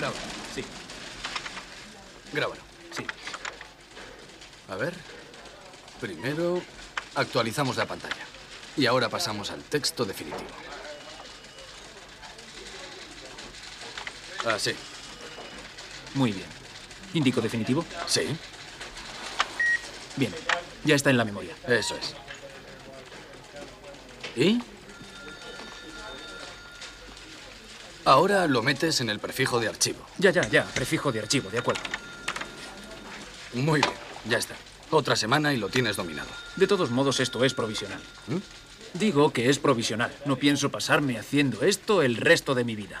Graba. 0.00 0.14
Sí, 0.54 0.64
Grábalo. 2.32 2.62
sí. 2.96 3.04
A 4.70 4.76
ver. 4.76 4.94
Primero 6.00 6.62
actualizamos 7.16 7.76
la 7.76 7.84
pantalla. 7.84 8.24
Y 8.78 8.86
ahora 8.86 9.10
pasamos 9.10 9.50
al 9.50 9.62
texto 9.62 10.06
definitivo. 10.06 10.48
Ah, 14.46 14.58
sí. 14.58 14.74
Muy 16.14 16.32
bien. 16.32 16.48
¿Indico 17.12 17.42
definitivo? 17.42 17.84
Sí, 18.06 18.22
Bien. 20.16 20.34
Ya 20.84 20.94
está 20.94 21.10
en 21.10 21.18
la 21.18 21.26
memoria. 21.26 21.54
eso 21.68 21.94
es. 21.96 22.14
¿Y? 24.34 24.62
Ahora 28.10 28.48
lo 28.48 28.60
metes 28.64 29.00
en 29.00 29.08
el 29.08 29.20
prefijo 29.20 29.60
de 29.60 29.68
archivo. 29.68 30.04
Ya, 30.18 30.32
ya, 30.32 30.42
ya. 30.48 30.64
Prefijo 30.64 31.12
de 31.12 31.20
archivo, 31.20 31.48
de 31.48 31.58
acuerdo. 31.58 31.82
Muy 33.54 33.80
bien, 33.80 33.94
ya 34.28 34.36
está. 34.36 34.56
Otra 34.90 35.14
semana 35.14 35.54
y 35.54 35.58
lo 35.58 35.68
tienes 35.68 35.94
dominado. 35.94 36.28
De 36.56 36.66
todos 36.66 36.90
modos, 36.90 37.20
esto 37.20 37.44
es 37.44 37.54
provisional. 37.54 38.00
¿Mm? 38.26 38.98
Digo 38.98 39.32
que 39.32 39.48
es 39.48 39.60
provisional. 39.60 40.12
No 40.24 40.34
pienso 40.34 40.72
pasarme 40.72 41.20
haciendo 41.20 41.62
esto 41.62 42.02
el 42.02 42.16
resto 42.16 42.56
de 42.56 42.64
mi 42.64 42.74
vida. 42.74 43.00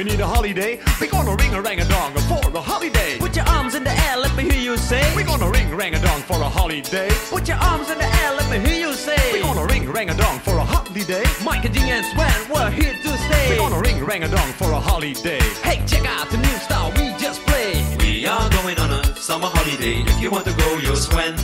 We 0.00 0.04
need 0.04 0.20
a 0.20 0.26
holiday 0.26 0.80
We 0.98 1.08
gonna 1.08 1.36
ring 1.36 1.52
a 1.52 1.60
rang 1.60 1.78
a 1.78 1.84
dong 1.84 2.14
for 2.30 2.40
a 2.56 2.60
holiday 2.60 3.18
Put 3.18 3.36
your 3.36 3.44
arms 3.44 3.74
in 3.74 3.84
the 3.84 3.90
air, 4.08 4.16
let 4.16 4.34
me 4.34 4.44
hear 4.44 4.62
you 4.68 4.78
say. 4.78 5.04
We 5.14 5.24
gonna 5.24 5.50
ring 5.50 5.74
rang 5.76 5.94
a 5.94 6.00
dong 6.00 6.22
for 6.22 6.40
a 6.40 6.48
holiday 6.48 7.10
Put 7.28 7.46
your 7.46 7.58
arms 7.58 7.90
in 7.90 7.98
the 7.98 8.08
air, 8.22 8.32
let 8.32 8.48
me 8.50 8.58
hear 8.66 8.88
you 8.88 8.94
say. 8.94 9.20
We 9.34 9.40
gonna 9.40 9.66
ring 9.66 9.90
rang 9.92 10.08
a 10.08 10.16
dong 10.16 10.38
for 10.38 10.56
a 10.56 10.64
holiday 10.64 11.24
Mike 11.44 11.66
and 11.66 11.74
G 11.74 11.80
and 11.90 12.06
Sven, 12.06 12.40
we're 12.50 12.70
here 12.70 12.94
to 12.94 13.12
stay. 13.26 13.50
We 13.50 13.56
gonna 13.56 13.80
ring 13.80 14.02
rang 14.02 14.22
a 14.24 14.28
dong 14.28 14.52
for 14.52 14.70
a 14.72 14.80
holiday 14.80 15.40
Hey, 15.68 15.84
check 15.86 16.06
out 16.06 16.30
the 16.30 16.38
new 16.38 16.56
style 16.66 16.90
we 16.96 17.12
just 17.18 17.42
played. 17.42 17.84
We 18.00 18.24
are 18.24 18.48
going 18.58 18.78
on 18.78 18.90
a 18.90 19.04
summer 19.16 19.50
holiday. 19.52 20.00
If 20.00 20.18
you 20.22 20.30
want 20.30 20.46
to 20.46 20.54
go, 20.54 20.78
you'll 20.78 20.96
swim. 20.96 21.36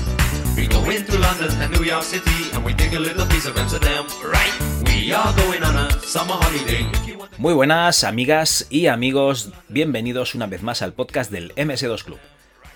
We 0.56 0.66
go 0.66 0.80
into 0.88 1.18
London 1.18 1.50
and 1.60 1.70
New 1.74 1.84
York 1.84 2.04
City, 2.04 2.50
and 2.54 2.64
we 2.64 2.72
take 2.72 2.94
a 2.94 2.98
little 2.98 3.26
piece 3.26 3.44
of 3.44 3.58
Amsterdam, 3.58 4.06
right? 4.24 4.54
We 4.86 5.12
are 5.12 5.32
going 5.36 5.62
on 5.62 5.76
a 5.76 5.90
summer 6.00 6.32
holiday. 6.32 7.15
Muy 7.38 7.52
buenas 7.52 8.02
amigas 8.02 8.66
y 8.70 8.86
amigos, 8.86 9.52
bienvenidos 9.68 10.34
una 10.34 10.46
vez 10.46 10.62
más 10.62 10.80
al 10.80 10.94
podcast 10.94 11.30
del 11.30 11.54
MS2 11.54 12.02
Club, 12.02 12.18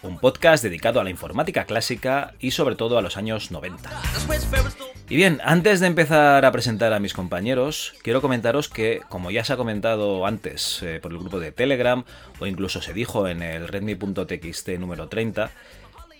un 0.02 0.18
podcast 0.18 0.62
dedicado 0.62 1.00
a 1.00 1.04
la 1.04 1.08
informática 1.08 1.64
clásica 1.64 2.34
y 2.40 2.50
sobre 2.50 2.76
todo 2.76 2.98
a 2.98 3.02
los 3.02 3.16
años 3.16 3.50
90. 3.50 3.88
That's 3.88 4.28
where 4.28 4.38
Sparrows 4.38 4.74
still 4.74 4.90
Y 5.08 5.16
bien, 5.16 5.40
antes 5.42 5.80
de 5.80 5.86
empezar 5.86 6.44
a 6.44 6.52
presentar 6.52 6.92
a 6.92 7.00
mis 7.00 7.14
compañeros, 7.14 7.94
quiero 8.02 8.20
comentaros 8.20 8.68
que, 8.68 9.00
como 9.08 9.30
ya 9.30 9.44
se 9.44 9.54
ha 9.54 9.56
comentado 9.56 10.26
antes 10.26 10.82
eh, 10.82 11.00
por 11.00 11.10
el 11.10 11.18
grupo 11.18 11.40
de 11.40 11.52
Telegram, 11.52 12.04
o 12.38 12.46
incluso 12.46 12.82
se 12.82 12.92
dijo 12.92 13.28
en 13.28 13.42
el 13.42 13.66
redmi.txt 13.66 14.68
número 14.78 15.08
30, 15.08 15.50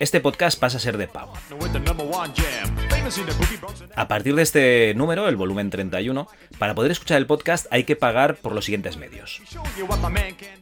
este 0.01 0.19
podcast 0.19 0.59
pasa 0.59 0.77
a 0.77 0.79
ser 0.79 0.97
de 0.97 1.07
pago. 1.07 1.33
A 3.95 4.07
partir 4.07 4.33
de 4.33 4.41
este 4.41 4.93
número, 4.95 5.29
el 5.29 5.35
volumen 5.35 5.69
31, 5.69 6.27
para 6.57 6.73
poder 6.73 6.91
escuchar 6.91 7.17
el 7.17 7.27
podcast 7.27 7.67
hay 7.69 7.83
que 7.83 7.95
pagar 7.95 8.35
por 8.37 8.53
los 8.53 8.65
siguientes 8.65 8.97
medios. 8.97 9.41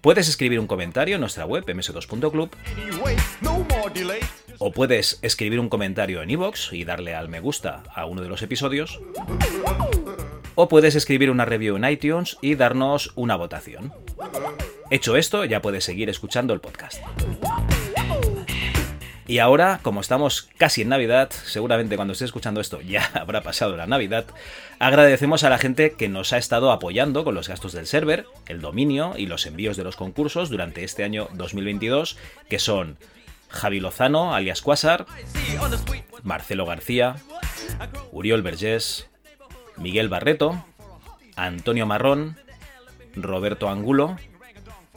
Puedes 0.02 0.28
escribir 0.28 0.60
un 0.60 0.68
comentario 0.68 1.16
en 1.16 1.22
nuestra 1.22 1.46
web 1.46 1.66
ms2.club 1.66 2.50
anyway 2.78 3.16
No 3.42 3.66
more 3.70 3.94
delay 3.94 4.20
o 4.58 4.72
puedes 4.72 5.20
escribir 5.22 5.62
un 5.62 5.70
comentario 5.70 6.22
en 6.22 6.32
iVoox 6.32 6.74
y 6.74 6.84
darle 6.84 7.16
al 7.16 7.30
me 7.30 7.40
gusta 7.40 7.84
a 7.96 8.06
uno 8.06 8.22
de 8.22 8.28
los 8.28 8.42
episodios. 8.42 9.00
O 10.56 10.68
puedes 10.68 10.96
escribir 10.96 11.32
una 11.32 11.46
review 11.46 11.78
en 11.78 11.86
iTunes 11.86 12.38
y 12.42 12.56
darnos 12.56 13.14
una 13.16 13.38
votación. 13.38 13.94
Hecho 14.92 15.16
esto, 15.16 15.46
ya 15.46 15.62
puedes 15.62 15.86
seguir 15.86 16.10
escuchando 16.10 16.54
el 16.54 16.60
podcast. 16.60 17.02
Y 19.30 19.38
ahora, 19.38 19.80
como 19.84 20.02
estamos 20.02 20.50
casi 20.58 20.82
en 20.82 20.90
Navidad, 20.90 21.30
seguramente 21.30 21.96
cuando 21.98 22.14
estés 22.14 22.30
escuchando 22.30 22.62
esto 22.62 22.82
ya 22.82 23.12
habrá 23.14 23.42
pasado 23.42 23.78
la 23.78 23.86
Navidad, 23.86 24.26
agradecemos 24.80 25.44
a 25.44 25.52
la 25.52 25.60
gente 25.60 25.92
que 25.92 26.10
nos 26.10 26.34
ha 26.34 26.40
estado 26.40 26.72
apoyando 26.72 27.24
con 27.24 27.36
los 27.36 27.48
gastos 27.48 27.74
del 27.74 27.86
server, 27.86 28.26
el 28.48 28.60
dominio 28.60 29.14
y 29.16 29.28
los 29.28 29.46
envíos 29.46 29.78
de 29.78 29.84
los 29.84 29.96
concursos 29.96 30.50
durante 30.50 30.84
este 30.84 31.04
año 31.04 31.30
2022, 31.34 32.18
que 32.50 32.58
son 32.58 32.98
Javi 33.50 33.80
Lozano, 33.80 34.34
alias 34.34 34.64
Quasar. 34.64 35.06
Marcelo 36.24 36.66
García, 36.66 37.18
Uriol 38.12 38.42
Vergés, 38.42 39.12
Miguel 39.78 40.10
Barreto, 40.10 40.66
Antonio 41.36 41.86
Marrón, 41.86 42.36
Roberto 43.14 43.70
Angulo, 43.70 44.18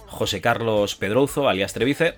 José 0.07 0.41
Carlos 0.41 0.97
Pedrouzo, 0.97 1.51
alias 1.51 1.75
Trevice, 1.75 2.15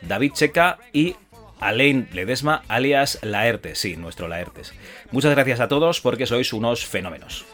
David 0.00 0.32
Checa 0.32 0.78
y 0.94 1.14
Alain 1.62 2.08
Ledesma, 2.12 2.62
alias 2.68 3.18
Laertes, 3.22 3.78
sí, 3.78 3.96
nuestro 3.96 4.28
Laertes. 4.28 4.74
Muchas 5.10 5.30
gracias 5.30 5.60
a 5.60 5.68
todos 5.68 6.00
porque 6.00 6.26
sois 6.26 6.52
unos 6.52 6.84
fenómenos. 6.84 7.44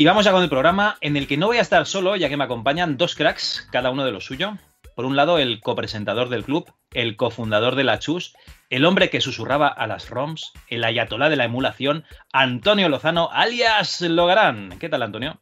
Y 0.00 0.04
vamos 0.04 0.24
ya 0.24 0.30
con 0.30 0.44
el 0.44 0.48
programa 0.48 0.96
en 1.00 1.16
el 1.16 1.26
que 1.26 1.36
no 1.36 1.48
voy 1.48 1.56
a 1.56 1.60
estar 1.60 1.84
solo, 1.84 2.14
ya 2.14 2.28
que 2.28 2.36
me 2.36 2.44
acompañan 2.44 2.96
dos 2.96 3.16
cracks, 3.16 3.66
cada 3.72 3.90
uno 3.90 4.04
de 4.04 4.12
lo 4.12 4.20
suyo. 4.20 4.52
Por 4.94 5.04
un 5.04 5.16
lado, 5.16 5.38
el 5.38 5.60
copresentador 5.60 6.28
del 6.28 6.44
club, 6.44 6.72
el 6.94 7.16
cofundador 7.16 7.74
de 7.74 7.82
la 7.82 7.98
Chus, 7.98 8.36
el 8.70 8.84
hombre 8.84 9.10
que 9.10 9.20
susurraba 9.20 9.66
a 9.66 9.88
las 9.88 10.08
ROMs, 10.08 10.52
el 10.68 10.84
ayatolá 10.84 11.28
de 11.28 11.34
la 11.34 11.46
emulación, 11.46 12.04
Antonio 12.32 12.88
Lozano, 12.88 13.28
alias 13.32 14.00
Logarán. 14.02 14.78
¿Qué 14.78 14.88
tal, 14.88 15.02
Antonio? 15.02 15.40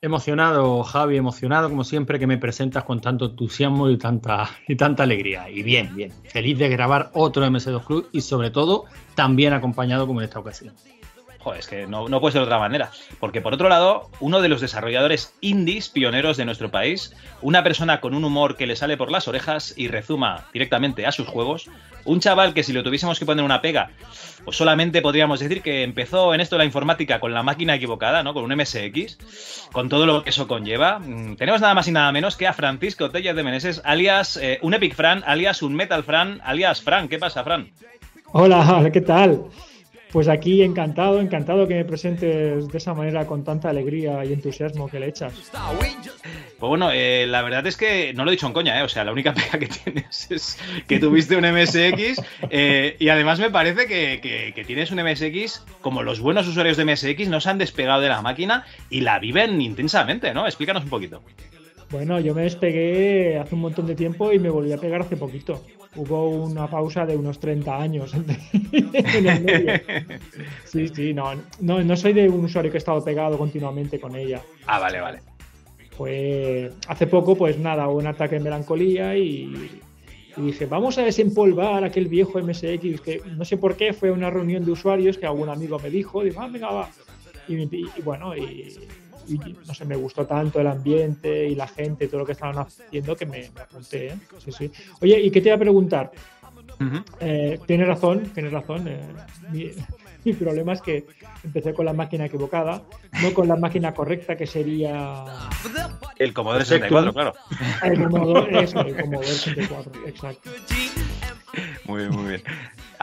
Emocionado, 0.00 0.82
Javi, 0.82 1.18
emocionado 1.18 1.68
como 1.68 1.84
siempre 1.84 2.18
que 2.18 2.26
me 2.26 2.38
presentas 2.38 2.84
con 2.84 3.02
tanto 3.02 3.26
entusiasmo 3.26 3.90
y 3.90 3.98
tanta, 3.98 4.48
y 4.66 4.76
tanta 4.76 5.02
alegría. 5.02 5.50
Y 5.50 5.62
bien, 5.62 5.94
bien. 5.94 6.10
Feliz 6.24 6.56
de 6.56 6.70
grabar 6.70 7.10
otro 7.12 7.46
MS2 7.46 7.84
Club 7.84 8.08
y 8.12 8.22
sobre 8.22 8.50
todo 8.50 8.84
tan 9.14 9.36
bien 9.36 9.52
acompañado 9.52 10.06
como 10.06 10.20
en 10.20 10.24
esta 10.24 10.38
ocasión. 10.38 10.74
Joder, 11.44 11.60
es 11.60 11.66
que 11.66 11.86
no, 11.86 12.08
no, 12.08 12.22
puede 12.22 12.32
ser 12.32 12.40
de 12.40 12.46
otra 12.46 12.58
manera. 12.58 12.90
Porque 13.20 13.42
por 13.42 13.52
otro 13.52 13.68
lado, 13.68 14.08
uno 14.18 14.40
de 14.40 14.48
los 14.48 14.62
desarrolladores 14.62 15.34
indies 15.42 15.90
pioneros 15.90 16.38
de 16.38 16.46
nuestro 16.46 16.70
país, 16.70 17.14
una 17.42 17.62
persona 17.62 18.00
con 18.00 18.14
un 18.14 18.24
humor 18.24 18.56
que 18.56 18.66
le 18.66 18.76
sale 18.76 18.96
por 18.96 19.10
las 19.10 19.28
orejas 19.28 19.74
y 19.76 19.88
rezuma 19.88 20.46
directamente 20.54 21.04
a 21.04 21.12
sus 21.12 21.28
juegos, 21.28 21.68
un 22.06 22.20
chaval 22.20 22.54
que 22.54 22.62
si 22.62 22.72
lo 22.72 22.82
tuviésemos 22.82 23.18
que 23.18 23.26
poner 23.26 23.44
una 23.44 23.60
pega, 23.60 23.90
pues 24.46 24.56
solamente 24.56 25.02
podríamos 25.02 25.38
decir 25.38 25.60
que 25.60 25.82
empezó 25.82 26.32
en 26.32 26.40
esto 26.40 26.56
de 26.56 26.60
la 26.60 26.64
informática 26.64 27.20
con 27.20 27.34
la 27.34 27.42
máquina 27.42 27.74
equivocada, 27.74 28.22
¿no? 28.22 28.32
Con 28.32 28.44
un 28.44 28.56
MSX, 28.56 29.68
con 29.70 29.90
todo 29.90 30.06
lo 30.06 30.24
que 30.24 30.30
eso 30.30 30.48
conlleva. 30.48 30.98
Mm, 30.98 31.36
tenemos 31.36 31.60
nada 31.60 31.74
más 31.74 31.86
y 31.88 31.92
nada 31.92 32.10
menos 32.10 32.36
que 32.36 32.46
a 32.46 32.54
Francisco 32.54 33.10
Tellas 33.10 33.36
de 33.36 33.42
Meneses, 33.42 33.82
alias 33.84 34.38
eh, 34.38 34.60
un 34.62 34.72
Epic 34.72 34.94
Fran, 34.94 35.22
alias 35.26 35.60
un 35.60 35.74
Metal 35.74 36.02
Fran, 36.04 36.40
alias 36.42 36.80
Fran. 36.80 37.08
¿Qué 37.08 37.18
pasa, 37.18 37.44
Fran? 37.44 37.70
Hola, 38.32 38.88
¿qué 38.90 39.02
tal? 39.02 39.42
Pues 40.14 40.28
aquí 40.28 40.62
encantado, 40.62 41.20
encantado 41.20 41.66
que 41.66 41.74
me 41.74 41.84
presentes 41.84 42.68
de 42.68 42.78
esa 42.78 42.94
manera 42.94 43.26
con 43.26 43.42
tanta 43.42 43.70
alegría 43.70 44.24
y 44.24 44.32
entusiasmo 44.32 44.88
que 44.88 45.00
le 45.00 45.08
echas. 45.08 45.32
Pues 46.56 46.68
bueno, 46.68 46.92
eh, 46.92 47.26
la 47.26 47.42
verdad 47.42 47.66
es 47.66 47.76
que 47.76 48.14
no 48.14 48.24
lo 48.24 48.30
he 48.30 48.34
dicho 48.34 48.46
en 48.46 48.52
coña, 48.52 48.78
¿eh? 48.78 48.84
o 48.84 48.88
sea, 48.88 49.02
la 49.02 49.10
única 49.10 49.34
pega 49.34 49.58
que 49.58 49.66
tienes 49.66 50.30
es 50.30 50.56
que 50.86 51.00
tuviste 51.00 51.36
un 51.36 51.42
MSX 51.42 52.22
eh, 52.48 52.94
y 53.00 53.08
además 53.08 53.40
me 53.40 53.50
parece 53.50 53.86
que, 53.86 54.20
que, 54.22 54.52
que, 54.54 54.64
tienes 54.64 54.92
un 54.92 55.02
MSX 55.02 55.64
como 55.80 56.04
los 56.04 56.20
buenos 56.20 56.46
usuarios 56.46 56.76
de 56.76 56.84
MSX 56.84 57.26
no 57.26 57.40
se 57.40 57.50
han 57.50 57.58
despegado 57.58 58.00
de 58.00 58.08
la 58.08 58.22
máquina 58.22 58.64
y 58.90 59.00
la 59.00 59.18
viven 59.18 59.60
intensamente, 59.60 60.32
¿no? 60.32 60.46
Explícanos 60.46 60.84
un 60.84 60.90
poquito. 60.90 61.22
Bueno, 61.90 62.20
yo 62.20 62.36
me 62.36 62.42
despegué 62.42 63.36
hace 63.38 63.56
un 63.56 63.62
montón 63.62 63.88
de 63.88 63.96
tiempo 63.96 64.32
y 64.32 64.38
me 64.38 64.48
volví 64.48 64.72
a 64.72 64.78
pegar 64.78 65.00
hace 65.00 65.16
poquito. 65.16 65.60
Hubo 65.96 66.30
una 66.30 66.68
pausa 66.68 67.06
de 67.06 67.16
unos 67.16 67.38
30 67.38 67.76
años 67.76 68.14
en 68.14 69.26
el 69.26 69.44
medio. 69.44 69.72
Sí, 70.64 70.88
sí, 70.88 71.14
no, 71.14 71.34
no, 71.60 71.82
no 71.82 71.96
soy 71.96 72.12
de 72.12 72.28
un 72.28 72.44
usuario 72.44 72.70
que 72.70 72.78
he 72.78 72.78
estado 72.78 73.04
pegado 73.04 73.38
continuamente 73.38 74.00
con 74.00 74.16
ella. 74.16 74.42
Ah, 74.66 74.80
vale, 74.80 75.00
vale. 75.00 75.20
Pues 75.96 76.72
hace 76.88 77.06
poco, 77.06 77.36
pues 77.36 77.58
nada, 77.58 77.88
hubo 77.88 77.98
un 77.98 78.08
ataque 78.08 78.36
de 78.36 78.40
melancolía 78.40 79.16
y, 79.16 79.70
y 80.36 80.40
dije, 80.40 80.66
vamos 80.66 80.98
a 80.98 81.02
desempolvar 81.02 81.84
aquel 81.84 82.08
viejo 82.08 82.40
MSX 82.40 83.00
que 83.00 83.22
no 83.36 83.44
sé 83.44 83.56
por 83.56 83.76
qué 83.76 83.92
fue 83.92 84.10
una 84.10 84.30
reunión 84.30 84.64
de 84.64 84.72
usuarios 84.72 85.16
que 85.16 85.26
algún 85.26 85.48
amigo 85.48 85.78
me 85.78 85.90
dijo, 85.90 86.24
digo, 86.24 86.40
ah, 86.40 86.48
venga, 86.48 86.72
va. 86.72 86.90
Y, 87.46 87.54
y, 87.54 87.90
y 87.96 88.02
bueno, 88.02 88.36
y, 88.36 88.76
y, 89.26 89.38
no 89.66 89.74
sé, 89.74 89.84
me 89.84 89.96
gustó 89.96 90.26
tanto 90.26 90.60
el 90.60 90.66
ambiente 90.66 91.48
y 91.48 91.54
la 91.54 91.66
gente 91.66 92.04
y 92.04 92.08
todo 92.08 92.20
lo 92.20 92.26
que 92.26 92.32
estaban 92.32 92.58
haciendo 92.58 93.16
que 93.16 93.26
me, 93.26 93.50
me 93.54 93.60
apunté. 93.60 94.08
¿eh? 94.08 94.16
Sí, 94.38 94.52
sí. 94.52 94.72
Oye, 95.00 95.20
¿y 95.20 95.30
qué 95.30 95.40
te 95.40 95.48
iba 95.48 95.56
a 95.56 95.60
preguntar? 95.60 96.10
Uh 96.80 96.84
-huh. 96.84 97.04
eh, 97.20 97.60
tienes 97.66 97.86
razón, 97.86 98.30
tienes 98.34 98.52
razón. 98.52 98.88
Eh, 98.88 99.00
mi, 99.50 99.70
mi, 100.24 100.32
problema 100.32 100.72
es 100.72 100.82
que 100.82 101.06
empecé 101.44 101.72
con 101.72 101.86
la 101.86 101.92
máquina 101.92 102.26
equivocada, 102.26 102.82
no 103.22 103.32
con 103.32 103.46
la 103.46 103.56
máquina 103.56 103.94
correcta 103.94 104.36
que 104.36 104.46
sería. 104.46 105.24
El 106.16 106.32
Commodore 106.32 106.64
64, 106.64 107.12
claro. 107.12 107.34
El 107.82 108.02
Commodore, 108.02 108.64
eso, 108.64 108.80
el 108.80 108.96
Commodore 108.96 109.26
64, 109.26 109.92
exacto. 110.06 110.50
Muy 111.86 112.00
bien, 112.02 112.10
muy 112.10 112.28
bien. 112.28 112.42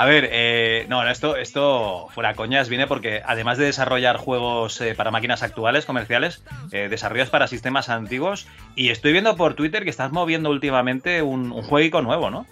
A 0.02 0.06
ver, 0.06 0.30
eh, 0.32 0.88
no, 0.90 1.08
esto, 1.08 1.36
esto 1.36 2.08
fuera 2.10 2.34
coñas 2.34 2.70
viene 2.70 2.88
porque 2.88 3.22
además 3.24 3.60
de 3.60 3.66
desarrollar 3.66 4.18
juegos 4.18 4.82
eh, 4.82 4.96
para 4.96 5.12
máquinas 5.12 5.44
actuales, 5.44 5.86
comerciales, 5.86 6.44
eh, 6.72 6.88
desarrollas 6.90 7.30
para 7.30 7.46
sistemas 7.46 7.88
antiguos 7.88 8.48
y 8.76 8.90
estoy 8.90 9.12
viendo 9.12 9.36
por 9.36 9.54
Twitter 9.54 9.84
que 9.84 9.92
estás 9.92 10.12
moviendo 10.12 10.50
últimamente 10.50 11.22
un, 11.22 11.52
un 11.52 11.62
jueguico 11.62 12.02
nuevo, 12.02 12.32
¿no? 12.32 12.48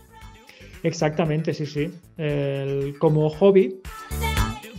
Exactamente, 0.84 1.56
sí, 1.56 1.66
sí. 1.66 1.92
El, 2.18 2.96
como 3.00 3.28
hobby, 3.32 3.82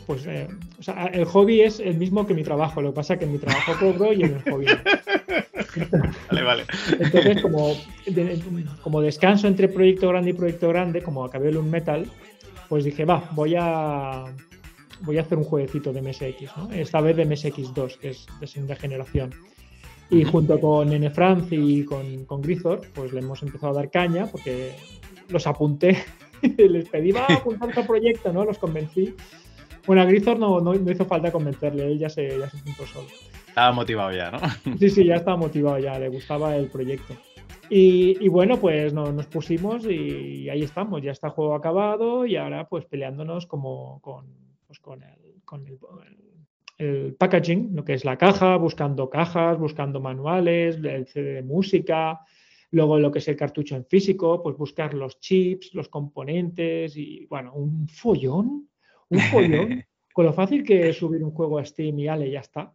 pues 0.07 0.27
eh, 0.27 0.47
o 0.79 0.83
sea, 0.85 1.07
el 1.07 1.25
hobby 1.25 1.63
es 1.63 1.81
el 1.81 1.97
mismo 1.97 2.25
que 2.25 2.35
mi 2.35 2.45
trabajo, 2.45 2.81
lo 2.81 2.91
que 2.91 2.97
pasa 2.97 3.15
es 3.15 3.19
que 3.19 3.25
en 3.25 3.33
mi 3.33 3.39
trabajo 3.39 3.73
cobro 3.81 4.13
y 4.13 4.23
en 4.23 4.35
el 4.35 4.43
hobby. 4.43 4.67
vale, 6.31 6.43
vale. 6.43 6.65
Entonces, 7.01 7.43
como, 7.43 7.75
de, 8.07 8.41
como 8.81 9.01
descanso 9.01 9.49
entre 9.49 9.67
proyecto 9.67 10.09
grande 10.09 10.31
y 10.31 10.35
proyecto 10.35 10.69
grande, 10.69 11.03
como 11.03 11.25
acabé 11.25 11.49
el 11.49 11.57
un 11.57 11.69
metal, 11.69 12.09
pues 12.71 12.85
dije, 12.85 13.05
va, 13.05 13.29
voy 13.33 13.57
a 13.59 14.25
voy 15.01 15.19
a 15.19 15.23
hacer 15.23 15.37
un 15.37 15.45
jueguecito 15.45 15.93
de 15.93 16.03
MSX, 16.03 16.57
¿no? 16.57 16.73
esta 16.73 17.01
vez 17.01 17.17
de 17.17 17.27
MSX2, 17.27 17.99
que 17.99 18.11
es 18.11 18.27
de 18.39 18.47
segunda 18.47 18.77
generación. 18.77 19.35
Y 20.09 20.25
junto 20.25 20.61
con 20.61 20.93
N. 20.93 21.11
Franz 21.11 21.49
y 21.51 21.85
con, 21.85 22.25
con 22.27 22.43
Grisor, 22.43 22.83
pues 22.95 23.13
le 23.13 23.21
hemos 23.21 23.43
empezado 23.43 23.73
a 23.73 23.77
dar 23.77 23.91
caña, 23.91 24.27
porque 24.27 24.73
los 25.29 25.47
apunté, 25.49 25.99
les 26.59 26.89
pedí, 26.89 27.11
va, 27.11 27.27
apuntar 27.29 27.77
al 27.77 27.87
proyecto, 27.87 28.33
¿no? 28.33 28.45
Los 28.45 28.59
convencí. 28.59 29.17
Bueno, 29.87 30.03
a 30.03 30.05
Grisor 30.05 30.39
no, 30.39 30.61
no, 30.61 30.75
no, 30.75 30.93
hizo 30.93 31.07
falta 31.07 31.33
convencerle, 31.33 31.87
él 31.87 31.99
ya 31.99 32.09
se, 32.09 32.39
ya 32.39 32.49
se 32.49 32.59
apuntó 32.59 32.87
solo. 32.87 33.09
Estaba 33.49 33.73
motivado 33.73 34.13
ya, 34.13 34.31
¿no? 34.31 34.39
Sí, 34.79 34.91
sí, 34.91 35.05
ya 35.05 35.15
estaba 35.17 35.37
motivado 35.37 35.79
ya, 35.79 35.99
le 35.99 36.09
gustaba 36.09 36.55
el 36.57 36.69
proyecto. 36.69 37.17
Y, 37.71 38.17
y 38.21 38.29
bueno, 38.29 38.59
pues 38.59 38.93
no, 38.93 39.13
nos 39.13 39.27
pusimos 39.27 39.85
y 39.85 40.49
ahí 40.49 40.63
estamos, 40.63 41.01
ya 41.03 41.13
está 41.13 41.29
el 41.29 41.35
juego 41.35 41.55
acabado 41.55 42.27
y 42.27 42.35
ahora 42.35 42.69
pues 42.69 42.85
peleándonos 42.85 43.47
como 43.47 44.01
con, 44.01 44.27
pues, 44.67 44.81
con, 44.81 45.05
el, 45.05 45.41
con 45.45 45.65
el, 45.69 45.79
el, 46.79 47.15
packaging, 47.15 47.77
lo 47.77 47.85
que 47.85 47.95
es 47.95 48.05
la 48.05 48.19
caja, 48.19 48.57
buscando 48.57 49.09
cajas, 49.09 49.57
buscando 49.57 50.01
manuales, 50.01 50.83
el 50.83 51.07
CD 51.07 51.35
de 51.35 51.43
música, 51.43 52.19
luego 52.73 52.99
lo 52.99 53.13
que 53.13 53.21
es 53.21 53.29
el 53.29 53.37
cartucho 53.37 53.77
en 53.77 53.87
físico, 53.87 54.43
pues 54.43 54.57
buscar 54.57 54.93
los 54.93 55.21
chips, 55.21 55.73
los 55.73 55.89
componentes 55.89 56.97
y 56.97 57.25
bueno, 57.27 57.55
un 57.55 57.89
follón, 57.89 58.69
un 59.11 59.21
follón. 59.21 59.85
con 60.13 60.27
lo 60.27 60.33
fácil 60.33 60.65
que 60.65 60.89
es 60.89 60.97
subir 60.97 61.23
un 61.23 61.31
juego 61.31 61.59
a 61.59 61.65
Steam 61.65 61.99
y 62.01 62.09
ale, 62.09 62.31
ya 62.31 62.41
está. 62.41 62.75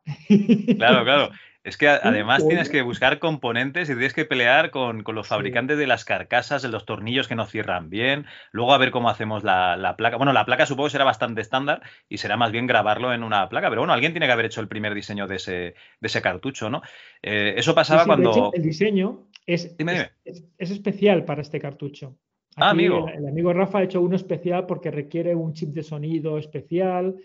Claro, 0.77 1.03
claro. 1.03 1.29
Es 1.65 1.77
que 1.77 1.87
además 1.87 2.47
tienes 2.47 2.69
que 2.69 2.83
buscar 2.83 3.17
componentes 3.17 3.89
y 3.89 3.93
tienes 3.93 4.13
que 4.13 4.23
pelear 4.23 4.69
con, 4.69 5.01
con 5.01 5.15
los 5.15 5.27
fabricantes 5.27 5.77
sí. 5.77 5.79
de 5.79 5.87
las 5.87 6.05
carcasas, 6.05 6.61
de 6.61 6.69
los 6.69 6.85
tornillos 6.85 7.27
que 7.27 7.33
no 7.33 7.47
cierran 7.47 7.89
bien. 7.89 8.27
Luego 8.51 8.71
a 8.71 8.77
ver 8.77 8.91
cómo 8.91 9.09
hacemos 9.09 9.43
la, 9.43 9.75
la, 9.75 9.97
placa. 9.97 10.17
Bueno, 10.17 10.31
la 10.31 10.45
placa 10.45 10.67
supongo 10.67 10.85
que 10.85 10.91
será 10.91 11.05
bastante 11.05 11.41
estándar 11.41 11.81
y 12.07 12.19
será 12.19 12.37
más 12.37 12.51
bien 12.51 12.67
grabarlo 12.67 13.15
en 13.15 13.23
una 13.23 13.49
placa. 13.49 13.69
Pero 13.69 13.81
bueno, 13.81 13.93
alguien 13.93 14.13
tiene 14.13 14.27
que 14.27 14.31
haber 14.31 14.45
hecho 14.45 14.61
el 14.61 14.67
primer 14.67 14.93
diseño 14.93 15.25
de 15.25 15.37
ese, 15.37 15.51
de 15.53 15.73
ese 16.07 16.21
cartucho, 16.21 16.69
¿no? 16.69 16.83
Eh, 17.23 17.55
eso 17.57 17.73
pasaba 17.73 18.01
sí, 18.01 18.03
sí, 18.03 18.07
cuando. 18.09 18.29
Hecho, 18.29 18.53
el 18.53 18.61
diseño 18.61 19.27
es, 19.47 19.75
dime, 19.75 19.93
dime. 19.93 20.11
Es, 20.23 20.43
es, 20.59 20.69
especial 20.69 21.25
para 21.25 21.41
este 21.41 21.59
cartucho. 21.59 22.15
Aquí 22.57 22.57
ah, 22.57 22.69
amigo. 22.69 23.07
El, 23.07 23.23
el 23.23 23.27
amigo 23.27 23.51
Rafa 23.53 23.79
ha 23.79 23.83
hecho 23.83 24.01
uno 24.01 24.15
especial 24.15 24.67
porque 24.67 24.91
requiere 24.91 25.33
un 25.33 25.53
chip 25.53 25.69
de 25.69 25.81
sonido 25.81 26.37
especial 26.37 27.15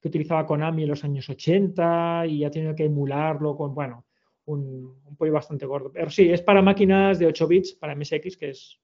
que 0.00 0.08
utilizaba 0.08 0.46
Konami 0.46 0.84
en 0.84 0.90
los 0.90 1.04
años 1.04 1.28
80 1.28 2.26
y 2.26 2.44
ha 2.44 2.50
tenido 2.50 2.74
que 2.74 2.84
emularlo 2.84 3.56
con, 3.56 3.74
bueno, 3.74 4.06
un, 4.46 5.00
un 5.04 5.16
pollo 5.16 5.32
bastante 5.32 5.66
gordo. 5.66 5.90
Pero 5.92 6.10
sí, 6.10 6.30
es 6.30 6.42
para 6.42 6.62
máquinas 6.62 7.18
de 7.18 7.26
8 7.26 7.46
bits, 7.46 7.72
para 7.74 7.94
MSX, 7.94 8.36
que 8.36 8.50
es 8.50 8.80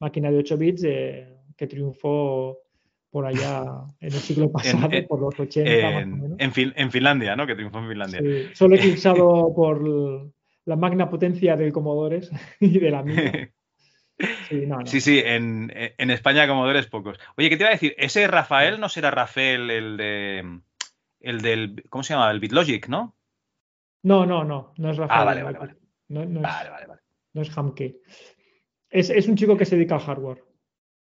máquina 0.00 0.30
de 0.30 0.38
8 0.38 0.56
bits 0.56 0.84
eh, 0.84 1.36
que 1.56 1.66
triunfó 1.66 2.58
por 3.10 3.26
allá 3.26 3.64
en 4.00 4.12
el 4.12 4.20
siglo 4.20 4.50
pasado, 4.50 4.88
en, 4.92 5.06
por 5.06 5.20
los 5.20 5.38
80 5.38 5.70
en, 5.70 5.82
más 5.82 6.04
o 6.04 6.22
menos. 6.22 6.40
En, 6.40 6.52
fin, 6.52 6.72
en, 6.76 6.90
Finlandia, 6.90 7.36
¿no? 7.36 7.46
Que 7.46 7.54
triunfó 7.54 7.78
en 7.78 7.88
Finlandia. 7.88 8.20
Sí, 8.20 8.54
solo 8.54 8.76
eclipsado 8.76 9.52
por 9.54 10.32
la 10.64 10.76
magna 10.76 11.08
potencia 11.08 11.56
del 11.56 11.72
Commodore 11.72 12.20
y 12.60 12.78
de 12.78 12.90
la 12.90 13.02
mía. 13.02 13.52
Sí, 14.48 14.66
no, 14.66 14.80
no. 14.80 14.86
sí, 14.86 15.00
sí, 15.00 15.20
en, 15.24 15.72
en 15.74 16.10
España 16.10 16.46
Commodores 16.46 16.86
pocos. 16.86 17.18
Oye, 17.36 17.48
¿qué 17.48 17.56
te 17.56 17.62
iba 17.62 17.70
a 17.70 17.72
decir? 17.72 17.94
Ese 17.98 18.26
Rafael 18.26 18.80
no 18.80 18.88
será 18.88 19.10
Rafael 19.10 19.70
el 19.70 19.96
de. 19.96 20.60
El 21.20 21.40
del. 21.40 21.84
¿Cómo 21.88 22.02
se 22.02 22.14
llama? 22.14 22.30
El 22.30 22.40
BitLogic, 22.40 22.88
¿no? 22.88 23.16
No, 24.02 24.26
no, 24.26 24.44
no. 24.44 24.72
No 24.76 24.90
es 24.90 24.96
Rafael. 24.96 25.20
Ah, 25.20 25.24
vale, 25.24 25.42
vale, 25.42 25.58
vale. 25.58 25.76
No, 26.08 26.24
no, 26.24 26.40
vale, 26.40 26.64
es, 26.64 26.70
vale, 26.70 26.86
vale. 26.86 27.00
No 27.34 27.42
es 27.42 27.56
Hamke. 27.56 28.00
Es, 28.88 29.10
es, 29.10 29.28
un 29.28 29.36
chico 29.36 29.56
que 29.56 29.64
se 29.64 29.76
dedica 29.76 29.94
al 29.94 30.00
hardware. 30.00 30.42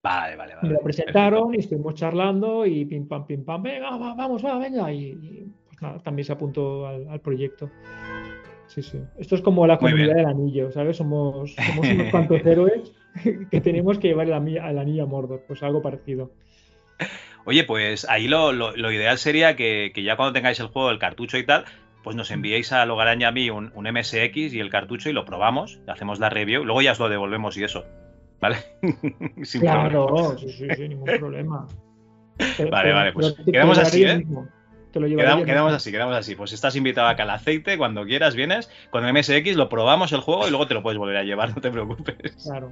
Vale, 0.03 0.37
vale, 0.37 0.55
vale. 0.57 0.69
Me 0.69 0.75
lo 0.75 0.81
presentaron 0.81 1.51
perfecto. 1.51 1.57
y 1.57 1.61
estuvimos 1.61 1.95
charlando 1.95 2.67
y 2.67 2.85
pim 2.85 3.09
pam, 3.09 3.27
pim 3.27 3.45
pam, 3.45 3.63
venga, 3.63 3.97
va, 3.97 4.15
vamos, 4.15 4.45
va, 4.45 4.59
venga. 4.59 4.93
Y, 4.93 5.07
y, 5.07 5.53
pues 5.67 5.81
nada, 5.81 6.03
también 6.03 6.27
se 6.27 6.33
apuntó 6.33 6.87
al, 6.87 7.09
al 7.09 7.21
proyecto. 7.21 7.71
Sí, 8.73 8.83
sí. 8.83 8.99
Esto 9.19 9.35
es 9.35 9.43
como 9.43 9.67
la 9.67 9.77
comunidad 9.77 10.15
del 10.15 10.25
anillo, 10.25 10.73
¿sabes? 10.73 10.97
Somos, 10.97 11.55
somos 11.67 11.87
unos 11.87 12.11
cuantos 12.11 12.41
héroes 12.47 12.93
que 13.51 13.61
tenemos 13.61 13.99
que 13.99 14.09
llevar 14.09 14.29
el, 14.29 14.57
el 14.57 14.79
anillo 14.79 15.03
a 15.03 15.07
Mordor, 15.07 15.43
pues 15.47 15.63
algo 15.63 15.83
parecido. 15.83 16.31
Oye, 17.45 17.65
pues 17.65 18.09
ahí 18.09 18.29
lo, 18.29 18.53
lo, 18.53 18.75
lo 18.75 18.91
ideal 18.91 19.19
sería 19.19 19.57
que, 19.57 19.91
que, 19.95 20.03
ya 20.03 20.17
cuando 20.17 20.33
tengáis 20.33 20.59
el 20.61 20.69
juego, 20.69 20.91
el 20.91 20.99
cartucho 20.99 21.37
y 21.37 21.45
tal, 21.45 21.65
pues 22.03 22.17
nos 22.17 22.31
enviéis 22.31 22.73
a 22.73 22.87
Logarán 22.87 23.21
y 23.21 23.25
a 23.25 23.33
mí 23.33 23.51
un, 23.51 23.73
un 23.75 23.93
MSX 23.93 24.55
y 24.55 24.61
el 24.61 24.71
cartucho 24.71 25.11
y 25.11 25.13
lo 25.13 25.27
probamos, 25.27 25.81
hacemos 25.87 26.19
la 26.19 26.31
review, 26.31 26.65
luego 26.65 26.81
ya 26.81 26.93
os 26.93 26.99
lo 26.99 27.11
devolvemos 27.11 27.59
y 27.59 27.65
eso. 27.65 27.85
¿Vale? 28.41 28.57
Sin 29.43 29.61
Claro, 29.61 30.07
problema. 30.07 30.39
sí, 30.39 30.49
sí, 30.49 30.67
sí, 30.75 30.89
ningún 30.89 31.11
problema. 31.19 31.69
Vale, 32.71 32.93
vale, 32.93 33.13
pues 33.13 33.37
quedamos 33.45 33.79
así, 33.79 34.05
¿eh? 34.05 34.17
mismo. 34.17 34.49
Te 34.93 35.01
lo 35.01 35.07
llevaría 35.07 35.31
Quedamos, 35.31 35.47
quedamos 35.47 35.73
así, 35.73 35.91
quedamos 35.91 36.17
así. 36.17 36.35
Pues 36.35 36.53
estás 36.53 36.77
invitado 36.77 37.09
acá 37.09 37.23
al 37.23 37.31
aceite, 37.31 37.79
cuando 37.79 38.05
quieras 38.05 38.35
vienes, 38.35 38.71
con 38.91 39.05
MSX 39.11 39.57
lo 39.57 39.69
probamos 39.69 40.13
el 40.13 40.21
juego 40.21 40.47
y 40.47 40.51
luego 40.51 40.67
te 40.67 40.75
lo 40.75 40.83
puedes 40.83 40.99
volver 40.99 41.17
a 41.17 41.25
llevar, 41.25 41.51
no 41.55 41.61
te 41.61 41.71
preocupes. 41.71 42.45
Claro. 42.45 42.71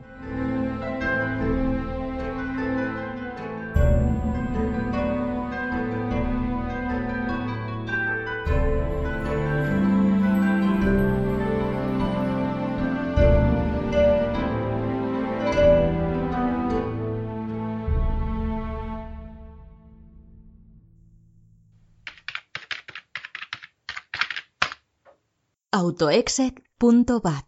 Autoexec.bat 25.90 27.46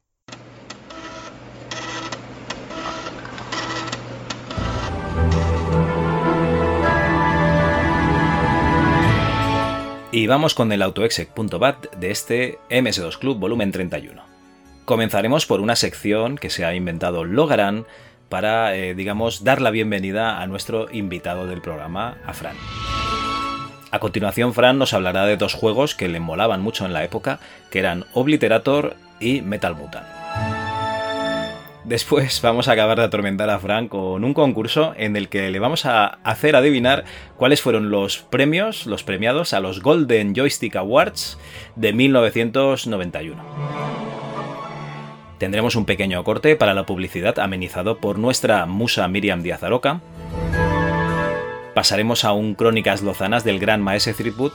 Y 10.10 10.26
vamos 10.26 10.54
con 10.54 10.72
el 10.72 10.82
autoexec.bat 10.82 11.94
de 11.94 12.10
este 12.10 12.58
MS2 12.68 13.16
Club 13.18 13.38
volumen 13.38 13.70
31. 13.70 14.20
Comenzaremos 14.86 15.46
por 15.46 15.60
una 15.60 15.76
sección 15.76 16.36
que 16.36 16.50
se 16.50 16.64
ha 16.64 16.74
inventado 16.74 17.22
Logarán 17.22 17.86
para, 18.28 18.74
eh, 18.74 18.96
digamos, 18.96 19.44
dar 19.44 19.60
la 19.60 19.70
bienvenida 19.70 20.42
a 20.42 20.46
nuestro 20.48 20.90
invitado 20.90 21.46
del 21.46 21.60
programa, 21.60 22.18
a 22.26 22.32
Fran. 22.32 22.56
A 23.92 23.98
continuación, 23.98 24.54
Fran 24.54 24.78
nos 24.78 24.94
hablará 24.94 25.26
de 25.26 25.36
dos 25.36 25.52
juegos 25.52 25.94
que 25.94 26.08
le 26.08 26.18
molaban 26.18 26.62
mucho 26.62 26.86
en 26.86 26.94
la 26.94 27.04
época, 27.04 27.40
que 27.70 27.78
eran 27.78 28.06
Obliterator 28.14 28.96
y 29.20 29.42
Metal 29.42 29.76
Mutant. 29.76 30.06
Después 31.84 32.40
vamos 32.40 32.68
a 32.68 32.72
acabar 32.72 32.96
de 32.96 33.04
atormentar 33.04 33.50
a 33.50 33.58
Fran 33.58 33.88
con 33.88 34.24
un 34.24 34.32
concurso 34.32 34.94
en 34.96 35.14
el 35.14 35.28
que 35.28 35.50
le 35.50 35.58
vamos 35.58 35.84
a 35.84 36.06
hacer 36.24 36.56
adivinar 36.56 37.04
cuáles 37.36 37.60
fueron 37.60 37.90
los 37.90 38.16
premios, 38.16 38.86
los 38.86 39.04
premiados 39.04 39.52
a 39.52 39.60
los 39.60 39.82
Golden 39.82 40.34
Joystick 40.34 40.76
Awards 40.76 41.38
de 41.76 41.92
1991. 41.92 43.44
Tendremos 45.36 45.76
un 45.76 45.84
pequeño 45.84 46.24
corte 46.24 46.56
para 46.56 46.72
la 46.72 46.86
publicidad 46.86 47.38
amenizado 47.38 47.98
por 47.98 48.18
nuestra 48.18 48.64
musa 48.64 49.06
Miriam 49.08 49.42
Díaz 49.42 49.62
Aroca. 49.62 50.00
Pasaremos 51.74 52.24
a 52.24 52.32
un 52.32 52.54
Crónicas 52.54 53.00
Lozanas 53.00 53.44
del 53.44 53.58
gran 53.58 53.80
Maese 53.80 54.12
Threepwood. 54.12 54.52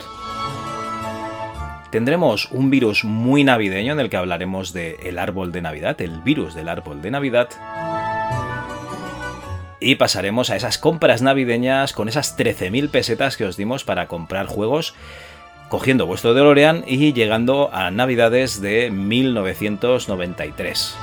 Tendremos 1.89 2.51
un 2.51 2.69
virus 2.69 3.03
muy 3.03 3.43
navideño 3.43 3.93
en 3.93 3.99
el 3.99 4.11
que 4.11 4.17
hablaremos 4.17 4.71
de 4.71 4.99
el 5.01 5.17
árbol 5.17 5.51
de 5.51 5.63
Navidad, 5.63 5.99
el 5.99 6.21
virus 6.21 6.53
del 6.53 6.69
árbol 6.69 7.01
de 7.01 7.09
Navidad. 7.09 7.49
Y 9.79 9.95
pasaremos 9.95 10.51
a 10.51 10.57
esas 10.57 10.77
compras 10.77 11.23
navideñas 11.23 11.93
con 11.93 12.07
esas 12.07 12.37
13.000 12.37 12.91
pesetas 12.91 13.35
que 13.35 13.45
os 13.45 13.57
dimos 13.57 13.83
para 13.83 14.07
comprar 14.07 14.45
juegos, 14.45 14.93
cogiendo 15.69 16.05
vuestro 16.05 16.35
DeLorean 16.35 16.83
y 16.85 17.13
llegando 17.13 17.71
a 17.73 17.89
Navidades 17.89 18.61
de 18.61 18.91
1993. 18.91 20.95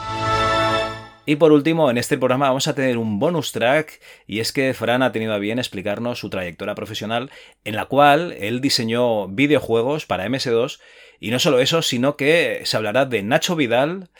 Y 1.26 1.36
por 1.36 1.52
último, 1.52 1.90
en 1.90 1.96
este 1.96 2.18
programa 2.18 2.48
vamos 2.48 2.68
a 2.68 2.74
tener 2.74 2.98
un 2.98 3.18
bonus 3.18 3.52
track 3.52 4.00
y 4.26 4.40
es 4.40 4.52
que 4.52 4.74
Fran 4.74 5.02
ha 5.02 5.12
tenido 5.12 5.32
a 5.32 5.38
bien 5.38 5.58
explicarnos 5.58 6.18
su 6.18 6.28
trayectoria 6.28 6.74
profesional 6.74 7.30
en 7.64 7.76
la 7.76 7.86
cual 7.86 8.32
él 8.38 8.60
diseñó 8.60 9.28
videojuegos 9.28 10.04
para 10.04 10.26
MS2 10.26 10.80
y 11.20 11.30
no 11.30 11.38
solo 11.38 11.60
eso, 11.60 11.80
sino 11.80 12.16
que 12.16 12.60
se 12.64 12.76
hablará 12.76 13.06
de 13.06 13.22
Nacho 13.22 13.56
Vidal, 13.56 14.10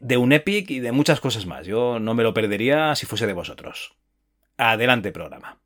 de 0.00 0.16
un 0.16 0.32
Epic 0.32 0.70
y 0.70 0.80
de 0.80 0.90
muchas 0.90 1.20
cosas 1.20 1.46
más. 1.46 1.66
Yo 1.66 2.00
no 2.00 2.14
me 2.14 2.24
lo 2.24 2.34
perdería 2.34 2.96
si 2.96 3.06
fuese 3.06 3.28
de 3.28 3.32
vosotros. 3.32 3.94
Adelante 4.56 5.12
programa. 5.12 5.63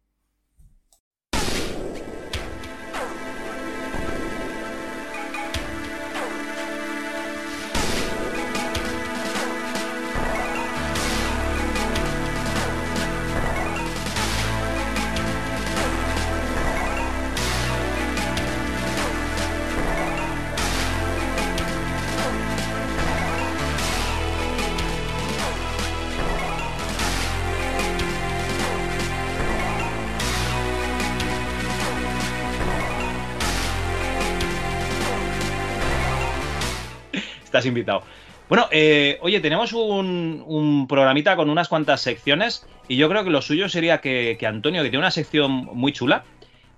Estás 37.59 37.67
invitado. 37.67 38.05
Bueno, 38.49 38.69
eh, 38.71 39.19
oye, 39.21 39.41
tenemos 39.41 39.73
un, 39.73 40.45
un 40.47 40.87
programita 40.87 41.35
con 41.35 41.51
unas 41.51 41.67
cuantas 41.69 42.01
secciones 42.01 42.65
y 42.87 42.97
yo 42.97 43.09
creo 43.09 43.25
que 43.25 43.31
lo 43.31 43.43
suyo 43.43 43.69
sería 43.69 44.01
que, 44.01 44.37
que 44.39 44.47
Antonio, 44.47 44.81
que 44.85 44.91
tiene 44.91 45.01
una 45.03 45.11
sección 45.11 45.51
muy 45.51 45.93
chula, 45.93 46.23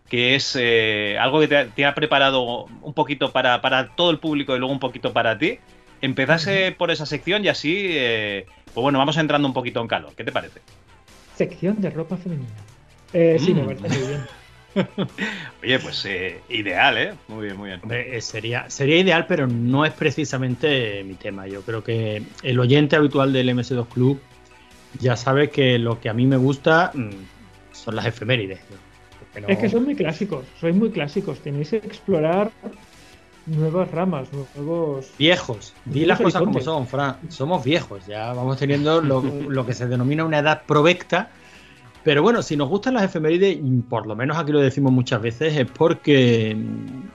que 0.08 0.34
es 0.36 0.56
eh, 0.58 1.18
algo 1.20 1.38
que 1.38 1.48
te, 1.48 1.66
te 1.66 1.84
ha 1.84 1.94
preparado 1.94 2.64
un 2.64 2.94
poquito 2.94 3.30
para, 3.30 3.60
para 3.60 3.88
todo 3.94 4.10
el 4.10 4.18
público 4.20 4.56
y 4.56 4.58
luego 4.58 4.72
un 4.72 4.80
poquito 4.80 5.12
para 5.12 5.38
ti, 5.38 5.58
empezase 6.00 6.72
por 6.72 6.90
esa 6.90 7.04
sección 7.04 7.44
y 7.44 7.48
así, 7.48 7.76
eh, 7.90 8.46
pues 8.72 8.82
bueno, 8.82 8.98
vamos 8.98 9.18
entrando 9.18 9.46
un 9.46 9.52
poquito 9.54 9.82
en 9.82 9.86
calor. 9.86 10.14
¿Qué 10.16 10.24
te 10.24 10.32
parece? 10.32 10.60
Sección 11.36 11.78
de 11.82 11.90
ropa 11.90 12.16
femenina. 12.16 12.48
Eh, 13.12 13.36
sí, 13.38 13.52
me 13.52 13.62
Mm. 13.64 13.66
parece 13.66 13.98
muy 13.98 14.08
bien. 14.08 14.20
Oye, 15.62 15.78
pues 15.78 16.04
eh, 16.06 16.40
ideal, 16.48 16.98
¿eh? 16.98 17.14
Muy 17.28 17.44
bien, 17.46 17.56
muy 17.56 17.68
bien. 17.70 17.80
Eh, 17.90 18.20
sería, 18.20 18.68
sería 18.70 18.98
ideal, 18.98 19.26
pero 19.26 19.46
no 19.46 19.84
es 19.84 19.92
precisamente 19.92 21.02
mi 21.04 21.14
tema. 21.14 21.46
Yo 21.46 21.62
creo 21.62 21.82
que 21.82 22.22
el 22.42 22.58
oyente 22.60 22.96
habitual 22.96 23.32
del 23.32 23.48
MS2 23.50 23.86
Club 23.88 24.20
ya 24.98 25.16
sabe 25.16 25.50
que 25.50 25.78
lo 25.78 26.00
que 26.00 26.08
a 26.08 26.14
mí 26.14 26.26
me 26.26 26.36
gusta 26.36 26.92
mm, 26.94 27.10
son 27.72 27.96
las 27.96 28.06
efemérides. 28.06 28.60
No- 29.40 29.48
Es 29.48 29.58
que 29.58 29.68
son 29.68 29.84
muy 29.84 29.94
clásicos, 29.94 30.46
sois 30.58 30.74
muy 30.74 30.90
clásicos. 30.90 31.40
Tenéis 31.40 31.70
que 31.70 31.76
explorar 31.76 32.50
nuevas 33.46 33.90
ramas, 33.90 34.28
nuevos. 34.32 35.10
Viejos, 35.18 35.74
di 35.84 36.04
las 36.04 36.18
cosas 36.20 36.42
como 36.42 36.60
son, 36.60 36.86
Fran. 36.86 37.16
Somos 37.28 37.64
viejos, 37.64 38.06
ya 38.06 38.32
vamos 38.32 38.58
teniendo 38.58 39.00
lo, 39.00 39.22
lo 39.22 39.66
que 39.66 39.72
se 39.74 39.86
denomina 39.86 40.24
una 40.24 40.38
edad 40.38 40.62
provecta. 40.66 41.30
Pero 42.02 42.22
bueno, 42.22 42.42
si 42.42 42.56
nos 42.56 42.68
gustan 42.68 42.94
las 42.94 43.04
efemérides, 43.04 43.58
por 43.88 44.06
lo 44.06 44.16
menos 44.16 44.38
aquí 44.38 44.52
lo 44.52 44.60
decimos 44.60 44.92
muchas 44.92 45.20
veces, 45.20 45.56
es 45.56 45.70
porque, 45.70 46.56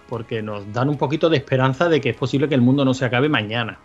porque 0.07 0.41
nos 0.43 0.71
dan 0.71 0.89
un 0.89 0.97
poquito 0.97 1.29
de 1.29 1.37
esperanza 1.37 1.89
de 1.89 1.99
que 1.99 2.09
es 2.09 2.15
posible 2.15 2.47
que 2.47 2.55
el 2.55 2.61
mundo 2.61 2.85
no 2.85 2.93
se 2.93 3.05
acabe 3.05 3.27
mañana. 3.27 3.79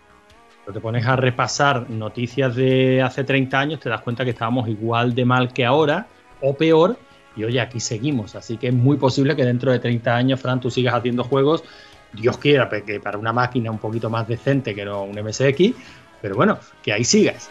Pero 0.63 0.73
te 0.73 0.79
pones 0.79 1.05
a 1.07 1.15
repasar 1.15 1.89
noticias 1.89 2.55
de 2.55 3.01
hace 3.01 3.23
30 3.23 3.59
años, 3.59 3.79
te 3.79 3.89
das 3.89 4.01
cuenta 4.01 4.23
que 4.23 4.29
estábamos 4.29 4.69
igual 4.69 5.15
de 5.15 5.25
mal 5.25 5.51
que 5.51 5.65
ahora, 5.65 6.05
o 6.39 6.53
peor, 6.53 6.97
y 7.35 7.45
oye, 7.45 7.59
aquí 7.59 7.79
seguimos. 7.79 8.35
Así 8.35 8.57
que 8.57 8.67
es 8.67 8.73
muy 8.73 8.97
posible 8.97 9.35
que 9.35 9.43
dentro 9.43 9.71
de 9.71 9.79
30 9.79 10.15
años, 10.15 10.39
Fran, 10.39 10.59
tú 10.59 10.69
sigas 10.69 10.93
haciendo 10.93 11.23
juegos 11.23 11.63
Dios 12.13 12.37
quiera 12.37 12.69
que 12.69 12.99
para 12.99 13.17
una 13.17 13.31
máquina 13.31 13.71
un 13.71 13.77
poquito 13.77 14.09
más 14.09 14.27
decente 14.27 14.75
que 14.75 14.83
no 14.85 15.03
un 15.03 15.17
MSX, 15.17 15.73
pero 16.21 16.35
bueno, 16.35 16.59
que 16.83 16.93
ahí 16.93 17.03
sigas. 17.03 17.49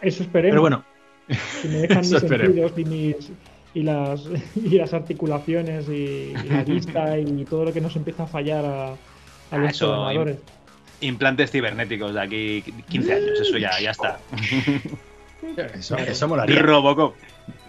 Eso 0.00 0.22
esperemos. 0.22 0.52
Pero 0.52 0.60
bueno, 0.60 0.84
Si 1.28 1.68
me 1.68 1.74
dejan 1.78 1.98
mis 2.00 2.08
sentidos 2.10 2.72
y, 2.76 2.84
mis, 2.84 3.16
y, 3.74 3.82
las, 3.82 4.22
y 4.56 4.76
las 4.76 4.92
articulaciones 4.92 5.88
y, 5.88 5.92
y 5.92 6.48
la 6.48 6.64
vista 6.66 7.18
y 7.18 7.44
todo 7.44 7.64
lo 7.66 7.72
que 7.72 7.80
nos 7.80 7.96
empieza 7.96 8.24
a 8.24 8.26
fallar 8.26 8.64
a, 8.64 8.88
a 8.92 8.96
Ah, 9.50 9.58
los 9.58 9.70
eso, 9.70 9.86
programadores. 9.88 10.38
Implantes 11.00 11.50
cibernéticos 11.50 12.14
de 12.14 12.20
aquí 12.20 12.64
15 12.88 13.12
años, 13.14 13.40
eso 13.40 13.58
ya, 13.58 13.78
ya 13.80 13.90
está. 13.90 14.18
eso, 15.74 15.96
eso 15.96 16.28
molaría. 16.28 16.62
Robocop. 16.62 17.14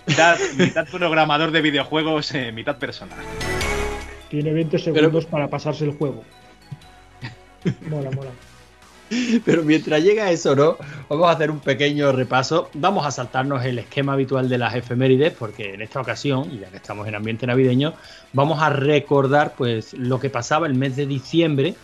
Mitad, 0.08 0.38
mitad 0.58 0.88
programador 0.88 1.52
de 1.52 1.62
videojuegos, 1.62 2.34
eh, 2.34 2.52
mitad 2.52 2.78
persona. 2.78 3.14
Tiene 4.30 4.54
20 4.54 4.80
segundos 4.80 5.26
para 5.26 5.50
pasarse 5.50 5.84
el 5.86 5.92
juego. 5.92 6.24
Mola, 7.90 8.12
mola. 8.12 8.30
Pero 9.46 9.64
mientras 9.64 10.04
llega 10.04 10.32
eso, 10.32 10.56
¿no? 10.56 10.78
Vamos 11.10 11.28
a 11.28 11.32
hacer 11.32 11.52
un 11.52 11.60
pequeño 11.60 12.12
repaso. 12.12 12.70
Vamos 12.74 13.06
a 13.06 13.12
saltarnos 13.12 13.64
el 13.66 13.80
esquema 13.80 14.14
habitual 14.14 14.50
de 14.50 14.58
las 14.58 14.76
efemérides, 14.76 15.34
porque 15.34 15.74
en 15.74 15.82
esta 15.82 16.02
ocasión, 16.02 16.60
ya 16.60 16.70
que 16.70 16.78
estamos 16.78 17.08
en 17.08 17.16
ambiente 17.16 17.46
navideño, 17.46 17.94
vamos 18.34 18.62
a 18.62 18.70
recordar 18.70 19.54
pues 19.56 19.94
lo 19.94 20.20
que 20.20 20.30
pasaba 20.30 20.68
el 20.68 20.74
mes 20.74 20.96
de 20.96 21.06
diciembre, 21.06 21.76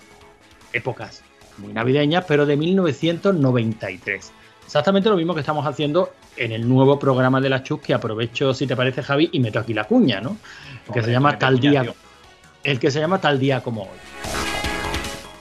épocas 0.74 1.24
muy 1.58 1.74
navideñas, 1.74 2.26
pero 2.28 2.46
de 2.46 2.58
1993. 2.58 4.32
Exactamente 4.66 5.10
lo 5.10 5.18
mismo 5.18 5.34
que 5.34 5.42
estamos 5.42 5.66
haciendo 5.66 6.12
en 6.38 6.52
el 6.52 6.68
nuevo 6.68 6.98
programa 6.98 7.42
de 7.42 7.50
la 7.50 7.62
Chus, 7.62 7.82
que 7.82 7.94
aprovecho, 7.94 8.54
si 8.54 8.66
te 8.66 8.76
parece, 8.76 9.04
Javi, 9.04 9.30
y 9.34 9.40
meto 9.40 9.60
aquí 9.60 9.74
la 9.74 9.84
cuña, 9.84 10.22
¿no? 10.22 10.38
El 10.88 10.94
que 10.94 11.04
se 11.04 11.12
llama 11.12 11.38
Tal 11.38 11.60
Día. 11.60 11.94
El 12.64 12.80
que 12.80 12.90
se 12.90 13.00
llama 13.00 13.20
Tal 13.20 13.40
Día 13.40 13.62
como 13.62 13.84
hoy. 13.84 14.51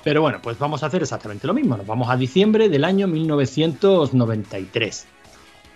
Pero 0.02 0.22
bueno, 0.22 0.38
pues 0.42 0.58
vamos 0.58 0.82
a 0.82 0.86
hacer 0.86 1.02
exactamente 1.02 1.46
lo 1.46 1.54
mismo. 1.54 1.76
Nos 1.76 1.86
vamos 1.86 2.08
a 2.08 2.16
diciembre 2.16 2.68
del 2.68 2.84
año 2.84 3.06
1993. 3.06 5.06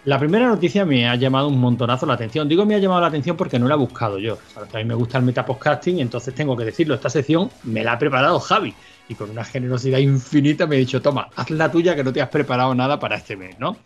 La 0.07 0.19
primera 0.19 0.49
noticia 0.49 0.85
me 0.85 1.09
ha 1.09 1.15
llamado 1.15 1.49
un 1.49 1.59
montonazo 1.59 2.05
la 2.05 2.15
atención. 2.15 2.47
Digo 2.47 2.67
me 2.67 2.75
ha 2.75 2.79
llamado 2.79 3.01
la 3.01 3.07
atención 3.07 3.37
porque 3.37 3.59
no 3.59 3.67
la 3.67 3.75
he 3.75 3.79
buscado 3.79 4.19
yo. 4.19 4.39
a 4.57 4.77
mí 4.77 4.85
me 4.85 4.95
gusta 4.95 5.19
el 5.19 5.25
metapodcasting, 5.25 5.99
entonces 5.99 6.35
tengo 6.35 6.57
que 6.57 6.65
decirlo. 6.65 6.95
Esta 6.95 7.09
sección 7.09 7.51
me 7.63 7.83
la 7.83 7.93
ha 7.93 7.99
preparado 7.99 8.39
Javi. 8.39 8.75
Y 9.09 9.15
con 9.15 9.31
una 9.31 9.45
generosidad 9.45 9.99
infinita 9.99 10.67
me 10.67 10.77
ha 10.77 10.79
dicho, 10.79 11.01
toma, 11.01 11.29
haz 11.37 11.51
la 11.51 11.71
tuya 11.71 11.95
que 11.95 12.05
no 12.05 12.13
te 12.13 12.21
has 12.21 12.29
preparado 12.29 12.75
nada 12.75 12.99
para 12.99 13.17
este 13.17 13.37
mes, 13.37 13.59
¿no? 13.59 13.77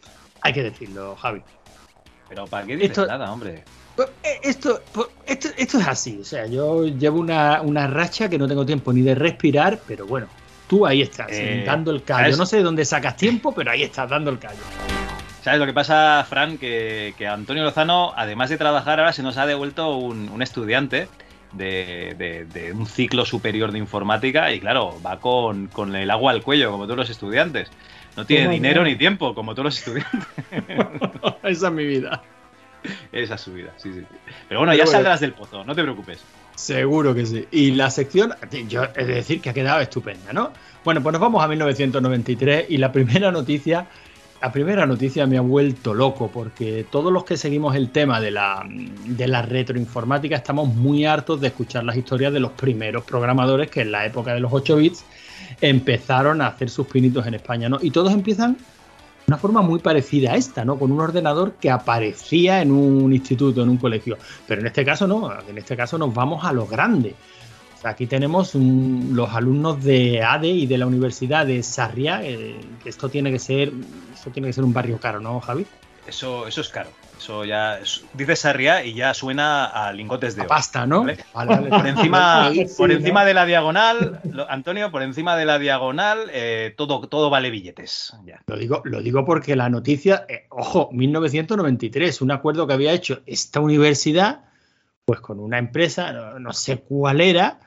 Hay 0.40 0.52
que 0.52 0.62
decirlo, 0.62 1.16
Javi. 1.16 1.42
Pero 2.28 2.46
¿para 2.46 2.66
qué 2.66 2.76
dices 2.76 3.06
nada, 3.06 3.32
hombre? 3.32 3.64
Eh, 4.22 4.40
esto, 4.42 4.80
pues, 4.92 5.08
esto, 5.26 5.48
esto, 5.56 5.78
es 5.78 5.88
así, 5.88 6.18
o 6.20 6.24
sea, 6.24 6.46
yo 6.46 6.86
llevo 6.86 7.18
una, 7.18 7.62
una, 7.62 7.86
racha 7.86 8.28
que 8.28 8.38
no 8.38 8.46
tengo 8.46 8.64
tiempo 8.64 8.92
ni 8.92 9.02
de 9.02 9.14
respirar, 9.14 9.80
pero 9.86 10.06
bueno, 10.06 10.28
tú 10.68 10.86
ahí 10.86 11.02
estás, 11.02 11.28
eh, 11.30 11.64
dando 11.66 11.90
el 11.90 12.02
callo. 12.02 12.36
No 12.36 12.46
sé 12.46 12.58
de 12.58 12.62
dónde 12.62 12.84
sacas 12.84 13.16
tiempo, 13.16 13.52
pero 13.54 13.70
ahí 13.70 13.82
estás 13.82 14.08
dando 14.08 14.30
el 14.30 14.38
callo. 14.38 14.60
¿Sabes 15.42 15.60
lo 15.60 15.66
que 15.66 15.72
pasa, 15.72 16.24
Fran? 16.28 16.58
Que, 16.58 17.14
que 17.16 17.26
Antonio 17.26 17.62
Lozano, 17.64 18.12
además 18.16 18.50
de 18.50 18.58
trabajar, 18.58 19.00
ahora 19.00 19.12
se 19.12 19.22
nos 19.22 19.36
ha 19.38 19.46
devuelto 19.46 19.96
un, 19.96 20.28
un 20.28 20.42
estudiante 20.42 21.08
de, 21.52 22.46
de, 22.52 22.72
un 22.72 22.86
ciclo 22.86 23.24
superior 23.24 23.72
de 23.72 23.78
informática 23.78 24.52
y 24.52 24.60
claro, 24.60 25.00
va 25.04 25.18
con, 25.18 25.68
con 25.68 25.94
el 25.96 26.10
agua 26.10 26.32
al 26.32 26.42
cuello, 26.42 26.70
como 26.70 26.84
todos 26.84 26.98
los 26.98 27.10
estudiantes. 27.10 27.70
No 28.16 28.26
tiene 28.26 28.48
dinero 28.48 28.82
ni 28.82 28.96
tiempo, 28.96 29.34
como 29.34 29.54
todos 29.54 29.64
los 29.64 29.78
estudiantes. 29.78 30.26
Esa 31.44 31.68
es 31.68 31.72
mi 31.72 31.86
vida. 31.86 32.22
Esa 33.12 33.34
es 33.34 33.40
su 33.40 33.52
vida, 33.52 33.72
sí, 33.76 33.92
sí. 33.92 34.02
Pero 34.48 34.60
bueno, 34.60 34.74
ya 34.74 34.86
saldrás 34.86 35.20
del 35.20 35.32
pozo, 35.32 35.64
no 35.64 35.74
te 35.74 35.82
preocupes. 35.82 36.20
Seguro 36.54 37.14
que 37.14 37.24
sí. 37.24 37.46
Y 37.52 37.70
la 37.72 37.90
sección, 37.90 38.34
yo 38.68 38.84
he 38.96 39.04
de 39.04 39.14
decir 39.14 39.40
que 39.40 39.50
ha 39.50 39.54
quedado 39.54 39.80
estupenda, 39.80 40.32
¿no? 40.32 40.50
Bueno, 40.84 41.02
pues 41.02 41.12
nos 41.12 41.20
vamos 41.20 41.42
a 41.42 41.48
1993 41.48 42.66
y 42.68 42.78
la 42.78 42.90
primera 42.90 43.30
noticia, 43.30 43.86
la 44.42 44.50
primera 44.50 44.86
noticia 44.86 45.26
me 45.26 45.38
ha 45.38 45.40
vuelto 45.40 45.94
loco 45.94 46.30
porque 46.32 46.84
todos 46.90 47.12
los 47.12 47.24
que 47.24 47.36
seguimos 47.36 47.76
el 47.76 47.90
tema 47.90 48.20
de 48.20 48.30
la, 48.30 48.66
de 48.68 49.28
la 49.28 49.42
retroinformática 49.42 50.36
estamos 50.36 50.68
muy 50.68 51.04
hartos 51.04 51.40
de 51.40 51.48
escuchar 51.48 51.84
las 51.84 51.96
historias 51.96 52.32
de 52.32 52.40
los 52.40 52.52
primeros 52.52 53.04
programadores 53.04 53.70
que 53.70 53.82
en 53.82 53.92
la 53.92 54.04
época 54.06 54.34
de 54.34 54.40
los 54.40 54.52
8 54.52 54.76
bits 54.76 55.04
empezaron 55.60 56.40
a 56.40 56.48
hacer 56.48 56.70
sus 56.70 56.86
pinitos 56.86 57.26
en 57.26 57.34
España, 57.34 57.68
¿no? 57.68 57.78
Y 57.80 57.90
todos 57.90 58.12
empiezan 58.12 58.56
una 59.28 59.36
forma 59.36 59.60
muy 59.60 59.78
parecida 59.78 60.32
a 60.32 60.36
esta, 60.36 60.64
¿no? 60.64 60.78
Con 60.78 60.90
un 60.90 61.00
ordenador 61.00 61.52
que 61.60 61.70
aparecía 61.70 62.62
en 62.62 62.72
un 62.72 63.12
instituto, 63.12 63.62
en 63.62 63.68
un 63.68 63.76
colegio. 63.76 64.16
Pero 64.46 64.62
en 64.62 64.66
este 64.66 64.84
caso 64.84 65.06
no, 65.06 65.30
en 65.46 65.58
este 65.58 65.76
caso 65.76 65.98
nos 65.98 66.12
vamos 66.14 66.44
a 66.44 66.52
lo 66.52 66.66
grande. 66.66 67.14
aquí 67.84 68.06
tenemos 68.06 68.54
los 68.54 69.28
alumnos 69.30 69.84
de 69.84 70.22
ADE 70.22 70.48
y 70.48 70.66
de 70.66 70.78
la 70.78 70.86
Universidad 70.86 71.46
de 71.46 71.62
Sarriá, 71.62 72.22
eh, 72.24 72.58
esto 72.86 73.10
tiene 73.10 73.30
que 73.30 73.38
ser, 73.38 73.70
esto 74.14 74.30
tiene 74.30 74.48
que 74.48 74.54
ser 74.54 74.64
un 74.64 74.72
barrio 74.72 74.98
caro, 74.98 75.20
¿no, 75.20 75.38
Javi? 75.40 75.66
Eso, 76.06 76.48
eso 76.48 76.62
es 76.62 76.68
caro. 76.70 76.88
Eso 77.18 77.44
ya 77.44 77.80
dice 78.14 78.36
Sarria 78.36 78.84
y 78.84 78.94
ya 78.94 79.12
suena 79.12 79.64
a 79.64 79.92
lingotes 79.92 80.36
de 80.36 80.42
oro. 80.42 80.48
pasta, 80.48 80.86
¿no? 80.86 81.04
Por 81.32 81.86
encima, 81.86 82.52
por 82.76 82.92
encima 82.92 83.24
de 83.24 83.34
la 83.34 83.44
diagonal, 83.44 84.20
Antonio, 84.48 84.92
por 84.92 85.02
encima 85.02 85.36
de 85.36 85.44
la 85.44 85.58
diagonal, 85.58 86.30
eh, 86.32 86.74
todo, 86.76 87.08
todo 87.08 87.28
vale 87.28 87.50
billetes. 87.50 88.16
Lo, 88.46 88.56
digo, 88.56 88.82
lo 88.84 89.02
digo 89.02 89.24
porque 89.24 89.56
la 89.56 89.68
noticia, 89.68 90.26
eh, 90.28 90.46
ojo, 90.50 90.90
1993, 90.92 92.22
un 92.22 92.30
acuerdo 92.30 92.68
que 92.68 92.74
había 92.74 92.92
hecho 92.92 93.20
esta 93.26 93.58
universidad, 93.58 94.44
pues 95.04 95.18
con 95.18 95.40
una 95.40 95.58
empresa, 95.58 96.38
no, 96.38 96.52
sé 96.52 96.78
cuál 96.78 97.20
era, 97.20 97.58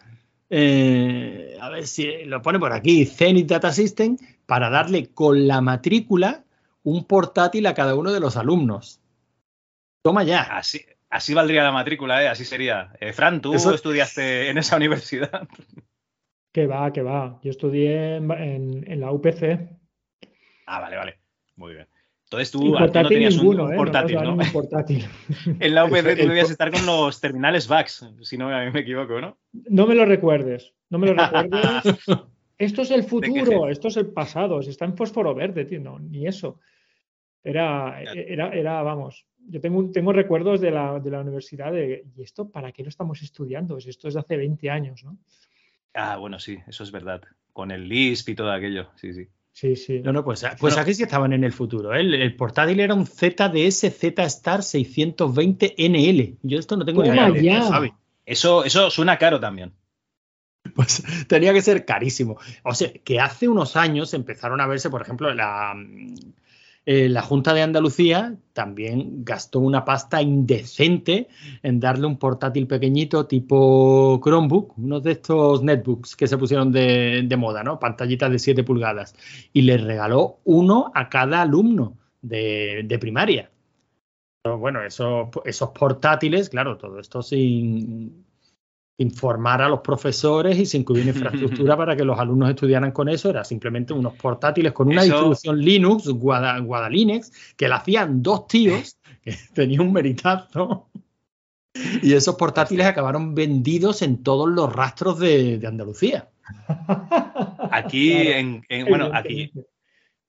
eh, 0.50 1.58
a 1.60 1.68
ver 1.68 1.88
si 1.88 2.24
lo 2.24 2.42
pone 2.42 2.58
por 2.58 2.72
aquí, 2.72 3.06
Zenith 3.06 3.48
Data 3.48 3.74
System, 3.74 4.18
para 4.46 4.70
darle 4.70 5.08
con 5.08 5.46
la 5.46 5.60
matrícula 5.60 6.46
un 6.84 7.04
portátil 7.04 7.66
a 7.66 7.74
cada 7.74 7.96
uno 7.96 8.14
de 8.14 8.22
los 8.22 8.38
alumnos. 8.38 9.01
Toma 10.02 10.24
ya. 10.24 10.42
Así, 10.44 10.82
así 11.10 11.34
valdría 11.34 11.64
la 11.64 11.72
matrícula, 11.72 12.24
¿eh? 12.24 12.28
así 12.28 12.46
sería. 12.46 12.94
Eh, 13.00 13.14
Fran, 13.14 13.42
tú 13.42 13.54
estudiaste 13.54 14.50
en 14.50 14.58
esa 14.58 14.78
universidad. 14.78 15.48
Que 16.54 16.68
va, 16.68 16.92
que 16.92 17.02
va. 17.02 17.40
Yo 17.44 17.50
estudié 17.50 18.18
en, 18.18 19.00
la 19.00 19.14
UPC. 19.14 19.70
Ah, 20.66 20.82
vale, 20.82 20.98
vale. 20.98 21.20
Muy 21.56 21.76
bien. 21.76 21.88
Entonces 22.26 22.52
tú, 22.52 22.78
no 22.78 22.92
tenías 22.92 23.38
un, 23.38 23.72
¿eh? 23.72 23.78
portátil, 23.78 24.22
¿no? 24.22 24.38
portátil. 24.52 25.06
en 25.62 25.74
la 25.74 25.86
UPC 25.86 26.20
tú 26.20 26.28
debías 26.28 26.50
estar 26.50 26.70
con 26.70 26.86
los 26.86 27.22
terminales 27.22 27.70
VAX, 27.70 28.06
si 28.22 28.38
no 28.38 28.50
me 28.50 28.80
equivoco, 28.82 29.22
¿no? 29.22 29.38
No 29.54 29.88
me 29.88 29.96
lo 29.96 30.04
recuerdes. 30.04 30.74
No 30.90 31.00
me 31.00 31.08
lo 31.08 31.14
recuerdes. 31.14 31.84
esto 32.58 32.82
es 32.82 32.92
el 32.92 33.06
futuro, 33.06 33.70
esto 33.70 33.88
es 33.88 33.96
el 33.96 34.08
pasado. 34.08 34.60
Está 34.60 34.84
en 34.84 34.98
fósforo 34.98 35.34
verde, 35.34 35.64
tío. 35.64 35.80
No, 35.80 36.00
ni 36.00 36.28
eso. 36.28 36.60
Era, 37.46 38.02
era, 38.02 38.50
era, 38.50 38.84
vamos, 38.84 39.26
yo 39.48 39.62
tengo, 39.62 39.92
tengo 39.92 40.14
recuerdos 40.14 40.62
de 40.62 40.72
la, 40.72 41.00
de 41.00 41.12
la 41.12 41.22
universidad 41.22 41.72
de, 41.72 42.06
¿y 42.16 42.22
esto 42.22 42.50
para 42.50 42.72
qué 42.72 42.84
lo 42.84 42.90
estamos 42.90 43.22
estudiando? 43.22 43.78
Esto 43.78 44.08
es 44.08 44.14
de 44.14 44.20
hace 44.20 44.38
20 44.38 44.70
años, 44.70 45.04
¿no? 45.04 45.18
Ah, 45.94 46.18
bueno, 46.18 46.40
sí, 46.40 46.58
eso 46.68 46.84
es 46.84 46.92
verdad. 46.92 47.22
Con 47.54 47.72
el 47.72 47.88
Lisp 47.88 48.30
y 48.30 48.36
todo 48.36 48.52
aquello, 48.52 48.90
sí, 48.96 49.14
sí. 49.14 49.28
Sí, 49.54 49.76
sí. 49.76 50.00
No, 50.00 50.14
no, 50.14 50.24
pues, 50.24 50.46
pues 50.60 50.78
aquí 50.78 50.94
sí 50.94 51.04
estaban 51.04 51.34
en 51.34 51.44
el 51.44 51.52
futuro. 51.52 51.94
¿eh? 51.94 52.00
El, 52.00 52.36
portátil 52.38 52.80
era 52.80 52.94
un 52.94 53.06
ZDS 53.06 53.94
Z 53.94 54.24
Star 54.24 54.64
620 54.64 55.76
NL. 55.78 56.38
Yo 56.42 56.58
esto 56.58 56.78
no 56.78 56.86
tengo 56.86 57.04
ni 57.04 57.10
idea. 57.10 57.70
Eso, 58.26 58.64
eso 58.64 58.90
suena 58.90 59.18
caro 59.18 59.42
también. 59.42 59.74
Pues 60.74 61.04
tenía 61.28 61.54
que 61.54 61.62
ser 61.62 61.86
carísimo. 61.86 62.38
O 62.64 62.74
sea, 62.74 62.94
que 63.04 63.20
hace 63.20 63.50
unos 63.50 63.76
años 63.76 64.14
empezaron 64.14 64.62
a 64.62 64.68
verse, 64.68 64.90
por 64.90 65.02
ejemplo, 65.02 65.34
la, 65.34 65.76
eh, 66.86 67.10
la 67.10 67.22
Junta 67.22 67.54
de 67.54 67.62
Andalucía 67.62 68.36
también 68.54 69.24
gastó 69.24 69.60
una 69.60 69.86
pasta 69.86 70.22
indecente 70.22 71.28
en 71.62 71.80
darle 71.80 72.08
un 72.08 72.18
portátil 72.18 72.66
pequeñito 72.66 73.28
tipo 73.28 74.20
Chromebook, 74.24 74.78
uno 74.80 75.00
de 75.00 75.12
estos 75.12 75.62
netbooks 75.62 76.16
que 76.16 76.28
se 76.28 76.40
pusieron 76.40 76.72
de, 76.72 77.36
moda, 77.38 77.64
¿no? 77.64 77.80
Pantallitas 77.80 78.32
de 78.32 78.40
7 78.40 78.64
pulgadas. 78.64 79.16
Y 79.54 79.62
le 79.62 79.78
regaló 79.78 80.40
uno 80.44 80.92
a 80.96 81.08
cada 81.10 81.42
alumno 81.42 81.98
de, 82.22 82.98
primaria. 83.00 83.52
bueno, 84.44 84.84
esos, 84.84 85.30
esos 85.46 85.70
portátiles, 85.70 86.50
claro, 86.50 86.78
todo 86.78 87.00
esto 87.00 87.22
sin, 87.22 88.26
informar 89.02 89.62
a 89.62 89.70
los 89.70 89.82
profesores 89.82 90.58
y 90.58 90.66
sin 90.66 90.82
incluir 90.82 91.08
infraestructura 91.08 91.76
para 91.76 91.96
que 91.96 92.06
los 92.06 92.20
alumnos 92.20 92.50
estudiaran 92.50 92.92
con 92.92 93.10
eso, 93.10 93.30
era 93.30 93.44
simplemente 93.44 93.94
unos 93.94 94.14
portátiles 94.14 94.72
con 94.72 94.88
una 94.88 95.04
distribución 95.04 95.60
Linux, 95.60 96.08
Guadalinux, 96.08 97.32
que 97.56 97.68
la 97.68 97.78
hacían 97.78 98.22
dos 98.22 98.48
tíos, 98.48 98.98
que 99.24 99.36
tenía 99.54 99.82
un 99.82 99.92
meritazo. 99.92 100.88
Y 102.02 102.14
esos 102.14 102.36
portátiles 102.36 102.86
acabaron 102.86 103.34
vendidos 103.34 104.02
en 104.02 104.24
todos 104.24 104.50
los 104.50 104.74
rastros 104.74 105.20
de, 105.20 105.62
Andalucía. 105.66 106.28
Aquí, 107.72 108.12
en, 108.28 108.66
bueno, 108.90 109.10
aquí 109.14 109.54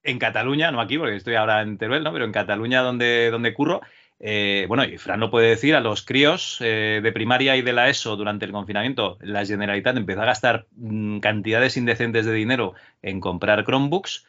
en 0.03 0.19
Cataluña, 0.19 0.71
no 0.71 0.81
aquí 0.81 0.97
porque 0.97 1.15
estoy 1.15 1.35
ahora 1.35 1.61
en 1.61 1.77
Teruel, 1.77 2.03
¿no? 2.03 2.13
Pero 2.13 2.25
en 2.25 2.31
Cataluña 2.31 2.81
donde, 2.81 3.29
donde 3.31 3.53
curro, 3.53 3.81
eh, 4.25 4.67
bueno, 4.69 4.85
y 4.85 4.97
Fran 4.97 5.19
lo 5.19 5.29
puede 5.29 5.49
decir, 5.49 5.75
a 5.75 5.81
los 5.81 6.01
críos 6.01 6.59
eh, 6.61 7.01
de 7.03 7.11
primaria 7.11 7.57
y 7.57 7.61
de 7.61 7.73
la 7.73 7.89
ESO 7.89 8.15
durante 8.15 8.45
el 8.45 8.53
confinamiento, 8.53 9.17
la 9.19 9.45
Generalitat 9.45 9.97
empezó 9.97 10.21
a 10.21 10.25
gastar 10.25 10.65
mm, 10.77 11.19
cantidades 11.19 11.75
indecentes 11.75 12.25
de 12.25 12.31
dinero 12.31 12.73
en 13.01 13.19
comprar 13.19 13.65
Chromebooks 13.65 14.25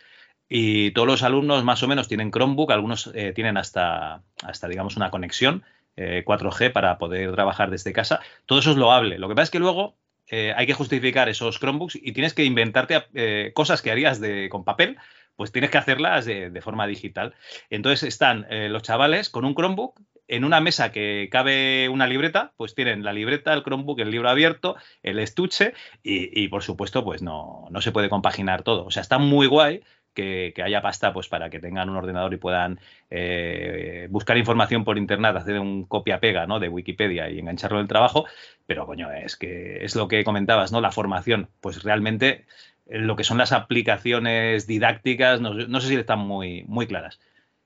y 0.49 0.91
todos 0.91 1.07
los 1.07 1.23
alumnos 1.23 1.63
más 1.63 1.85
o 1.85 1.87
menos 1.87 2.09
tienen 2.09 2.33
Chromebook, 2.33 2.73
algunos 2.73 3.09
eh, 3.15 3.33
tienen 3.37 3.57
hasta, 3.57 4.23
hasta, 4.43 4.67
digamos, 4.67 4.97
una 4.97 5.13
conexión 5.13 5.63
4G 5.97 6.73
para 6.73 6.99
poder 6.99 7.33
trabajar 7.33 7.71
desde 7.71 7.93
casa. 7.93 8.19
Todo 8.47 8.59
eso 8.59 8.73
es 8.73 8.77
loable. 8.77 9.17
Lo 9.21 9.29
que 9.29 9.37
pasa 9.37 9.45
es 9.45 9.51
que 9.51 9.61
luego 9.61 9.95
hay 10.29 10.67
que 10.67 10.75
justificar 10.75 11.29
esos 11.29 11.61
Chromebooks 11.61 11.95
y 11.95 12.11
tienes 12.11 12.35
que 12.35 12.45
inventarte 12.45 13.53
cosas 13.55 13.81
que 13.81 13.93
harías 13.93 14.21
de, 14.21 14.49
con 14.49 14.65
papel 14.65 14.99
pues 15.37 15.53
tienes 15.53 15.71
que 15.71 15.79
hacerlas 15.79 16.25
de, 16.25 16.51
de 16.51 16.61
forma 16.61 16.87
digital. 16.87 17.35
Entonces 17.71 18.03
están 18.03 18.47
eh, 18.51 18.69
los 18.69 18.83
chavales 18.83 19.31
con 19.31 19.45
un 19.45 19.55
Chromebook 19.55 20.01
en 20.29 20.45
una 20.45 20.61
mesa 20.61 20.91
que 20.91 21.29
cabe 21.31 21.89
una 21.89 22.07
libreta, 22.07 22.53
pues 22.57 22.75
tienen 22.75 23.05
la 23.05 23.13
libreta, 23.13 23.53
el 23.53 23.63
Chromebook, 23.63 24.01
el 24.01 24.11
libro 24.11 24.31
abierto, 24.31 24.77
el 25.03 25.19
estuche 25.19 25.75
y, 26.03 26.43
y 26.43 26.49
por 26.49 26.63
supuesto, 26.63 27.05
pues 27.05 27.23
no, 27.23 27.67
no 27.71 27.81
se 27.81 27.93
puede 27.93 28.09
compaginar 28.09 28.63
todo. 28.63 28.87
O 28.87 28.91
sea, 28.91 29.03
está 29.03 29.19
muy 29.19 29.47
guay 29.47 29.83
que, 30.15 30.53
que 30.55 30.63
haya 30.63 30.81
pasta 30.81 31.13
pues 31.13 31.29
para 31.29 31.51
que 31.51 31.61
tengan 31.61 31.91
un 31.91 31.97
ordenador 31.97 32.33
y 32.33 32.39
puedan 32.39 32.81
eh, 33.11 34.07
buscar 34.11 34.39
información 34.39 34.85
por 34.85 34.97
internet, 34.97 35.37
hacer 35.37 35.59
un 35.59 35.85
copia-pega 35.85 36.47
¿no? 36.47 36.61
de 36.61 36.69
Wikipedia 36.69 37.29
y 37.29 37.39
engancharlo 37.41 37.79
en 37.79 37.83
el 37.83 37.89
trabajo, 37.89 38.25
pero 38.67 38.87
coño, 38.87 39.11
es 39.13 39.37
que 39.37 39.85
es 39.85 39.95
lo 39.97 40.09
que 40.09 40.25
comentabas, 40.25 40.73
¿no? 40.73 40.81
La 40.81 40.93
formación, 40.93 41.51
pues 41.61 41.83
realmente 41.83 42.47
lo 42.87 43.17
que 43.17 43.25
son 43.25 43.39
las 43.39 43.53
aplicaciones 43.53 44.67
didácticas, 44.67 45.41
no, 45.41 45.55
no 45.55 45.81
sé 45.81 45.89
si 45.89 45.95
están 45.97 46.19
muy, 46.21 46.65
muy 46.67 46.87
claras. 46.87 47.21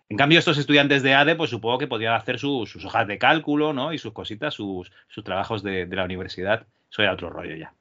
En 0.09 0.17
cambio, 0.17 0.39
estos 0.39 0.59
estudiantes 0.59 1.03
de 1.03 1.15
ADE, 1.15 1.37
pues 1.37 1.51
supongo 1.51 1.79
que 1.79 1.87
podrían 1.87 2.15
hacer 2.15 2.39
su- 2.39 2.67
sus 2.67 2.85
hojas 2.85 3.07
de 3.07 3.19
cálculo, 3.19 3.73
¿no? 3.73 3.93
Y 3.93 3.99
sus 3.99 4.13
cositas, 4.13 4.55
sus, 4.55 4.91
sus 5.09 5.23
trabajos 5.25 5.63
de, 5.63 5.87
de 5.87 5.97
la 5.97 6.05
universidad. 6.05 6.67
Eso 6.91 7.03
era 7.03 7.13
otro 7.13 7.29
rollo 7.31 7.57
ya. 7.57 7.75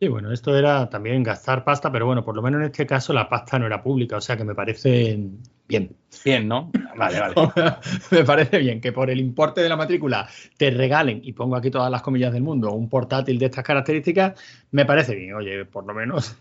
Sí, 0.00 0.08
bueno, 0.08 0.32
esto 0.32 0.56
era 0.56 0.88
también 0.90 1.22
gastar 1.22 1.62
pasta, 1.62 1.92
pero 1.92 2.06
bueno, 2.06 2.24
por 2.24 2.34
lo 2.34 2.42
menos 2.42 2.60
en 2.60 2.66
este 2.66 2.86
caso 2.86 3.12
la 3.12 3.28
pasta 3.28 3.58
no 3.58 3.66
era 3.66 3.82
pública, 3.82 4.16
o 4.16 4.20
sea 4.20 4.36
que 4.36 4.44
me 4.44 4.54
parece 4.54 5.16
bien. 5.68 5.94
Bien, 6.24 6.48
¿no? 6.48 6.72
Vale, 6.96 7.20
vale. 7.20 7.34
me 8.10 8.24
parece 8.24 8.58
bien 8.58 8.80
que 8.80 8.90
por 8.92 9.10
el 9.10 9.20
importe 9.20 9.60
de 9.60 9.68
la 9.68 9.76
matrícula 9.76 10.28
te 10.56 10.70
regalen, 10.70 11.20
y 11.22 11.32
pongo 11.34 11.54
aquí 11.54 11.70
todas 11.70 11.90
las 11.90 12.02
comillas 12.02 12.32
del 12.32 12.42
mundo, 12.42 12.72
un 12.72 12.88
portátil 12.88 13.38
de 13.38 13.46
estas 13.46 13.62
características, 13.64 14.40
me 14.72 14.84
parece 14.86 15.14
bien. 15.14 15.34
Oye, 15.34 15.64
por 15.66 15.86
lo 15.86 15.94
menos 15.94 16.36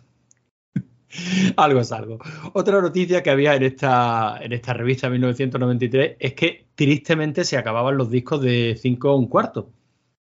algo 1.58 1.80
es 1.80 1.92
algo. 1.92 2.20
Otra 2.54 2.82
noticia 2.82 3.22
que 3.24 3.30
había 3.30 3.56
en 3.56 3.64
esta, 3.64 4.38
en 4.42 4.54
esta 4.54 4.74
revista 4.74 5.10
1993 5.10 6.18
es 6.20 6.34
que 6.34 6.68
tristemente 6.76 7.44
se 7.44 7.58
acababan 7.58 7.98
los 7.98 8.10
discos 8.10 8.42
de 8.42 8.78
5 8.80 9.16
un 9.16 9.28
cuarto. 9.28 9.70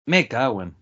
Me 0.05 0.27
cago 0.27 0.63
en. 0.63 0.75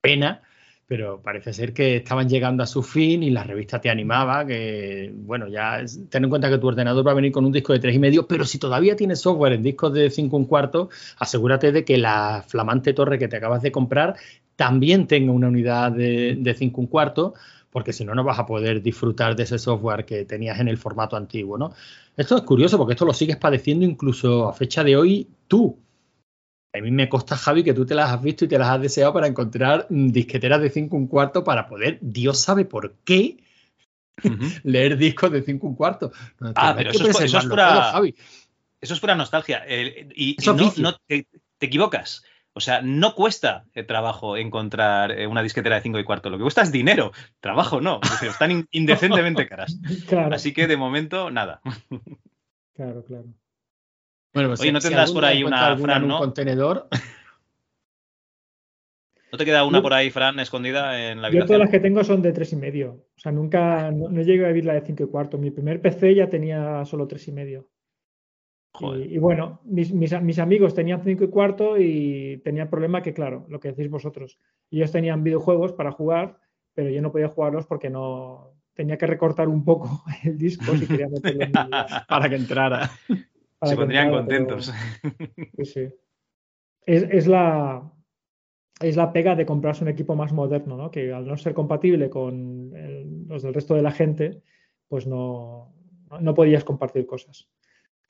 Pena, 0.00 0.42
pero 0.86 1.22
parece 1.22 1.52
ser 1.52 1.72
que 1.72 1.96
estaban 1.96 2.28
llegando 2.28 2.62
a 2.62 2.66
su 2.66 2.82
fin 2.82 3.22
y 3.22 3.30
la 3.30 3.44
revista 3.44 3.80
te 3.80 3.88
animaba 3.88 4.44
que, 4.44 5.12
bueno, 5.14 5.46
ya 5.48 5.80
ten 6.10 6.24
en 6.24 6.30
cuenta 6.30 6.50
que 6.50 6.58
tu 6.58 6.66
ordenador 6.66 7.06
va 7.06 7.12
a 7.12 7.14
venir 7.14 7.30
con 7.30 7.44
un 7.44 7.52
disco 7.52 7.72
de 7.72 7.78
tres 7.78 7.94
y 7.94 8.00
medio, 8.00 8.26
pero 8.26 8.44
si 8.44 8.58
todavía 8.58 8.96
tienes 8.96 9.20
software 9.20 9.52
en 9.52 9.62
discos 9.62 9.94
de 9.94 10.10
5 10.10 10.36
un 10.36 10.44
cuarto, 10.44 10.90
asegúrate 11.18 11.70
de 11.70 11.84
que 11.84 11.98
la 11.98 12.44
flamante 12.46 12.92
torre 12.92 13.18
que 13.18 13.28
te 13.28 13.36
acabas 13.36 13.62
de 13.62 13.72
comprar 13.72 14.16
también 14.56 15.06
tenga 15.06 15.32
una 15.32 15.48
unidad 15.48 15.92
de, 15.92 16.36
de 16.38 16.54
5 16.54 16.80
un 16.80 16.86
cuarto, 16.88 17.34
porque 17.72 17.92
si 17.94 18.04
no, 18.04 18.14
no 18.14 18.22
vas 18.22 18.38
a 18.38 18.44
poder 18.46 18.82
disfrutar 18.82 19.34
de 19.34 19.44
ese 19.44 19.58
software 19.58 20.04
que 20.04 20.24
tenías 20.26 20.60
en 20.60 20.68
el 20.68 20.76
formato 20.76 21.16
antiguo, 21.16 21.56
¿no? 21.56 21.72
Esto 22.16 22.36
es 22.36 22.42
curioso 22.42 22.76
porque 22.76 22.92
esto 22.92 23.06
lo 23.06 23.14
sigues 23.14 23.38
padeciendo 23.38 23.84
incluso 23.86 24.46
a 24.48 24.52
fecha 24.52 24.84
de 24.84 24.94
hoy 24.96 25.26
tú. 25.48 25.78
A 26.74 26.80
mí 26.80 26.90
me 26.90 27.08
consta, 27.08 27.36
Javi, 27.36 27.64
que 27.64 27.74
tú 27.74 27.84
te 27.86 27.94
las 27.94 28.10
has 28.12 28.22
visto 28.22 28.44
y 28.44 28.48
te 28.48 28.58
las 28.58 28.68
has 28.68 28.80
deseado 28.80 29.12
para 29.14 29.26
encontrar 29.26 29.86
mm, 29.88 30.08
disqueteras 30.08 30.60
de 30.60 30.70
5 30.70 30.94
un 30.96 31.06
cuarto 31.06 31.42
para 31.42 31.66
poder, 31.66 31.98
Dios 32.02 32.38
sabe 32.40 32.64
por 32.66 32.94
qué, 33.04 33.38
leer 34.62 34.96
discos 34.98 35.32
de 35.32 35.42
5 35.42 35.66
un 35.66 35.74
cuarto. 35.74 36.12
No, 36.40 36.52
Ah, 36.54 36.74
pero 36.76 36.90
eso 36.90 37.08
es, 37.08 37.20
eso 37.20 37.38
es 37.38 37.46
pura, 37.46 37.68
todo, 37.72 37.82
Javi. 37.92 38.14
eso 38.80 38.94
es 38.94 39.00
pura 39.00 39.14
nostalgia. 39.14 39.64
Eh, 39.66 40.08
y 40.14 40.36
Eso 40.38 40.52
y 40.52 40.54
es 40.54 40.60
no, 40.60 40.64
vicio. 40.68 40.82
no 40.82 40.96
te, 41.06 41.26
te 41.58 41.66
equivocas. 41.66 42.22
O 42.54 42.60
sea, 42.60 42.82
no 42.82 43.14
cuesta 43.14 43.64
eh, 43.74 43.82
trabajo 43.82 44.36
encontrar 44.36 45.12
eh, 45.12 45.26
una 45.26 45.42
disquetera 45.42 45.76
de 45.76 45.82
5 45.82 45.98
y 45.98 46.04
cuarto. 46.04 46.28
Lo 46.28 46.36
que 46.36 46.42
cuesta 46.42 46.60
es 46.62 46.70
dinero. 46.72 47.12
Trabajo 47.40 47.80
no. 47.80 47.98
Es 48.02 48.10
decir, 48.10 48.28
están 48.28 48.50
in- 48.50 48.68
indecentemente 48.72 49.48
caras. 49.48 49.78
Claro, 50.08 50.34
Así 50.34 50.52
que 50.52 50.66
de 50.66 50.76
momento, 50.76 51.30
nada. 51.30 51.60
claro, 52.74 53.04
claro. 53.04 53.24
Bueno, 54.34 54.48
pues 54.50 54.60
Oye, 54.60 54.68
si- 54.68 54.72
¿no 54.74 54.80
si 54.80 54.88
tendrás 54.88 55.12
por 55.12 55.24
ahí 55.24 55.44
una, 55.44 55.76
Fran, 55.76 55.96
en 55.98 56.02
un 56.04 56.08
no? 56.08 56.18
contenedor, 56.18 56.88
¿No 59.30 59.38
te 59.38 59.46
queda 59.46 59.64
una 59.64 59.80
por 59.80 59.94
ahí, 59.94 60.10
Fran, 60.10 60.38
escondida 60.40 61.10
en 61.10 61.22
la 61.22 61.28
Yo 61.28 61.46
todas 61.46 61.50
habitación? 61.52 61.60
las 61.60 61.70
que 61.70 61.80
tengo 61.80 62.04
son 62.04 62.20
de 62.20 62.32
tres 62.32 62.52
y 62.52 62.56
medio. 62.56 63.06
O 63.16 63.18
sea, 63.18 63.32
nunca, 63.32 63.90
no, 63.90 64.10
no 64.10 64.20
llego 64.20 64.44
a 64.44 64.48
vivir 64.48 64.66
la 64.66 64.74
de 64.74 64.82
cinco 64.82 65.04
y 65.04 65.08
cuarto. 65.08 65.38
Mi 65.38 65.50
primer 65.50 65.80
PC 65.80 66.14
ya 66.14 66.28
tenía 66.28 66.84
solo 66.84 67.08
tres 67.08 67.26
y 67.28 67.32
medio. 67.32 67.70
Y, 68.80 69.14
y 69.14 69.18
bueno, 69.18 69.60
mis, 69.64 69.92
mis, 69.92 70.18
mis 70.22 70.38
amigos 70.38 70.74
tenían 70.74 71.02
cinco 71.04 71.24
y 71.24 71.28
cuarto 71.28 71.76
y 71.78 72.40
tenía 72.42 72.62
el 72.64 72.68
problema 72.70 73.02
que, 73.02 73.12
claro, 73.12 73.44
lo 73.48 73.60
que 73.60 73.68
decís 73.72 73.90
vosotros, 73.90 74.38
ellos 74.70 74.90
tenían 74.90 75.22
videojuegos 75.22 75.72
para 75.74 75.92
jugar, 75.92 76.38
pero 76.74 76.88
yo 76.88 77.02
no 77.02 77.12
podía 77.12 77.28
jugarlos 77.28 77.66
porque 77.66 77.90
no 77.90 78.54
tenía 78.74 78.96
que 78.96 79.06
recortar 79.06 79.48
un 79.48 79.62
poco 79.64 80.02
el 80.24 80.38
disco 80.38 80.74
si 80.76 80.86
quería 80.86 81.08
meterlo 81.08 81.42
en 81.44 81.52
para 82.08 82.28
que 82.30 82.36
entrara. 82.36 82.90
para 83.58 83.70
Se 83.70 83.74
que 83.76 83.80
pondrían 83.80 84.06
entrara, 84.06 84.26
pero- 84.26 84.46
contentos. 84.46 84.72
Sí, 85.58 85.64
sí. 85.66 85.88
Es, 86.86 87.02
es 87.10 87.26
la, 87.26 87.92
es 88.80 88.96
la 88.96 89.12
pega 89.12 89.36
de 89.36 89.44
comprarse 89.46 89.84
un 89.84 89.90
equipo 89.90 90.16
más 90.16 90.32
moderno, 90.32 90.76
¿no? 90.78 90.90
Que 90.90 91.12
al 91.12 91.26
no 91.26 91.36
ser 91.36 91.52
compatible 91.52 92.08
con 92.08 92.72
el- 92.74 93.28
los 93.28 93.42
del 93.42 93.52
resto 93.52 93.74
de 93.74 93.82
la 93.82 93.92
gente, 93.92 94.40
pues 94.88 95.06
no, 95.06 95.74
no 96.20 96.34
podías 96.34 96.64
compartir 96.64 97.04
cosas. 97.06 97.48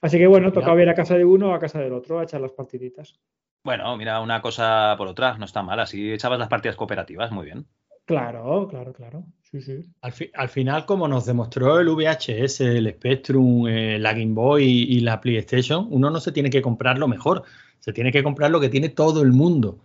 Así 0.03 0.17
que 0.17 0.27
bueno, 0.27 0.51
tocaba 0.51 0.81
ir 0.81 0.89
a 0.89 0.93
casa 0.95 1.17
de 1.17 1.25
uno 1.25 1.49
o 1.49 1.53
a 1.53 1.59
casa 1.59 1.79
del 1.79 1.93
otro 1.93 2.19
a 2.19 2.23
echar 2.23 2.41
las 2.41 2.51
partiditas. 2.51 3.19
Bueno, 3.63 3.95
mira, 3.97 4.19
una 4.19 4.41
cosa 4.41 4.93
por 4.97 5.07
otra, 5.07 5.37
no 5.37 5.45
está 5.45 5.63
mal. 5.63 5.79
Así 5.79 6.11
echabas 6.11 6.37
las 6.37 6.49
partidas 6.49 6.75
cooperativas, 6.75 7.31
muy 7.31 7.45
bien. 7.45 7.65
Claro, 8.05 8.67
claro, 8.69 8.91
claro. 8.91 9.23
Sí, 9.41 9.61
sí. 9.61 9.79
Al, 10.01 10.11
fi- 10.11 10.29
al 10.33 10.49
final, 10.49 10.85
como 10.85 11.07
nos 11.07 11.25
demostró 11.25 11.79
el 11.79 11.87
VHS, 11.87 12.59
el 12.77 12.89
Spectrum, 12.91 13.65
eh, 13.67 13.97
la 13.97 14.11
Game 14.11 14.33
Boy 14.33 14.63
y, 14.65 14.97
y 14.97 14.99
la 14.99 15.21
PlayStation, 15.21 15.87
uno 15.89 16.09
no 16.09 16.19
se 16.19 16.33
tiene 16.33 16.49
que 16.49 16.61
comprar 16.61 16.97
lo 16.97 17.07
mejor, 17.07 17.43
se 17.79 17.93
tiene 17.93 18.11
que 18.11 18.21
comprar 18.23 18.51
lo 18.51 18.59
que 18.59 18.67
tiene 18.67 18.89
todo 18.89 19.21
el 19.21 19.31
mundo. 19.31 19.79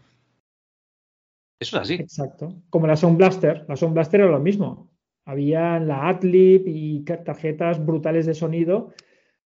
Eso 1.60 1.76
es 1.76 1.82
así. 1.82 1.94
Exacto. 1.94 2.54
Como 2.70 2.86
la 2.86 2.96
Sound 2.96 3.16
Blaster. 3.18 3.64
La 3.68 3.76
Sound 3.76 3.94
Blaster 3.94 4.20
era 4.20 4.30
lo 4.30 4.40
mismo. 4.40 4.90
Había 5.24 5.78
la 5.78 6.08
Adlib 6.08 6.62
y 6.66 7.00
tarjetas 7.04 7.84
brutales 7.84 8.26
de 8.26 8.34
sonido, 8.34 8.92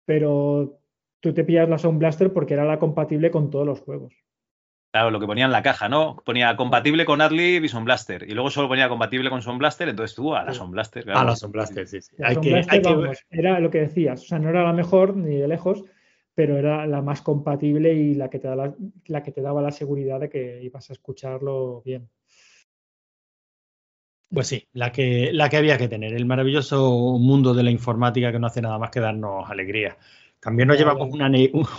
pero 0.08 0.80
tú 1.20 1.34
te 1.34 1.44
pillas 1.44 1.68
la 1.68 1.76
Sound 1.76 1.98
Blaster 1.98 2.32
porque 2.32 2.54
era 2.54 2.64
la 2.64 2.78
compatible 2.78 3.30
con 3.30 3.50
todos 3.50 3.66
los 3.66 3.80
juegos. 3.80 4.14
Claro, 4.90 5.10
lo 5.10 5.20
que 5.20 5.26
ponía 5.26 5.44
en 5.44 5.52
la 5.52 5.62
caja, 5.62 5.90
¿no? 5.90 6.16
Ponía 6.24 6.56
compatible 6.56 7.04
con 7.04 7.20
Adlib 7.20 7.62
y 7.62 7.68
Sound 7.68 7.84
Blaster. 7.84 8.24
Y 8.26 8.32
luego 8.32 8.48
solo 8.48 8.68
ponía 8.68 8.88
compatible 8.88 9.28
con 9.28 9.42
Sound 9.42 9.58
Blaster, 9.58 9.86
entonces 9.86 10.16
tú 10.16 10.34
a 10.34 10.44
la. 10.44 10.54
Sound 10.54 10.72
Blaster. 10.72 11.02
A 11.02 11.12
claro. 11.12 11.26
la 11.26 11.36
Sound 11.36 11.52
Blaster, 11.52 11.86
sí, 11.86 12.00
sí. 12.00 12.16
La 12.16 12.28
Hay 12.28 12.34
Sound 12.36 12.46
que, 12.46 12.52
Blaster, 12.54 12.74
hay 12.74 12.82
que- 12.82 12.94
vamos, 12.94 13.18
era 13.28 13.60
lo 13.60 13.70
que 13.70 13.80
decías, 13.80 14.22
o 14.22 14.24
sea, 14.24 14.38
no 14.38 14.48
era 14.48 14.62
la 14.64 14.72
mejor 14.72 15.14
ni 15.14 15.36
de 15.36 15.46
lejos, 15.46 15.84
pero 16.34 16.56
era 16.56 16.86
la 16.86 17.02
más 17.02 17.20
compatible 17.20 17.92
y 17.92 18.14
la 18.14 18.30
que 18.30 18.38
te, 18.38 18.48
da 18.48 18.56
la, 18.56 18.74
la 19.08 19.22
que 19.22 19.30
te 19.32 19.42
daba 19.42 19.60
la 19.60 19.72
seguridad 19.72 20.20
de 20.20 20.30
que 20.30 20.62
ibas 20.62 20.88
a 20.88 20.94
escucharlo 20.94 21.82
bien. 21.84 22.08
Pues 24.32 24.46
sí, 24.46 24.68
la 24.74 24.92
que, 24.92 25.30
la 25.32 25.48
que 25.48 25.56
había 25.56 25.78
que 25.78 25.88
tener, 25.88 26.12
el 26.12 26.26
maravilloso 26.26 27.18
mundo 27.18 27.54
de 27.54 27.62
la 27.62 27.70
informática 27.70 28.30
que 28.30 28.38
no 28.38 28.46
hace 28.46 28.60
nada 28.60 28.78
más 28.78 28.90
que 28.90 29.00
darnos 29.00 29.48
alegría. 29.48 29.96
También 30.40 30.68
nos 30.68 30.78
llevamos 30.78 31.08
una, 31.12 31.30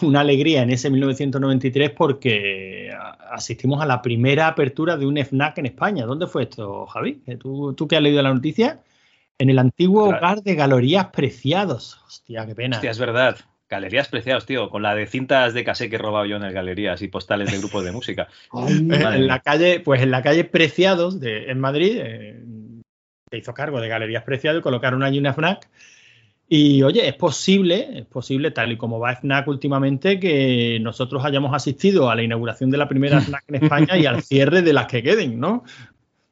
una 0.01 0.19
alegría 0.19 0.63
en 0.63 0.71
ese 0.71 0.89
1993 0.89 1.91
porque 1.91 2.91
asistimos 3.31 3.81
a 3.81 3.85
la 3.85 4.01
primera 4.01 4.47
apertura 4.47 4.97
de 4.97 5.05
un 5.05 5.17
FNAC 5.17 5.59
en 5.59 5.67
España. 5.67 6.05
¿Dónde 6.05 6.27
fue 6.27 6.43
esto, 6.43 6.85
Javi? 6.87 7.21
¿Que 7.25 7.37
¿Tú, 7.37 7.73
tú 7.73 7.87
que 7.87 7.95
has 7.95 8.01
leído 8.01 8.21
la 8.21 8.33
noticia? 8.33 8.81
En 9.37 9.49
el 9.49 9.59
antiguo 9.59 10.09
Claro. 10.09 10.17
hogar 10.17 10.43
de 10.43 10.55
Galerías 10.55 11.07
Preciados. 11.07 12.01
Hostia, 12.05 12.45
qué 12.45 12.55
pena. 12.55 12.77
Hostia, 12.77 12.91
es 12.91 12.99
verdad. 12.99 13.37
Galerías 13.69 14.07
preciados, 14.07 14.45
tío. 14.45 14.69
Con 14.69 14.81
la 14.81 14.95
de 14.95 15.05
cintas 15.05 15.53
de 15.53 15.63
casé 15.63 15.89
que 15.89 15.95
he 15.95 15.99
robado 15.99 16.25
yo 16.25 16.37
en 16.37 16.43
el 16.43 16.53
galerías 16.53 17.01
y 17.01 17.07
postales 17.07 17.51
de 17.51 17.59
grupos 17.59 17.83
de 17.83 17.91
música. 17.91 18.27
En 18.57 19.27
la 19.27 19.39
calle, 19.39 19.79
pues 19.79 20.01
en 20.01 20.11
la 20.11 20.23
calle 20.23 20.43
Preciados 20.43 21.19
de, 21.19 21.51
en 21.51 21.59
Madrid, 21.59 21.97
eh, 22.01 22.43
se 23.29 23.37
hizo 23.37 23.53
cargo 23.53 23.79
de 23.79 23.87
Galerías 23.87 24.23
Preciados 24.23 24.59
y 24.59 24.63
colocaron 24.63 25.03
allí 25.03 25.19
una 25.19 25.33
FNAC. 25.33 25.69
Y 26.51 26.81
oye, 26.81 27.07
es 27.07 27.13
posible, 27.13 27.99
es 27.99 28.05
posible, 28.07 28.49
tal 28.49 28.71
y 28.71 28.77
como 28.77 28.99
va 28.99 29.15
FNAC 29.15 29.47
últimamente, 29.47 30.19
que 30.19 30.79
nosotros 30.81 31.23
hayamos 31.23 31.53
asistido 31.53 32.09
a 32.09 32.15
la 32.15 32.23
inauguración 32.23 32.71
de 32.71 32.77
la 32.77 32.89
primera 32.89 33.21
FNAC 33.21 33.43
en 33.49 33.63
España 33.63 33.97
y 33.97 34.07
al 34.07 34.23
cierre 34.23 34.63
de 34.63 34.73
las 34.73 34.87
que 34.87 35.03
queden, 35.03 35.39
¿no? 35.39 35.63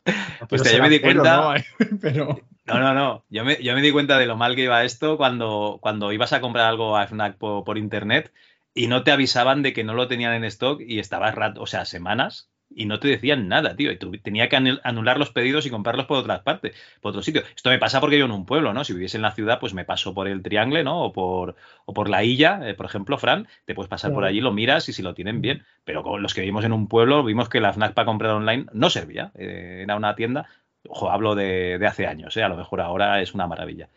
Ser 0.57 0.77
yo 0.77 0.83
me 0.83 0.89
di 0.89 0.99
cuenta- 0.99 1.37
¿no? 1.37 1.97
Pero 2.01 2.39
No, 2.65 2.79
no, 2.79 2.93
no. 2.93 3.25
Yo 3.29 3.45
me, 3.45 3.61
yo 3.61 3.73
me 3.73 3.81
di 3.81 3.91
cuenta 3.91 4.17
de 4.17 4.25
lo 4.25 4.35
mal 4.35 4.55
que 4.55 4.63
iba 4.63 4.83
esto 4.83 5.17
cuando, 5.17 5.79
cuando 5.81 6.11
ibas 6.11 6.33
a 6.33 6.41
comprar 6.41 6.65
algo 6.67 6.97
a 6.97 7.03
FNAC 7.07 7.37
por, 7.37 7.63
por 7.63 7.77
internet 7.77 8.33
y 8.73 8.87
no 8.87 9.03
te 9.03 9.11
avisaban 9.11 9.63
de 9.63 9.73
que 9.73 9.83
no 9.83 9.93
lo 9.93 10.07
tenían 10.07 10.33
en 10.33 10.43
stock 10.43 10.81
y 10.85 10.99
estabas 10.99 11.33
rato, 11.33 11.61
o 11.61 11.67
sea, 11.67 11.85
semanas 11.85 12.49
y 12.77 12.85
no 12.85 12.99
te 12.99 13.07
decían 13.09 13.47
nada, 13.47 13.75
tío. 13.75 13.91
Y 13.91 13.97
tú 13.97 14.11
tenía 14.19 14.47
que 14.49 14.55
anul- 14.57 14.79
anular 14.83 15.17
los 15.17 15.31
pedidos 15.31 15.65
y 15.65 15.69
comprarlos 15.69 16.05
por 16.05 16.17
otras 16.19 16.41
partes, 16.41 16.75
por 17.01 17.09
otro 17.09 17.21
sitio. 17.23 17.41
Esto 17.55 17.69
me 17.69 17.79
pasa 17.79 17.99
porque 17.99 18.17
yo 18.17 18.25
en 18.25 18.31
un 18.31 18.45
pueblo, 18.45 18.73
¿no? 18.73 18.83
Si 18.83 18.93
viviese 18.93 19.17
en 19.17 19.23
la 19.23 19.31
ciudad, 19.31 19.59
pues 19.59 19.73
me 19.73 19.83
paso 19.83 20.13
por 20.13 20.27
el 20.27 20.41
Triangle, 20.43 20.83
¿no? 20.83 21.01
O 21.03 21.11
por, 21.13 21.55
o 21.85 21.93
por 21.93 22.09
la 22.09 22.23
Illa, 22.23 22.61
eh, 22.69 22.73
por 22.75 22.85
ejemplo, 22.85 23.17
Fran, 23.17 23.47
te 23.65 23.73
puedes 23.75 23.89
pasar 23.89 24.13
por 24.13 24.23
allí, 24.23 24.39
lo 24.41 24.51
miras 24.53 24.87
y 24.89 24.93
si 24.93 25.01
lo 25.01 25.13
tienen 25.13 25.41
bien. 25.41 25.65
Pero 25.83 26.03
con 26.03 26.21
los 26.21 26.33
que 26.33 26.41
vivimos 26.41 26.63
en 26.65 26.71
un 26.73 26.87
pueblo, 26.87 27.23
vimos 27.23 27.49
que 27.49 27.59
la 27.59 27.73
FNAC 27.73 27.93
para 27.93 28.05
comprar 28.05 28.31
online 28.31 28.67
no 28.73 28.89
servía. 28.89 29.31
Eh, 29.35 29.81
era 29.83 29.95
una 29.95 30.15
tienda 30.15 30.47
Ojo, 30.89 31.11
hablo 31.11 31.35
de, 31.35 31.77
de 31.79 31.87
hace 31.87 32.07
años, 32.07 32.37
¿eh? 32.37 32.43
a 32.43 32.47
lo 32.49 32.55
mejor 32.55 32.79
ahora 32.79 33.21
es 33.21 33.33
una 33.33 33.45
maravilla. 33.45 33.89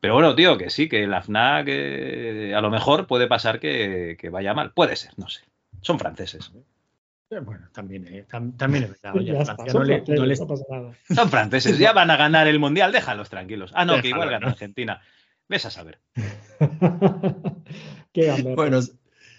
Pero 0.00 0.14
bueno, 0.14 0.34
tío, 0.34 0.58
que 0.58 0.70
sí, 0.70 0.88
que 0.88 1.06
la 1.06 1.22
FNAC 1.22 1.66
eh, 1.68 2.54
a 2.56 2.60
lo 2.60 2.70
mejor 2.70 3.06
puede 3.06 3.26
pasar 3.26 3.60
que, 3.60 4.16
que 4.18 4.30
vaya 4.30 4.54
mal. 4.54 4.72
Puede 4.72 4.96
ser, 4.96 5.12
no 5.16 5.28
sé. 5.28 5.42
Son 5.80 5.98
franceses. 5.98 6.50
Eh, 6.54 6.60
Bueno, 7.40 7.68
también, 7.72 8.06
eh, 8.08 8.26
tam- 8.30 8.56
también 8.56 8.84
es 8.84 8.90
verdad. 8.90 9.12
oye, 9.16 9.32
Ya 9.32 9.40
está, 9.40 9.54
Francia 9.56 9.72
no 9.78 9.84
le- 9.84 9.94
franceses, 9.96 10.20
no 10.20 10.26
les- 10.26 10.40
no 10.40 10.46
pasa 10.46 10.64
nada. 10.70 10.92
Son 11.14 11.30
franceses, 11.30 11.78
ya 11.78 11.92
van 11.92 12.10
a 12.10 12.16
ganar 12.16 12.46
el 12.48 12.58
mundial, 12.58 12.92
déjalos 12.92 13.30
tranquilos. 13.30 13.70
Ah, 13.74 13.84
no, 13.84 14.00
que 14.00 14.08
igual 14.08 14.28
gana 14.30 14.46
¿no? 14.46 14.52
Argentina. 14.52 15.00
Ves 15.48 15.66
a 15.66 15.70
saber. 15.70 15.98
Qué. 18.12 18.52
Bueno, 18.54 18.80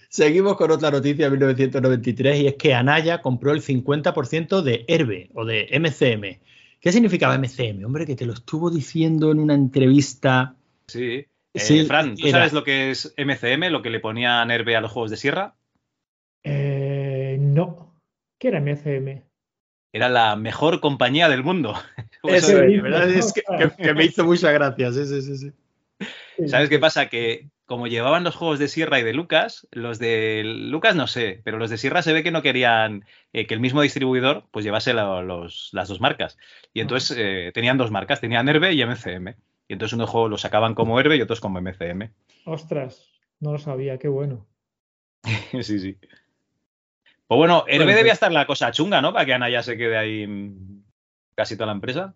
seguimos 0.09 0.57
con 0.57 0.71
otra 0.71 0.91
noticia 0.91 1.25
de 1.25 1.31
1993 1.31 2.39
y 2.39 2.47
es 2.47 2.55
que 2.55 2.73
Anaya 2.73 3.21
compró 3.21 3.51
el 3.51 3.61
50% 3.61 4.61
de 4.61 4.85
Herbe 4.87 5.29
o 5.33 5.45
de 5.45 5.67
MCM. 5.71 6.39
¿Qué 6.79 6.91
significaba 6.91 7.35
MCM? 7.37 7.85
Hombre, 7.85 8.05
que 8.05 8.15
te 8.15 8.25
lo 8.25 8.33
estuvo 8.33 8.69
diciendo 8.69 9.31
en 9.31 9.39
una 9.39 9.53
entrevista. 9.53 10.55
Sí. 10.87 11.25
Eh, 11.55 11.59
Sí, 11.59 11.85
Fran, 11.85 12.15
¿tú 12.15 12.27
era- 12.27 12.39
sabes 12.39 12.53
lo 12.53 12.63
que 12.63 12.91
es 12.91 13.13
MCM, 13.15 13.69
lo 13.69 13.81
que 13.81 13.89
le 13.91 13.99
ponían 13.99 14.49
Herbe 14.51 14.75
a 14.75 14.81
los 14.81 14.91
juegos 14.91 15.11
de 15.11 15.17
sierra? 15.17 15.55
Eh, 16.43 16.72
no. 17.53 17.95
¿Qué 18.39 18.49
era 18.49 18.59
MCM? 18.59 19.23
Era 19.93 20.09
la 20.09 20.35
mejor 20.35 20.79
compañía 20.79 21.29
del 21.29 21.43
mundo. 21.43 21.73
Eso 22.23 22.55
¿verdad? 22.57 23.09
Es 23.09 23.31
que, 23.33 23.41
que- 23.57 23.83
que 23.83 23.93
me 23.93 24.05
hizo 24.05 24.25
mucha 24.25 24.51
gracia. 24.51 24.91
Sí, 24.91 25.05
sí, 25.05 25.21
sí, 25.21 25.37
sí. 25.37 25.51
¿Sabes 26.47 26.69
qué 26.69 26.79
pasa? 26.79 27.07
Que 27.09 27.49
como 27.65 27.87
llevaban 27.87 28.23
los 28.23 28.35
juegos 28.35 28.59
de 28.59 28.67
Sierra 28.67 28.99
y 28.99 29.03
de 29.03 29.13
Lucas, 29.13 29.67
los 29.71 29.99
de 29.99 30.41
Lucas 30.43 30.95
no 30.95 31.07
sé, 31.07 31.41
pero 31.43 31.57
los 31.57 31.69
de 31.69 31.77
Sierra 31.77 32.01
se 32.01 32.11
ve 32.11 32.23
que 32.23 32.31
no 32.31 32.41
querían 32.41 33.05
eh, 33.31 33.45
que 33.47 33.53
el 33.53 33.59
mismo 33.59 33.81
distribuidor 33.81 34.45
pues 34.51 34.65
llevase 34.65 34.93
la- 34.93 35.21
los- 35.21 35.69
las 35.73 35.87
dos 35.87 36.01
marcas. 36.01 36.37
Y 36.73 36.81
entonces 36.81 37.15
eh, 37.19 37.51
tenían 37.53 37.77
dos 37.77 37.91
marcas, 37.91 38.19
tenían 38.19 38.49
Herbe 38.49 38.73
y 38.73 38.81
MCM. 38.81 39.35
Y 39.67 39.73
entonces 39.73 39.93
unos 39.93 40.09
juegos 40.09 40.29
los 40.31 40.41
sacaban 40.41 40.73
como 40.75 40.99
Herbe 40.99 41.15
y 41.17 41.21
otros 41.21 41.39
como 41.39 41.59
MCM. 41.61 42.09
Ostras, 42.45 43.07
no 43.39 43.51
lo 43.53 43.59
sabía, 43.59 43.97
qué 43.99 44.07
bueno. 44.07 44.45
sí, 45.61 45.79
sí. 45.79 45.97
Pues 47.27 47.37
bueno, 47.37 47.63
Herbe 47.67 47.85
Bueno, 47.85 47.97
debía 47.97 48.11
pues- 48.11 48.13
estar 48.13 48.31
la 48.31 48.45
cosa 48.45 48.71
chunga, 48.71 49.01
¿no? 49.01 49.13
Para 49.13 49.25
que 49.25 49.33
Ana 49.33 49.49
ya 49.49 49.63
se 49.63 49.77
quede 49.77 49.97
ahí 49.97 50.55
casi 51.35 51.55
toda 51.55 51.67
la 51.67 51.73
empresa. 51.73 52.15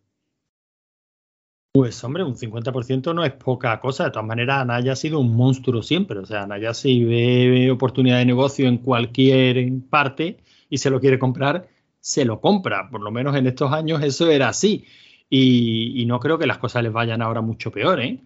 Pues 1.74 2.04
hombre, 2.04 2.24
un 2.24 2.36
50% 2.36 3.14
no 3.14 3.24
es 3.24 3.34
poca 3.34 3.80
cosa. 3.80 4.06
De 4.06 4.12
todas 4.12 4.26
maneras, 4.26 4.62
Anaya 4.62 4.94
ha 4.94 4.96
sido 4.96 5.20
un 5.20 5.36
monstruo 5.36 5.84
siempre. 5.84 6.18
O 6.20 6.26
sea, 6.26 6.44
Anaya 6.44 6.74
si 6.74 7.06
ve 7.06 7.70
oportunidad 7.70 8.18
de 8.18 8.26
negocio 8.26 8.68
en 8.68 8.80
cualquier 8.80 9.70
parte 9.90 10.38
y 10.70 10.80
se 10.80 10.90
lo 10.90 11.00
quiere 11.00 11.20
comprar, 11.20 11.68
se 12.00 12.26
lo 12.26 12.42
compra. 12.42 12.90
Por 12.90 13.02
lo 13.02 13.12
menos 13.12 13.36
en 13.36 13.46
estos 13.46 13.72
años 13.72 14.02
eso 14.04 14.30
era 14.32 14.50
así. 14.50 14.86
Y, 15.30 16.02
y 16.02 16.06
no 16.06 16.20
creo 16.20 16.40
que 16.40 16.48
las 16.48 16.58
cosas 16.58 16.82
les 16.82 16.92
vayan 16.92 17.22
ahora 17.22 17.42
mucho 17.42 17.72
peor, 17.72 18.02
¿eh? 18.02 18.20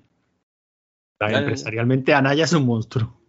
Empresarialmente 1.19 2.13
Anaya 2.13 2.45
es 2.45 2.53
un 2.53 2.65
monstruo. 2.65 3.20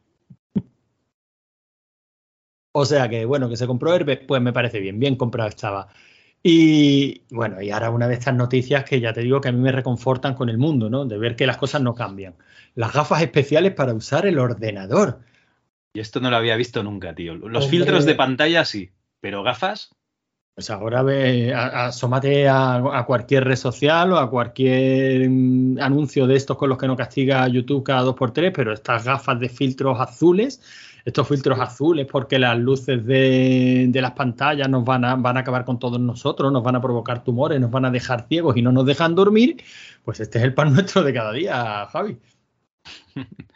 O 2.73 2.85
sea 2.85 3.09
que, 3.09 3.25
bueno, 3.25 3.49
que 3.49 3.57
se 3.57 3.67
compró 3.67 3.95
Herbe, 3.95 4.17
pues 4.17 4.41
me 4.41 4.53
parece 4.53 4.81
bien, 4.81 4.99
bien 4.99 5.17
comprado 5.17 5.49
estaba. 5.51 5.89
Y 6.43 7.23
bueno, 7.31 7.63
y 7.63 7.71
ahora 7.71 7.91
una 7.91 8.09
de 8.09 8.15
estas 8.15 8.35
noticias 8.35 8.85
que 8.85 9.01
ya 9.01 9.13
te 9.13 9.21
digo 9.21 9.41
que 9.41 9.49
a 9.49 9.53
mí 9.53 9.61
me 9.61 9.71
reconfortan 9.71 10.35
con 10.35 10.49
el 10.49 10.59
mundo, 10.59 10.91
¿no? 10.91 11.05
De 11.05 11.19
ver 11.19 11.37
que 11.37 11.47
las 11.47 11.57
cosas 11.57 11.83
no 11.83 11.95
cambian. 11.95 12.35
Las 12.75 12.93
gafas 12.93 13.23
especiales 13.23 13.75
para 13.75 13.95
usar 13.95 14.27
el 14.27 14.39
ordenador. 14.39 15.21
Y 15.95 16.01
esto 16.01 16.21
no 16.21 16.31
lo 16.31 16.37
había 16.37 16.57
visto 16.57 16.83
nunca, 16.83 17.15
tío. 17.15 17.35
Los 17.35 17.65
Hombre. 17.65 17.79
filtros 17.79 18.07
de 18.07 18.15
pantalla 18.15 18.65
sí, 18.65 18.91
pero 19.21 19.43
gafas. 19.43 19.91
Pues 20.55 20.69
ahora 20.69 21.03
ve, 21.03 21.55
asómate 21.55 22.49
a, 22.49 22.75
a 22.75 23.07
cualquier 23.07 23.45
red 23.45 23.57
social 23.57 24.13
o 24.13 24.19
a 24.19 24.29
cualquier 24.29 25.29
mm, 25.31 25.79
anuncio 25.81 26.27
de 26.27 26.37
estos 26.37 26.59
con 26.59 26.69
los 26.69 26.77
que 26.77 26.87
no 26.87 26.97
castiga 26.97 27.47
YouTube 27.49 27.85
cada 27.85 28.03
dos 28.03 28.17
por 28.17 28.33
tres, 28.33 28.53
pero 28.55 28.73
estas 28.73 29.05
gafas 29.05 29.39
de 29.41 29.49
filtros 29.49 29.99
azules, 29.99 30.61
estos 31.05 31.29
filtros 31.29 31.59
azules 31.59 32.07
porque 32.11 32.39
las 32.39 32.59
luces 32.59 33.05
de, 33.05 33.87
de 33.89 34.03
las 34.03 34.13
pantallas 34.13 34.69
nos 34.69 34.85
van 34.85 35.05
a, 35.05 35.17
van 35.17 35.37
a 35.37 35.41
acabar 35.41 35.65
con 35.65 35.79
todos 35.79 36.01
nosotros, 36.01 36.53
nos 36.53 36.63
van 36.63 36.77
a 36.77 36.81
provocar 36.81 37.25
tumores, 37.25 37.61
nos 37.61 37.71
van 37.71 37.85
a 37.85 37.91
dejar 37.91 38.27
ciegos 38.29 38.57
y 38.57 38.63
no 38.63 38.73
nos 38.73 38.87
dejan 38.87 39.15
dormir, 39.15 39.63
pues 40.05 40.21
este 40.21 40.39
es 40.39 40.45
el 40.45 40.55
pan 40.55 40.73
nuestro 40.75 41.03
de 41.03 41.13
cada 41.13 41.33
día, 41.33 41.87
Javi. 41.87 42.19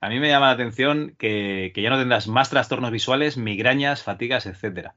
A 0.00 0.08
mí 0.08 0.20
me 0.20 0.28
llama 0.28 0.46
la 0.46 0.52
atención 0.52 1.14
que, 1.18 1.72
que 1.74 1.82
ya 1.82 1.90
no 1.90 1.98
tendrás 1.98 2.28
más 2.28 2.50
trastornos 2.50 2.90
visuales, 2.90 3.36
migrañas, 3.36 4.02
fatigas, 4.02 4.46
etcétera. 4.46 4.94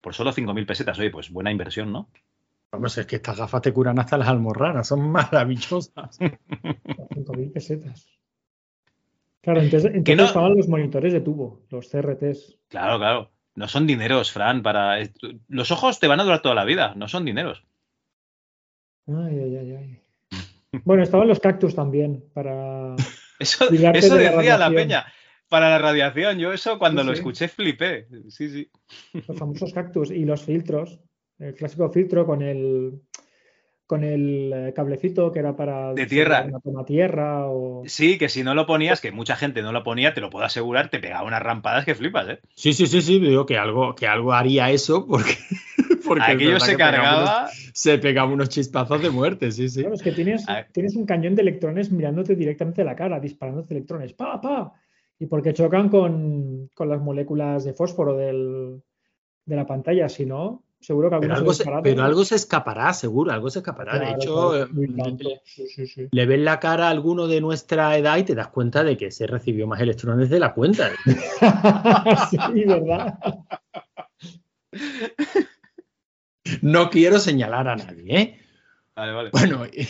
Por 0.00 0.14
solo 0.14 0.32
5.000 0.32 0.66
pesetas. 0.66 0.98
Oye, 0.98 1.10
pues 1.10 1.30
buena 1.30 1.50
inversión, 1.50 1.92
¿no? 1.92 2.08
Vamos, 2.72 2.96
es 2.98 3.06
que 3.06 3.16
estas 3.16 3.38
gafas 3.38 3.62
te 3.62 3.72
curan 3.72 3.98
hasta 3.98 4.18
las 4.18 4.28
almorranas, 4.28 4.88
son 4.88 5.10
maravillosas. 5.10 6.18
5.000 6.20 7.52
pesetas. 7.52 8.08
Claro, 9.46 9.60
entonces, 9.60 9.92
Que 9.92 9.98
entonces 9.98 10.16
no- 10.16 10.24
estaban 10.24 10.56
los 10.56 10.66
monitores 10.68 11.12
de 11.12 11.20
tubo, 11.20 11.62
los 11.70 11.88
CRTs. 11.88 12.58
Claro, 12.66 12.98
claro. 12.98 13.30
No 13.54 13.68
son 13.68 13.86
dineros, 13.86 14.32
Fran. 14.32 14.60
Para... 14.60 14.98
Los 15.46 15.70
ojos 15.70 16.00
te 16.00 16.08
van 16.08 16.18
a 16.18 16.24
durar 16.24 16.42
toda 16.42 16.56
la 16.56 16.64
vida, 16.64 16.94
no 16.96 17.06
son 17.06 17.24
dineros. 17.24 17.62
Ay, 19.06 19.38
ay, 19.38 19.56
ay, 19.56 19.72
ay. 19.76 20.02
Bueno, 20.84 21.04
estaban 21.04 21.28
los 21.28 21.38
cactus 21.38 21.76
también 21.76 22.24
para. 22.34 22.96
Eso, 23.38 23.68
de 23.68 23.78
la 23.78 23.92
decía 23.92 24.16
la 24.16 24.30
radiación. 24.68 24.74
peña. 24.74 25.06
Para 25.48 25.70
la 25.70 25.78
radiación, 25.78 26.38
yo 26.40 26.52
eso 26.52 26.76
cuando 26.76 27.02
Sí, 27.02 27.06
lo 27.06 27.12
sí. 27.14 27.18
escuché 27.20 27.46
flipé. 27.46 28.08
Sí, 28.30 28.48
sí. 28.50 28.70
Los 29.12 29.38
famosos 29.38 29.72
cactus 29.72 30.10
y 30.10 30.24
los 30.24 30.42
filtros. 30.42 30.98
El 31.38 31.54
clásico 31.54 31.88
filtro 31.92 32.26
con 32.26 32.42
el 32.42 33.00
con 33.86 34.04
el 34.04 34.52
eh, 34.54 34.72
cablecito 34.74 35.30
que 35.32 35.38
era 35.38 35.54
para 35.56 35.94
De 35.94 36.06
tierra. 36.06 36.44
una 36.46 36.60
toma 36.60 36.84
tierra 36.84 37.46
o 37.48 37.84
Sí, 37.86 38.18
que 38.18 38.28
si 38.28 38.42
no 38.42 38.54
lo 38.54 38.66
ponías, 38.66 39.00
que 39.00 39.12
mucha 39.12 39.36
gente 39.36 39.62
no 39.62 39.72
lo 39.72 39.84
ponía, 39.84 40.12
te 40.14 40.20
lo 40.20 40.30
puedo 40.30 40.44
asegurar, 40.44 40.88
te 40.90 40.98
pegaba 40.98 41.26
unas 41.26 41.42
rampadas 41.42 41.84
que 41.84 41.94
flipas, 41.94 42.28
¿eh? 42.28 42.40
Sí, 42.54 42.72
sí, 42.72 42.86
sí, 42.86 43.00
sí, 43.00 43.20
digo 43.20 43.46
que 43.46 43.58
algo, 43.58 43.94
que 43.94 44.06
algo 44.08 44.32
haría 44.32 44.70
eso 44.70 45.06
porque, 45.06 45.34
porque 46.06 46.32
Aquello 46.32 46.58
se 46.58 46.76
cargaba. 46.76 47.16
unos- 47.20 47.70
se 47.74 47.98
pegaba 47.98 48.32
unos 48.32 48.48
chispazos 48.48 49.02
de 49.02 49.10
muerte, 49.10 49.52
sí, 49.52 49.68
sí. 49.68 49.80
Claro, 49.80 49.94
es 49.94 50.02
que 50.02 50.12
tienes, 50.12 50.48
A- 50.48 50.64
tienes 50.72 50.96
un 50.96 51.06
cañón 51.06 51.34
de 51.34 51.42
electrones 51.42 51.92
mirándote 51.92 52.34
directamente 52.34 52.82
a 52.82 52.84
la 52.84 52.96
cara, 52.96 53.20
disparándote 53.20 53.74
electrones, 53.74 54.12
pa, 54.14 54.40
pa, 54.40 54.72
y 55.18 55.26
porque 55.26 55.52
chocan 55.54 55.88
con, 55.88 56.70
con 56.74 56.88
las 56.88 57.00
moléculas 57.00 57.64
de 57.64 57.72
fósforo 57.74 58.16
del, 58.16 58.82
de 59.44 59.56
la 59.56 59.66
pantalla, 59.66 60.08
si 60.08 60.26
no, 60.26 60.64
seguro 60.80 61.10
que 61.10 61.18
Pero 61.18 61.34
algo, 61.34 61.52
se, 61.52 61.64
pero 61.82 62.02
algo 62.04 62.24
se 62.24 62.36
escapará, 62.36 62.92
seguro, 62.92 63.32
algo 63.32 63.50
se 63.50 63.60
escapará. 63.60 63.98
de 63.98 64.10
hecho, 64.12 64.50
claro, 64.50 64.64
eh, 64.64 64.68
le, 65.18 65.40
Sí, 65.44 65.66
sí, 65.68 65.86
sí. 65.86 66.08
le 66.10 66.26
ves 66.26 66.40
la 66.40 66.60
cara 66.60 66.86
a 66.88 66.90
alguno 66.90 67.26
de 67.26 67.40
nuestra 67.40 67.96
edad 67.96 68.16
y 68.18 68.24
te 68.24 68.34
das 68.34 68.48
cuenta 68.48 68.84
de 68.84 68.96
que 68.96 69.10
se 69.10 69.26
recibió 69.26 69.66
más 69.66 69.80
electrones 69.80 70.30
de 70.30 70.38
la 70.38 70.52
cuenta. 70.54 70.90
sí, 72.30 72.64
¿verdad? 72.66 73.18
No 76.62 76.90
quiero 76.90 77.18
señalar 77.18 77.68
a 77.68 77.76
nadie, 77.76 78.04
¿eh? 78.20 78.38
Vale, 78.94 79.12
vale. 79.12 79.30
Bueno, 79.32 79.66
y, 79.66 79.86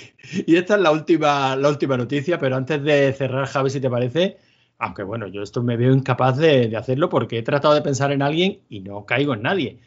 y 0.47 0.57
esta 0.57 0.75
es 0.77 0.81
la 0.81 0.91
última, 0.91 1.55
la 1.57 1.69
última 1.69 1.97
noticia, 1.97 2.39
pero 2.39 2.57
antes 2.57 2.83
de 2.83 3.13
cerrar, 3.13 3.47
Javi, 3.47 3.71
si 3.71 3.81
te 3.81 3.91
parece, 3.91 4.39
aunque 4.79 5.03
bueno, 5.03 5.27
yo 5.29 5.43
esto 5.43 5.63
me 5.63 5.77
veo 5.77 5.93
incapaz 5.93 6.39
de, 6.39 6.69
de 6.69 6.77
hacerlo 6.77 7.09
porque 7.09 7.39
he 7.39 7.43
tratado 7.43 7.75
de 7.75 7.83
pensar 7.83 8.11
en 8.11 8.23
alguien 8.23 8.61
y 8.69 8.81
no 8.81 9.05
caigo 9.07 9.35
en 9.35 9.43
nadie. 9.43 9.79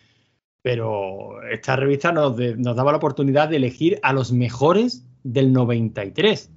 Pero 0.61 1.41
esta 1.49 1.75
revista 1.75 2.11
nos, 2.11 2.35
de- 2.35 2.55
nos 2.57 2.75
daba 2.75 2.91
la 2.91 2.97
oportunidad 2.97 3.47
de 3.49 3.57
elegir 3.57 3.99
a 4.03 4.11
los 4.13 4.31
mejores 4.31 5.07
del 5.23 5.53
93. 5.53 6.51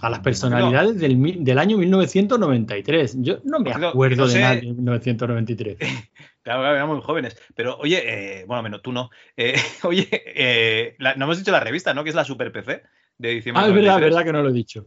A 0.00 0.10
las 0.10 0.20
personalidades 0.20 0.98
del, 1.00 1.16
mi- 1.16 1.38
del 1.40 1.58
año 1.58 1.76
1993. 1.78 3.16
Yo 3.20 3.38
no 3.44 3.58
me 3.60 3.74
No- 3.74 3.88
acuerdo 3.88 4.22
no 4.22 4.26
de 4.28 4.32
sé. 4.32 4.40
nadie 4.40 4.68
en 4.68 4.76
1993. 4.76 5.78
Claro, 6.40 6.64
éramos 6.66 6.96
muy 6.96 7.04
jóvenes. 7.04 7.36
Pero, 7.54 7.76
oye, 7.76 8.40
eh, 8.40 8.44
bueno, 8.46 8.62
menos 8.62 8.80
tú 8.80 8.90
no. 8.90 9.10
Eh, 9.36 9.54
oye, 9.82 10.08
eh, 10.10 10.94
la- 10.98 11.14
no 11.14 11.24
hemos 11.26 11.36
dicho 11.38 11.50
la 11.50 11.60
revista, 11.60 11.92
¿no? 11.92 12.04
Que 12.04 12.08
es 12.10 12.16
la 12.16 12.24
Super 12.24 12.50
PC 12.52 12.82
de 13.18 13.28
diciembre. 13.30 13.62
Ah, 13.62 13.66
del 13.66 13.76
es 13.76 13.82
verdad, 13.82 13.96
es 13.96 14.00
93. 14.00 14.14
verdad 14.14 14.24
que 14.24 14.32
no 14.32 14.42
lo 14.42 14.48
he 14.48 14.52
dicho. 14.54 14.86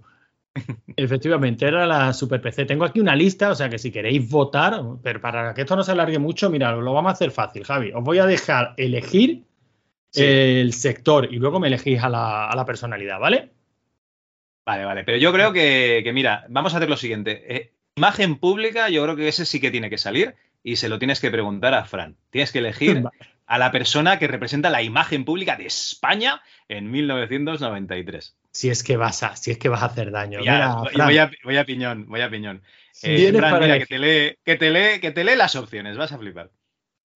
Efectivamente, 0.98 1.66
era 1.66 1.86
la 1.86 2.14
Super 2.14 2.42
PC. 2.42 2.66
Tengo 2.66 2.86
aquí 2.86 3.00
una 3.00 3.16
lista, 3.16 3.52
o 3.52 3.56
sea 3.56 3.70
que 3.70 3.80
si 3.80 3.92
queréis 3.92 4.30
votar, 4.30 4.82
pero 5.02 5.22
para 5.22 5.54
que 5.54 5.62
esto 5.62 5.76
no 5.76 5.84
se 5.84 5.92
alargue 5.94 6.20
mucho, 6.20 6.50
mira, 6.50 6.72
lo 6.74 6.94
vamos 6.94 7.10
a 7.10 7.14
hacer 7.14 7.32
fácil, 7.32 7.64
Javi. 7.64 7.92
Os 7.94 8.04
voy 8.04 8.20
a 8.20 8.26
dejar 8.26 8.74
elegir 8.78 9.44
Sí. 10.14 10.26
el 10.26 10.74
sector 10.74 11.34
y 11.34 11.38
luego 11.38 11.62
me 11.62 11.68
elegís 11.70 12.04
a 12.04 12.10
la, 12.10 12.50
a 12.50 12.56
la 12.58 12.66
personalidad, 12.66 13.18
¿vale? 13.18 13.52
Vale, 14.66 14.84
vale. 14.84 15.04
Pero 15.06 15.18
yo 15.18 15.32
creo 15.32 15.54
que, 15.54 16.02
que, 16.04 16.12
mira, 16.12 16.46
vamos 16.50 16.74
a 16.74 16.78
hacer 16.78 16.90
lo 16.90 16.98
siguiente. 16.98 17.56
Eh, 17.56 17.72
imagen 17.96 18.36
pública, 18.38 18.90
yo 18.90 19.04
creo 19.04 19.16
que 19.16 19.30
ese 19.30 19.46
sí 19.46 19.62
que 19.62 19.72
tiene 19.72 19.90
que 19.90 19.98
salir 19.98 20.36
y 20.64 20.76
se 20.76 20.90
lo 20.90 21.00
tienes 21.00 21.22
que 21.22 21.32
preguntar 21.32 21.74
a 21.74 21.86
Fran. 21.86 22.18
Tienes 22.30 22.52
que 22.52 22.60
elegir 22.60 23.04
a 23.46 23.58
la 23.58 23.72
persona 23.72 24.20
que 24.20 24.28
representa 24.28 24.70
la 24.70 24.84
imagen 24.84 25.24
pública 25.24 25.56
de 25.56 25.68
España 25.68 26.42
en 26.68 26.92
1993. 26.92 28.36
Si 28.52 28.70
es 28.70 28.84
que 28.84 28.98
vas 28.98 29.24
a, 29.24 29.36
si 29.36 29.52
es 29.52 29.58
que 29.58 29.70
vas 29.70 29.82
a 29.82 29.86
hacer 29.86 30.12
daño. 30.12 30.40
Mira, 30.40 30.76
voy- 30.76 31.18
a, 31.18 31.32
voy 31.44 31.58
a 31.58 31.66
piñón, 31.66 32.06
voy 32.08 32.22
a 32.22 32.30
piñón. 32.30 32.62
Eh, 33.04 33.32
Fran, 33.32 33.52
para 33.52 33.66
mira, 33.66 33.80
que 33.80 33.86
te, 33.86 33.98
lee, 34.00 34.36
que, 34.44 34.56
te 34.58 34.70
lee, 34.70 35.00
que 35.00 35.12
te 35.12 35.24
lee 35.24 35.36
las 35.36 35.56
opciones, 35.56 35.98
vas 35.98 36.12
a 36.12 36.18
flipar. 36.18 36.52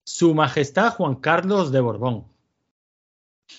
Su 0.04 0.34
Majestad 0.34 0.92
Juan 0.94 1.16
Carlos 1.16 1.72
de 1.72 1.80
Borbón. 1.80 2.26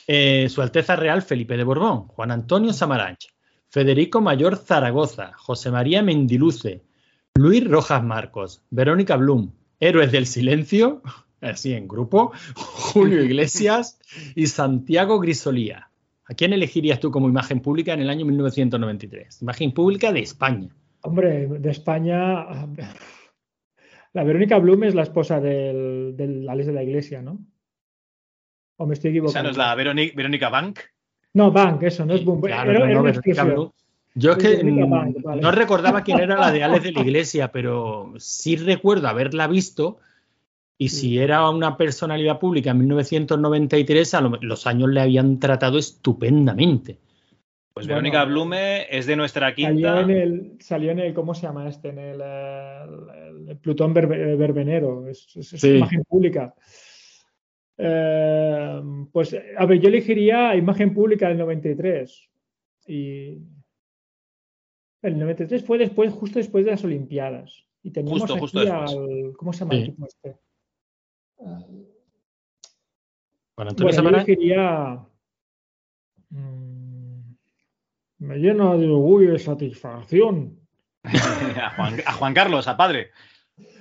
Eh, 0.07 0.47
Su 0.49 0.61
Alteza 0.61 0.95
Real 0.95 1.21
Felipe 1.21 1.55
de 1.57 1.63
Borbón. 1.63 2.07
Juan 2.07 2.31
Antonio 2.31 2.73
Samaranch. 2.73 3.33
Federico 3.69 4.21
Mayor 4.21 4.57
Zaragoza, 4.57 5.33
José 5.35 5.71
María 5.71 6.01
Mendiluce, 6.01 6.83
Luis 7.35 7.67
Rojas 7.67 8.01
Marcos, 8.01 8.61
Verónica 8.69 9.17
Blum, 9.17 9.51
Héroes 9.79 10.11
del 10.13 10.25
Silencio, 10.25 11.01
así 11.41 11.73
en 11.73 11.87
grupo, 11.87 12.31
Julio 12.55 13.21
Iglesias 13.25 13.99
y 14.35 14.47
Santiago 14.47 15.19
Grisolía. 15.19 15.89
¿A 16.29 16.33
quién 16.33 16.51
elegirías 16.53 16.99
tú 16.99 17.09
como 17.09 17.29
imagen 17.29 17.61
pública 17.61 17.93
en 17.93 18.01
el 18.01 18.09
año 18.09 18.25
1993? 18.25 19.41
Imagen 19.41 19.71
pública 19.71 20.11
de 20.11 20.19
España. 20.19 20.69
Hombre, 21.01 21.47
de 21.47 21.71
España. 21.71 22.45
La 24.13 24.23
Verónica 24.23 24.57
Blum 24.57 24.83
es 24.83 24.95
la 24.95 25.03
esposa 25.03 25.39
del, 25.39 26.15
del 26.17 26.49
Alex 26.49 26.67
de 26.67 26.73
la 26.73 26.83
Iglesia, 26.83 27.21
¿no? 27.21 27.39
¿O 28.77 28.85
me 28.85 28.93
estoy 28.93 29.11
equivocando? 29.11 29.39
¿Esa 29.39 29.43
no 29.43 29.51
es 29.51 29.57
la 29.57 29.75
Verónica, 29.75 30.13
Verónica 30.15 30.49
Bank? 30.49 30.79
No, 31.33 31.51
Bank, 31.51 31.83
eso, 31.83 32.05
no 32.05 32.13
es 32.13 32.25
Boom. 32.25 32.41
Claro, 32.41 32.71
era, 32.71 32.79
no, 32.79 32.85
era 32.85 32.93
no, 32.95 33.01
una 33.01 33.11
Verónica. 33.11 33.43
Blum. 33.43 33.69
Yo 34.15 34.31
es 34.31 34.37
que 34.37 34.63
mm, 34.63 34.89
Bank, 34.89 35.17
vale. 35.23 35.41
no 35.41 35.51
recordaba 35.51 36.03
quién 36.03 36.19
era 36.19 36.37
la 36.37 36.51
de 36.51 36.63
Alex 36.63 36.83
de 36.83 36.91
la 36.91 37.01
Iglesia, 37.01 37.51
pero 37.51 38.13
sí 38.17 38.55
recuerdo 38.55 39.07
haberla 39.07 39.47
visto. 39.47 39.99
Y 40.79 40.89
si 40.89 41.17
era 41.17 41.49
una 41.49 41.75
personalidad 41.75 42.39
pública 42.39 42.69
en 42.71 42.77
1993, 42.79 44.13
a 44.13 44.21
lo- 44.21 44.37
los 44.41 44.67
años 44.67 44.89
le 44.89 45.01
habían 45.01 45.39
tratado 45.39 45.79
estupendamente. 45.79 46.99
Pues 47.73 47.87
Bueno, 47.87 47.97
Verónica 48.01 48.25
Blume 48.25 48.85
es 48.95 49.05
de 49.07 49.15
nuestra 49.15 49.49
Salió 49.55 49.69
quinta. 49.75 50.01
en, 50.01 50.09
el, 50.11 50.57
salió 50.59 50.91
en 50.91 50.99
el, 50.99 51.13
¿cómo 51.13 51.33
se 51.33 51.43
llama 51.43 51.67
este? 51.67 51.89
En 51.89 51.99
el, 51.99 52.21
eh, 52.23 52.83
el- 53.29 53.49
el 53.49 53.57
Plutón 53.57 53.93
Verbe- 53.93 54.35
Verbenero, 54.37 55.07
es, 55.07 55.27
es- 55.35 55.53
es 55.53 55.61
Sí. 55.61 55.77
imagen 55.77 56.03
pública. 56.03 56.53
Eh, 57.77 58.81
pues, 59.11 59.35
a 59.57 59.65
ver, 59.65 59.79
yo 59.79 59.87
elegiría 59.89 60.55
imagen 60.55 60.93
pública 60.93 61.27
del 61.29 61.37
93. 61.37 62.29
Y 62.87 63.37
el 65.01 65.19
93 65.19 65.63
fue 65.63 65.77
después, 65.77 66.11
justo 66.13 66.39
después 66.39 66.65
de 66.65 66.71
las 66.71 66.83
Olimpiadas. 66.83 67.63
Y 67.83 67.91
teníamos 67.91 68.21
Justo, 68.21 68.33
aquí 68.33 68.41
justo 68.41 68.59
al, 68.59 69.33
¿cómo 69.37 69.53
se 69.53 69.59
llama 69.59 69.75
el 69.75 69.85
tipo 69.85 70.05
este? 70.07 70.35
Bueno, 71.37 71.61
Antonio 73.71 73.93
Bueno, 73.93 74.01
yo 74.03 74.09
elegiría. 74.09 74.99
mm, 76.29 77.19
me 78.19 78.37
llena 78.37 78.75
de 78.75 78.87
orgullo 78.87 79.33
y 79.33 79.39
satisfacción. 79.39 80.59
a, 81.03 81.69
Juan, 81.75 81.97
a 82.05 82.13
Juan 82.13 82.33
Carlos, 82.33 82.67
a 82.67 82.75
padre. 82.77 83.11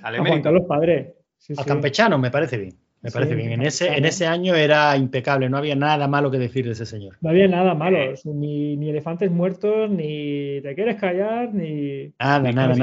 Al 0.01 0.15
A 0.15 0.25
Juan. 0.25 0.41
Carlos 0.41 0.63
Padre. 0.67 1.17
Sí, 1.37 1.53
al 1.57 1.63
sí. 1.63 1.67
campechano, 1.67 2.17
me 2.17 2.31
parece 2.31 2.57
bien. 2.57 2.79
Me 3.01 3.09
Sí, 3.11 3.13
parece 3.13 3.35
bien. 3.35 3.51
En 3.51 3.61
ese, 3.61 3.95
en 3.95 4.05
ese 4.05 4.25
año 4.25 4.55
era 4.55 4.97
impecable, 4.97 5.49
no 5.49 5.57
había 5.57 5.75
nada 5.75 6.07
malo 6.07 6.31
que 6.31 6.39
decir 6.39 6.65
de 6.65 6.71
ese 6.71 6.85
señor. 6.85 7.17
No 7.21 7.29
había 7.29 7.47
nada 7.47 7.73
malo, 7.75 7.97
Eh. 7.97 8.15
ni, 8.25 8.75
ni 8.75 8.89
elefantes 8.89 9.29
muertos, 9.31 9.89
ni 9.89 10.59
te 10.61 10.73
quieres 10.75 10.99
callar, 10.99 11.53
ni, 11.53 12.11
Nada, 12.19 12.39
Ni 12.39 12.53
nada, 12.55 12.73
ni, 12.73 12.79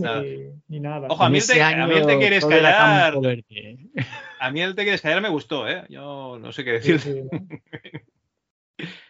nada. 0.00 0.22
ni 0.68 0.80
nada. 0.80 1.08
Ojo, 1.10 1.24
a 1.24 1.28
mí, 1.28 1.38
te, 1.40 1.60
a 1.62 1.86
mí 1.86 1.94
el 1.94 2.06
te 2.06 2.18
quieres 2.18 2.44
callar. 2.46 3.14
A 4.40 4.50
mí 4.50 4.60
el 4.60 4.74
te 4.74 4.82
quieres 4.82 5.00
callar 5.00 5.20
me 5.22 5.28
gustó, 5.28 5.68
¿eh? 5.68 5.84
Yo 5.88 6.36
no 6.40 6.50
sé 6.52 6.64
qué 6.64 6.72
decir. 6.72 6.98
sí, 7.00 7.22
¿no? 7.30 7.30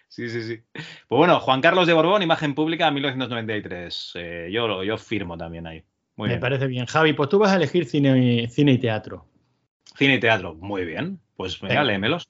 Sí, 0.09 0.29
sí, 0.29 0.43
sí. 0.43 0.61
Pues 0.75 1.17
bueno, 1.19 1.41
Juan 1.41 1.63
Carlos 1.63 1.87
de 1.87 1.95
Borbón, 1.95 2.21
imagen 2.21 2.55
pública 2.55 2.91
1993. 2.91 4.13
Eh, 4.17 4.51
yo, 4.53 4.69
lo- 4.69 4.85
yo 4.85 4.99
firmo 4.99 5.39
también 5.39 5.67
ahí. 5.67 5.83
Muy 6.17 6.27
Me 6.29 6.35
bien. 6.35 6.41
parece 6.41 6.67
bien. 6.67 6.85
Javi, 6.85 7.15
pues 7.15 7.31
tú 7.31 7.39
vas 7.39 7.51
a 7.53 7.57
elegir 7.57 7.87
cine, 7.87 8.47
cine 8.51 8.73
y 8.73 8.79
teatro. 8.79 9.25
Cine 9.97 10.15
y 10.15 10.21
teatro, 10.21 10.55
muy 10.55 10.85
bien. 10.85 11.21
Pues 11.37 11.61
venga, 11.61 11.85
léemelos. 11.85 12.29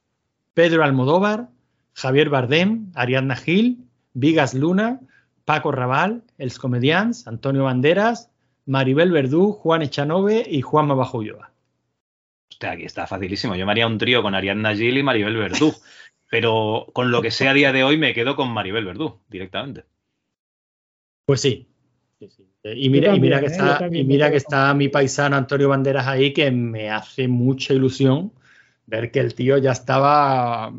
Pedro 0.55 0.85
Almodóvar, 0.85 1.49
Javier 1.95 2.29
Bardem, 2.29 2.93
Ariadna 2.95 3.37
Gil, 3.37 3.79
Vigas 4.15 4.55
Luna, 4.55 5.01
Paco 5.45 5.73
Raval, 5.73 6.23
Els 6.39 6.59
Comedians, 6.59 7.27
Antonio 7.27 7.65
Banderas, 7.65 8.31
Maribel 8.67 9.11
Verdú, 9.11 9.53
Juan 9.53 9.83
Echanove 9.83 10.45
y 10.49 10.63
Juanma 10.63 10.95
Bajo 10.95 11.19
Ulloa. 11.19 11.53
Hostia, 12.51 12.73
aquí 12.73 12.85
está 12.85 13.07
facilísimo. 13.07 13.57
Yo 13.57 13.67
me 13.67 13.73
haría 13.73 13.87
un 13.87 13.99
trío 13.99 14.23
con 14.23 14.35
Ariadna 14.35 14.75
Gil 14.75 14.99
y 14.99 15.03
Maribel 15.03 15.37
Verdú. 15.37 15.75
Pero 16.31 16.87
con 16.95 17.11
lo 17.11 17.21
que 17.21 17.31
sea 17.31 17.51
a 17.51 17.55
día 17.55 17.73
de 17.73 17.85
hoy 17.85 17.99
me 17.99 18.15
quedo 18.15 18.37
con 18.37 18.51
Maribel 18.51 18.87
Verdú, 18.87 19.21
directamente. 19.29 19.85
Pues 21.27 21.43
sí. 21.43 21.69
Sí, 22.19 22.31
sí. 22.31 22.52
Y 22.65 22.89
mira, 22.91 23.09
y 23.09 23.11
también, 23.11 23.23
mira 23.23 23.41
que 23.41 23.47
¿eh? 23.47 23.51
Está, 23.51 23.79
también 23.79 24.05
y 24.05 24.09
mira 24.09 24.31
que 24.31 24.37
está 24.37 24.73
mi 24.75 24.89
paisano 24.89 25.37
Antonio 25.37 25.69
Banderas 25.69 26.07
ahí, 26.07 26.33
que 26.33 26.51
me 26.51 26.91
hace 26.91 27.27
mucha 27.27 27.75
ilusión 27.75 28.33
ver 28.87 29.11
que 29.11 29.21
el 29.21 29.35
tío 29.35 29.59
ya 29.59 29.73
estaba 29.73 30.73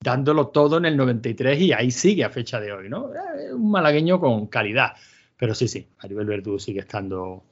dándolo 0.00 0.48
todo 0.48 0.78
en 0.78 0.86
el 0.86 0.96
93 0.96 1.60
y 1.60 1.72
ahí 1.72 1.90
sigue 1.90 2.24
a 2.24 2.30
fecha 2.30 2.60
de 2.60 2.72
hoy, 2.72 2.88
¿no? 2.88 3.12
Eh, 3.14 3.52
Un 3.52 3.70
malagueño 3.70 4.18
con 4.18 4.46
calidad. 4.46 4.92
Pero 5.36 5.54
sí, 5.54 5.68
sí, 5.68 5.86
Maribel 6.02 6.26
Verdú 6.26 6.58
sigue 6.58 6.80
estando 6.80 7.44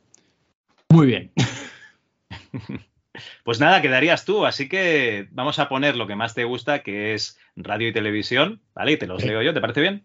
muy 0.91 1.07
bien. 1.07 1.33
Pues 3.45 3.61
nada, 3.61 3.81
quedarías 3.81 4.27
tú, 4.27 4.45
así 4.45 4.69
que 4.69 5.29
vamos 5.31 5.59
a 5.59 5.71
poner 5.71 5.97
lo 5.97 6.07
que 6.07 6.17
más 6.17 6.35
te 6.35 6.45
gusta, 6.45 6.83
que 6.83 7.15
es 7.15 7.39
radio 7.57 7.89
y 7.89 7.93
televisión, 7.95 8.61
¿vale? 8.75 8.93
Y 8.93 8.97
te 8.99 9.07
los 9.07 9.23
Sí. 9.23 9.29
leo 9.29 9.41
yo, 9.41 9.55
¿te 9.55 9.61
parece 9.63 9.81
bien? 9.81 10.05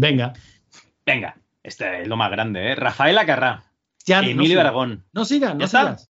Venga, 0.00 0.32
Venga, 1.04 1.36
este 1.66 2.02
es 2.02 2.08
lo 2.08 2.16
más 2.16 2.30
grande, 2.30 2.72
¿eh? 2.72 2.74
Rafael 2.74 3.18
Acarrá, 3.18 3.64
ya 4.04 4.22
no 4.22 4.28
Emilio 4.28 4.50
sigas. 4.50 4.60
Aragón. 4.60 5.04
No 5.12 5.24
sigas, 5.24 5.54
no 5.54 5.60
¿Ya 5.60 5.64
está? 5.66 5.96
sigas. 5.96 6.10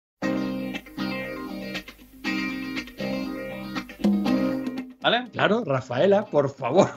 ¿Vale? 5.01 5.31
Claro, 5.33 5.65
Rafaela, 5.65 6.27
por 6.27 6.51
favor, 6.55 6.91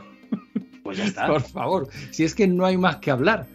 Pues 0.84 0.98
ya 0.98 1.06
está. 1.06 1.28
por 1.28 1.42
favor. 1.42 1.88
Si 2.12 2.24
es 2.24 2.36
que 2.36 2.48
no 2.48 2.66
hay 2.66 2.76
más 2.78 2.98
que 2.98 3.12
hablar. 3.12 3.48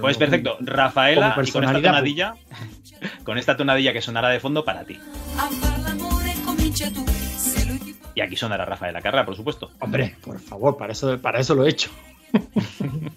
Pues 0.00 0.16
perfecto, 0.16 0.56
Rafaela, 0.60 1.36
y 1.44 1.50
con 1.52 1.64
esta 1.64 1.80
tonadilla, 1.82 2.34
con 3.24 3.38
esta 3.38 3.56
tonadilla 3.56 3.92
que 3.92 4.00
sonará 4.00 4.28
de 4.30 4.40
fondo 4.40 4.64
para 4.64 4.84
ti. 4.84 4.98
Y 8.16 8.22
aquí 8.22 8.34
sonará 8.34 8.64
Rafaela 8.64 9.02
Carrá, 9.02 9.26
por 9.26 9.36
supuesto. 9.36 9.70
Hombre, 9.78 10.16
por 10.22 10.40
favor, 10.40 10.78
para 10.78 10.92
eso, 10.92 11.20
para 11.20 11.38
eso 11.38 11.54
lo 11.54 11.66
he 11.66 11.68
hecho. 11.68 11.90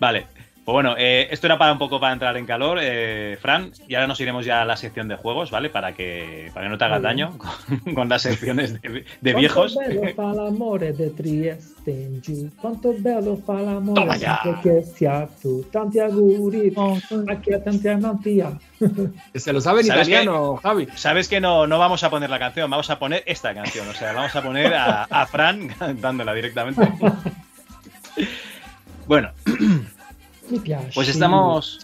Vale. 0.00 0.26
Pues 0.64 0.72
bueno, 0.72 0.94
eh, 0.96 1.26
esto 1.30 1.46
era 1.48 1.58
para 1.58 1.72
un 1.72 1.78
poco 1.78 1.98
para 1.98 2.12
entrar 2.12 2.36
en 2.36 2.46
calor, 2.46 2.78
eh, 2.80 3.36
Fran, 3.40 3.72
y 3.88 3.96
ahora 3.96 4.06
nos 4.06 4.20
iremos 4.20 4.44
ya 4.44 4.62
a 4.62 4.64
la 4.64 4.76
sección 4.76 5.08
de 5.08 5.16
juegos, 5.16 5.50
¿vale? 5.50 5.70
Para 5.70 5.92
que, 5.92 6.50
para 6.54 6.66
que 6.66 6.70
no 6.70 6.78
te 6.78 6.84
hagas 6.84 7.02
daño 7.02 7.36
con, 7.84 7.94
con 7.94 8.08
las 8.08 8.22
secciones 8.22 8.80
de, 8.80 9.04
de 9.20 9.34
viejos. 9.34 9.76
L'amore 10.16 10.92
de 10.96 11.10
Trieste 11.10 11.72
quanto 12.60 12.94
bello 12.96 13.42
sempre 13.44 14.58
che 14.62 14.82
sia 14.82 15.28
tu. 15.40 15.64
Tanti 15.70 15.98
auguri 15.98 16.72
a 16.76 17.58
tanti. 17.60 18.42
Que 19.32 19.40
se 19.40 19.52
lo 19.52 19.60
sabe 19.60 19.80
en 19.80 19.86
¿Sabes 19.86 20.08
italiano, 20.08 20.56
Javi. 20.56 20.88
Sabes 20.94 21.28
que 21.28 21.40
no, 21.40 21.66
no 21.66 21.78
vamos 21.78 22.04
a 22.04 22.10
poner 22.10 22.30
la 22.30 22.38
canción, 22.38 22.70
vamos 22.70 22.90
a 22.90 22.98
poner 22.98 23.22
esta 23.26 23.54
canción. 23.54 23.88
O 23.88 23.94
sea, 23.94 24.12
vamos 24.12 24.34
a 24.34 24.42
poner 24.42 24.74
a, 24.74 25.04
a 25.04 25.26
Fran 25.26 25.68
cantándola 25.68 26.34
directamente. 26.34 26.88
Bueno. 29.06 29.30
pues 30.94 31.08
estamos. 31.08 31.78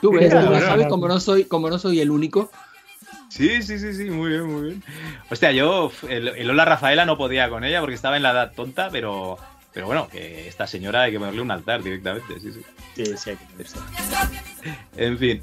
Tú 0.00 0.12
ves, 0.12 0.30
sabes, 0.30 0.86
como 0.86 1.08
no 1.08 1.18
soy, 1.20 1.44
como 1.44 1.70
no 1.70 1.78
soy 1.78 2.00
el 2.00 2.10
único. 2.10 2.50
Sí, 3.28 3.62
sí, 3.62 3.78
sí, 3.78 3.94
sí, 3.94 4.10
muy 4.10 4.30
bien, 4.30 4.44
muy 4.44 4.62
bien. 4.62 4.82
Hostia, 5.30 5.52
yo, 5.52 5.92
el, 6.08 6.28
el 6.28 6.50
Hola 6.50 6.64
Rafaela 6.64 7.04
no 7.04 7.18
podía 7.18 7.50
con 7.50 7.64
ella 7.64 7.80
porque 7.80 7.94
estaba 7.94 8.16
en 8.16 8.22
la 8.22 8.30
edad 8.30 8.52
tonta, 8.54 8.88
pero, 8.90 9.38
pero 9.72 9.86
bueno, 9.86 10.08
que 10.08 10.48
esta 10.48 10.66
señora 10.66 11.02
hay 11.02 11.12
que 11.12 11.18
ponerle 11.18 11.42
un 11.42 11.50
altar 11.50 11.82
directamente, 11.82 12.40
sí, 12.40 12.52
sí. 12.52 12.60
Sí, 12.96 13.16
sí, 13.16 13.30
hay 13.30 13.36
que 13.36 13.44
ponerse. 13.44 13.78
En 14.96 15.18
fin, 15.18 15.42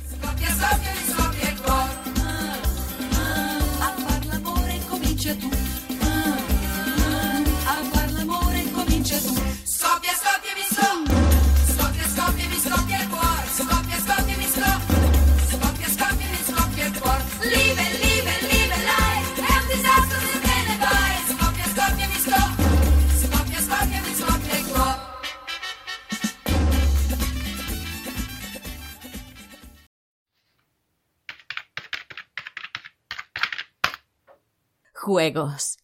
Juegos. 35.05 35.77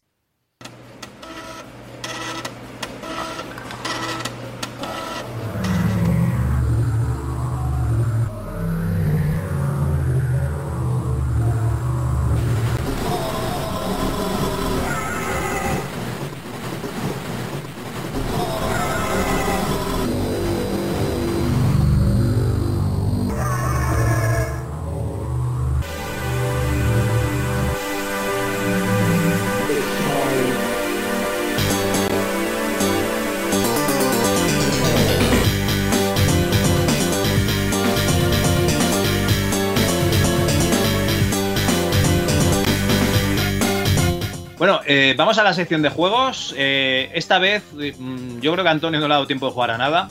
Eh, 45.11 45.15
vamos 45.17 45.37
a 45.37 45.43
la 45.43 45.53
sección 45.53 45.81
de 45.81 45.89
juegos. 45.89 46.53
Eh, 46.57 47.09
esta 47.13 47.39
vez 47.39 47.63
mm, 47.73 48.39
yo 48.39 48.51
creo 48.53 48.63
que 48.63 48.69
a 48.69 48.71
Antonio 48.71 48.99
no 48.99 49.07
le 49.07 49.13
ha 49.13 49.17
dado 49.17 49.27
tiempo 49.27 49.47
de 49.47 49.53
jugar 49.53 49.71
a 49.71 49.77
nada. 49.77 50.09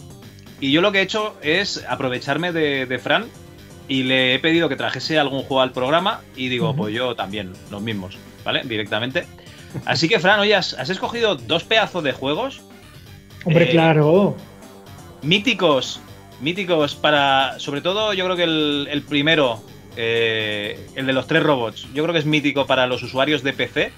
Y 0.61 0.73
yo 0.73 0.81
lo 0.83 0.93
que 0.93 0.99
he 0.99 1.03
hecho 1.03 1.37
es 1.43 1.85
aprovecharme 1.89 2.53
de, 2.53 2.87
de 2.87 2.99
Fran 2.99 3.27
y 3.89 4.03
le 4.05 4.35
he 4.35 4.39
pedido 4.39 4.69
que 4.69 4.77
trajese 4.77 5.19
algún 5.19 5.43
juego 5.43 5.63
al 5.63 5.73
programa 5.73 6.21
y 6.37 6.49
digo, 6.49 6.77
pues 6.77 6.95
yo 6.95 7.15
también, 7.17 7.53
los 7.71 7.81
mismos, 7.83 8.19
¿vale? 8.45 8.63
Directamente. 8.65 9.27
Así 9.85 10.09
que, 10.09 10.19
Fran, 10.21 10.39
oye, 10.41 10.55
has, 10.55 10.75
has 10.75 10.91
escogido 10.91 11.35
dos 11.37 11.65
pedazos 11.65 12.03
de 12.05 12.13
juegos 12.13 12.61
Hombre, 13.45 13.65
Eh, 13.65 13.71
claro. 13.71 14.37
míticos, 15.23 16.01
míticos 16.41 16.95
para, 16.95 17.59
sobre 17.59 17.81
todo 17.81 18.13
yo 18.13 18.25
creo 18.25 18.37
que 18.37 18.45
el, 18.45 18.89
el 18.91 19.03
primero, 19.03 19.63
eh, 19.97 20.89
el 20.95 21.07
de 21.07 21.13
los 21.13 21.27
tres 21.27 21.43
robots, 21.43 21.87
yo 21.95 22.03
creo 22.03 22.13
que 22.13 22.19
es 22.19 22.27
mítico 22.27 22.67
para 22.67 22.87
los 22.87 23.03
usuarios 23.03 23.43
de 23.43 23.53
PC. 23.53 23.93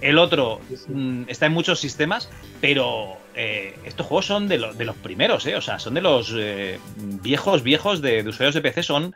El 0.00 0.18
otro 0.18 0.60
mm, 0.88 1.24
está 1.28 1.46
en 1.46 1.52
muchos 1.52 1.78
sistemas, 1.80 2.30
pero 2.60 3.16
eh, 3.34 3.74
estos 3.84 4.06
juegos 4.06 4.26
son 4.26 4.48
de, 4.48 4.58
lo- 4.58 4.72
de 4.74 4.84
los 4.84 4.96
primeros, 4.96 5.46
¿eh? 5.46 5.56
O 5.56 5.60
sea, 5.60 5.78
son 5.78 5.94
de 5.94 6.00
los 6.00 6.34
eh, 6.36 6.78
viejos, 7.22 7.62
viejos 7.62 8.00
de, 8.00 8.22
de 8.22 8.28
usuarios 8.28 8.54
de 8.54 8.62
PC, 8.62 8.82
son 8.82 9.14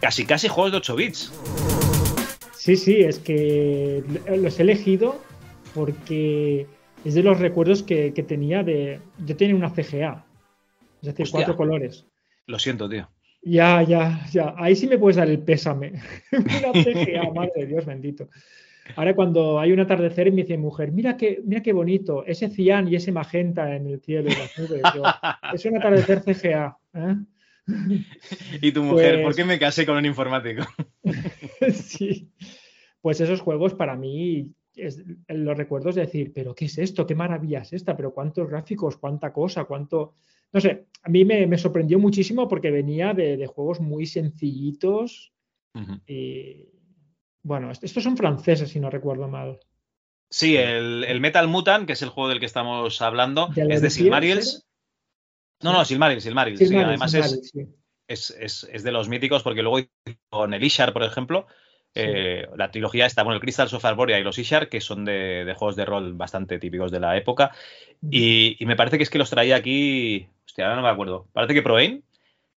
casi, 0.00 0.26
casi 0.26 0.48
juegos 0.48 0.72
de 0.72 0.78
8 0.78 0.96
bits. 0.96 1.32
Sí, 2.54 2.76
sí, 2.76 2.96
es 3.00 3.18
que 3.18 4.04
los 4.36 4.58
he 4.58 4.62
elegido 4.62 5.20
porque 5.74 6.66
es 7.04 7.14
de 7.14 7.22
los 7.22 7.38
recuerdos 7.40 7.82
que, 7.82 8.12
que 8.14 8.22
tenía 8.22 8.62
de. 8.62 9.00
Yo 9.26 9.36
tenía 9.36 9.54
una 9.56 9.70
CGA, 9.70 10.24
es 11.00 11.08
decir, 11.08 11.24
Hostia. 11.24 11.38
cuatro 11.38 11.56
colores. 11.56 12.06
Lo 12.46 12.58
siento, 12.58 12.88
tío. 12.88 13.08
Ya, 13.44 13.82
ya, 13.82 14.24
ya. 14.32 14.54
Ahí 14.56 14.76
sí 14.76 14.86
me 14.86 14.98
puedes 14.98 15.16
dar 15.16 15.28
el 15.28 15.40
pésame. 15.40 15.94
una 16.32 16.72
CGA, 16.84 17.32
madre 17.34 17.52
de 17.56 17.66
Dios 17.66 17.84
bendito. 17.86 18.28
Ahora 18.96 19.14
cuando 19.14 19.60
hay 19.60 19.72
un 19.72 19.80
atardecer 19.80 20.26
y 20.26 20.30
me 20.32 20.42
dice 20.42 20.58
mujer, 20.58 20.92
mira 20.92 21.16
qué, 21.16 21.40
mira 21.44 21.62
qué 21.62 21.72
bonito, 21.72 22.24
ese 22.26 22.48
cian 22.48 22.88
y 22.88 22.96
ese 22.96 23.12
magenta 23.12 23.74
en 23.74 23.86
el 23.86 24.00
cielo 24.00 24.28
y 24.30 24.34
las 24.34 24.58
nubes. 24.58 24.82
Yo, 24.94 25.02
es 25.52 25.64
un 25.64 25.76
atardecer 25.76 26.20
CGA. 26.22 26.76
¿eh? 26.94 27.16
Y 28.60 28.72
tu 28.72 28.82
mujer, 28.82 29.14
Pues- 29.14 29.24
¿por 29.24 29.34
qué 29.36 29.44
me 29.44 29.58
casé 29.58 29.86
con 29.86 29.96
un 29.96 30.04
informático? 30.06 30.64
sí. 31.72 32.28
Pues 33.00 33.20
esos 33.20 33.40
juegos 33.40 33.74
para 33.74 33.96
mí 33.96 34.50
es, 34.74 35.02
los 35.28 35.56
recuerdos 35.56 35.94
de 35.94 36.02
decir, 36.02 36.32
pero 36.34 36.54
¿qué 36.54 36.64
es 36.66 36.78
esto? 36.78 37.06
¿Qué 37.06 37.14
maravilla 37.14 37.60
es 37.60 37.72
esta? 37.72 37.96
¿Pero 37.96 38.12
cuántos 38.12 38.48
gráficos? 38.48 38.96
¿Cuánta 38.96 39.32
cosa? 39.32 39.64
¿Cuánto? 39.64 40.14
No 40.52 40.60
sé, 40.60 40.86
a 41.02 41.08
mí 41.08 41.24
me, 41.24 41.46
me 41.46 41.56
sorprendió 41.58 41.98
muchísimo 41.98 42.48
porque 42.48 42.70
venía 42.70 43.14
de, 43.14 43.36
de 43.36 43.46
juegos 43.46 43.80
muy 43.80 44.06
sencillitos 44.06 45.32
y 46.06 46.66
bueno, 47.42 47.70
est- 47.70 47.84
estos 47.84 48.02
son 48.02 48.16
franceses 48.16 48.70
si 48.70 48.80
no 48.80 48.90
recuerdo 48.90 49.28
mal. 49.28 49.58
Sí, 50.30 50.56
el, 50.56 51.04
el 51.04 51.20
Metal 51.20 51.46
Mutant, 51.46 51.86
que 51.86 51.92
es 51.92 52.02
el 52.02 52.08
juego 52.08 52.28
del 52.30 52.40
que 52.40 52.46
estamos 52.46 53.02
hablando, 53.02 53.50
¿De 53.54 53.64
la 53.64 53.74
es 53.74 53.82
de 53.82 53.90
Silmarils. 53.90 54.64
No, 55.62 55.72
no, 55.72 55.84
Silmarils, 55.84 56.24
Silmarils. 56.24 56.58
sí, 56.58 56.66
Silmarils, 56.66 56.88
además 56.88 57.14
es, 57.14 57.50
sí. 57.52 57.68
es, 58.08 58.30
es- 58.30 58.68
es 58.72 58.82
de 58.82 58.92
los 58.92 59.08
míticos, 59.08 59.42
porque 59.42 59.62
luego 59.62 59.78
con 60.30 60.54
el 60.54 60.64
Ishar, 60.64 60.92
por 60.92 61.02
ejemplo, 61.04 61.46
eh, 61.94 62.46
la 62.56 62.70
trilogía 62.70 63.06
está, 63.06 63.22
bueno, 63.22 63.36
el 63.36 63.40
Crystals 63.42 63.72
of 63.74 63.84
Arborea 63.84 64.18
y 64.18 64.24
los 64.24 64.38
Ishar, 64.38 64.68
que 64.68 64.80
son 64.80 65.04
de, 65.04 65.44
de 65.44 65.54
juegos 65.54 65.76
de 65.76 65.84
rol 65.84 66.14
bastante 66.14 66.58
típicos 66.58 66.90
de 66.90 67.00
la 67.00 67.16
época. 67.16 67.52
Y, 68.10 68.56
y 68.58 68.66
me 68.66 68.76
parece 68.76 68.96
que 68.98 69.04
es 69.04 69.10
que 69.10 69.18
los 69.18 69.30
traía 69.30 69.56
aquí. 69.56 70.28
Hostia, 70.46 70.64
ahora 70.66 70.76
no 70.76 70.82
me 70.82 70.88
acuerdo. 70.88 71.28
Parece 71.32 71.54
que 71.54 71.62
Proain, 71.62 72.04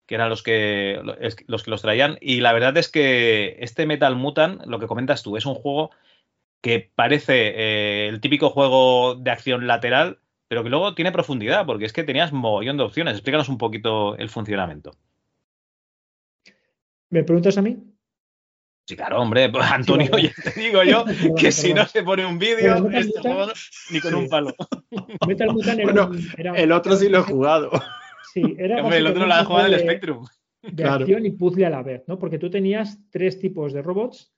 que 0.05 0.15
eran 0.15 0.29
los 0.29 0.43
que, 0.43 0.99
los 1.47 1.63
que 1.63 1.71
los 1.71 1.81
traían. 1.81 2.17
Y 2.21 2.41
la 2.41 2.53
verdad 2.53 2.77
es 2.77 2.89
que 2.89 3.57
este 3.59 3.85
Metal 3.85 4.15
Mutant, 4.15 4.65
lo 4.65 4.79
que 4.79 4.87
comentas 4.87 5.23
tú, 5.23 5.37
es 5.37 5.45
un 5.45 5.55
juego 5.55 5.91
que 6.61 6.91
parece 6.95 7.53
eh, 7.55 8.07
el 8.07 8.21
típico 8.21 8.49
juego 8.49 9.15
de 9.15 9.31
acción 9.31 9.67
lateral, 9.67 10.19
pero 10.47 10.63
que 10.63 10.69
luego 10.69 10.93
tiene 10.95 11.11
profundidad, 11.11 11.65
porque 11.65 11.85
es 11.85 11.93
que 11.93 12.03
tenías 12.03 12.33
mogollón 12.33 12.77
de 12.77 12.83
opciones. 12.83 13.13
Explícanos 13.15 13.49
un 13.49 13.57
poquito 13.57 14.15
el 14.17 14.29
funcionamiento. 14.29 14.91
¿Me 17.09 17.23
preguntas 17.23 17.57
a 17.57 17.61
mí? 17.61 17.77
Sí, 18.87 18.95
claro, 18.95 19.19
hombre, 19.21 19.49
pues, 19.49 19.65
Antonio, 19.71 20.09
vale. 20.11 20.31
ya 20.35 20.51
te 20.51 20.59
digo 20.59 20.83
yo 20.83 21.05
Perdón, 21.05 21.35
que 21.35 21.51
si 21.51 21.73
no 21.73 21.85
se 21.87 22.03
pone 22.03 22.25
un 22.25 22.37
vídeo, 22.37 22.89
este 22.91 23.19
juego 23.21 23.47
ni 23.91 23.99
con 23.99 24.15
un 24.15 24.29
palo. 24.29 24.53
Metal 25.27 25.51
Mutant 25.51 25.79
era, 25.79 25.83
Bueno, 25.91 26.07
un- 26.09 26.29
era- 26.37 26.53
El 26.55 26.71
otro 26.71 26.95
sí 26.95 27.09
lo 27.09 27.19
he 27.19 27.23
jugado. 27.23 27.71
Sí, 28.33 28.55
era 28.57 28.81
Hombre, 28.83 28.97
el 28.97 29.07
otro 29.07 29.25
lo 29.25 29.33
ha 29.33 29.37
básicamente 29.43 29.47
jugado 29.47 29.67
en 29.67 29.73
el 29.73 29.79
de- 29.79 29.85
Spectrum. 29.85 30.25
de 30.63 30.71
Claro. 30.83 31.03
acción 31.05 31.25
y 31.25 31.31
puzzle 31.31 31.65
a 31.65 31.69
la 31.69 31.83
vez, 31.83 32.03
¿no? 32.07 32.17
Porque 32.19 32.39
tú 32.39 32.49
tenías 32.49 32.99
tres 33.11 33.39
tipos 33.39 33.71
de 33.73 33.81
robots 33.81 34.33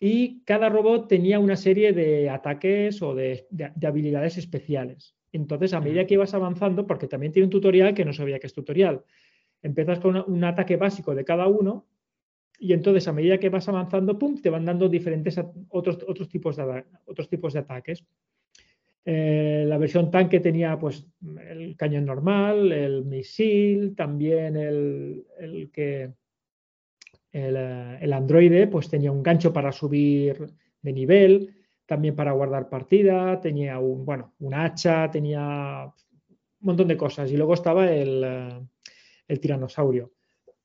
y 0.00 0.42
cada 0.44 0.68
robot 0.68 1.06
tenía 1.08 1.38
una 1.38 1.56
serie 1.56 1.92
de 1.92 2.28
ataques 2.28 3.00
o 3.02 3.14
de, 3.14 3.46
de- 3.50 3.70
de 3.74 3.86
habilidades 3.86 4.36
especiales. 4.38 5.14
Entonces, 5.30 5.72
a 5.72 5.80
medida 5.80 6.04
que 6.06 6.14
ibas 6.14 6.34
avanzando, 6.34 6.86
porque 6.86 7.06
también 7.06 7.32
tiene 7.32 7.44
un 7.46 7.50
tutorial 7.50 7.94
que 7.94 8.04
no 8.04 8.12
sabía 8.12 8.38
que 8.38 8.48
es 8.48 8.52
tutorial, 8.52 9.02
empiezas 9.62 10.00
con 10.00 10.10
una- 10.16 10.24
un 10.24 10.42
ataque 10.44 10.76
básico 10.76 11.14
de 11.14 11.24
cada 11.24 11.46
uno 11.46 11.86
y 12.58 12.72
entonces 12.72 13.06
a 13.08 13.12
medida 13.12 13.38
que 13.38 13.48
vas 13.48 13.68
avanzando, 13.68 14.18
pum, 14.18 14.40
te 14.40 14.50
van 14.50 14.64
dando 14.64 14.88
diferentes 14.88 15.40
otros, 15.68 15.98
otros, 16.06 16.28
tipos, 16.28 16.56
de, 16.56 16.84
otros 17.06 17.28
tipos 17.28 17.52
de 17.52 17.60
ataques. 17.60 18.04
Eh, 19.04 19.64
la 19.66 19.78
versión 19.78 20.10
tanque 20.10 20.38
tenía 20.38 20.78
pues 20.78 21.06
el 21.48 21.76
cañón 21.76 22.06
normal, 22.06 22.70
el 22.70 23.04
misil, 23.04 23.96
también 23.96 24.56
el, 24.56 25.24
el 25.40 25.70
que 25.72 26.12
el, 27.32 27.56
eh, 27.56 27.98
el 28.00 28.12
androide 28.12 28.68
pues 28.68 28.88
tenía 28.88 29.10
un 29.10 29.22
gancho 29.22 29.52
para 29.52 29.72
subir 29.72 30.46
de 30.80 30.92
nivel, 30.92 31.54
también 31.86 32.14
para 32.14 32.32
guardar 32.32 32.68
partida, 32.68 33.40
tenía 33.40 33.78
un 33.78 34.04
bueno, 34.04 34.34
un 34.38 34.54
hacha, 34.54 35.10
tenía 35.10 35.92
un 36.60 36.66
montón 36.66 36.86
de 36.86 36.96
cosas. 36.96 37.30
Y 37.30 37.36
luego 37.36 37.54
estaba 37.54 37.90
el, 37.90 38.22
eh, 38.24 38.60
el 39.26 39.40
tiranosaurio. 39.40 40.12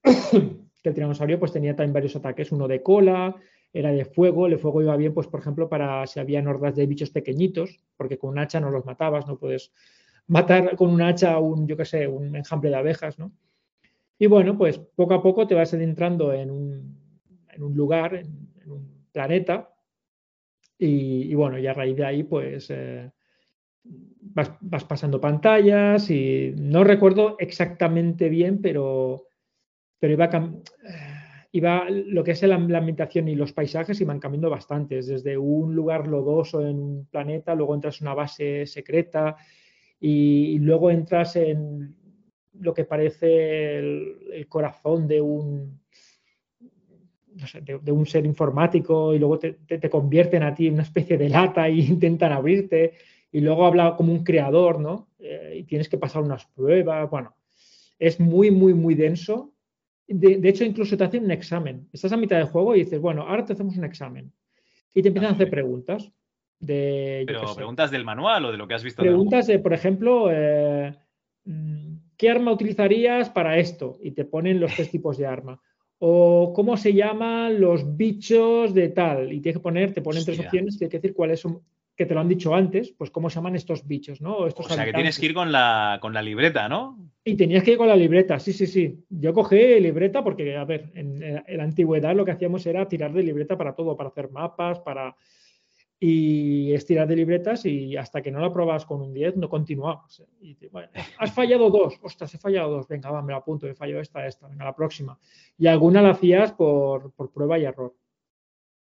el 0.84 0.94
tiranosaurio 0.94 1.40
pues 1.40 1.52
tenía 1.52 1.76
también 1.76 1.94
varios 1.94 2.16
ataques, 2.16 2.52
uno 2.52 2.68
de 2.68 2.84
cola, 2.84 3.36
era 3.78 3.91
de 3.91 4.05
fuego, 4.05 4.47
el 4.47 4.57
fuego 4.57 4.82
iba 4.82 4.95
bien, 4.97 5.13
pues 5.13 5.28
por 5.28 5.39
ejemplo, 5.39 5.69
para 5.69 6.05
si 6.07 6.19
había 6.19 6.41
hordas 6.41 6.75
de 6.75 6.88
bichos 6.88 7.11
pequeñitos, 7.11 7.80
porque 7.95 8.17
con 8.17 8.32
un 8.32 8.39
hacha 8.39 8.59
no 8.59 8.71
los 8.71 8.86
matabas, 8.86 9.28
no 9.28 9.38
puedes 9.38 9.71
matar 10.28 10.75
con 10.75 10.89
un 10.89 11.01
hacha 11.01 11.38
un, 11.39 11.67
yo 11.67 11.78
qué 11.78 11.86
sé, 11.86 12.07
un 12.07 12.36
enjambre 12.36 12.71
de 12.71 12.75
abejas, 12.75 13.19
¿no? 13.19 13.32
Y 14.17 14.25
bueno, 14.25 14.57
pues 14.57 14.80
poco 14.80 15.13
a 15.13 15.21
poco 15.21 15.45
te 15.45 15.53
vas 15.53 15.73
adentrando 15.75 16.34
en 16.34 16.49
un, 16.49 16.97
en 17.49 17.63
un 17.63 17.75
lugar, 17.75 18.15
en, 18.15 18.47
un 18.65 19.05
planeta, 19.11 19.73
y, 20.80 21.34
bueno, 21.34 21.57
y 21.57 21.65
a 21.65 21.73
raíz 21.73 21.95
de 21.95 22.05
ahí, 22.05 22.23
pues 22.23 22.67
eh, 22.69 23.11
vas, 23.84 24.84
pasando 24.86 25.21
pantallas 25.21 26.09
y 26.09 26.53
no 26.57 26.84
recuerdo 26.84 27.36
exactamente 27.39 28.30
bien, 28.30 28.61
pero, 28.61 29.28
pero 29.99 30.13
iba, 30.13 30.30
cam- 31.62 31.89
iba 31.89 31.89
lo 31.89 32.24
que 32.24 32.32
es 32.32 32.43
la, 32.43 32.55
ambientación 32.55 33.28
y 33.28 33.36
los 33.36 33.53
paisajes 33.53 33.99
iban 34.01 34.20
cambiando 34.20 34.49
bastantes, 34.49 35.08
desde 35.08 35.38
un 35.38 35.76
lugar 35.76 36.08
lodoso 36.08 36.62
en 36.66 36.80
un 36.80 37.05
planeta, 37.05 37.55
luego 37.55 37.76
entras 37.76 38.01
en 38.01 38.08
una 38.08 38.16
base 38.16 38.66
secreta 38.66 39.36
y, 39.99 40.55
y 40.55 40.60
luego 40.60 40.91
entras 40.91 41.36
en 41.36 41.95
lo 42.60 42.74
que 42.74 42.86
parece 42.86 43.78
el, 43.80 44.45
corazón 44.49 45.08
de 45.08 45.22
un 45.22 45.80
de, 47.84 47.91
un 47.91 48.05
ser 48.05 48.26
informático 48.26 49.14
y 49.14 49.20
luego 49.20 49.38
te, 49.38 49.53
te- 49.68 49.78
te 49.78 49.89
convierten 49.89 50.43
a 50.43 50.55
ti 50.55 50.68
en 50.68 50.74
una 50.76 50.84
especie 50.84 51.18
de 51.18 51.30
lata 51.30 51.68
e 51.68 51.74
intentan 51.95 52.32
abrirte 52.32 52.93
y 53.32 53.41
luego 53.41 53.66
habla 53.66 53.95
como 53.95 54.12
un 54.14 54.24
creador, 54.24 54.80
¿no? 54.80 55.10
Eh, 55.20 55.58
y 55.60 55.64
tienes 55.64 55.89
que 55.89 55.97
pasar 55.97 56.24
unas 56.24 56.45
pruebas, 56.47 57.10
bueno, 57.10 57.36
es 57.99 58.20
muy, 58.20 58.51
muy, 58.51 58.74
muy 58.74 58.95
denso. 58.95 59.53
De, 60.08 60.38
de 60.38 60.49
hecho, 60.49 60.64
incluso 60.64 60.95
te 60.95 61.03
hacen 61.03 61.26
un 61.26 61.32
examen. 61.32 61.88
Estás 61.91 62.14
a 62.14 62.18
mitad 62.18 62.38
del 62.38 62.47
juego 62.47 62.76
y 62.76 62.84
dices, 62.84 62.99
bueno, 62.99 63.24
ahora 63.24 63.43
te 63.43 63.53
hacemos 63.53 63.76
un 63.78 63.84
examen. 63.84 64.32
Y 64.93 65.01
te 65.01 65.10
empiezan 65.10 65.32
a 65.32 65.34
hacer 65.34 65.49
preguntas. 65.49 66.12
De, 66.60 67.24
Pero 67.28 67.53
preguntas 67.55 67.91
del 67.91 68.03
manual 68.03 68.45
o 68.45 68.51
de 68.51 68.58
lo 68.58 68.68
que 68.68 68.74
has 68.74 68.84
visto 68.84 69.03
Preguntas 69.03 69.45
de, 69.45 69.60
por 69.60 69.74
ejemplo, 69.74 70.30
eh, 70.32 70.95
mm, 71.45 71.95
¿qué 72.18 72.30
arma 72.30 72.51
utilizarías 72.51 73.30
para 73.30 73.58
esto? 73.58 73.99
Y 74.01 74.12
te 74.12 74.26
ponen 74.26 74.60
los 74.60 74.74
tres 74.74 74.89
tipos 74.89 75.18
de 75.18 75.28
arma. 75.28 75.62
O 75.99 76.53
cómo 76.55 76.78
se 76.78 76.93
llaman 76.93 77.60
los 77.60 77.97
bichos 77.97 78.74
de 78.74 78.89
tal. 78.89 79.34
Y 79.34 79.41
tienes 79.41 79.58
que 79.58 79.64
poner, 79.64 79.93
te 79.93 80.01
ponen 80.01 80.24
tres 80.24 80.39
opciones, 80.39 80.78
tienes 80.78 80.91
que 80.91 80.99
decir 80.99 81.14
cuáles 81.14 81.41
son, 81.41 81.62
que 81.98 82.06
te 82.06 82.14
lo 82.14 82.20
han 82.20 82.30
dicho 82.30 82.54
antes, 82.54 82.91
pues 82.91 83.10
cómo 83.10 83.28
se 83.28 83.36
llaman 83.38 83.56
estos 83.56 83.86
bichos, 83.88 84.22
¿no? 84.22 84.38
O, 84.38 84.48
estos 84.48 84.68
O 84.68 84.70
sea, 84.70 84.86
que 84.86 84.93
tienes 84.93 85.18
que 85.20 85.26
ir 85.26 85.34
con 85.34 85.52
la, 85.52 85.98
con 86.00 86.14
la 86.14 86.22
libreta, 86.22 86.70
¿no? 86.70 86.95
Y 87.24 87.36
tenías 87.36 87.64
que 87.64 87.72
ir 87.72 87.78
con 87.78 87.88
la 87.88 87.95
libreta, 87.95 88.39
sí, 88.39 88.54
sí, 88.54 88.68
sí. 88.68 89.04
Yo 89.10 89.34
cogí 89.34 89.80
libreta 89.80 90.24
porque, 90.24 90.56
a 90.56 90.64
ver, 90.64 90.91
en, 90.93 91.22
en 91.24 91.58
la 91.58 91.64
antigüedad 91.64 92.16
lo 92.16 92.24
que 92.24 92.32
hacíamos 92.32 92.64
era 92.68 92.88
tirar 92.88 93.12
de 93.14 93.24
libreta 93.24 93.58
para 93.58 93.74
todo, 93.74 93.98
para 93.98 94.10
hacer 94.10 94.30
mapas, 94.30 94.80
para... 94.80 95.16
Y 96.00 96.72
es 96.74 96.86
tirar 96.86 97.08
de 97.08 97.16
libretas 97.16 97.66
y 97.66 97.98
hasta 97.98 98.22
que 98.22 98.30
no 98.30 98.39
la 98.39 98.54
probabas 98.54 98.86
con 98.86 99.02
un 99.02 99.12
10 99.16 99.38
no 99.38 99.50
continuabas. 99.50 100.20
¿eh? 100.20 100.28
Y 100.41 100.54
te- 100.54 100.68
bueno, 100.68 100.89
has 101.18 101.34
fallado 101.34 101.72
dos, 101.72 102.00
ostras, 102.04 102.32
he 102.36 102.38
fallado 102.38 102.70
dos, 102.70 102.88
venga, 102.88 103.10
va, 103.10 103.24
me 103.24 103.32
la 103.34 103.39
apunto, 103.39 103.68
he 103.68 103.74
fallado 103.74 104.02
esta, 104.02 104.28
esta, 104.28 104.48
venga, 104.48 104.64
la 104.66 104.76
próxima. 104.76 105.18
Y 105.58 105.66
alguna 105.66 106.04
la 106.04 106.12
hacías 106.12 106.52
por, 106.54 107.12
por 107.14 107.32
prueba 107.32 107.58
y 107.58 107.66
error. 107.66 107.95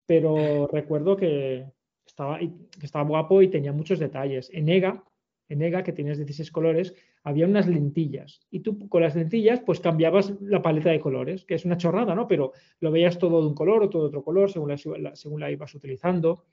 Pero 0.06 0.68
recuerdo 0.72 1.18
que 1.18 1.66
estaba, 2.14 2.40
estaba 2.82 3.10
guapo 3.10 3.42
y 3.42 3.48
tenía 3.48 3.74
muchos 3.74 3.98
detalles. 3.98 4.50
En 4.54 4.70
EGA, 4.70 5.04
en 5.50 5.62
EGA, 5.64 5.84
que 5.84 5.94
tienes 5.94 6.18
16 6.20 6.52
colores, 6.52 6.94
había 7.24 7.48
unas 7.48 7.68
lentillas. 7.68 8.40
Y 8.52 8.60
tú 8.60 8.88
con 8.88 9.02
las 9.02 9.16
lentillas, 9.16 9.62
pues 9.62 9.80
cambiabas 9.80 10.32
la 10.42 10.62
paleta 10.62 10.92
de 10.92 11.00
colores, 11.00 11.44
que 11.44 11.56
es 11.56 11.66
una 11.66 11.78
chorrada, 11.78 12.14
¿no? 12.14 12.28
Pero 12.28 12.52
lo 12.82 12.92
veías 12.92 13.18
todo 13.18 13.42
de 13.42 13.48
un 13.48 13.56
color 13.56 13.82
o 13.84 13.90
todo 13.90 14.04
de 14.04 14.08
otro 14.10 14.24
color, 14.24 14.52
según 14.52 14.70
la, 14.70 14.78
la- 15.00 15.16
según 15.16 15.40
la 15.42 15.50
ibas 15.50 15.74
utilizando. 15.74 16.46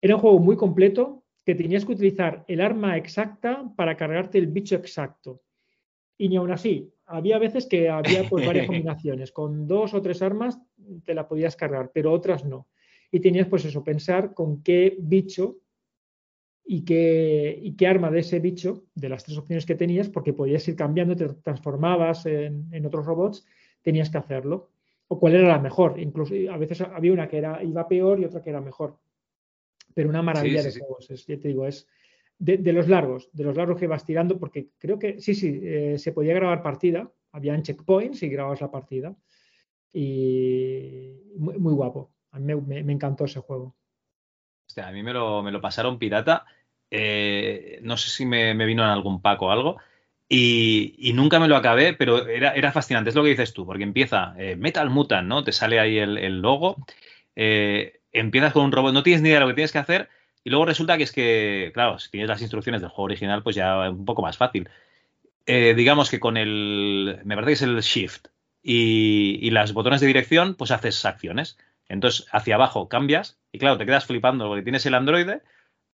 Era 0.00 0.16
un 0.16 0.20
juego 0.20 0.38
muy 0.40 0.56
completo 0.56 1.22
que 1.44 1.54
tenías 1.54 1.84
que 1.84 1.92
utilizar 1.92 2.44
el 2.48 2.60
arma 2.60 2.96
exacta 2.96 3.72
para 3.76 3.96
cargarte 3.96 4.36
el 4.38 4.48
bicho 4.48 4.74
exacto. 4.74 5.42
Y 6.18 6.28
ni 6.28 6.36
aún 6.36 6.50
así, 6.50 6.90
había 7.06 7.38
veces 7.38 7.66
que 7.66 7.88
había 7.88 8.24
pues, 8.28 8.44
varias 8.44 8.66
combinaciones. 8.72 9.30
Con 9.30 9.68
dos 9.68 9.94
o 9.94 10.02
tres 10.02 10.22
armas 10.22 10.58
te 11.04 11.14
la 11.14 11.28
podías 11.28 11.54
cargar, 11.54 11.92
pero 11.94 12.12
otras 12.12 12.44
no. 12.44 12.66
Y 13.10 13.20
tenías, 13.20 13.48
pues 13.48 13.64
eso, 13.64 13.84
pensar 13.84 14.34
con 14.34 14.62
qué 14.62 14.96
bicho 14.98 15.58
y 16.64 16.84
qué, 16.84 17.58
y 17.62 17.76
qué 17.76 17.86
arma 17.86 18.10
de 18.10 18.20
ese 18.20 18.40
bicho, 18.40 18.84
de 18.94 19.08
las 19.08 19.24
tres 19.24 19.38
opciones 19.38 19.64
que 19.64 19.76
tenías, 19.76 20.08
porque 20.08 20.32
podías 20.32 20.66
ir 20.68 20.76
cambiando, 20.76 21.14
te 21.14 21.28
transformabas 21.28 22.26
en, 22.26 22.68
en 22.72 22.86
otros 22.86 23.06
robots, 23.06 23.46
tenías 23.82 24.10
que 24.10 24.18
hacerlo. 24.18 24.70
O 25.08 25.20
cuál 25.20 25.36
era 25.36 25.46
la 25.46 25.60
mejor. 25.60 26.00
Incluso 26.00 26.34
a 26.50 26.56
veces 26.56 26.80
había 26.80 27.12
una 27.12 27.28
que 27.28 27.38
era, 27.38 27.62
iba 27.62 27.86
peor 27.86 28.18
y 28.18 28.24
otra 28.24 28.42
que 28.42 28.50
era 28.50 28.60
mejor. 28.60 28.98
Pero 29.94 30.08
una 30.08 30.22
maravilla 30.22 30.62
sí, 30.62 30.70
de 30.70 30.80
juegos. 30.80 31.10
Es, 31.10 31.26
ya 31.26 31.38
te 31.38 31.48
digo, 31.48 31.66
es 31.66 31.86
de, 32.38 32.58
de 32.58 32.72
los 32.72 32.88
largos, 32.88 33.30
de 33.32 33.44
los 33.44 33.56
largos 33.56 33.78
que 33.78 33.86
vas 33.86 34.04
tirando, 34.04 34.38
porque 34.38 34.70
creo 34.78 34.98
que 34.98 35.20
sí, 35.20 35.34
sí, 35.34 35.60
eh, 35.62 35.96
se 35.98 36.12
podía 36.12 36.34
grabar 36.34 36.62
partida, 36.62 37.10
habían 37.32 37.62
checkpoints 37.62 38.22
y 38.24 38.28
grababas 38.28 38.60
la 38.60 38.70
partida. 38.70 39.16
Y 39.92 41.12
muy, 41.36 41.56
muy 41.58 41.72
guapo. 41.72 42.10
A 42.36 42.38
mí 42.38 42.54
me, 42.54 42.92
encantó 42.92 43.24
ese 43.24 43.40
juego. 43.40 43.74
A 44.76 44.92
mí 44.92 45.02
me 45.02 45.14
lo, 45.14 45.42
me 45.42 45.50
lo 45.50 45.60
pasaron 45.62 45.98
pirata. 45.98 46.44
eh, 46.90 47.78
no 47.82 47.96
sé 47.96 48.10
si 48.10 48.26
me, 48.26 48.54
vino 48.66 48.82
en 48.84 48.90
algún 48.90 49.22
pack 49.22 49.40
o 49.40 49.50
algo. 49.50 49.78
Y, 50.28 51.12
nunca 51.14 51.40
me 51.40 51.48
lo 51.48 51.56
acabé, 51.56 51.94
pero 51.94 52.28
era, 52.28 52.52
era 52.52 52.72
fascinante. 52.72 53.08
Es 53.08 53.16
lo 53.16 53.22
que 53.22 53.30
dices 53.30 53.54
tú, 53.54 53.64
porque 53.64 53.84
empieza 53.84 54.34
eh, 54.36 54.54
Metal 54.56 54.90
Mutant, 54.90 55.26
¿no? 55.26 55.44
Te 55.44 55.52
sale 55.52 55.80
ahí 55.80 55.98
el, 55.98 56.42
logo. 56.42 56.76
eh, 57.36 58.00
empiezas 58.12 58.52
con 58.52 58.64
un 58.64 58.72
robot, 58.72 58.92
no 58.92 59.02
tienes 59.02 59.22
ni 59.22 59.28
idea 59.30 59.38
de 59.38 59.44
lo 59.44 59.48
que 59.48 59.54
tienes 59.54 59.72
que 59.72 59.78
hacer. 59.78 60.10
Y 60.44 60.50
luego 60.50 60.66
resulta 60.66 60.98
que 60.98 61.04
es 61.04 61.12
que, 61.12 61.70
claro, 61.72 61.98
si 61.98 62.10
tienes 62.10 62.28
las 62.28 62.42
instrucciones 62.42 62.82
del 62.82 62.90
juego 62.90 63.04
original, 63.04 63.42
pues 63.42 63.56
ya 63.56 63.86
es 63.86 63.92
un 63.92 64.04
poco 64.04 64.22
más 64.22 64.36
fácil. 64.36 64.68
Digamos 65.46 66.10
que 66.10 66.20
con 66.20 66.36
el. 66.36 67.20
Me 67.24 67.34
parece 67.34 67.50
que 67.50 67.54
es 67.54 67.62
el 67.62 67.80
Shift 67.80 68.26
y, 68.62 69.38
y 69.40 69.50
las 69.50 69.72
botones 69.72 70.00
de 70.00 70.08
dirección, 70.08 70.54
pues 70.56 70.70
haces 70.70 71.04
acciones. 71.04 71.56
Entonces, 71.88 72.26
hacia 72.32 72.56
abajo 72.56 72.88
cambias 72.88 73.38
y 73.52 73.58
claro, 73.58 73.78
te 73.78 73.86
quedas 73.86 74.06
flipando 74.06 74.48
porque 74.48 74.62
tienes 74.62 74.84
el 74.86 74.94
androide, 74.94 75.42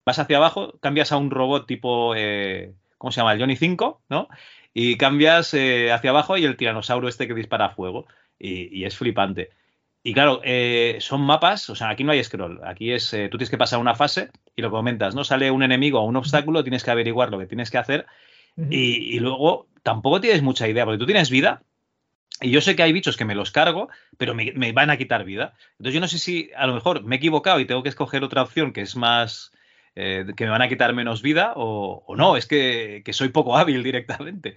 vas 0.07 0.19
hacia 0.19 0.39
abajo, 0.39 0.79
cambias 0.81 1.13
a 1.13 1.17
un 1.17 1.31
robot 1.31 1.67
tipo, 1.67 2.15
eh, 2.17 2.75
¿cómo 2.99 3.13
se 3.13 3.21
llama? 3.21 3.33
El 3.33 3.41
Johnny 3.41 3.57
5, 3.57 4.03
¿no? 4.09 4.29
Y 4.73 4.97
cambias 4.97 5.53
eh, 5.55 5.93
hacia 5.93 6.11
abajo 6.11 6.37
y 6.37 6.45
el 6.45 6.57
tiranosaurio 6.57 7.09
este 7.09 7.27
que 7.27 7.35
dispara 7.35 7.71
fuego. 7.71 8.07
Y, 8.39 8.75
y 8.79 8.85
es 8.87 8.97
flipante. 8.97 9.51
Y 10.03 10.15
claro, 10.15 10.41
eh, 10.45 10.97
son 11.01 11.21
mapas, 11.21 11.69
o 11.69 11.75
sea, 11.75 11.91
aquí 11.91 12.05
no 12.05 12.13
hay 12.13 12.25
scroll, 12.25 12.61
aquí 12.65 12.91
es, 12.91 13.11
tú 13.11 13.37
tienes 13.37 13.51
que 13.51 13.59
pasar 13.59 13.79
una 13.81 13.95
fase 13.95 14.31
y 14.57 14.63
lo 14.63 14.71
comentas, 14.71 15.15
¿no? 15.15 15.25
Sale 15.25 15.51
un 15.51 15.63
enemigo 15.63 16.01
o 16.01 16.05
un 16.07 16.17
obstáculo, 16.17 16.63
tienes 16.63 16.83
que 16.83 16.91
averiguar 16.91 17.31
lo 17.31 17.39
que 17.39 17.47
tienes 17.47 17.71
que 17.71 17.77
hacer 17.77 18.07
y, 18.57 19.15
y 19.15 19.21
luego 19.21 19.69
tampoco 19.83 20.23
tienes 20.23 20.41
mucha 20.41 20.67
idea, 20.69 20.87
porque 20.87 20.97
tú 20.97 21.05
tienes 21.05 21.29
vida 21.29 21.65
y 22.41 22.51
yo 22.51 22.61
sé 22.61 22.77
que 22.77 22.83
hay 22.83 22.93
bichos 22.93 23.17
que 23.17 23.25
me 23.25 23.35
los 23.35 23.51
cargo, 23.51 23.89
pero 24.19 24.35
me, 24.35 24.53
me 24.53 24.73
van 24.73 24.91
a 24.91 24.97
quitar 24.97 25.25
vida. 25.25 25.55
Entonces 25.73 25.95
yo 25.95 26.01
no 26.01 26.09
sé 26.09 26.19
si 26.19 26.51
a 26.57 26.67
lo 26.67 26.75
mejor 26.75 27.05
me 27.05 27.17
he 27.17 27.19
equivocado 27.19 27.61
y 27.61 27.67
tengo 27.67 27.83
que 27.83 27.89
escoger 27.91 28.25
otra 28.25 28.43
opción 28.43 28.73
que 28.73 28.81
es 28.83 28.97
más... 28.97 29.53
eh, 29.95 30.25
que 30.37 30.45
me 30.45 30.51
van 30.51 30.63
a 30.63 30.69
quitar 30.69 30.95
menos 30.95 31.23
vida 31.23 31.53
o, 31.57 32.05
o 32.07 32.17
no, 32.17 32.37
es 32.37 32.47
que, 32.47 33.03
que 33.05 33.13
soy 33.13 33.29
poco 33.31 33.57
hábil 33.57 33.83
directamente. 33.91 34.57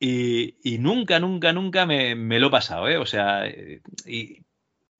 Y, 0.00 0.56
y 0.62 0.78
nunca, 0.78 1.18
nunca, 1.20 1.52
nunca 1.52 1.86
me, 1.86 2.14
me 2.14 2.38
lo 2.40 2.48
he 2.48 2.50
pasado, 2.50 2.88
¿eh? 2.88 2.98
O 2.98 3.06
sea, 3.06 3.46
eh, 3.48 3.82
y 4.06 4.44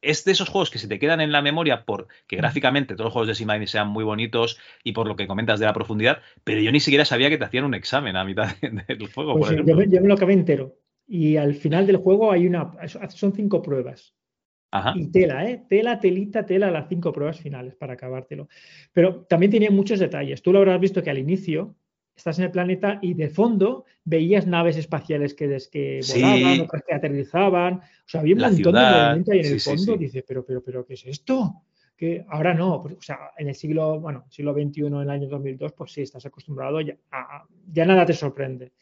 es 0.03 0.25
de 0.25 0.33
esos 0.33 0.49
juegos 0.49 0.71
que 0.71 0.79
se 0.79 0.89
te 0.89 0.99
quedan 0.99 1.21
en 1.21 1.33
la 1.33 1.43
memoria 1.43 1.85
porque 1.85 2.37
gráficamente 2.37 2.95
todos 2.95 3.07
los 3.07 3.13
juegos 3.15 3.29
de 3.29 3.35
Simai 3.37 3.67
sean 3.67 3.89
muy 3.89 4.05
bonitos 4.05 4.59
y 4.85 4.93
por 4.93 5.07
lo 5.09 5.17
que 5.17 5.27
comentas 5.29 5.61
de 5.61 5.67
la 5.67 5.73
profundidad, 5.75 6.23
pero 6.45 6.61
yo 6.61 6.73
ni 6.73 6.81
siquiera 6.81 7.05
sabía 7.05 7.31
que 7.31 7.39
te 7.39 7.45
hacían 7.45 7.65
un 7.65 7.75
examen 7.75 8.17
a 8.17 8.25
mitad 8.25 8.57
del 8.89 9.13
juego, 9.13 9.37
Pues 9.37 9.47
por 9.47 9.49
sí, 9.49 9.55
ejemplo. 9.55 9.67
yo, 9.67 9.75
me, 9.77 9.89
yo 9.89 10.01
me 10.01 10.09
lo 10.09 10.15
acabé 10.15 10.33
entero. 10.35 10.77
Y 11.09 11.37
al 11.39 11.55
final 11.55 11.87
del 11.87 11.97
juego 11.97 12.31
hay 12.31 12.47
una. 12.47 12.71
Son 13.09 13.33
cinco 13.33 13.63
pruebas. 13.63 14.15
Ajá. 14.71 14.93
Y 14.95 15.11
tela, 15.11 15.49
¿eh? 15.49 15.65
Tela, 15.67 15.99
telita, 15.99 16.45
tela, 16.45 16.71
las 16.71 16.89
cinco 16.89 17.11
pruebas 17.11 17.41
finales 17.41 17.75
para 17.75 17.95
acabártelo. 17.95 18.49
Pero 18.93 19.23
también 19.25 19.51
tenía 19.51 19.71
muchos 19.71 19.99
detalles. 19.99 20.43
Tú 20.43 20.53
lo 20.53 20.59
habrás 20.59 20.79
visto 20.79 21.03
que 21.03 21.09
al 21.09 21.17
inicio 21.19 21.75
estás 22.15 22.39
en 22.39 22.45
el 22.45 22.51
planeta 22.51 22.99
y 23.01 23.15
de 23.15 23.31
fondo 23.31 23.85
veías 24.05 24.47
naves 24.47 24.77
espaciales 24.77 25.33
que, 25.35 25.49
des- 25.49 25.69
que 25.69 26.03
Sí. 26.03 26.21
volaban, 26.21 26.61
otras 26.61 26.83
que 26.87 26.95
aterrizaban. 26.95 27.75
O 27.77 27.81
sea, 28.05 28.21
había 28.21 28.35
un 28.35 28.43
La 28.43 28.49
montón 28.49 28.73
ciudad, 28.75 28.91
de 28.93 29.03
movimiento 29.07 29.33
ahí 29.33 29.39
en 29.41 29.47
el 29.47 29.61
sí, 29.61 29.71
fondo. 29.71 29.93
sí. 29.93 29.99
Dices, 29.99 30.25
pero, 30.29 30.45
pero, 30.45 30.63
pero, 30.63 30.85
¿qué 30.85 30.95
es 30.95 31.07
esto? 31.07 31.63
Que 31.97 32.25
ahora 32.29 32.53
no, 32.53 32.83
pues, 32.83 32.95
o 32.97 33.03
sea, 33.03 33.31
en 33.39 33.49
el 33.49 33.55
siglo, 33.55 33.99
bueno, 34.01 34.25
siglo 34.29 34.53
XXI, 34.53 34.87
en 34.89 34.95
el 34.97 35.11
año 35.11 35.29
2002, 35.29 35.73
pues 35.73 35.93
sí, 35.93 36.03
estás 36.03 36.27
acostumbrado, 36.27 36.81
ya, 36.83 36.95
a- 37.11 37.47
ya 37.73 37.87
nada 37.87 38.05
te 38.05 38.13
sorprende. 38.13 38.73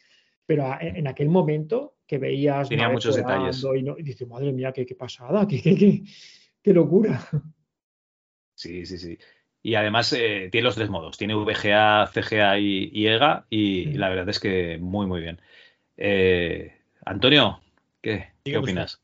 Pero 0.47 0.65
a- 0.65 0.79
en, 0.81 1.05
aquel 1.07 1.29
momento 1.29 1.97
que 2.07 2.17
veías 2.17 2.69
Tenía 2.69 2.89
muchos 2.89 3.15
detalles. 3.15 3.63
Y, 3.75 3.83
no- 3.83 3.97
y 3.97 4.01
dices, 4.01 4.27
madre 4.27 4.51
mía, 4.53 4.71
qué, 4.71 4.85
qué 4.85 4.95
pasada, 4.95 5.47
qué, 5.47 5.61
qué, 5.61 5.75
qué, 5.75 6.03
qué 6.63 6.73
locura. 6.73 7.21
Sí, 8.55 8.87
sí, 8.87 8.97
sí. 8.97 9.17
Y 9.61 9.75
además 9.75 10.11
eh, 10.13 10.49
tiene 10.51 10.65
los 10.65 10.75
tres 10.75 10.89
modos. 10.89 11.17
Tiene 11.17 11.35
VGA, 11.35 12.07
CGA 12.07 12.57
y, 12.57 12.89
y 12.91 13.07
EGA. 13.07 13.45
Y, 13.49 13.91
la 13.93 14.09
verdad 14.09 14.29
es 14.29 14.39
que 14.39 14.77
muy, 14.79 15.05
muy 15.05 15.21
bien. 15.21 15.39
Eh, 15.97 16.73
Antonio, 17.05 17.59
¿qué, 18.01 18.29
¿qué 18.43 18.57
usted. 18.57 18.59
opinas? 18.59 19.01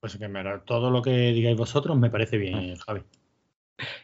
Pues 0.00 0.16
que 0.16 0.26
me- 0.26 0.42
todo 0.64 0.90
lo 0.90 1.02
que 1.02 1.10
digáis 1.32 1.56
vosotros 1.56 1.96
me 1.96 2.10
parece 2.10 2.38
bien, 2.38 2.74
Javi. 2.76 3.02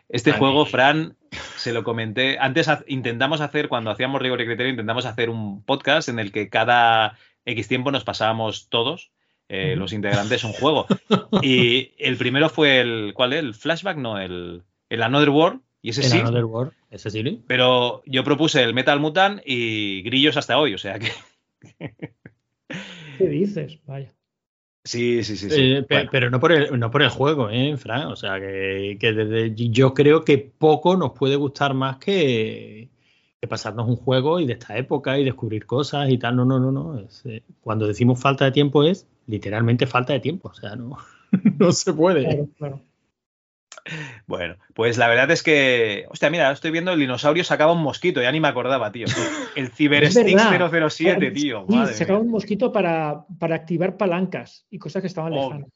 Este 0.08 0.32
juego, 0.32 0.64
Fran, 0.66 1.16
se 1.56 1.72
lo 1.72 1.84
comenté. 1.84 2.38
Antes 2.38 2.68
intentamos 2.86 3.40
hacer, 3.40 3.68
cuando 3.68 3.90
hacíamos 3.90 4.22
rigor 4.22 4.40
y 4.40 4.46
criterio, 4.46 4.70
intentamos 4.70 5.06
hacer 5.06 5.30
un 5.30 5.62
podcast 5.62 6.08
en 6.08 6.18
el 6.18 6.32
que 6.32 6.48
cada 6.48 7.18
X 7.44 7.68
tiempo 7.68 7.90
nos 7.90 8.04
pasábamos 8.04 8.68
todos, 8.68 9.10
eh, 9.48 9.76
los 9.76 9.92
integrantes, 9.92 10.44
un 10.44 10.52
juego. 10.52 10.86
Y 11.42 11.92
el 11.98 12.16
primero 12.16 12.48
fue 12.48 12.80
el. 12.80 13.12
¿Cuál? 13.14 13.32
es? 13.32 13.40
El 13.40 13.54
flashback, 13.54 13.96
no, 13.96 14.18
el, 14.18 14.62
el 14.88 15.02
Another 15.02 15.30
World. 15.30 15.60
Y 15.80 15.90
ese 15.90 16.00
El 16.02 16.08
sí. 16.08 16.18
Another 16.18 16.44
World, 16.44 16.72
ese 16.90 17.10
sí. 17.10 17.42
Pero 17.46 18.02
yo 18.06 18.24
propuse 18.24 18.62
el 18.62 18.74
Metal 18.74 18.98
Mutant 18.98 19.40
y 19.44 20.02
grillos 20.02 20.36
hasta 20.36 20.58
hoy, 20.58 20.74
o 20.74 20.78
sea 20.78 20.98
que. 20.98 21.12
¿Qué 23.18 23.28
dices? 23.28 23.78
Vaya. 23.86 24.12
Sí, 24.88 25.22
sí, 25.22 25.36
sí. 25.36 25.50
sí. 25.50 25.60
Eh, 25.60 25.86
Bueno, 25.88 26.08
Pero 26.10 26.30
no 26.30 26.40
por, 26.40 26.52
el, 26.52 26.78
no 26.80 26.90
por 26.90 27.02
el 27.02 27.10
juego, 27.10 27.50
¿eh, 27.50 27.76
Fran? 27.76 28.06
O 28.06 28.16
sea, 28.16 28.40
que, 28.40 28.96
que 28.98 29.12
desde- 29.12 29.54
yo 29.70 29.92
creo 29.92 30.24
que 30.24 30.38
poco 30.38 30.96
nos 30.96 31.12
puede 31.12 31.36
gustar 31.36 31.74
más 31.74 31.98
que, 31.98 32.88
que 33.38 33.48
pasarnos 33.48 33.86
un 33.86 33.96
juego 33.96 34.40
y 34.40 34.46
de 34.46 34.54
esta 34.54 34.78
época 34.78 35.18
y 35.18 35.24
descubrir 35.24 35.66
cosas 35.66 36.08
y 36.08 36.16
tal. 36.16 36.36
No, 36.36 36.46
no, 36.46 36.58
no, 36.58 36.72
no. 36.72 36.98
Es, 36.98 37.22
eh, 37.26 37.42
cuando 37.60 37.86
decimos 37.86 38.18
falta 38.18 38.46
de 38.46 38.52
tiempo 38.52 38.82
es 38.82 39.06
literalmente 39.26 39.86
falta 39.86 40.14
de 40.14 40.20
tiempo. 40.20 40.48
O 40.48 40.54
sea, 40.54 40.74
no, 40.74 40.96
no 41.58 41.72
se 41.72 41.92
puede. 41.92 42.22
Claro, 42.24 42.48
claro. 42.56 42.80
Bueno, 44.26 44.56
pues 44.74 44.98
la 44.98 45.08
verdad 45.08 45.30
es 45.30 45.42
que. 45.42 46.06
Hostia, 46.10 46.30
mira, 46.30 46.50
estoy 46.52 46.70
viendo 46.70 46.92
el 46.92 47.00
dinosaurio 47.00 47.44
sacaba 47.44 47.72
un 47.72 47.82
mosquito, 47.82 48.20
ya 48.22 48.32
ni 48.32 48.40
me 48.40 48.48
acordaba, 48.48 48.90
tío. 48.92 49.06
El 49.56 49.68
CyberStix 49.72 50.34
verdad. 50.34 50.70
007, 50.90 51.30
tío. 51.30 51.64
Sí, 51.68 51.74
Madre 51.74 51.94
sacaba 51.94 52.18
mía. 52.18 52.26
un 52.26 52.32
mosquito 52.32 52.72
para, 52.72 53.24
para 53.38 53.56
activar 53.56 53.96
palancas 53.96 54.66
y 54.70 54.78
cosas 54.78 55.00
que 55.02 55.06
estaban 55.08 55.32
Oh, 55.32 55.46
lejanas. 55.48 55.70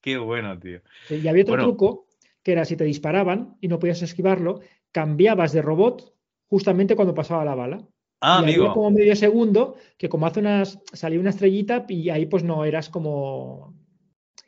Qué 0.00 0.18
bueno, 0.18 0.58
tío. 0.58 0.80
Sí, 1.08 1.16
Y 1.16 1.28
había 1.28 1.42
otro 1.42 1.54
Bueno. 1.54 1.64
truco 1.68 2.06
que 2.42 2.52
era 2.52 2.64
si 2.64 2.76
te 2.76 2.84
disparaban 2.84 3.56
y 3.60 3.68
no 3.68 3.78
podías 3.80 4.02
esquivarlo, 4.02 4.60
cambiabas 4.92 5.52
de 5.52 5.62
robot 5.62 6.14
justamente 6.46 6.94
cuando 6.94 7.12
pasaba 7.14 7.44
la 7.44 7.54
bala. 7.56 7.78
Ah, 8.20 8.38
y 8.40 8.44
había 8.44 8.56
amigo. 8.56 8.72
como 8.74 8.90
medio 8.92 9.14
segundo 9.16 9.76
que 9.98 10.08
como 10.08 10.26
hace 10.26 10.40
unas 10.40 10.78
salía 10.92 11.20
una 11.20 11.30
estrellita 11.30 11.84
y 11.88 12.08
ahí 12.08 12.24
pues 12.26 12.44
no 12.44 12.64
eras 12.64 12.88
como 12.88 13.74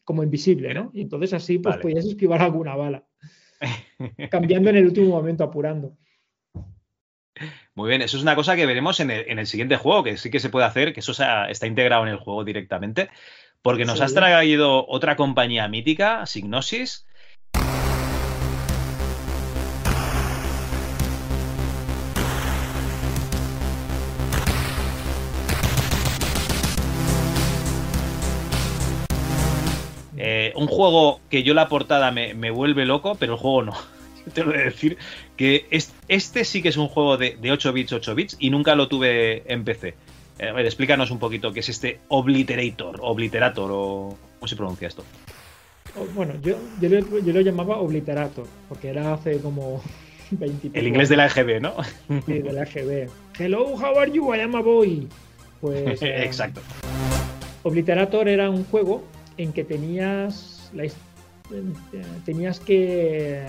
como 0.09 0.23
invisible, 0.23 0.73
¿no? 0.73 0.91
Y 0.95 1.03
entonces 1.03 1.35
así 1.35 1.59
pues 1.59 1.75
Vale. 1.75 1.83
podías 1.83 2.07
esquivar 2.07 2.41
alguna 2.41 2.75
bala, 2.77 3.05
cambiando 4.31 4.71
en 4.71 4.77
el 4.77 4.87
último 4.87 5.09
momento, 5.11 5.45
apurando. 5.45 5.99
Muy 7.75 7.91
bien, 7.91 8.01
eso 8.01 8.17
es 8.17 8.23
una 8.23 8.35
cosa 8.35 8.57
que 8.57 8.65
veremos 8.65 9.01
en 9.01 9.11
el, 9.11 9.27
en 9.29 9.39
el 9.39 9.47
siguiente 9.47 9.77
juego, 9.77 10.03
que 10.03 10.17
sí 10.17 10.31
que 10.31 10.41
se 10.41 10.49
puede 10.49 10.65
hacer, 10.65 10.95
que 10.95 11.01
eso 11.01 11.13
sea- 11.13 11.51
está 11.51 11.67
integrado 11.67 12.05
en 12.05 12.09
el 12.09 12.17
juego 12.17 12.43
directamente, 12.43 13.11
porque 13.61 13.85
nos 13.85 13.99
Sí. 13.99 14.05
has 14.05 14.15
traído 14.15 14.87
otra 14.89 15.15
compañía 15.15 15.69
mítica, 15.69 16.25
Signosis. 16.25 17.07
Un 30.59 30.67
juego 30.67 31.21
que 31.31 31.43
yo 31.43 31.55
la 31.55 31.69
portada 31.69 32.11
me, 32.11 32.35
me 32.35 32.51
vuelve 32.51 32.85
loco, 32.85 33.15
pero 33.19 33.35
el 33.35 33.39
juego 33.39 33.63
no. 33.63 33.73
tengo 34.35 34.53
que 34.53 34.59
decir 34.59 34.99
que 35.37 35.67
es- 35.71 35.93
este 36.09 36.45
sí 36.45 36.61
que 36.63 36.69
es 36.69 36.77
un 36.77 36.89
juego 36.89 37.17
de, 37.17 37.37
de 37.41 37.53
8 37.53 37.73
bits, 37.73 37.93
8 37.93 38.15
bits, 38.15 38.37
y 38.39 38.51
nunca 38.51 38.75
lo 38.75 38.89
tuve 38.89 39.43
en 39.53 39.65
PC. 39.65 39.95
Eh, 40.39 40.49
A 40.49 40.53
ver, 40.53 40.67
explícanos 40.67 41.11
un 41.11 41.19
poquito 41.19 41.53
qué 41.53 41.61
es 41.61 41.69
este 41.69 42.01
Obliterator, 42.09 42.99
Obliterator, 43.01 43.71
o 43.73 44.17
¿cómo 44.39 44.49
se 44.49 44.57
pronuncia 44.57 44.89
esto? 44.89 45.05
O- 45.97 46.05
Bueno, 46.15 46.35
yo, 46.43 46.57
yo, 46.81 46.89
lo, 46.89 47.19
yo 47.21 47.33
lo 47.33 47.41
llamaba 47.41 47.79
Obliterator, 47.79 48.47
porque 48.69 48.89
era 48.89 49.15
hace 49.15 49.41
como 49.41 49.83
20 50.31 50.79
El 50.79 50.87
inglés 50.87 51.09
de 51.09 51.17
la 51.17 51.27
EGB, 51.27 51.61
¿no? 51.61 51.75
Sí, 52.27 52.39
de 52.41 52.53
la 52.53 52.65
GB. 52.65 53.09
Hello, 53.39 53.65
how 53.77 53.99
are 53.99 54.11
you? 54.13 54.35
I 54.35 54.41
am 54.41 54.55
a 54.57 54.61
boy. 54.61 55.09
Pues. 55.61 56.01
eh, 56.03 56.23
Exacto. 56.25 56.61
Obliterator 57.65 58.29
era 58.29 58.49
un 58.49 58.65
juego 58.65 59.03
en 59.39 59.53
que 59.53 59.65
tenías. 59.65 60.71
eh, 60.75 60.93
tenías 62.25 62.61
que. 62.61 63.43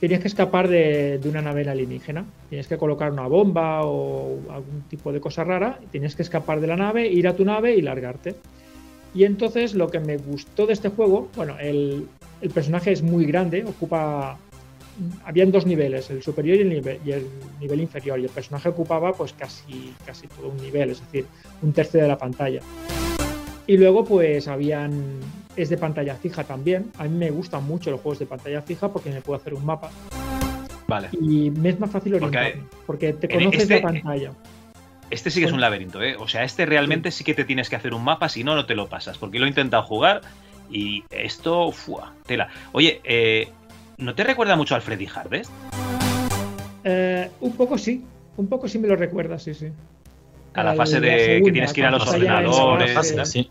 Tenías 0.00 0.20
que 0.20 0.28
escapar 0.28 0.66
de, 0.66 1.18
de 1.18 1.28
una 1.28 1.40
nave 1.40 1.68
alienígena. 1.68 2.26
Tenías 2.50 2.66
que 2.66 2.76
colocar 2.76 3.12
una 3.12 3.28
bomba 3.28 3.84
o 3.84 4.40
algún 4.50 4.82
tipo 4.88 5.12
de 5.12 5.20
cosa 5.20 5.44
rara. 5.44 5.78
Tenías 5.92 6.16
que 6.16 6.22
escapar 6.22 6.60
de 6.60 6.66
la 6.66 6.76
nave, 6.76 7.06
ir 7.06 7.28
a 7.28 7.36
tu 7.36 7.44
nave 7.44 7.76
y 7.76 7.82
largarte. 7.82 8.34
Y 9.14 9.24
entonces 9.24 9.74
lo 9.74 9.88
que 9.88 10.00
me 10.00 10.16
gustó 10.16 10.66
de 10.66 10.72
este 10.72 10.88
juego, 10.88 11.28
bueno, 11.36 11.56
el, 11.60 12.08
el 12.40 12.50
personaje 12.50 12.90
es 12.92 13.02
muy 13.02 13.26
grande, 13.26 13.64
ocupa 13.64 14.38
habían 15.24 15.50
dos 15.50 15.66
niveles, 15.66 16.10
el 16.10 16.22
superior 16.22 16.58
y 16.58 16.62
el, 16.62 16.68
nivel, 16.68 16.98
y 17.04 17.12
el 17.12 17.26
nivel 17.60 17.80
inferior, 17.80 18.18
y 18.20 18.24
el 18.24 18.30
personaje 18.30 18.68
ocupaba 18.68 19.12
pues 19.12 19.32
casi, 19.32 19.94
casi 20.04 20.26
todo 20.28 20.48
un 20.48 20.56
nivel, 20.58 20.90
es 20.90 21.00
decir, 21.00 21.26
un 21.62 21.72
tercio 21.72 22.00
de 22.00 22.08
la 22.08 22.18
pantalla. 22.18 22.60
Y 23.66 23.76
luego 23.76 24.04
pues 24.04 24.48
habían, 24.48 25.20
es 25.56 25.68
de 25.68 25.78
pantalla 25.78 26.16
fija 26.16 26.44
también, 26.44 26.90
a 26.98 27.04
mí 27.04 27.10
me 27.10 27.30
gustan 27.30 27.64
mucho 27.64 27.90
los 27.90 28.00
juegos 28.00 28.18
de 28.18 28.26
pantalla 28.26 28.60
fija 28.62 28.92
porque 28.92 29.10
me 29.10 29.20
puedo 29.20 29.38
hacer 29.38 29.54
un 29.54 29.64
mapa 29.64 29.90
Vale. 30.88 31.08
y 31.12 31.50
me 31.50 31.68
es 31.70 31.78
más 31.78 31.90
fácil 31.90 32.12
Porque, 32.18 32.26
orientarme, 32.38 32.68
porque 32.86 33.12
te 33.12 33.28
conoces 33.28 33.62
este- 33.62 33.76
la 33.76 33.82
pantalla. 33.82 34.32
Este 35.10 35.30
sí 35.30 35.40
que 35.40 35.46
es 35.46 35.52
un 35.52 35.60
laberinto, 35.60 36.02
¿eh? 36.02 36.16
O 36.18 36.26
sea, 36.26 36.42
este 36.42 36.64
realmente 36.64 37.10
sí 37.10 37.22
que 37.22 37.34
te 37.34 37.44
tienes 37.44 37.68
que 37.68 37.76
hacer 37.76 37.92
un 37.92 38.02
mapa, 38.02 38.30
si 38.30 38.44
no, 38.44 38.54
no 38.54 38.64
te 38.64 38.74
lo 38.74 38.88
pasas. 38.88 39.18
Porque 39.18 39.38
lo 39.38 39.44
he 39.44 39.48
intentado 39.48 39.82
jugar 39.82 40.22
y 40.70 41.04
esto, 41.10 41.70
¡fua! 41.70 42.14
Tela. 42.24 42.48
Oye, 42.72 43.02
eh, 43.04 43.50
¿no 43.98 44.14
te 44.14 44.24
recuerda 44.24 44.56
mucho 44.56 44.74
al 44.74 44.80
Freddy 44.80 45.06
Harvest? 45.14 45.50
Eh, 46.84 47.28
un 47.42 47.52
poco 47.52 47.76
sí, 47.76 48.02
un 48.38 48.46
poco 48.46 48.66
sí 48.68 48.78
me 48.78 48.88
lo 48.88 48.96
recuerda, 48.96 49.38
sí, 49.38 49.52
sí. 49.52 49.66
A 50.54 50.62
la 50.62 50.74
fase 50.74 51.00
la 51.00 51.06
de 51.06 51.42
que 51.44 51.52
tienes 51.52 51.72
que 51.72 51.80
ir 51.80 51.86
a 51.86 51.90
los 51.90 52.08
ordenadores. 52.08 52.92
fase. 52.92 53.24
Sí. 53.24 53.50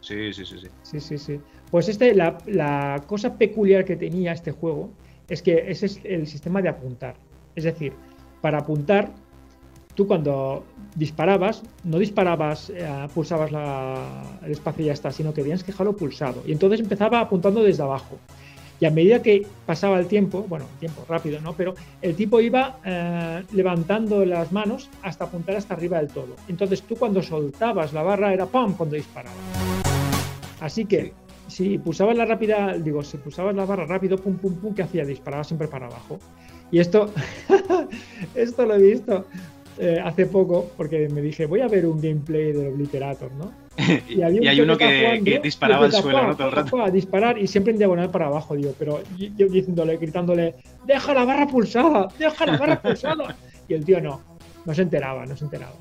Sí, 0.00 0.32
sí, 0.32 0.44
sí, 0.46 0.58
sí. 0.58 0.66
Sí, 0.82 1.00
sí, 1.00 1.18
sí. 1.18 1.40
Pues 1.70 1.88
este, 1.88 2.14
la, 2.14 2.38
la 2.46 3.02
cosa 3.06 3.36
peculiar 3.36 3.84
que 3.84 3.96
tenía 3.96 4.32
este 4.32 4.50
juego 4.50 4.90
es 5.28 5.42
que 5.42 5.70
ese 5.70 5.86
es 5.86 6.00
el 6.04 6.26
sistema 6.26 6.60
de 6.62 6.68
apuntar. 6.70 7.14
Es 7.54 7.64
decir, 7.64 7.92
para 8.40 8.58
apuntar, 8.58 9.10
tú 9.94 10.06
cuando 10.06 10.64
disparabas, 10.96 11.62
no 11.84 11.98
disparabas, 11.98 12.70
eh, 12.70 12.88
pulsabas 13.14 13.52
la- 13.52 14.22
el 14.44 14.52
espacio 14.52 14.82
y 14.84 14.86
ya 14.86 14.92
está, 14.94 15.12
sino 15.12 15.32
que 15.34 15.42
tenías 15.42 15.62
que 15.62 15.70
dejarlo 15.72 15.94
pulsado. 15.96 16.42
Y 16.46 16.52
entonces 16.52 16.80
empezaba 16.80 17.20
apuntando 17.20 17.62
desde 17.62 17.82
abajo. 17.82 18.18
Y 18.80 18.86
a 18.86 18.90
medida 18.90 19.20
que 19.20 19.46
pasaba 19.66 19.98
el 19.98 20.06
tiempo, 20.06 20.46
bueno, 20.48 20.64
tiempo 20.78 21.04
rápido, 21.06 21.38
¿no? 21.40 21.52
Pero 21.52 21.74
el 22.00 22.16
tipo 22.16 22.40
iba 22.40 22.78
eh, 22.84 23.42
levantando 23.52 24.24
las 24.24 24.52
manos 24.52 24.88
hasta 25.02 25.24
apuntar 25.24 25.56
hasta 25.56 25.74
arriba 25.74 25.98
del 25.98 26.08
todo. 26.08 26.34
Entonces 26.48 26.82
tú 26.82 26.96
cuando 26.96 27.22
soltabas 27.22 27.92
la 27.92 28.02
barra 28.02 28.32
era 28.32 28.46
¡pam! 28.46 28.74
cuando 28.74 28.96
disparabas. 28.96 29.36
Así 30.60 30.86
que 30.86 31.12
si 31.46 31.78
pulsabas 31.78 32.16
la 32.16 32.24
rápida, 32.24 32.74
digo, 32.78 33.02
si 33.02 33.18
pulsabas 33.18 33.54
la 33.54 33.66
barra 33.66 33.84
rápido, 33.84 34.16
pum, 34.16 34.36
pum, 34.36 34.54
pum, 34.54 34.74
¿qué 34.74 34.82
hacía? 34.82 35.04
Disparaba 35.04 35.44
siempre 35.44 35.68
para 35.68 35.86
abajo. 35.86 36.18
Y 36.70 36.78
esto, 36.78 37.10
esto 38.34 38.64
lo 38.64 38.76
he 38.76 38.82
visto 38.82 39.26
eh, 39.78 39.98
hace 40.02 40.26
poco, 40.26 40.70
porque 40.76 41.08
me 41.08 41.20
dije, 41.20 41.46
voy 41.46 41.60
a 41.60 41.68
ver 41.68 41.86
un 41.86 42.00
gameplay 42.00 42.52
del 42.52 42.68
Obliterator, 42.68 43.30
¿no? 43.32 43.52
Y, 44.08 44.20
había 44.22 44.42
y 44.42 44.48
hay 44.48 44.60
uno 44.60 44.76
que 44.76 44.86
que, 44.88 44.98
jugando 45.00 45.24
que 45.24 45.30
y 45.30 45.38
disparaba 45.38 45.84
al 45.86 45.92
suelo, 45.92 46.18
"Fua, 46.18 46.26
¿no? 46.28 46.36
Todo 46.36 46.48
el 46.48 46.52
rato. 46.54 46.68
fua", 46.70 46.86
a 46.86 46.90
disparar 46.90 47.38
y 47.38 47.46
siempre 47.46 47.72
en 47.72 47.78
diagonal 47.78 48.10
para 48.10 48.26
abajo, 48.26 48.54
digo, 48.54 48.74
pero 48.78 49.00
yo, 49.16 49.28
yo 49.36 49.46
diciéndole, 49.48 49.96
gritándole, 49.96 50.54
deja 50.84 51.14
la 51.14 51.24
barra 51.24 51.46
pulsada, 51.46 52.08
deja 52.18 52.46
la 52.46 52.56
barra 52.56 52.80
pulsada. 52.82 53.36
Y 53.68 53.74
el 53.74 53.84
tío 53.84 54.00
no, 54.00 54.20
no 54.64 54.74
se 54.74 54.82
enteraba, 54.82 55.24
no 55.26 55.36
se 55.36 55.44
enteraba. 55.44 55.74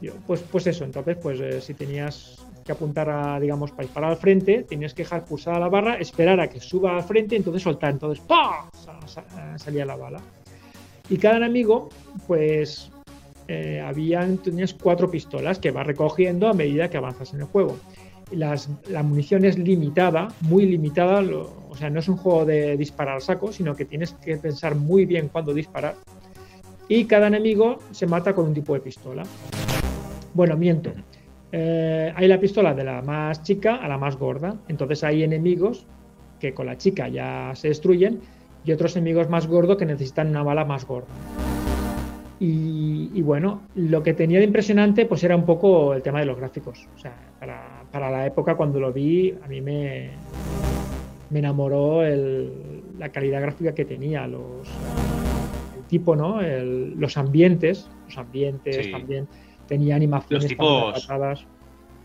Digo, 0.00 0.14
pues, 0.24 0.40
pues 0.42 0.68
eso, 0.68 0.84
entonces, 0.84 1.16
pues 1.20 1.40
eh, 1.40 1.60
si 1.60 1.74
tenías 1.74 2.36
que 2.64 2.70
apuntar 2.70 3.10
a, 3.10 3.40
digamos, 3.40 3.72
para 3.72 3.82
disparar 3.82 4.10
al 4.10 4.16
frente, 4.16 4.62
tenías 4.62 4.94
que 4.94 5.02
dejar 5.02 5.24
pulsada 5.24 5.58
la 5.58 5.68
barra, 5.68 5.96
esperar 5.96 6.38
a 6.38 6.48
que 6.48 6.60
suba 6.60 6.96
al 6.96 7.02
frente 7.02 7.34
entonces 7.34 7.60
soltar. 7.62 7.90
Entonces, 7.90 8.24
sa- 9.06 9.58
salía 9.58 9.84
la 9.84 9.96
bala. 9.96 10.20
Y 11.10 11.16
cada 11.18 11.38
enemigo, 11.38 11.88
pues, 12.28 12.88
eh, 13.48 13.82
habían, 13.84 14.38
tenías 14.38 14.74
cuatro 14.74 15.10
pistolas 15.10 15.58
que 15.58 15.70
vas 15.70 15.86
recogiendo 15.86 16.48
a 16.48 16.52
medida 16.54 16.88
que 16.88 16.96
avanzas 16.96 17.34
en 17.34 17.40
el 17.40 17.46
juego. 17.46 17.76
Las, 18.30 18.70
la 18.88 19.02
munición 19.02 19.44
es 19.44 19.58
limitada, 19.58 20.28
muy 20.40 20.66
limitada, 20.66 21.20
o 21.20 21.76
sea, 21.76 21.90
no 21.90 22.00
es 22.00 22.08
un 22.08 22.16
juego 22.16 22.44
de 22.44 22.76
disparar 22.76 23.20
saco, 23.20 23.52
sino 23.52 23.76
que 23.76 23.84
tienes 23.84 24.12
que 24.12 24.36
pensar 24.38 24.74
muy 24.74 25.04
bien 25.04 25.28
cuándo 25.28 25.52
disparar. 25.52 25.94
Y 26.88 27.04
cada 27.04 27.28
enemigo 27.28 27.78
se 27.92 28.06
mata 28.06 28.34
con 28.34 28.46
un 28.46 28.54
tipo 28.54 28.74
de 28.74 28.80
pistola. 28.80 29.22
Bueno, 30.34 30.56
miento. 30.56 30.90
Eh, 31.52 32.12
hay 32.14 32.28
la 32.28 32.40
pistola 32.40 32.74
de 32.74 32.82
la 32.82 33.00
más 33.00 33.42
chica 33.42 33.76
a 33.76 33.88
la 33.88 33.96
más 33.96 34.16
gorda. 34.16 34.56
Entonces 34.68 35.04
hay 35.04 35.22
enemigos 35.22 35.86
que 36.40 36.52
con 36.52 36.66
la 36.66 36.76
chica 36.76 37.08
ya 37.08 37.52
se 37.54 37.68
destruyen 37.68 38.20
y 38.64 38.72
otros 38.72 38.96
enemigos 38.96 39.30
más 39.30 39.46
gordos 39.46 39.76
que 39.76 39.86
necesitan 39.86 40.28
una 40.28 40.42
bala 40.42 40.64
más 40.64 40.86
gorda. 40.86 41.08
Y, 42.40 43.10
y 43.14 43.22
bueno, 43.22 43.62
lo 43.76 44.02
que 44.02 44.12
tenía 44.12 44.38
de 44.40 44.44
impresionante 44.44 45.06
pues 45.06 45.22
era 45.24 45.36
un 45.36 45.44
poco 45.46 45.94
el 45.94 46.02
tema 46.02 46.20
de 46.20 46.26
los 46.26 46.36
gráficos. 46.36 46.88
O 46.94 46.98
sea, 46.98 47.14
para, 47.38 47.84
para 47.92 48.10
la 48.10 48.26
época 48.26 48.56
cuando 48.56 48.80
lo 48.80 48.92
vi, 48.92 49.34
a 49.44 49.46
mí 49.48 49.60
me, 49.60 50.10
me 51.30 51.38
enamoró 51.38 52.04
el- 52.04 52.82
la 52.98 53.08
calidad 53.10 53.40
gráfica 53.40 53.74
que 53.74 53.84
tenía, 53.84 54.26
los, 54.26 54.68
el 55.76 55.84
tipo, 55.88 56.16
¿no? 56.16 56.40
El- 56.40 56.94
los 56.98 57.16
ambientes, 57.16 57.88
los 58.06 58.18
ambientes 58.18 58.84
Sí. 58.86 58.90
también. 58.92 59.28
Tenía 59.68 59.96
animaciones 59.96 60.44
Los 60.44 60.48
tipos- 60.48 60.66
también 60.94 60.94
adaptadas. 61.12 61.46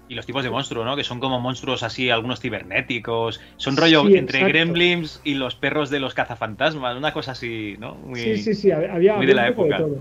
Y 0.07 0.15
los 0.15 0.25
tipos 0.25 0.43
de 0.43 0.49
monstruos, 0.49 0.85
¿no? 0.87 0.95
Que 0.95 1.03
son 1.03 1.19
como 1.19 1.39
monstruos 1.39 1.83
así, 1.83 2.09
algunos 2.09 2.39
cibernéticos. 2.39 3.39
Son 3.57 3.77
rollo 3.77 4.07
Sí, 4.07 4.15
entre 4.15 4.39
exacto. 4.39 4.53
gremlins 4.57 5.21
y 5.23 5.35
los 5.35 5.53
perros 5.53 5.91
de 5.91 5.99
los 5.99 6.15
cazafantasmas. 6.15 6.97
Una 6.97 7.13
cosa 7.13 7.33
así, 7.33 7.75
¿no? 7.79 7.93
Muy, 7.93 8.19
sí, 8.19 8.37
sí, 8.37 8.53
sí, 8.55 8.71
había, 8.71 9.17
de 9.17 9.33
la 9.35 9.47
época. 9.49 9.77
todo. 9.77 9.97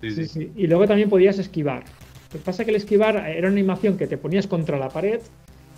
Sí, 0.00 0.10
Sí, 0.10 0.26
sí. 0.26 0.28
sí. 0.28 0.52
Y 0.56 0.66
luego 0.66 0.86
también 0.86 1.08
podías 1.08 1.38
esquivar. 1.38 1.84
Lo 2.32 2.38
que 2.40 2.44
pasa 2.44 2.62
es 2.62 2.66
que 2.66 2.70
el 2.70 2.76
esquivar 2.76 3.16
era 3.16 3.48
una 3.48 3.56
animación 3.56 3.96
que 3.96 4.06
te 4.06 4.18
ponías 4.18 4.46
contra 4.46 4.78
la 4.78 4.88
pared, 4.88 5.20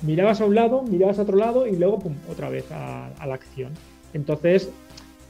mirabas 0.02 0.40
a 0.40 0.46
un 0.46 0.54
lado, 0.54 0.82
mirabas 0.82 1.18
a 1.18 1.22
otro 1.22 1.36
lado 1.36 1.66
y 1.66 1.76
luego 1.76 1.98
pum, 1.98 2.14
otra 2.30 2.48
vez 2.48 2.70
a, 2.72 3.08
a 3.18 3.26
la 3.26 3.34
acción. 3.34 3.72
Entonces 4.14 4.70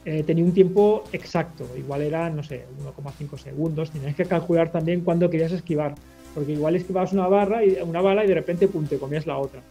eh, 0.05 0.23
tenía 0.23 0.43
un 0.43 0.53
tiempo 0.53 1.03
exacto, 1.11 1.67
igual 1.77 2.01
era, 2.01 2.29
no 2.29 2.41
sé, 2.43 2.65
1,5 2.83 3.37
segundos. 3.37 3.91
Tenías 3.91 4.15
que 4.15 4.25
calcular 4.25 4.71
también 4.71 5.01
cuándo 5.01 5.29
querías 5.29 5.51
esquivar, 5.51 5.93
porque 6.33 6.53
igual 6.53 6.75
esquivabas 6.75 7.13
una 7.13 7.27
barra 7.27 7.63
y 7.65 7.77
una 7.83 8.01
bala 8.01 8.23
y 8.23 8.27
de 8.27 8.33
repente 8.35 8.67
pum, 8.67 8.85
te 8.87 8.97
comías 8.97 9.27
la 9.27 9.37
otra. 9.37 9.61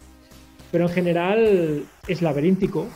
Pero 0.70 0.84
en 0.86 0.90
general 0.92 1.82
es 2.06 2.20
laberíntico. 2.22 2.86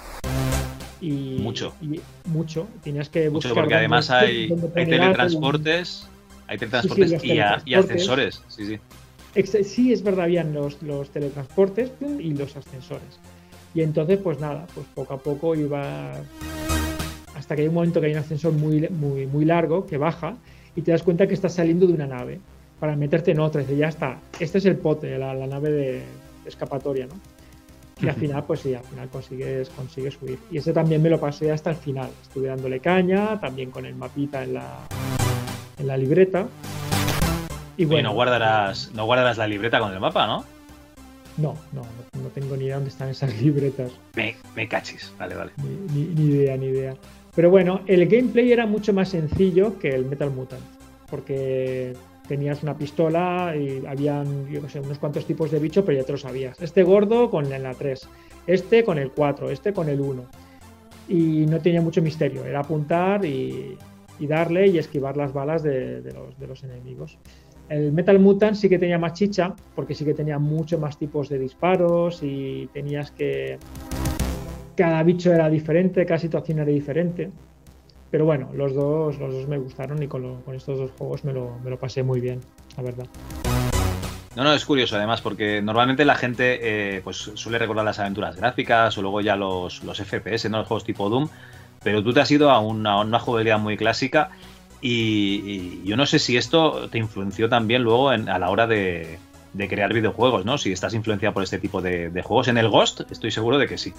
Y, 1.00 1.38
Mucho. 1.40 1.72
y 1.80 1.98
mucho. 2.28 2.68
Tenías 2.84 3.08
que 3.08 3.28
buscar. 3.28 3.50
Mucho, 3.50 3.60
porque 3.60 3.74
dónde- 3.74 3.76
además 3.76 4.10
hay, 4.10 4.46
dónde 4.50 4.68
hay 4.80 4.86
teletransportes. 4.86 6.06
Hay 6.52 6.58
teletransportes 6.58 7.12
los 7.12 7.24
y, 7.24 7.38
a- 7.38 7.62
y 7.64 7.72
ascensores. 7.74 8.42
Sí, 8.48 8.66
sí. 8.66 8.78
Ex- 9.34 9.66
Sí, 9.66 9.90
es 9.90 10.02
verdad, 10.02 10.24
habían 10.24 10.52
los, 10.52 10.82
los 10.82 11.08
teletransportes 11.08 11.88
pum, 11.88 12.20
y 12.20 12.34
los 12.34 12.54
ascensores. 12.54 13.18
Y 13.74 13.80
entonces, 13.80 14.18
pues 14.22 14.38
nada, 14.38 14.66
pues 14.74 14.86
poco 14.94 15.14
a 15.14 15.18
poco 15.18 15.54
iba 15.54 16.12
hasta 17.34 17.56
que 17.56 17.62
hay 17.62 17.68
un 17.68 17.74
momento 17.74 18.02
que 18.02 18.08
hay 18.08 18.12
un 18.12 18.18
ascensor 18.18 18.52
muy, 18.52 18.86
muy, 18.90 19.26
muy 19.26 19.46
largo 19.46 19.86
que 19.86 19.96
baja 19.96 20.36
y 20.76 20.82
te 20.82 20.90
das 20.90 21.02
cuenta 21.02 21.26
que 21.26 21.32
estás 21.32 21.54
saliendo 21.54 21.86
de 21.86 21.94
una 21.94 22.06
nave 22.06 22.38
para 22.78 22.96
meterte 22.96 23.30
en 23.30 23.40
otra. 23.40 23.62
Y 23.62 23.74
ya 23.78 23.88
está, 23.88 24.18
este 24.38 24.58
es 24.58 24.66
el 24.66 24.76
pote, 24.76 25.16
la, 25.16 25.32
la 25.32 25.46
nave 25.46 25.70
de, 25.70 26.02
escapatoria, 26.44 27.06
¿no? 27.06 27.14
Y 28.02 28.08
al 28.08 28.14
final, 28.16 28.44
pues 28.44 28.60
sí, 28.60 28.74
al 28.74 28.82
final 28.84 29.08
consigues, 29.08 29.70
consigues 29.70 30.14
subir. 30.14 30.38
Y 30.50 30.58
ese 30.58 30.74
también 30.74 31.00
me 31.00 31.08
lo 31.08 31.18
pasé 31.18 31.50
hasta 31.50 31.70
el 31.70 31.76
final. 31.76 32.10
Estuve 32.20 32.48
dándole 32.48 32.80
caña, 32.80 33.40
también 33.40 33.70
con 33.70 33.86
el 33.86 33.94
mapita 33.94 34.42
en 34.42 34.54
la, 34.54 34.80
en 35.82 35.88
la 35.88 35.96
libreta. 35.96 36.46
Y 37.76 37.84
Oye, 37.84 37.86
bueno, 37.94 38.08
no 38.10 38.14
guardarás, 38.14 38.90
no 38.94 39.04
guardarás 39.06 39.36
la 39.38 39.46
libreta 39.46 39.78
con 39.80 39.92
el 39.92 40.00
mapa, 40.00 40.26
¿no? 40.26 40.44
No, 41.38 41.54
no, 41.72 41.80
no, 41.82 42.22
no 42.22 42.28
tengo 42.28 42.56
ni 42.56 42.64
idea 42.64 42.74
dónde 42.76 42.90
están 42.90 43.08
esas 43.08 43.34
libretas. 43.42 43.92
Me, 44.14 44.36
me 44.56 44.68
cachis. 44.68 45.12
Vale, 45.18 45.34
vale. 45.34 45.52
Ni, 45.56 45.68
ni- 46.04 46.14
ni 46.14 46.34
idea, 46.34 46.56
ni 46.56 46.66
idea. 46.66 46.94
Pero 47.34 47.50
bueno, 47.50 47.80
el 47.86 48.06
gameplay 48.06 48.52
era 48.52 48.66
mucho 48.66 48.92
más 48.92 49.08
sencillo 49.10 49.78
que 49.78 49.88
el 49.90 50.04
Metal 50.04 50.30
Mutant. 50.30 50.62
Porque 51.10 51.94
tenías 52.28 52.62
una 52.62 52.76
pistola 52.76 53.54
y 53.56 53.84
habían, 53.86 54.46
yo 54.48 54.60
no 54.60 54.68
sé, 54.68 54.80
unos 54.80 54.98
cuantos 54.98 55.26
tipos 55.26 55.50
de 55.50 55.58
bicho, 55.58 55.84
pero 55.84 55.98
ya 55.98 56.04
te 56.04 56.12
lo 56.12 56.18
sabías. 56.18 56.60
Este 56.60 56.82
gordo 56.82 57.30
con 57.30 57.48
la 57.50 57.74
3, 57.74 58.08
este 58.46 58.84
con 58.84 58.98
el 58.98 59.10
4, 59.10 59.50
este 59.50 59.72
con 59.72 59.88
el 59.88 60.00
1. 60.00 60.24
y 61.08 61.46
no 61.46 61.58
tenía 61.60 61.80
mucho 61.80 62.00
misterio. 62.02 62.44
Era 62.44 62.60
apuntar 62.60 63.24
y, 63.24 63.76
y 64.18 64.26
darle 64.26 64.68
y 64.68 64.78
esquivar 64.78 65.16
las 65.16 65.32
balas 65.32 65.62
de, 65.62 66.02
los 66.46 66.64
enemigos. 66.64 67.18
El 67.68 67.92
Metal 67.92 68.18
Mutant 68.18 68.56
sí 68.56 68.68
que 68.68 68.78
tenía 68.78 68.98
más 68.98 69.14
chicha, 69.14 69.54
porque 69.74 69.94
sí 69.94 70.04
que 70.04 70.14
tenía 70.14 70.38
mucho 70.38 70.78
más 70.78 70.98
tipos 70.98 71.28
de 71.28 71.38
disparos 71.38 72.20
y 72.22 72.68
tenías 72.72 73.10
que. 73.10 73.58
Cada 74.76 75.02
bicho 75.02 75.32
era 75.32 75.48
diferente, 75.48 76.04
cada 76.04 76.18
situación 76.18 76.58
era 76.58 76.70
diferente. 76.70 77.30
Pero 78.10 78.26
bueno, 78.26 78.50
los 78.54 78.74
dos, 78.74 79.18
los 79.18 79.32
dos 79.32 79.48
me 79.48 79.56
gustaron 79.56 80.02
y 80.02 80.06
con, 80.06 80.22
lo- 80.22 80.40
con 80.44 80.54
estos 80.54 80.78
dos 80.78 80.90
juegos 80.98 81.24
me 81.24 81.32
lo, 81.32 81.58
me 81.64 81.70
lo 81.70 81.78
pasé 81.78 82.02
muy 82.02 82.20
bien, 82.20 82.40
la 82.76 82.82
verdad. 82.82 83.06
No, 84.36 84.44
no, 84.44 84.52
es 84.54 84.64
curioso 84.64 84.96
además, 84.96 85.20
porque 85.20 85.60
normalmente 85.62 86.04
la 86.04 86.14
gente 86.14 86.96
eh, 86.96 87.00
pues 87.02 87.16
suele 87.16 87.58
recordar 87.58 87.84
las 87.84 87.98
aventuras 87.98 88.36
gráficas 88.36 88.96
o 88.96 89.02
luego 89.02 89.20
ya 89.20 89.36
los, 89.36 89.82
los 89.84 89.98
FPS, 89.98 90.48
¿no? 90.48 90.58
Los 90.58 90.68
juegos 90.68 90.84
tipo 90.84 91.08
Doom, 91.10 91.28
pero 91.82 92.02
tú 92.02 92.12
te 92.12 92.20
has 92.20 92.30
ido 92.30 92.50
a 92.50 92.60
una, 92.60 93.00
una 93.00 93.58
muy 93.58 93.76
clásica 93.76 94.30
y, 94.80 95.82
yo 95.84 95.96
no 95.96 96.06
sé 96.06 96.18
si 96.18 96.36
esto 96.36 96.88
te 96.90 96.98
influenció 96.98 97.48
también 97.48 97.82
luego 97.82 98.10
a 98.10 98.16
la 98.16 98.50
hora 98.50 98.66
de, 98.66 99.18
crear 99.68 99.92
videojuegos, 99.92 100.44
¿no? 100.44 100.58
Si 100.58 100.72
estás 100.72 100.94
influenciado 100.94 101.34
por 101.34 101.42
este 101.44 101.58
tipo 101.58 101.80
de, 101.80 102.10
de 102.10 102.22
juegos. 102.22 102.48
En 102.48 102.58
el 102.58 102.68
Ghost 102.68 103.02
estoy 103.10 103.30
seguro 103.30 103.58
de 103.58 103.68
que 103.68 103.78
sí. 103.78 103.92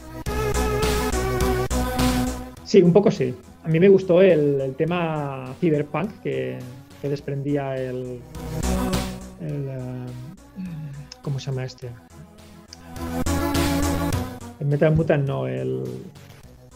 Sí, 2.64 2.82
un 2.82 2.92
poco 2.92 3.12
sí. 3.12 3.34
A 3.64 3.68
mí 3.68 3.80
me 3.80 3.88
gustó 3.88 4.22
el, 4.22 4.60
el 4.60 4.76
tema 4.76 5.54
cyberpunk 5.62 6.22
que, 6.22 6.60
que 7.02 7.10
desprendía 7.10 7.76
el, 7.76 8.20
el, 9.40 9.68
eh, 9.70 10.06
¿Cómo 11.22 11.40
se 11.40 11.52
llama 11.52 11.66
este? 11.66 11.90
El 14.60 14.68
Metal 14.68 14.94
Mutant 14.96 15.28
no, 15.28 15.48
el, 15.48 15.84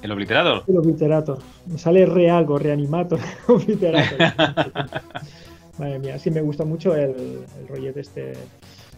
El 0.02 0.12
Obliterator. 0.12 0.64
el 0.68 0.78
Obliterator. 0.78 1.40
Me 1.66 1.78
sale 1.78 2.06
re 2.06 2.30
algo, 2.30 2.58
Reanimator, 2.60 3.20
Obliterator. 3.48 4.20
Madre 5.80 6.00
mía, 6.00 6.18
sí 6.20 6.32
me 6.32 6.42
gusta 6.42 6.66
mucho 6.66 6.96
el, 6.96 7.12
el 7.60 7.68
rollete 7.68 8.00
este. 8.02 8.34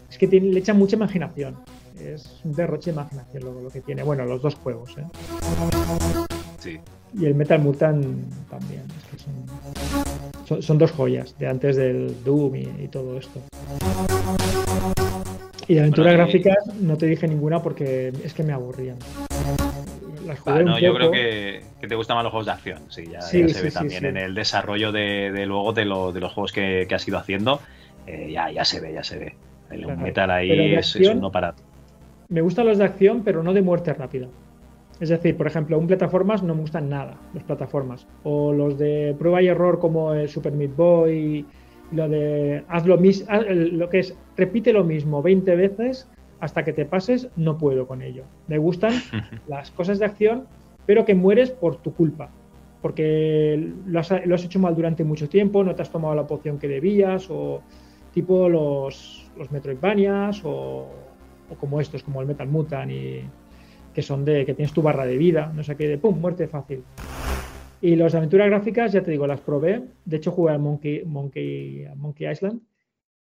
Es 0.10 0.18
que 0.18 0.28
tiene- 0.28 0.48
le 0.54 0.60
echa 0.60 0.74
mucha 0.74 0.96
imaginación. 0.96 1.56
Es 2.00 2.40
un 2.46 2.54
derroche 2.54 2.92
de 2.92 2.96
imaginación 2.96 3.44
lo, 3.44 3.62
lo 3.62 3.70
que 3.70 3.82
tiene. 3.82 4.04
Bueno, 4.04 4.24
los 4.26 4.42
dos 4.42 4.56
juegos, 4.56 4.98
¿eh? 4.98 5.04
Sí. 6.60 6.80
Y 7.14 7.26
el 7.26 7.36
Metal 7.36 7.60
Mutant 7.60 8.06
también. 8.50 8.84
es 8.98 9.04
que 9.12 9.18
son, 9.24 9.34
son, 10.46 10.62
son 10.62 10.78
dos 10.78 10.92
joyas 10.92 11.36
de 11.38 11.48
antes 11.48 11.76
del 11.76 12.16
Doom 12.24 12.56
y, 12.56 12.70
y 12.84 12.88
todo 12.88 13.18
esto. 13.18 13.42
Y 15.68 15.74
de 15.76 15.80
aventuras 15.82 16.14
Bueno, 16.14 16.24
gráficas 16.24 16.58
no 16.80 16.98
te 16.98 17.06
dije 17.08 17.28
ninguna 17.28 17.62
porque 17.62 18.14
es 18.24 18.34
que 18.34 18.44
me 18.44 18.54
aburrían. 18.54 18.98
Jugué 20.38 20.60
Ah, 20.60 20.64
no, 20.64 20.76
un 20.78 20.82
yo 20.82 20.88
poco. 20.94 20.98
creo 20.98 21.12
que, 21.12 21.64
que 21.82 21.88
te 21.88 21.96
gustan 21.96 22.16
más 22.18 22.24
los 22.24 22.32
juegos 22.32 22.46
de 22.46 22.52
acción. 22.52 22.80
Sí, 22.90 23.06
ya, 23.12 23.22
Sí, 23.22 23.42
ya 23.42 23.48
sí, 23.48 23.54
se 23.54 23.62
ve 23.62 23.70
sí, 23.72 23.74
también 23.78 24.06
en 24.06 24.18
el 24.18 24.36
desarrollo 24.36 24.92
de, 24.92 25.32
de 25.32 25.46
luego 25.46 25.74
de, 25.74 25.86
lo- 25.86 26.12
de 26.12 26.20
los 26.20 26.34
juegos 26.34 26.52
que, 26.52 26.86
que 26.88 26.96
has 26.96 27.08
ido 27.08 27.18
haciendo. 27.18 27.60
eh, 28.08 28.32
ya, 28.32 28.52
ya 28.52 28.66
se 28.66 28.80
ve, 28.80 28.94
ya 28.94 29.04
se 29.04 29.18
ve. 29.20 29.36
El 29.72 29.84
Claro. 29.84 30.02
metal 30.02 30.32
ahí 30.32 30.74
es, 30.76 30.96
es 30.96 30.96
acción- 30.96 31.18
un 31.18 31.22
no 31.22 31.32
parar. 31.32 31.54
Me 32.30 32.42
gustan 32.42 32.66
los 32.68 32.78
de 32.78 32.84
acción, 32.86 33.22
pero 33.24 33.44
no 33.44 33.54
de 33.54 33.62
muerte 33.62 33.94
rápida. 33.94 34.28
Es 35.00 35.10
decir, 35.10 35.38
por 35.38 35.48
ejemplo, 35.48 35.78
un 35.78 35.88
plataformas 35.88 36.44
no 36.44 36.54
me 36.56 36.62
gustan 36.62 36.90
nada, 36.90 37.16
los 37.34 37.44
plataformas. 37.44 38.06
O 38.24 38.52
los 38.52 38.78
de 38.78 39.16
prueba 39.18 39.42
y 39.42 39.48
error 39.48 39.80
como 39.80 40.14
el 40.14 40.28
Super 40.28 40.52
Meat 40.54 40.76
Boy, 40.76 41.46
lo 41.92 42.10
de 42.10 42.64
haz 42.68 42.86
lo 42.86 42.98
mismo, 42.98 43.28
lo 43.50 43.90
que 43.90 44.00
es 44.00 44.16
repite 44.36 44.74
lo 44.74 44.84
mismo 44.84 45.22
20 45.22 45.56
veces 45.56 46.08
hasta 46.40 46.64
que 46.64 46.74
te 46.74 46.86
pases, 46.86 47.30
no 47.36 47.58
puedo 47.58 47.88
con 47.88 48.02
ello. 48.02 48.24
Me 48.48 48.58
gustan 48.58 48.94
las 49.48 49.72
cosas 49.72 50.00
de 50.00 50.06
acción, 50.06 50.46
pero 50.86 51.06
que 51.06 51.16
mueres 51.16 51.52
por 51.52 51.78
tu 51.78 51.94
culpa. 51.94 52.30
Porque 52.82 53.74
lo 53.86 54.00
has, 54.00 54.26
lo 54.26 54.36
has 54.36 54.46
hecho 54.46 54.60
mal 54.60 54.76
durante 54.76 55.04
mucho 55.04 55.28
tiempo, 55.28 55.64
no 55.64 55.76
te 55.76 55.82
has 55.82 55.92
tomado 55.92 56.16
la 56.16 56.26
poción 56.26 56.58
que 56.58 56.68
debías, 56.68 57.28
o 57.30 57.62
tipo 58.14 58.48
los, 58.48 59.30
los 59.38 59.52
Metroidvanias, 59.52 60.44
o, 60.46 60.88
o 61.50 61.56
como 61.60 61.82
estos, 61.82 62.04
como 62.04 62.22
el 62.22 62.28
Metal 62.28 62.48
Mutant, 62.48 62.92
y 62.92 63.22
que 63.94 64.02
son 64.02 64.24
de 64.24 64.46
que 64.46 64.54
tienes 64.54 64.72
tu 64.72 64.82
barra 64.82 65.06
de 65.06 65.18
vida, 65.18 65.52
no 65.54 65.64
sé 65.64 65.76
qué, 65.76 65.90
de 65.90 65.98
pum, 65.98 66.20
muerte 66.20 66.48
fácil. 66.48 66.84
Y 67.82 67.96
las 67.96 68.16
aventuras 68.16 68.48
gráficas, 68.48 68.94
ya 68.94 69.02
te 69.02 69.12
digo, 69.12 69.28
las 69.28 69.42
probé. 69.42 69.84
De 70.06 70.18
hecho, 70.18 70.32
jugué 70.32 70.54
al 70.54 70.60
Monkey, 70.60 71.04
Monkey, 71.06 71.86
a 71.86 71.96
Monkey 71.96 72.30
Island 72.30 72.62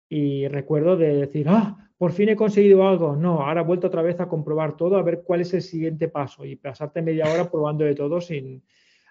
y 0.09 0.49
recuerdo 0.49 0.97
de 0.97 1.15
decir, 1.17 1.47
ah, 1.49 1.91
por 1.99 2.13
fin 2.13 2.29
he 2.31 2.37
conseguido 2.37 2.87
algo. 2.89 3.17
No, 3.17 3.43
ahora 3.43 3.61
he 3.63 3.65
vuelto 3.65 3.89
otra 3.89 4.03
vez 4.03 4.21
a 4.21 4.29
comprobar 4.29 4.77
todo, 4.77 4.97
a 4.97 5.03
ver 5.03 5.23
cuál 5.25 5.41
es 5.41 5.53
el 5.55 5.63
siguiente 5.63 6.09
paso 6.09 6.45
y 6.45 6.57
pasarte 6.57 7.03
media 7.03 7.27
hora 7.33 7.51
probando 7.51 7.85
de 7.85 7.95
todo 7.95 8.21
sin... 8.21 8.63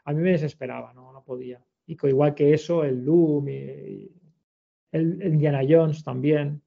A 0.05 0.13
mí 0.13 0.21
me 0.21 0.31
desesperaba, 0.31 0.93
no, 0.93 1.11
no 1.11 1.21
podía. 1.23 1.61
Y 1.85 1.97
igual 2.07 2.33
que 2.33 2.53
eso, 2.53 2.83
el 2.85 3.05
y 3.05 4.09
el, 4.91 5.21
el 5.21 5.33
Indiana 5.33 5.61
Jones 5.67 6.01
también. 6.03 6.61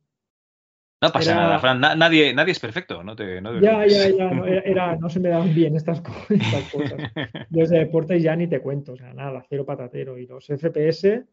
No 1.03 1.11
pasa 1.11 1.33
Era- 1.33 1.41
nada, 1.41 1.59
Fran. 1.59 1.81
na- 1.81 1.95
nadie, 1.95 2.35
nadie 2.35 2.53
es 2.53 2.61
perfecto. 2.61 3.03
No 3.03 3.17
te, 3.17 3.41
no 3.41 3.55
te 3.55 3.65
Ya, 3.65 3.87
ya, 3.87 4.11
ya, 4.11 4.31
no, 4.31 4.45
era, 4.45 4.61
era- 4.61 4.97
no 4.97 5.09
se 5.09 5.21
me 5.21 5.31
daban 5.31 5.55
bien 5.55 5.75
estas, 5.75 6.03
co- 6.03 6.13
estas 6.29 6.71
cosas. 6.71 7.01
Los 7.49 7.71
de 7.71 7.79
deportes 7.79 8.23
ya 8.23 8.37
ni 8.37 8.47
te 8.47 8.61
cuento, 8.61 8.93
o 8.93 8.97
sea, 8.97 9.15
nada, 9.15 9.43
cero 9.49 9.65
patatero. 9.65 10.19
Y 10.19 10.27
los 10.27 10.47
FPS, 10.51 11.25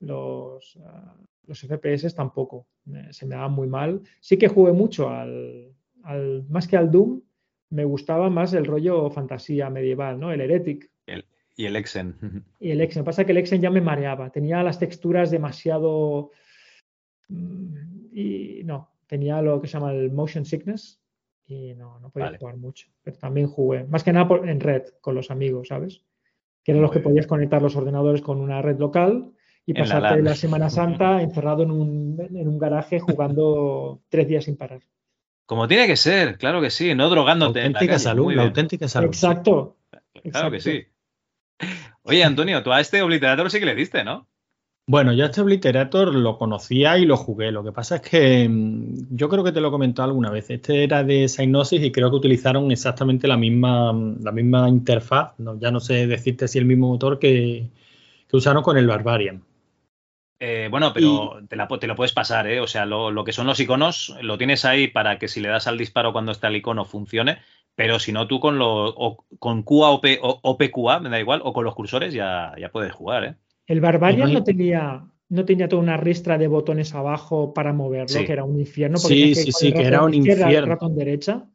los, 0.00 0.78
ah, 0.84 1.16
los 1.46 1.62
FPS 1.62 2.14
tampoco, 2.14 2.66
se 3.10 3.26
me 3.26 3.34
daban 3.34 3.52
muy 3.52 3.66
mal. 3.66 4.00
Sí 4.20 4.36
que 4.36 4.48
jugué 4.48 4.72
mucho 4.72 5.08
al, 5.10 5.72
al- 6.02 6.44
más 6.48 6.66
que 6.68 6.76
al 6.76 6.90
Doom, 6.90 7.20
me 7.70 7.84
gustaba 7.84 8.30
más 8.30 8.52
el 8.54 8.64
rollo 8.66 9.10
fantasía 9.10 9.68
medieval, 9.70 10.18
¿no? 10.20 10.32
El 10.32 10.40
Heretic 10.40 10.90
El- 11.06 11.24
y 11.56 11.66
el 11.66 11.76
Exen. 11.76 12.14
y 12.60 12.70
el 12.70 12.80
Exen. 12.80 13.04
Pasa 13.04 13.24
que 13.24 13.32
el 13.32 13.38
Exen 13.38 13.60
ya 13.60 13.70
me 13.70 13.80
mareaba, 13.80 14.30
tenía 14.30 14.62
las 14.62 14.78
texturas 14.78 15.30
demasiado... 15.30 16.30
mm, 17.28 17.74
Y 18.12 18.62
no, 18.64 18.90
tenía 19.06 19.42
lo 19.42 19.60
que 19.60 19.66
se 19.66 19.74
llama 19.74 19.92
el 19.92 20.10
motion 20.12 20.44
sickness 20.44 21.00
y 21.46 21.74
no, 21.74 21.98
no 22.00 22.10
podía 22.10 22.26
Vale. 22.26 22.38
jugar 22.38 22.56
mucho. 22.56 22.88
Pero 23.02 23.18
también 23.18 23.48
jugué, 23.48 23.84
más 23.84 24.02
que 24.04 24.12
nada 24.12 24.28
por- 24.28 24.48
en 24.48 24.60
red, 24.60 24.84
con 25.00 25.14
los 25.14 25.30
amigos, 25.30 25.68
¿sabes? 25.68 26.02
Que 26.62 26.72
eran 26.72 26.82
los 26.82 26.90
que 26.92 26.98
bien. 27.00 27.10
podías 27.10 27.26
conectar 27.26 27.60
los 27.60 27.76
ordenadores 27.76 28.22
con 28.22 28.40
una 28.40 28.62
red 28.62 28.78
local 28.78 29.32
y 29.66 29.72
la 29.72 29.80
pasarte 29.80 30.22
la, 30.22 30.34
Semana 30.34 30.70
Santa 30.70 31.22
encerrado 31.22 31.62
en 31.62 31.70
un, 31.70 32.20
en 32.20 32.48
un 32.48 32.58
garaje 32.58 33.00
jugando 33.00 34.00
tres 34.08 34.28
días 34.28 34.44
sin 34.44 34.56
parar. 34.56 34.80
Como 35.46 35.68
tiene 35.68 35.86
que 35.86 35.96
ser, 35.96 36.38
claro 36.38 36.60
que 36.60 36.70
sí. 36.70 36.94
No 36.94 37.10
drogándote. 37.10 37.60
en 37.60 37.72
la 37.72 37.78
auténtica 37.78 37.92
calle. 37.94 38.04
salud, 38.04 38.32
la 38.32 38.42
auténtica 38.44 38.88
salud. 38.88 39.08
Exacto. 39.08 39.76
Claro 40.30 40.50
que 40.50 40.60
sí. 40.60 40.84
Oye, 42.02 42.24
Antonio, 42.24 42.62
tú 42.62 42.72
a 42.72 42.80
este 42.80 43.02
Obliterator 43.02 43.50
sí 43.50 43.60
que 43.60 43.66
le 43.66 43.74
diste, 43.74 44.04
¿no? 44.04 44.26
Bueno, 44.86 45.14
yo 45.14 45.24
este 45.24 45.40
Obliterator 45.40 46.14
lo 46.14 46.36
conocía 46.36 46.98
y 46.98 47.06
lo 47.06 47.16
jugué. 47.16 47.50
Lo 47.50 47.64
que 47.64 47.72
pasa 47.72 47.96
es 47.96 48.02
que 48.02 48.48
mm, 48.48 49.16
yo 49.16 49.28
creo 49.30 49.42
que 49.42 49.52
te 49.52 49.60
lo 49.60 49.68
he 49.68 49.70
comentado 49.70 50.08
alguna 50.08 50.30
vez. 50.30 50.50
Este 50.50 50.84
era 50.84 51.02
de 51.04 51.28
Synosis 51.28 51.82
y 51.82 51.90
creo 51.92 52.10
que 52.10 52.16
utilizaron 52.16 52.70
exactamente 52.70 53.26
la 53.26 53.38
misma, 53.38 53.94
la 54.20 54.32
misma 54.32 54.68
interfaz. 54.68 55.38
No, 55.38 55.58
ya 55.58 55.70
no 55.70 55.80
sé 55.80 56.06
decirte 56.06 56.48
si 56.48 56.58
el 56.58 56.66
mismo 56.66 56.88
motor 56.88 57.18
que, 57.18 57.70
que 58.28 58.36
usaron 58.36 58.62
con 58.62 58.76
el 58.76 58.86
Barbarian. 58.86 59.42
Eh, 60.46 60.68
bueno, 60.70 60.92
pero 60.92 61.38
te, 61.48 61.56
la 61.56 61.66
te 61.66 61.86
lo 61.86 61.96
puedes 61.96 62.12
pasar, 62.12 62.46
¿eh? 62.48 62.60
O 62.60 62.66
sea, 62.66 62.84
lo, 62.84 63.10
lo 63.10 63.24
que 63.24 63.32
son 63.32 63.46
los 63.46 63.58
iconos 63.60 64.14
lo 64.20 64.36
tienes 64.36 64.66
ahí 64.66 64.88
para 64.88 65.18
que 65.18 65.26
si 65.26 65.40
le 65.40 65.48
das 65.48 65.66
al 65.66 65.78
disparo 65.78 66.12
cuando 66.12 66.32
está 66.32 66.48
el 66.48 66.56
icono 66.56 66.84
funcione, 66.84 67.38
pero 67.74 67.98
si 67.98 68.12
no, 68.12 68.26
tú 68.28 68.40
con, 68.40 68.58
lo, 68.58 68.88
o, 68.88 69.24
con 69.38 69.62
QA 69.62 69.88
o, 69.88 70.00
P- 70.02 70.18
o- 70.22 70.40
o 70.42 70.58
PQA, 70.58 71.00
me 71.00 71.08
da 71.08 71.18
igual, 71.18 71.40
o 71.44 71.54
con 71.54 71.64
los 71.64 71.74
cursores 71.74 72.12
ya, 72.12 72.52
ya 72.58 72.70
puedes 72.70 72.92
jugar, 72.92 73.24
¿eh? 73.24 73.34
El 73.66 73.80
Barbarian 73.80 74.34
no 74.34 74.44
tenía, 74.44 75.06
no 75.30 75.44
tenía 75.46 75.66
toda 75.66 75.80
una 75.80 75.96
ristra 75.96 76.36
de 76.36 76.46
botones 76.48 76.94
abajo 76.94 77.54
para 77.54 77.72
moverlo, 77.72 78.08
Sí. 78.08 78.26
que 78.26 78.32
era 78.32 78.44
un 78.44 78.60
infierno. 78.60 78.98
porque 79.00 79.14
Sí, 79.14 79.34
sí, 79.34 79.50
sí, 79.52 79.72
que 79.72 79.82
era 79.82 80.02
un 80.02 80.12
infierno. 80.12 80.66
ratón 80.66 80.94
derecha. 80.94 81.46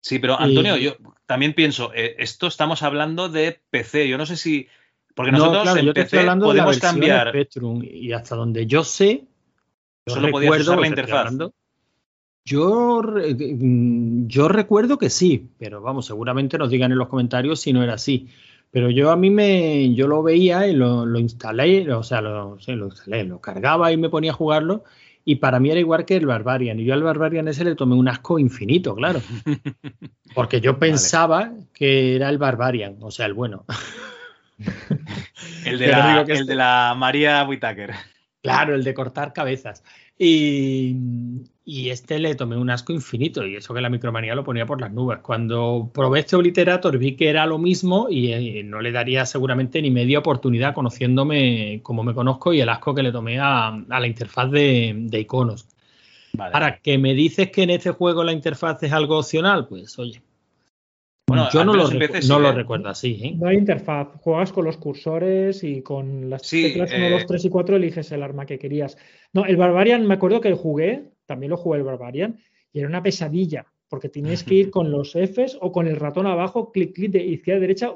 Sí, 0.00 0.20
pero 0.20 0.34
Y- 0.38 0.44
Antonio, 0.44 0.76
yo 0.76 0.92
también 1.26 1.54
pienso, 1.54 1.92
eh, 1.94 2.14
esto 2.18 2.46
estamos 2.46 2.82
hablando 2.84 3.28
de 3.28 3.60
PC, 3.70 4.06
yo 4.08 4.16
no 4.16 4.26
sé 4.26 4.36
si... 4.36 4.68
Porque 5.14 5.32
No, 5.32 5.38
nosotros 5.38 5.62
claro, 5.62 5.78
en 5.80 5.86
yo 5.86 5.94
te 5.94 6.00
estoy 6.02 6.18
hablando 6.20 6.48
de 6.48 6.54
la 6.54 6.64
podemos 6.64 6.80
cambiar... 6.80 7.28
Spectrum 7.28 7.82
y 7.84 8.12
hasta 8.12 8.34
donde 8.36 8.66
yo 8.66 8.82
sé, 8.84 9.24
yo 10.06 10.14
Solo 10.14 10.30
podías 10.30 10.60
usar 10.60 10.78
la 10.80 10.88
interfaz. 10.88 11.18
hablando- 11.20 11.52
yo, 12.44 13.00
re- 13.00 13.34
mm, 13.34 14.26
yo 14.26 14.48
recuerdo 14.48 14.98
que 14.98 15.08
sí, 15.08 15.48
pero 15.58 15.80
vamos, 15.80 16.06
seguramente 16.06 16.58
nos 16.58 16.68
digan 16.70 16.92
en 16.92 16.98
los 16.98 17.08
comentarios 17.08 17.60
si 17.60 17.72
no 17.72 17.82
era 17.82 17.94
así. 17.94 18.28
Pero 18.70 18.90
yo 18.90 19.10
a 19.12 19.16
mí 19.16 19.30
me, 19.30 19.94
yo 19.94 20.08
lo 20.08 20.22
veía 20.22 20.66
y 20.66 20.74
lo, 20.74 21.06
lo 21.06 21.18
instalé, 21.20 21.90
o 21.92 22.02
sea, 22.02 22.20
lo, 22.20 22.58
sí, 22.60 22.72
lo 22.72 22.86
instalé, 22.86 23.24
lo 23.24 23.40
cargaba 23.40 23.92
y 23.92 23.96
me 23.96 24.10
ponía 24.10 24.32
a 24.32 24.34
jugarlo. 24.34 24.82
Y 25.24 25.36
para 25.36 25.58
mí 25.60 25.70
era 25.70 25.80
igual 25.80 26.04
que 26.04 26.16
el 26.16 26.26
Barbarian. 26.26 26.78
Y 26.80 26.84
yo 26.84 26.92
al 26.92 27.02
Barbarian 27.02 27.48
ese 27.48 27.64
le 27.64 27.76
tomé 27.76 27.94
un 27.94 28.08
asco 28.08 28.38
infinito, 28.38 28.94
claro. 28.94 29.22
Porque 30.34 30.60
yo 30.60 30.78
pensaba 30.78 31.52
que 31.72 32.16
era 32.16 32.28
el 32.28 32.36
Barbarian, 32.38 32.96
o 33.00 33.10
sea, 33.10 33.24
el 33.26 33.32
bueno. 33.32 33.64
El 35.64 35.78
de, 35.78 35.88
la, 35.88 36.24
el 36.26 36.46
de 36.46 36.54
la 36.54 36.94
María 36.96 37.44
Whittaker. 37.44 37.92
Claro, 38.42 38.74
el 38.74 38.84
de 38.84 38.92
cortar 38.94 39.32
cabezas. 39.32 39.82
Y, 40.18 40.94
y 41.64 41.88
este 41.88 42.18
le 42.18 42.34
tomé 42.34 42.56
un 42.56 42.70
asco 42.70 42.92
infinito 42.92 43.44
y 43.46 43.56
eso 43.56 43.74
que 43.74 43.80
la 43.80 43.88
micromanía 43.88 44.34
lo 44.34 44.44
ponía 44.44 44.66
por 44.66 44.80
las 44.80 44.92
nubes. 44.92 45.18
Cuando 45.22 45.90
probé 45.92 46.20
este 46.20 46.36
Obliterator 46.36 46.96
vi 46.98 47.16
que 47.16 47.30
era 47.30 47.46
lo 47.46 47.58
mismo 47.58 48.06
y 48.10 48.32
eh, 48.32 48.62
no 48.62 48.80
le 48.80 48.92
daría 48.92 49.26
seguramente 49.26 49.80
ni 49.82 49.90
media 49.90 50.20
oportunidad 50.20 50.74
conociéndome 50.74 51.80
como 51.82 52.04
me 52.04 52.14
conozco 52.14 52.52
y 52.52 52.60
el 52.60 52.68
asco 52.68 52.94
que 52.94 53.02
le 53.02 53.12
tomé 53.12 53.40
a, 53.40 53.68
a 53.68 54.00
la 54.00 54.06
interfaz 54.06 54.50
de, 54.50 54.94
de 54.94 55.20
iconos. 55.20 55.66
Vale. 56.34 56.52
Ahora, 56.54 56.78
que 56.78 56.98
me 56.98 57.14
dices 57.14 57.50
que 57.50 57.62
en 57.62 57.70
este 57.70 57.90
juego 57.92 58.22
la 58.22 58.32
interfaz 58.32 58.82
es 58.82 58.92
algo 58.92 59.18
opcional, 59.18 59.66
pues 59.66 59.98
oye. 59.98 60.20
Bueno, 61.26 61.48
yo 61.52 61.64
no, 61.64 61.72
lo, 61.74 61.88
no 61.88 62.38
lo 62.38 62.48
¿eh? 62.50 62.52
recuerdo 62.52 62.88
así. 62.90 63.18
¿eh? 63.22 63.34
No 63.38 63.48
hay 63.48 63.56
interfaz, 63.56 64.08
juegas 64.20 64.52
con 64.52 64.64
los 64.66 64.76
cursores 64.76 65.64
y 65.64 65.80
con 65.80 66.28
las 66.28 66.42
Sí, 66.46 66.62
teclas 66.62 66.92
1, 66.92 67.06
eh, 67.06 67.10
2, 67.10 67.26
3 67.26 67.44
y 67.46 67.48
4 67.48 67.76
eliges 67.76 68.12
el 68.12 68.22
arma 68.22 68.44
que 68.44 68.58
querías. 68.58 68.98
No, 69.32 69.46
el 69.46 69.56
Barbarian, 69.56 70.06
me 70.06 70.14
acuerdo 70.14 70.40
que 70.40 70.52
jugué, 70.52 71.12
también 71.24 71.50
lo 71.50 71.56
jugué 71.56 71.78
el 71.78 71.84
Barbarian, 71.84 72.38
y 72.72 72.80
era 72.80 72.88
una 72.88 73.02
pesadilla, 73.02 73.64
porque 73.88 74.10
tenías 74.10 74.44
que 74.44 74.54
ir 74.54 74.70
con 74.70 74.90
los 74.90 75.14
Fs 75.14 75.56
o 75.60 75.72
con 75.72 75.86
el 75.86 75.96
ratón 75.96 76.26
abajo, 76.26 76.70
clic, 76.70 76.94
clic 76.94 77.12
de 77.12 77.24
izquierda 77.24 77.58
a 77.58 77.60
derecha, 77.60 77.92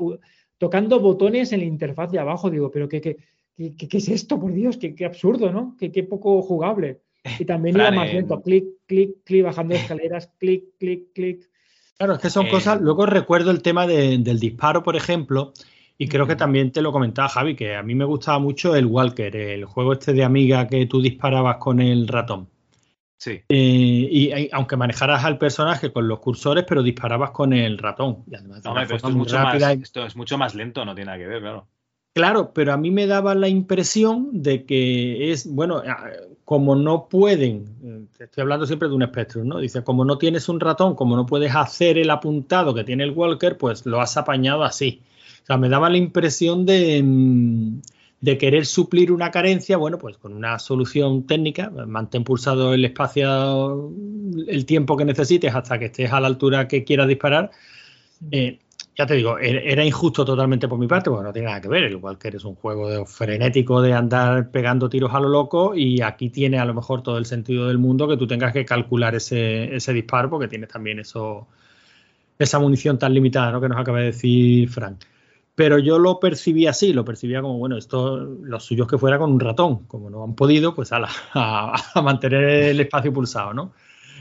tocando 0.57 0.99
botones 0.99 1.53
en 1.53 1.61
la 1.61 1.67
interfaz 1.67 2.11
de 2.11 2.21
abajo. 2.21 2.51
Digo, 2.51 2.71
pero 2.71 2.89
¿qué, 2.89 3.03
qué, 3.03 3.17
qué, 3.57 3.99
es 3.99 4.09
esto? 4.09 4.41
Por 4.41 4.55
Dios, 4.55 4.79
qué, 4.79 4.95
qué 4.95 5.05
absurdo, 5.05 5.53
¿no? 5.53 5.77
Qué, 5.79 5.93
qué 5.93 6.03
poco 6.03 6.41
jugable. 6.41 7.03
Y 7.39 7.45
también 7.45 7.75
Fran, 7.77 7.93
iba 7.93 8.03
más 8.05 8.11
en- 8.11 8.17
lento, 8.17 8.41
clic, 8.41 8.65
clic, 8.87 9.11
clic, 9.23 9.45
bajando 9.45 9.75
escaleras, 9.75 10.33
clic, 10.39 10.65
clic, 10.79 11.13
clic. 11.13 11.51
Claro, 11.99 12.15
es 12.15 12.21
que 12.21 12.31
son 12.31 12.47
Eh, 12.47 12.51
cosas. 12.51 12.81
Luego 12.81 13.07
recuerdo 13.07 13.51
el 13.51 13.61
tema 13.61 13.87
de- 13.87 14.19
del 14.19 14.39
disparo, 14.39 14.83
por 14.85 14.95
ejemplo, 14.95 15.53
y 15.99 16.07
creo 16.07 16.29
que 16.29 16.37
también 16.37 16.71
te 16.71 16.81
lo 16.81 16.93
comentaba 16.93 17.29
Javi, 17.29 17.57
que 17.57 17.75
a 17.75 17.83
mí 17.83 17.97
me 17.97 18.05
gustaba 18.05 18.39
mucho 18.39 18.77
el 18.77 18.87
Walker, 18.87 19.35
el 19.35 19.65
juego 19.65 19.95
este 19.95 20.13
de 20.13 20.23
Amiga 20.23 20.69
que 20.69 20.87
tú 20.87 21.03
disparabas 21.03 21.57
con 21.57 21.81
el 21.81 22.07
ratón. 22.07 22.49
Sí. 23.17 23.41
Eh, 23.49 23.49
y, 23.49 24.33
y 24.33 24.49
aunque 24.53 24.77
manejaras 24.77 25.25
al 25.25 25.39
personaje 25.39 25.93
con 25.93 26.07
los 26.07 26.21
cursores, 26.21 26.65
pero 26.69 26.85
disparabas 26.85 27.33
con 27.33 27.53
el 27.53 27.77
ratón. 27.77 28.23
Y 28.31 28.37
además 28.37 28.63
de 28.63 28.69
No, 28.69 28.75
pero 28.77 28.95
esto 28.95 29.09
es, 29.09 29.15
mucho 29.17 29.39
más, 29.41 29.61
y- 29.77 29.83
esto 29.83 30.07
es 30.07 30.15
mucho 30.15 30.39
más 30.39 30.55
lento, 30.55 30.85
no 30.85 30.95
tiene 30.95 31.07
nada 31.07 31.19
que 31.19 31.27
ver, 31.27 31.41
claro. 31.41 31.67
Claro, 32.15 32.53
pero 32.53 32.73
a 32.73 32.77
mí 32.77 32.93
me 32.93 33.07
daba 33.09 33.35
la 33.35 33.49
impresión 33.49 34.43
de 34.43 34.65
que 34.65 35.33
es, 35.33 35.53
bueno, 35.53 35.83
como 36.49 36.75
no 36.75 37.11
pueden, 37.11 37.67
eh, 37.85 38.23
estoy 38.25 38.41
hablando 38.41 38.67
siempre 38.67 38.89
de 38.89 38.95
un 38.95 39.05
Spectrum, 39.05 39.47
¿no? 39.47 39.59
Dice, 39.59 39.85
como 39.85 40.07
no 40.07 40.17
tienes 40.17 40.49
un 40.49 40.61
ratón, 40.61 40.95
como 40.95 41.15
no 41.15 41.27
puedes 41.27 41.55
hacer 41.55 41.99
el 41.99 42.09
apuntado 42.09 42.73
que 42.73 42.85
tiene 42.85 43.05
el 43.05 43.11
Walker, 43.11 43.59
pues 43.59 43.85
lo 43.85 44.01
has 44.01 44.17
apañado 44.17 44.65
así. 44.65 45.03
O 45.43 45.47
sea, 45.47 45.59
me 45.59 45.69
daba 45.69 45.91
la 45.91 45.99
impresión 45.99 46.65
de, 46.65 47.03
mm, 47.05 47.81
de 48.23 48.39
querer 48.39 48.65
suplir 48.65 49.13
una 49.13 49.31
carencia, 49.31 49.77
bueno, 49.77 49.99
pues 49.99 50.17
con 50.17 50.33
una 50.33 50.59
solución 50.59 51.27
técnica, 51.27 51.69
mantén 51.87 52.25
pulsado 52.25 52.73
el 52.73 52.83
espacio 52.87 53.93
el 54.47 54.65
tiempo 54.65 54.97
que 54.97 55.05
necesites 55.05 55.55
hasta 55.55 55.79
que 55.79 55.85
estés 55.85 56.11
a 56.15 56.19
la 56.19 56.29
altura 56.29 56.67
que 56.67 56.83
quieras 56.83 57.09
disparar. 57.09 57.51
Eh, 58.31 58.59
ya 58.99 59.07
te 59.07 59.15
digo, 59.15 59.39
er- 59.39 59.63
era 59.65 59.85
injusto 59.85 60.25
totalmente 60.25 60.67
por 60.69 60.79
mi 60.79 60.89
parte, 60.89 61.09
porque 61.09 61.25
no 61.25 61.33
tiene 61.33 61.47
nada 61.49 61.61
que 61.61 61.69
ver. 61.69 61.85
El 61.85 61.97
Walker 61.97 62.35
es 62.35 62.45
un 62.45 62.57
juego 62.57 62.89
de- 62.91 63.07
frenético 63.07 63.81
de 63.81 63.93
andar 63.95 64.51
pegando 64.51 64.89
tiros 64.89 65.15
a 65.15 65.21
lo 65.21 65.29
loco 65.29 65.75
y 65.77 66.03
aquí 66.03 66.31
tiene 66.31 66.59
a 66.59 66.65
lo 66.65 66.75
mejor 66.75 67.03
todo 67.03 67.17
el 67.19 67.27
sentido 67.27 67.69
del 67.69 67.79
mundo 67.79 68.09
que 68.09 68.17
tú 68.17 68.27
tengas 68.27 68.53
que 68.53 68.65
calcular 68.65 69.15
ese, 69.15 69.75
ese 69.77 69.93
disparo 69.93 70.29
porque 70.31 70.49
tienes 70.49 70.69
también 70.69 70.99
eso, 70.99 71.47
esa 72.39 72.59
munición 72.59 72.99
tan 72.99 73.15
limitada 73.15 73.53
¿no? 73.53 73.61
que 73.61 73.69
nos 73.69 73.79
acaba 73.79 73.99
de 74.01 74.07
decir 74.07 74.69
Frank. 74.71 74.99
Pero 75.55 75.79
yo 75.79 75.99
lo 75.99 76.21
percibí 76.21 76.67
así, 76.69 76.93
lo 76.93 77.05
percibía 77.05 77.43
como, 77.43 77.59
bueno, 77.59 77.77
esto, 77.77 78.17
lo 78.19 78.61
suyo 78.61 78.85
es 78.85 78.91
que 78.91 78.99
fuera 78.99 79.19
con 79.19 79.33
un 79.33 79.41
ratón. 79.41 79.85
Como 79.87 80.09
no 80.11 80.23
han 80.25 80.35
podido, 80.35 80.75
pues 80.75 80.93
ala, 80.93 81.09
a 81.35 82.03
mantener 82.03 82.45
el 82.45 82.81
espacio 82.81 83.13
pulsado, 83.13 83.55
¿no? 83.55 83.73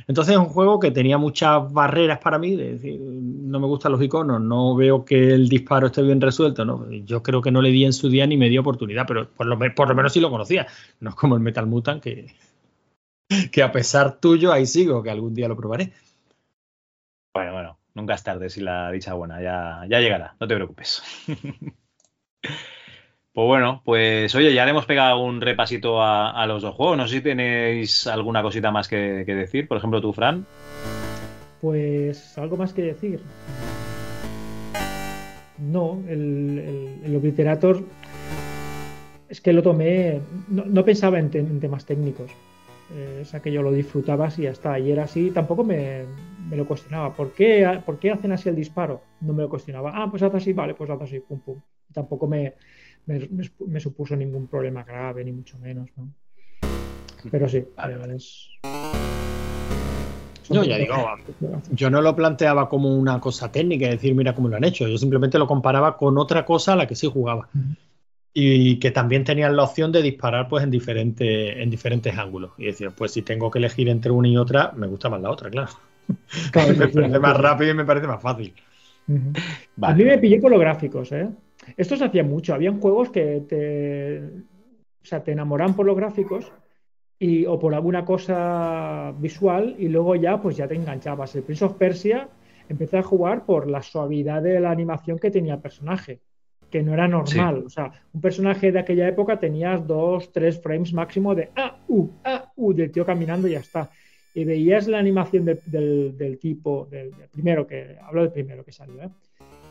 Entonces 0.08 0.36
es 0.36 0.40
un 0.40 0.46
juego 0.46 0.80
que 0.80 0.92
tenía 0.92 1.18
muchas 1.18 1.72
barreras 1.72 2.20
para 2.20 2.40
mí, 2.40 2.56
de 2.56 2.74
decir, 2.74 3.00
no 3.00 3.60
me 3.60 3.68
gustan 3.68 3.92
los 3.92 4.02
iconos, 4.02 4.40
no 4.40 4.74
veo 4.74 5.04
que 5.04 5.34
el 5.34 5.50
disparo 5.50 5.88
esté 5.88 6.02
bien 6.02 6.22
resuelto, 6.22 6.64
¿no? 6.64 6.90
Yo 6.90 7.22
creo 7.22 7.42
que 7.42 7.52
no 7.52 7.62
le 7.62 7.72
di 7.72 7.84
en 7.84 7.92
su 7.92 8.10
día 8.10 8.26
ni 8.26 8.38
me 8.38 8.48
dio 8.48 8.62
oportunidad, 8.62 9.06
pero 9.06 9.30
por 9.30 9.46
lo, 9.46 9.58
menos 9.58 10.14
sí 10.14 10.22
lo 10.22 10.32
conocía. 10.32 10.66
No 11.02 11.10
es 11.10 11.16
como 11.16 11.36
el 11.36 11.42
Metal 11.42 11.68
Mutant, 11.68 12.02
que, 12.02 12.34
que 13.52 13.64
a 13.64 13.72
pesar 13.72 14.20
tuyo 14.20 14.54
ahí 14.54 14.66
sigo, 14.66 15.04
que 15.04 15.12
algún 15.12 15.34
día 15.34 15.50
lo 15.50 15.58
probaré. 15.58 15.92
Bueno, 17.34 17.52
bueno, 17.52 17.78
nunca 17.94 18.14
es 18.14 18.24
tarde 18.24 18.50
si 18.50 18.62
la 18.62 18.90
dicha 18.92 19.14
buena, 19.14 19.42
ya 19.42 20.00
llegará, 20.00 20.36
no 20.40 20.48
te 20.48 20.56
preocupes. 20.56 21.04
Pues 23.38 23.46
bueno, 23.46 23.84
pues 23.86 24.34
oye, 24.34 24.52
ya 24.52 24.66
le 24.66 24.72
hemos 24.72 24.88
pegado 24.88 25.20
un 25.20 25.42
repasito 25.42 26.02
a, 26.02 26.44
los 26.48 26.64
dos 26.64 26.74
juegos. 26.74 26.98
No 26.98 27.08
sé 27.08 27.18
si 27.18 27.22
tenéis 27.22 28.08
alguna 28.08 28.42
cosita 28.42 28.72
más 28.72 28.88
que, 28.88 29.26
que 29.28 29.36
decir. 29.36 29.68
Por 29.68 29.78
ejemplo, 29.78 30.02
tú, 30.02 30.12
Fran. 30.12 30.44
Pues 31.62 32.36
algo 32.40 32.58
más 32.58 32.74
que 32.74 32.82
decir. 32.82 33.22
No, 35.60 36.02
el, 36.08 36.98
el, 37.06 37.16
Obliterator 37.16 37.84
es 39.30 39.40
que 39.40 39.54
lo 39.54 39.62
tomé, 39.62 40.20
no, 40.48 40.66
no 40.66 40.84
pensaba 40.84 41.20
en, 41.20 41.30
te- 41.30 41.38
en 41.38 41.60
temas 41.60 41.86
técnicos. 41.86 42.32
Eh, 42.92 43.20
es 43.22 43.36
aquello 43.36 43.62
lo 43.62 43.72
disfrutabas 43.72 44.40
y 44.40 44.44
ya 44.44 44.50
está. 44.50 44.80
Y 44.80 44.92
era 44.92 45.04
así, 45.04 45.30
tampoco 45.30 45.64
me, 45.64 46.06
me 46.50 46.58
lo 46.58 46.66
cuestionaba. 46.66 47.14
¿Por 47.14 47.34
qué, 47.34 47.82
¿Por 47.86 48.00
qué 48.00 48.10
hacen 48.10 48.32
así 48.32 48.50
el 48.50 48.56
disparo? 48.56 49.04
No 49.22 49.34
me 49.34 49.44
lo 49.44 49.50
cuestionaba. 49.50 49.92
Ah, 49.94 50.08
pues 50.10 50.24
haz 50.24 50.34
así, 50.34 50.54
vale, 50.54 50.74
pues 50.74 50.90
haz 50.90 51.04
así, 51.04 51.20
pum, 51.20 51.40
pum. 51.40 51.62
Tampoco 51.94 52.28
me, 52.28 52.56
me, 53.08 53.20
me- 53.30 53.50
me 53.68 53.80
supuso 53.80 54.16
ningún 54.16 54.48
problema 54.48 54.84
grave, 54.84 55.24
ni 55.26 55.32
mucho 55.32 55.58
menos, 55.60 55.90
¿no? 55.98 56.14
Pero 57.32 57.48
sí, 57.50 57.66
es... 58.16 58.52
Yo 60.50 60.64
ya 60.64 60.78
digo, 60.78 60.96
yo 61.72 61.90
no 61.90 62.02
lo 62.02 62.16
planteaba 62.16 62.70
como 62.70 62.96
una 62.96 63.20
cosa 63.20 63.52
técnica, 63.52 63.86
es 63.88 63.92
decir, 63.94 64.16
mira 64.16 64.34
cómo 64.34 64.48
lo 64.48 64.56
han 64.56 64.64
hecho. 64.64 64.88
Yo 64.88 64.98
simplemente 64.98 65.38
lo 65.38 65.46
comparaba 65.48 65.98
con 65.98 66.18
otra 66.18 66.46
cosa 66.46 66.74
a 66.74 66.76
la 66.78 66.88
que 66.88 66.96
sí 66.96 67.08
jugaba. 67.08 67.50
Y 68.34 68.80
que 68.80 68.92
también 68.92 69.24
tenían 69.24 69.56
la 69.58 69.64
opción 69.64 69.92
de 69.92 70.02
disparar 70.02 70.48
pues 70.48 70.64
en 70.64 70.72
diferentes, 70.72 71.58
en 71.58 71.70
diferentes 71.70 72.18
ángulos. 72.18 72.52
Y 72.58 72.66
decir, 72.68 72.92
pues 72.96 73.12
si 73.14 73.24
tengo 73.24 73.52
que 73.52 73.60
elegir 73.60 73.90
entre 73.90 74.12
una 74.12 74.28
y 74.30 74.38
otra, 74.38 74.74
me 74.76 74.88
gusta 74.88 75.10
más 75.10 75.22
la 75.22 75.32
otra, 75.32 75.50
claro. 75.50 75.72
Claro, 76.52 76.74
me 76.78 76.88
parece 76.90 77.20
más 77.20 77.38
rápido 77.38 77.72
y 77.72 77.74
me 77.76 77.86
parece 77.86 78.08
más 78.08 78.22
fácil. 78.22 78.54
A 79.82 79.94
mí 79.94 80.04
me 80.04 80.18
pillé 80.20 80.40
por 80.40 80.52
los 80.52 80.60
gráficos, 80.60 81.12
¿eh? 81.12 81.28
Esto 81.76 81.96
se 81.98 82.06
hacía 82.06 82.24
mucho. 82.24 82.54
Habían 82.54 82.80
juegos 82.80 83.10
que 83.10 83.42
te, 83.48 84.20
o 85.02 85.06
sea, 85.06 85.24
te 85.24 85.32
enamoran 85.34 85.76
por 85.76 85.86
los 85.86 85.96
gráficos 85.98 86.52
y, 87.20 87.46
o 87.46 87.58
por 87.60 87.74
alguna 87.74 88.06
cosa 88.06 89.14
visual 89.20 89.76
y 89.78 89.88
luego 89.90 90.16
ya, 90.16 90.42
pues 90.42 90.56
ya 90.56 90.68
te 90.68 90.76
enganchabas. 90.76 91.36
El 91.36 91.44
Prince 91.44 91.66
of 91.66 91.74
Persia 91.74 92.30
empecé 92.70 92.98
a 92.98 93.04
jugar 93.04 93.46
por 93.46 93.68
la 93.70 93.82
suavidad 93.82 94.42
de 94.42 94.60
la 94.60 94.72
animación 94.72 95.18
que 95.20 95.32
tenía 95.32 95.56
el 95.56 95.62
personaje, 95.62 96.20
que 96.70 96.84
no 96.84 96.94
era 96.94 97.08
normal. 97.08 97.60
Sí. 97.60 97.66
O 97.66 97.70
sea, 97.70 97.92
un 98.14 98.22
personaje 98.22 98.72
de 98.72 98.80
aquella 98.80 99.08
época 99.08 99.40
tenías 99.40 99.86
dos, 99.88 100.32
tres 100.32 100.62
frames 100.62 100.94
máximo 100.94 101.34
de 101.34 101.50
ah, 101.56 101.80
uh, 101.88 102.08
ah, 102.24 102.52
uh, 102.56 102.74
del 102.74 102.92
tío 102.92 103.06
caminando 103.06 103.48
y 103.48 103.52
ya 103.52 103.60
está. 103.60 103.90
Y 104.34 104.46
veías 104.46 104.88
la 104.88 105.00
animación 105.00 105.46
del, 105.46 105.60
del- 105.66 106.16
del 106.18 106.38
tipo, 106.38 106.88
del, 106.92 107.10
del 107.18 107.30
primero 107.30 107.66
que, 107.66 107.98
hablo 108.04 108.22
del 108.22 108.32
primero 108.32 108.64
que 108.64 108.72
salió, 108.72 109.02
¿eh? 109.02 109.10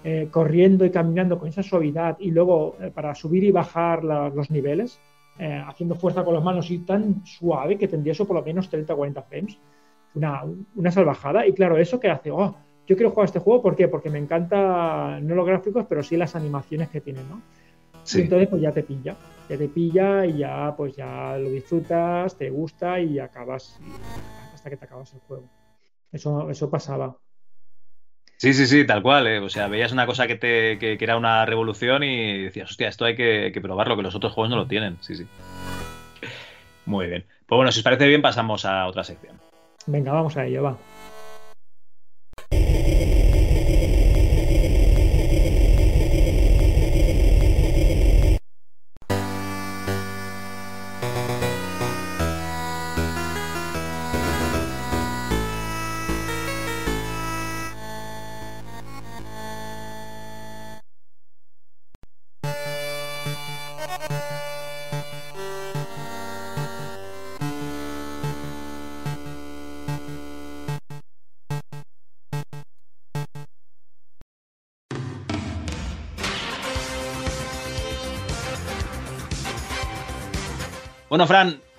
Eh, 0.08 0.28
corriendo 0.30 0.84
y 0.84 0.90
caminando 0.92 1.36
con 1.36 1.48
esa 1.48 1.64
suavidad 1.64 2.16
y 2.20 2.30
luego 2.30 2.76
eh, 2.80 2.92
para 2.94 3.12
subir 3.12 3.42
y 3.42 3.50
bajar 3.50 4.04
la- 4.04 4.28
los 4.28 4.52
niveles, 4.52 5.00
eh, 5.36 5.60
haciendo 5.66 5.96
fuerza 5.96 6.22
con 6.24 6.32
las 6.32 6.44
manos 6.44 6.70
y 6.70 6.78
tan 6.78 7.26
suave 7.26 7.76
que 7.76 7.88
tendría 7.88 8.12
eso 8.12 8.24
por 8.24 8.36
lo 8.36 8.42
menos 8.44 8.68
30 8.70 8.94
o 8.94 8.96
40 8.98 9.22
frames. 9.22 9.58
Una, 10.14 10.44
una 10.76 10.90
salvajada. 10.92 11.44
Y 11.44 11.52
claro, 11.54 11.76
eso 11.76 11.98
que 11.98 12.08
hace, 12.08 12.30
oh, 12.30 12.54
yo 12.86 12.94
quiero 12.94 13.10
jugar 13.10 13.24
este 13.24 13.40
juego, 13.40 13.60
¿por 13.62 13.74
qué? 13.74 13.88
Porque 13.88 14.08
me 14.08 14.20
encanta 14.20 15.18
no 15.20 15.34
los 15.34 15.44
gráficos, 15.44 15.84
pero 15.88 16.04
sí 16.04 16.16
las 16.16 16.36
animaciones 16.36 16.88
que 16.88 17.00
tienen, 17.00 17.28
¿no? 17.28 17.42
Sí. 18.04 18.22
Entonces 18.22 18.46
pues 18.48 18.62
ya 18.62 18.70
te 18.70 18.84
pilla, 18.84 19.16
ya 19.50 19.58
te 19.58 19.66
pilla 19.68 20.24
y 20.24 20.38
ya 20.38 20.72
pues 20.76 20.94
ya 20.94 21.36
lo 21.36 21.50
disfrutas, 21.50 22.38
te 22.38 22.48
gusta 22.50 23.00
y 23.00 23.18
acabas 23.18 23.80
hasta 24.54 24.70
que 24.70 24.76
te 24.76 24.84
acabas 24.84 25.12
el 25.14 25.20
juego. 25.26 25.48
Eso, 26.12 26.48
eso 26.48 26.70
pasaba. 26.70 27.16
Sí, 28.36 28.52
sí, 28.52 28.66
sí, 28.66 28.86
tal 28.86 29.02
cual. 29.02 29.26
eh. 29.26 29.38
O 29.38 29.48
sea, 29.48 29.68
veías 29.68 29.92
una 29.92 30.06
cosa 30.06 30.26
que, 30.26 30.36
te, 30.36 30.78
que, 30.78 30.98
era 31.00 31.16
una 31.16 31.44
revolución 31.46 32.02
y 32.02 32.42
decías, 32.44 32.70
hostia, 32.70 32.88
esto 32.88 33.04
hay 33.04 33.16
que, 33.16 33.50
que 33.52 33.60
probarlo, 33.60 33.96
que 33.96 34.02
los 34.02 34.14
otros 34.14 34.32
juegos 34.32 34.50
no 34.50 34.56
lo 34.56 34.66
tienen. 34.66 34.98
Sí, 35.00 35.14
sí. 35.14 35.26
Muy 36.84 37.06
bien. 37.06 37.24
Pues 37.46 37.56
bueno, 37.56 37.72
si 37.72 37.80
os 37.80 37.84
parece 37.84 38.06
bien, 38.06 38.22
pasamos 38.22 38.64
a 38.64 38.86
otra 38.86 39.04
sección. 39.04 39.40
Venga, 39.86 40.12
vamos 40.12 40.36
a 40.36 40.46
ello, 40.46 40.62
va. 40.62 40.76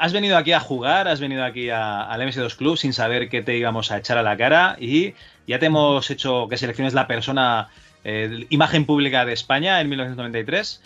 Has 0.08 0.14
venido 0.14 0.38
aquí 0.38 0.54
a 0.54 0.62
jugar, 0.62 1.10
has 1.10 1.20
venido 1.20 1.44
aquí 1.44 1.70
al 1.70 2.22
MS2 2.22 2.56
Club 2.56 2.78
sin 2.78 2.94
saber 2.94 3.28
qué 3.28 3.42
te 3.42 3.58
íbamos 3.58 3.92
a 3.92 3.98
echar 3.98 4.18
a 4.18 4.24
la 4.24 4.38
cara 4.38 4.78
y 4.80 5.14
ya 5.46 5.60
te 5.60 5.66
hemos 5.66 6.10
hecho 6.10 6.48
que 6.48 6.56
selecciones 6.56 6.94
la 6.94 7.08
persona, 7.08 7.68
eh, 8.06 8.46
imagen 8.50 8.86
pública 8.86 9.26
de 9.26 9.34
España 9.34 9.82
en 9.82 9.90
1993. 9.90 10.82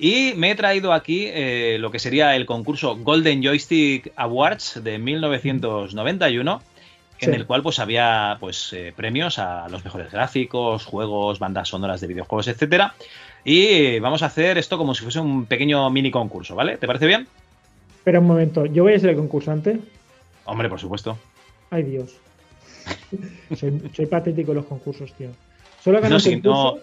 Y 0.00 0.32
me 0.34 0.50
he 0.50 0.54
traído 0.56 0.92
aquí 0.92 1.26
eh, 1.28 1.76
lo 1.78 1.92
que 1.92 2.00
sería 2.00 2.34
el 2.34 2.44
concurso 2.44 2.96
Golden 2.96 3.40
Joystick 3.40 4.12
Awards 4.16 4.82
de 4.82 4.98
1991, 4.98 6.62
en 7.20 7.34
el 7.34 7.46
cual 7.46 7.62
pues 7.62 7.78
había 7.78 8.36
pues 8.40 8.72
eh, 8.72 8.92
premios 8.96 9.38
a 9.38 9.68
los 9.68 9.84
mejores 9.84 10.10
gráficos, 10.10 10.84
juegos, 10.84 11.38
bandas 11.38 11.68
sonoras 11.68 12.00
de 12.00 12.08
videojuegos, 12.08 12.48
etcétera. 12.48 12.94
Y 13.44 14.00
vamos 14.00 14.24
a 14.24 14.26
hacer 14.26 14.58
esto 14.58 14.76
como 14.76 14.92
si 14.92 15.04
fuese 15.04 15.20
un 15.20 15.46
pequeño 15.46 15.88
mini 15.88 16.10
concurso, 16.10 16.56
¿vale? 16.56 16.78
¿Te 16.78 16.88
parece 16.88 17.06
bien? 17.06 17.28
Espera 18.06 18.20
un 18.20 18.26
momento, 18.28 18.66
¿yo 18.66 18.84
voy 18.84 18.94
a 18.94 19.00
ser 19.00 19.10
el 19.10 19.16
concursante? 19.16 19.80
Hombre, 20.44 20.68
por 20.68 20.78
supuesto. 20.78 21.18
Ay, 21.70 21.82
Dios. 21.82 22.14
soy, 23.56 23.82
soy 23.92 24.06
patético 24.06 24.52
en 24.52 24.58
los 24.58 24.66
concursos, 24.66 25.12
tío. 25.14 25.30
Solo 25.82 26.00
No, 26.02 26.14
un 26.14 26.20
sí, 26.20 26.34
concurso. 26.40 26.76
no, 26.76 26.80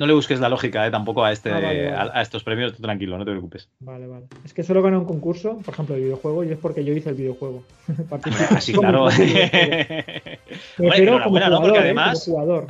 no 0.00 0.06
le 0.06 0.12
busques 0.14 0.40
la 0.40 0.48
lógica 0.48 0.84
eh, 0.84 0.90
tampoco 0.90 1.22
a, 1.24 1.30
este, 1.30 1.52
Ah, 1.52 1.60
vale, 1.60 1.92
vale. 1.92 2.10
A, 2.10 2.18
a 2.18 2.22
estos 2.22 2.42
premios, 2.42 2.74
tú 2.74 2.82
tranquilo, 2.82 3.16
no 3.16 3.24
te 3.24 3.30
preocupes. 3.30 3.68
Vale, 3.78 4.08
vale. 4.08 4.26
Es 4.44 4.52
que 4.52 4.64
solo 4.64 4.82
gané 4.82 4.96
un 4.96 5.04
concurso, 5.04 5.58
por 5.64 5.74
ejemplo, 5.74 5.94
de 5.94 6.00
videojuego, 6.00 6.42
y 6.42 6.50
es 6.50 6.58
porque 6.58 6.82
yo 6.84 6.92
hice 6.92 7.10
el 7.10 7.14
videojuego. 7.14 7.62
Así, 8.50 8.72
como 8.72 8.88
claro. 8.88 9.10
refiero 9.10 11.22
como 11.22 11.38
enhorabuena, 11.38 11.48
¿no? 11.50 11.56
jugador, 11.58 11.62
Porque 11.62 11.78
¿eh? 11.78 11.82
además- 11.82 12.24
Como 12.24 12.36
jugador. 12.36 12.66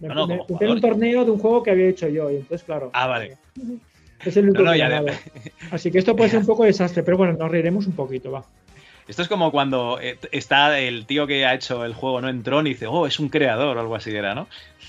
No, 0.00 0.08
no, 0.08 0.14
como 0.22 0.34
un 0.34 0.40
jugador. 0.40 0.80
torneo 0.80 1.24
de 1.24 1.30
un 1.30 1.38
juego 1.38 1.62
que 1.62 1.70
había 1.70 1.86
hecho 1.86 2.08
yo, 2.08 2.32
y 2.32 2.38
entonces, 2.38 2.64
claro. 2.64 2.90
Ah, 2.92 3.06
vale. 3.06 3.36
Es 4.24 4.36
el 4.36 4.44
único 4.44 4.62
No, 4.62 4.70
no, 4.70 4.76
ya 4.76 4.88
de-. 4.88 5.12
Así 5.70 5.90
que 5.90 5.98
esto 5.98 6.16
puede 6.16 6.30
ser 6.30 6.40
un 6.40 6.46
poco 6.46 6.64
desastre, 6.64 7.02
pero 7.02 7.16
bueno, 7.16 7.34
nos 7.34 7.50
reiremos 7.50 7.86
un 7.86 7.94
poquito, 7.94 8.30
va. 8.30 8.44
Esto 9.08 9.22
es 9.22 9.28
como 9.28 9.50
cuando 9.50 9.98
eh, 10.00 10.18
está 10.30 10.78
el 10.78 11.06
tío 11.06 11.26
que 11.26 11.44
ha 11.44 11.54
hecho 11.54 11.84
el 11.84 11.94
juego, 11.94 12.20
¿no? 12.20 12.28
En 12.28 12.42
Tron 12.42 12.66
y 12.66 12.70
dice, 12.70 12.86
oh, 12.86 13.06
es 13.06 13.18
un 13.18 13.28
creador 13.28 13.76
o 13.76 13.80
algo 13.80 13.96
así 13.96 14.10
era, 14.10 14.34
¿no? 14.34 14.46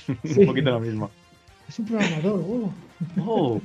Sí. 0.23 0.41
un 0.41 0.45
poquito 0.45 0.69
lo 0.69 0.79
mismo. 0.79 1.11
Es 1.67 1.79
un 1.79 1.85
programador, 1.87 2.39
uh. 2.39 2.73
Oh. 3.19 3.61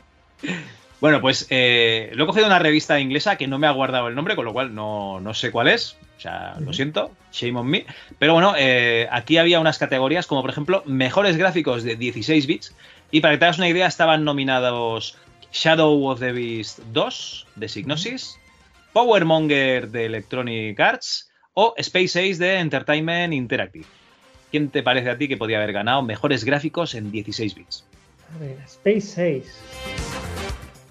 Bueno, 1.01 1.21
pues 1.21 1.47
eh, 1.51 2.11
lo 2.15 2.25
he 2.25 2.27
cogido 2.27 2.47
de 2.47 2.51
una 2.51 2.59
revista 2.59 2.99
inglesa 2.99 3.37
que 3.37 3.47
no 3.47 3.59
me 3.59 3.67
ha 3.67 3.73
guardado 3.73 4.09
el 4.09 4.15
nombre, 4.15 4.35
con 4.35 4.45
lo 4.45 4.53
cual 4.53 4.75
no, 4.75 5.21
no 5.21 5.35
sé 5.35 5.51
cuál 5.51 5.69
es. 5.69 5.97
O 6.17 6.21
sea, 6.21 6.57
lo 6.59 6.73
siento, 6.73 7.13
shame 7.33 7.59
on 7.59 7.69
me. 7.69 7.87
Pero 8.19 8.33
bueno, 8.33 8.55
eh, 8.59 9.07
aquí 9.13 9.39
había 9.39 9.61
unas 9.61 9.79
categorías 9.79 10.27
como, 10.27 10.41
por 10.41 10.51
ejemplo, 10.51 10.83
mejores 10.87 11.37
gráficos 11.37 11.85
de 11.85 11.95
16 11.95 12.47
bits. 12.47 12.75
Y 13.13 13.21
para 13.21 13.35
que 13.35 13.39
te 13.39 13.45
hagas 13.45 13.59
una 13.59 13.69
idea, 13.69 13.87
estaban 13.87 14.25
nominados 14.25 15.17
Shadow 15.53 16.11
of 16.11 16.21
the 16.21 16.33
Beast 16.33 16.81
2 16.93 17.47
de 17.57 17.69
Signosis, 17.69 18.39
Powermonger 18.93 19.91
de 19.91 20.07
Electronic 20.07 20.79
Arts 20.79 21.31
o 21.55 21.75
Space 21.77 22.19
Ace 22.19 22.39
de 22.39 22.59
Entertainment 22.59 23.33
Interactive. 23.33 23.87
¿Quién 24.51 24.71
te 24.71 24.83
parece 24.83 25.11
a 25.11 25.19
ti 25.19 25.29
que 25.29 25.37
podía 25.37 25.59
haber 25.59 25.73
ganado 25.73 26.03
mejores 26.03 26.45
gráficos 26.45 26.95
en 26.95 27.11
16 27.11 27.55
bits? 27.55 27.85
A 28.35 28.39
ver, 28.39 28.59
Space 28.67 29.41
Ace. 29.41 29.53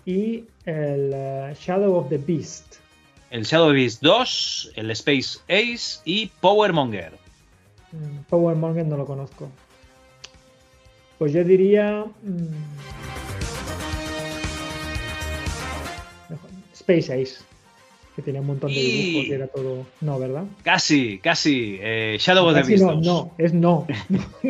Y 0.06 0.46
el 0.66 1.12
eh, 1.14 1.56
Shadow 1.60 1.96
of 1.96 2.10
the 2.10 2.18
Beast. 2.18 2.76
El 3.30 3.44
Shadow 3.44 3.72
Beast 3.72 4.02
2, 4.02 4.74
el 4.76 4.92
Space 4.92 5.40
Ace 5.50 6.02
y 6.06 6.28
Powermonger. 6.40 7.14
Mm, 7.92 8.20
Power 8.30 8.56
Monger 8.56 8.86
no 8.86 8.98
lo 8.98 9.06
conozco. 9.06 9.50
Pues 11.18 11.34
yo 11.34 11.44
diría. 11.44 12.06
mm, 12.24 13.27
Space 16.88 17.14
Ace. 17.22 17.44
Que 18.16 18.22
tenía 18.24 18.42
un 18.42 18.48
montón 18.48 18.72
de 18.72 18.80
Y- 18.80 18.92
dibujos 19.12 19.28
y 19.28 19.32
era 19.34 19.48
todo. 19.48 19.86
No, 20.02 20.18
¿verdad? 20.18 20.46
Casi, 20.64 21.20
casi. 21.20 21.78
eh, 21.80 22.18
Shadow 22.20 22.48
of 22.48 22.56
the 22.56 22.64
Beast 22.64 22.84
no, 22.84 22.96
2. 22.96 23.06
no, 23.06 23.32
es 23.38 23.54
no. 23.54 23.86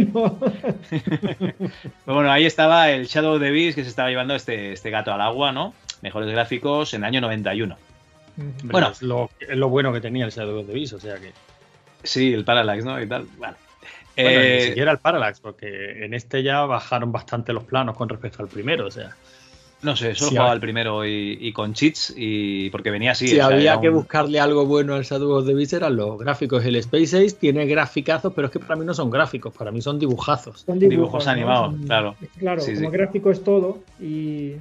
No. 2.06 2.14
Bueno, 2.14 2.32
ahí 2.32 2.46
estaba 2.46 2.90
el 2.92 3.08
Shadow 3.08 3.36
of 3.36 3.42
the 3.42 3.52
Beast 3.52 3.76
que 3.76 3.84
se 3.84 3.90
estaba 3.90 4.10
llevando 4.10 4.36
este, 4.36 4.72
este 4.74 4.90
gato 4.90 5.12
al 5.14 5.22
agua, 5.22 5.52
¿no? 5.52 5.74
Mejores 6.02 6.30
gráficos 6.32 6.94
en 6.94 7.02
el 7.02 7.06
año 7.08 7.22
91. 7.22 7.76
Ujú. 8.38 8.46
Bueno. 8.64 8.90
es 8.92 9.02
lo, 9.02 9.30
es 9.40 9.58
lo 9.58 9.68
bueno 9.70 9.92
que 9.92 10.00
tenía 10.02 10.26
el 10.26 10.32
Shadow 10.32 10.60
of 10.60 10.68
the 10.68 10.74
Beast, 10.74 10.94
o 10.94 11.00
sea 11.00 11.16
que. 11.16 11.32
Sí, 12.04 12.34
el 12.34 12.46
Parallax, 12.46 12.86
¿no? 12.86 13.02
Y 13.02 13.08
tal. 13.08 13.24
Bueno. 13.38 13.56
Bueno, 14.16 14.30
Eh, 14.40 14.58
ni 14.62 14.66
siquiera 14.70 14.92
el 14.92 14.98
Parallax, 15.00 15.40
porque 15.42 16.06
en 16.06 16.14
este 16.14 16.42
ya 16.42 16.62
bajaron 16.66 17.12
bastante 17.12 17.54
los 17.54 17.64
planos 17.66 17.96
con 17.96 18.08
respecto 18.10 18.42
al 18.42 18.48
primero, 18.50 18.88
o 18.88 18.92
sea. 18.92 19.16
No 19.82 19.96
sé, 19.96 20.16
solo 20.16 20.30
Sí, 20.32 20.36
jugaba 20.36 20.54
el 20.54 20.60
primero 20.60 21.06
y, 21.06 21.38
y 21.40 21.52
con 21.54 21.74
cheats 21.74 22.14
y 22.18 22.70
porque 22.72 22.90
venía 22.90 23.12
así. 23.12 23.28
si 23.28 23.40
había 23.40 23.80
que 23.80 23.90
un- 23.90 23.96
buscarle 23.96 24.40
algo 24.40 24.66
bueno 24.66 24.96
al 24.96 25.04
Shadow 25.04 25.32
of 25.38 25.46
the 25.46 25.54
Beast 25.54 25.74
eran 25.74 25.96
los 25.96 26.18
gráficos. 26.20 26.66
El 26.66 26.76
Space 26.78 27.18
Ace 27.18 27.36
tiene 27.40 27.66
graficazos, 27.68 28.34
pero 28.36 28.48
es 28.48 28.54
que 28.54 28.60
para 28.60 28.76
mí 28.76 28.86
no 28.86 28.94
son 28.94 29.10
gráficos, 29.12 29.54
para 29.54 29.72
mí 29.72 29.82
son 29.82 30.00
dibujazos. 30.00 30.62
Son 30.66 30.80
Dibujos 30.80 31.26
¿no? 31.26 31.32
animados, 31.32 31.74
Son- 31.76 31.84
claro. 31.86 32.16
Claro, 32.40 32.62
Sí, 32.62 32.74
como 32.76 32.90
sí. 32.90 32.98
gráfico 32.98 33.32
es 33.32 33.44
todo. 33.44 33.80
Y. 34.02 34.54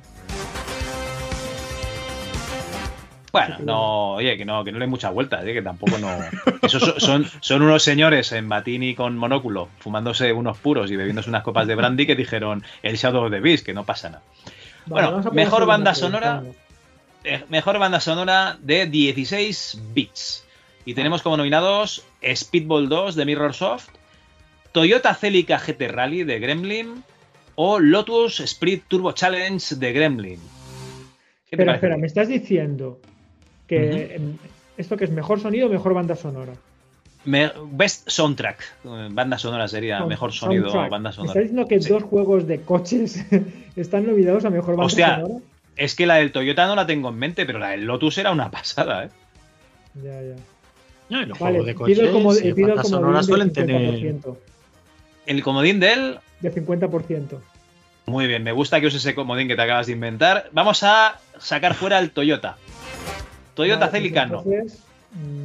Bueno, 3.32 3.56
no, 3.64 4.12
oye, 4.14 4.34
que 4.38 4.46
no, 4.46 4.64
que 4.64 4.72
no 4.72 4.78
le 4.78 4.86
dé 4.86 4.90
muchas 4.90 5.12
vueltas, 5.12 5.44
¿eh? 5.44 5.52
que 5.52 5.60
tampoco 5.60 5.98
no. 5.98 6.08
Esos 6.62 6.82
son, 6.82 7.00
son, 7.00 7.26
son 7.40 7.60
unos 7.62 7.82
señores 7.82 8.32
en 8.32 8.48
batini 8.48 8.94
con 8.94 9.18
monóculo, 9.18 9.68
fumándose 9.78 10.32
unos 10.32 10.56
puros 10.56 10.90
y 10.90 10.96
bebiéndose 10.96 11.28
unas 11.28 11.42
copas 11.42 11.66
de 11.66 11.74
brandy 11.74 12.06
que 12.06 12.14
dijeron 12.16 12.62
el 12.82 12.96
Shadow 12.96 13.24
of 13.26 13.30
the 13.30 13.40
Beast, 13.40 13.66
que 13.66 13.74
no 13.74 13.84
pasa 13.84 14.08
nada. 14.08 14.22
Vale, 14.87 15.11
Bueno, 15.11 15.32
mejor 15.32 15.66
banda 15.66 15.95
sonora. 15.95 16.43
Eh, 17.24 17.43
Mejor 17.49 17.78
banda 17.78 18.01
sonora 18.01 18.57
de 18.62 18.87
16 18.87 19.80
bits. 19.93 20.47
Y 20.84 20.95
tenemos 20.95 21.22
como 21.22 21.37
nominados 21.37 22.05
Speedball 22.22 22.89
2 22.89 23.16
de 23.16 23.24
Mirrorsoft, 23.24 23.89
Toyota 24.70 25.12
Celica 25.14 25.59
GT 25.59 25.89
Rally 25.89 26.22
de 26.22 26.39
Gremlin 26.39 27.03
o 27.57 27.80
Lotus 27.80 28.41
Sprint 28.41 28.84
Turbo 28.87 29.12
Challenge 29.12 29.74
de 29.74 29.93
Gremlin. 29.93 30.41
¿Qué 31.51 31.57
te 31.57 31.62
Espera, 31.62 31.74
espera, 31.74 31.97
me 31.97 32.07
estás 32.07 32.28
diciendo 32.28 33.01
que 33.66 34.20
esto 34.76 34.97
que 34.97 35.05
es 35.05 35.11
mejor 35.11 35.41
sonido 35.41 35.66
o 35.66 35.70
mejor 35.70 35.95
banda 35.95 36.14
sonora. 36.14 36.53
Me- 37.26 37.52
best 37.72 38.08
Soundtrack. 38.08 38.60
Eh, 38.84 39.08
Banda 39.10 39.36
sonora 39.38 39.68
sería 39.68 40.04
mejor 40.06 40.32
sonido, 40.32 40.64
soundtrack. 40.70 40.90
banda 40.90 41.10
¿Me 41.10 41.14
sonora. 41.16 41.30
estás 41.32 41.42
diciendo 41.42 41.68
que 41.68 41.82
Sí. 41.82 41.88
dos 41.90 42.02
juegos 42.04 42.46
de 42.46 42.60
coches 42.62 43.24
están 43.76 44.06
nominados 44.06 44.44
a 44.44 44.50
mejor 44.50 44.70
banda 44.76 44.86
Hostia. 44.86 45.16
sonora? 45.20 45.40
Es 45.76 45.94
que 45.94 46.06
la 46.06 46.14
del 46.16 46.32
Toyota 46.32 46.66
no 46.66 46.74
la 46.74 46.86
tengo 46.86 47.10
en 47.10 47.18
mente, 47.18 47.44
pero 47.44 47.58
la 47.58 47.70
del 47.70 47.84
Lotus 47.84 48.16
era 48.18 48.30
una 48.32 48.50
pasada, 48.50 49.04
¿eh? 49.04 49.08
Ya, 50.02 50.22
ya. 50.22 50.34
No, 51.10 51.22
y 51.22 51.26
los 51.26 51.38
Vale, 51.38 51.58
juegos 51.60 51.66
de 51.66 51.84
pido 51.94 52.06
el, 52.06 52.12
como, 52.12 52.28
coches, 52.30 52.44
eh, 52.44 52.54
pido 52.54 52.68
bandas 52.68 52.84
comodín 52.86 53.00
sonoras 53.04 53.26
de 53.26 53.30
suelen 53.30 53.52
tener. 53.52 53.94
50%. 54.00 54.36
El 55.26 55.42
comodín 55.42 55.80
del 55.80 56.18
De 56.40 56.54
50%. 56.54 57.38
Muy 58.06 58.26
bien, 58.28 58.42
me 58.44 58.52
gusta 58.52 58.80
que 58.80 58.86
uses 58.86 59.00
ese 59.04 59.14
comodín 59.14 59.48
que 59.48 59.56
te 59.56 59.62
acabas 59.62 59.86
de 59.86 59.92
inventar. 59.92 60.48
Vamos 60.52 60.82
a 60.84 61.18
sacar 61.38 61.74
fuera 61.74 61.98
el 61.98 62.10
Toyota. 62.12 62.56
Toyota 63.54 63.86
Vale, 63.86 63.90
pues 63.90 64.02
Celica 64.02 64.26
no. 64.26 64.38
entonces, 64.44 64.78
mm, 64.80 64.86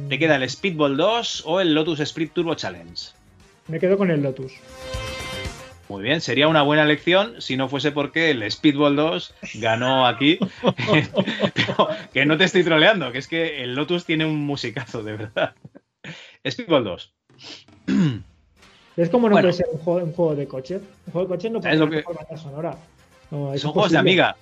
Te 0.08 0.18
queda 0.18 0.36
el 0.36 0.48
Speedball 0.48 0.96
2 0.96 1.44
o 1.46 1.60
el 1.60 1.74
Lotus 1.74 2.00
Sprint 2.00 2.32
Turbo 2.32 2.54
Challenge. 2.54 2.94
Me 3.68 3.78
quedo 3.78 3.96
con 3.96 4.10
el 4.10 4.22
Lotus. 4.22 4.52
Muy 5.88 6.02
bien, 6.02 6.20
sería 6.20 6.48
una 6.48 6.62
buena 6.62 6.82
elección 6.84 7.40
si 7.40 7.56
no 7.56 7.68
fuese 7.68 7.92
porque 7.92 8.30
el 8.30 8.50
Speedball 8.50 8.96
2 8.96 9.34
ganó 9.54 10.06
aquí. 10.06 10.38
Pero 11.54 11.88
que 12.12 12.24
no 12.26 12.36
te 12.38 12.44
estoy 12.44 12.64
troleando, 12.64 13.12
que 13.12 13.18
es 13.18 13.28
que 13.28 13.62
el 13.62 13.74
Lotus 13.74 14.04
tiene 14.04 14.24
un 14.24 14.36
musicazo, 14.44 15.02
de 15.02 15.16
verdad. 15.16 15.54
Speedball 16.48 16.84
2. 16.84 17.12
Es 18.96 19.08
como 19.08 19.28
no 19.28 19.34
Bueno. 19.34 19.46
puede 19.48 19.52
ser 19.52 19.66
un 19.72 19.78
juego, 19.78 20.04
un 20.06 20.12
juego 20.12 20.34
de 20.34 20.46
coche. 20.48 20.76
Un 21.06 21.12
juego 21.12 21.28
de 21.28 21.34
coche 21.36 21.50
no 21.50 21.60
puede 21.60 21.78
ser 21.78 21.88
que- 21.90 22.02
banda 22.02 22.36
sonora. 22.36 22.76
No, 23.30 23.56
Son 23.58 23.72
juegos 23.72 23.92
de 23.92 23.98
amiga. 23.98 24.36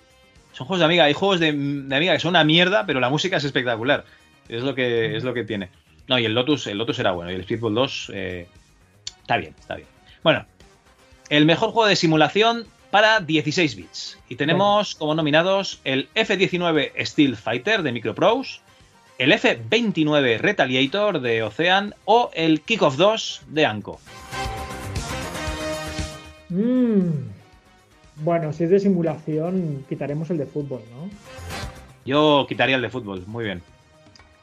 Son 0.52 0.66
juegos 0.66 0.80
de 0.80 0.84
amiga. 0.86 1.04
Hay 1.04 1.12
juegos 1.12 1.38
de, 1.40 1.52
de 1.52 1.96
amiga 1.96 2.12
que 2.14 2.20
son 2.20 2.30
una 2.30 2.42
mierda, 2.44 2.84
pero 2.86 2.98
la 3.00 3.08
música 3.08 3.36
es 3.36 3.44
espectacular. 3.44 4.04
Es 4.50 4.62
lo 4.62 4.74
que, 4.74 5.16
es 5.16 5.22
lo 5.22 5.32
que 5.32 5.44
tiene. 5.44 5.70
No, 6.08 6.18
y 6.18 6.24
el 6.24 6.34
Lotus, 6.34 6.66
el 6.66 6.76
Lotus 6.76 6.98
era 6.98 7.12
bueno. 7.12 7.30
Y 7.30 7.36
el 7.36 7.44
Speedball 7.44 7.74
2 7.74 8.10
eh, 8.12 8.48
está 9.20 9.36
bien, 9.36 9.54
está 9.58 9.76
bien. 9.76 9.86
Bueno, 10.24 10.44
el 11.28 11.46
mejor 11.46 11.70
juego 11.70 11.88
de 11.88 11.94
simulación 11.94 12.66
para 12.90 13.20
16 13.20 13.76
bits. 13.76 14.18
Y 14.28 14.34
tenemos 14.34 14.96
como 14.96 15.14
nominados 15.14 15.80
el 15.84 16.08
F-19 16.16 16.90
Steel 17.04 17.36
Fighter 17.36 17.82
de 17.84 17.92
Microprose, 17.92 18.60
el 19.18 19.32
F-29 19.32 20.38
Retaliator 20.38 21.20
de 21.20 21.44
Ocean 21.44 21.94
o 22.04 22.30
el 22.34 22.62
Kickoff 22.62 22.96
2 22.96 23.42
de 23.48 23.66
Anco. 23.66 24.00
Mm. 26.48 27.10
Bueno, 28.16 28.52
si 28.52 28.64
es 28.64 28.70
de 28.70 28.80
simulación, 28.80 29.84
quitaremos 29.88 30.28
el 30.30 30.38
de 30.38 30.46
fútbol, 30.46 30.82
¿no? 30.90 31.08
Yo 32.04 32.46
quitaría 32.48 32.76
el 32.76 32.82
de 32.82 32.90
fútbol, 32.90 33.22
muy 33.26 33.44
bien. 33.44 33.62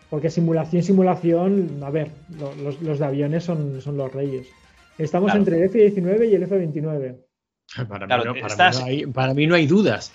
Porque 0.10 0.30
simulación, 0.30 0.84
simulación, 0.84 1.80
a 1.84 1.90
ver, 1.90 2.10
lo- 2.40 2.56
los, 2.56 2.82
los 2.82 3.00
de 3.00 3.06
aviones 3.06 3.44
son, 3.44 3.82
son 3.82 3.98
los 3.98 4.12
reyes. 4.14 4.48
Estamos 4.98 5.28
Claro. 5.28 5.40
entre 5.40 5.58
el 5.58 5.64
F-19 5.66 6.30
y 6.32 6.36
el 6.36 6.44
F-29. 6.44 7.16
Para, 7.90 8.06
Claro, 8.08 8.34
mí, 8.34 8.40
no, 8.40 8.48
para, 8.48 8.48
estás- 8.54 8.78
mí 8.78 8.82
no 8.82 8.88
hay, 8.88 9.06
para 9.08 9.34
mí 9.34 9.48
no 9.48 9.56
hay 9.56 9.68
dudas. 9.68 10.14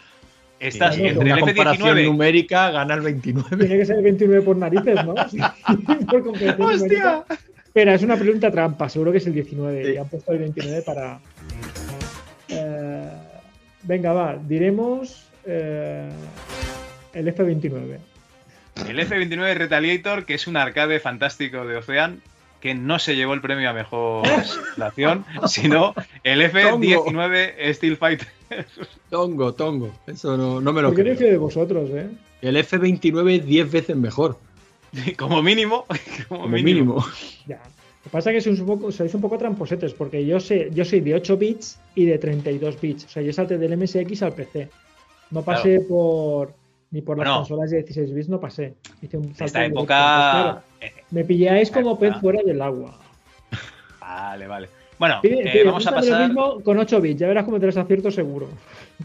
Estás 0.58 0.96
entre 0.96 1.18
una 1.18 1.34
el 1.34 1.40
comparación 1.40 1.98
F-19. 1.98 2.04
numérica 2.06 2.70
gana 2.70 2.94
el 2.94 3.00
29. 3.00 3.56
Tiene 3.56 3.76
que 3.78 3.84
ser 3.84 3.96
el 3.96 4.04
29 4.04 4.42
por 4.42 4.56
narices, 4.56 5.04
¿no? 5.04 5.14
Sí, 5.28 5.38
por 6.08 6.24
numérica. 6.24 7.24
Espera, 7.66 7.94
es 7.94 8.02
una 8.02 8.16
pregunta 8.16 8.50
trampa, 8.50 8.88
seguro 8.88 9.10
que 9.12 9.18
es 9.18 9.26
el 9.26 9.34
19. 9.34 9.94
Y 9.94 9.96
han 9.96 10.08
puesto 10.08 10.32
el 10.32 10.38
29 10.38 10.82
para. 10.82 11.20
Eh, 12.48 13.08
venga, 13.82 14.12
va, 14.12 14.36
diremos 14.46 15.26
eh, 15.46 16.08
el 17.14 17.34
F29. 17.34 17.98
El 18.88 18.98
F-29 19.00 19.54
Retaliator, 19.54 20.24
que 20.24 20.34
es 20.34 20.46
un 20.46 20.56
arcade 20.56 20.98
fantástico 21.00 21.66
de 21.66 21.76
Ocean, 21.76 22.20
que 22.60 22.74
no 22.74 22.98
se 22.98 23.16
llevó 23.16 23.34
el 23.34 23.40
premio 23.40 23.68
a 23.68 23.72
mejor 23.72 24.26
simulación, 24.44 25.24
sino 25.46 25.94
el 26.24 26.42
F-19 26.42 27.74
Steel 27.74 27.96
Fighter. 27.96 28.28
Tongo, 29.10 29.52
tongo. 29.54 29.90
Eso 30.06 30.36
no, 30.36 30.60
no 30.60 30.72
me 30.72 30.82
lo 30.82 30.88
¿Por 30.88 30.96
qué 30.96 31.02
no 31.02 31.06
creo. 31.08 31.18
fío 31.18 31.28
de 31.28 31.38
vosotros, 31.38 31.90
eh? 31.90 32.08
El 32.40 32.56
F29 32.56 33.38
es 33.38 33.46
10 33.46 33.70
veces 33.70 33.96
mejor. 33.96 34.38
Como 35.18 35.42
mínimo. 35.42 35.86
Como, 36.28 36.42
Como 36.42 36.54
mínimo. 36.54 36.94
mínimo. 36.94 37.06
Ya. 37.46 37.56
Lo 37.56 38.04
que 38.04 38.10
pasa 38.10 38.30
es 38.30 38.36
que 38.36 38.40
sois 38.40 38.60
un 38.60 38.66
poco, 38.66 38.90
sois 38.90 39.14
un 39.14 39.20
poco 39.20 39.38
tramposetes, 39.38 39.94
porque 39.94 40.26
yo 40.26 40.40
sé, 40.40 40.70
yo 40.72 40.84
soy 40.84 41.00
de 41.00 41.14
8 41.14 41.36
bits 41.36 41.78
y 41.94 42.04
de 42.06 42.18
32 42.18 42.80
bits. 42.80 43.04
O 43.04 43.08
sea, 43.08 43.22
yo 43.22 43.32
salté 43.32 43.58
del 43.58 43.76
MSX 43.76 44.22
al 44.22 44.34
PC. 44.34 44.68
No 45.30 45.42
pasé 45.42 45.80
por. 45.80 46.52
Ni 46.92 47.00
por 47.02 47.16
las 47.18 47.24
Bueno. 47.26 47.38
consolas 47.40 47.70
de 47.70 47.78
16 47.78 48.14
bits, 48.14 48.28
no 48.28 48.38
pasé. 48.38 48.74
Hice 49.00 49.16
un 49.16 49.24
salto 49.34 49.44
Esta 49.46 49.64
época. 49.64 49.86
Claro, 49.96 50.62
me 51.10 51.24
pilláis 51.24 51.70
como 51.70 51.98
pez 51.98 52.14
fuera 52.20 52.40
del 52.44 52.60
agua. 52.62 52.98
Vale, 54.00 54.46
vale. 54.46 54.68
Bueno, 54.98 55.20
Pide- 55.20 55.40
eh, 55.48 55.50
pide, 55.52 55.64
vamos 55.64 55.86
a 55.86 55.90
lo 55.90 55.96
pasar. 55.96 56.26
mismo 56.28 56.60
con 56.62 56.78
8 56.78 57.00
bits, 57.00 57.20
ya 57.20 57.26
verás 57.26 57.44
cómo 57.44 57.58
te 57.58 57.66
los 57.66 57.76
acierto 57.76 58.10
seguro. 58.12 58.48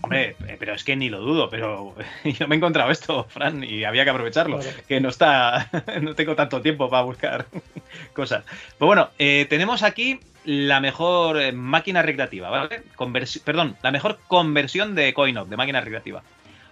Hombre, 0.02 0.36
eh, 0.48 0.56
pero 0.60 0.74
es 0.74 0.84
que 0.84 0.96
ni 0.96 1.10
lo 1.10 1.22
dudo, 1.22 1.50
pero 1.50 1.96
yo 2.26 2.48
me 2.48 2.56
he 2.56 2.58
encontrado 2.58 2.92
esto, 2.92 3.24
Fran, 3.30 3.64
y 3.64 3.84
había 3.84 4.04
que 4.04 4.12
aprovecharlo. 4.12 4.60
Claro. 4.60 4.78
Que 4.88 5.00
no 5.02 5.10
está. 5.10 5.70
No 6.02 6.14
tengo 6.14 6.36
tanto 6.36 6.62
tiempo 6.62 6.90
para 6.90 7.04
buscar 7.04 7.46
cosas. 8.14 8.44
Pues 8.78 8.86
bueno, 8.86 9.10
eh, 9.18 9.48
tenemos 9.50 9.82
aquí 9.82 10.20
la 10.46 10.80
mejor 10.82 11.52
máquina 11.54 12.02
recreativa, 12.04 12.50
¿vale? 12.50 12.84
Conversi- 12.96 13.42
perdón, 13.42 13.76
la 13.82 13.92
mejor 13.92 14.20
conversión 14.28 14.94
de 14.94 15.14
Coinop, 15.14 15.48
de 15.50 15.58
máquina 15.58 15.82
recreativa. 15.82 16.22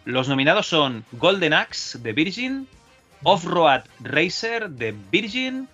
Los 0.05 0.27
nominados 0.29 0.67
son 0.67 1.03
Golden 1.13 1.53
Axe 1.53 1.97
de 1.99 2.13
Virgin, 2.13 2.67
Off-Road 3.23 3.81
Racer 4.01 4.69
de 4.69 4.93
Virgin 5.11 5.67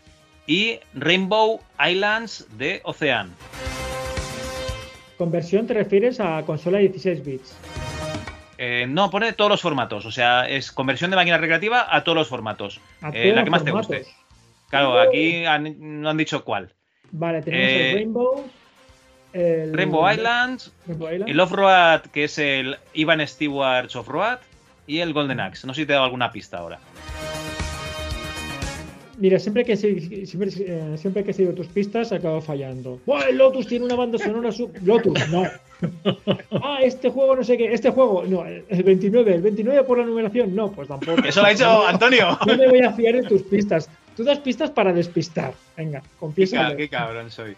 y 0.47 0.79
Rainbow 0.93 1.59
Islands 1.86 2.47
de 2.57 2.79
Ocean. 2.84 3.32
Conversión 5.17 5.67
te 5.67 5.73
refieres 5.73 6.19
a 6.19 6.41
consola 6.45 6.77
de 6.79 6.86
16 6.89 7.23
bits. 7.25 7.57
Eh, 8.57 8.86
no, 8.88 9.09
pone 9.09 9.34
todos 9.34 9.51
los 9.51 9.61
formatos. 9.61 10.05
O 10.05 10.11
sea, 10.11 10.47
es 10.47 10.71
conversión 10.71 11.09
de 11.11 11.17
máquina 11.17 11.38
recreativa 11.38 11.93
a 11.93 12.03
todos 12.03 12.17
los 12.17 12.27
formatos. 12.27 12.79
Eh, 13.13 13.34
la 13.36 13.43
que 13.43 13.49
más 13.49 13.63
te 13.65 13.71
guste. 13.71 14.05
Claro, 14.69 14.99
aquí 14.99 15.45
han- 15.45 16.01
no 16.01 16.09
han 16.09 16.17
dicho 16.17 16.43
cuál. 16.43 16.73
Vale, 17.11 17.41
tenemos 17.41 17.67
Eh, 17.69 17.89
el 17.89 17.95
Rainbow. 17.95 18.49
El 19.34 19.73
Rainbow 19.73 20.09
Island. 20.11 20.61
el 21.27 21.39
Off-Road, 21.39 22.01
que 22.11 22.25
es 22.25 22.38
el 22.38 22.77
Ivan 22.93 23.25
Stewart's 23.27 23.95
Off-Road, 23.95 24.39
y 24.88 24.99
el 24.99 25.13
Golden 25.13 25.39
Axe. 25.39 25.65
No 25.67 25.73
sé 25.73 25.82
si 25.82 25.86
te 25.86 25.93
he 25.93 25.95
dado 25.95 26.05
alguna 26.05 26.32
pista 26.32 26.57
ahora. 26.57 26.79
Mira, 29.17 29.38
siempre 29.38 29.63
que, 29.63 29.77
se- 29.77 30.25
siempre, 30.25 30.49
eh, 30.59 30.95
siempre 30.97 31.23
que 31.23 31.29
he 31.29 31.34
seguido 31.34 31.53
tus 31.53 31.67
pistas, 31.67 32.11
acabo 32.11 32.41
fallando. 32.41 32.99
¡Buah, 33.05 33.29
el 33.29 33.38
Lotus 33.38 33.67
tiene 33.67 33.86
una 33.86 33.95
banda 33.95 34.17
sonora 34.17 34.51
sub... 34.51 34.71
Lotus, 34.84 35.29
no. 35.29 35.43
Ah, 36.63 36.77
este 36.84 37.09
juego 37.09 37.36
no 37.36 37.43
sé 37.43 37.57
qué. 37.57 37.73
Este 37.73 37.89
juego, 37.89 38.23
no. 38.27 38.45
El 38.45 38.84
29. 38.84 39.34
El 39.34 39.41
29 39.41 39.84
por 39.84 39.97
la 39.97 40.05
numeración, 40.05 40.55
no, 40.55 40.71
pues 40.71 40.88
tampoco. 40.88 41.23
Eso 41.23 41.41
lo 41.41 41.47
ha 41.47 41.49
dicho 41.49 41.88
Antonio. 41.88 42.38
No 42.45 42.55
me 42.55 42.67
voy 42.67 42.82
a 42.82 42.91
fiar 42.93 43.15
de 43.15 43.23
tus 43.23 43.41
pistas. 43.43 43.89
Tú 44.15 44.23
das 44.23 44.38
pistas 44.39 44.69
para 44.69 44.93
despistar. 44.93 45.53
Venga, 45.75 46.03
confiesa. 46.19 46.75
qué 46.77 46.88
cabrón 46.88 47.32
soy. 47.32 47.55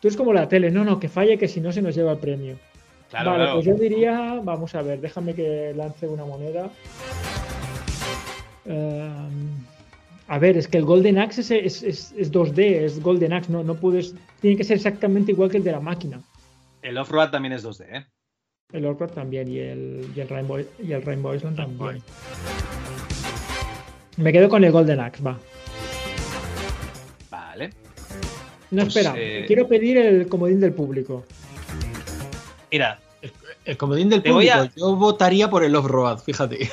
Tú 0.00 0.08
es 0.08 0.16
como 0.16 0.32
la 0.32 0.48
tele. 0.48 0.70
No, 0.70 0.84
no, 0.84 0.98
que 1.00 1.08
falle, 1.08 1.38
que 1.38 1.48
si 1.48 1.60
no 1.60 1.72
se 1.72 1.82
nos 1.82 1.94
lleva 1.94 2.12
el 2.12 2.18
premio. 2.18 2.56
Claro, 3.10 3.30
vale, 3.30 3.44
claro. 3.44 3.54
pues 3.56 3.66
yo 3.66 3.74
diría, 3.74 4.40
vamos 4.44 4.74
a 4.74 4.82
ver, 4.82 5.00
déjame 5.00 5.34
que 5.34 5.72
lance 5.74 6.06
una 6.06 6.24
moneda. 6.24 6.70
Ehm, 8.66 9.64
a 10.28 10.38
ver, 10.38 10.58
es 10.58 10.68
que 10.68 10.78
el 10.78 10.84
Golden 10.84 11.18
Axe 11.18 11.40
es, 11.40 11.50
es- 11.50 11.82
es- 11.82 12.14
es 12.16 12.30
2D, 12.30 12.84
es 12.84 13.02
Golden 13.02 13.32
Axe, 13.32 13.50
no, 13.50 13.64
no 13.64 13.74
puedes. 13.76 14.14
Tiene 14.40 14.56
que 14.56 14.64
ser 14.64 14.76
exactamente 14.76 15.32
igual 15.32 15.50
que 15.50 15.56
el 15.56 15.64
de 15.64 15.72
la 15.72 15.80
máquina. 15.80 16.20
El 16.82 16.98
Off-Road 16.98 17.30
también 17.30 17.52
es 17.54 17.62
2D, 17.64 17.86
¿eh? 17.90 18.06
El 18.70 18.84
Orcroft 18.84 19.14
también 19.14 19.48
y 19.48 19.58
el, 19.58 20.06
y 20.14 20.20
el 20.20 20.28
Rainbow 20.28 20.58
y 20.78 20.92
el 20.92 21.00
Rainbow 21.02 21.34
Island 21.34 21.56
también. 21.56 22.02
Me 24.18 24.30
quedo 24.30 24.50
con 24.50 24.62
el 24.62 24.70
Golden 24.72 25.00
Axe, 25.00 25.22
va. 25.22 25.38
No, 28.70 28.82
Pues, 28.82 28.96
espera, 28.96 29.14
eh, 29.16 29.44
quiero 29.46 29.66
pedir 29.66 29.96
el 29.98 30.28
comodín 30.28 30.60
del 30.60 30.72
público. 30.72 31.24
Mira, 32.70 32.98
El 33.64 33.76
comodín 33.76 34.08
del 34.08 34.22
público. 34.22 34.52
a- 34.54 34.70
Yo 34.76 34.96
votaría 34.96 35.50
por 35.50 35.62
el 35.64 35.74
off-road, 35.76 36.18
fíjate. 36.20 36.70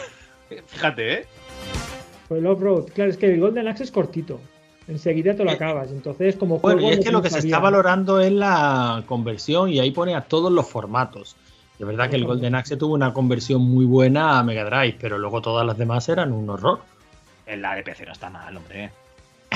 fíjate, 0.67 1.13
¿eh? 1.13 1.25
Pues 2.27 2.39
el 2.39 2.47
Off-Road, 2.47 2.85
claro, 2.93 3.11
es 3.11 3.17
que 3.17 3.31
el 3.31 3.39
Golden 3.39 3.67
Axe 3.67 3.83
es 3.83 3.91
cortito. 3.91 4.39
Enseguida 4.87 5.35
te 5.35 5.43
lo 5.43 5.51
acabas. 5.51 5.91
Entonces, 5.91 6.35
como 6.35 6.59
Bueno, 6.59 6.79
y 6.79 6.83
juego, 6.85 6.99
es 6.99 7.05
que 7.05 7.11
lo 7.11 7.21
que 7.21 7.29
se 7.29 7.39
está 7.39 7.59
valorando 7.59 8.19
es 8.19 8.31
la 8.31 9.03
conversión 9.05 9.69
y 9.69 9.79
ahí 9.79 9.91
pone 9.91 10.15
a 10.15 10.21
todos 10.21 10.51
los 10.51 10.67
formatos. 10.67 11.35
De 11.77 11.85
verdad 11.85 12.09
que 12.09 12.15
el 12.15 12.25
Golden 12.25 12.55
Axe 12.55 12.77
tuvo 12.77 12.93
una 12.93 13.13
conversión 13.13 13.61
muy 13.61 13.85
buena 13.85 14.39
a 14.39 14.43
Mega 14.43 14.63
Drive, 14.63 14.97
pero 14.99 15.17
luego 15.17 15.41
todas 15.41 15.65
las 15.67 15.77
demás 15.77 16.07
eran 16.09 16.31
un 16.31 16.49
horror. 16.49 16.79
En 17.45 17.61
la 17.61 17.75
de 17.75 17.83
PC 17.83 18.05
no 18.05 18.13
está 18.13 18.29
mal, 18.29 18.55
hombre. 18.57 18.89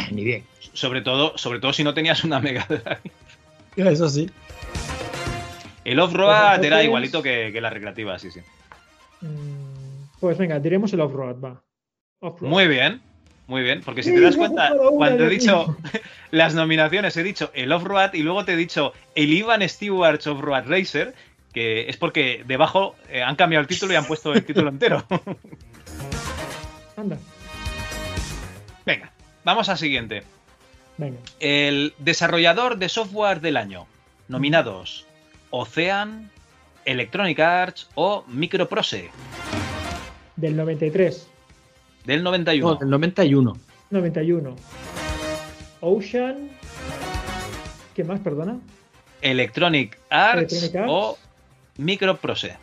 Ni 0.16 0.24
bien. 0.24 0.44
Sobre 0.74 1.02
todo, 1.02 1.38
sobre 1.38 1.60
todo 1.60 1.74
si 1.74 1.84
no 1.84 1.94
tenías 1.94 2.24
una 2.24 2.40
Mega 2.40 2.66
Drive. 2.68 3.00
Eso 3.92 4.10
sí. 4.10 4.30
El 5.86 6.00
Off-Road 6.00 6.64
era 6.64 6.84
igualito 6.84 7.22
que, 7.24 7.52
que 7.52 7.62
la 7.62 7.70
recreativa, 7.70 8.20
sí, 8.20 8.30
sí. 8.32 8.42
Mm, 9.22 10.10
Pues 10.20 10.38
venga, 10.38 10.60
diremos 10.60 10.92
el 10.94 11.02
Off-Road, 11.02 11.40
va. 11.44 11.62
Off-Road. 12.20 12.50
Muy 12.50 12.68
bien, 12.68 13.02
muy 13.48 13.62
bien. 13.64 13.82
Porque 13.84 14.04
si 14.04 14.10
Sí, 14.10 14.16
te 14.16 14.22
das 14.22 14.36
cuenta, 14.36 14.74
cuando 14.92 15.26
he 15.26 15.30
dicho 15.30 15.76
las 16.32 16.54
nominaciones, 16.54 17.16
he 17.18 17.24
dicho 17.24 17.50
el 17.54 17.72
Off-Road 17.72 18.14
y 18.14 18.24
luego 18.24 18.44
te 18.46 18.54
he 18.54 18.58
dicho 18.58 18.94
el 19.16 19.32
Ivan 19.34 19.68
Stewart's 19.68 20.28
Off-Road 20.28 20.66
Racer, 20.68 21.16
que 21.54 21.90
es 21.90 21.98
porque 21.98 22.44
debajo 22.46 22.96
eh, 23.10 23.24
han 23.24 23.36
cambiado 23.36 23.62
el 23.62 23.68
título 23.68 23.94
y 23.94 23.96
han 23.96 24.06
puesto 24.06 24.34
el 24.34 24.44
título 24.46 24.70
entero. 24.70 25.04
Anda, 26.98 27.18
Venga, 28.86 29.12
vamos 29.44 29.70
al 29.70 29.78
siguiente. 29.78 30.24
venga. 30.98 31.20
El 31.40 31.94
desarrollador 32.00 32.78
de 32.78 32.90
software 32.90 33.42
del 33.42 33.58
año. 33.58 33.86
Nominados: 34.28 35.06
Ocean, 35.50 36.30
Electronic 36.86 37.40
Arts 37.40 37.90
o 37.96 38.24
Microprose. 38.28 39.10
Del 40.36 40.56
93, 40.56 41.28
Del 42.06 42.24
91. 42.24 42.70
No, 42.74 42.76
del 42.80 42.90
91. 42.90 43.58
91. 43.90 44.56
Ocean. 45.82 46.50
¿Qué 47.96 48.04
más, 48.04 48.20
perdona? 48.22 48.60
Electronic 49.22 49.98
Arts, 50.10 50.54
Electronic 50.54 50.76
Arts. 50.76 50.92
o 50.92 51.18
Microprose. 51.78 52.56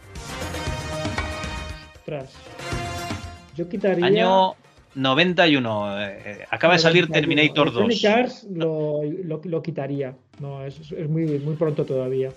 Yo 3.57 3.69
quitaría. 3.69 4.07
Año 4.07 4.55
91. 4.97 6.03
eh, 6.03 6.45
acaba 6.51 6.75
de 6.75 6.79
salir 6.81 7.09
91. 7.09 7.15
Terminator 7.21 7.73
2. 7.73 7.85
Electronic 7.85 8.19
Arts 8.19 8.47
lo, 8.53 9.03
lo, 9.25 9.41
lo 9.45 9.63
quitaría. 9.63 10.15
No, 10.41 10.65
es, 10.65 10.79
es 10.93 11.09
muy, 11.09 11.27
muy 11.39 11.55
pronto 11.55 11.85
todavía. 11.85 12.31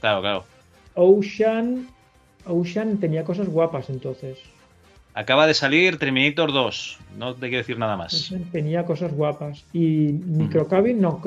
Claro, 0.00 0.20
claro. 0.20 0.44
Ocean. 0.94 1.88
Ocean 2.46 2.98
tenía 2.98 3.24
cosas 3.24 3.48
guapas 3.48 3.90
entonces. 3.90 4.38
Acaba 5.14 5.46
de 5.46 5.54
salir 5.54 5.98
Terminator 5.98 6.52
2. 6.52 6.98
No 7.18 7.34
te 7.34 7.40
quiero 7.48 7.58
decir 7.58 7.78
nada 7.78 7.96
más. 7.96 8.14
Ocean 8.14 8.44
tenía 8.52 8.84
cosas 8.84 9.12
guapas. 9.12 9.64
Y 9.72 10.12
Microcabin, 10.12 11.00
no. 11.00 11.20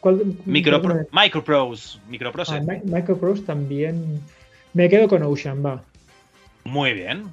¿cuál- 0.00 0.24
Micro, 0.46 0.80
Microprose. 1.12 1.98
Microprose. 2.08 2.54
ah, 2.56 2.60
Mi- 2.60 2.90
Microprose 2.90 3.42
también. 3.42 4.20
Me 4.72 4.88
quedo 4.88 5.08
con 5.08 5.22
Ocean, 5.22 5.64
va. 5.64 5.82
Muy 6.64 6.92
bien. 6.94 7.24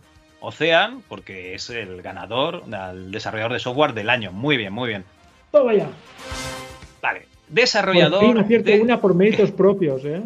Ocean, 0.46 1.02
porque 1.08 1.54
es 1.56 1.70
el 1.70 2.02
ganador, 2.02 2.64
el 2.94 3.12
desarrollador 3.12 3.54
de 3.54 3.60
software 3.60 3.94
del 3.94 4.10
año. 4.10 4.32
Muy 4.32 4.58
bien, 4.58 4.74
muy 4.74 4.90
bien. 4.90 5.06
Toma 5.52 5.74
ya. 5.74 5.88
Vale. 7.02 7.22
Por 7.22 7.56
Desarrollador. 7.56 8.26
fin 8.26 8.38
acierto 8.38 8.72
de- 8.72 8.82
una 8.82 9.00
por 9.00 9.14
méritos 9.16 9.52
propios, 9.58 10.04
¿eh? 10.06 10.22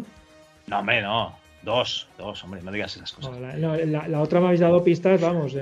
No, 0.66 0.78
hombre, 0.80 1.02
no. 1.02 1.36
Dos, 1.62 2.08
dos, 2.16 2.42
hombre, 2.44 2.62
no 2.62 2.72
digas 2.72 2.96
esas 2.96 3.12
cosas. 3.12 3.32
No, 3.32 3.40
la, 3.40 3.52
no, 3.54 3.76
la- 3.76 4.08
la 4.08 4.20
otra 4.20 4.40
me 4.40 4.46
habéis 4.46 4.60
dado 4.60 4.82
pistas, 4.82 5.20
vamos, 5.20 5.54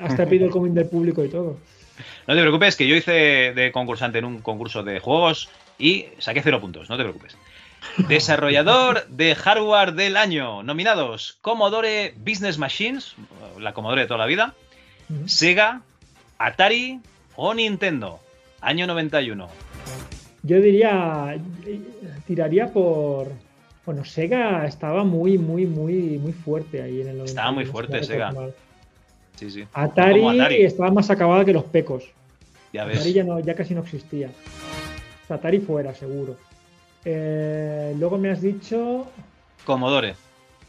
hasta 0.00 0.22
he 0.22 0.26
pedido 0.26 0.46
el 0.46 0.50
común 0.52 0.74
del 0.74 0.86
público 0.88 1.24
y 1.24 1.28
todo. 1.28 1.56
No 2.26 2.34
te 2.34 2.40
preocupes, 2.40 2.74
que 2.74 2.88
yo 2.88 2.96
hice 2.96 3.52
de 3.54 3.70
concursante 3.70 4.18
en 4.18 4.24
un 4.24 4.40
concurso 4.40 4.82
de 4.82 4.98
juegos 4.98 5.48
y 5.78 6.06
saqué 6.18 6.42
cero 6.42 6.60
puntos, 6.60 6.90
no 6.90 6.96
te 6.96 7.04
preocupes. 7.04 7.36
Desarrollador 8.08 9.06
de 9.08 9.34
hardware 9.34 9.92
del 9.92 10.16
año. 10.16 10.62
Nominados 10.62 11.38
Commodore 11.40 12.14
Business 12.16 12.58
Machines, 12.58 13.14
la 13.58 13.72
Commodore 13.72 14.02
de 14.02 14.06
toda 14.08 14.18
la 14.18 14.26
vida, 14.26 14.54
Sega, 15.26 15.82
Atari 16.38 17.00
o 17.36 17.54
Nintendo. 17.54 18.20
Año 18.60 18.86
91. 18.86 19.48
Yo 20.42 20.60
diría, 20.60 21.36
tiraría 22.26 22.72
por... 22.72 23.30
Bueno, 23.86 24.04
Sega 24.04 24.66
estaba 24.66 25.04
muy, 25.04 25.36
muy, 25.36 25.66
muy, 25.66 26.18
muy 26.18 26.32
fuerte 26.32 26.82
ahí 26.82 27.02
en 27.02 27.08
el 27.08 27.18
91. 27.18 27.24
Estaba 27.24 27.52
muy 27.52 27.66
fuerte 27.66 27.98
no 27.98 28.04
Sega. 28.04 28.34
Sí, 29.36 29.50
sí. 29.50 29.64
Atari, 29.72 30.64
estaba 30.64 30.90
más 30.90 31.10
acabada 31.10 31.44
que 31.44 31.52
los 31.52 31.64
pecos. 31.64 32.04
Ya 32.72 32.84
ves. 32.84 32.96
Atari 32.96 33.12
ya, 33.12 33.24
no, 33.24 33.40
ya 33.40 33.54
casi 33.54 33.74
no 33.74 33.82
existía. 33.82 34.28
O 34.28 35.26
sea, 35.26 35.36
Atari 35.36 35.60
fuera, 35.60 35.94
seguro. 35.94 36.36
Eh, 37.04 37.94
luego 37.98 38.18
me 38.18 38.30
has 38.30 38.40
dicho 38.40 39.06
Commodore. 39.64 40.14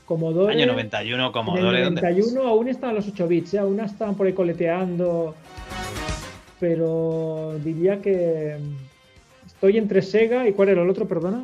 Commodore. 0.06 0.53
Año 0.53 0.68
91, 0.68 1.32
Commodore. 1.32 1.70
En 1.70 1.76
el 1.76 1.84
¿dónde? 1.95 2.02
91 2.02 2.48
aún 2.48 2.68
estaban 2.68 2.95
los 2.95 3.07
8 3.07 3.28
bits, 3.28 3.53
¿eh? 3.56 3.60
aún 3.60 3.80
estaban 3.80 4.16
por 4.16 4.28
ahí 4.28 4.34
coleteando. 4.34 5.34
Pero 6.60 7.57
diría 7.64 8.02
que 8.02 8.56
estoy 9.45 9.78
entre 9.78 10.02
Sega 10.02 10.48
y 10.48 10.53
¿cuál 10.53 10.70
era 10.70 10.84
el 10.84 10.90
otro, 10.90 11.07
perdona? 11.07 11.44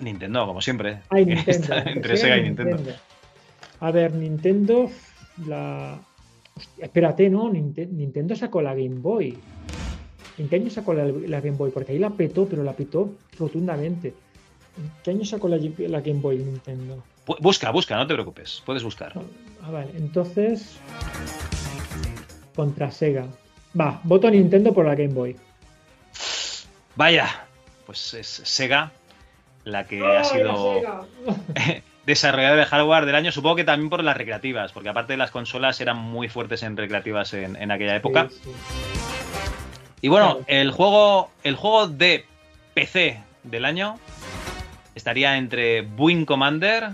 Nintendo, 0.00 0.46
como 0.46 0.60
siempre. 0.60 0.98
Nintendo. 1.12 1.74
Entre 1.86 2.16
Sega 2.16 2.36
y 2.36 2.42
Nintendo. 2.42 2.78
A 3.80 3.90
ver, 3.90 4.14
Nintendo, 4.14 4.90
la... 5.46 5.98
Hostia, 6.56 6.84
espérate, 6.86 7.28
¿no? 7.28 7.50
Ninte- 7.52 7.88
Nintendo 7.88 8.34
sacó 8.34 8.62
la 8.62 8.70
Game 8.74 9.00
Boy. 9.00 9.36
¿En 10.38 10.48
qué 10.48 10.56
año 10.56 10.70
sacó 10.70 10.92
la, 10.94 11.04
la 11.06 11.40
Game 11.40 11.56
Boy? 11.56 11.70
Porque 11.70 11.92
ahí 11.92 11.98
la 11.98 12.10
petó, 12.10 12.46
pero 12.46 12.62
la 12.62 12.72
petó 12.74 13.10
rotundamente. 13.38 14.08
¿En 14.78 14.90
qué 15.02 15.10
año 15.12 15.24
sacó 15.24 15.48
la, 15.48 15.56
la 15.56 16.00
Game 16.00 16.20
Boy 16.20 16.38
Nintendo? 16.38 17.02
Bu- 17.26 17.38
Busca, 17.40 17.70
busca, 17.70 17.96
no 17.96 18.06
te 18.06 18.14
preocupes. 18.14 18.62
Puedes 18.66 18.82
buscar. 18.84 19.12
Ah, 19.62 19.70
vale, 19.70 19.90
entonces. 19.96 20.76
Contra 22.54 22.90
Sega. 22.90 23.26
Va, 23.78 24.00
voto 24.04 24.30
Nintendo 24.30 24.72
por 24.74 24.86
la 24.86 24.94
Game 24.94 25.12
Boy. 25.14 25.36
Vaya, 26.96 27.26
pues 27.86 28.14
es 28.14 28.26
Sega 28.44 28.92
la 29.64 29.86
que 29.86 30.00
ha 30.06 30.24
sido 30.24 30.80
desarrolladora 32.06 32.60
de 32.60 32.66
hardware 32.66 33.04
del 33.06 33.14
año. 33.16 33.32
Supongo 33.32 33.56
que 33.56 33.64
también 33.64 33.90
por 33.90 34.02
las 34.04 34.16
recreativas, 34.16 34.72
porque 34.72 34.88
aparte 34.88 35.12
de 35.14 35.16
las 35.18 35.30
consolas 35.30 35.80
eran 35.80 35.96
muy 35.98 36.28
fuertes 36.28 36.62
en 36.62 36.76
recreativas 36.76 37.34
en, 37.34 37.56
en 37.56 37.70
aquella 37.70 37.96
época. 37.96 38.28
Sí, 38.30 38.36
sí. 38.44 38.95
Y 40.02 40.08
bueno, 40.08 40.40
el 40.46 40.70
juego, 40.70 41.30
el 41.42 41.56
juego 41.56 41.88
de 41.88 42.24
PC 42.74 43.20
del 43.44 43.64
año 43.64 43.98
estaría 44.94 45.36
entre 45.36 45.82
Wing 45.96 46.24
Commander, 46.24 46.90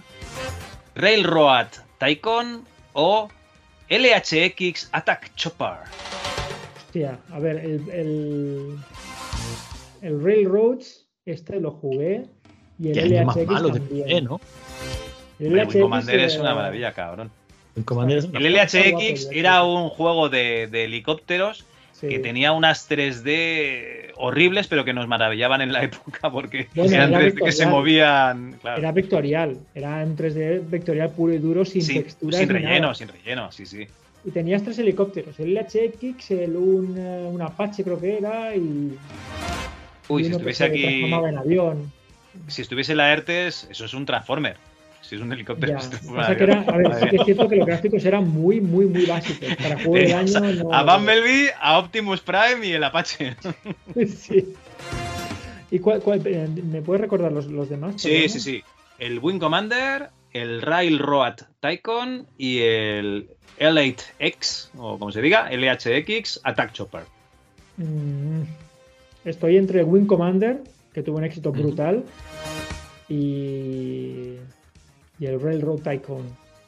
Railroad 0.94 1.66
Tycoon 1.98 2.64
o 2.92 3.28
LHX 3.88 4.88
Attack 4.92 5.34
Chopper. 5.34 5.78
Hostia, 6.86 7.18
a 7.32 7.38
ver, 7.38 7.56
el, 7.56 7.88
el, 7.90 8.78
el 10.02 10.22
Railroads, 10.24 11.06
este 11.26 11.60
lo 11.60 11.70
jugué. 11.72 12.24
Y 12.78 12.90
el 12.90 13.16
año 13.18 13.26
más 13.26 13.36
LHX 13.36 13.46
malo 13.50 13.68
de 13.68 13.80
también. 13.80 14.04
PC, 14.06 14.22
¿no? 14.22 14.40
El 15.38 15.46
Hombre, 15.46 15.64
LHX 15.64 15.74
Wing 15.74 15.82
Commander 15.82 16.20
es 16.20 16.34
eh, 16.36 16.40
una 16.40 16.54
maravilla, 16.54 16.92
cabrón. 16.92 17.30
El 17.76 17.84
Commander 17.84 18.18
es 18.18 18.24
una- 18.26 18.38
El 18.38 18.52
LHX 18.54 19.28
era 19.32 19.64
un 19.64 19.88
juego 19.88 20.28
de, 20.28 20.66
de 20.68 20.84
helicópteros 20.84 21.64
sí. 22.02 22.08
que 22.08 22.18
tenía 22.18 22.52
unas 22.52 22.90
3D 22.90 24.12
horribles, 24.16 24.66
pero 24.68 24.84
que 24.84 24.92
nos 24.92 25.08
maravillaban 25.08 25.62
en 25.62 25.72
la 25.72 25.82
época 25.84 26.30
porque 26.30 26.68
Bueno, 26.74 26.92
eran 26.94 27.14
era 27.14 27.22
3D 27.22 27.44
que 27.44 27.52
se 27.52 27.66
movían. 27.66 28.58
claro. 28.60 28.78
Era 28.78 28.92
vectorial, 28.92 29.56
era 29.74 30.02
en 30.02 30.16
3D 30.16 30.68
vectorial 30.68 31.10
puro 31.10 31.32
y 31.32 31.38
duro, 31.38 31.64
sin, 31.64 31.80
sin, 31.82 32.02
texturas. 32.02 32.38
sin 32.40 32.48
relleno, 32.50 32.80
nada. 32.80 32.94
sin 32.94 33.08
relleno, 33.08 33.50
sí, 33.50 33.64
sí. 33.64 33.86
Y 34.24 34.30
tenías 34.30 34.62
tres 34.62 34.78
helicópteros, 34.78 35.40
el 35.40 35.54
LHX, 35.54 36.30
el 36.32 36.56
un, 36.56 36.94
eh, 36.96 37.28
un 37.28 37.42
Apache 37.42 37.82
creo 37.82 37.98
que 38.00 38.18
era, 38.18 38.54
y, 38.54 38.96
Uy, 40.08 40.22
y 40.22 40.24
si 40.24 40.30
que 40.30 40.36
estuviese 40.36 40.58
se 40.58 40.64
aquí, 40.70 40.82
transformaba 40.82 41.28
en 41.30 41.38
avión. 41.38 41.92
si 42.46 42.62
estuviese 42.62 42.94
la 42.94 43.12
ERTES, 43.12 43.68
eso 43.70 43.84
es 43.84 43.94
un 43.94 44.06
Transformer. 44.06 44.56
Si 45.02 45.16
es 45.16 45.20
un 45.20 45.32
helicóptero, 45.32 45.72
Ya. 45.72 45.80
se 45.80 45.88
transforma 45.90 46.20
Pasa 46.20 46.32
en 46.32 46.38
que 46.38 46.44
era, 46.44 46.60
a 46.62 46.76
ver, 46.76 46.94
sí 46.94 47.06
que 47.10 47.16
es 47.16 47.24
cierto 47.24 47.48
que 47.48 47.56
los 47.56 47.66
gráficos 47.66 48.04
eran 48.04 48.28
muy, 48.28 48.60
muy, 48.60 48.86
muy 48.86 49.04
básicos. 49.04 49.54
Para 49.56 49.74
juego 49.76 49.94
Tenías 49.94 50.34
año 50.36 50.46
a- 50.48 50.52
no. 50.64 50.72
A 50.72 50.96
Bumblebee, 50.96 51.50
a 51.60 51.78
Optimus 51.78 52.20
Prime 52.20 52.64
y 52.66 52.72
el 52.72 52.84
Apache. 52.84 53.36
Sí. 54.06 54.54
¿Y 55.70 55.78
cuál, 55.80 56.00
cuál- 56.00 56.22
eh, 56.26 56.48
me 56.48 56.82
puedes 56.82 57.00
recordar 57.00 57.32
los, 57.32 57.46
los 57.46 57.68
demás? 57.68 57.94
Sí, 58.00 58.08
Perdona. 58.08 58.28
sí, 58.28 58.40
sí. 58.40 58.62
El 58.98 59.18
Wing 59.18 59.38
Commander, 59.38 60.10
el 60.32 60.62
Railroad 60.62 61.34
Tycoon 61.60 62.26
y 62.38 62.60
el 62.60 63.28
L8X, 63.58 64.68
o 64.78 64.98
como 64.98 65.10
se 65.12 65.20
diga, 65.20 65.50
LHX 65.50 66.40
Attack 66.44 66.72
Chopper. 66.72 67.02
Mm, 67.78 68.42
estoy 69.24 69.56
entre 69.56 69.82
Wing 69.82 70.06
Commander, 70.06 70.62
que 70.92 71.02
tuvo 71.02 71.16
un 71.18 71.24
éxito 71.24 71.52
brutal, 71.52 72.04
y, 73.08 74.34
y 75.22 75.26
el 75.26 75.40
Railroad 75.40 75.78
Tycoon. 75.78 76.24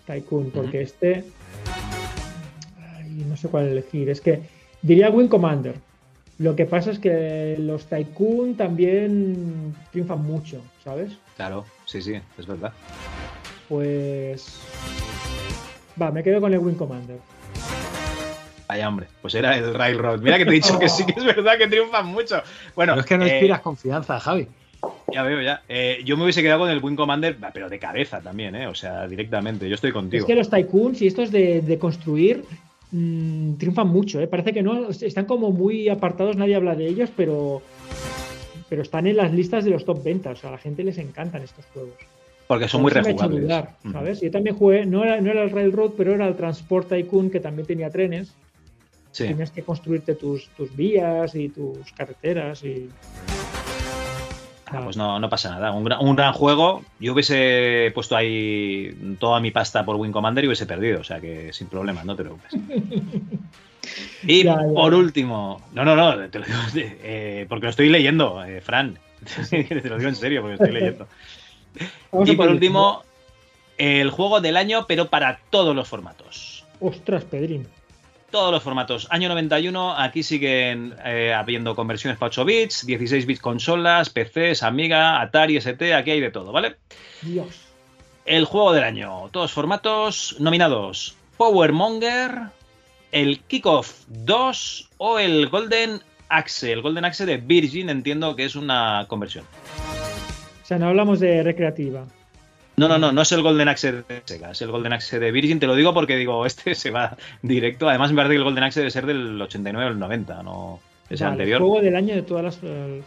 Tycoon, 0.07 0.51
porque 0.53 0.83
este. 0.83 1.25
ay, 2.97 3.25
no 3.29 3.37
sé 3.37 3.49
cuál 3.49 3.67
elegir. 3.67 4.09
Es 4.09 4.21
que 4.21 4.43
diría 4.81 5.11
Wing 5.11 5.27
Commander. 5.27 5.75
Lo 6.39 6.55
que 6.55 6.65
pasa 6.65 6.93
es 6.93 7.01
que 7.01 7.57
los 7.59 7.87
Tycoon 7.87 8.55
también 8.55 9.75
triunfan 9.91 10.23
mucho, 10.25 10.63
¿sabes? 10.85 11.15
Claro, 11.37 11.65
sí, 11.85 12.01
sí, 12.01 12.15
es 12.39 12.47
verdad. 12.47 12.73
Pues. 13.69 14.61
Va, 16.01 16.13
me 16.13 16.23
quedo 16.23 16.41
con 16.41 16.53
el 16.53 16.61
Wing 16.61 16.75
Commander. 16.75 17.19
Vaya 18.69 18.89
hombre, 18.89 19.09
pues 19.21 19.35
era 19.35 19.57
el 19.57 19.75
Railroad. 19.75 20.21
Mira 20.21 20.39
que 20.39 20.45
te 20.45 20.51
he 20.51 20.55
dicho 20.55 20.79
que 20.79 20.89
sí 20.89 21.05
que 21.05 21.19
es 21.19 21.25
verdad 21.25 21.59
que 21.59 21.67
triunfan 21.67 22.07
mucho. 22.07 22.41
Bueno, 22.77 22.93
Pero 22.93 23.01
es 23.01 23.07
que 23.07 23.19
no 23.19 23.25
eh, 23.25 23.31
inspiras 23.31 23.61
confianza, 23.61 24.21
Javi. 24.21 24.49
Ya 25.13 25.23
veo, 25.23 25.41
ya. 25.43 25.63
Eh, 25.69 26.03
yo 26.05 26.17
me 26.17 26.25
hubiese 26.25 26.43
quedado 26.43 26.61
con 26.61 26.71
el 26.71 26.83
Wing 26.83 26.97
Commander, 26.97 27.37
pero 27.53 27.69
de 27.69 27.79
cabeza 27.79 28.21
también, 28.21 28.55
¿eh? 28.55 28.67
O 28.67 28.75
sea, 28.75 29.07
directamente. 29.07 29.69
Yo 29.69 29.75
estoy 29.75 29.93
contigo. 29.93 30.23
Es 30.23 30.27
que 30.27 30.35
los 30.35 30.51
Tycoons 30.51 31.03
y 31.03 31.07
estos 31.07 31.31
de, 31.31 31.61
de 31.61 31.79
construir 31.79 32.45
mm, 32.91 33.55
triunfan 33.55 33.89
mucho, 33.89 34.21
¿eh? 34.21 34.27
Parece 34.27 34.53
que 34.53 34.63
no, 34.63 34.89
están 34.91 35.27
como 35.27 35.51
muy 35.51 35.89
apartados, 35.89 36.37
nadie 36.37 36.57
habla 36.57 36.75
de 36.75 36.87
ellos, 36.87 37.11
pero, 37.17 37.63
pero 38.69 38.83
están 38.83 39.07
en 39.07 39.17
las 39.17 39.33
listas 39.33 39.65
de 39.65 39.71
los 39.71 39.85
top 39.85 40.03
ventas. 40.03 40.39
O 40.39 40.41
sea, 40.41 40.51
a 40.51 40.53
la 40.53 40.59
gente 40.59 40.85
les 40.85 40.99
encantan 40.99 41.43
estos 41.43 41.65
juegos. 41.67 41.95
Porque 42.47 42.69
son 42.69 42.83
muy 42.83 42.91
rejugables. 42.91 43.43
dudar. 43.43 43.77
¿sabes? 43.91 44.21
Yo 44.21 44.31
también 44.31 44.57
jugué, 44.57 44.85
no 44.85 45.03
era, 45.03 45.21
no 45.21 45.31
era 45.31 45.43
el 45.43 45.51
Railroad, 45.51 45.93
pero 45.97 46.15
era 46.15 46.29
el 46.29 46.37
Transport 46.37 46.89
Tycoon, 46.89 47.31
que 47.31 47.41
también 47.41 47.67
tenía 47.67 47.91
trenes. 47.91 48.35
Sí. 49.13 49.25
Tienes 49.25 49.51
que 49.51 49.63
construirte 49.63 50.15
tus, 50.15 50.49
tus 50.51 50.75
vías 50.75 51.35
y 51.35 51.49
tus 51.49 51.93
carreteras 51.93 52.65
y... 52.65 52.89
Ah, 54.75 54.81
pues 54.85 54.97
no, 54.97 55.19
no 55.19 55.29
pasa 55.29 55.51
nada. 55.51 55.73
Un 55.73 55.85
gran, 55.85 56.01
un 56.01 56.17
gran 56.17 56.33
juego. 56.33 56.83
Yo 57.01 57.13
hubiese 57.13 57.91
puesto 57.95 58.17
ahí 58.17 59.17
toda 59.19 59.41
mi 59.41 59.51
pasta 59.51 59.85
por 59.85 59.97
Wing 59.97 60.13
Commander 60.13 60.45
y 60.45 60.49
hubiese 60.49 60.67
perdido. 60.67 61.01
O 61.01 61.05
sea 61.05 61.21
que 61.21 61.53
sin 61.53 61.69
problema, 61.69 62.05
no 62.05 62.17
te 62.17 62.23
preocupes. 62.23 62.53
Y 64.27 64.45
Ya, 64.45 64.57
ya. 64.57 64.75
por 64.75 64.95
último, 64.95 65.61
no, 65.75 65.85
no, 65.85 65.95
no, 65.95 66.29
te 66.31 66.39
lo 66.39 66.47
digo 66.47 66.59
eh, 66.75 67.45
porque 67.49 67.67
lo 67.67 67.71
estoy 67.71 67.89
leyendo, 67.91 68.43
eh, 68.43 68.61
Fran. 68.61 68.99
te 69.51 69.85
lo 69.85 69.99
digo 69.99 70.09
en 70.09 70.17
serio, 70.17 70.41
porque 70.41 70.57
lo 70.57 70.65
estoy 70.65 70.81
leyendo. 70.81 71.07
Y 72.25 72.37
por 72.37 72.49
último, 72.49 73.03
el 73.79 74.11
juego 74.11 74.41
del 74.41 74.57
año, 74.57 74.87
pero 74.87 75.09
para 75.09 75.41
todos 75.51 75.75
los 75.75 75.89
formatos. 75.89 76.65
Ostras, 76.81 77.25
Pedrín. 77.25 77.67
Todos 78.35 78.51
los 78.51 78.65
formatos. 78.65 79.07
Año 79.11 79.29
91, 79.29 79.97
aquí 79.97 80.25
siguen 80.25 80.93
eh, 81.05 81.33
habiendo 81.33 81.77
conversiones 81.77 82.19
para 82.19 82.31
8 82.31 82.45
bits, 82.45 82.85
16 82.85 83.27
bits 83.27 83.41
consolas, 83.41 84.11
PCs, 84.11 84.65
Amiga, 84.65 85.21
Atari, 85.21 85.57
ST, 85.59 85.95
aquí 85.95 86.11
hay 86.11 86.21
de 86.21 86.33
todo, 86.33 86.51
¿vale? 86.51 86.75
Dios. 87.23 87.47
El 88.27 88.45
juego 88.45 88.73
del 88.73 88.83
año. 88.83 89.29
Todos 89.31 89.53
formatos 89.53 90.35
nominados. 90.41 91.15
Powermonger, 91.37 92.49
el 93.13 93.39
Kickoff 93.39 94.03
2 94.09 94.91
o 94.99 95.21
el 95.21 95.47
Golden 95.49 96.01
Axe. 96.29 96.73
El 96.73 96.83
Golden 96.83 97.05
Axe 97.05 97.27
de 97.27 97.37
Virgin 97.37 97.89
entiendo 97.89 98.35
que 98.35 98.47
es 98.47 98.57
una 98.57 99.05
conversión. 99.07 99.45
O 100.65 100.67
sea, 100.67 100.77
no 100.81 100.89
hablamos 100.89 101.21
de 101.21 101.41
recreativa. 101.45 102.05
No, 102.77 102.89
no, 102.89 102.99
no, 102.99 103.13
no 103.13 103.23
es 103.23 103.31
el 103.33 103.43
Golden 103.43 103.69
Axe 103.69 103.93
de 103.93 104.23
Sega, 104.25 104.51
es 104.51 104.61
el 104.63 104.71
Golden 104.73 104.93
Axe 104.93 105.21
de 105.21 105.31
Virgin. 105.31 105.61
Te 105.61 105.67
lo 105.67 105.77
digo 105.77 105.95
porque 105.95 106.17
digo, 106.17 106.45
este 106.47 106.75
se 106.75 106.91
va 106.91 107.17
directo. 107.43 107.89
Además, 107.89 108.11
me 108.11 108.17
parece 108.17 108.33
que 108.33 108.39
el 108.39 108.45
Golden 108.45 108.65
Axe 108.65 108.81
debe 108.81 108.91
ser 108.91 109.07
del 109.07 109.41
89 109.41 109.87
o 109.87 109.93
el 109.93 109.99
90, 109.99 110.43
no 110.43 110.81
es 111.09 111.21
el 111.21 111.25
Vale, 111.27 111.33
anterior. 111.33 111.61
Juego 111.61 111.81
del 111.81 111.97
año 111.97 112.15
de 112.15 112.23
todas 112.23 112.45
las. 112.45 112.59
eh, 112.63 113.03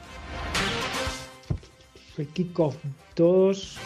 El 2.17 2.27
Kickoff 2.27 2.75
2. 3.15 3.77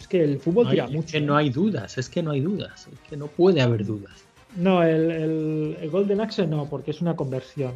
Es 0.00 0.08
que 0.08 0.22
el 0.24 0.38
fútbol 0.38 0.64
No 0.66 0.70
tira 0.70 0.84
hay, 0.84 0.90
es 0.90 0.96
mucho. 0.96 1.12
que 1.12 1.18
¿eh? 1.18 1.20
no 1.22 1.36
hay 1.36 1.50
dudas, 1.50 1.98
es 1.98 2.08
que 2.08 2.22
no 2.22 2.30
hay 2.30 2.40
dudas, 2.40 2.88
es 2.92 2.98
que 3.10 3.16
no 3.16 3.26
puede 3.26 3.60
haber 3.60 3.84
dudas. 3.84 4.12
No, 4.56 4.82
el, 4.82 5.10
el- 5.10 5.76
el 5.80 5.90
Golden 5.90 6.20
Axe 6.20 6.46
no, 6.46 6.66
porque 6.68 6.90
es 6.92 7.00
una 7.00 7.16
conversión. 7.16 7.72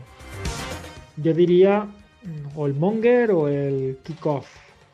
Yo 1.16 1.32
diría 1.32 1.86
o 2.54 2.66
el 2.66 2.74
Monger 2.74 3.30
o 3.32 3.48
el 3.48 3.98
Kickoff. 4.04 4.46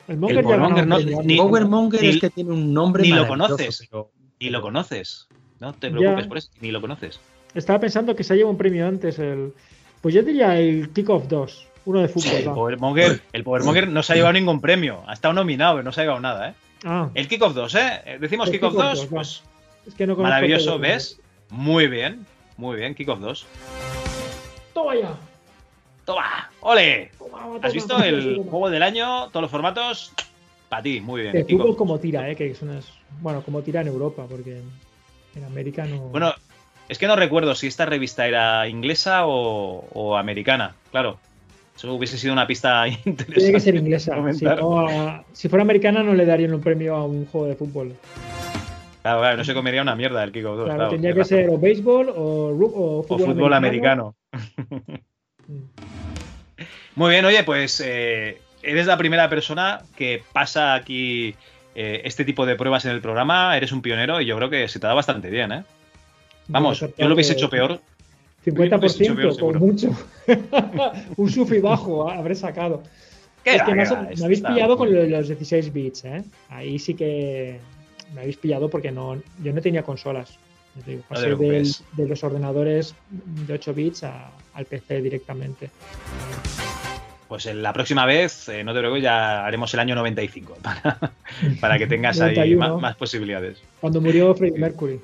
El 0.08 0.14
El 0.14 0.18
Monger 0.20 0.36
ya 0.36 0.42
Powermonger 0.42 0.82
un 0.84 0.88
no, 0.88 0.98
ni, 1.22 1.36
Powermonger 1.36 2.02
ni- 2.02 2.08
es 2.08 2.20
que 2.20 2.30
tiene 2.30 2.50
un 2.52 2.72
nombre 2.74 3.02
ni 3.02 3.10
lo 3.10 3.26
conoces. 3.28 3.86
pero- 3.90 4.10
Ni 4.40 4.50
lo 4.50 4.60
conoces. 4.60 5.28
No 5.60 5.72
te 5.72 5.88
Ya. 5.90 5.96
preocupes 5.96 6.26
por 6.26 6.38
eso, 6.38 6.50
ni 6.60 6.70
lo 6.72 6.80
conoces. 6.80 7.20
Estaba 7.54 7.78
pensando 7.78 8.16
que 8.16 8.24
se 8.24 8.34
lleva 8.34 8.50
un 8.50 8.56
premio 8.58 8.86
antes. 8.86 9.18
el 9.18 9.52
Pues 10.00 10.14
yo 10.14 10.22
diría 10.22 10.58
el 10.58 10.90
Kickoff 10.92 11.28
2, 11.28 11.68
uno 11.84 12.00
de 12.00 12.08
fútbol. 12.08 12.32
El 12.34 12.48
va. 12.48 12.54
Powermonger, 12.54 13.20
el 13.32 13.44
Powermonger 13.44 13.88
no 13.88 14.02
se 14.02 14.12
ha 14.12 14.16
llevado 14.16 14.32
ningún 14.32 14.60
premio. 14.60 15.04
Ha 15.06 15.12
estado 15.12 15.32
nominado, 15.34 15.74
pero 15.74 15.84
no 15.84 15.92
se 15.92 16.00
ha 16.00 16.04
llevado 16.04 16.20
nada, 16.20 16.48
¿eh? 16.50 16.54
Ah, 16.84 17.08
El 17.14 17.28
Kickoff 17.28 17.54
2, 17.54 17.74
¿eh? 17.76 18.18
Decimos 18.20 18.48
el 18.48 18.54
Kickoff 18.54 18.72
Kickoff 18.72 18.84
2, 18.90 18.98
2, 18.98 19.06
va. 19.06 19.10
pues 19.10 19.42
es 19.86 19.94
que 19.94 20.06
no 20.08 20.16
maravilloso, 20.16 20.70
todo. 20.72 20.78
¿ves? 20.80 21.20
Muy 21.50 21.86
bien, 21.86 22.26
muy 22.56 22.74
bien, 22.76 22.96
Kickoff 22.96 23.20
2. 23.20 23.46
Toma 24.74 24.96
ya. 24.96 25.14
¡Toma! 26.04 26.50
¡Ole! 26.60 27.10
¿Has 27.62 27.72
visto 27.72 28.02
el 28.02 28.36
juego 28.48 28.70
del 28.70 28.82
año? 28.82 29.28
Todos 29.28 29.42
los 29.42 29.50
formatos. 29.50 30.12
Para 30.68 30.82
ti, 30.82 31.00
muy 31.00 31.22
bien. 31.22 31.32
Kickoff. 31.46 31.60
fútbol 31.62 31.76
como 31.76 31.98
tira, 31.98 32.28
¿eh? 32.30 32.34
Que 32.36 32.50
es 32.50 32.62
una... 32.62 32.80
Bueno, 33.20 33.42
como 33.42 33.62
tira 33.62 33.82
en 33.82 33.88
Europa, 33.88 34.26
porque 34.28 34.60
en, 35.36 35.44
América 35.44 35.84
no... 35.86 35.98
Bueno, 36.08 36.32
es 36.88 36.98
que 36.98 37.06
no 37.06 37.14
recuerdo 37.14 37.54
si 37.54 37.66
esta 37.66 37.84
revista 37.86 38.26
era 38.26 38.66
inglesa 38.68 39.26
o, 39.26 39.86
o 39.92 40.16
americana. 40.16 40.74
Claro, 40.90 41.18
eso 41.76 41.92
hubiese 41.94 42.16
sido 42.18 42.32
una 42.32 42.46
pista 42.46 42.88
interesante. 43.04 43.34
Tiene 43.34 43.52
que 43.52 43.60
ser 43.60 43.74
inglesa. 43.76 44.12
Si, 44.14 44.18
comentar. 44.18 44.60
no, 44.60 44.88
a- 44.88 45.24
si 45.32 45.48
fuera 45.48 45.62
americana 45.62 46.02
no 46.02 46.14
le 46.14 46.24
darían 46.26 46.54
un 46.54 46.60
premio 46.62 46.96
a 46.96 47.04
un 47.04 47.26
juego 47.26 47.46
de 47.48 47.54
fútbol. 47.54 47.94
Claro, 49.02 49.20
claro, 49.20 49.36
no 49.36 49.44
se 49.44 49.52
comería 49.54 49.82
una 49.82 49.96
mierda 49.96 50.22
el 50.24 50.32
Kickoff 50.32 50.56
2. 50.56 50.64
Claro, 50.64 50.76
claro, 50.78 50.90
tendría 50.90 51.14
que 51.14 51.24
ser 51.24 51.48
o 51.50 51.58
béisbol 51.58 52.08
o, 52.08 52.50
ru- 52.52 52.72
o 52.74 52.98
O 53.00 53.02
fútbol, 53.02 53.34
fútbol 53.34 53.54
americano. 53.54 54.14
Muy 56.94 57.10
bien, 57.10 57.24
oye, 57.24 57.42
pues 57.44 57.80
eh, 57.84 58.40
eres 58.62 58.86
la 58.86 58.96
primera 58.98 59.28
persona 59.30 59.80
que 59.96 60.22
pasa 60.32 60.74
aquí 60.74 61.34
eh, 61.74 62.02
este 62.04 62.24
tipo 62.24 62.44
de 62.46 62.54
pruebas 62.56 62.84
en 62.84 62.90
el 62.92 63.00
programa. 63.00 63.56
Eres 63.56 63.72
un 63.72 63.80
pionero 63.82 64.20
y 64.20 64.26
yo 64.26 64.36
creo 64.36 64.50
que 64.50 64.68
se 64.68 64.78
te 64.78 64.86
da 64.86 64.94
bastante 64.94 65.30
bien, 65.30 65.52
¿eh? 65.52 65.64
Vamos, 66.48 66.80
yo 66.80 67.08
lo 67.08 67.14
hubiese 67.14 67.32
hecho 67.32 67.48
peor. 67.48 67.80
50% 68.44 68.90
seguro. 68.90 69.36
por 69.36 69.58
mucho. 69.60 69.90
un 71.16 71.30
sufri 71.30 71.60
bajo 71.60 72.10
habré 72.10 72.34
sacado. 72.34 72.82
¿Qué 73.44 73.54
Es 73.56 73.62
que 73.62 73.74
me, 73.74 73.82
has- 73.82 74.18
me 74.18 74.24
habéis 74.24 74.40
pillado 74.42 74.76
con 74.76 74.88
bien. 74.88 74.98
lo 74.98 75.04
de 75.04 75.10
los 75.18 75.28
16 75.28 75.72
bits, 75.72 76.04
¿eh? 76.04 76.22
Ahí 76.50 76.78
sí 76.78 76.94
que 76.94 77.58
me 78.14 78.20
habéis 78.22 78.36
pillado 78.36 78.68
porque 78.68 78.90
no, 78.92 79.20
yo 79.42 79.52
no 79.52 79.60
tenía 79.60 79.82
consolas. 79.82 80.38
No 80.74 81.02
pasé 81.08 81.34
del- 81.36 81.74
de 81.92 82.06
los 82.08 82.24
ordenadores 82.24 82.94
de 83.10 83.52
8 83.54 83.74
bits 83.74 84.04
a- 84.04 84.30
al 84.54 84.64
PC 84.66 85.02
directamente. 85.02 85.70
Pues 87.28 87.46
la 87.46 87.72
próxima 87.72 88.04
vez, 88.04 88.48
eh, 88.50 88.62
no 88.62 88.72
te 88.74 88.80
preocupes, 88.80 89.02
ya 89.02 89.44
haremos 89.46 89.72
el 89.74 89.80
año 89.80 89.94
95 89.94 90.56
para, 90.62 90.98
para 91.60 91.78
que 91.78 91.86
tengas 91.86 92.20
ahí 92.20 92.34
91. 92.36 92.72
más, 92.74 92.82
más 92.82 92.96
posibilidades. 92.96 93.62
Cuando 93.80 94.00
murió 94.00 94.34
Freddie 94.34 94.58
Mercury. 94.58 95.00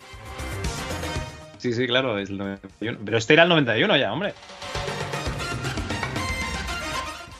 Sí, 1.58 1.72
sí, 1.72 1.86
claro, 1.86 2.18
es 2.18 2.28
el 2.30 2.38
91. 2.38 2.98
Pero 3.04 3.18
este 3.18 3.32
era 3.32 3.42
el 3.44 3.48
91 3.48 3.96
ya, 3.96 4.12
hombre. 4.12 4.34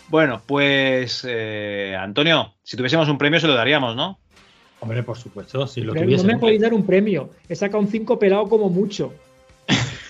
Bueno, 0.09 0.41
pues 0.47 1.25
eh, 1.29 1.95
Antonio, 1.99 2.55
si 2.63 2.77
tuviésemos 2.79 3.09
un 3.11 3.19
premio 3.19 3.39
se 3.41 3.47
lo 3.47 3.55
daríamos, 3.55 3.95
¿no? 3.95 4.19
Hombre, 4.81 5.03
por 5.03 5.17
supuesto, 5.19 5.67
si 5.67 5.81
lo 5.81 5.93
Pero 5.93 6.07
no 6.07 6.25
me 6.25 6.39
podéis 6.39 6.61
dar 6.61 6.73
un 6.73 6.85
premio. 6.85 7.31
He 7.49 7.57
sacado 7.57 7.81
un 7.81 7.89
5 7.89 8.19
pelado 8.19 8.49
como 8.49 8.69
mucho. 8.69 9.13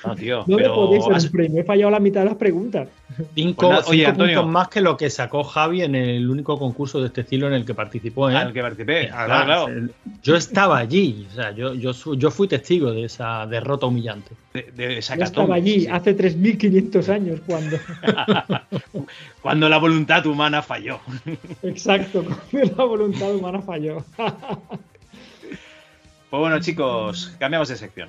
No, 0.07 0.15
tío. 0.15 0.45
No 0.47 0.57
pero 0.57 0.71
me 0.71 0.75
podéis 0.99 1.25
un 1.25 1.31
premio. 1.33 1.61
He 1.61 1.65
fallado 1.65 1.91
la 1.91 2.01
mitad 2.01 2.21
de 2.21 2.27
las 2.27 2.37
preguntas. 2.37 2.89
Cinco, 3.35 3.67
Pues 3.67 3.71
nada, 3.71 3.85
oye, 3.89 3.99
cinco 4.01 4.11
Antonio. 4.11 4.35
puntos 4.37 4.53
más 4.53 4.69
que 4.69 4.81
lo 4.81 4.97
que 4.97 5.11
sacó 5.11 5.43
Javi 5.45 5.83
en 5.83 5.95
el 5.95 6.29
único 6.31 6.59
concurso 6.59 7.01
de 7.01 7.07
este 7.09 7.23
estilo 7.23 7.49
en 7.49 7.55
el 7.55 7.65
que 7.65 7.75
participó. 7.75 8.31
¿eh? 8.31 8.37
al 8.37 8.53
que 8.53 8.61
participé. 8.63 9.11
Además, 9.11 9.27
Claro, 9.27 9.45
claro. 9.65 9.69
el- 9.69 9.93
Yo 10.23 10.37
estaba 10.37 10.79
allí, 10.79 11.27
o 11.31 11.35
sea, 11.35 11.51
yo, 11.53 11.75
yo, 11.75 11.93
yo 12.15 12.31
fui 12.31 12.47
testigo 12.49 12.93
de 12.93 13.05
esa 13.05 13.47
derrota 13.47 13.87
humillante. 13.87 14.31
De, 14.55 14.71
de 14.77 14.99
esa 14.99 15.17
Yo 15.17 15.25
estaba 15.25 15.55
allí 15.57 15.81
sí. 15.81 15.89
hace 15.91 16.17
3.500 16.17 17.09
años 17.09 17.41
cuando. 17.47 17.77
Cuando 19.43 19.69
la 19.69 19.79
voluntad 19.79 20.25
humana 20.27 20.63
falló. 20.63 21.01
Exacto, 21.63 22.25
cuando 22.51 22.75
la 22.77 22.85
voluntad 22.85 23.35
humana 23.35 23.63
falló. 23.63 24.05
Pues 24.17 26.41
bueno, 26.41 26.61
chicos, 26.61 27.35
cambiamos 27.39 27.69
de 27.69 27.77
sección. 27.77 28.09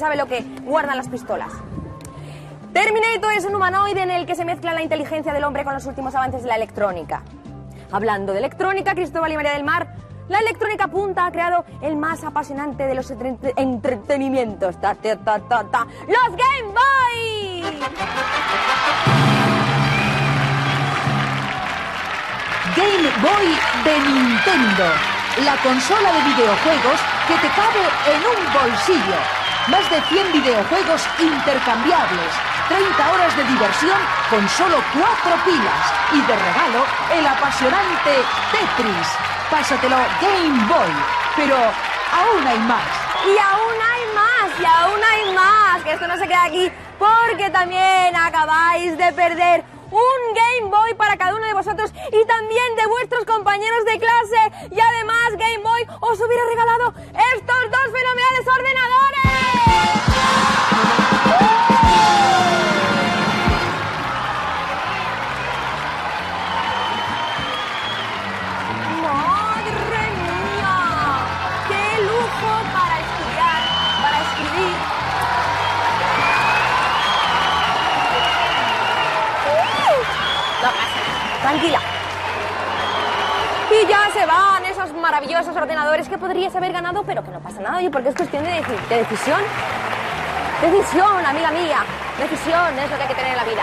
Sabe 0.00 0.16
lo 0.16 0.26
que 0.26 0.44
guardan 0.64 0.96
las 0.96 1.08
pistolas. 1.08 1.52
Terminator 2.72 3.32
es 3.32 3.44
un 3.44 3.54
humanoide 3.54 4.02
en 4.02 4.10
el 4.10 4.26
que 4.26 4.34
se 4.34 4.44
mezcla 4.44 4.72
la 4.72 4.82
inteligencia 4.82 5.32
del 5.32 5.44
hombre 5.44 5.62
con 5.64 5.74
los 5.74 5.84
últimos 5.86 6.14
avances 6.14 6.42
de 6.42 6.48
la 6.48 6.56
electrónica. 6.56 7.22
Hablando 7.92 8.32
de 8.32 8.38
electrónica, 8.38 8.94
Cristóbal 8.94 9.32
y 9.32 9.36
María 9.36 9.52
del 9.52 9.64
Mar, 9.64 9.94
la 10.28 10.38
electrónica 10.38 10.86
punta 10.86 11.26
ha 11.26 11.32
creado 11.32 11.64
el 11.82 11.96
más 11.96 12.22
apasionante 12.24 12.86
de 12.86 12.94
los 12.94 13.10
entre- 13.10 13.52
entretenimientos. 13.56 14.80
Ta, 14.80 14.94
ta, 14.94 15.16
ta, 15.16 15.40
ta. 15.64 15.86
¡Los 16.06 16.36
Game 16.36 16.72
Boy! 16.72 17.74
Game 22.76 23.10
Boy 23.22 23.58
de 23.84 23.98
Nintendo. 23.98 24.84
La 25.44 25.56
consola 25.62 26.12
de 26.12 26.22
videojuegos 26.30 27.00
que 27.28 27.34
te 27.34 27.48
cabe 27.54 27.82
en 28.06 28.20
un 28.22 28.52
bolsillo. 28.52 29.39
Más 29.70 29.88
de 29.90 30.00
100 30.02 30.32
videojuegos 30.32 31.06
intercambiables. 31.18 32.32
30 32.68 33.12
horas 33.12 33.36
de 33.36 33.44
diversión 33.44 33.98
con 34.28 34.48
solo 34.48 34.82
4 34.92 35.44
pilas. 35.44 35.84
Y 36.12 36.20
de 36.20 36.36
regalo, 36.36 36.84
el 37.12 37.26
apasionante 37.26 38.22
Tetris. 38.50 39.08
Pásatelo 39.50 39.96
Game 40.20 40.64
Boy. 40.66 40.92
Pero 41.36 41.56
aún 41.56 42.46
hay 42.46 42.58
más. 42.60 43.10
Y 43.26 43.38
aún 43.38 43.76
hay 43.92 44.02
más, 44.14 44.60
y 44.60 44.64
aún 44.64 45.00
hay 45.04 45.34
más, 45.34 45.59
que 45.82 45.92
esto 45.92 46.06
no 46.06 46.16
se 46.16 46.26
queda 46.26 46.44
aquí, 46.44 46.70
porque 46.98 47.50
también 47.50 48.14
acabáis 48.16 48.96
de 48.96 49.12
perder 49.12 49.64
un 49.90 50.34
Game 50.34 50.70
Boy 50.70 50.94
para 50.94 51.16
cada 51.16 51.34
uno 51.34 51.46
de 51.46 51.54
vosotros 51.54 51.92
y 52.12 52.24
también 52.26 52.76
de 52.76 52.86
vuestros 52.86 53.24
compañeros 53.24 53.84
de 53.84 53.98
clase. 53.98 54.52
Y 54.70 54.80
además 54.80 55.30
Game 55.32 55.62
Boy 55.62 55.86
os 56.00 56.20
hubiera 56.20 56.44
regalado 56.46 56.94
estos 57.34 57.70
dos 57.70 57.92
fenomenales 57.92 58.46
ordenadores. 58.46 59.00
Tranquila. 81.50 81.80
Y 83.70 83.86
ya 83.88 84.10
se 84.12 84.26
van 84.26 84.64
esos 84.64 84.92
maravillosos 84.94 85.56
ordenadores 85.56 86.08
que 86.08 86.18
podrías 86.18 86.54
haber 86.56 86.72
ganado, 86.72 87.02
pero 87.04 87.22
que 87.24 87.30
no 87.30 87.40
pasa 87.40 87.60
nada, 87.60 87.78
porque 87.92 88.08
es 88.10 88.14
cuestión 88.16 88.42
de, 88.44 88.50
deci- 88.62 88.88
de 88.88 88.96
decisión. 88.96 89.40
Decisión, 90.62 91.24
amiga 91.26 91.50
mía. 91.52 91.78
Decisión 92.18 92.78
es 92.78 92.90
lo 92.90 92.96
que 92.96 93.02
hay 93.02 93.08
que 93.08 93.14
tener 93.14 93.30
en 93.32 93.36
la 93.36 93.44
vida. 93.44 93.62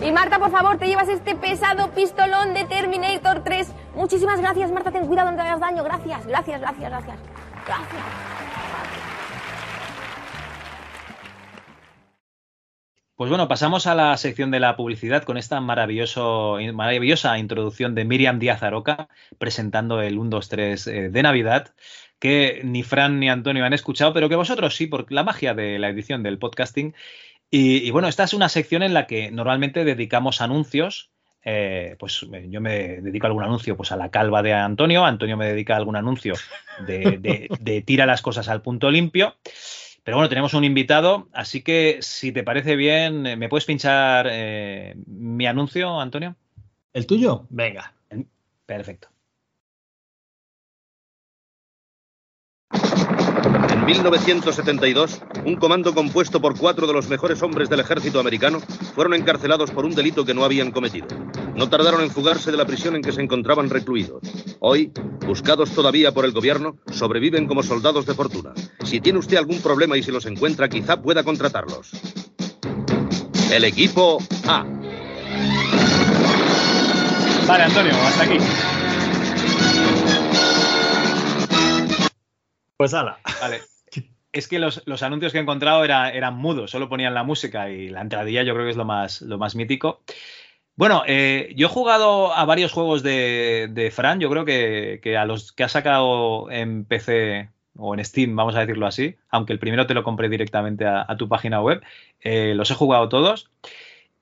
Y 0.00 0.12
Marta, 0.12 0.38
por 0.38 0.50
favor, 0.50 0.76
te 0.78 0.86
llevas 0.86 1.08
este 1.08 1.34
pesado 1.34 1.88
pistolón 1.90 2.52
de 2.52 2.64
Terminator 2.64 3.42
3. 3.44 3.68
Muchísimas 3.94 4.40
gracias, 4.40 4.70
Marta. 4.72 4.90
Ten 4.90 5.06
cuidado, 5.06 5.30
no 5.30 5.36
te 5.36 5.42
hagas 5.42 5.60
daño. 5.60 5.82
Gracias, 5.84 6.26
gracias, 6.26 6.60
gracias, 6.60 6.90
gracias. 6.90 7.16
Gracias. 7.66 8.43
Pues 13.16 13.28
bueno, 13.28 13.46
pasamos 13.46 13.86
a 13.86 13.94
la 13.94 14.16
sección 14.16 14.50
de 14.50 14.58
la 14.58 14.74
publicidad 14.76 15.22
con 15.22 15.36
esta 15.36 15.60
maravilloso, 15.60 16.58
maravillosa 16.72 17.38
introducción 17.38 17.94
de 17.94 18.04
Miriam 18.04 18.40
Díaz 18.40 18.62
Aroca 18.64 19.08
presentando 19.38 20.02
el 20.02 20.18
1, 20.18 20.30
2, 20.30 20.48
3 20.48 20.86
eh, 20.88 21.10
de 21.10 21.22
Navidad, 21.22 21.74
que 22.18 22.60
ni 22.64 22.82
Fran 22.82 23.20
ni 23.20 23.28
Antonio 23.28 23.64
han 23.64 23.72
escuchado, 23.72 24.12
pero 24.12 24.28
que 24.28 24.34
vosotros 24.34 24.74
sí, 24.74 24.88
por 24.88 25.10
la 25.12 25.22
magia 25.22 25.54
de 25.54 25.78
la 25.78 25.90
edición 25.90 26.24
del 26.24 26.38
podcasting. 26.38 26.92
Y, 27.50 27.86
y 27.86 27.90
bueno, 27.92 28.08
esta 28.08 28.24
es 28.24 28.34
una 28.34 28.48
sección 28.48 28.82
en 28.82 28.94
la 28.94 29.06
que 29.06 29.30
normalmente 29.30 29.84
dedicamos 29.84 30.40
anuncios. 30.40 31.10
eh, 31.44 31.94
pues 32.00 32.26
eh, 32.32 32.46
yo 32.50 32.60
me 32.60 33.00
dedico 33.00 33.26
a 33.26 33.28
algún 33.28 33.44
anuncio 33.44 33.76
pues 33.76 33.92
a 33.92 33.96
la 33.96 34.10
calva 34.10 34.42
de 34.42 34.54
Antonio, 34.54 35.04
Antonio 35.04 35.36
me 35.36 35.46
dedica 35.46 35.74
a 35.74 35.76
algún 35.76 35.94
anuncio 35.96 36.34
de, 36.86 37.18
de- 37.18 37.48
de 37.60 37.82
tira 37.82 38.06
las 38.06 38.22
cosas 38.22 38.48
al 38.48 38.62
punto 38.62 38.90
limpio. 38.90 39.36
Pero 40.04 40.18
bueno, 40.18 40.28
tenemos 40.28 40.52
un 40.52 40.64
invitado, 40.64 41.28
así 41.32 41.62
que 41.62 41.98
si 42.02 42.30
te 42.30 42.44
parece 42.44 42.76
bien, 42.76 43.26
eh, 43.26 43.36
¿me 43.36 43.48
puedes 43.48 43.64
pinchar 43.64 44.28
eh, 44.30 44.94
mi 45.06 45.46
anuncio, 45.46 45.98
Antonio? 45.98 46.36
¿El 46.92 47.06
tuyo? 47.06 47.46
Venga. 47.48 47.94
Perfecto. 48.66 49.08
En 53.70 53.84
1972, 53.84 55.22
un 55.44 55.56
comando 55.56 55.94
compuesto 55.94 56.40
por 56.40 56.58
cuatro 56.58 56.86
de 56.86 56.92
los 56.92 57.08
mejores 57.08 57.42
hombres 57.42 57.68
del 57.68 57.80
ejército 57.80 58.20
americano 58.20 58.60
fueron 58.94 59.14
encarcelados 59.14 59.70
por 59.70 59.84
un 59.84 59.94
delito 59.94 60.24
que 60.24 60.34
no 60.34 60.44
habían 60.44 60.70
cometido. 60.70 61.08
No 61.54 61.68
tardaron 61.68 62.00
en 62.02 62.10
fugarse 62.10 62.50
de 62.50 62.56
la 62.56 62.66
prisión 62.66 62.96
en 62.96 63.02
que 63.02 63.12
se 63.12 63.20
encontraban 63.20 63.70
recluidos. 63.70 64.22
Hoy, 64.60 64.92
buscados 65.26 65.70
todavía 65.70 66.12
por 66.12 66.24
el 66.24 66.32
gobierno, 66.32 66.76
sobreviven 66.92 67.46
como 67.46 67.62
soldados 67.62 68.06
de 68.06 68.14
fortuna. 68.14 68.52
Si 68.84 69.00
tiene 69.00 69.18
usted 69.18 69.36
algún 69.36 69.60
problema 69.60 69.96
y 69.96 70.02
se 70.02 70.12
los 70.12 70.26
encuentra, 70.26 70.68
quizá 70.68 71.00
pueda 71.00 71.22
contratarlos. 71.24 71.90
El 73.52 73.64
equipo 73.64 74.18
A. 74.48 74.64
Vale, 77.46 77.64
Antonio, 77.64 77.92
hasta 77.94 78.24
aquí. 78.24 78.38
Pues 82.76 82.94
ala. 82.94 83.18
Vale. 83.40 83.60
Es 84.34 84.48
que 84.48 84.58
los, 84.58 84.82
los 84.86 85.04
anuncios 85.04 85.30
que 85.30 85.38
he 85.38 85.42
encontrado 85.42 85.84
era- 85.84 86.10
eran 86.10 86.34
mudos, 86.34 86.72
solo 86.72 86.88
ponían 86.88 87.14
la 87.14 87.22
música 87.22 87.70
y 87.70 87.88
la 87.88 88.00
entradilla 88.00 88.42
yo 88.42 88.52
creo 88.52 88.64
que 88.66 88.72
es 88.72 88.76
lo 88.76 88.84
más, 88.84 89.22
lo 89.22 89.38
más 89.38 89.54
mítico. 89.54 90.02
Bueno, 90.76 91.04
eh, 91.06 91.52
yo 91.56 91.68
he 91.68 91.70
jugado 91.70 92.34
a 92.34 92.44
varios 92.44 92.72
juegos 92.72 93.02
de, 93.04 93.92
Fran, 93.94 94.18
yo 94.18 94.28
creo 94.28 94.44
que, 94.44 95.16
a 95.16 95.24
los 95.24 95.52
que 95.52 95.62
ha 95.62 95.68
sacado 95.68 96.50
en 96.50 96.84
PC 96.84 97.50
o 97.76 97.94
en 97.94 98.04
Steam, 98.04 98.34
vamos 98.34 98.56
a 98.56 98.60
decirlo 98.60 98.86
así, 98.86 99.16
aunque 99.30 99.52
el 99.52 99.60
primero 99.60 99.86
te 99.86 99.94
lo 99.94 100.02
compré 100.02 100.28
directamente 100.28 100.84
a, 100.86 101.16
tu 101.16 101.28
página 101.28 101.60
web, 101.60 101.82
eh, 102.22 102.54
los 102.56 102.70
he 102.72 102.74
jugado 102.74 103.08
todos. 103.08 103.50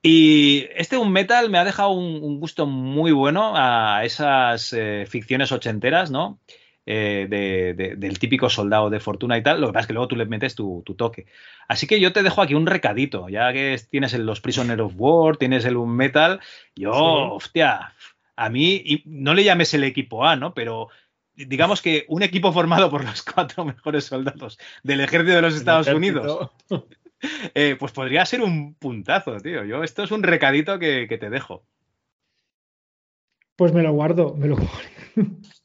Y 0.03 0.67
este 0.75 0.99
Un 0.99 1.13
Metal 1.13 1.49
me 1.49 1.59
ha 1.59 1.65
dejado 1.65 1.91
un, 1.91 2.23
un 2.23 2.41
gusto 2.41 2.67
muy 2.67 3.13
bueno 3.13 3.53
a 3.57 4.05
esas 4.05 4.73
eh, 4.75 5.07
ficciones 5.09 5.53
ochenteras, 5.53 6.11
¿no? 6.11 6.39
Eh, 6.85 7.29
de- 7.31 7.75
de- 7.75 7.95
del 7.95 8.19
típico 8.19 8.51
soldado 8.51 8.91
de 8.91 8.99
fortuna 8.99 9.39
y 9.39 9.43
tal. 9.45 9.61
Lo 9.61 9.69
que 9.69 9.73
pasa 9.73 9.83
es 9.83 9.87
que 9.87 9.93
luego 9.93 10.09
tú 10.09 10.17
le 10.17 10.27
metes 10.27 10.57
tu, 10.57 10.83
tu 10.85 10.95
toque. 10.95 11.27
Así 11.69 11.87
que 11.87 12.01
yo 12.01 12.13
te 12.13 12.25
dejo 12.25 12.43
aquí 12.43 12.55
un 12.55 12.67
recadito, 12.67 13.29
ya 13.29 13.53
que 13.53 13.75
es- 13.75 13.89
tienes 13.89 14.15
el- 14.15 14.27
los 14.27 14.41
Prisoner 14.41 14.81
of 14.81 14.95
War, 14.97 15.37
tienes 15.37 15.65
el 15.65 15.77
Un 15.77 15.95
Metal. 15.95 16.41
Yo, 16.75 16.93
Sí. 16.93 16.99
hostia, 17.37 17.95
a 18.35 18.49
mí 18.49 18.83
y 18.85 19.03
no 19.07 19.33
le 19.35 19.45
llames 19.45 19.73
el 19.75 19.85
equipo 19.85 20.25
A, 20.27 20.35
¿no? 20.35 20.55
Pero 20.55 20.89
digamos 21.37 21.81
que 21.83 22.05
un 22.09 22.25
equipo 22.25 22.53
formado 22.53 22.91
por 22.91 23.05
los 23.05 23.23
cuatro 23.23 23.65
mejores 23.65 24.05
soldados 24.07 24.59
del 24.83 25.03
ejército 25.03 25.37
de 25.37 25.43
los 25.43 25.55
Estados 25.55 25.87
Unidos, 25.87 26.51
eh, 27.55 27.77
pues 27.79 27.93
podría 27.93 28.27
ser 28.27 28.43
un 28.43 28.75
puntazo, 28.75 29.37
tío. 29.37 29.65
Yo, 29.65 29.85
esto 29.85 30.03
es 30.03 30.11
un 30.11 30.25
recadito 30.25 30.81
que, 30.81 31.07
que 31.09 31.17
te 31.19 31.31
dejo. 31.31 31.65
Pues 33.55 33.73
me 33.73 33.83
lo 33.85 33.93
guardo, 33.93 34.35
me 34.35 34.49
lo 34.49 34.57
guardo. 34.57 34.73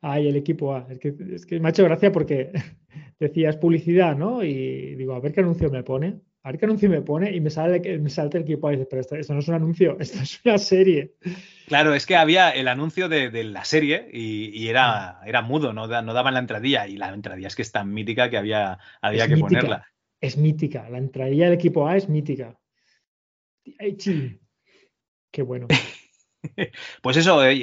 Ay, 0.00 0.28
el 0.28 0.36
equipo 0.36 0.74
A. 0.74 0.86
Es 0.90 0.98
que, 0.98 1.14
es 1.32 1.46
que 1.46 1.58
me 1.60 1.68
ha 1.68 1.70
hecho 1.70 1.84
gracia 1.84 2.12
porque 2.12 2.52
decías 3.18 3.56
publicidad, 3.56 4.16
¿no? 4.16 4.42
Y 4.44 4.94
digo, 4.94 5.14
a 5.14 5.20
ver 5.20 5.32
qué 5.32 5.40
anuncio 5.40 5.70
me 5.70 5.82
pone. 5.82 6.20
A 6.42 6.50
ver 6.50 6.60
qué 6.60 6.66
anuncio 6.66 6.88
me 6.88 7.02
pone 7.02 7.34
y 7.34 7.40
me 7.40 7.50
sale 7.50 7.98
me 7.98 8.08
salta 8.08 8.38
el 8.38 8.44
equipo 8.44 8.68
A 8.68 8.72
y 8.72 8.76
dices, 8.76 8.86
pero 8.88 9.00
esto, 9.00 9.16
esto 9.16 9.32
no 9.34 9.40
es 9.40 9.48
un 9.48 9.54
anuncio, 9.54 9.96
esto 10.00 10.20
es 10.22 10.40
una 10.44 10.58
serie. 10.58 11.14
Claro, 11.66 11.92
es 11.92 12.06
que 12.06 12.14
había 12.14 12.50
el 12.50 12.68
anuncio 12.68 13.08
de, 13.08 13.30
de 13.30 13.42
la 13.42 13.64
serie 13.64 14.08
y, 14.12 14.50
y 14.56 14.68
era, 14.68 15.18
era 15.26 15.42
mudo, 15.42 15.72
no, 15.72 15.88
da- 15.88 16.02
no 16.02 16.14
daban 16.14 16.34
la 16.34 16.40
entradilla. 16.40 16.86
Y 16.86 16.96
la 16.96 17.12
entradilla 17.12 17.48
es 17.48 17.56
que 17.56 17.62
es 17.62 17.72
tan 17.72 17.92
mítica 17.92 18.30
que 18.30 18.36
había, 18.36 18.78
había 19.00 19.24
Es 19.24 19.28
que 19.28 19.34
mítica, 19.34 19.60
ponerla. 19.60 19.86
Es 20.20 20.36
mítica. 20.36 20.88
La 20.88 20.98
entradilla 20.98 21.46
del 21.46 21.54
equipo 21.54 21.88
A 21.88 21.96
es 21.96 22.08
mítica. 22.08 22.56
Ay. 23.80 23.96
Qué 25.32 25.42
bueno. 25.42 25.66
Pues 27.02 27.16
eso, 27.16 27.44
eh, 27.44 27.56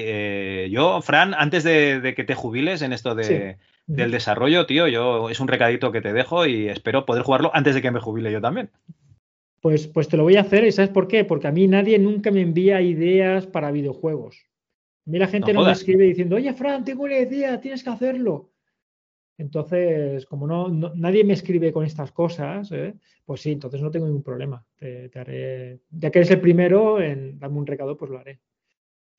eh, 0.66 0.70
yo, 0.72 1.02
Fran, 1.02 1.34
antes 1.34 1.64
de, 1.64 2.00
de 2.00 2.14
que 2.16 2.24
te 2.24 2.36
jubiles 2.36 2.82
en 2.82 2.94
esto 2.94 3.16
de, 3.16 3.58
Sí. 3.86 3.94
del 3.94 4.12
desarrollo, 4.12 4.66
tío, 4.66 4.88
yo 4.88 5.30
es 5.30 5.40
un 5.40 5.48
recadito 5.48 5.92
que 5.92 6.02
te 6.02 6.14
dejo 6.14 6.46
y 6.46 6.68
espero 6.70 7.06
poder 7.06 7.24
jugarlo 7.24 7.52
antes 7.54 7.76
de 7.76 7.82
que 7.82 7.92
me 7.92 8.00
jubile 8.00 8.32
yo 8.32 8.42
también. 8.42 8.70
Pues, 9.62 9.88
pues 9.88 10.08
te 10.10 10.18
lo 10.18 10.24
voy 10.24 10.36
a 10.36 10.42
hacer, 10.42 10.66
¿y 10.66 10.72
sabes 10.72 10.92
por 10.92 11.08
qué? 11.08 11.24
Porque 11.24 11.48
a 11.48 11.52
mí 11.52 11.68
nadie 11.68 11.98
nunca 12.00 12.32
me 12.32 12.42
envía 12.42 12.82
ideas 12.82 13.48
para 13.48 13.72
videojuegos. 13.72 14.38
A 15.06 15.10
mí 15.10 15.20
la 15.20 15.28
gente 15.28 15.54
No 15.54 15.62
no, 15.62 15.66
me 15.68 15.72
escribe 15.74 16.06
diciendo, 16.06 16.36
oye, 16.36 16.54
Fran, 16.54 16.84
tengo 16.84 17.04
una 17.04 17.18
idea, 17.20 17.60
tienes 17.60 17.84
que 17.84 17.90
hacerlo. 17.90 18.52
Entonces, 19.38 20.26
como 20.26 20.48
no, 20.48 20.70
no- 20.70 20.94
nadie 20.96 21.24
me 21.24 21.34
escribe 21.34 21.74
con 21.74 21.86
estas 21.86 22.12
cosas, 22.12 22.72
¿eh? 22.72 22.94
pues 23.26 23.42
sí, 23.42 23.52
entonces 23.54 23.82
no 23.82 23.90
tengo 23.90 24.06
ningún 24.06 24.24
problema. 24.24 24.66
Te, 24.76 25.10
te 25.10 25.20
haré, 25.20 25.80
ya 25.90 26.12
que 26.12 26.20
eres 26.20 26.32
el 26.32 26.42
primero 26.42 27.02
en 27.02 27.40
darme 27.40 27.58
un 27.58 27.66
recado, 27.68 27.98
pues 27.98 28.12
lo 28.12 28.20
haré. 28.20 28.40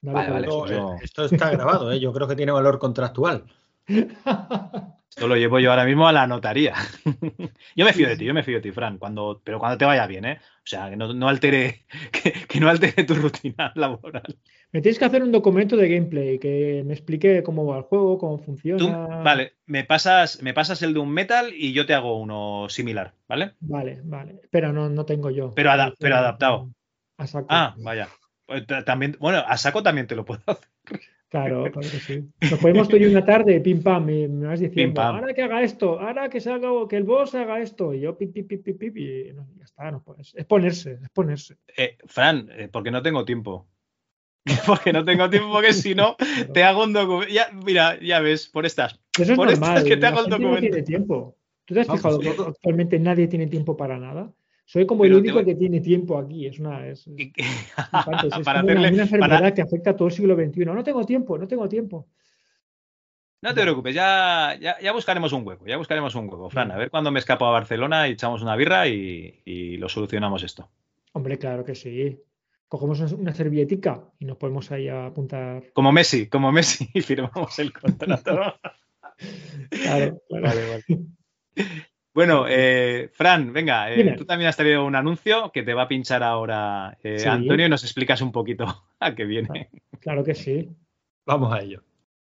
Dale, 0.04 0.30
Vale, 0.30 0.30
vale, 0.30 0.46
dale. 0.46 0.74
yo- 0.74 0.98
Esto 1.02 1.24
está 1.24 1.50
grabado, 1.50 1.90
¿eh? 1.90 1.98
yo 1.98 2.12
creo 2.12 2.28
que 2.28 2.36
tiene 2.36 2.52
valor 2.52 2.78
contractual. 2.78 3.44
Esto 5.08 5.28
lo 5.28 5.36
llevo 5.36 5.60
yo 5.60 5.70
ahora 5.70 5.84
mismo 5.84 6.08
a 6.08 6.12
la 6.12 6.26
notaría. 6.26 6.74
yo 7.76 7.84
me 7.84 7.92
fío 7.92 8.08
de 8.08 8.16
ti, 8.16 8.24
yo 8.24 8.34
me 8.34 8.42
fío 8.42 8.56
de 8.56 8.62
ti, 8.62 8.72
Fran, 8.72 8.98
cuando, 8.98 9.40
pero 9.44 9.58
cuando 9.60 9.78
te 9.78 9.84
vaya 9.84 10.06
bien, 10.08 10.24
¿eh? 10.24 10.38
O 10.42 10.66
sea, 10.66 10.90
que 10.90 10.96
no, 10.96 11.12
no 11.14 11.28
altere, 11.28 11.86
que, 12.12 12.32
que 12.48 12.60
no 12.60 12.68
altere 12.68 13.04
tu 13.04 13.14
rutina 13.14 13.72
laboral. 13.76 14.36
Me 14.72 14.82
tienes 14.82 14.98
que 14.98 15.04
hacer 15.04 15.22
un 15.22 15.30
documento 15.30 15.76
de 15.76 15.88
gameplay 15.88 16.38
que 16.40 16.82
me 16.84 16.94
explique 16.94 17.44
cómo 17.44 17.64
va 17.64 17.78
el 17.78 17.84
juego, 17.84 18.18
cómo 18.18 18.38
Tú, 18.38 18.44
funciona. 18.44 19.06
vale, 19.22 19.52
me 19.66 19.84
pasas, 19.84 20.42
me 20.42 20.52
pasas 20.52 20.82
el 20.82 20.94
de 20.94 20.98
un 20.98 21.10
metal 21.12 21.52
y 21.56 21.72
yo 21.72 21.86
te 21.86 21.94
hago 21.94 22.18
uno 22.18 22.66
similar, 22.68 23.14
¿vale? 23.28 23.52
Vale, 23.60 24.00
vale. 24.04 24.40
Pero 24.50 24.72
no, 24.72 24.88
no 24.88 25.04
tengo 25.06 25.30
yo. 25.30 25.52
Pero, 25.54 25.70
ada- 25.70 25.94
pero 25.98 26.16
adaptado. 26.16 26.70
Ah, 27.48 27.74
vaya. 27.78 28.08
Pues 28.46 28.66
ta- 28.66 28.84
También, 28.84 29.16
bueno, 29.20 29.38
a 29.46 29.56
saco 29.56 29.82
también 29.82 30.06
te 30.06 30.14
lo 30.16 30.24
puedo 30.24 30.42
hacer. 30.46 30.68
Claro, 31.28 31.64
claro 31.64 31.80
que 31.80 31.98
sí. 31.98 32.22
Nos 32.48 32.60
podemos 32.60 32.88
tú 32.88 32.96
y 32.96 33.06
una 33.06 33.24
tarde, 33.24 33.60
pim 33.60 33.82
pam, 33.82 34.08
y 34.08 34.28
me 34.28 34.46
vas 34.46 34.60
diciendo, 34.60 34.94
Pim, 35.00 35.04
ahora 35.04 35.34
que 35.34 35.42
haga 35.42 35.62
esto, 35.62 35.98
ahora 35.98 36.28
que 36.28 36.40
se 36.40 36.52
haga, 36.52 36.68
que 36.88 36.96
el 36.96 37.02
boss 37.02 37.34
haga 37.34 37.60
esto, 37.60 37.92
y 37.92 38.00
yo 38.02 38.16
pip, 38.16 38.32
pip, 38.32 38.46
pip, 38.46 38.62
pip, 38.64 38.78
pip, 38.78 38.96
y 38.96 39.32
no, 39.32 39.48
ya 39.58 39.64
está, 39.64 39.90
no 39.90 40.00
puedes. 40.00 40.32
Es 40.36 40.44
ponerse, 40.44 40.98
es 41.02 41.08
ponerse. 41.10 41.56
Eh, 41.76 41.98
Fran, 42.06 42.48
eh, 42.52 42.68
porque 42.70 42.92
no 42.92 43.02
tengo 43.02 43.24
tiempo. 43.24 43.66
porque 44.66 44.92
no 44.92 45.04
tengo 45.04 45.28
tiempo, 45.28 45.50
porque 45.50 45.72
si 45.72 45.94
no, 45.96 46.16
te 46.52 46.62
hago 46.62 46.84
un 46.84 46.92
documento. 46.92 47.32
Ya, 47.32 47.48
mira, 47.64 47.98
ya 48.00 48.20
ves, 48.20 48.46
por 48.46 48.64
estas. 48.64 49.00
Eso 49.18 49.32
es 49.32 49.36
por 49.36 49.50
normal. 49.50 49.70
estas 49.78 49.84
que 49.88 49.96
te 49.96 50.06
hago 50.06 50.20
el 50.20 50.30
no 50.30 50.36
documento. 50.38 50.60
tiene 50.60 50.82
tiempo. 50.82 51.36
¿Tú 51.64 51.74
te 51.74 51.80
has 51.80 51.86
fijado 51.90 52.20
que 52.20 52.30
todo- 52.30 52.48
actualmente 52.48 52.98
nadie 53.00 53.26
tiene 53.26 53.46
tiempo 53.48 53.76
para 53.76 53.98
nada? 53.98 54.30
Soy 54.66 54.86
como 54.86 55.02
Pero 55.02 55.16
el 55.16 55.20
único 55.20 55.34
voy- 55.36 55.44
que 55.44 55.54
tiene 55.54 55.80
tiempo 55.80 56.18
aquí. 56.18 56.46
Es 56.46 56.58
una, 56.58 56.86
es, 56.86 57.06
es 57.06 57.14
flipante, 57.90 58.28
es 58.38 58.44
para 58.44 58.60
como 58.60 58.72
una, 58.72 58.80
hacerle- 58.80 58.92
una 58.94 59.02
enfermedad 59.02 59.38
para- 59.38 59.54
que 59.54 59.62
afecta 59.62 59.90
a 59.90 59.96
todo 59.96 60.08
el 60.08 60.14
siglo 60.14 60.34
XXI. 60.36 60.64
No 60.64 60.82
tengo 60.84 61.04
tiempo, 61.04 61.36
no 61.38 61.46
tengo 61.46 61.68
tiempo. 61.68 62.08
No 63.42 63.52
te 63.52 63.60
preocupes, 63.60 63.94
ya, 63.94 64.56
ya, 64.58 64.80
ya 64.80 64.92
buscaremos 64.92 65.30
un 65.34 65.46
hueco, 65.46 65.66
ya 65.66 65.76
buscaremos 65.76 66.14
un 66.14 66.24
hueco, 66.30 66.48
Fran. 66.48 66.70
A 66.72 66.78
ver 66.78 66.90
cuándo 66.90 67.10
me 67.10 67.18
escapo 67.18 67.44
a 67.44 67.50
Barcelona 67.50 68.08
y 68.08 68.12
echamos 68.12 68.40
una 68.40 68.56
birra 68.56 68.88
y, 68.88 69.42
y 69.44 69.76
lo 69.76 69.90
solucionamos 69.90 70.42
esto. 70.42 70.70
Hombre, 71.12 71.36
claro 71.38 71.62
que 71.62 71.74
sí. 71.74 72.18
Cogemos 72.68 73.00
una- 73.12 73.34
servietica 73.34 74.02
y 74.18 74.24
nos 74.24 74.38
podemos 74.38 74.72
ahí 74.72 74.88
a 74.88 75.06
apuntar. 75.06 75.62
Como 75.74 75.92
Messi, 75.92 76.26
como 76.28 76.50
Messi, 76.52 76.88
y 76.94 77.02
firmamos 77.02 77.58
el 77.58 77.70
contrato. 77.74 78.54
Claro, 79.68 80.22
claro. 80.26 80.42
Vale, 80.42 80.68
vale. 80.70 81.86
Bueno, 82.14 82.46
eh, 82.48 83.10
Fran, 83.12 83.52
venga, 83.52 83.92
eh, 83.92 84.14
tú 84.16 84.24
también 84.24 84.48
has 84.48 84.56
traído 84.56 84.84
un 84.84 84.94
anuncio 84.94 85.50
que 85.50 85.64
te 85.64 85.74
va 85.74 85.82
a 85.82 85.88
pinchar 85.88 86.22
ahora 86.22 86.96
eh, 87.02 87.18
Sí. 87.18 87.28
Antonio 87.28 87.66
y 87.66 87.68
nos 87.68 87.82
explicas 87.82 88.20
un 88.20 88.30
poquito 88.30 88.66
a 89.00 89.14
qué 89.16 89.24
viene. 89.24 89.68
Claro 89.98 90.22
que 90.22 90.36
sí. 90.36 90.70
Vamos 91.26 91.52
a 91.52 91.60
ello. 91.60 91.82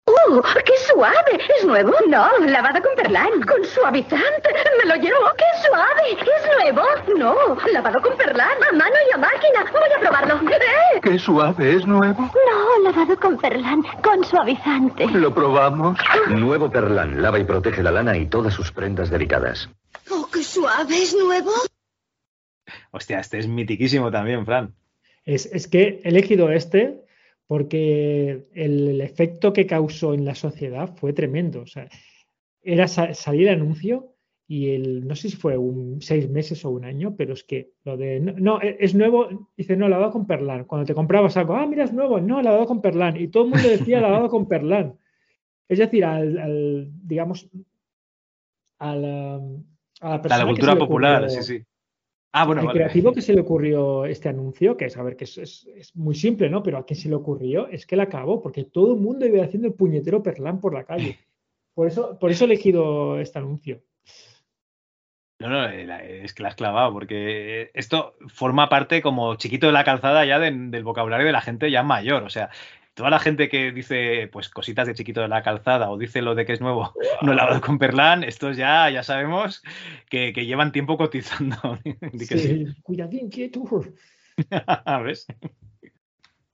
¡Oh, 0.07 0.41
qué 0.63 0.73
suave! 0.87 1.39
¿Es 1.57 1.65
nuevo? 1.65 1.91
No, 2.07 2.29
lavado 2.45 2.79
con 2.81 2.95
Perlán. 2.95 3.41
Con 3.41 3.65
suavizante. 3.65 4.49
Me 4.77 4.85
lo 4.85 4.95
llevo. 4.97 5.19
¡Qué 5.35 5.67
suave! 5.67 6.11
¿Es 6.11 6.63
nuevo? 6.63 6.83
No, 7.17 7.57
lavado 7.73 7.99
con 8.01 8.15
Perlán. 8.15 8.57
A 8.69 8.75
mano 8.75 8.95
y 9.09 9.13
a 9.13 9.17
máquina. 9.17 9.65
Voy 9.71 9.89
a 9.95 9.99
probarlo. 9.99 10.35
¡Eh! 10.51 11.01
Qué 11.01 11.17
suave, 11.17 11.75
¿es 11.75 11.87
nuevo? 11.87 12.21
No, 12.21 12.83
lavado 12.83 13.19
con 13.19 13.37
Perlán. 13.37 13.81
Con 14.03 14.23
suavizante. 14.23 15.07
¿Lo 15.07 15.33
probamos? 15.33 15.97
Nuevo 16.27 16.69
Perlán 16.69 17.21
lava 17.21 17.39
y 17.39 17.43
protege 17.43 17.81
la 17.81 17.91
lana 17.91 18.15
y 18.15 18.27
todas 18.27 18.53
sus 18.53 18.71
prendas 18.71 19.09
delicadas. 19.09 19.69
¡Oh, 20.11 20.29
qué 20.31 20.43
suave! 20.43 21.01
¿Es 21.01 21.15
nuevo? 21.15 21.51
Hostia, 22.91 23.19
este 23.19 23.39
es 23.39 23.47
mitiquísimo 23.47 24.11
también, 24.11 24.45
Fran. 24.45 24.75
Es, 25.23 25.47
es 25.47 25.67
que 25.67 26.01
he 26.03 26.09
elegido 26.09 26.51
este 26.51 27.04
porque 27.47 28.47
el, 28.53 28.87
el 28.87 29.01
efecto 29.01 29.53
que 29.53 29.65
causó 29.67 30.13
en 30.13 30.25
la 30.25 30.35
sociedad 30.35 30.95
fue 30.95 31.13
tremendo. 31.13 31.61
O 31.61 31.67
sea, 31.67 31.87
era 32.61 32.87
sa- 32.87 33.13
salir 33.13 33.47
el 33.47 33.55
anuncio 33.61 34.13
y 34.47 34.69
el, 34.71 35.07
no 35.07 35.15
sé 35.15 35.29
si 35.29 35.37
fue 35.37 35.57
un 35.57 36.01
seis 36.01 36.29
meses 36.29 36.63
o 36.65 36.69
un 36.71 36.85
año, 36.85 37.15
pero 37.15 37.33
es 37.33 37.43
que 37.43 37.71
lo 37.83 37.97
de, 37.97 38.19
no, 38.19 38.33
no, 38.33 38.61
e- 38.61 38.77
es 38.79 38.93
nuevo, 38.95 39.49
dice, 39.57 39.75
no, 39.77 39.87
lavado 39.89 40.11
con 40.11 40.27
Perlán. 40.27 40.65
Cuando 40.65 40.85
te 40.85 40.93
comprabas 40.95 41.37
algo, 41.37 41.55
ah, 41.55 41.65
mira, 41.67 41.83
es 41.83 41.93
nuevo, 41.93 42.19
no, 42.19 42.41
lavado 42.41 42.65
con 42.65 42.81
Perlán. 42.81 43.17
Y 43.19 43.27
todo 43.27 43.43
el 43.43 43.49
mundo 43.51 43.69
decía 43.69 44.01
lavado 44.01 44.29
con 44.29 44.47
Perlán. 44.47 44.97
Es 45.67 45.79
decir, 45.79 46.05
al, 46.05 46.37
al, 46.37 46.91
digamos, 47.07 47.49
a 48.79 48.95
la, 48.95 49.35
a 49.35 49.39
la 50.09 50.15
A 50.15 50.27
la 50.27 50.37
que 50.37 50.45
cultura 50.45 50.73
se 50.73 50.79
popular, 50.79 51.23
ocurrió- 51.23 51.41
sí, 51.43 51.57
sí. 51.59 51.65
Ah, 52.37 52.45
bueno, 52.45 52.61
al 52.61 52.67
vale. 52.67 52.79
creativo 52.79 53.13
que 53.13 53.21
se 53.21 53.33
le 53.33 53.39
ocurrió 53.41 54.05
este 54.05 54.27
anuncio, 54.27 54.75
que 54.75 54.85
es, 54.85 54.97
a 54.97 55.03
ver, 55.03 55.15
que 55.15 55.23
es, 55.23 55.37
es- 55.37 55.67
es 55.75 55.95
muy 55.95 56.15
simple, 56.15 56.49
¿no? 56.49 56.61
Pero 56.63 56.77
a 56.77 56.85
quien 56.85 56.99
se 56.99 57.07
le 57.07 57.15
ocurrió 57.15 57.67
es 57.69 57.85
que 57.85 57.95
la 57.95 58.03
acabó, 58.03 58.41
porque 58.41 58.65
todo 58.65 58.93
el 58.95 58.99
mundo 58.99 59.25
iba 59.25 59.43
haciendo 59.43 59.69
el 59.69 59.73
puñetero 59.73 60.21
perlán 60.21 60.59
por 60.59 60.73
la 60.73 60.83
calle. 60.83 61.17
Por 61.73 61.87
eso, 61.87 62.19
por 62.19 62.31
eso 62.31 62.43
he 62.43 62.47
elegido 62.47 63.19
este 63.19 63.39
anuncio. 63.39 63.81
No, 65.39 65.49
no, 65.49 65.69
eh, 65.69 66.23
es 66.23 66.33
que 66.33 66.43
la 66.43 66.49
has 66.49 66.55
clavado, 66.55 66.93
porque 66.93 67.69
esto 67.73 68.15
forma 68.27 68.69
parte 68.69 69.01
como 69.01 69.35
chiquito 69.35 69.67
de 69.67 69.73
la 69.73 69.83
calzada 69.83 70.25
ya 70.25 70.39
de- 70.39 70.51
del 70.51 70.83
vocabulario 70.83 71.25
de 71.27 71.33
la 71.33 71.41
gente 71.41 71.69
ya 71.71 71.83
mayor. 71.83 72.23
O 72.23 72.29
sea, 72.29 72.49
toda 72.95 73.09
la 73.11 73.19
gente 73.19 73.47
que 73.49 73.71
dice 73.71 74.27
pues 74.31 74.49
cositas 74.49 74.87
de 74.87 74.95
chiquito 74.95 75.21
de 75.21 75.27
la 75.27 75.43
calzada 75.43 75.91
o 75.91 75.97
dice 75.97 76.21
lo 76.23 76.33
de 76.33 76.45
que 76.45 76.53
es 76.53 76.61
nuevo, 76.61 76.93
no 77.21 77.33
lavado 77.33 77.61
con 77.61 77.77
perlán, 77.77 78.23
estos 78.23 78.57
ya, 78.57 78.89
ya 78.89 79.03
sabemos 79.03 79.61
que, 80.09 80.33
que 80.33 80.45
llevan 80.47 80.71
tiempo 80.71 80.97
cotizando. 80.97 81.55
Sí. 82.17 82.25
Sí, 82.25 82.65
Cuidadín, 82.81 83.29
quieto. 83.29 83.61
¿Ves? 85.03 85.27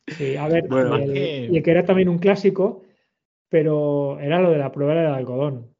Sí, 0.08 0.36
a 0.36 0.48
ver, 0.48 0.68
Bueno. 0.68 1.00
y, 1.00 1.04
el, 1.04 1.18
Eh. 1.18 1.48
y 1.52 1.58
el 1.58 1.64
que 1.64 1.72
era 1.72 1.86
también 1.86 2.10
un 2.10 2.20
clásico, 2.20 2.84
pero 3.50 4.20
era 4.20 4.40
lo 4.42 4.50
de 4.52 4.58
la 4.58 4.72
prueba 4.72 4.94
del 4.96 5.08
algodón. 5.14 5.74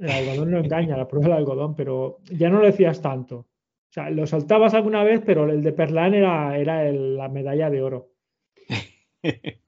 El 0.00 0.10
algodón 0.10 0.50
no 0.50 0.58
engaña, 0.58 0.96
la 0.96 1.06
prueba 1.06 1.28
del 1.28 1.36
algodón, 1.38 1.74
pero 1.76 2.18
ya 2.24 2.48
no 2.50 2.58
lo 2.60 2.66
decías 2.66 3.00
tanto. 3.00 3.36
O 3.36 3.92
sea, 3.94 4.10
lo 4.10 4.26
soltabas 4.26 4.74
alguna 4.74 5.04
vez, 5.04 5.20
pero 5.24 5.48
el 5.48 5.62
de 5.62 5.72
Perlán 5.72 6.14
era, 6.14 6.58
era 6.58 6.88
el- 6.88 7.16
la 7.16 7.28
medalla 7.28 7.70
de 7.70 7.82
oro. 7.82 8.10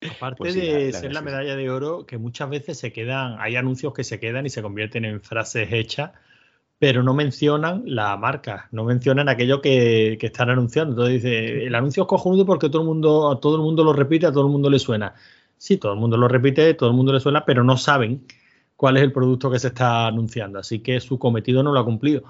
Aparte 0.00 0.38
Pues 0.38 0.54
sí, 0.54 0.60
de 0.60 0.92
la 0.92 0.98
ser 0.98 1.12
la 1.12 1.22
medalla 1.22 1.56
de 1.56 1.70
oro, 1.70 2.06
que 2.06 2.18
muchas 2.18 2.48
veces 2.50 2.78
se 2.78 2.92
quedan, 2.92 3.36
hay 3.40 3.56
anuncios 3.56 3.92
que 3.92 4.04
se 4.04 4.20
quedan 4.20 4.46
y 4.46 4.50
se 4.50 4.62
convierten 4.62 5.04
en 5.04 5.20
frases 5.20 5.72
hechas, 5.72 6.12
pero 6.78 7.02
no 7.02 7.14
mencionan 7.14 7.82
la 7.86 8.16
marca, 8.16 8.68
no 8.70 8.84
mencionan 8.84 9.28
aquello 9.28 9.60
que, 9.60 10.16
que 10.20 10.26
están 10.26 10.50
anunciando. 10.50 10.92
Entonces 10.92 11.22
dice, 11.22 11.66
el 11.66 11.74
anuncio 11.74 12.04
es 12.04 12.08
cojonudo 12.08 12.46
porque 12.46 12.68
todo 12.68 12.82
el 12.82 12.88
mundo, 12.88 13.32
a 13.32 13.40
todo 13.40 13.56
el 13.56 13.62
mundo 13.62 13.82
lo 13.82 13.92
repite, 13.92 14.26
a 14.26 14.32
todo 14.32 14.46
el 14.46 14.52
mundo 14.52 14.70
le 14.70 14.78
suena. 14.78 15.14
Sí, 15.56 15.76
todo 15.76 15.92
el 15.94 15.98
mundo 15.98 16.16
lo 16.16 16.28
repite, 16.28 16.72
todo 16.74 16.90
el 16.90 16.96
mundo 16.96 17.12
le 17.12 17.18
suena, 17.18 17.44
pero 17.44 17.64
no 17.64 17.76
saben 17.76 18.24
cuál 18.76 18.96
es 18.96 19.02
el 19.02 19.12
producto 19.12 19.50
que 19.50 19.58
se 19.58 19.68
está 19.68 20.06
anunciando. 20.06 20.60
Así 20.60 20.78
que 20.78 21.00
su 21.00 21.18
cometido 21.18 21.64
no 21.64 21.72
lo 21.72 21.80
ha 21.80 21.84
cumplido. 21.84 22.22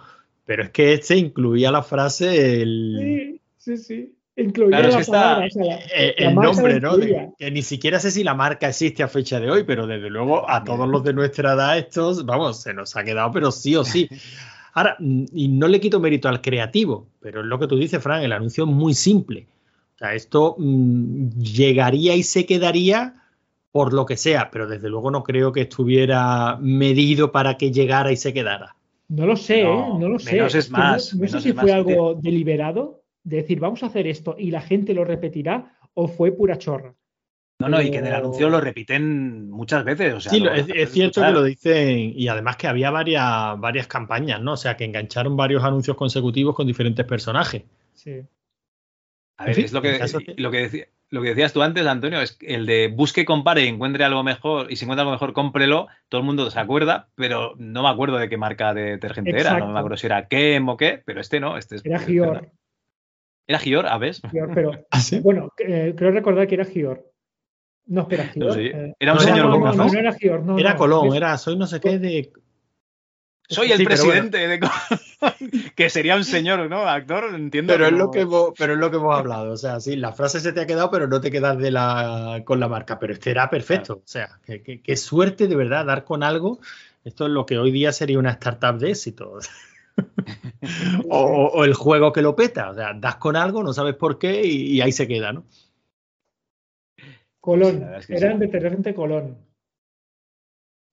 Pero 0.47 0.63
es 0.63 0.71
que 0.71 0.95
este 0.95 1.15
incluía 1.15 1.71
la 1.71 1.83
frase, 1.83 2.63
el, 2.63 3.41
Sí, 3.59 3.77
sí, 3.77 3.77
sí. 3.77 4.18
Incluía 4.41 4.79
Claro, 4.79 4.89
es 4.95 4.97
está, 5.01 5.13
palabra, 5.21 5.47
o 5.47 5.51
sea, 5.51 5.65
la- 5.65 5.77
eh, 5.97 6.15
la 6.19 6.29
el 6.29 6.35
nombre, 6.37 6.81
¿no? 6.81 6.97
De- 6.97 7.31
que 7.37 7.51
ni 7.51 7.63
siquiera 7.63 7.99
sé 7.99 8.11
si 8.13 8.23
la 8.23 8.35
marca 8.35 8.69
existe 8.69 9.03
a 9.03 9.09
fecha 9.09 9.41
de 9.41 9.51
hoy, 9.51 9.65
pero 9.65 9.87
desde 9.87 10.09
luego 10.11 10.49
a 10.49 10.63
todos 10.63 10.89
los 10.89 11.03
de 11.03 11.13
nuestra 11.13 11.55
edad 11.55 11.77
estos, 11.77 12.25
vamos, 12.25 12.63
se 12.63 12.73
nos 12.73 12.95
ha 12.97 13.03
quedado, 13.03 13.33
pero 13.33 13.51
sí 13.51 13.75
o 13.75 13.85
sí. 13.85 14.09
Ahora, 14.75 14.97
mm, 15.01 15.25
y 15.33 15.49
no 15.49 15.67
le 15.67 15.81
quito 15.81 15.99
mérito 15.99 16.29
al 16.29 16.41
creativo, 16.41 17.09
pero 17.21 17.41
es 17.41 17.47
lo 17.47 17.59
que 17.59 17.67
tú 17.67 17.77
dices, 17.77 18.01
Fran, 18.01 18.23
el 18.23 18.33
anuncio 18.33 18.63
es 18.65 18.71
muy 18.71 18.95
simple. 18.95 19.49
O 19.97 19.99
sea, 19.99 20.15
esto 20.15 20.55
mm, 20.57 21.31
llegaría 21.41 22.15
y 22.15 22.23
se 22.23 22.47
quedaría 22.47 23.15
por 23.73 23.93
lo 23.93 24.07
que 24.07 24.17
sea, 24.17 24.51
pero 24.53 24.69
desde 24.69 24.89
luego 24.89 25.11
no 25.11 25.25
creo 25.25 25.51
que 25.53 25.63
estuviera 25.63 26.57
medido 26.61 27.33
para 27.33 27.57
que 27.57 27.73
llegara 27.73 28.13
y 28.13 28.17
se 28.17 28.33
quedara. 28.33 28.77
No 29.09 29.27
lo 29.27 29.35
sé, 29.37 29.65
No, 29.65 29.73
¿eh? 29.97 29.99
No 29.99 30.09
lo 30.11 30.19
sé. 30.21 30.33
menos 30.37 30.55
es 30.55 30.71
no- 30.71 30.79
más, 30.79 31.13
No, 31.15 31.27
sé 31.27 31.41
si 31.41 31.49
es 31.49 31.55
fue 31.57 31.65
más. 31.65 31.73
algo 31.73 32.15
deliberado, 32.15 33.01
de 33.25 33.37
decir, 33.39 33.61
vamos 33.61 33.83
a 33.83 33.87
hacer 33.87 34.07
esto 34.07 34.37
y 34.39 34.51
la 34.51 34.61
gente 34.61 34.95
lo 34.95 35.05
repetirá, 35.05 35.79
o 35.95 36.09
fue 36.09 36.33
pura 36.33 36.59
chorra. 36.59 36.95
No, 37.61 37.69
no, 37.69 37.83
y 37.83 37.91
que 37.91 37.99
en 37.99 38.07
el 38.07 38.15
anuncio 38.15 38.49
lo 38.49 38.61
repiten 38.61 39.51
muchas 39.51 39.85
veces. 39.85 40.15
O 40.15 40.21
sea, 40.21 40.31
sí, 40.31 40.45
es, 40.55 40.69
es 40.73 40.93
cierto 40.93 41.21
escuchar. 41.21 41.29
que 41.33 41.39
lo 41.41 41.43
dicen 41.45 42.13
y 42.15 42.29
además 42.29 42.57
que 42.57 42.69
había 42.69 42.91
varias, 42.93 43.59
varias 43.59 43.89
campañas, 43.89 44.41
¿no? 44.41 44.53
O 44.53 44.57
sea, 44.57 44.77
que 44.77 44.85
engancharon 44.85 45.37
varios 45.37 45.65
anuncios 45.65 45.97
consecutivos 45.97 46.55
con 46.55 46.69
diferentes 46.69 47.05
personajes. 47.05 47.65
Sí. 47.95 48.23
A 49.39 49.43
En 49.43 49.47
ver, 49.47 49.55
fin, 49.57 49.65
es 49.65 49.73
lo 49.73 49.83
que, 49.83 49.99
lo, 50.37 50.51
que 50.53 50.59
decía- 50.59 50.87
lo 51.11 51.21
que 51.23 51.29
decías 51.31 51.53
tú 51.53 51.63
antes, 51.63 51.85
Antonio, 51.85 52.21
es 52.21 52.39
el 52.43 52.65
de 52.65 52.89
busque, 52.95 53.25
compare 53.25 53.65
y 53.65 53.69
encuentre 53.69 54.05
algo 54.05 54.23
mejor, 54.23 54.71
y 54.71 54.77
si 54.77 54.85
encuentra 54.85 55.03
algo 55.03 55.13
mejor, 55.13 55.33
cómprelo. 55.33 55.89
Todo 56.09 56.21
el 56.21 56.27
mundo 56.27 56.49
se 56.53 56.61
acuerda, 56.61 57.09
pero 57.17 57.55
no 57.59 57.83
me 57.83 57.89
acuerdo 57.89 58.19
de 58.19 58.29
qué 58.29 58.37
marca 58.37 58.73
de 58.73 58.83
detergente 58.83 59.31
era. 59.37 59.59
No 59.59 59.73
me 59.73 59.79
acuerdo 59.81 59.97
si 59.97 60.07
era 60.07 60.29
Kem 60.29 60.69
o 60.69 60.77
qué, 60.77 61.03
pero 61.05 61.21
este 61.21 61.41
no. 61.41 61.57
Este 61.59 61.75
es, 61.77 61.85
Era 61.85 61.97
es 61.97 62.07
Gior. 62.07 62.51
Era 63.49 63.59
Gior, 63.59 63.87
a 63.87 63.97
ver. 63.97 64.15
Gior, 64.31 64.51
pero 64.55 64.73
¿Ah, 64.91 65.01
bueno, 65.23 65.53
eh, 65.59 65.95
creo 65.97 66.11
recordar 66.11 66.47
que 66.47 66.55
era 66.55 66.67
Gior. 66.67 67.11
No, 67.87 68.03
espera, 68.03 68.29
Gior. 68.29 68.49
No 68.49 68.55
eh, 68.63 68.95
era 69.01 69.13
un 69.13 69.19
no, 69.19 69.25
señor 69.25 69.47
no, 69.47 69.51
con 69.53 69.61
no, 69.61 69.67
no, 69.67 69.73
gafas. 69.79 69.93
no 69.95 69.99
era 69.99 70.13
Gior, 70.13 70.45
no, 70.45 70.59
era. 70.59 70.77
Colón, 70.77 71.15
era 71.17 71.39
soy 71.39 71.57
no 71.57 71.67
sé 71.67 71.81
qué 71.81 71.99
de. 71.99 72.33
Soy 73.51 73.73
el 73.73 73.79
Sí, 73.79 73.87
pero 73.87 74.05
bueno. 74.05 74.31
presidente 74.31 74.47
de. 74.47 74.61
Que 75.75 75.89
sería 75.89 76.17
un 76.17 76.25
señor, 76.25 76.69
¿no? 76.69 76.87
Actor, 76.87 77.35
entiendo. 77.35 77.73
Pero 77.73 77.87
es 77.87 77.93
lo 77.93 78.11
que 78.11 78.21
hemos, 78.21 78.51
pero 78.59 78.75
es 78.75 78.79
lo 78.79 78.91
que 78.91 78.99
hemos 78.99 79.19
hablado. 79.19 79.53
O 79.53 79.57
sea, 79.57 79.81
sí, 79.81 79.97
la 79.97 80.13
frase 80.13 80.41
se 80.41 80.53
te 80.53 80.61
ha 80.61 80.67
quedado, 80.67 80.91
pero 80.91 81.09
no 81.09 81.19
te 81.23 81.31
quedas 81.31 81.57
de 81.57 81.71
la, 81.71 82.43
con 82.45 82.61
la 82.61 82.69
marca. 82.69 82.99
Pero 82.99 83.15
este 83.15 83.31
era 83.31 83.49
perfecto. 83.49 83.95
O 83.95 84.03
sea, 84.05 84.39
qué 84.45 84.97
suerte 84.99 85.49
de 85.49 85.57
verdad 85.57 85.87
dar 85.87 86.05
con 86.05 86.23
algo. 86.23 86.61
Esto 87.05 87.25
es 87.25 87.31
lo 87.33 87.47
que 87.47 87.57
hoy 87.59 87.71
día 87.71 87.91
sería 87.93 88.19
una 88.19 88.33
startup 88.33 88.79
de 88.79 88.91
éxito. 88.91 89.39
o, 91.11 91.65
el 91.65 91.75
juego 91.75 92.13
que 92.13 92.23
lo 92.23 92.37
peta. 92.37 92.71
O 92.71 92.75
sea, 92.75 92.95
das 92.95 93.17
con 93.17 93.37
algo, 93.37 93.63
no 93.63 93.73
sabes 93.73 93.95
por 93.95 94.19
qué 94.19 94.45
y, 94.45 94.77
y 94.77 94.81
ahí 94.81 94.93
se 94.93 95.09
queda, 95.09 95.33
¿no? 95.33 95.45
Colón. 97.41 97.89
es 97.99 98.07
que 98.07 98.15
era 98.17 98.29
sí. 98.29 98.35
el 98.35 98.39
detergente 98.39 98.95
Colón. 98.95 99.39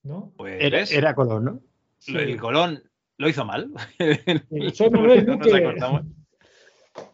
¿No? 0.04 0.32
Pues, 0.38 0.92
Era, 0.92 1.16
color, 1.16 1.42
¿no? 1.42 1.62
Lo- 2.08 2.20
El 2.20 2.40
Colón 2.40 2.84
lo 3.18 3.28
hizo 3.28 3.44
mal. 3.44 3.72
Soy 4.74 4.90
Manuel 4.92 5.26
Duque. 5.26 5.76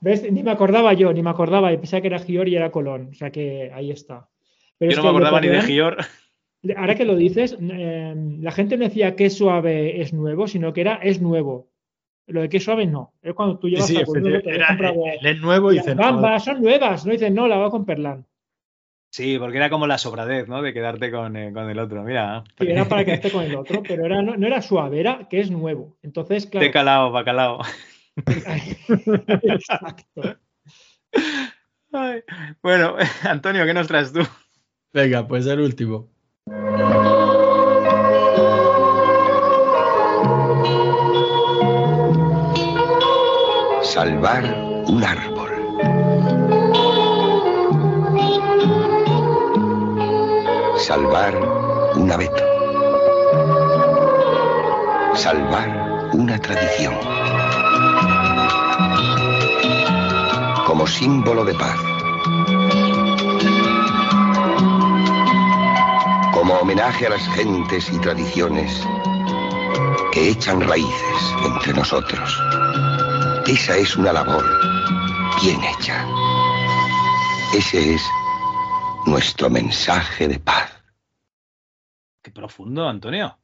¿Ves? 0.01 0.29
Ni 0.31 0.43
me 0.43 0.51
acordaba 0.51 0.93
yo, 0.93 1.13
ni 1.13 1.23
me 1.23 1.29
acordaba. 1.29 1.71
y 1.71 1.77
Pensaba 1.77 2.01
que 2.01 2.07
era 2.07 2.19
Gior 2.19 2.49
y 2.49 2.55
era 2.55 2.69
Colón. 2.69 3.09
O 3.11 3.13
sea 3.13 3.31
que 3.31 3.71
ahí 3.73 3.91
está. 3.91 4.29
Pero 4.77 4.91
Yo 4.91 4.97
es 4.97 4.97
no 4.97 5.03
que 5.03 5.05
me 5.05 5.09
acordaba 5.09 5.41
ni 5.41 5.47
de 5.47 5.61
Gior. 5.61 5.97
Ahora 6.77 6.95
que 6.95 7.05
lo 7.05 7.15
dices, 7.15 7.57
eh, 7.59 8.13
la 8.39 8.51
gente 8.51 8.77
no 8.77 8.83
decía 8.83 9.15
qué 9.15 9.29
suave 9.29 10.01
es 10.01 10.13
nuevo, 10.13 10.47
sino 10.47 10.73
que 10.73 10.81
era 10.81 10.95
es 10.95 11.21
nuevo. 11.21 11.70
Lo 12.31 12.41
de 12.41 12.49
qué 12.49 12.59
suave 12.59 12.85
no. 12.85 13.13
Es 13.21 13.33
cuando 13.33 13.57
tú 13.59 13.67
llevas 13.69 13.87
sí, 13.87 13.93
nuevo, 13.95 14.11
efectivamente, 14.15 14.49
te 14.49 14.55
era- 14.55 15.31
es 15.31 15.39
nuevo 15.41 15.71
y 15.71 15.75
Las 15.77 15.85
dice, 15.85 15.95
no, 15.95 16.01
gambas 16.03 16.43
son 16.45 16.61
nuevas. 16.61 17.05
No 17.05 17.11
dicen, 17.11 17.33
no, 17.35 17.47
la 17.47 17.57
va 17.57 17.69
con 17.69 17.85
Perlán. 17.85 18.25
Sí, 19.13 19.37
porque 19.37 19.57
era 19.57 19.69
como 19.69 19.87
la 19.87 19.97
sobradez, 19.97 20.47
¿no? 20.47 20.61
De 20.61 20.73
quedarte 20.73 21.11
con, 21.11 21.35
eh, 21.35 21.51
con 21.51 21.69
el 21.69 21.77
otro. 21.79 22.03
Mira. 22.03 22.43
Sí, 22.57 22.67
era 22.67 22.85
para 22.85 23.03
quedarte 23.03 23.29
con 23.31 23.43
el 23.43 23.55
otro, 23.55 23.83
pero 23.83 24.05
era, 24.05 24.21
no, 24.21 24.37
no 24.37 24.47
era 24.47 24.61
suave, 24.61 25.01
era 25.01 25.27
que 25.29 25.41
es 25.41 25.51
nuevo. 25.51 25.97
Entonces, 26.01 26.45
claro. 26.45 26.65
De 26.65 26.71
calao, 26.71 27.11
bacalao. 27.11 27.59
Exacto. 29.43 30.37
Ay, 31.91 32.21
Bueno, 32.63 32.95
Antonio, 33.23 33.65
¿qué 33.65 33.73
nos 33.73 33.87
traes 33.87 34.13
tú? 34.13 34.21
Venga, 34.93 35.27
pues 35.27 35.45
el 35.47 35.59
último. 35.59 36.07
Salvar 43.93 44.43
un 44.87 45.03
árbol. 45.03 45.51
Salvar 50.77 51.33
un 51.95 52.09
abeto. 52.09 52.43
Salvar 55.13 56.09
una 56.13 56.39
tradición. 56.39 56.95
Como 60.65 60.87
símbolo 60.87 61.43
de 61.43 61.53
paz. 61.55 61.77
homenaje 66.61 67.07
a 67.07 67.09
las 67.09 67.27
gentes 67.29 67.91
y 67.91 67.97
tradiciones 67.97 68.81
que 70.13 70.29
echan 70.29 70.61
raíces 70.61 71.33
entre 71.43 71.73
nosotros. 71.73 72.39
Esa 73.47 73.75
es 73.77 73.97
una 73.97 74.13
labor 74.13 74.43
bien 75.41 75.59
hecha. 75.63 76.07
Ese 77.57 77.95
es 77.95 78.01
nuestro 79.07 79.49
mensaje 79.49 80.27
de 80.27 80.39
paz. 80.39 80.71
Qué 82.21 82.31
profundo, 82.31 82.87
Antonio. 82.87 83.39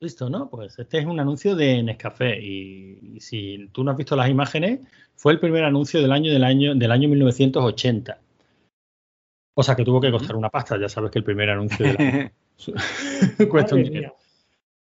Listo, 0.00 0.30
¿no? 0.30 0.48
Pues 0.48 0.78
este 0.78 0.98
es 0.98 1.06
un 1.06 1.20
anuncio 1.20 1.54
de 1.54 1.82
Nescafé 1.82 2.38
y, 2.40 3.16
y 3.16 3.20
si 3.20 3.68
tú 3.72 3.84
no 3.84 3.90
has 3.90 3.96
visto 3.96 4.16
las 4.16 4.30
imágenes, 4.30 4.80
fue 5.14 5.32
el 5.32 5.40
primer 5.40 5.64
anuncio 5.64 6.00
del 6.00 6.12
año 6.12 6.32
del 6.32 6.44
año 6.44 6.74
del 6.74 6.90
año 6.90 7.08
1980. 7.08 8.18
O 9.54 9.62
sea 9.62 9.76
que 9.76 9.84
tuvo 9.84 10.00
que 10.00 10.10
costar 10.10 10.36
una 10.36 10.50
pasta, 10.50 10.78
ya 10.78 10.88
sabes 10.88 11.10
que 11.10 11.18
el 11.18 11.24
primer 11.24 11.50
anuncio 11.50 11.86
del 11.86 11.96
año 11.98 12.30
cuesta 13.50 13.74
un 13.74 13.84
dinero. 13.84 14.16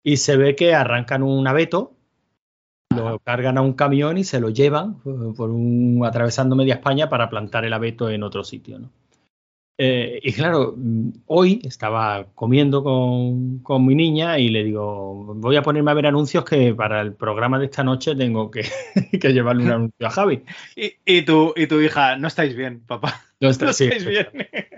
Y 0.03 0.17
se 0.17 0.35
ve 0.35 0.55
que 0.55 0.73
arrancan 0.73 1.21
un 1.21 1.47
abeto, 1.47 1.95
lo 2.95 3.19
cargan 3.19 3.57
a 3.57 3.61
un 3.61 3.73
camión 3.73 4.17
y 4.17 4.23
se 4.23 4.39
lo 4.39 4.49
llevan 4.49 4.97
eh, 5.05 5.33
por 5.35 5.49
un, 5.49 6.01
atravesando 6.05 6.55
media 6.55 6.75
España 6.75 7.09
para 7.09 7.29
plantar 7.29 7.65
el 7.65 7.73
abeto 7.73 8.09
en 8.09 8.23
otro 8.23 8.43
sitio. 8.43 8.79
¿no? 8.79 8.89
Eh, 9.77 10.19
y 10.21 10.31
claro, 10.33 10.75
mm, 10.77 11.09
hoy 11.27 11.59
estaba 11.63 12.27
comiendo 12.35 12.83
con, 12.83 13.59
con 13.59 13.83
mi 13.85 13.95
niña 13.95 14.37
y 14.37 14.49
le 14.49 14.63
digo, 14.63 15.33
voy 15.37 15.55
a 15.55 15.63
ponerme 15.63 15.89
a 15.89 15.95
ver 15.95 16.05
anuncios 16.05 16.45
que 16.45 16.73
para 16.75 17.01
el 17.01 17.13
programa 17.13 17.57
de 17.57 17.65
esta 17.65 17.83
noche 17.83 18.15
tengo 18.15 18.51
que, 18.51 18.63
que 19.19 19.33
llevarle 19.33 19.63
un 19.63 19.71
anuncio 19.71 20.07
a 20.07 20.11
Javi. 20.11 20.43
Y, 20.75 20.93
y 21.05 21.23
tu, 21.23 21.53
y 21.55 21.65
tu 21.67 21.79
hija, 21.81 22.15
no 22.17 22.27
estáis 22.27 22.55
bien, 22.55 22.81
papá. 22.85 23.21
No 23.39 23.49
está- 23.49 23.65
No 23.67 23.73
sí, 23.73 23.85
estáis 23.85 24.05
bien. 24.05 24.27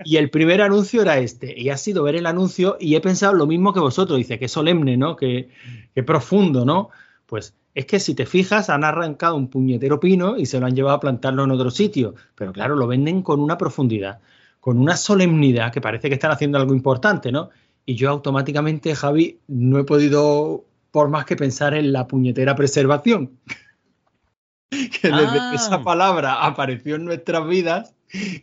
Y 0.06 0.16
el 0.16 0.30
primer 0.30 0.62
anuncio 0.62 1.02
era 1.02 1.18
este. 1.18 1.58
Y 1.58 1.68
ha 1.68 1.76
sido 1.76 2.02
ver 2.04 2.14
el 2.16 2.24
anuncio 2.24 2.78
y 2.80 2.94
he 2.94 3.00
pensado 3.02 3.34
lo 3.34 3.46
mismo 3.46 3.74
que 3.74 3.80
vosotros. 3.80 4.16
Dice, 4.16 4.38
qué 4.38 4.48
solemne, 4.48 4.96
¿no? 4.96 5.16
Qué, 5.16 5.50
qué 5.94 6.02
profundo, 6.02 6.64
¿no? 6.64 6.88
Pues 7.26 7.54
es 7.74 7.86
que 7.86 7.98
si 8.00 8.14
te 8.14 8.26
fijas, 8.26 8.70
han 8.70 8.84
arrancado 8.84 9.36
un 9.36 9.48
puñetero 9.48 9.98
pino 9.98 10.36
y 10.36 10.46
se 10.46 10.60
lo 10.60 10.66
han 10.66 10.74
llevado 10.74 10.96
a 10.96 11.00
plantarlo 11.00 11.44
en 11.44 11.50
otro 11.50 11.70
sitio. 11.70 12.14
Pero 12.34 12.52
claro, 12.52 12.76
lo 12.76 12.86
venden 12.86 13.22
con 13.22 13.40
una 13.40 13.58
profundidad, 13.58 14.20
con 14.60 14.78
una 14.78 14.96
solemnidad 14.96 15.72
que 15.72 15.80
parece 15.80 16.08
que 16.08 16.14
están 16.14 16.30
haciendo 16.30 16.58
algo 16.58 16.74
importante, 16.74 17.32
¿no? 17.32 17.50
Y 17.86 17.96
yo 17.96 18.10
automáticamente, 18.10 18.94
Javi, 18.94 19.40
no 19.48 19.78
he 19.78 19.84
podido, 19.84 20.64
por 20.90 21.08
más 21.08 21.24
que 21.24 21.36
pensar 21.36 21.74
en 21.74 21.92
la 21.92 22.06
puñetera 22.06 22.54
preservación. 22.54 23.38
que 24.70 25.08
desde 25.08 25.38
Ah. 25.38 25.48
que 25.50 25.56
esa 25.56 25.82
palabra 25.82 26.44
apareció 26.44 26.96
en 26.96 27.04
nuestras 27.04 27.46
vidas, 27.48 27.94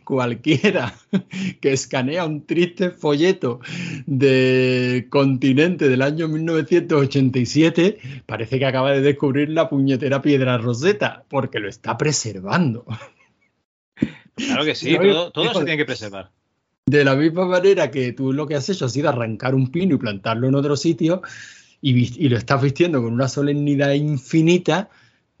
cualquiera 0.04 0.94
que 1.60 1.72
escanea 1.72 2.24
un 2.24 2.44
triste 2.46 2.90
folleto 2.90 3.60
de 4.06 5.06
continente 5.10 5.88
del 5.88 6.02
año 6.02 6.28
1987 6.28 7.98
parece 8.26 8.58
que 8.58 8.66
acaba 8.66 8.92
de 8.92 9.00
descubrir 9.00 9.48
la 9.50 9.68
puñetera 9.68 10.20
piedra 10.20 10.58
roseta, 10.58 11.24
porque 11.28 11.58
lo 11.58 11.68
está 11.68 11.96
preservando. 11.96 12.84
Claro 14.34 14.64
que 14.64 14.74
sí, 14.74 14.96
todo, 15.34 15.52
se 15.52 15.64
tiene 15.64 15.76
que 15.76 15.84
preservar. 15.84 16.30
De 16.86 17.04
la 17.04 17.14
misma 17.14 17.44
manera 17.44 17.90
que 17.90 18.14
tú 18.14 18.32
lo 18.32 18.46
que 18.46 18.54
has 18.54 18.66
hecho 18.70 18.86
ha 18.86 18.88
sido 18.88 19.10
arrancar 19.10 19.54
un 19.54 19.70
pino 19.70 19.94
y 19.94 19.98
plantarlo 19.98 20.48
en 20.48 20.54
otro 20.54 20.74
sitio 20.74 21.20
y 21.82 22.28
lo 22.30 22.38
estás 22.38 22.62
vistiendo 22.62 23.02
con 23.02 23.12
una 23.12 23.28
solemnidad 23.28 23.92
infinita, 23.92 24.88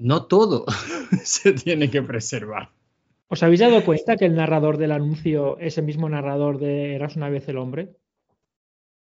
no 0.02 0.26
todo 0.26 0.66
se 1.24 1.52
tiene 1.52 1.90
que 1.90 2.02
preservar. 2.02 2.70
¿Os 3.28 3.42
habéis 3.42 3.60
dado 3.60 3.84
cuenta 3.84 4.16
que 4.16 4.26
el 4.26 4.34
narrador 4.34 4.76
del 4.76 4.92
anuncio 4.92 5.58
es 5.58 5.78
el 5.78 5.84
mismo 5.84 6.08
narrador 6.08 6.58
de 6.58 6.94
Eras 6.94 7.16
una 7.16 7.30
vez 7.30 7.48
el 7.48 7.56
hombre? 7.58 7.96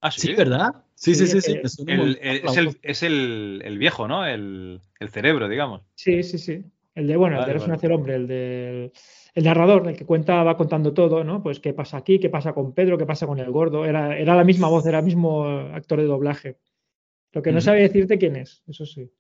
Ah, 0.00 0.10
sí, 0.10 0.28
Sí, 0.28 0.34
¿verdad? 0.34 0.84
Sí, 0.94 1.14
sí, 1.14 1.26
sí, 1.26 1.40
sí. 1.40 1.60
El- 1.86 2.18
es 2.20 2.56
el, 2.56 2.78
es 2.82 3.02
el, 3.02 3.62
el 3.64 3.78
viejo, 3.78 4.06
¿no? 4.06 4.26
El, 4.26 4.80
el 5.00 5.08
cerebro, 5.08 5.48
digamos. 5.48 5.82
Sí, 5.94 6.22
sí, 6.22 6.38
sí. 6.38 6.64
El 6.94 7.06
de, 7.06 7.16
bueno, 7.16 7.38
el 7.38 7.44
de 7.44 7.50
Eras 7.52 7.62
vale. 7.62 7.72
una 7.72 7.76
vez 7.76 7.84
el 7.84 7.92
hombre, 7.92 8.14
el 8.16 8.26
del 8.26 8.92
el 9.34 9.44
narrador, 9.44 9.86
el 9.88 9.96
que 9.96 10.04
cuenta, 10.04 10.42
va 10.42 10.56
contando 10.56 10.92
todo, 10.92 11.22
¿no? 11.22 11.42
Pues 11.42 11.60
qué 11.60 11.72
pasa 11.72 11.96
aquí, 11.96 12.18
qué 12.18 12.28
pasa 12.28 12.52
con 12.52 12.74
Pedro, 12.74 12.98
qué 12.98 13.06
pasa 13.06 13.26
con 13.26 13.38
el 13.38 13.50
gordo. 13.50 13.84
Era, 13.84 14.18
era 14.18 14.34
la 14.34 14.44
misma 14.44 14.68
voz, 14.68 14.84
era 14.86 14.98
el 14.98 15.04
mismo 15.04 15.46
actor 15.46 16.00
de 16.00 16.06
doblaje. 16.06 16.58
Lo 17.32 17.42
que 17.42 17.52
no 17.52 17.60
sabe 17.60 17.82
decirte 17.82 18.18
quién 18.18 18.36
es, 18.36 18.62
eso 18.66 18.84
sí. 18.86 19.10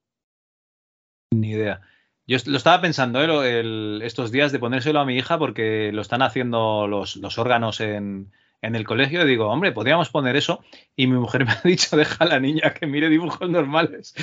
Ni 1.34 1.50
idea. 1.50 1.80
Yo 2.26 2.36
lo 2.46 2.56
estaba 2.58 2.80
pensando 2.80 3.22
¿eh? 3.22 3.60
el- 3.60 4.00
estos 4.04 4.30
días 4.30 4.52
de 4.52 4.58
ponérselo 4.58 5.00
a 5.00 5.06
mi 5.06 5.16
hija 5.16 5.38
porque 5.38 5.90
lo 5.92 6.02
están 6.02 6.22
haciendo 6.22 6.86
los, 6.86 7.16
los 7.16 7.38
órganos 7.38 7.80
en, 7.80 8.32
en 8.60 8.74
el 8.74 8.84
colegio. 8.84 9.22
Y 9.24 9.28
digo, 9.28 9.46
hombre, 9.48 9.72
podríamos 9.72 10.10
poner 10.10 10.36
eso. 10.36 10.60
Y 10.94 11.06
mi 11.06 11.16
mujer 11.18 11.44
me 11.46 11.52
ha 11.52 11.60
dicho, 11.64 11.96
deja 11.96 12.24
a 12.24 12.28
la 12.28 12.40
niña 12.40 12.74
que 12.74 12.86
mire 12.86 13.08
dibujos 13.08 13.48
normales. 13.48 14.14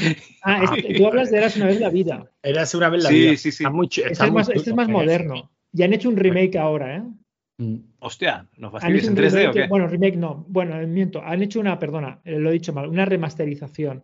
Ah, 0.44 0.64
este- 0.76 0.94
tú 0.94 1.08
hablas 1.08 1.32
de 1.32 1.38
Eras 1.38 1.56
una 1.58 1.66
vez 1.68 1.80
la 1.80 1.90
vida. 1.90 2.32
Eras 2.44 2.74
una 2.76 2.90
vez 2.90 3.04
la 3.04 3.10
Sí, 3.10 3.16
vida. 3.20 3.38
sí, 3.38 3.52
sí. 3.52 3.64
Ch- 3.64 4.04
Este 4.12 4.26
es 4.26 4.32
más, 4.32 4.50
este 4.50 4.70
es 4.70 4.76
más 4.76 4.88
moderno. 4.90 5.52
Y 5.74 5.84
han 5.84 5.94
hecho 5.94 6.10
un 6.10 6.16
remake 6.18 6.58
ahora, 6.58 6.98
¿eh? 6.98 7.04
Mm. 7.58 7.76
Hostia, 8.00 8.48
¿nos 8.58 8.72
fastidies 8.72 9.06
en 9.06 9.12
un 9.12 9.16
3D 9.18 9.28
o 9.28 9.32
remake, 9.40 9.54
qué? 9.54 9.68
bueno, 9.68 9.88
remake 9.88 10.18
no, 10.18 10.46
bueno, 10.50 10.76
miento, 10.88 11.22
han 11.24 11.42
hecho 11.42 11.60
una, 11.60 11.80
perdona, 11.80 12.20
lo 12.26 12.50
he 12.50 12.54
dicho 12.54 12.72
mal, 12.74 12.88
una 12.90 13.06
remasterización. 13.06 14.04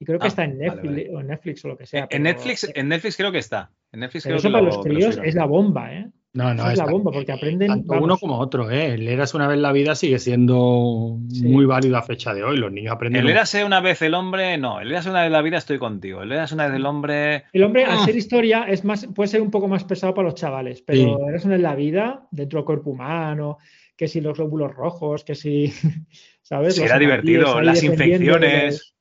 Y 0.00 0.04
creo 0.04 0.18
que 0.18 0.26
Ah, 0.26 0.28
está 0.28 0.44
en 0.44 0.58
vale, 0.58 0.70
Netflix, 0.70 0.90
vale. 0.92 1.10
o 1.16 1.20
en 1.20 1.26
Netflix 1.26 1.64
o 1.64 1.68
lo 1.68 1.76
que 1.76 1.86
sea. 1.86 2.02
En 2.02 2.08
pero- 2.08 2.22
Netflix, 2.24 2.70
en 2.74 2.88
Netflix 2.88 3.16
creo 3.16 3.32
que 3.32 3.38
está. 3.38 3.70
En 3.92 4.00
Netflix 4.00 4.24
pero 4.24 4.34
creo 4.34 4.38
eso 4.38 4.48
que 4.48 4.52
para 4.52 4.62
lo- 4.62 4.66
los 4.68 4.76
lo 4.76 4.82
críos 4.82 5.20
es 5.24 5.34
la 5.34 5.44
bomba, 5.46 5.92
¿eh? 5.94 6.06
No, 6.34 6.54
no, 6.54 6.62
Eso 6.64 6.72
es 6.72 6.78
la 6.78 6.84
bomba, 6.86 7.10
porque 7.10 7.32
aprenden. 7.32 7.68
Tanto 7.68 7.86
vamos, 7.88 8.04
uno 8.04 8.18
como 8.18 8.38
otro, 8.38 8.70
¿eh? 8.70 8.92
El 8.94 9.08
Eras 9.08 9.32
una 9.34 9.48
vez 9.48 9.58
la 9.58 9.72
vida 9.72 9.94
sigue 9.94 10.18
siendo 10.18 11.18
muy 11.42 11.64
válido 11.64 11.96
a 11.96 12.02
fecha 12.02 12.34
de 12.34 12.44
hoy. 12.44 12.58
Los 12.58 12.70
niños 12.70 12.92
aprenden. 12.92 13.22
El 13.22 13.30
Érase 13.30 13.64
una 13.64 13.80
vez 13.80 14.02
el 14.02 14.14
hombre, 14.14 14.56
no. 14.58 14.78
El 14.78 14.90
Érase 14.90 15.08
una 15.10 15.22
vez 15.22 15.32
la 15.32 15.40
vida, 15.42 15.56
estoy 15.56 15.78
contigo. 15.78 16.22
El 16.22 16.30
Érase 16.30 16.54
una 16.54 16.66
vez 16.66 16.76
el 16.76 16.86
hombre. 16.86 17.44
El 17.52 17.64
hombre, 17.64 17.86
al 17.86 17.98
Ah. 18.00 18.04
ser 18.04 18.14
historia, 18.14 18.64
es 18.68 18.84
más, 18.84 19.06
puede 19.14 19.28
ser 19.28 19.40
un 19.40 19.50
poco 19.50 19.68
más 19.68 19.84
pesado 19.84 20.14
para 20.14 20.26
los 20.26 20.34
chavales, 20.34 20.82
pero 20.82 21.26
eres 21.28 21.44
una 21.46 21.56
en 21.56 21.62
la 21.62 21.74
vida, 21.74 22.28
dentro 22.30 22.58
del 22.58 22.66
cuerpo 22.66 22.90
humano, 22.90 23.56
que 23.96 24.06
si 24.06 24.20
los 24.20 24.36
glóbulos 24.36 24.72
rojos, 24.74 25.24
que 25.24 25.34
si. 25.34 25.72
¿Sabes? 26.42 26.74
Sí, 26.76 26.82
Los 26.82 26.90
era 26.90 26.98
divertido. 26.98 27.60
Las 27.62 27.82
infecciones. 27.82 28.94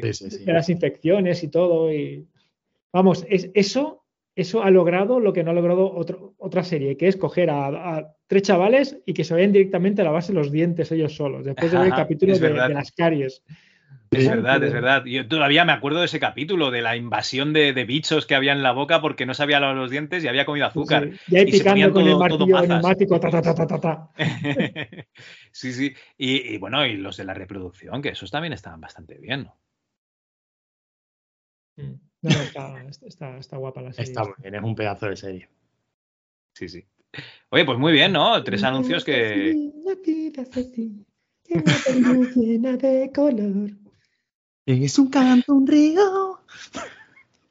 Los- 0.00 0.18
Sí, 0.18 0.30
sí. 0.30 0.44
de 0.44 0.52
las 0.52 0.68
infecciones 0.68 1.42
y 1.42 1.48
todo. 1.48 1.92
Y 1.92 2.26
vamos, 2.92 3.26
es, 3.28 3.50
eso, 3.54 4.04
eso 4.34 4.62
ha 4.62 4.70
logrado 4.70 5.18
lo 5.20 5.32
que 5.32 5.42
no 5.42 5.50
ha 5.50 5.54
logrado 5.54 5.92
otro- 5.94 6.34
otra 6.38 6.62
serie, 6.62 6.96
que 6.96 7.08
es 7.08 7.16
coger 7.16 7.50
a, 7.50 7.66
a 7.98 8.14
tres 8.26 8.42
chavales 8.42 8.98
y 9.06 9.14
que 9.14 9.24
se 9.24 9.34
vayan 9.34 9.52
directamente 9.52 10.02
a 10.02 10.04
lavarse 10.04 10.32
los 10.32 10.50
dientes 10.52 10.90
ellos 10.92 11.14
solos, 11.16 11.44
después 11.44 11.72
de 11.72 11.78
ver 11.78 11.86
el 11.88 11.92
capítulo 12.08 12.32
de 12.38 12.50
las 12.74 12.92
caries. 12.92 13.42
Es 14.10 14.28
verdad, 14.30 14.62
es 14.62 14.72
verdad. 14.72 15.04
Yo 15.04 15.26
todavía 15.28 15.64
me 15.64 15.72
acuerdo 15.72 15.98
de 15.98 16.06
ese 16.06 16.20
capítulo, 16.20 16.70
de 16.70 16.80
la 16.80 16.96
invasión 16.96 17.52
de, 17.52 17.72
de 17.72 17.84
bichos 17.84 18.24
que 18.24 18.34
había 18.34 18.52
en 18.52 18.62
la 18.62 18.72
boca 18.72 19.00
porque 19.00 19.26
no 19.26 19.34
se 19.34 19.42
había 19.42 19.58
lavado 19.60 19.78
los 19.80 19.90
dientes 19.90 20.22
y 20.24 20.28
había 20.28 20.46
comido 20.46 20.64
azúcar. 20.66 21.10
Sí, 21.10 21.18
Y 21.28 21.36
ahí 21.36 21.42
Y 21.48 21.50
picando 21.52 21.92
con 21.92 22.02
el 22.02 22.08
todo- 22.10 22.18
martillo 22.20 22.66
neumático, 22.66 23.20
ta, 23.20 23.30
ta, 23.30 23.42
ta, 23.42 23.54
ta, 23.54 23.66
ta, 23.66 23.80
ta. 23.80 24.10
sí, 25.52 25.72
sí. 25.72 25.92
Y, 26.16 26.54
y 26.54 26.58
bueno, 26.58 26.86
y 26.86 26.96
los 26.96 27.16
de 27.16 27.24
la 27.24 27.34
reproducción, 27.34 28.00
que 28.00 28.10
esos 28.10 28.30
también 28.30 28.52
estaban 28.52 28.80
bastante 28.80 29.18
bien. 29.18 29.42
¿no? 29.44 29.56
Mm. 31.76 31.92
No, 32.22 32.30
no, 32.30 32.42
está, 32.42 32.82
está- 33.06 33.36
está 33.38 33.56
guapa 33.56 33.82
la 33.82 33.92
serie. 33.92 34.04
Está 34.10 34.22
muy 34.24 34.32
bien, 34.40 34.54
es 34.54 34.62
un 34.62 34.74
pedazo 34.74 35.06
de 35.10 35.16
serie. 35.16 35.48
Sí, 36.54 36.68
sí. 36.68 36.84
Oye, 37.50 37.64
pues 37.64 37.78
muy 37.78 37.92
bien, 37.92 38.12
¿no? 38.12 38.42
Tres 38.44 38.62
anuncios 38.62 39.04
que. 39.04 39.52
Luz, 42.00 42.34
llena 42.36 42.76
de 42.76 43.10
color. 43.14 43.70
Es 44.66 44.98
un 44.98 45.08
canto, 45.10 45.54
un 45.54 45.66
río. 45.66 46.40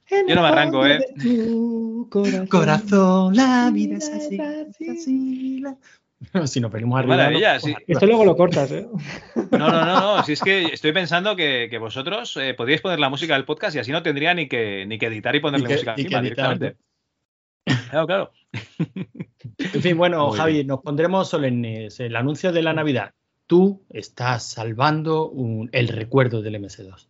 en 0.10 0.28
Yo 0.28 0.36
no 0.36 0.42
me 0.42 0.48
el 0.50 0.54
arranco, 0.54 0.80
fondo 0.80 0.94
¿eh? 0.94 1.00
de 1.16 1.24
tu 1.24 2.08
corazón. 2.12 2.48
Corazón, 2.48 3.36
la 3.36 3.72
vida 3.72 3.98
es 3.98 4.10
así. 4.10 4.36
es 4.38 4.82
es 4.82 4.90
así, 4.90 5.60
la- 5.62 5.78
No, 6.34 6.48
si 6.48 6.60
nos 6.60 6.72
venimos 6.72 6.98
arriba. 7.00 7.18
maravilla, 7.18 7.60
sí. 7.60 7.74
Esto 7.88 8.06
luego 8.06 8.26
lo 8.26 8.36
cortas, 8.36 8.72
¿eh? 8.72 8.88
No, 9.52 9.58
no, 9.60 9.86
no, 9.86 10.18
no. 10.18 10.24
Si 10.24 10.34
es 10.34 10.42
que 10.42 10.66
estoy 10.66 10.92
pensando 10.92 11.36
que, 11.36 11.68
que 11.70 11.78
vosotros 11.78 12.36
eh, 12.38 12.54
podríais 12.54 12.82
poner 12.82 13.00
la 13.00 13.10
música 13.10 13.34
del 13.36 13.46
podcast 13.46 13.76
y 13.76 13.80
así 13.80 13.92
no 13.92 14.02
tendría 14.04 14.34
ni 14.34 14.48
que, 14.48 14.86
ni 14.88 14.98
que 14.98 15.08
editar 15.08 15.36
y 15.36 15.40
ponerle 15.40 15.64
Ni 15.66 15.68
que- 15.70 15.74
música 15.76 15.96
encima 15.98 16.22
directamente. 16.22 16.78
Claro, 17.90 18.06
claro. 18.08 18.32
En 19.74 19.82
fin, 19.82 19.98
bueno, 19.98 20.28
Muy 20.30 20.38
Javi, 20.38 20.64
nos 20.66 20.82
pondremos 20.82 21.30
solemnes. 21.30 22.00
El 22.00 22.16
anuncio 22.16 22.52
de 22.52 22.62
la 22.62 22.74
Navidad. 22.74 23.14
Tú 23.48 23.84
estás 23.90 24.44
salvando 24.52 25.30
un- 25.30 25.70
el 25.72 25.88
recuerdo 25.88 26.42
del 26.42 26.56
MS2. 26.56 27.10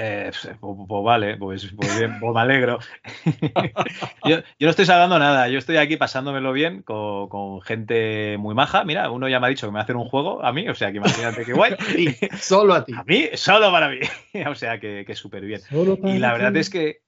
Eh, 0.00 0.30
pues, 0.30 0.56
pues, 0.60 0.76
pues 0.86 1.04
vale, 1.04 1.36
pues, 1.36 1.72
pues 1.76 1.98
bien, 1.98 2.20
pues 2.20 2.32
me 2.32 2.40
alegro. 2.40 2.78
yo, 4.24 4.36
yo 4.38 4.42
no 4.60 4.70
estoy 4.70 4.86
salvando 4.86 5.18
nada, 5.18 5.48
yo 5.48 5.58
estoy 5.58 5.76
aquí 5.76 5.96
pasándomelo 5.96 6.52
bien 6.52 6.82
con, 6.82 7.28
con 7.28 7.60
gente 7.62 8.36
muy 8.38 8.54
maja. 8.54 8.84
Mira, 8.84 9.10
uno 9.10 9.28
ya 9.28 9.40
me 9.40 9.46
ha 9.46 9.50
dicho 9.50 9.66
que 9.66 9.72
me 9.72 9.74
va 9.74 9.80
a 9.80 9.82
hacer 9.82 9.96
un 9.96 10.08
juego 10.08 10.44
a 10.44 10.52
mí, 10.52 10.68
o 10.68 10.74
sea 10.76 10.92
que 10.92 10.98
imagínate 10.98 11.44
qué 11.44 11.52
guay. 11.52 11.74
Y 11.98 12.10
solo 12.36 12.74
a 12.74 12.84
ti. 12.84 12.92
A 12.96 13.02
mí, 13.02 13.24
solo 13.34 13.72
para 13.72 13.88
mí. 13.88 13.98
o 14.48 14.54
sea 14.54 14.78
que, 14.78 15.04
que 15.04 15.16
súper 15.16 15.44
bien. 15.44 15.60
Y 16.04 16.18
la 16.18 16.32
verdad 16.32 16.52
ti. 16.52 16.60
es 16.60 16.70
que 16.70 17.00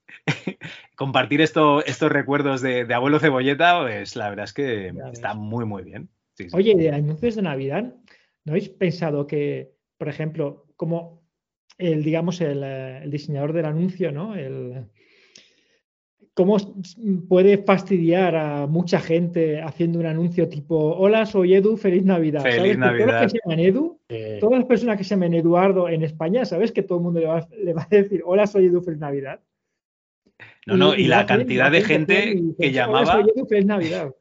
compartir 0.96 1.42
esto, 1.42 1.84
estos 1.84 2.10
recuerdos 2.10 2.60
de, 2.60 2.86
de 2.86 2.94
abuelo 2.94 3.20
cebolleta, 3.20 3.82
pues 3.82 4.16
la 4.16 4.30
verdad 4.30 4.46
es 4.46 4.52
que 4.52 4.92
Ya 4.92 5.10
está 5.12 5.34
muy, 5.34 5.64
muy 5.64 5.84
bien. 5.84 6.08
Sí, 6.44 6.50
sí. 6.50 6.56
Oye, 6.56 6.74
de 6.74 6.90
anuncios 6.90 7.36
de 7.36 7.42
Navidad, 7.42 7.94
¿No 8.44 8.52
habéis 8.52 8.70
pensado 8.70 9.26
que, 9.26 9.72
por 9.98 10.08
ejemplo, 10.08 10.66
como 10.76 11.22
el, 11.78 12.02
digamos, 12.02 12.40
el, 12.40 12.62
eh, 12.64 13.00
el 13.02 13.10
diseñador 13.10 13.52
del 13.52 13.66
anuncio, 13.66 14.12
¿no? 14.12 14.34
El, 14.34 14.86
¿Cómo 16.32 16.56
puede 17.28 17.58
fastidiar 17.58 18.34
a 18.34 18.66
mucha 18.66 18.98
gente 19.00 19.60
haciendo 19.60 19.98
un 19.98 20.06
anuncio 20.06 20.48
tipo 20.48 20.96
Hola, 20.96 21.26
soy 21.26 21.54
Edu, 21.54 21.76
feliz 21.76 22.04
Navidad? 22.04 22.42
Feliz 22.42 22.76
¿Sabes? 22.78 22.78
Que 22.78 22.78
todos 22.78 22.98
los 22.98 23.06
Navidad. 23.06 23.22
que 23.22 23.28
se 23.28 23.38
llaman 23.44 23.60
Edu, 23.60 24.00
todas 24.40 24.58
las 24.58 24.68
personas 24.68 24.96
que 24.96 25.04
se 25.04 25.10
llaman 25.10 25.34
Eduardo 25.34 25.88
en 25.88 26.02
España, 26.02 26.44
¿sabes 26.46 26.72
que 26.72 26.82
todo 26.82 26.98
el 26.98 27.04
mundo 27.04 27.20
le 27.20 27.26
va, 27.26 27.46
le 27.62 27.74
va 27.74 27.82
a 27.82 27.88
decir 27.94 28.22
Hola, 28.24 28.46
soy 28.46 28.66
Edu, 28.66 28.80
feliz 28.80 29.00
Navidad? 29.00 29.40
No, 30.66 30.76
no, 30.76 30.94
y 30.94 31.06
la 31.06 31.26
cantidad 31.26 31.70
de 31.70 31.82
gente 31.82 32.30
y 32.30 32.54
que 32.54 32.68
dice, 32.68 32.80
Hola, 32.88 33.02
llamaba, 33.02 33.12
soy 33.12 33.32
Edu, 33.34 33.46
feliz 33.46 33.66
Navidad. 33.66 34.14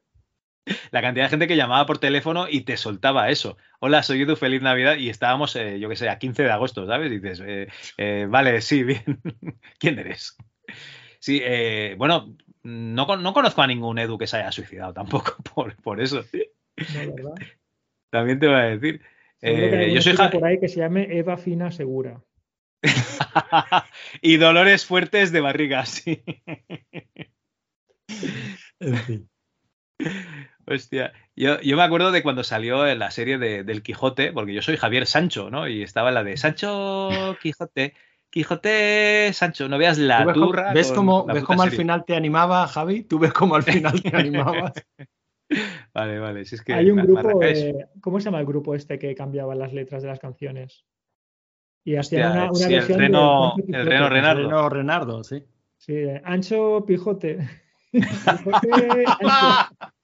la 0.91 1.01
cantidad 1.01 1.25
de 1.25 1.29
gente 1.29 1.47
que 1.47 1.55
llamaba 1.55 1.85
por 1.85 1.97
teléfono 1.97 2.47
y 2.49 2.61
te 2.61 2.77
soltaba 2.77 3.29
eso. 3.29 3.57
Hola, 3.79 4.03
soy 4.03 4.21
Edu, 4.21 4.35
feliz 4.35 4.61
Navidad. 4.61 4.97
Y 4.97 5.09
estábamos, 5.09 5.55
eh, 5.55 5.79
yo 5.79 5.89
qué 5.89 5.95
sé, 5.95 6.09
a 6.09 6.19
15 6.19 6.43
de 6.43 6.51
agosto, 6.51 6.85
¿sabes? 6.85 7.11
Y 7.11 7.19
dices, 7.19 7.43
eh, 7.45 7.67
eh, 7.97 8.27
vale, 8.29 8.61
sí, 8.61 8.83
bien. 8.85 9.21
¿Quién 9.79 9.99
eres? 9.99 10.37
Sí, 11.19 11.41
bueno, 11.97 12.35
no, 12.63 13.17
no 13.17 13.33
conozco 13.33 13.61
a 13.61 13.67
ningún 13.67 13.99
Edu 13.99 14.17
que 14.17 14.27
se 14.27 14.37
haya 14.37 14.51
suicidado 14.51 14.93
tampoco 14.93 15.35
por, 15.55 15.75
por 15.81 16.01
eso. 16.01 16.23
No. 16.93 17.35
También 18.09 18.39
te 18.39 18.47
voy 18.47 18.55
a 18.55 18.77
decir. 18.77 19.01
Yo 19.41 20.01
soy 20.01 20.15
por 20.15 20.45
ahí 20.45 20.59
que 20.59 20.67
se 20.67 20.79
llame 20.79 21.17
Eva 21.17 21.37
Fina 21.37 21.71
Segura. 21.71 22.21
y 24.21 24.37
dolores 24.37 24.85
fuertes 24.85 25.33
de 25.33 25.41
barriga, 25.41 25.85
sí. 25.85 26.23
En 28.79 28.95
fin. 28.95 29.29
Hostia, 30.69 31.13
yo, 31.35 31.59
yo 31.61 31.75
me 31.77 31.83
acuerdo 31.83 32.11
de 32.11 32.21
cuando 32.21 32.43
salió 32.43 32.85
en 32.87 32.99
la 32.99 33.09
serie 33.11 33.37
de- 33.37 33.63
del 33.63 33.81
Quijote, 33.81 34.31
porque 34.31 34.53
yo 34.53 34.61
soy 34.61 34.77
Javier 34.77 35.05
Sancho, 35.07 35.49
¿no? 35.49 35.67
Y 35.67 35.81
estaba 35.81 36.11
la 36.11 36.23
de 36.23 36.37
Sancho 36.37 37.35
Quijote, 37.41 37.93
Quijote 38.29 39.31
Sancho, 39.33 39.67
no 39.67 39.77
veas 39.79 39.97
la 39.97 40.19
¿Tú 40.21 40.27
ves, 40.27 40.33
cómo- 40.35 40.45
turra. 40.47 40.73
ves 40.73 40.91
cómo, 40.91 41.25
ves 41.25 41.43
cómo 41.43 41.63
al 41.63 41.71
final 41.71 42.05
te 42.05 42.15
animaba, 42.15 42.67
Javi? 42.67 43.03
¿Tú 43.03 43.17
ves 43.19 43.33
cómo 43.33 43.55
al 43.55 43.63
final 43.63 44.01
te 44.03 44.15
animabas? 44.15 44.73
Vale, 45.93 46.19
vale, 46.19 46.45
si 46.45 46.55
es 46.55 46.61
que 46.61 46.73
Hay 46.73 46.91
un 46.91 47.01
grupo, 47.01 47.41
eh, 47.43 47.87
¿cómo 48.01 48.19
se 48.19 48.25
llama 48.25 48.39
el 48.39 48.45
grupo 48.45 48.75
este 48.75 48.99
que 48.99 49.15
cambiaba 49.15 49.55
las 49.55 49.73
letras 49.73 50.03
de 50.03 50.09
las 50.09 50.19
canciones? 50.19 50.85
Y 51.83 51.95
hacían 51.95 52.31
una, 52.33 52.43
una 52.51 52.53
sí, 52.53 52.63
el 52.65 52.71
versión 52.73 52.97
de 52.99 53.05
Reno- 53.07 53.53
Ancho 53.55 53.65
el. 53.67 53.85
Reno 53.87 54.09
Renardo. 54.09 54.41
Reno 54.43 54.69
Renardo, 54.69 55.23
sí. 55.23 55.43
Sí, 55.77 55.93
eh, 55.93 56.21
Ancho 56.23 56.83
Pijote. 56.85 57.39
Pijote, 57.91 59.05
Ancho. 59.07 59.75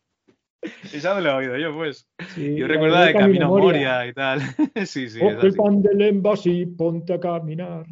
Esa 0.93 1.15
me 1.15 1.21
lo 1.21 1.29
he 1.31 1.33
oído 1.47 1.57
yo, 1.57 1.73
pues. 1.75 2.07
Sí, 2.29 2.55
yo 2.55 2.67
recuerdo 2.67 2.99
de 2.99 3.13
Camino 3.13 3.47
Moria. 3.49 3.65
Moria 3.65 4.07
y 4.07 4.13
tal. 4.13 4.41
sí, 4.85 5.09
sí, 5.09 5.19
Coge 5.19 5.33
el 5.33 5.47
así. 5.47 5.57
pan 5.57 5.81
del 5.81 6.01
envase 6.01 6.49
y 6.49 6.65
ponte 6.65 7.13
a 7.13 7.19
caminar. 7.19 7.85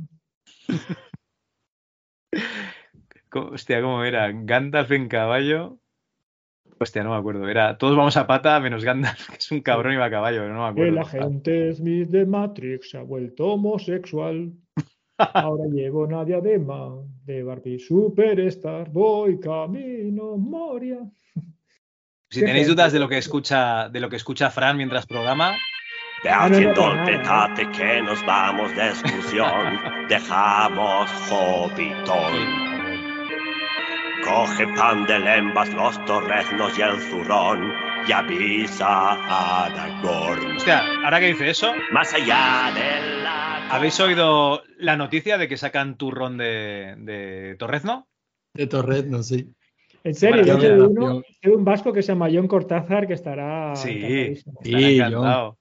Hostia, 3.32 3.82
¿cómo 3.82 4.04
era? 4.04 4.32
Gandalf 4.32 4.92
en 4.92 5.08
caballo. 5.08 5.80
Hostia, 6.80 7.04
no 7.04 7.12
me 7.12 7.16
acuerdo. 7.18 7.48
Era 7.48 7.78
todos 7.78 7.96
vamos 7.96 8.18
a 8.18 8.28
pata 8.28 8.60
menos 8.60 8.84
Gandalf, 8.84 9.30
que 9.30 9.38
es 9.38 9.52
un 9.52 9.62
cabrón 9.62 9.94
y 9.94 9.98
va 9.98 10.06
a 10.06 10.12
caballo, 10.12 10.42
pero 10.42 10.54
no 10.54 10.72
me 10.74 10.82
El 10.88 10.98
acuerdo. 10.98 11.18
agente 11.20 11.74
Smith 11.74 12.10
de 12.10 12.26
Matrix 12.26 12.90
se 12.92 12.98
ha 12.98 13.04
vuelto 13.04 13.54
homosexual. 13.54 14.52
Ahora 15.18 15.66
llevo 15.72 16.04
una 16.04 16.26
diadema 16.26 16.96
de 17.26 17.44
Barbie 17.44 17.80
Superstar. 17.80 18.90
Voy 18.92 19.40
camino 19.40 20.38
Moria. 20.38 21.00
Si 22.34 22.40
Qué 22.40 22.48
tenéis 22.48 22.68
dudas 22.68 22.92
de 22.92 22.98
lo 22.98 23.08
que 23.08 23.20
escucha, 23.20 23.90
de 23.90 24.00
lo 24.00 24.10
que 24.10 24.16
escucha 24.16 24.50
Fran 24.50 24.76
mientras 24.76 25.06
programa, 25.06 25.56
no, 26.24 26.50
no, 26.50 26.84
Olvídate 26.84 27.70
que 27.70 28.02
nos 28.02 28.26
vamos 28.26 28.76
de 28.76 28.88
excursión, 28.88 29.80
dejamos 30.10 31.12
Hobbiton. 31.30 32.34
Coge 34.24 34.66
pan 34.76 35.06
de 35.06 35.20
lembas, 35.20 35.72
los 35.76 36.04
torreznos 36.06 36.76
y 36.76 36.82
el 36.82 37.00
zurrón 37.02 37.72
y 38.08 38.12
avisa 38.12 39.12
a 39.12 39.66
Aragorn. 39.66 40.58
Hostia, 40.58 40.84
ahora 41.04 41.20
que 41.20 41.28
dice 41.28 41.52
eso, 41.52 41.72
Más 41.92 42.16
allá 42.16 42.72
de 42.74 43.22
la... 43.22 43.68
¿habéis 43.70 44.00
oído 44.00 44.64
la 44.80 44.98
noticia 44.98 45.38
de 45.38 45.48
que 45.48 45.58
sacan 45.58 45.98
turrón 45.98 46.40
de, 46.40 46.96
de 46.98 47.58
Torrezno? 47.60 48.08
De 48.56 48.66
Torrezno, 48.66 49.22
sí. 49.22 49.54
En 50.04 50.16
serio, 50.16 50.44
yo 50.44 50.60
sé 50.60 50.70
de 50.76 50.82
uno, 50.82 51.22
de 51.42 51.50
un 51.52 51.64
vasco 51.64 51.94
que 51.94 52.02
se 52.02 52.10
llama 52.12 52.30
John 52.32 52.48
Cortázar 52.48 53.08
que 53.08 53.14
estará. 53.14 53.76
Sí, 53.76 54.36
Sí, 54.62 54.98
encantado. 54.98 55.58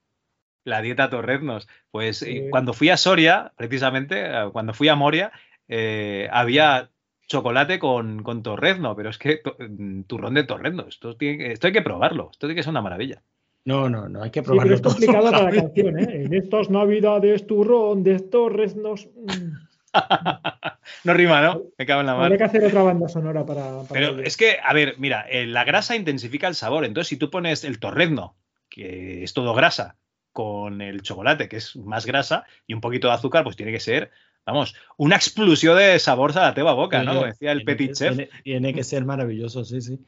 La 0.65 0.81
dieta 0.83 1.11
Torreznos. 1.11 1.69
Pues 1.91 2.23
eh, 2.23 2.27
Sí. 2.27 2.51
cuando 2.51 2.73
fui 2.73 2.89
a 2.91 2.97
Soria, 2.97 3.53
precisamente, 3.57 4.25
eh, 4.27 4.49
cuando 4.53 4.75
fui 4.75 4.89
a 4.89 4.97
Moria, 4.97 5.33
eh, 5.69 6.29
había 6.33 6.91
chocolate 7.29 7.79
con, 7.79 8.23
con 8.23 8.43
torrezno, 8.43 8.95
pero 8.97 9.11
es 9.11 9.19
que 9.19 9.37
to- 9.39 9.57
mm, 9.59 10.03
turrón 10.03 10.35
de 10.35 10.45
torrezno, 10.45 10.87
esto, 10.89 11.17
tiene 11.17 11.39
que- 11.39 11.53
esto 11.53 11.67
hay 11.69 11.73
que 11.73 11.83
probarlo, 11.83 12.29
esto 12.33 12.47
tiene 12.47 12.57
que 12.57 12.63
ser 12.63 12.71
una 12.71 12.83
maravilla. 12.83 13.23
No, 13.65 13.89
no, 13.89 14.09
no, 14.09 14.23
hay 14.25 14.31
que 14.31 14.41
Sí, 14.41 14.45
pero 14.45 14.55
probarlo 14.57 14.75
es 14.75 14.83
todo. 14.83 14.93
complicado 14.93 15.31
para 15.31 15.45
la 15.45 15.51
canción, 15.73 15.99
¿eh? 15.99 16.25
En 16.25 16.35
estas 16.35 16.69
navidades, 16.69 17.47
turrón 17.47 18.03
de 18.03 18.19
Torres 18.19 18.75
nos. 18.77 19.07
mm, 19.07 19.53
No 21.05 21.15
rima, 21.15 21.41
¿no? 21.43 21.63
Me 21.79 21.87
cago 21.87 22.01
en 22.01 22.07
la 22.07 22.13
Habría 22.13 22.29
mar. 22.31 22.39
que 22.39 22.45
hacer 22.45 22.65
otra 22.65 22.83
banda 22.83 23.09
sonora 23.09 23.45
para. 23.45 23.83
para 23.83 23.87
Pero 23.93 24.09
ello. 24.11 24.23
es 24.23 24.37
que, 24.37 24.59
a 24.63 24.73
ver, 24.73 24.95
mira, 24.99 25.27
eh, 25.29 25.47
la 25.47 25.65
grasa 25.65 25.97
intensifica 25.97 26.49
el 26.49 26.55
sabor. 26.55 26.85
Entonces, 26.85 27.09
si 27.09 27.17
tú 27.17 27.31
pones 27.31 27.65
el 27.65 27.79
torrezno, 27.79 28.37
que 28.69 29.23
es 29.25 29.33
todo 29.35 29.55
grasa, 29.55 29.97
con 30.33 30.81
el 30.81 31.03
chocolate, 31.03 31.49
que 31.49 31.57
es 31.57 31.77
más 31.77 32.07
grasa, 32.07 32.45
y 32.67 32.75
un 32.75 32.81
poquito 32.81 33.09
de 33.09 33.15
azúcar, 33.15 33.45
pues 33.45 33.57
tiene 33.57 33.71
que 33.73 33.81
ser, 33.81 34.11
vamos, 34.47 34.75
una 34.97 35.17
explosión 35.17 35.77
de 35.77 35.99
sabor 35.99 36.33
a 36.39 36.43
la 36.43 36.55
teva 36.55 36.73
boca, 36.73 36.99
¿no? 36.99 37.05
Tiene- 37.05 37.17
Como 37.19 37.27
decía 37.27 37.53
el 37.53 37.59
tiene 37.65 37.73
petit 37.77 37.89
que- 37.89 37.95
chef. 37.95 38.17
Tiene, 38.17 38.31
tiene 38.43 38.75
que 38.75 38.85
ser 38.85 39.05
maravilloso, 39.05 39.65
sí, 39.65 39.81
sí. 39.81 39.99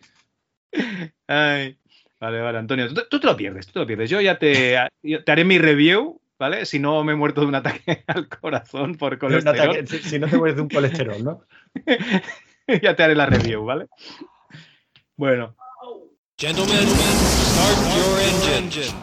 Ay, 1.26 1.76
vale, 2.20 2.40
vale, 2.40 2.58
Antonio, 2.58 2.92
tú, 2.92 3.02
tú 3.10 3.20
te 3.20 3.26
lo 3.26 3.36
pierdes, 3.36 3.66
tú 3.66 3.72
te 3.74 3.78
lo 3.80 3.86
pierdes. 3.86 4.10
Yo 4.10 4.20
ya 4.20 4.38
te, 4.38 4.76
te 5.24 5.32
haré 5.32 5.44
mi 5.44 5.58
review, 5.58 6.20
¿vale? 6.44 6.66
Si 6.66 6.78
no 6.78 7.02
me 7.04 7.12
he 7.12 7.16
muerto 7.16 7.40
de 7.40 7.46
un 7.46 7.54
ataque 7.54 8.04
al 8.06 8.28
corazón 8.28 8.96
por 8.96 9.18
colesterol, 9.18 9.56
ataque- 9.70 9.86
si, 9.86 9.98
si 10.00 10.18
no 10.18 10.28
te 10.28 10.36
mueres 10.36 10.56
de 10.56 10.62
un 10.62 10.68
colesterol, 10.68 11.24
¿no? 11.24 11.40
ya 12.82 12.94
te 12.94 13.02
haré 13.02 13.14
la 13.14 13.24
review, 13.24 13.64
¿vale? 13.64 13.86
Bueno, 15.16 15.56
Gentlemen, 16.36 16.86
start 16.86 17.96
your 17.96 18.58
engine. 18.58 18.94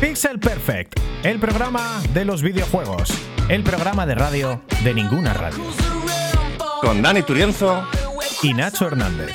Pixel 0.00 0.38
Perfect, 0.38 0.98
el 1.22 1.38
programa 1.38 2.00
de 2.14 2.24
los 2.24 2.42
videojuegos, 2.42 3.10
el 3.48 3.62
programa 3.62 4.06
de 4.06 4.14
radio 4.14 4.62
de 4.82 4.94
ninguna 4.94 5.34
radio. 5.34 5.64
Con 6.80 7.02
Dani 7.02 7.22
Turienzo 7.22 7.86
y 8.42 8.52
Nacho 8.54 8.86
Hernández. 8.86 9.34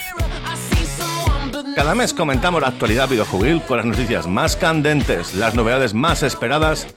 Cada 1.79 1.95
mes 1.95 2.13
comentamos 2.13 2.61
la 2.61 2.67
actualidad 2.67 3.07
videojuegil 3.07 3.61
con 3.61 3.77
las 3.77 3.85
noticias 3.85 4.27
más 4.27 4.57
candentes, 4.57 5.33
las 5.33 5.55
novedades 5.55 5.93
más 5.93 6.23
esperadas 6.23 6.87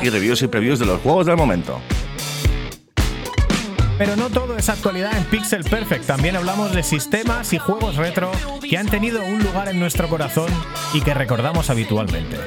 y 0.00 0.08
reviews 0.08 0.40
y 0.40 0.46
previews 0.46 0.78
de 0.78 0.86
los 0.86 0.98
juegos 1.02 1.26
del 1.26 1.36
momento. 1.36 1.78
Pero 3.98 4.16
no 4.16 4.30
todo 4.30 4.56
es 4.56 4.70
actualidad 4.70 5.14
en 5.14 5.24
Pixel 5.24 5.62
Perfect, 5.64 6.06
también 6.06 6.36
hablamos 6.36 6.72
de 6.74 6.82
sistemas 6.82 7.52
y 7.52 7.58
juegos 7.58 7.96
retro 7.96 8.32
que 8.66 8.78
han 8.78 8.86
tenido 8.86 9.22
un 9.22 9.44
lugar 9.44 9.68
en 9.68 9.78
nuestro 9.78 10.08
corazón 10.08 10.48
y 10.94 11.02
que 11.02 11.12
recordamos 11.12 11.68
habitualmente. 11.68 12.38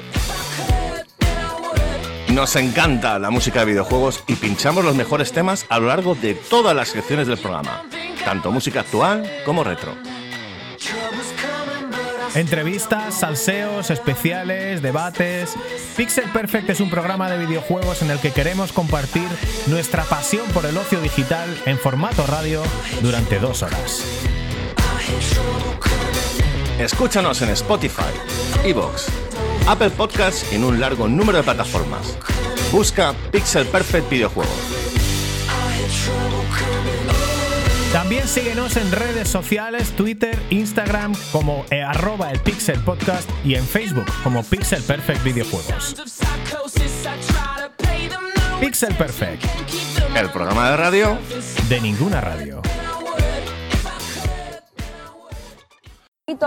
Nos 2.29 2.55
encanta 2.55 3.19
la 3.19 3.29
música 3.29 3.59
de 3.59 3.65
videojuegos 3.67 4.23
y 4.25 4.33
pinchamos 4.33 4.83
los 4.83 4.95
mejores 4.95 5.31
temas 5.31 5.67
a 5.69 5.77
lo 5.77 5.89
largo 5.89 6.15
de 6.15 6.33
todas 6.33 6.75
las 6.75 6.87
secciones 6.87 7.27
del 7.27 7.37
programa, 7.37 7.83
tanto 8.25 8.51
música 8.51 8.79
actual 8.79 9.29
como 9.45 9.63
retro. 9.63 9.93
Entrevistas, 12.35 13.19
salseos, 13.19 13.91
especiales, 13.91 14.81
debates. 14.81 15.55
Pixel 15.95 16.29
Perfect 16.31 16.69
es 16.71 16.79
un 16.79 16.89
programa 16.89 17.29
de 17.29 17.45
videojuegos 17.45 18.01
en 18.01 18.09
el 18.09 18.19
que 18.19 18.31
queremos 18.31 18.71
compartir 18.71 19.27
nuestra 19.67 20.03
pasión 20.03 20.47
por 20.47 20.65
el 20.65 20.75
ocio 20.75 20.99
digital 20.99 21.47
en 21.65 21.77
formato 21.77 22.25
radio 22.25 22.63
durante 23.01 23.37
dos 23.37 23.61
horas. 23.61 24.03
Escúchanos 26.79 27.41
en 27.43 27.49
Spotify, 27.49 28.01
Evox, 28.63 29.09
Apple 29.67 29.91
Podcasts 29.91 30.51
y 30.51 30.55
en 30.55 30.63
un 30.63 30.79
largo 30.79 31.07
número 31.07 31.37
de 31.37 31.43
plataformas. 31.43 32.17
Busca 32.71 33.13
Pixel 33.31 33.67
Perfect 33.67 34.09
Videojuegos. 34.09 34.73
También 37.93 38.27
síguenos 38.27 38.75
en 38.75 38.91
redes 38.91 39.29
sociales, 39.29 39.95
Twitter, 39.95 40.35
Instagram 40.49 41.13
como 41.31 41.63
eh, 41.69 41.83
arroba 41.83 42.31
el 42.31 42.39
Pixel 42.39 42.83
Podcast 42.83 43.29
y 43.45 43.53
en 43.53 43.63
Facebook 43.63 44.07
como 44.23 44.43
Pixel 44.43 44.81
Perfect 44.81 45.23
Videojuegos. 45.23 45.95
Pixel 48.59 48.95
Perfect. 48.95 49.43
El 50.15 50.31
programa 50.31 50.71
de 50.71 50.77
radio 50.77 51.17
de 51.69 51.81
ninguna 51.81 52.19
radio. 52.19 52.63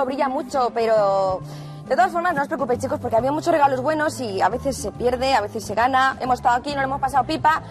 brilla 0.04 0.28
mucho, 0.28 0.72
pero 0.74 1.40
de 1.88 1.94
todas 1.94 2.10
formas 2.10 2.34
no 2.34 2.42
os 2.42 2.48
preocupéis 2.48 2.80
chicos 2.80 2.98
porque 3.00 3.16
había 3.16 3.30
muchos 3.30 3.52
regalos 3.52 3.80
buenos 3.80 4.20
y 4.20 4.40
a 4.40 4.48
veces 4.48 4.76
se 4.76 4.90
pierde, 4.90 5.32
a 5.32 5.40
veces 5.40 5.64
se 5.64 5.76
gana. 5.76 6.16
Hemos 6.20 6.40
estado 6.40 6.56
aquí, 6.56 6.70
nos 6.70 6.78
lo 6.78 6.84
hemos 6.84 7.00
pasado 7.00 7.24
pipa. 7.24 7.62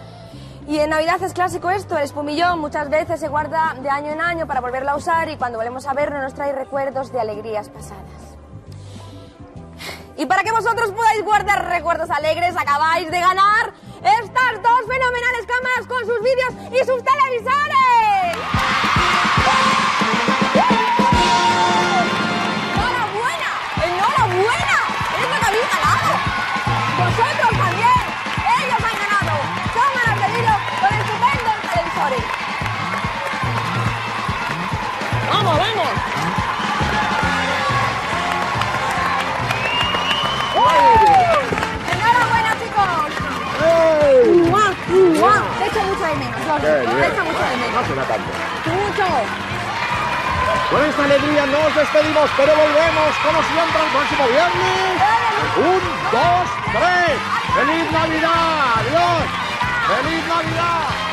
Y 0.68 0.80
en 0.80 0.90
Navidad 0.90 1.22
es 1.22 1.32
clásico 1.32 1.70
esto, 1.70 1.96
el 1.96 2.02
espumillón 2.02 2.58
muchas 2.58 2.90
veces 2.90 3.20
se 3.20 3.28
guarda 3.28 3.76
de 3.80 3.88
año 3.88 4.10
en 4.10 4.20
año 4.20 4.48
para 4.48 4.60
volverlo 4.60 4.90
a 4.90 4.96
usar 4.96 5.28
y 5.28 5.36
cuando 5.36 5.58
volvemos 5.58 5.86
a 5.86 5.94
verlo 5.94 6.20
nos 6.20 6.34
trae 6.34 6.52
recuerdos 6.52 7.12
de 7.12 7.20
alegrías 7.20 7.68
pasadas. 7.68 8.36
Y 10.16 10.26
para 10.26 10.42
que 10.42 10.50
vosotros 10.50 10.90
podáis 10.90 11.22
guardar 11.22 11.68
recuerdos 11.68 12.10
alegres, 12.10 12.56
acabáis 12.56 13.08
de 13.10 13.20
ganar 13.20 13.74
estas 14.02 14.62
dos 14.62 14.80
fenomenales 14.88 15.46
cámaras 15.46 15.86
con 15.86 16.00
sus 16.00 16.20
vídeos 16.20 16.54
y 16.72 16.78
sus 16.84 17.04
televisores. 17.04 17.86
Qué 46.66 46.96
bien. 46.96 47.24
mucho 47.24 47.44
de 47.46 47.56
menos. 47.56 47.74
No 47.74 47.86
suena 47.86 48.04
tanto. 48.04 48.30
¡Mucho! 48.66 49.06
Con 50.70 50.82
esta 50.84 51.04
alegría 51.04 51.46
nos 51.46 51.74
despedimos, 51.76 52.30
pero 52.36 52.52
volvemos 52.56 53.10
como 53.22 53.38
siempre 53.42 53.80
el 53.86 53.90
próximo 53.94 54.24
viernes. 54.26 54.96
Un, 55.56 55.82
dos, 56.10 56.46
tres. 56.72 57.18
¡Feliz 57.54 57.92
Navidad! 57.92 58.74
¡Adiós! 58.76 59.24
¡Feliz 59.86 60.26
Navidad! 60.26 61.06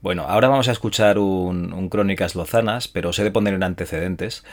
Bueno, 0.00 0.26
ahora 0.28 0.46
vamos 0.46 0.68
a 0.68 0.72
escuchar 0.72 1.18
un, 1.18 1.72
un 1.72 1.88
Crónicas 1.88 2.36
Lozanas, 2.36 2.86
pero 2.86 3.08
os 3.08 3.18
he 3.18 3.24
de 3.24 3.32
poner 3.32 3.54
en 3.54 3.64
antecedentes, 3.64 4.44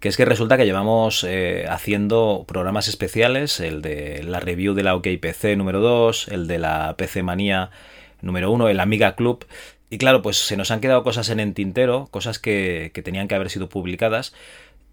que 0.00 0.08
es 0.08 0.16
que 0.16 0.24
resulta 0.24 0.56
que 0.56 0.64
llevamos 0.64 1.24
eh, 1.24 1.66
haciendo 1.68 2.44
programas 2.46 2.88
especiales, 2.88 3.60
el 3.60 3.82
de 3.82 4.22
la 4.22 4.40
review 4.40 4.74
de 4.74 4.82
la 4.82 4.94
OKPC 4.94 5.56
número 5.56 5.80
2, 5.80 6.28
el 6.28 6.46
de 6.46 6.58
la 6.58 6.94
PC 6.96 7.22
Manía 7.22 7.70
número 8.20 8.50
1, 8.50 8.68
el 8.68 8.80
Amiga 8.80 9.14
Club, 9.14 9.46
y 9.88 9.98
claro, 9.98 10.22
pues 10.22 10.36
se 10.36 10.56
nos 10.56 10.70
han 10.70 10.80
quedado 10.80 11.02
cosas 11.02 11.30
en 11.30 11.40
el 11.40 11.54
tintero, 11.54 12.08
cosas 12.10 12.38
que, 12.38 12.90
que 12.94 13.02
tenían 13.02 13.28
que 13.28 13.34
haber 13.34 13.50
sido 13.50 13.68
publicadas, 13.68 14.34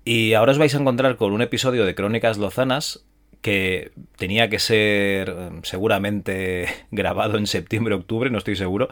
y 0.06 0.34
ahora 0.34 0.52
os 0.52 0.58
vais 0.58 0.76
a 0.76 0.80
encontrar 0.80 1.16
con 1.16 1.34
un 1.34 1.42
episodio 1.42 1.86
de 1.86 1.96
Crónicas 1.96 2.38
Lozanas 2.38 3.06
que 3.42 3.92
tenía 4.18 4.50
que 4.50 4.58
ser 4.58 5.30
eh, 5.30 5.50
seguramente 5.64 6.68
grabado 6.92 7.38
en 7.38 7.46
septiembre-octubre, 7.46 8.30
no 8.30 8.38
estoy 8.38 8.56
seguro, 8.56 8.88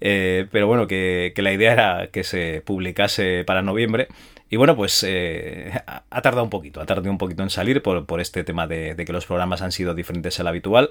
eh, 0.00 0.46
pero 0.52 0.68
bueno, 0.68 0.86
que 0.86 1.32
la 1.36 1.52
idea 1.52 1.72
era 1.72 2.08
que 2.12 2.24
se 2.24 2.62
publicase 2.64 3.44
para 3.44 3.62
noviembre. 3.62 4.08
Y 4.50 4.56
bueno, 4.56 4.76
pues 4.76 5.04
eh, 5.06 5.72
ha 6.10 6.22
tardado 6.22 6.44
un 6.44 6.50
poquito, 6.50 6.80
ha 6.80 6.86
tardado 6.86 7.10
un 7.10 7.18
poquito 7.18 7.42
en 7.42 7.50
salir 7.50 7.82
por, 7.82 8.06
por 8.06 8.20
este 8.20 8.44
tema 8.44 8.66
de, 8.66 8.94
de 8.94 9.04
que 9.04 9.12
los 9.12 9.26
programas 9.26 9.62
han 9.62 9.72
sido 9.72 9.94
diferentes 9.94 10.38
al 10.40 10.46
habitual. 10.46 10.90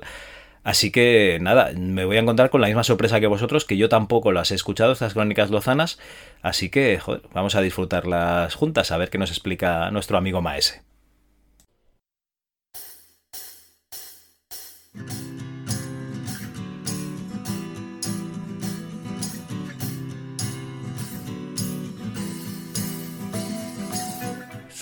Así 0.64 0.92
que 0.92 1.38
nada, 1.42 1.72
me 1.78 2.04
voy 2.04 2.18
a 2.18 2.20
encontrar 2.20 2.50
con 2.50 2.60
la 2.60 2.68
misma 2.68 2.84
sorpresa 2.84 3.22
que 3.22 3.28
vosotros, 3.28 3.64
que 3.64 3.78
yo 3.78 3.88
tampoco 3.88 4.34
las 4.34 4.52
he 4.52 4.56
escuchado, 4.56 4.92
estas 4.92 5.14
crónicas 5.14 5.50
lozanas. 5.50 5.98
Así 6.42 6.70
que 6.70 7.00
vamos 7.34 7.56
a 7.56 7.62
disfrutarlas 7.62 8.54
juntas, 8.54 8.92
a 8.92 8.98
ver 8.98 9.10
qué 9.10 9.18
nos 9.18 9.30
explica 9.32 9.90
nuestro 9.92 10.18
amigo 10.18 10.42
Maese. 10.42 10.84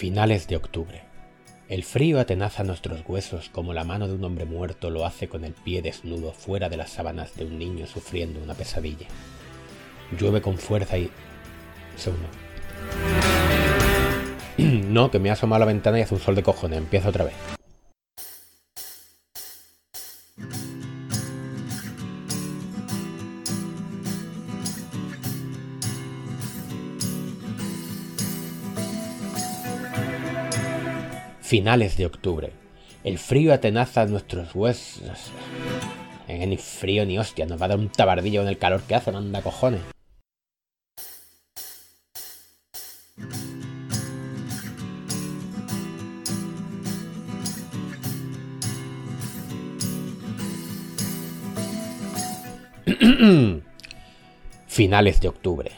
Finales 0.05 0.47
de 0.47 0.55
octubre. 0.55 1.01
El 1.67 1.83
frío 1.83 2.19
atenaza 2.19 2.63
nuestros 2.63 3.01
huesos 3.07 3.49
como 3.49 3.73
la 3.73 3.83
mano 3.83 4.07
de 4.07 4.13
un 4.13 4.23
hombre 4.23 4.45
muerto 4.45 4.91
lo 4.91 5.03
hace 5.03 5.27
con 5.27 5.43
el 5.43 5.53
pie 5.53 5.81
desnudo 5.81 6.31
fuera 6.31 6.69
de 6.69 6.77
las 6.77 6.91
sábanas 6.91 7.35
de 7.35 7.45
un 7.45 7.57
niño 7.57 7.87
sufriendo 7.87 8.39
una 8.39 8.53
pesadilla. 8.53 9.07
Llueve 10.15 10.43
con 10.43 10.59
fuerza 10.59 10.99
y... 10.99 11.09
Segundo. 11.97 12.27
No, 14.93 15.09
que 15.09 15.17
me 15.17 15.31
ha 15.31 15.33
asomado 15.33 15.63
a 15.63 15.65
la 15.65 15.73
ventana 15.73 15.97
y 15.97 16.03
hace 16.03 16.13
un 16.13 16.21
sol 16.21 16.35
de 16.35 16.43
cojones. 16.43 16.77
Empieza 16.77 17.09
otra 17.09 17.25
vez. 17.25 17.33
Finales 31.45 31.95
de 31.95 32.07
octubre. 32.07 32.51
El 33.03 33.19
frío 33.19 33.53
atenaza 33.53 34.07
nuestros 34.07 34.55
huesos. 34.55 35.29
Eh, 36.27 36.47
ni 36.47 36.57
frío 36.57 37.05
ni 37.05 37.19
hostia, 37.19 37.45
nos 37.45 37.61
va 37.61 37.65
a 37.65 37.69
dar 37.69 37.77
un 37.77 37.89
tabardillo 37.89 38.41
con 38.41 38.49
el 38.49 38.57
calor 38.57 38.81
que 38.81 38.95
hace, 38.95 39.11
manda 39.11 39.43
cojones. 39.43 39.81
Finales 54.65 55.21
de 55.21 55.27
octubre. 55.27 55.69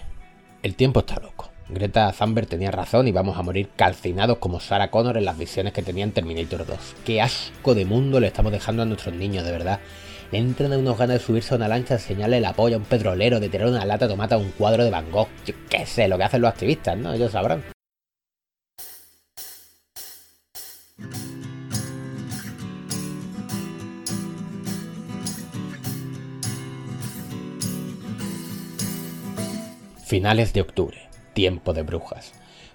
El 0.63 0.75
tiempo 0.75 1.01
está 1.01 1.19
loco. 1.19 1.36
Greta 1.69 2.13
Thunberg 2.13 2.47
tenía 2.47 2.71
razón 2.71 3.09
y 3.09 3.11
vamos 3.11 3.37
a 3.37 3.41
morir 3.41 3.67
calcinados 3.75 4.37
como 4.37 4.61
Sarah 4.61 4.89
Connor 4.89 5.17
en 5.17 5.25
las 5.25 5.37
visiones 5.37 5.73
que 5.73 5.81
tenía 5.81 6.05
en 6.05 6.13
Terminator 6.13 6.65
2. 6.65 6.77
Qué 7.05 7.21
asco 7.21 7.75
de 7.75 7.83
mundo 7.83 8.21
le 8.21 8.27
estamos 8.27 8.53
dejando 8.53 8.83
a 8.83 8.85
nuestros 8.85 9.13
niños, 9.13 9.43
de 9.43 9.51
verdad. 9.51 9.81
Le 10.31 10.39
entran 10.39 10.71
a 10.71 10.77
unos 10.77 10.97
ganas 10.97 11.19
de 11.19 11.25
subirse 11.25 11.53
a 11.53 11.57
una 11.57 11.67
lancha, 11.67 11.95
enseñarle 11.95 12.39
la 12.39 12.53
polla 12.53 12.77
a 12.77 12.79
un 12.79 12.85
petrolero, 12.85 13.41
de 13.41 13.49
tirar 13.49 13.67
una 13.67 13.85
lata 13.85 14.07
de 14.07 14.13
tomate 14.13 14.35
a 14.35 14.37
un 14.37 14.51
cuadro 14.51 14.85
de 14.85 14.91
Van 14.91 15.11
Gogh. 15.11 15.27
Yo 15.45 15.53
qué 15.69 15.85
sé, 15.85 16.07
lo 16.07 16.17
que 16.17 16.23
hacen 16.23 16.41
los 16.41 16.51
activistas, 16.51 16.97
¿no? 16.97 17.13
Ellos 17.13 17.33
sabrán. 17.33 17.63
Finales 30.05 30.53
de 30.53 30.61
octubre. 30.61 31.06
Tiempo 31.37 31.73
de 31.73 31.83
brujas. 31.83 32.33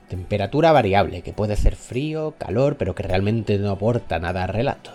Temperatura 0.08 0.70
variable, 0.70 1.22
que 1.22 1.32
puede 1.32 1.56
ser 1.56 1.74
frío, 1.74 2.36
calor, 2.38 2.76
pero 2.76 2.94
que 2.94 3.02
realmente 3.02 3.58
no 3.58 3.72
aporta 3.72 4.20
nada 4.20 4.44
al 4.44 4.50
relato. 4.50 4.92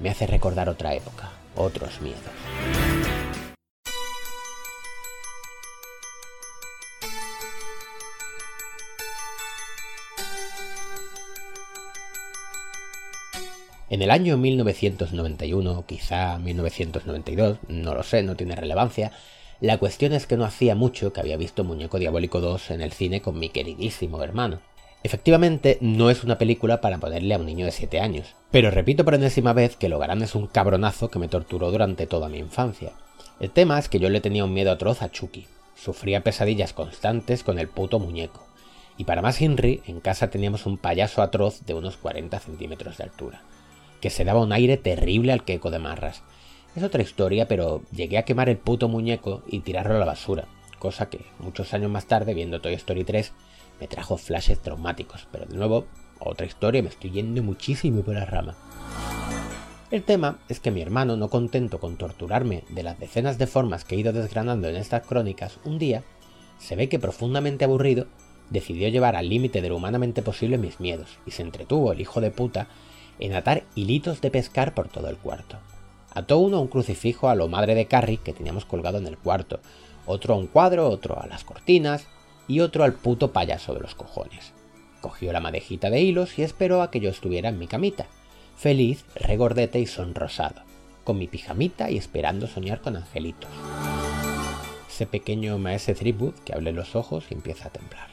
Me 0.00 0.10
hace 0.10 0.26
recordar 0.26 0.68
otra 0.68 0.94
época, 0.94 1.30
otros 1.54 2.00
miedos. 2.00 2.18
En 13.88 14.02
el 14.02 14.10
año 14.10 14.36
1991, 14.38 15.84
quizá 15.86 16.36
1992, 16.38 17.58
no 17.68 17.94
lo 17.94 18.02
sé, 18.02 18.24
no 18.24 18.34
tiene 18.34 18.56
relevancia, 18.56 19.12
la 19.60 19.78
cuestión 19.78 20.12
es 20.12 20.26
que 20.26 20.36
no 20.36 20.44
hacía 20.44 20.76
mucho 20.76 21.12
que 21.12 21.18
había 21.18 21.36
visto 21.36 21.64
Muñeco 21.64 21.98
Diabólico 21.98 22.40
2 22.40 22.70
en 22.70 22.80
el 22.80 22.92
cine 22.92 23.20
con 23.20 23.38
mi 23.38 23.48
queridísimo 23.48 24.22
hermano. 24.22 24.60
Efectivamente, 25.02 25.78
no 25.80 26.10
es 26.10 26.22
una 26.22 26.38
película 26.38 26.80
para 26.80 26.98
ponerle 26.98 27.34
a 27.34 27.38
un 27.38 27.46
niño 27.46 27.66
de 27.66 27.72
7 27.72 27.98
años, 27.98 28.36
pero 28.52 28.70
repito 28.70 29.04
por 29.04 29.14
enésima 29.14 29.52
vez 29.52 29.76
que 29.76 29.88
Logarán 29.88 30.22
es 30.22 30.36
un 30.36 30.46
cabronazo 30.46 31.10
que 31.10 31.18
me 31.18 31.28
torturó 31.28 31.72
durante 31.72 32.06
toda 32.06 32.28
mi 32.28 32.38
infancia. 32.38 32.92
El 33.40 33.50
tema 33.50 33.78
es 33.78 33.88
que 33.88 33.98
yo 33.98 34.10
le 34.10 34.20
tenía 34.20 34.44
un 34.44 34.52
miedo 34.52 34.70
atroz 34.70 35.02
a 35.02 35.10
Chucky. 35.10 35.46
Sufría 35.76 36.22
pesadillas 36.22 36.72
constantes 36.72 37.42
con 37.42 37.58
el 37.58 37.68
puto 37.68 37.98
muñeco. 37.98 38.44
Y 38.96 39.04
para 39.04 39.22
más 39.22 39.40
Henry, 39.40 39.82
en 39.86 40.00
casa 40.00 40.30
teníamos 40.30 40.66
un 40.66 40.78
payaso 40.78 41.22
atroz 41.22 41.64
de 41.66 41.74
unos 41.74 41.96
40 41.96 42.38
centímetros 42.40 42.98
de 42.98 43.04
altura, 43.04 43.42
que 44.00 44.10
se 44.10 44.24
daba 44.24 44.40
un 44.40 44.52
aire 44.52 44.76
terrible 44.76 45.32
al 45.32 45.44
queco 45.44 45.70
de 45.70 45.78
marras. 45.78 46.22
Es 46.78 46.84
otra 46.84 47.02
historia, 47.02 47.48
pero 47.48 47.82
llegué 47.90 48.18
a 48.18 48.22
quemar 48.22 48.48
el 48.48 48.56
puto 48.56 48.88
muñeco 48.88 49.42
y 49.48 49.58
tirarlo 49.58 49.96
a 49.96 49.98
la 49.98 50.04
basura, 50.04 50.46
cosa 50.78 51.10
que 51.10 51.24
muchos 51.40 51.74
años 51.74 51.90
más 51.90 52.06
tarde, 52.06 52.34
viendo 52.34 52.60
Toy 52.60 52.74
Story 52.74 53.02
3, 53.02 53.32
me 53.80 53.88
trajo 53.88 54.16
flashes 54.16 54.60
traumáticos. 54.60 55.26
Pero 55.32 55.46
de 55.46 55.56
nuevo, 55.56 55.86
otra 56.20 56.46
historia, 56.46 56.80
me 56.80 56.88
estoy 56.88 57.10
yendo 57.10 57.42
muchísimo 57.42 58.02
por 58.02 58.14
la 58.14 58.26
rama. 58.26 58.54
El 59.90 60.04
tema 60.04 60.38
es 60.48 60.60
que 60.60 60.70
mi 60.70 60.80
hermano, 60.80 61.16
no 61.16 61.28
contento 61.30 61.80
con 61.80 61.96
torturarme 61.96 62.62
de 62.68 62.84
las 62.84 63.00
decenas 63.00 63.38
de 63.38 63.48
formas 63.48 63.84
que 63.84 63.96
he 63.96 63.98
ido 63.98 64.12
desgranando 64.12 64.68
en 64.68 64.76
estas 64.76 65.04
crónicas, 65.04 65.58
un 65.64 65.80
día, 65.80 66.04
se 66.60 66.76
ve 66.76 66.88
que 66.88 67.00
profundamente 67.00 67.64
aburrido, 67.64 68.06
decidió 68.50 68.88
llevar 68.88 69.16
al 69.16 69.28
límite 69.28 69.62
de 69.62 69.68
lo 69.68 69.74
humanamente 69.78 70.22
posible 70.22 70.58
mis 70.58 70.78
miedos, 70.78 71.18
y 71.26 71.32
se 71.32 71.42
entretuvo 71.42 71.90
el 71.90 72.00
hijo 72.00 72.20
de 72.20 72.30
puta 72.30 72.68
en 73.18 73.34
atar 73.34 73.64
hilitos 73.74 74.20
de 74.20 74.30
pescar 74.30 74.74
por 74.74 74.86
todo 74.86 75.08
el 75.08 75.16
cuarto. 75.16 75.58
Ató 76.18 76.38
uno 76.38 76.56
a 76.56 76.60
un 76.60 76.66
crucifijo 76.66 77.28
a 77.28 77.36
lo 77.36 77.46
madre 77.46 77.76
de 77.76 77.86
Carrie 77.86 78.16
que 78.16 78.32
teníamos 78.32 78.64
colgado 78.64 78.98
en 78.98 79.06
el 79.06 79.16
cuarto, 79.16 79.60
otro 80.04 80.34
a 80.34 80.36
un 80.36 80.48
cuadro, 80.48 80.88
otro 80.88 81.16
a 81.22 81.28
las 81.28 81.44
cortinas 81.44 82.08
y 82.48 82.58
otro 82.58 82.82
al 82.82 82.94
puto 82.94 83.32
payaso 83.32 83.72
de 83.72 83.78
los 83.78 83.94
cojones. 83.94 84.52
Cogió 85.00 85.32
la 85.32 85.38
madejita 85.38 85.90
de 85.90 86.00
hilos 86.00 86.36
y 86.36 86.42
esperó 86.42 86.82
a 86.82 86.90
que 86.90 86.98
yo 86.98 87.08
estuviera 87.08 87.50
en 87.50 87.58
mi 87.60 87.68
camita, 87.68 88.08
feliz, 88.56 89.04
regordete 89.14 89.78
y 89.78 89.86
sonrosado, 89.86 90.62
con 91.04 91.18
mi 91.18 91.28
pijamita 91.28 91.88
y 91.88 91.98
esperando 91.98 92.48
soñar 92.48 92.80
con 92.80 92.96
angelitos. 92.96 93.50
Ese 94.90 95.06
pequeño 95.06 95.56
maese 95.58 95.94
Threepwood 95.94 96.34
que 96.44 96.52
abre 96.52 96.72
los 96.72 96.96
ojos 96.96 97.26
y 97.30 97.34
empieza 97.34 97.68
a 97.68 97.70
temblar. 97.70 98.08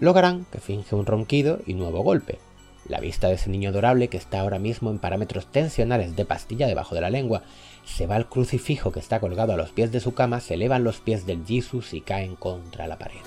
Logran 0.00 0.46
que 0.50 0.58
finge 0.58 0.96
un 0.96 1.06
ronquido 1.06 1.60
y 1.64 1.74
nuevo 1.74 2.02
golpe. 2.02 2.40
La 2.88 3.00
vista 3.00 3.28
de 3.28 3.34
ese 3.34 3.50
niño 3.50 3.70
adorable 3.70 4.08
que 4.08 4.16
está 4.16 4.40
ahora 4.40 4.58
mismo 4.58 4.90
en 4.90 4.98
parámetros 4.98 5.46
tensionales 5.46 6.14
de 6.14 6.24
pastilla 6.24 6.66
debajo 6.66 6.94
de 6.94 7.00
la 7.00 7.10
lengua, 7.10 7.42
se 7.84 8.06
va 8.06 8.16
al 8.16 8.28
crucifijo 8.28 8.92
que 8.92 9.00
está 9.00 9.18
colgado 9.20 9.52
a 9.52 9.56
los 9.56 9.70
pies 9.70 9.90
de 9.92 10.00
su 10.00 10.14
cama, 10.14 10.40
se 10.40 10.54
elevan 10.54 10.84
los 10.84 11.00
pies 11.00 11.26
del 11.26 11.44
Jesus 11.44 11.94
y 11.94 12.00
caen 12.00 12.36
contra 12.36 12.86
la 12.86 12.98
pared. 12.98 13.18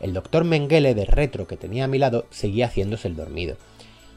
El 0.00 0.14
doctor 0.14 0.44
Mengele 0.44 0.94
de 0.94 1.04
retro 1.04 1.46
que 1.46 1.56
tenía 1.56 1.84
a 1.84 1.88
mi 1.88 1.98
lado 1.98 2.26
seguía 2.30 2.66
haciéndose 2.66 3.06
el 3.06 3.16
dormido. 3.16 3.56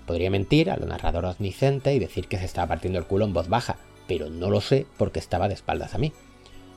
Podría 0.07 0.31
mentir 0.31 0.69
a 0.69 0.77
lo 0.77 0.85
narrador 0.85 1.25
omnisciente 1.25 1.93
y 1.93 1.99
decir 1.99 2.27
que 2.27 2.37
se 2.37 2.45
estaba 2.45 2.67
partiendo 2.67 2.99
el 2.99 3.05
culo 3.05 3.25
en 3.25 3.33
voz 3.33 3.49
baja, 3.49 3.77
pero 4.07 4.29
no 4.29 4.49
lo 4.49 4.61
sé 4.61 4.85
porque 4.97 5.19
estaba 5.19 5.47
de 5.47 5.53
espaldas 5.53 5.93
a 5.93 5.97
mí. 5.97 6.13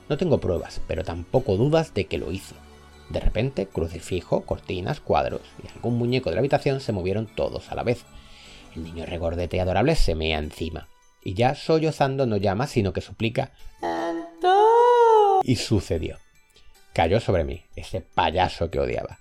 No 0.09 0.17
tengo 0.17 0.39
pruebas, 0.39 0.81
pero 0.87 1.03
tampoco 1.03 1.57
dudas 1.57 1.93
de 1.93 2.05
que 2.05 2.17
lo 2.17 2.31
hizo. 2.31 2.55
De 3.09 3.19
repente, 3.19 3.67
crucifijo, 3.67 4.41
cortinas, 4.41 4.99
cuadros 4.99 5.41
y 5.63 5.67
algún 5.67 5.97
muñeco 5.97 6.29
de 6.29 6.35
la 6.35 6.39
habitación 6.39 6.81
se 6.81 6.91
movieron 6.91 7.27
todos 7.27 7.71
a 7.71 7.75
la 7.75 7.83
vez. 7.83 8.03
El 8.75 8.83
niño 8.83 9.05
regordete 9.05 9.61
adorable 9.61 9.95
se 9.95 10.15
mea 10.15 10.39
encima. 10.39 10.87
Y 11.23 11.33
ya 11.33 11.55
sollozando 11.55 12.25
no 12.25 12.37
llama, 12.37 12.67
sino 12.67 12.93
que 12.93 13.01
suplica 13.01 13.51
Y 15.43 15.55
sucedió. 15.55 16.17
Cayó 16.93 17.19
sobre 17.19 17.43
mí, 17.43 17.63
ese 17.75 18.01
payaso 18.01 18.69
que 18.69 18.79
odiaba, 18.79 19.19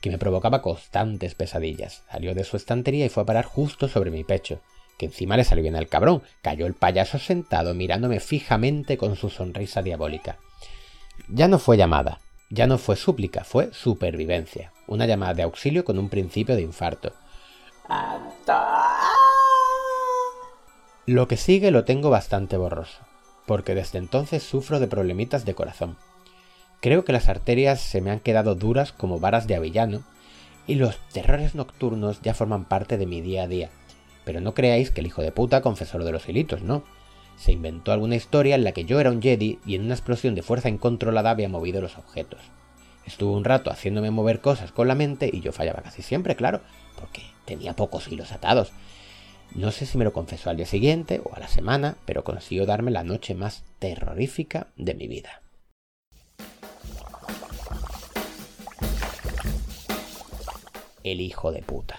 que 0.00 0.10
me 0.10 0.18
provocaba 0.18 0.60
constantes 0.60 1.34
pesadillas. 1.34 2.02
Salió 2.10 2.34
de 2.34 2.44
su 2.44 2.56
estantería 2.56 3.06
y 3.06 3.08
fue 3.08 3.22
a 3.22 3.26
parar 3.26 3.44
justo 3.44 3.88
sobre 3.88 4.10
mi 4.10 4.24
pecho, 4.24 4.60
que 4.98 5.06
encima 5.06 5.36
le 5.36 5.44
salió 5.44 5.62
bien 5.62 5.76
al 5.76 5.88
cabrón. 5.88 6.22
Cayó 6.42 6.66
el 6.66 6.74
payaso 6.74 7.18
sentado 7.18 7.74
mirándome 7.74 8.20
fijamente 8.20 8.98
con 8.98 9.16
su 9.16 9.30
sonrisa 9.30 9.82
diabólica. 9.82 10.38
Ya 11.28 11.48
no 11.48 11.58
fue 11.58 11.76
llamada, 11.76 12.20
ya 12.52 12.66
no 12.66 12.76
fue 12.76 12.96
súplica, 12.96 13.44
fue 13.44 13.72
supervivencia. 13.72 14.72
Una 14.86 15.06
llamada 15.06 15.32
de 15.32 15.42
auxilio 15.42 15.86
con 15.86 15.98
un 15.98 16.10
principio 16.10 16.54
de 16.54 16.60
infarto. 16.60 17.14
Lo 21.06 21.28
que 21.28 21.38
sigue 21.38 21.70
lo 21.70 21.84
tengo 21.84 22.10
bastante 22.10 22.58
borroso, 22.58 22.98
porque 23.46 23.74
desde 23.74 23.98
entonces 23.98 24.42
sufro 24.42 24.80
de 24.80 24.86
problemitas 24.86 25.46
de 25.46 25.54
corazón. 25.54 25.96
Creo 26.82 27.06
que 27.06 27.14
las 27.14 27.30
arterias 27.30 27.80
se 27.80 28.02
me 28.02 28.10
han 28.10 28.20
quedado 28.20 28.54
duras 28.54 28.92
como 28.92 29.18
varas 29.18 29.46
de 29.46 29.54
avellano 29.54 30.02
y 30.66 30.74
los 30.74 30.98
terrores 31.10 31.54
nocturnos 31.54 32.20
ya 32.20 32.34
forman 32.34 32.66
parte 32.66 32.98
de 32.98 33.06
mi 33.06 33.22
día 33.22 33.44
a 33.44 33.48
día. 33.48 33.70
Pero 34.26 34.42
no 34.42 34.52
creáis 34.52 34.90
que 34.90 35.00
el 35.00 35.06
hijo 35.06 35.22
de 35.22 35.32
puta 35.32 35.62
confesó 35.62 35.98
lo 35.98 36.04
de 36.04 36.12
los 36.12 36.28
hilitos, 36.28 36.60
no. 36.60 36.82
Se 37.36 37.52
inventó 37.52 37.92
alguna 37.92 38.16
historia 38.16 38.54
en 38.54 38.64
la 38.64 38.72
que 38.72 38.84
yo 38.84 39.00
era 39.00 39.10
un 39.10 39.20
Jedi 39.20 39.58
y 39.66 39.74
en 39.74 39.84
una 39.84 39.94
explosión 39.94 40.34
de 40.34 40.42
fuerza 40.42 40.68
incontrolada 40.68 41.30
había 41.30 41.48
movido 41.48 41.80
los 41.80 41.98
objetos. 41.98 42.40
Estuvo 43.04 43.32
un 43.36 43.44
rato 43.44 43.70
haciéndome 43.70 44.10
mover 44.10 44.40
cosas 44.40 44.70
con 44.72 44.88
la 44.88 44.94
mente 44.94 45.28
y 45.32 45.40
yo 45.40 45.52
fallaba 45.52 45.82
casi 45.82 46.02
siempre, 46.02 46.36
claro, 46.36 46.60
porque 46.98 47.22
tenía 47.44 47.74
pocos 47.74 48.06
hilos 48.08 48.32
atados. 48.32 48.72
No 49.54 49.70
sé 49.70 49.86
si 49.86 49.98
me 49.98 50.04
lo 50.04 50.12
confesó 50.12 50.50
al 50.50 50.56
día 50.56 50.66
siguiente 50.66 51.20
o 51.24 51.34
a 51.34 51.40
la 51.40 51.48
semana, 51.48 51.96
pero 52.06 52.24
consiguió 52.24 52.64
darme 52.64 52.90
la 52.90 53.04
noche 53.04 53.34
más 53.34 53.64
terrorífica 53.78 54.68
de 54.76 54.94
mi 54.94 55.08
vida. 55.08 55.42
El 61.04 61.20
hijo 61.20 61.50
de 61.50 61.62
puta. 61.62 61.98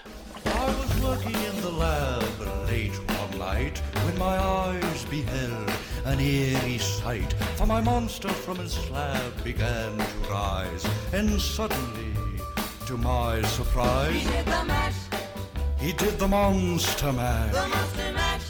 Working 3.44 3.66
in 3.66 3.74
the 3.74 3.80
lab 3.80 3.82
late 3.82 3.82
one 3.94 3.94
night 3.94 4.04
when 4.04 4.18
my 4.18 4.38
eyes 4.38 5.04
beheld 5.06 5.70
an 6.04 6.20
eerie 6.20 6.78
sight. 6.78 7.32
For 7.56 7.66
my 7.66 7.80
monster 7.80 8.28
from 8.28 8.56
his 8.56 8.72
slab 8.72 9.44
began 9.44 9.98
to 9.98 10.28
rise, 10.30 10.86
and 11.12 11.40
suddenly, 11.40 12.40
to 12.86 12.96
my 12.96 13.42
surprise, 13.42 14.14
He 14.14 14.30
did 14.30 14.46
the 14.46 14.64
mash, 14.64 14.94
he 15.78 15.92
did 15.92 16.18
the 16.18 16.28
monster 16.28 17.12
mash. 17.12 17.52
the 17.52 17.68
monster 17.68 18.12
mash. 18.12 18.42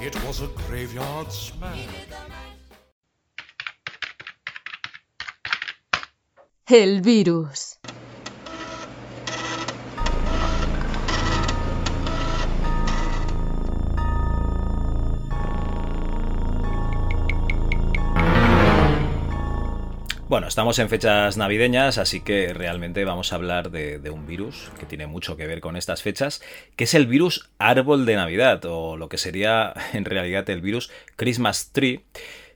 It 0.00 0.14
was 0.24 0.42
a 0.42 0.48
graveyard 0.68 1.32
smash. 1.32 1.86
El 6.68 7.00
virus. 7.02 7.78
Bueno, 20.32 20.48
estamos 20.48 20.78
en 20.78 20.88
fechas 20.88 21.36
navideñas, 21.36 21.98
así 21.98 22.20
que 22.20 22.54
realmente 22.54 23.04
vamos 23.04 23.30
a 23.30 23.36
hablar 23.36 23.70
de, 23.70 24.00
un 24.08 24.26
virus 24.26 24.72
que 24.80 24.86
tiene 24.86 25.06
mucho 25.06 25.36
que 25.36 25.46
ver 25.46 25.60
con 25.60 25.76
estas 25.76 26.00
fechas, 26.00 26.40
que 26.74 26.84
es 26.84 26.94
el 26.94 27.06
virus 27.06 27.50
árbol 27.58 28.06
de 28.06 28.16
Navidad, 28.16 28.64
o 28.64 28.96
lo 28.96 29.10
que 29.10 29.18
sería 29.18 29.74
en 29.92 30.06
realidad 30.06 30.48
el 30.48 30.62
virus 30.62 30.90
Christmas 31.16 31.72
Tree, 31.72 32.00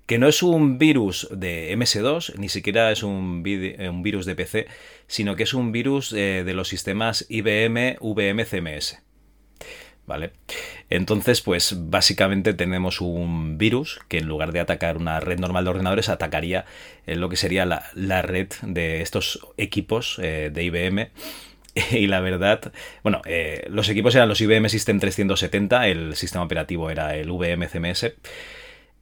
que 0.06 0.16
no 0.16 0.26
es 0.26 0.42
un 0.42 0.78
virus 0.78 1.28
de 1.30 1.76
MS2, 1.76 2.36
ni 2.38 2.48
siquiera 2.48 2.90
es 2.92 3.02
un, 3.02 3.44
un 3.44 4.02
virus 4.02 4.24
de 4.24 4.34
PC, 4.34 4.68
sino 5.06 5.36
que 5.36 5.42
es 5.42 5.52
un 5.52 5.70
virus 5.70 6.14
eh, 6.14 6.44
de 6.46 6.54
los 6.54 6.68
sistemas 6.68 7.26
IBM 7.28 7.98
VM-CMS. 8.00 9.05
¿Vale? 10.06 10.30
Entonces, 10.88 11.40
pues 11.40 11.74
básicamente 11.90 12.54
tenemos 12.54 13.00
un 13.00 13.58
virus 13.58 13.98
que 14.08 14.18
en 14.18 14.26
lugar 14.26 14.52
de 14.52 14.60
atacar 14.60 14.96
una 14.96 15.18
red 15.18 15.40
normal 15.40 15.64
de 15.64 15.70
ordenadores, 15.70 16.08
atacaría 16.08 16.64
eh, 17.06 17.16
lo 17.16 17.28
que 17.28 17.36
sería 17.36 17.66
la, 17.66 18.22
red 18.22 18.48
de 18.62 19.02
estos 19.02 19.40
equipos 19.56 20.18
eh, 20.22 20.50
de 20.52 20.64
IBM. 20.64 21.10
Y 21.90 22.06
la 22.06 22.20
verdad, 22.20 22.72
bueno, 23.02 23.20
eh, 23.26 23.66
los 23.68 23.90
equipos 23.90 24.14
eran 24.14 24.30
los 24.30 24.40
IBM 24.40 24.70
System 24.70 24.98
370, 24.98 25.88
el 25.88 26.16
sistema 26.16 26.42
operativo 26.42 26.88
era 26.88 27.14
el 27.16 27.30
VM 27.30 27.68
CMS. 27.68 28.14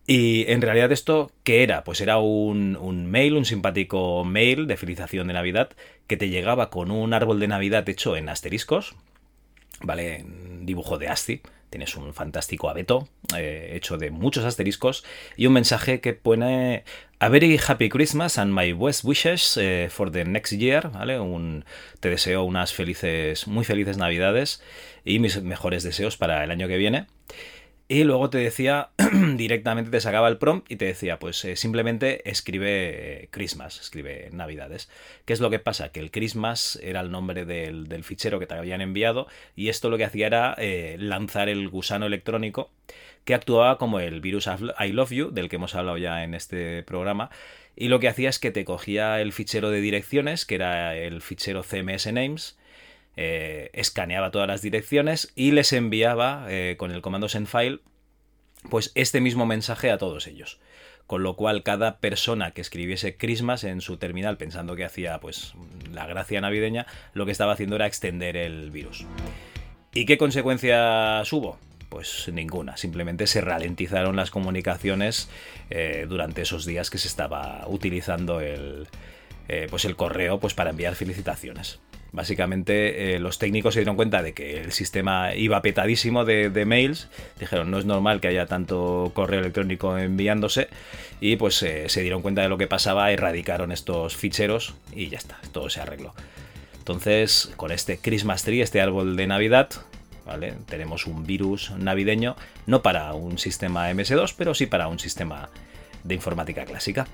Y 0.06 0.44
en 0.50 0.60
realidad 0.60 0.92
esto, 0.92 1.30
¿qué 1.44 1.62
era? 1.62 1.84
Pues 1.84 2.00
era 2.00 2.18
un, 2.18 2.76
un, 2.76 3.06
mail, 3.06 3.34
un 3.36 3.44
simpático 3.44 4.24
mail 4.24 4.66
de 4.66 4.76
felicitación 4.76 5.28
de 5.28 5.34
Navidad 5.34 5.70
que 6.06 6.16
te 6.16 6.28
llegaba 6.28 6.68
con 6.68 6.90
un 6.90 7.14
árbol 7.14 7.40
de 7.40 7.48
Navidad 7.48 7.88
hecho 7.88 8.16
en 8.16 8.28
asteriscos, 8.28 8.96
¿vale? 9.80 10.24
Dibujo 10.62 10.98
de 10.98 11.08
ASCII. 11.08 11.42
Tienes 11.70 11.96
un 11.96 12.14
fantástico 12.14 12.70
abeto 12.70 13.08
eh, 13.36 13.72
hecho 13.74 13.98
de 13.98 14.10
muchos 14.10 14.44
asteriscos 14.44 15.04
y 15.36 15.46
un 15.46 15.54
mensaje 15.54 16.00
que 16.00 16.12
pone 16.12 16.84
A 17.18 17.28
very 17.28 17.58
happy 17.58 17.88
Christmas 17.88 18.38
and 18.38 18.52
my 18.52 18.72
best 18.74 19.02
wishes 19.02 19.56
eh, 19.56 19.88
for 19.90 20.12
the 20.12 20.24
next 20.24 20.52
year, 20.52 20.90
¿vale? 20.90 21.18
Un, 21.18 21.64
te 21.98 22.10
deseo 22.10 22.44
unas 22.44 22.72
felices, 22.72 23.46
muy 23.46 23.64
felices 23.64 23.96
Navidades 23.96 24.62
y 25.04 25.18
mis 25.18 25.42
mejores 25.42 25.82
deseos 25.82 26.16
para 26.16 26.44
el 26.44 26.50
año 26.50 26.68
que 26.68 26.76
viene. 26.76 27.06
Y 27.86 28.04
luego 28.04 28.30
te 28.30 28.38
decía, 28.38 28.88
directamente 29.36 29.90
te 29.90 30.00
sacaba 30.00 30.28
el 30.28 30.38
prompt 30.38 30.70
y 30.70 30.76
te 30.76 30.86
decía, 30.86 31.18
pues 31.18 31.44
eh, 31.44 31.54
simplemente 31.54 32.28
escribe 32.30 33.28
Christmas, 33.30 33.78
escribe 33.78 34.30
Navidades. 34.32 34.88
¿Qué 35.26 35.34
es 35.34 35.40
lo 35.40 35.50
que 35.50 35.58
pasa? 35.58 35.90
Que 35.90 36.00
el 36.00 36.10
Christmas 36.10 36.78
era 36.82 37.00
el 37.00 37.10
nombre 37.10 37.44
del, 37.44 37.86
del 37.88 38.02
fichero 38.02 38.38
que 38.38 38.46
te 38.46 38.54
habían 38.54 38.80
enviado 38.80 39.26
y 39.54 39.68
esto 39.68 39.90
lo 39.90 39.98
que 39.98 40.04
hacía 40.04 40.28
era 40.28 40.54
eh, 40.56 40.96
lanzar 40.98 41.50
el 41.50 41.68
gusano 41.68 42.06
electrónico 42.06 42.70
que 43.24 43.34
actuaba 43.34 43.76
como 43.76 44.00
el 44.00 44.20
virus 44.20 44.46
I 44.46 44.92
Love 44.92 45.10
You, 45.10 45.30
del 45.30 45.48
que 45.48 45.56
hemos 45.56 45.74
hablado 45.74 45.98
ya 45.98 46.24
en 46.24 46.34
este 46.34 46.82
programa. 46.84 47.30
Y 47.76 47.88
lo 47.88 47.98
que 47.98 48.08
hacía 48.08 48.28
es 48.28 48.38
que 48.38 48.50
te 48.50 48.64
cogía 48.64 49.20
el 49.20 49.32
fichero 49.32 49.70
de 49.70 49.80
direcciones, 49.80 50.46
que 50.46 50.54
era 50.54 50.96
el 50.96 51.22
fichero 51.22 51.62
CMS 51.62 52.12
Names, 52.12 52.56
eh, 53.16 53.70
escaneaba 53.74 54.30
todas 54.30 54.48
las 54.48 54.60
direcciones 54.60 55.32
y 55.36 55.52
les 55.52 55.72
enviaba 55.72 56.46
eh, 56.48 56.74
con 56.76 56.90
el 56.90 57.00
comando 57.00 57.28
sendfile 57.28 57.78
pues 58.70 58.90
este 58.94 59.20
mismo 59.20 59.46
mensaje 59.46 59.90
a 59.90 59.98
todos 59.98 60.26
ellos. 60.26 60.58
con 61.06 61.22
lo 61.22 61.36
cual 61.36 61.62
cada 61.62 61.98
persona 61.98 62.52
que 62.52 62.62
escribiese 62.62 63.18
Christmas 63.18 63.62
en 63.64 63.82
su 63.82 63.98
terminal 63.98 64.38
pensando 64.38 64.74
que 64.74 64.86
hacía 64.86 65.20
pues 65.20 65.52
la 65.92 66.06
gracia 66.06 66.40
navideña, 66.40 66.86
lo 67.12 67.26
que 67.26 67.32
estaba 67.32 67.52
haciendo 67.52 67.76
era 67.76 67.86
extender 67.86 68.38
el 68.38 68.70
virus. 68.70 69.04
¿Y 69.92 70.06
qué 70.06 70.16
consecuencias 70.16 71.30
hubo? 71.30 71.58
Pues 71.90 72.30
ninguna, 72.32 72.78
simplemente 72.78 73.26
se 73.26 73.42
ralentizaron 73.42 74.16
las 74.16 74.30
comunicaciones 74.30 75.28
eh, 75.68 76.06
durante 76.08 76.40
esos 76.42 76.64
días 76.64 76.88
que 76.88 76.96
se 76.96 77.08
estaba 77.08 77.64
utilizando 77.68 78.40
el, 78.40 78.88
pues 79.68 79.84
el 79.84 79.96
correo 79.96 80.40
pues 80.40 80.54
para 80.54 80.70
enviar 80.70 80.94
felicitaciones. 80.94 81.80
Básicamente 82.14 83.16
eh, 83.16 83.18
los 83.18 83.40
técnicos 83.40 83.74
se 83.74 83.80
dieron 83.80 83.96
cuenta 83.96 84.22
de 84.22 84.34
que 84.34 84.60
el 84.60 84.70
sistema 84.70 85.34
iba 85.34 85.60
petadísimo 85.62 86.24
de, 86.24 86.64
mails, 86.64 87.08
dijeron 87.40 87.72
no 87.72 87.78
es 87.80 87.86
normal 87.86 88.20
que 88.20 88.28
haya 88.28 88.46
tanto 88.46 89.10
correo 89.14 89.40
electrónico 89.40 89.98
enviándose 89.98 90.68
y 91.20 91.34
pues 91.34 91.60
eh, 91.64 91.88
se 91.88 92.02
dieron 92.02 92.22
cuenta 92.22 92.42
de 92.42 92.48
lo 92.48 92.56
que 92.56 92.68
pasaba, 92.68 93.10
erradicaron 93.10 93.72
estos 93.72 94.14
ficheros 94.14 94.74
y 94.94 95.08
ya 95.08 95.18
está, 95.18 95.40
todo 95.50 95.68
se 95.68 95.80
arregló. 95.80 96.14
Entonces 96.78 97.52
con 97.56 97.72
este 97.72 97.98
Christmas 97.98 98.44
Tree, 98.44 98.60
este 98.60 98.80
árbol 98.80 99.16
de 99.16 99.26
Navidad, 99.26 99.70
¿vale? 100.24 100.54
tenemos 100.68 101.08
un 101.08 101.26
virus 101.26 101.72
navideño, 101.72 102.36
no 102.66 102.80
para 102.80 103.12
un 103.14 103.38
sistema 103.38 103.90
MS2, 103.90 104.34
pero 104.38 104.54
sí 104.54 104.66
para 104.66 104.86
un 104.86 105.00
sistema 105.00 105.48
de 106.04 106.14
informática 106.14 106.64
clásica. 106.64 107.08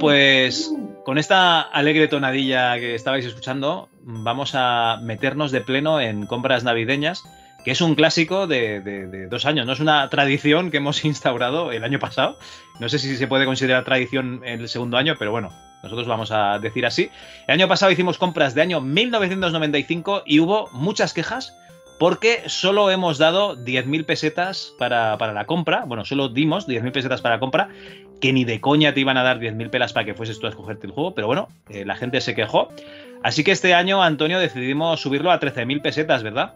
Pues 0.00 0.72
con 1.04 1.18
esta 1.18 1.60
alegre 1.60 2.06
tonadilla 2.06 2.78
que 2.78 2.94
estabais 2.94 3.24
escuchando, 3.24 3.88
vamos 4.02 4.52
a 4.54 5.00
meternos 5.02 5.50
de 5.50 5.60
pleno 5.60 6.00
en 6.00 6.26
compras 6.26 6.62
navideñas, 6.62 7.24
que 7.64 7.72
es 7.72 7.80
un 7.80 7.96
clásico 7.96 8.46
de 8.46 9.26
dos 9.28 9.44
años, 9.44 9.66
no 9.66 9.72
es 9.72 9.80
una 9.80 10.08
tradición 10.08 10.70
que 10.70 10.76
hemos 10.76 11.04
instaurado 11.04 11.72
el 11.72 11.82
año 11.82 11.98
pasado. 11.98 12.38
No 12.78 12.88
sé 12.88 12.98
si 12.98 13.16
se 13.16 13.26
puede 13.26 13.44
considerar 13.44 13.84
tradición 13.84 14.42
el 14.44 14.68
segundo 14.68 14.96
año, 14.96 15.16
pero 15.18 15.32
bueno, 15.32 15.50
nosotros 15.82 16.06
vamos 16.06 16.30
a 16.30 16.58
decir 16.58 16.86
así. 16.86 17.10
El 17.46 17.54
año 17.54 17.68
pasado 17.68 17.90
hicimos 17.90 18.18
compras 18.18 18.54
de 18.54 18.62
año 18.62 18.80
1995 18.80 20.22
y 20.26 20.40
hubo 20.40 20.68
muchas 20.72 21.12
quejas 21.12 21.54
porque 21.98 22.42
solo 22.46 22.90
hemos 22.90 23.18
dado 23.18 23.56
10.000 23.56 24.06
pesetas 24.06 24.72
para, 24.78 25.18
para 25.18 25.32
la 25.32 25.46
compra. 25.46 25.84
Bueno, 25.84 26.04
solo 26.04 26.28
dimos 26.28 26.68
10.000 26.68 26.92
pesetas 26.92 27.20
para 27.20 27.36
la 27.36 27.40
compra, 27.40 27.70
que 28.20 28.32
ni 28.32 28.44
de 28.44 28.60
coña 28.60 28.94
te 28.94 29.00
iban 29.00 29.16
a 29.16 29.22
dar 29.22 29.38
10.000 29.38 29.70
pelas 29.70 29.92
para 29.92 30.06
que 30.06 30.14
fueses 30.14 30.38
tú 30.38 30.46
a 30.46 30.50
escogerte 30.50 30.86
el 30.86 30.92
juego, 30.92 31.14
pero 31.14 31.26
bueno, 31.26 31.48
eh, 31.68 31.84
la 31.84 31.96
gente 31.96 32.20
se 32.20 32.34
quejó. 32.34 32.68
Así 33.22 33.44
que 33.44 33.52
este 33.52 33.74
año, 33.74 34.02
Antonio, 34.02 34.38
decidimos 34.38 35.00
subirlo 35.00 35.30
a 35.30 35.40
13.000 35.40 35.82
pesetas, 35.82 36.22
¿verdad? 36.22 36.54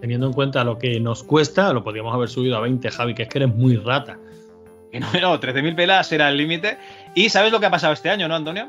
Teniendo 0.00 0.26
en 0.26 0.32
cuenta 0.32 0.64
lo 0.64 0.78
que 0.78 1.00
nos 1.00 1.22
cuesta, 1.22 1.72
lo 1.72 1.82
podríamos 1.82 2.14
haber 2.14 2.28
subido 2.28 2.56
a 2.56 2.60
20, 2.60 2.90
Javi, 2.90 3.14
que 3.14 3.22
es 3.24 3.28
que 3.28 3.38
eres 3.38 3.54
muy 3.54 3.76
rata. 3.76 4.18
Que 4.92 5.00
no, 5.00 5.08
no, 5.20 5.40
13.000 5.40 5.74
pelas 5.74 6.10
era 6.12 6.28
el 6.28 6.36
límite. 6.36 6.78
¿Y 7.14 7.28
sabes 7.28 7.52
lo 7.52 7.60
que 7.60 7.66
ha 7.66 7.70
pasado 7.70 7.92
este 7.92 8.10
año, 8.10 8.28
no, 8.28 8.36
Antonio? 8.36 8.68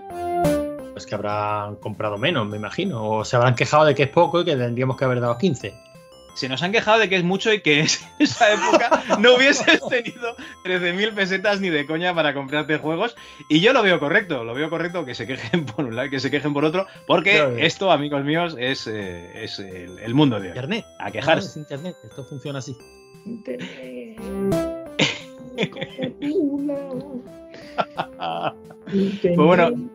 Pues 0.94 1.06
que 1.06 1.15
habrán 1.15 1.76
comprado 1.76 2.18
menos, 2.18 2.48
me 2.48 2.57
imagino. 2.57 3.03
O 3.03 3.26
se 3.26 3.35
habrán 3.35 3.56
quejado 3.56 3.85
de 3.85 3.94
que 3.94 4.03
es 4.03 4.10
poco 4.10 4.41
y 4.41 4.45
que 4.45 4.56
tendríamos 4.56 4.98
que 4.98 5.06
haber 5.06 5.19
dado 5.19 5.38
15. 5.38 5.73
Se 6.38 6.47
nos 6.47 6.61
han 6.61 6.72
quejado 6.72 6.99
de 6.99 7.09
que 7.09 7.15
es 7.15 7.23
mucho 7.23 7.51
y 7.51 7.61
que 7.61 7.80
en 7.80 7.88
esa 8.19 8.53
época 8.53 9.18
no 9.19 9.34
hubieses 9.35 9.81
tenido 9.89 10.35
13.000 10.64 11.14
pesetas 11.15 11.59
ni 11.61 11.69
de 11.72 11.88
coña 11.88 12.14
para 12.14 12.35
comprarte 12.35 12.77
juegos. 12.77 13.15
Y 13.49 13.59
yo 13.59 13.73
lo 13.73 13.81
veo 13.81 13.99
correcto, 13.99 14.43
lo 14.43 14.53
veo 14.53 14.69
correcto 14.69 15.03
que 15.03 15.15
se 15.15 15.26
quejen 15.26 15.65
por 15.65 15.85
un 15.85 15.95
lado, 15.95 16.11
que 16.11 16.19
se 16.19 16.30
quejen 16.30 16.53
por 16.53 16.64
otro, 16.64 16.85
porque 17.07 17.31
Claro. 17.38 17.57
esto, 17.57 17.91
amigos 17.91 18.23
míos, 18.23 18.55
es, 18.59 18.85
eh, 18.85 19.31
es 19.43 19.57
el, 19.57 19.97
el 19.97 20.14
mundo 20.14 20.35
de 20.39 20.43
hoy. 20.43 20.47
Internet. 20.49 20.85
A 20.99 21.09
quejarse. 21.09 21.49
es 21.49 21.57
internet, 21.57 21.95
esto 22.03 22.23
funciona 22.26 22.59
así. 22.59 22.77
Pues 28.88 29.35
bueno. 29.35 29.72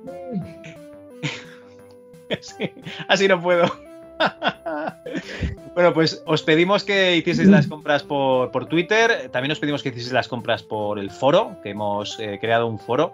Sí, 2.40 2.70
así 3.08 3.28
no 3.28 3.40
puedo. 3.42 3.66
bueno, 5.74 5.92
pues 5.92 6.22
os 6.26 6.42
pedimos 6.42 6.84
que 6.84 7.16
hicieseis 7.16 7.48
las 7.48 7.66
compras 7.66 8.02
por, 8.02 8.50
por 8.50 8.66
Twitter. 8.66 9.30
También 9.30 9.52
os 9.52 9.58
pedimos 9.58 9.82
que 9.82 9.90
hicieseis 9.90 10.12
las 10.12 10.28
compras 10.28 10.62
por 10.62 10.98
el 10.98 11.10
foro, 11.10 11.56
que 11.62 11.70
hemos 11.70 12.18
eh, 12.20 12.38
creado 12.40 12.66
un 12.66 12.78
foro. 12.78 13.12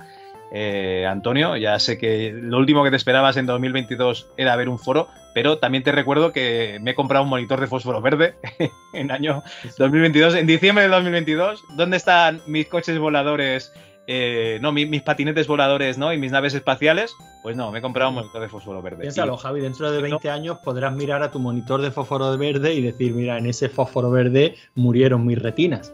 Eh, 0.51 1.07
Antonio, 1.07 1.57
ya 1.57 1.79
sé 1.79 1.99
que 1.99 2.33
lo 2.33 2.59
último 2.59 2.83
que 2.83 2.91
te 2.91 2.97
esperabas 2.97 3.37
en 3.37 3.47
2022 3.47 4.29
era 4.39 4.57
ver 4.57 4.69
un 4.69 4.79
foro, 4.79 5.09
pero 5.35 5.59
también 5.59 5.85
te 5.85 5.93
recuerdo 5.93 6.33
que 6.33 6.79
me 6.81 6.93
he 6.93 6.95
comprado 6.95 7.25
un 7.25 7.31
monitor 7.31 7.61
de 7.61 7.67
fósforo 7.67 8.01
verde 8.01 8.35
en 8.95 9.11
año 9.11 9.43
2022, 9.77 10.37
en 10.37 10.47
diciembre 10.47 10.85
de 10.85 10.91
2022. 10.91 11.65
¿Dónde 11.77 11.99
están 11.99 12.41
mis 12.47 12.67
coches 12.67 12.99
voladores? 12.99 13.73
Eh, 14.11 14.59
no, 14.63 14.73
mi- 14.73 14.87
mis 14.87 15.03
patinetes 15.03 15.47
voladores, 15.47 15.99
¿no? 15.99 16.13
Y 16.13 16.19
mis 16.19 16.33
naves 16.33 16.55
espaciales. 16.55 17.15
Pues 17.43 17.57
no, 17.57 17.71
me 17.71 17.79
he 17.79 17.83
comprado 17.83 18.09
un 18.11 18.17
monitor 18.17 18.41
de 18.41 18.49
fósforo 18.49 18.81
verde. 18.83 19.03
Piénsalo, 19.03 19.37
Javi, 19.37 19.61
dentro 19.61 19.93
de 19.93 20.01
20 20.03 20.31
años 20.31 20.59
podrás 20.65 20.95
mirar 20.95 21.23
a 21.23 21.31
tu 21.31 21.39
monitor 21.39 21.81
de 21.83 21.91
fósforo 21.91 22.37
verde 22.39 22.75
y 22.75 22.83
decir, 22.83 23.13
mira, 23.13 23.39
en 23.39 23.47
ese 23.47 23.69
fósforo 23.69 24.11
verde 24.11 24.57
murieron 24.75 25.25
mis 25.27 25.39
retinas. 25.39 25.93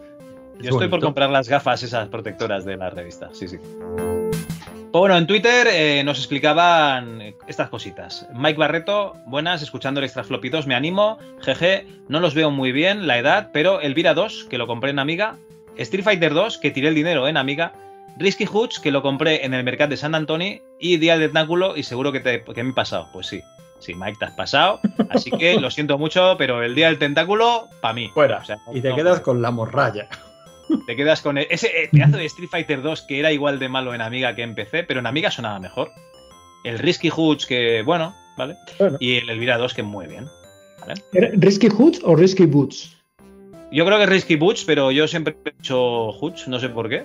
Yo 0.60 0.70
estoy 0.70 0.86
por 0.88 1.00
comprar 1.00 1.28
las 1.30 1.48
gafas 1.48 1.82
esas 1.82 2.08
protectoras 2.08 2.64
de 2.64 2.76
la 2.76 2.88
revista, 2.88 3.28
sí, 3.32 3.48
sí. 3.48 3.58
Pues 3.58 5.00
bueno, 5.00 5.16
en 5.18 5.26
Twitter 5.26 5.66
eh, 5.72 6.02
nos 6.04 6.18
explicaban 6.18 7.20
estas 7.48 7.68
cositas. 7.68 8.28
Mike 8.32 8.56
Barreto, 8.58 9.14
buenas, 9.26 9.60
escuchando 9.60 9.98
el 9.98 10.04
Extra 10.04 10.22
Floppy 10.22 10.50
2, 10.50 10.68
me 10.68 10.76
animo. 10.76 11.18
Jeje, 11.40 11.88
no 12.06 12.20
los 12.20 12.34
veo 12.34 12.52
muy 12.52 12.70
bien, 12.70 13.08
la 13.08 13.18
edad, 13.18 13.50
pero 13.52 13.80
Elvira 13.80 14.14
2, 14.14 14.44
que 14.48 14.56
lo 14.56 14.68
compré 14.68 14.90
en 14.90 15.00
Amiga. 15.00 15.36
Street 15.76 16.04
Fighter 16.04 16.32
2, 16.32 16.58
que 16.58 16.70
tiré 16.70 16.86
el 16.88 16.94
dinero 16.94 17.26
en 17.26 17.36
Amiga. 17.36 17.72
Risky 18.18 18.46
Hoods, 18.46 18.78
que 18.80 18.90
lo 18.90 19.02
compré 19.02 19.44
en 19.44 19.54
el 19.54 19.64
mercado 19.64 19.90
de 19.90 19.96
San 19.96 20.14
Antonio. 20.14 20.60
Y 20.78 20.96
Día 20.98 21.18
del 21.18 21.28
Tentáculo, 21.28 21.76
y 21.76 21.82
seguro 21.82 22.12
que, 22.12 22.20
te, 22.20 22.42
que 22.44 22.62
me 22.62 22.70
he 22.70 22.74
pasado. 22.74 23.08
Pues 23.12 23.26
sí, 23.26 23.40
sí, 23.80 23.94
Mike, 23.94 24.16
te 24.18 24.24
has 24.26 24.32
pasado. 24.34 24.80
Así 25.10 25.30
que 25.30 25.58
lo 25.60 25.70
siento 25.70 25.98
mucho, 25.98 26.36
pero 26.38 26.62
el 26.62 26.74
Día 26.74 26.86
del 26.88 26.98
Tentáculo, 26.98 27.68
para 27.80 27.94
mí. 27.94 28.08
Fuera. 28.14 28.38
O 28.38 28.44
sea, 28.44 28.58
Y 28.72 28.80
te 28.80 28.90
no- 28.90 28.96
quedas 28.96 29.20
con 29.20 29.42
la 29.42 29.50
morralla. 29.50 30.08
te 30.86 30.96
quedas 30.96 31.20
con 31.22 31.38
el- 31.38 31.46
ese 31.50 31.66
eh, 31.68 31.88
pedazo 31.92 32.16
de 32.16 32.24
Street 32.26 32.48
Fighter 32.50 32.82
2 32.82 33.02
que 33.02 33.18
era 33.18 33.32
igual 33.32 33.58
de 33.58 33.68
malo 33.68 33.94
en 33.94 34.00
Amiga 34.00 34.34
que 34.34 34.42
en 34.42 34.54
PC, 34.54 34.84
pero 34.84 35.00
en 35.00 35.06
Amiga 35.06 35.30
sonaba 35.30 35.58
mejor. 35.60 35.90
El 36.64 36.78
Risky 36.78 37.10
Hoods 37.10 37.44
que, 37.46 37.82
bueno, 37.82 38.14
¿vale? 38.38 38.56
Bueno. 38.78 38.96
Y 39.00 39.16
el 39.16 39.28
Elvira 39.28 39.58
2 39.58 39.74
que 39.74 39.82
muy 39.82 40.06
bien. 40.06 40.26
¿vale? 40.80 40.94
¿Era 41.12 41.28
¿Risky 41.34 41.68
Hoods 41.68 42.00
o 42.04 42.16
Risky 42.16 42.46
Boots? 42.46 42.96
Yo 43.72 43.84
creo 43.84 43.98
que 43.98 44.04
es 44.04 44.10
Risky 44.10 44.36
Boots, 44.36 44.64
pero 44.64 44.90
yo 44.90 45.06
siempre 45.08 45.36
he 45.44 45.48
hecho 45.50 46.12
Hoods, 46.12 46.46
no 46.48 46.58
sé 46.60 46.68
por 46.68 46.88
qué. 46.88 47.04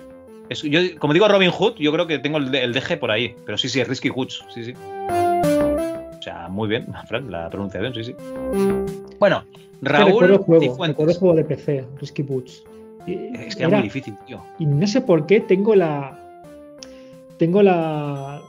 Es- 0.50 0.62
yo, 0.62 0.80
como 0.98 1.12
digo 1.14 1.26
Robin 1.28 1.50
Hood, 1.50 1.76
yo 1.78 1.92
creo 1.92 2.06
que 2.06 2.18
tengo 2.18 2.36
el, 2.38 2.54
el 2.54 2.72
DG 2.74 2.98
por 2.98 3.10
ahí. 3.10 3.34
Pero 3.46 3.56
sí, 3.56 3.68
sí, 3.68 3.80
es 3.80 3.88
Risky 3.88 4.08
Hoods, 4.10 4.44
sí, 4.52 4.64
sí. 4.64 4.74
O 4.74 6.22
sea, 6.22 6.48
muy 6.50 6.68
bien, 6.68 6.86
Fran, 7.08 7.30
la 7.30 7.48
pronunciación, 7.48 7.94
sí, 7.94 8.04
sí. 8.04 8.14
Bueno, 9.18 9.44
recuerdo 9.80 10.34
el 10.34 10.38
Raúl 10.38 10.44
juego, 10.44 10.84
el 10.84 10.94
juego 10.94 11.34
de 11.34 11.44
PC, 11.44 11.84
Risky 12.00 12.22
Boots. 12.22 12.64
Es 13.06 13.56
que 13.56 13.62
era 13.62 13.70
muy 13.70 13.82
difícil, 13.82 14.14
tío. 14.26 14.42
Y 14.58 14.66
no 14.66 14.86
sé 14.86 15.00
por 15.00 15.26
qué 15.26 15.40
tengo 15.40 15.74
la. 15.74 16.18
Tengo 17.38 17.62
la. 17.62 18.42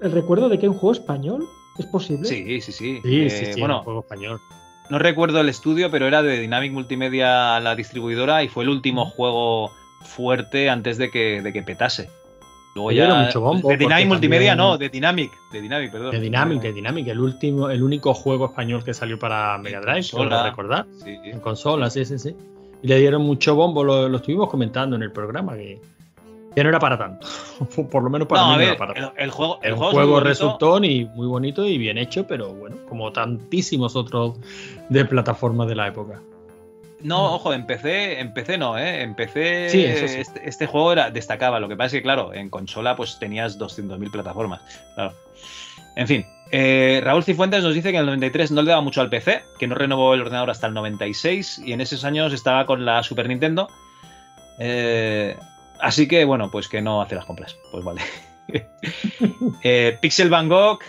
El 0.00 0.12
recuerdo 0.12 0.48
de 0.48 0.58
que 0.58 0.66
es 0.66 0.72
un 0.72 0.78
juego 0.78 0.92
español. 0.92 1.44
¿Es 1.78 1.86
posible? 1.86 2.28
Sí, 2.28 2.60
sí, 2.60 2.72
sí. 2.72 3.00
Sí, 3.02 3.22
Eh, 3.22 3.30
sí, 3.30 3.52
sí, 3.54 3.60
bueno, 3.60 3.78
un 3.78 3.84
juego 3.84 4.00
español. 4.00 4.40
No 4.90 4.98
recuerdo 4.98 5.40
el 5.40 5.48
estudio, 5.48 5.90
pero 5.90 6.06
era 6.06 6.22
de 6.22 6.38
Dynamic 6.40 6.72
Multimedia 6.72 7.58
la 7.60 7.74
distribuidora 7.74 8.42
y 8.44 8.48
fue 8.48 8.64
el 8.64 8.70
último 8.70 9.04
juego 9.06 9.72
fuerte 10.02 10.68
antes 10.70 10.98
de 10.98 11.10
que, 11.10 11.42
de 11.42 11.52
que 11.52 11.62
petase. 11.62 12.08
Luego 12.74 12.90
Le 12.90 12.96
ya. 12.98 13.04
dieron 13.06 13.24
mucho 13.24 13.40
bombo, 13.40 13.68
de 13.68 13.76
Dynamic 13.76 14.06
Multimedia, 14.06 14.54
no, 14.54 14.78
de 14.78 14.88
Dynamic. 14.88 15.32
De 15.52 15.60
Dynamic, 15.60 15.90
perdón. 15.90 16.10
De 16.12 16.20
Dynamic, 16.20 16.62
de 16.62 16.72
Dynamic, 16.72 17.08
el 17.08 17.18
último, 17.20 17.68
el 17.68 17.82
único 17.82 18.14
juego 18.14 18.46
español 18.46 18.84
que 18.84 18.94
salió 18.94 19.18
para 19.18 19.58
Mega 19.58 19.80
Drive, 19.80 20.06
consola. 20.10 20.44
recordar. 20.44 20.86
Sí. 21.02 21.18
En 21.24 21.40
consola, 21.40 21.90
sí, 21.90 22.04
sí, 22.04 22.18
sí. 22.18 22.36
Y 22.82 22.86
le 22.86 22.98
dieron 22.98 23.22
mucho 23.22 23.54
bombo, 23.56 23.82
lo, 23.82 24.08
lo 24.08 24.16
estuvimos 24.18 24.48
comentando 24.48 24.94
en 24.96 25.02
el 25.02 25.10
programa, 25.10 25.54
que, 25.56 25.80
que 26.54 26.62
no 26.62 26.68
era 26.68 26.78
para 26.78 26.96
tanto. 26.96 27.26
Por 27.90 28.04
lo 28.04 28.08
menos 28.08 28.28
para 28.28 28.42
No, 28.42 28.48
mí 28.50 28.54
a 28.54 28.56
no 28.58 28.62
era 28.62 28.76
para 28.76 28.94
tanto. 28.94 29.12
el, 29.16 29.24
el 29.24 29.30
juego. 29.32 29.58
El 29.62 29.74
juego, 29.74 29.92
juego, 29.92 30.20
resultó 30.20 30.82
y 30.84 31.06
muy 31.06 31.26
bonito 31.26 31.66
y 31.66 31.76
bien 31.76 31.98
hecho, 31.98 32.24
pero 32.28 32.54
bueno, 32.54 32.76
como 32.88 33.10
tantísimos 33.12 33.96
otros 33.96 34.38
de 34.88 35.04
plataformas 35.04 35.66
de 35.66 35.74
la 35.74 35.88
época. 35.88 36.20
No, 37.02 37.34
ojo, 37.34 37.52
en 37.54 37.66
PC, 37.66 38.20
en 38.20 38.32
PC 38.32 38.58
no, 38.58 38.78
¿eh? 38.78 39.02
En 39.02 39.14
PC 39.14 39.68
Sí, 39.70 39.84
eso 39.84 40.08
sí. 40.08 40.20
Este, 40.20 40.48
este 40.48 40.66
juego 40.66 40.92
era, 40.92 41.10
destacaba. 41.10 41.60
Lo 41.60 41.68
que 41.68 41.76
pasa 41.76 41.86
es 41.86 41.92
que, 41.94 42.02
claro, 42.02 42.34
en 42.34 42.50
consola 42.50 42.96
pues 42.96 43.18
tenías 43.18 43.58
200.000 43.58 44.10
plataformas. 44.10 44.60
Claro. 44.94 45.14
En 45.96 46.06
fin, 46.06 46.26
eh, 46.52 47.00
Raúl 47.02 47.24
Cifuentes 47.24 47.62
nos 47.62 47.74
dice 47.74 47.90
que 47.90 47.96
en 47.96 48.02
el 48.02 48.06
93 48.06 48.50
no 48.50 48.62
le 48.62 48.70
daba 48.70 48.82
mucho 48.82 49.00
al 49.00 49.08
PC, 49.08 49.42
que 49.58 49.66
no 49.66 49.74
renovó 49.74 50.14
el 50.14 50.20
ordenador 50.20 50.50
hasta 50.50 50.66
el 50.66 50.74
96 50.74 51.62
y 51.64 51.72
en 51.72 51.80
esos 51.80 52.04
años 52.04 52.32
estaba 52.32 52.66
con 52.66 52.84
la 52.84 53.02
Super 53.02 53.28
Nintendo. 53.28 53.68
Eh, 54.58 55.36
así 55.80 56.08
que, 56.08 56.24
bueno, 56.24 56.50
pues 56.50 56.68
que 56.68 56.82
no 56.82 57.02
hace 57.02 57.14
las 57.14 57.24
compras. 57.24 57.56
Pues 57.70 57.84
vale. 57.84 58.02
Eh, 59.62 59.98
Pixel 60.00 60.30
Van 60.30 60.48
Gogh, 60.48 60.80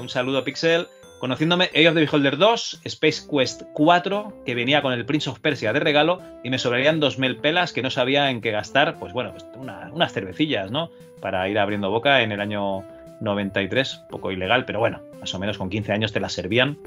un 0.00 0.08
saludo 0.08 0.42
Pixel. 0.42 0.88
Conociéndome 1.20 1.64
Age 1.74 1.88
of 1.88 1.94
the 1.94 2.00
Beholder 2.00 2.38
2, 2.38 2.80
Space 2.84 3.22
Quest 3.30 3.62
4, 3.74 4.42
que 4.46 4.54
venía 4.54 4.80
con 4.80 4.94
el 4.94 5.04
Prince 5.04 5.28
of 5.28 5.38
Persia 5.38 5.72
de 5.74 5.78
regalo, 5.78 6.20
y 6.42 6.48
me 6.48 6.58
sobrarían 6.58 6.98
2.000 6.98 7.40
pelas 7.42 7.74
que 7.74 7.82
no 7.82 7.90
sabía 7.90 8.30
en 8.30 8.40
qué 8.40 8.50
gastar, 8.52 8.98
pues 8.98 9.12
bueno, 9.12 9.30
pues 9.32 9.44
una- 9.56 9.90
unas 9.92 10.14
cervecillas, 10.14 10.70
¿no? 10.70 10.90
Para 11.20 11.46
ir 11.50 11.58
abriendo 11.58 11.90
boca 11.90 12.22
en 12.22 12.32
el 12.32 12.40
año 12.40 12.84
93, 13.20 14.00
poco 14.08 14.32
ilegal, 14.32 14.64
pero 14.64 14.78
bueno, 14.78 15.02
más 15.20 15.34
o 15.34 15.38
menos 15.38 15.58
con 15.58 15.68
15 15.68 15.92
años 15.92 16.10
te 16.12 16.20
las 16.20 16.32
servían. 16.32 16.78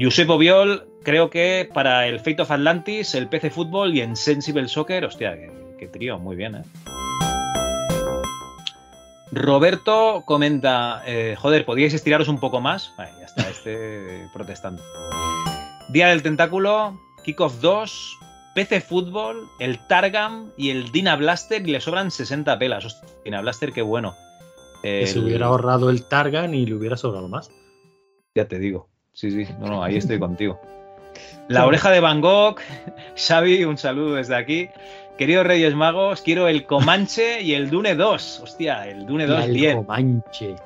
Josep 0.00 0.30
Obiol, 0.30 0.88
creo 1.02 1.28
que 1.28 1.68
para 1.72 2.06
el 2.06 2.18
Fate 2.18 2.40
of 2.42 2.50
Atlantis, 2.50 3.14
el 3.14 3.28
PC 3.28 3.50
Fútbol 3.50 3.94
y 3.94 4.00
en 4.00 4.16
Sensible 4.16 4.68
Soccer, 4.68 5.04
hostia, 5.04 5.36
qué 5.78 5.86
trío, 5.86 6.18
muy 6.18 6.34
bien, 6.34 6.54
¿eh? 6.56 6.62
Roberto 9.32 10.22
comenta, 10.24 11.02
eh, 11.06 11.34
joder, 11.36 11.64
¿podríais 11.64 11.94
estiraros 11.94 12.28
un 12.28 12.38
poco 12.38 12.60
más? 12.60 12.92
Vale, 12.96 13.12
ya 13.18 13.26
está, 13.26 13.48
este 13.48 14.28
protestando. 14.32 14.82
Día 15.88 16.08
del 16.08 16.22
Tentáculo, 16.22 16.98
Kickoff 17.24 17.60
2, 17.60 18.18
PC 18.54 18.80
Fútbol, 18.80 19.48
el 19.58 19.84
Targam 19.86 20.52
y 20.56 20.70
el 20.70 20.92
Dina 20.92 21.16
Blaster 21.16 21.66
y 21.66 21.72
le 21.72 21.80
sobran 21.80 22.10
60 22.10 22.58
pelas. 22.58 22.84
Hostia, 22.84 23.08
Dina 23.24 23.40
Blaster, 23.40 23.72
qué 23.72 23.82
bueno. 23.82 24.14
Que 24.82 25.06
se 25.06 25.18
hubiera 25.18 25.46
ahorrado 25.46 25.90
el 25.90 26.04
Targan 26.04 26.54
y 26.54 26.64
le 26.64 26.74
hubiera 26.74 26.96
sobrado 26.96 27.28
más. 27.28 27.50
Ya 28.36 28.46
te 28.46 28.58
digo. 28.58 28.88
Sí, 29.12 29.30
sí, 29.32 29.52
no, 29.58 29.66
no, 29.66 29.82
ahí 29.82 29.96
estoy 29.96 30.18
contigo. 30.20 30.60
La 31.48 31.66
oreja 31.66 31.90
de 31.90 32.00
Van 32.00 32.20
Gogh, 32.20 32.60
Xavi, 33.16 33.64
un 33.64 33.78
saludo 33.78 34.14
desde 34.14 34.36
aquí. 34.36 34.68
Queridos 35.16 35.46
Reyes 35.46 35.74
Magos, 35.74 36.20
quiero 36.20 36.46
el 36.46 36.66
Comanche 36.66 37.40
y 37.40 37.54
el 37.54 37.70
Dune 37.70 37.94
2. 37.94 38.40
Hostia, 38.42 38.86
el 38.86 39.06
Dune 39.06 39.26
2 39.26 39.44
el 39.44 39.52
bien. 39.52 39.76
Comanche. 39.78 40.56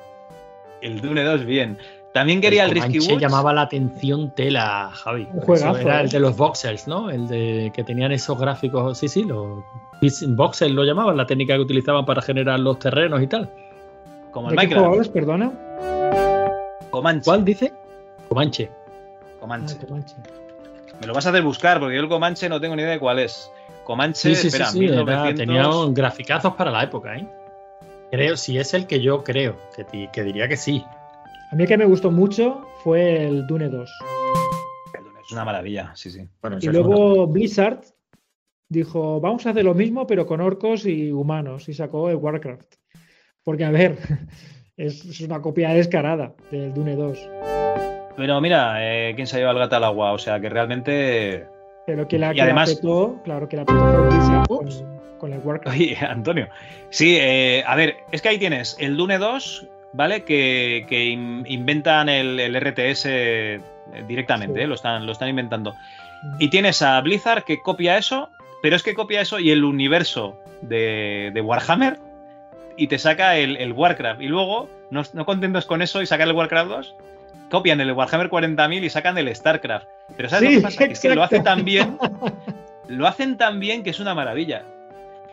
El 0.81 0.99
Dune 0.99 1.23
2 1.23 1.45
bien. 1.45 1.77
También 2.11 2.41
quería 2.41 2.65
el, 2.65 2.71
Risky 2.71 2.97
Comanche 2.97 3.13
Woods. 3.13 3.21
llamaba 3.21 3.53
la 3.53 3.61
atención 3.61 4.31
tela, 4.31 4.89
Javi. 4.91 5.25
Un 5.31 5.39
juegazo, 5.39 5.77
era 5.77 6.01
¿eh? 6.01 6.03
el 6.03 6.09
de 6.09 6.19
los 6.19 6.35
voxels, 6.35 6.85
¿no? 6.85 7.09
El 7.09 7.29
de 7.29 7.71
que 7.73 7.85
tenían 7.85 8.11
esos 8.11 8.37
gráficos. 8.37 8.97
Sí, 8.97 9.07
sí, 9.07 9.23
los 9.23 9.63
voxels 10.35 10.73
lo 10.73 10.83
llamaban, 10.83 11.15
la 11.15 11.25
técnica 11.25 11.53
que 11.53 11.61
utilizaban 11.61 12.05
para 12.05 12.21
generar 12.21 12.59
los 12.59 12.77
terrenos 12.77 13.21
y 13.21 13.27
tal. 13.27 13.49
Como 14.31 14.49
el 14.49 14.57
¿De 14.57 14.67
qué 14.67 14.75
Minecraft. 14.75 14.85
jugadores, 14.85 15.09
perdona? 15.09 15.51
Comanche. 16.89 17.23
¿Cuál 17.23 17.45
dice? 17.45 17.71
Comanche. 18.27 18.69
Comanche. 19.39 19.77
Ah, 19.79 19.85
Comanche. 19.87 20.15
Me 20.99 21.07
lo 21.07 21.13
vas 21.13 21.25
a 21.25 21.29
hacer 21.29 21.41
buscar 21.41 21.79
porque 21.79 21.95
yo 21.95 22.01
el 22.01 22.09
Comanche 22.09 22.49
no 22.49 22.59
tengo 22.59 22.75
ni 22.75 22.81
idea 22.81 22.91
de 22.91 22.99
cuál 22.99 23.19
es. 23.19 23.49
Comanche, 23.83 24.29
Sí, 24.29 24.35
sí, 24.35 24.47
espera, 24.47 24.67
sí, 24.67 24.79
sí, 24.79 24.85
era- 24.85 25.03
1900. 25.03 25.35
tenía 25.35 25.69
graficazos 25.93 26.53
para 26.55 26.71
la 26.71 26.83
época, 26.83 27.15
¿eh? 27.17 27.27
Creo, 28.11 28.35
si 28.37 28.57
es 28.57 28.73
el 28.73 28.87
que 28.87 29.01
yo 29.01 29.23
creo, 29.23 29.55
que, 29.75 30.23
diría 30.23 30.47
que 30.47 30.57
sí. 30.57 30.83
A 31.51 31.55
mí 31.55 31.63
el 31.63 31.67
que 31.69 31.77
me 31.77 31.85
gustó 31.85 32.11
mucho 32.11 32.65
fue 32.83 33.25
el 33.25 33.47
Dune 33.47 33.69
2. 33.69 33.89
Es 35.25 35.31
una 35.31 35.45
maravilla, 35.45 35.91
sí, 35.95 36.11
sí. 36.11 36.27
Y 36.59 36.67
luego 36.67 37.25
Blizzard 37.27 37.81
dijo, 38.67 39.19
vamos 39.21 39.45
a 39.45 39.51
hacer 39.51 39.63
lo 39.63 39.73
mismo 39.73 40.05
pero 40.07 40.25
con 40.25 40.41
orcos 40.41 40.85
y 40.85 41.11
humanos 41.11 41.69
y 41.69 41.73
sacó 41.73 42.09
el 42.09 42.17
Warcraft. 42.17 42.75
Porque, 43.43 43.63
a 43.65 43.71
ver, 43.71 43.97
es, 44.77 45.05
es 45.05 45.21
una 45.21 45.41
copia 45.41 45.69
descarada 45.69 46.35
del 46.51 46.73
Dune 46.73 46.95
2. 46.95 47.29
Pero 48.17 48.41
mira, 48.41 48.75
eh, 48.79 49.13
quién 49.15 49.25
se 49.25 49.37
ha 49.37 49.39
llevado 49.39 49.57
el 49.57 49.63
gato 49.63 49.77
al 49.77 49.83
agua. 49.85 50.11
O 50.11 50.17
sea 50.17 50.39
que 50.41 50.49
realmente. 50.49 51.47
Pero 51.85 52.07
que 52.07 52.17
la 52.19 52.31
Y 52.31 52.35
que 52.35 52.41
además- 52.41 52.69
la 52.69 52.75
petó, 52.75 53.19
claro 53.23 53.49
que 53.49 53.57
la 53.57 53.65
petó 53.65 54.19
fue 54.19 54.45
con, 54.47 54.69
con 55.17 55.33
el 55.33 55.39
Warcraft. 55.39 55.75
Oye, 55.77 55.97
Antonio. 56.01 56.47
Sí, 56.89 57.17
eh, 57.19 57.63
a 57.65 57.75
ver, 57.75 57.97
es 58.11 58.21
que 58.21 58.29
ahí 58.29 58.37
tienes 58.37 58.75
el 58.79 58.95
Dune 58.97 59.17
2, 59.17 59.67
¿vale? 59.93 60.23
Que, 60.23 60.85
que 60.87 61.05
in- 61.05 61.43
inventan 61.47 62.07
el, 62.09 62.39
el 62.39 62.55
RTS 62.55 63.05
eh, 63.09 63.59
directamente, 64.07 64.59
Sí. 64.59 64.63
eh, 64.63 64.67
lo, 64.67 64.75
están, 64.75 65.05
lo 65.05 65.11
están 65.11 65.29
inventando. 65.29 65.73
Y 66.39 66.49
tienes 66.49 66.81
a 66.81 67.01
Blizzard 67.01 67.43
que 67.43 67.61
copia 67.61 67.97
eso, 67.97 68.29
pero 68.61 68.75
es 68.75 68.83
que 68.83 68.93
copia 68.93 69.21
eso 69.21 69.39
y 69.39 69.49
el 69.51 69.63
universo 69.63 70.39
de, 70.61 71.31
de 71.33 71.41
Warhammer 71.41 71.97
y 72.77 72.87
te 72.87 72.99
saca 72.99 73.37
el, 73.37 73.57
el 73.57 73.73
Warcraft. 73.73 74.21
Y 74.21 74.27
luego, 74.27 74.69
no, 74.91 75.01
no 75.13 75.25
contentos 75.25 75.65
con 75.65 75.81
eso 75.81 76.01
y 76.01 76.05
sacar 76.05 76.27
el 76.27 76.35
Warcraft 76.35 76.69
2, 76.69 76.95
copian 77.51 77.79
el 77.81 77.91
Warhammer 77.91 78.29
40.000 78.29 78.83
y 78.83 78.89
sacan 78.89 79.17
el 79.19 79.33
StarCraft. 79.35 79.87
Pero 80.17 80.29
¿sabes 80.29 80.49
Sí, 80.49 80.55
lo 80.55 80.61
que 80.61 80.63
pasa? 80.63 80.85
Es 80.85 80.99
que 80.99 81.13
lo 81.15 81.23
hace 81.23 81.35
exacto. 81.37 81.57
tan 81.57 81.65
bien, 81.65 81.97
lo 82.87 83.05
hacen 83.07 83.37
tan 83.37 83.59
bien 83.59 83.83
que 83.83 83.91
es 83.91 83.99
una 83.99 84.15
maravilla. 84.15 84.65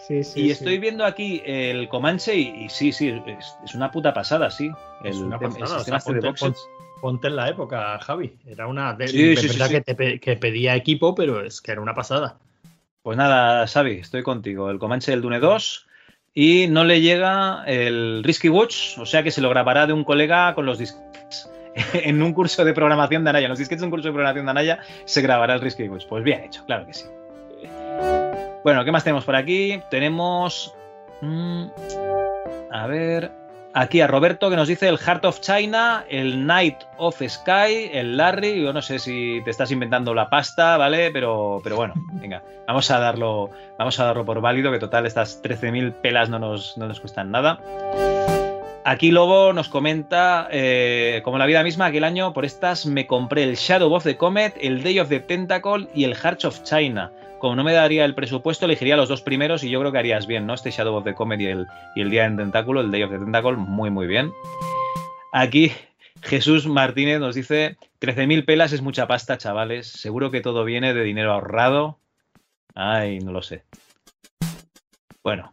Sí, 0.07 0.23
sí, 0.23 0.41
y 0.41 0.45
sí. 0.45 0.51
estoy 0.51 0.79
viendo 0.79 1.05
aquí 1.05 1.43
el 1.45 1.89
Comanche 1.89 2.37
y, 2.37 2.65
y 2.65 2.69
sí, 2.69 2.93
sí, 2.93 3.09
es, 3.27 3.57
es 3.65 3.75
una 3.75 3.91
puta 3.91 4.13
pasada, 4.13 4.51
sí. 4.51 4.71
El, 5.03 5.11
Es 5.11 5.17
una 5.17 5.37
el 5.37 5.41
pasada, 5.41 5.65
o 5.65 5.69
sea, 5.69 5.79
sistema 5.79 5.97
este 5.99 6.15
de 6.15 6.33
ponte, 6.35 6.59
ponte 7.01 7.29
en 7.29 7.37
la 7.37 7.49
época, 7.49 7.99
Javi. 8.01 8.37
Era 8.47 8.67
una. 8.67 8.93
De, 8.95 9.09
Sí, 9.09 9.23
de 9.23 9.37
sí, 9.37 9.49
sí, 9.49 9.59
verdad 9.59 9.69
sí. 9.69 9.83
Que, 9.83 9.95
te 9.95 10.21
que 10.21 10.37
pedía 10.37 10.77
equipo, 10.77 11.15
pero 11.15 11.43
es 11.45 11.61
que 11.61 11.73
era 11.73 11.81
una 11.81 11.95
pasada. 11.95 12.37
Pues 13.03 13.17
nada, 13.17 13.67
Xavi, 13.67 14.01
estoy 14.01 14.23
contigo. 14.23 14.71
El 14.71 14.79
Comanche 14.79 15.11
del 15.13 15.23
Dune 15.23 15.41
2 15.41 15.87
y 16.35 16.67
no 16.69 16.85
le 16.85 17.01
llega 17.01 17.65
el 17.67 18.23
Risky 18.23 18.49
Watch, 18.49 18.99
o 18.99 19.07
sea 19.07 19.23
que 19.23 19.31
se 19.31 19.41
lo 19.41 19.49
grabará 19.49 19.87
de 19.87 19.93
un 19.93 20.05
colega 20.05 20.55
con 20.55 20.67
los 20.67 20.79
disquetes. 20.79 21.48
en 21.93 22.23
un 22.23 22.33
curso 22.33 22.65
de 22.65 22.73
programación 22.73 23.25
de 23.25 23.31
Anaya. 23.31 23.47
En 23.47 23.51
los 23.51 23.59
disquetes 23.59 23.81
de 23.81 23.87
un 23.87 23.91
curso 23.91 24.09
de 24.09 24.13
programación 24.13 24.47
de 24.47 24.51
Anaya 24.51 24.79
se 25.05 25.23
grabará 25.23 25.55
el 25.55 25.61
Risky 25.61 25.89
Watch. 25.89 26.07
Pues 26.07 26.25
bien 26.25 26.45
hecho, 26.45 26.65
claro 26.67 26.87
que 26.87 26.95
sí. 26.95 27.07
Bueno, 28.65 28.85
¿qué 28.85 28.93
más 28.93 29.05
tenemos 29.05 29.25
por 29.25 29.37
aquí? 29.37 29.81
Tenemos. 29.91 30.75
mm, 31.21 31.67
a 32.71 32.87
ver. 32.87 33.33
Aquí 33.75 34.01
a 34.01 34.07
Roberto 34.07 34.51
que 34.51 34.57
nos 34.57 34.67
dice 34.67 34.89
el 34.89 34.99
Heart 34.99 35.27
of 35.27 35.41
China, 35.41 36.05
el 36.09 36.47
Night 36.47 36.79
of 36.97 37.23
Sky, 37.25 37.91
el 37.93 38.17
Larry. 38.17 38.63
Yo 38.63 38.73
no 38.73 38.83
sé 38.83 38.99
si 38.99 39.41
te 39.45 39.51
estás 39.51 39.71
inventando 39.71 40.15
la 40.15 40.31
pasta, 40.31 40.77
¿vale? 40.79 41.11
Pero, 41.13 41.61
pero 41.63 41.77
bueno, 41.77 41.95
venga, 42.13 42.43
vamos 42.67 42.91
a 42.91 42.99
darlo, 42.99 43.51
vamos 43.79 44.01
a 44.01 44.05
darlo 44.05 44.25
por 44.25 44.41
válido, 44.41 44.73
que 44.73 44.79
total 44.79 45.07
estas 45.07 45.43
13.000 45.43 45.93
pelas 45.93 46.31
no 46.31 46.39
nos, 46.39 46.77
no 46.79 46.89
nos 46.89 46.99
cuestan 46.99 47.31
nada. 47.31 47.61
Aquí 48.85 49.11
Lobo 49.11 49.53
nos 49.53 49.69
comenta, 49.69 50.49
eh, 50.51 51.21
como 51.25 51.39
la 51.39 51.47
vida 51.47 51.63
misma, 51.63 51.87
aquel 51.87 52.05
año 52.05 52.33
por 52.33 52.45
estas 52.45 52.87
me 52.87 53.07
compré 53.07 53.43
el 53.43 53.57
Shadow 53.57 53.93
of 53.93 54.05
the 54.05 54.17
Comet, 54.17 54.57
el 54.61 54.83
Day 54.83 54.99
of 54.99 55.09
the 55.09 55.21
Tentacle 55.21 55.89
y 55.95 56.05
el 56.05 56.15
Hearts 56.15 56.45
of 56.45 56.63
China. 56.63 57.13
Como 57.39 57.55
no 57.55 57.65
me 57.65 57.73
daría 57.73 58.05
el 58.05 58.15
presupuesto, 58.15 58.65
elegiría 58.65 58.97
los 58.97 59.09
dos 59.09 59.23
primeros 59.23 59.63
y 59.63 59.71
yo 59.71 59.79
creo 59.81 59.93
que 59.93 59.99
harías 59.99 60.27
bien, 60.27 60.47
¿no? 60.47 60.55
Este 60.55 60.71
Shadow 60.71 60.97
of 60.97 61.05
the 61.05 61.15
Comet 61.15 61.41
y 61.41 61.47
el, 61.47 61.67
y 61.95 62.01
el 62.01 62.11
Día 62.11 62.23
del 62.25 62.37
Tentáculo, 62.37 62.81
el 62.81 62.91
Day 62.91 63.03
of 63.03 63.11
the 63.11 63.19
Tentacle, 63.19 63.57
muy, 63.57 63.91
muy 63.91 64.07
bien. 64.07 64.33
Aquí 65.33 65.73
Jesús 66.23 66.67
Martínez 66.67 67.21
nos 67.21 67.35
dice, 67.35 67.77
13.000 68.01 68.45
pelas 68.45 68.73
es 68.73 68.83
mucha 68.83 69.07
pasta, 69.07 69.39
chavales. 69.39 69.87
Seguro 69.87 70.31
que 70.31 70.41
todo 70.41 70.65
viene 70.65 70.95
de 70.95 71.03
dinero 71.03 71.33
ahorrado. 71.33 71.99
Ay, 72.75 73.19
no 73.21 73.33
lo 73.33 73.43
sé. 73.43 73.65
Bueno, 75.23 75.53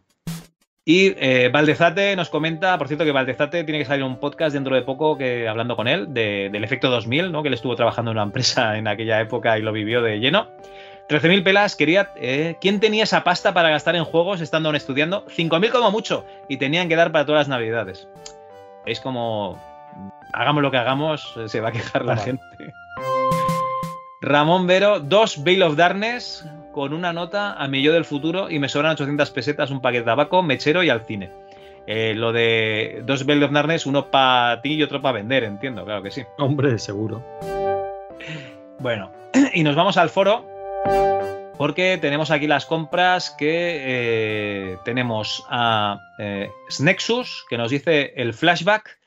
y 0.88 1.14
eh, 1.18 1.50
Valdezate 1.52 2.14
nos 2.14 2.30
comenta, 2.30 2.78
por 2.78 2.86
cierto, 2.86 3.04
que 3.04 3.10
Valdezate 3.10 3.64
tiene 3.64 3.80
que 3.80 3.84
salir 3.84 4.04
un 4.04 4.18
podcast 4.20 4.54
dentro 4.54 4.74
de 4.76 4.82
poco 4.82 5.18
que 5.18 5.48
hablando 5.48 5.74
con 5.74 5.88
él 5.88 6.14
de- 6.14 6.48
del 6.52 6.62
efecto 6.62 6.88
2000, 6.90 7.32
¿no? 7.32 7.42
que 7.42 7.48
él 7.48 7.54
estuvo 7.54 7.74
trabajando 7.74 8.12
en 8.12 8.18
una 8.18 8.22
empresa 8.22 8.78
en 8.78 8.86
aquella 8.86 9.20
época 9.20 9.58
y 9.58 9.62
lo 9.62 9.72
vivió 9.72 10.00
de 10.00 10.20
lleno. 10.20 10.46
13.000 11.08 11.42
pelas, 11.44 11.74
quería. 11.76 12.10
eh, 12.16 12.56
¿Quién 12.60 12.78
tenía 12.80 13.02
esa 13.04 13.24
pasta 13.24 13.52
para 13.52 13.68
gastar 13.70 13.96
en 13.96 14.04
juegos 14.04 14.40
estando 14.40 14.68
aún 14.68 14.76
estudiando? 14.76 15.26
5.000 15.26 15.70
como 15.72 15.90
mucho 15.90 16.24
y 16.48 16.56
tenían 16.56 16.88
que 16.88 16.94
dar 16.96 17.10
para 17.12 17.26
todas 17.26 17.40
las 17.40 17.48
navidades. 17.48 18.08
Es 18.86 19.00
como. 19.00 19.60
Hagamos 20.32 20.62
lo 20.62 20.70
que 20.70 20.76
hagamos, 20.76 21.32
eh, 21.36 21.48
se 21.48 21.60
va 21.60 21.68
a 21.70 21.72
quejar 21.72 22.04
la 22.04 22.14
Vale. 22.14 22.22
gente. 22.24 22.42
Ramón 24.20 24.66
Vero, 24.66 25.00
dos 25.00 25.42
Veil 25.42 25.62
of 25.62 25.76
Darkness 25.76 26.44
con 26.76 26.92
una 26.92 27.14
nota 27.14 27.54
a 27.54 27.68
mi 27.68 27.80
yo 27.80 27.94
del 27.94 28.04
futuro 28.04 28.50
y 28.50 28.58
me 28.58 28.68
sobran 28.68 28.92
800 28.92 29.30
pesetas, 29.30 29.70
un 29.70 29.80
paquete 29.80 30.00
de 30.00 30.04
tabaco, 30.04 30.42
mechero 30.42 30.82
y 30.82 30.90
al 30.90 31.06
cine. 31.06 31.30
Eh, 31.86 32.12
lo 32.14 32.34
de 32.34 33.02
dos 33.06 33.24
Bell 33.24 33.42
of 33.42 33.50
Darkness, 33.50 33.86
uno 33.86 34.10
para 34.10 34.60
ti 34.60 34.74
y 34.74 34.82
otro 34.82 35.00
para 35.00 35.14
vender, 35.14 35.44
entiendo, 35.44 35.86
claro 35.86 36.02
que 36.02 36.10
sí. 36.10 36.24
Hombre, 36.36 36.78
seguro. 36.78 37.24
Bueno, 38.78 39.10
y 39.54 39.62
nos 39.62 39.74
vamos 39.74 39.96
al 39.96 40.10
foro 40.10 40.44
porque 41.56 41.96
tenemos 41.98 42.30
aquí 42.30 42.46
las 42.46 42.66
compras 42.66 43.34
que 43.38 43.78
eh, 43.80 44.76
tenemos 44.84 45.46
a 45.48 45.98
eh, 46.18 46.50
Snexus, 46.70 47.46
que 47.48 47.56
nos 47.56 47.70
dice 47.70 48.12
el 48.16 48.34
flashback, 48.34 48.98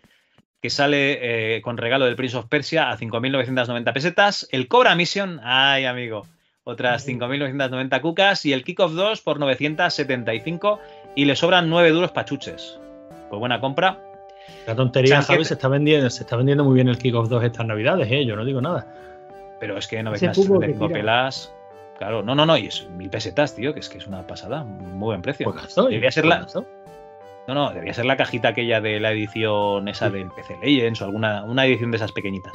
que 0.59 0.71
sale 0.71 1.57
eh, 1.57 1.61
con 1.61 1.77
regalo 1.77 2.05
del 2.05 2.15
Prince 2.15 2.35
of 2.35 2.47
Persia 2.47 2.89
a 2.89 2.97
5.990 2.97 3.93
pesetas. 3.93 4.47
El 4.51 4.67
Cobra 4.67 4.95
Mission, 4.95 5.39
ay 5.43 5.85
amigo, 5.85 6.25
otras 6.63 7.07
5.990 7.07 8.01
cucas. 8.01 8.45
Y 8.45 8.53
el 8.53 8.63
Kickoff 8.63 8.93
2 8.93 9.21
por 9.21 9.39
975 9.39 10.79
y 11.15 11.25
le 11.25 11.35
sobran 11.35 11.69
9 11.69 11.91
duros 11.91 12.11
pachuches. 12.11 12.79
Pues 13.29 13.39
buena 13.39 13.59
compra. 13.59 13.99
La 14.65 14.75
tontería, 14.75 15.15
Chanquete. 15.15 15.33
Javi, 15.33 15.45
se 15.45 15.53
está 15.53 15.67
vendiendo, 15.67 16.09
se 16.09 16.23
está 16.23 16.35
vendiendo 16.35 16.63
muy 16.63 16.75
bien 16.75 16.87
el 16.87 16.97
Kickoff 16.97 17.29
2 17.29 17.43
estas 17.43 17.65
navidades, 17.65 18.11
¿eh? 18.11 18.25
Yo 18.25 18.35
no 18.35 18.45
digo 18.45 18.61
nada. 18.61 18.87
Pero 19.59 19.77
es 19.77 19.87
que 19.87 19.99
Ese 19.99 20.33
fútbol 20.33 20.61
que 20.61 20.67
975 20.67 20.87
tira. 20.87 20.99
pelas. 20.99 21.53
Claro, 21.97 22.23
no, 22.23 22.33
no, 22.33 22.45
no, 22.45 22.57
y 22.57 22.67
es 22.67 22.87
mil 22.91 23.09
pesetas, 23.09 23.55
tío, 23.55 23.73
que 23.73 23.81
es 23.81 23.89
que 23.89 23.97
es 23.97 24.07
una 24.07 24.25
pasada, 24.25 24.63
muy 24.63 25.07
buen 25.07 25.21
precio. 25.21 25.51
Juegazo, 25.51 25.87
Debería 25.89 26.11
ser 26.11 26.25
la, 26.25 26.47
no, 27.49 27.55
no, 27.55 27.69
debería 27.71 27.93
ser 27.93 28.05
la 28.05 28.15
cajita 28.15 28.49
aquella 28.49 28.79
de 28.79 28.99
la 28.99 29.11
edición 29.11 29.87
esa 29.87 30.09
del 30.09 30.29
PC 30.29 30.57
Legends 30.61 31.01
o 31.01 31.05
alguna 31.05 31.43
una 31.43 31.65
edición 31.65 31.91
de 31.91 31.97
esas 31.97 32.11
pequeñitas. 32.11 32.53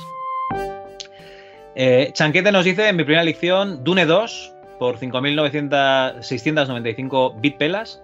Eh, 1.77 2.11
Chanquete 2.13 2.53
nos 2.53 2.65
dice 2.65 2.89
en 2.89 2.97
mi 2.97 3.05
primera 3.05 3.25
lección 3.25 3.83
Dune 3.85 4.07
2 4.07 4.53
por 4.79 4.99
5.695 4.99 7.41
bit 7.41 7.57
pelas. 7.57 8.01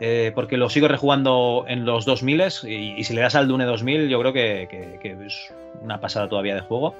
eh, 0.00 0.30
porque 0.34 0.56
lo 0.56 0.68
sigo 0.68 0.86
rejugando 0.86 1.64
en 1.66 1.84
los 1.84 2.04
2000 2.04 2.40
y, 2.68 2.94
y 3.00 3.04
si 3.04 3.14
le 3.14 3.20
das 3.20 3.34
al 3.34 3.48
Dune 3.48 3.64
2000 3.64 4.08
yo 4.08 4.20
creo 4.20 4.32
que, 4.32 4.68
que- 4.70 4.98
que 5.02 5.26
es 5.26 5.52
una 5.82 6.00
pasada 6.00 6.28
todavía 6.28 6.54
de 6.54 6.60
juego. 6.60 6.94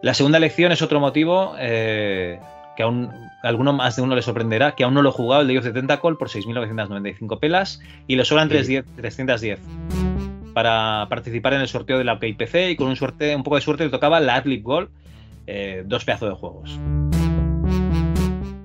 La 0.00 0.14
segunda 0.14 0.38
lección 0.38 0.72
es 0.72 0.80
otro 0.80 1.00
motivo 1.00 1.54
eh, 1.58 2.38
que 2.78 2.82
aún 2.82 3.10
a 3.42 3.48
alguno 3.48 3.74
más 3.74 3.96
de 3.96 4.02
uno 4.02 4.14
le 4.14 4.22
sorprenderá, 4.22 4.74
que 4.74 4.84
aún 4.84 4.94
no 4.94 5.02
lo 5.02 5.10
he 5.10 5.12
jugado, 5.12 5.42
el 5.42 5.48
Day 5.48 5.58
of 5.58 5.64
the 5.64 5.72
Tentacle 5.72 6.14
por 6.18 6.30
6.995 6.30 7.38
pelas 7.38 7.78
y 8.06 8.16
le 8.16 8.24
sobran 8.24 8.48
310 8.48 8.96
310 8.96 10.07
para 10.62 11.06
participar 11.08 11.52
en 11.54 11.60
el 11.60 11.68
sorteo 11.68 11.98
de 11.98 12.04
la 12.04 12.18
PC 12.18 12.72
y 12.72 12.74
con 12.76 12.88
un, 12.88 12.96
suerte, 12.96 13.36
un 13.36 13.44
poco 13.44 13.54
de 13.54 13.62
suerte 13.62 13.84
le 13.84 13.90
tocaba 13.90 14.18
la 14.18 14.34
Adlib 14.34 14.64
Gold, 14.64 14.88
eh, 15.46 15.84
dos 15.86 16.04
pedazos 16.04 16.30
de 16.30 16.34
juegos. 16.34 16.80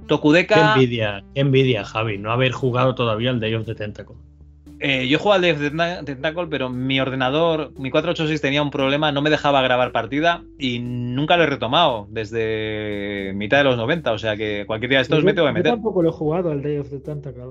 Qué 0.02 0.08
Tokudeka, 0.08 0.74
envidia, 0.74 1.24
qué 1.36 1.42
envidia, 1.42 1.84
Javi, 1.86 2.18
no 2.18 2.32
haber 2.32 2.52
jugado 2.52 2.96
todavía 2.96 3.30
el 3.30 3.40
Day 3.40 3.54
of 3.54 3.68
the 3.68 3.76
Tentacle. 3.76 4.16
eh, 4.80 5.08
yo 5.08 5.20
jugaba 5.20 5.36
al 5.36 5.42
Day 5.44 5.52
of 5.52 5.60
the 5.60 5.70
Tenta- 5.70 6.04
Tentacle, 6.04 6.48
pero 6.50 6.70
mi 6.72 7.00
ordenador, 7.00 7.72
mi 7.78 7.92
486 7.92 8.42
tenía 8.42 8.64
un 8.64 8.72
problema, 8.72 9.12
no 9.12 9.22
me 9.22 9.30
dejaba 9.30 9.62
grabar 9.62 9.92
partida 9.92 10.42
y 10.58 10.80
nunca 10.80 11.38
lo 11.38 11.44
he 11.44 11.48
retomado 11.48 12.08
desde 12.10 13.34
mitad 13.36 13.60
de 13.60 13.66
los 13.66 13.78
90, 13.78 14.12
o 14.14 14.18
sea 14.18 14.36
que 14.36 14.64
cualquier 14.66 14.90
día 14.90 14.98
de 14.98 15.04
estos 15.04 15.20
Yo- 15.20 15.26
me 15.26 15.34
tengo 15.34 15.46
que 15.48 15.52
yo 15.52 15.58
meter. 15.60 15.72
tampoco 15.74 16.02
lo 16.02 16.10
he 16.10 16.14
jugado 16.14 16.50
al 16.52 16.64
Day 16.64 16.80
of 16.80 16.90
the 16.90 17.00
Tentacle. 17.00 17.44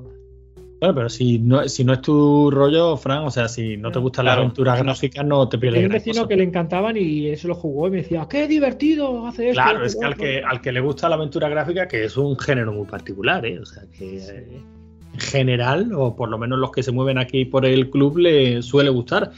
Claro, 0.83 0.97
pero 0.97 1.09
si 1.09 1.39
no, 1.39 1.69
si 1.69 1.85
no 1.85 1.93
es 1.93 2.03
tu 2.03 2.51
rollo, 2.51 2.97
Fran, 2.97 3.19
o 3.23 3.31
sea, 3.31 3.47
si 3.47 3.77
no 3.77 3.93
te 3.93 4.01
gustan 4.01 4.25
las 4.25 4.33
Claro, 4.33 4.43
aventuras 4.47 4.79
no. 4.79 4.85
gráficas, 4.87 5.25
no 5.25 5.49
te 5.49 5.57
pierdes 5.57 5.77
Tenía 5.77 5.87
un 5.87 5.93
vecino 5.93 6.15
cosa. 6.17 6.29
que 6.29 6.37
le 6.37 6.43
encantaban 6.43 6.97
y 6.97 7.29
eso 7.29 7.47
lo 7.47 7.55
jugó 7.55 7.87
y 7.87 7.93
me 7.93 7.97
decía, 7.99 8.27
qué 8.29 8.49
divertido 8.49 9.25
hace 9.29 9.51
esto. 9.51 9.63
Claro, 9.63 9.85
es 9.85 9.95
que 9.95 10.05
al, 10.05 10.13
otro". 10.15 10.25
que 10.25 10.43
al 10.43 10.61
que 10.61 10.73
le 10.73 10.81
gusta 10.81 11.09
la 11.09 11.15
aventura 11.15 11.49
gráfica, 11.49 11.87
que 11.87 12.03
es 12.03 12.17
un 12.17 12.37
género 12.37 12.73
muy 12.73 12.85
particular, 12.87 13.47
¿eh? 13.47 13.61
O 13.61 13.65
sea, 13.65 13.85
que 13.97 14.17
eh, 14.17 14.61
en 15.15 15.21
general, 15.21 15.93
o 15.95 16.17
por 16.17 16.29
lo 16.29 16.37
menos 16.37 16.59
los 16.59 16.73
que 16.73 16.83
se 16.83 16.91
mueven 16.91 17.17
aquí 17.17 17.45
por 17.45 17.65
el 17.65 17.89
club, 17.89 18.19
le 18.19 18.61
suele 18.63 18.91
gustar. 18.91 19.31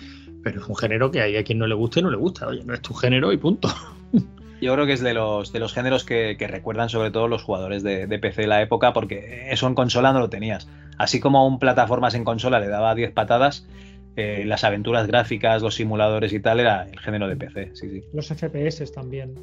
Pero 0.42 0.62
es 0.62 0.66
un 0.66 0.76
género 0.76 1.10
que 1.10 1.20
hay 1.20 1.36
a 1.36 1.44
quien 1.44 1.58
no 1.58 1.66
le 1.66 1.74
gusta 1.74 2.00
y 2.00 2.04
no 2.04 2.10
le 2.10 2.16
gusta. 2.16 2.46
Oye, 2.48 2.62
no 2.64 2.72
es 2.72 2.80
tu 2.80 2.94
género 2.94 3.30
y 3.34 3.36
punto. 3.36 3.68
Yo 4.62 4.72
creo 4.72 4.86
que 4.86 4.94
es 4.94 5.02
de 5.02 5.12
los, 5.12 5.52
de 5.52 5.58
los 5.60 5.74
géneros 5.74 6.04
que, 6.04 6.36
que 6.38 6.46
recuerdan 6.46 6.88
sobre 6.88 7.10
todo 7.10 7.28
los 7.28 7.42
jugadores 7.42 7.82
de, 7.82 8.06
de 8.06 8.18
PC 8.18 8.42
de 8.42 8.46
la 8.48 8.62
época, 8.62 8.94
porque 8.94 9.48
eso 9.50 9.66
en 9.66 9.74
consola 9.74 10.10
no 10.14 10.20
lo 10.20 10.30
tenías. 10.30 10.66
Así 10.98 11.20
como 11.20 11.46
un 11.46 11.58
plataformas 11.58 12.14
en 12.14 12.24
consola 12.24 12.60
le 12.60 12.68
daba 12.68 12.94
10 12.94 13.12
patadas, 13.12 13.66
eh, 14.16 14.44
las 14.46 14.62
aventuras 14.64 15.06
gráficas, 15.06 15.62
los 15.62 15.74
simuladores 15.74 16.32
y 16.32 16.40
tal 16.40 16.60
era 16.60 16.84
el 16.84 16.98
género 17.00 17.28
de 17.28 17.36
PC. 17.36 17.70
Sí, 17.74 17.90
sí. 17.90 18.04
Los 18.12 18.28
FPS 18.28 18.92
también. 18.92 19.34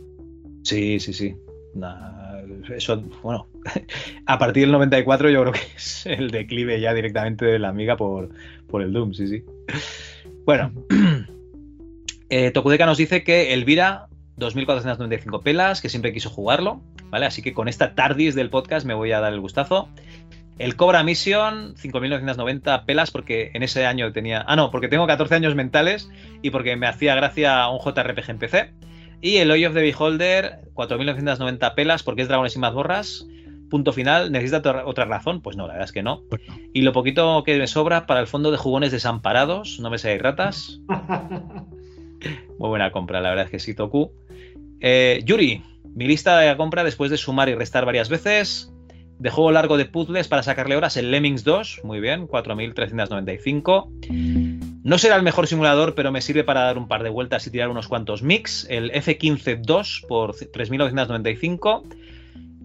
Sí, 0.63 0.99
sí, 0.99 1.13
sí. 1.13 1.35
Nah, 1.73 2.41
eso, 2.75 3.01
bueno, 3.23 3.47
a 4.25 4.37
partir 4.37 4.63
del 4.63 4.71
94 4.71 5.29
yo 5.29 5.41
creo 5.41 5.53
que 5.53 5.59
es 5.75 6.05
el 6.05 6.31
declive 6.31 6.79
ya 6.79 6.93
directamente 6.93 7.45
de 7.45 7.59
la 7.59 7.69
amiga 7.69 7.97
por, 7.97 8.29
por 8.67 8.81
el 8.81 8.93
Doom, 8.93 9.13
sí, 9.13 9.27
sí. 9.27 9.43
Bueno, 10.45 10.71
eh, 12.29 12.51
Tokudeka 12.51 12.85
nos 12.85 12.97
dice 12.97 13.23
que 13.23 13.53
Elvira, 13.53 14.07
2.495 14.37 15.43
pelas, 15.43 15.81
que 15.81 15.89
siempre 15.89 16.13
quiso 16.13 16.29
jugarlo, 16.29 16.81
¿vale? 17.09 17.25
Así 17.25 17.41
que 17.41 17.53
con 17.53 17.67
esta 17.67 17.95
tardis 17.95 18.35
del 18.35 18.49
podcast 18.49 18.85
me 18.85 18.93
voy 18.93 19.11
a 19.11 19.19
dar 19.19 19.33
el 19.33 19.39
gustazo. 19.39 19.89
El 20.61 20.75
Cobra 20.75 21.03
Mission, 21.03 21.75
5.990 21.75 22.85
pelas, 22.85 23.09
porque 23.11 23.51
en 23.53 23.63
ese 23.63 23.85
año 23.85 24.11
tenía... 24.13 24.43
Ah, 24.47 24.55
no, 24.55 24.69
porque 24.71 24.87
tengo 24.87 25.07
14 25.07 25.35
años 25.35 25.55
mentales 25.55 26.09
y 26.41 26.51
porque 26.51 26.75
me 26.75 26.87
hacía 26.87 27.15
gracia 27.15 27.67
un 27.69 27.79
JRPG 27.79 28.29
en 28.29 28.37
PC. 28.37 28.73
Y 29.21 29.37
el 29.37 29.51
Eye 29.51 29.67
of 29.67 29.73
the 29.73 29.81
Beholder, 29.81 30.59
4.990 30.73 31.73
pelas, 31.75 32.03
porque 32.03 32.21
es 32.23 32.27
Dragones 32.27 32.55
y 32.55 32.59
mazmorras. 32.59 33.25
Punto 33.69 33.93
final. 33.93 34.31
¿Necesita 34.31 34.57
otra- 34.59 34.85
otra 34.85 35.05
razón? 35.05 35.41
Pues 35.41 35.55
no, 35.57 35.65
la 35.65 35.73
verdad 35.73 35.85
es 35.85 35.91
que 35.91 36.03
no. 36.03 36.23
Y 36.73 36.81
lo 36.81 36.91
poquito 36.93 37.43
que 37.43 37.57
me 37.57 37.67
sobra 37.67 38.05
para 38.05 38.19
el 38.19 38.27
fondo 38.27 38.51
de 38.51 38.57
jugones 38.57 38.91
desamparados, 38.91 39.79
no 39.79 39.89
me 39.89 39.97
seáis 39.97 40.21
ratas. 40.21 40.79
Muy 42.59 42.69
buena 42.69 42.91
compra, 42.91 43.21
la 43.21 43.29
verdad 43.29 43.45
es 43.45 43.51
que 43.51 43.59
sí, 43.59 43.73
Toku. 43.73 44.11
Eh, 44.79 45.21
Yuri, 45.25 45.63
mi 45.95 46.05
lista 46.07 46.37
de 46.39 46.55
compra 46.57 46.83
después 46.83 47.09
de 47.09 47.17
sumar 47.17 47.49
y 47.49 47.55
restar 47.55 47.85
varias 47.85 48.09
veces. 48.09 48.70
De 49.21 49.29
juego 49.29 49.51
largo 49.51 49.77
de 49.77 49.85
puzzles 49.85 50.27
para 50.27 50.41
sacarle 50.41 50.75
horas, 50.75 50.97
el 50.97 51.11
Lemmings 51.11 51.43
2, 51.43 51.81
muy 51.83 51.99
bien, 51.99 52.27
4.395. 52.27 54.81
No 54.83 54.97
será 54.97 55.15
el 55.15 55.21
mejor 55.21 55.45
simulador, 55.45 55.93
pero 55.93 56.11
me 56.11 56.21
sirve 56.21 56.43
para 56.43 56.61
dar 56.61 56.79
un 56.79 56.87
par 56.87 57.03
de 57.03 57.11
vueltas 57.11 57.45
y 57.45 57.51
tirar 57.51 57.69
unos 57.69 57.87
cuantos 57.87 58.23
mix. 58.23 58.65
El 58.67 58.91
F15-2 58.91 60.07
por 60.07 60.33
3.995. 60.33 61.83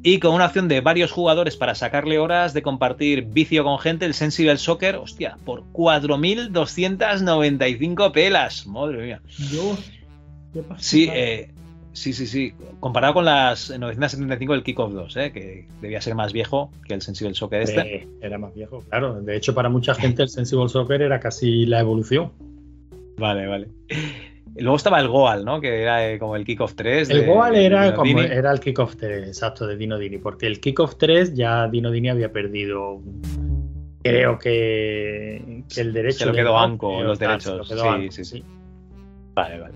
Y 0.02 0.18
con 0.18 0.32
una 0.32 0.46
opción 0.46 0.68
de 0.68 0.80
varios 0.80 1.12
jugadores 1.12 1.56
para 1.56 1.74
sacarle 1.74 2.18
horas 2.18 2.54
de 2.54 2.62
compartir 2.62 3.26
vicio 3.26 3.62
con 3.62 3.78
gente, 3.78 4.06
el 4.06 4.14
Sensible 4.14 4.56
Soccer, 4.56 4.96
hostia, 4.96 5.36
por 5.44 5.64
4.295 5.72 8.12
pelas. 8.12 8.66
Madre 8.66 9.04
mía. 9.04 9.20
Dios, 9.50 9.92
qué 10.54 10.62
pasa. 10.62 10.82
Sí, 10.82 11.10
eh, 11.12 11.50
sí, 11.96 12.12
sí, 12.12 12.26
sí. 12.26 12.52
Comparado 12.80 13.14
con 13.14 13.24
las 13.24 13.70
975 13.70 14.52
del 14.52 14.62
Kickoff 14.62 14.92
2, 14.92 15.16
eh, 15.16 15.32
que 15.32 15.66
debía 15.80 16.00
ser 16.00 16.14
más 16.14 16.32
viejo 16.32 16.70
que 16.86 16.94
el 16.94 17.00
Sensible 17.02 17.34
Soccer 17.34 17.62
este. 17.62 17.96
Eh, 17.96 18.08
era 18.20 18.38
más 18.38 18.54
viejo, 18.54 18.80
claro. 18.88 19.20
De 19.22 19.36
hecho, 19.36 19.54
para 19.54 19.68
mucha 19.68 19.94
gente 19.94 20.22
el 20.22 20.28
Sensible 20.28 20.68
Soccer 20.68 21.00
era 21.02 21.18
casi 21.20 21.64
la 21.66 21.80
evolución. 21.80 22.32
Vale, 23.18 23.46
vale. 23.46 23.68
Luego 24.58 24.76
estaba 24.76 25.00
el 25.00 25.08
Goal, 25.08 25.44
¿no? 25.44 25.60
Que 25.60 25.82
era 25.82 26.10
eh, 26.10 26.18
como 26.18 26.36
el 26.36 26.44
Kickoff 26.44 26.74
3. 26.74 27.10
El 27.10 27.20
de- 27.22 27.26
Goal 27.26 27.56
era, 27.56 27.90
de 27.90 27.94
como, 27.94 28.20
era 28.20 28.52
el 28.52 28.60
Kickoff 28.60 28.96
3, 28.96 29.26
exacto, 29.28 29.66
de 29.66 29.76
Dino 29.76 29.98
Dini, 29.98 30.18
porque 30.18 30.46
el 30.46 30.60
Kickoff 30.60 30.96
3 30.96 31.34
ya 31.34 31.66
Dino 31.68 31.90
Dini 31.90 32.08
había 32.10 32.30
perdido, 32.32 33.00
creo 34.02 34.38
que, 34.38 35.62
que 35.72 35.80
el 35.80 35.92
derecho. 35.92 36.18
Se 36.20 36.26
lo 36.26 36.32
de 36.32 36.38
quedó 36.38 36.58
Anco, 36.58 36.88
creo, 36.96 37.08
los 37.08 37.18
derechos. 37.18 37.56
lo 37.58 37.64
quedó 37.64 37.82
Sí, 37.82 37.88
Anco, 37.88 38.12
sí, 38.12 38.24
sí. 38.24 38.44
Vale, 39.34 39.60
vale. 39.60 39.74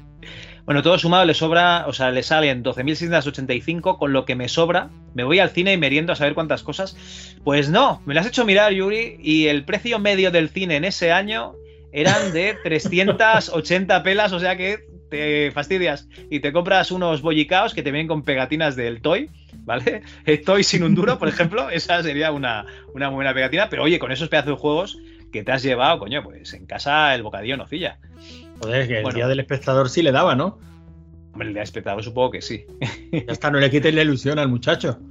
Bueno, 0.70 0.84
todo 0.84 0.96
sumado 1.00 1.24
le 1.24 1.34
sobra, 1.34 1.86
o 1.88 1.92
sea, 1.92 2.12
le 2.12 2.22
salen 2.22 2.62
12.685, 2.62 3.98
con 3.98 4.12
lo 4.12 4.24
que 4.24 4.36
me 4.36 4.46
sobra. 4.46 4.88
Me 5.14 5.24
voy 5.24 5.40
al 5.40 5.50
cine 5.50 5.72
y 5.72 5.76
meriendo 5.76 6.12
a 6.12 6.14
saber 6.14 6.34
cuántas 6.34 6.62
cosas. 6.62 6.96
Pues 7.42 7.70
no, 7.70 8.00
me 8.06 8.14
lo 8.14 8.20
has 8.20 8.28
hecho 8.28 8.44
mirar, 8.44 8.72
Yuri, 8.72 9.16
y 9.20 9.48
el 9.48 9.64
precio 9.64 9.98
medio 9.98 10.30
del 10.30 10.48
cine 10.48 10.76
en 10.76 10.84
ese 10.84 11.10
año 11.10 11.56
eran 11.90 12.32
de 12.32 12.56
380 12.62 14.00
pelas, 14.04 14.32
o 14.32 14.38
sea 14.38 14.56
que 14.56 14.86
te 15.10 15.50
fastidias 15.50 16.06
y 16.30 16.38
te 16.38 16.52
compras 16.52 16.92
unos 16.92 17.20
bollicaos 17.20 17.74
que 17.74 17.82
te 17.82 17.90
vienen 17.90 18.06
con 18.06 18.22
pegatinas 18.22 18.76
del 18.76 19.02
Toy, 19.02 19.28
¿vale? 19.64 20.02
El 20.24 20.40
Toy 20.42 20.62
sin 20.62 20.84
un 20.84 20.94
duro, 20.94 21.18
por 21.18 21.26
ejemplo, 21.26 21.68
esa 21.72 22.00
sería 22.04 22.30
una, 22.30 22.64
una 22.94 23.08
buena 23.08 23.34
pegatina, 23.34 23.68
pero 23.68 23.82
oye, 23.82 23.98
con 23.98 24.12
esos 24.12 24.28
pedazos 24.28 24.52
de 24.52 24.60
juegos 24.60 24.98
que 25.32 25.42
te 25.42 25.50
has 25.50 25.64
llevado, 25.64 25.98
coño, 25.98 26.22
pues 26.22 26.54
en 26.54 26.66
casa 26.66 27.12
el 27.16 27.24
bocadillo 27.24 27.56
nocilla. 27.56 27.98
Joder, 28.60 28.86
que 28.88 28.96
el 28.98 29.02
Bueno. 29.02 29.16
día 29.16 29.28
del 29.28 29.40
espectador 29.40 29.88
sí 29.88 30.02
le 30.02 30.12
daba, 30.12 30.34
¿no? 30.34 30.58
Hombre, 31.32 31.48
el 31.48 31.54
de 31.54 31.62
espectador 31.62 32.02
supongo 32.02 32.32
que 32.32 32.42
sí. 32.42 32.64
Ya 33.12 33.32
está, 33.32 33.50
no 33.50 33.58
le 33.60 33.70
quites 33.70 33.94
la 33.94 34.02
ilusión 34.02 34.38
al 34.38 34.48
muchacho. 34.48 34.98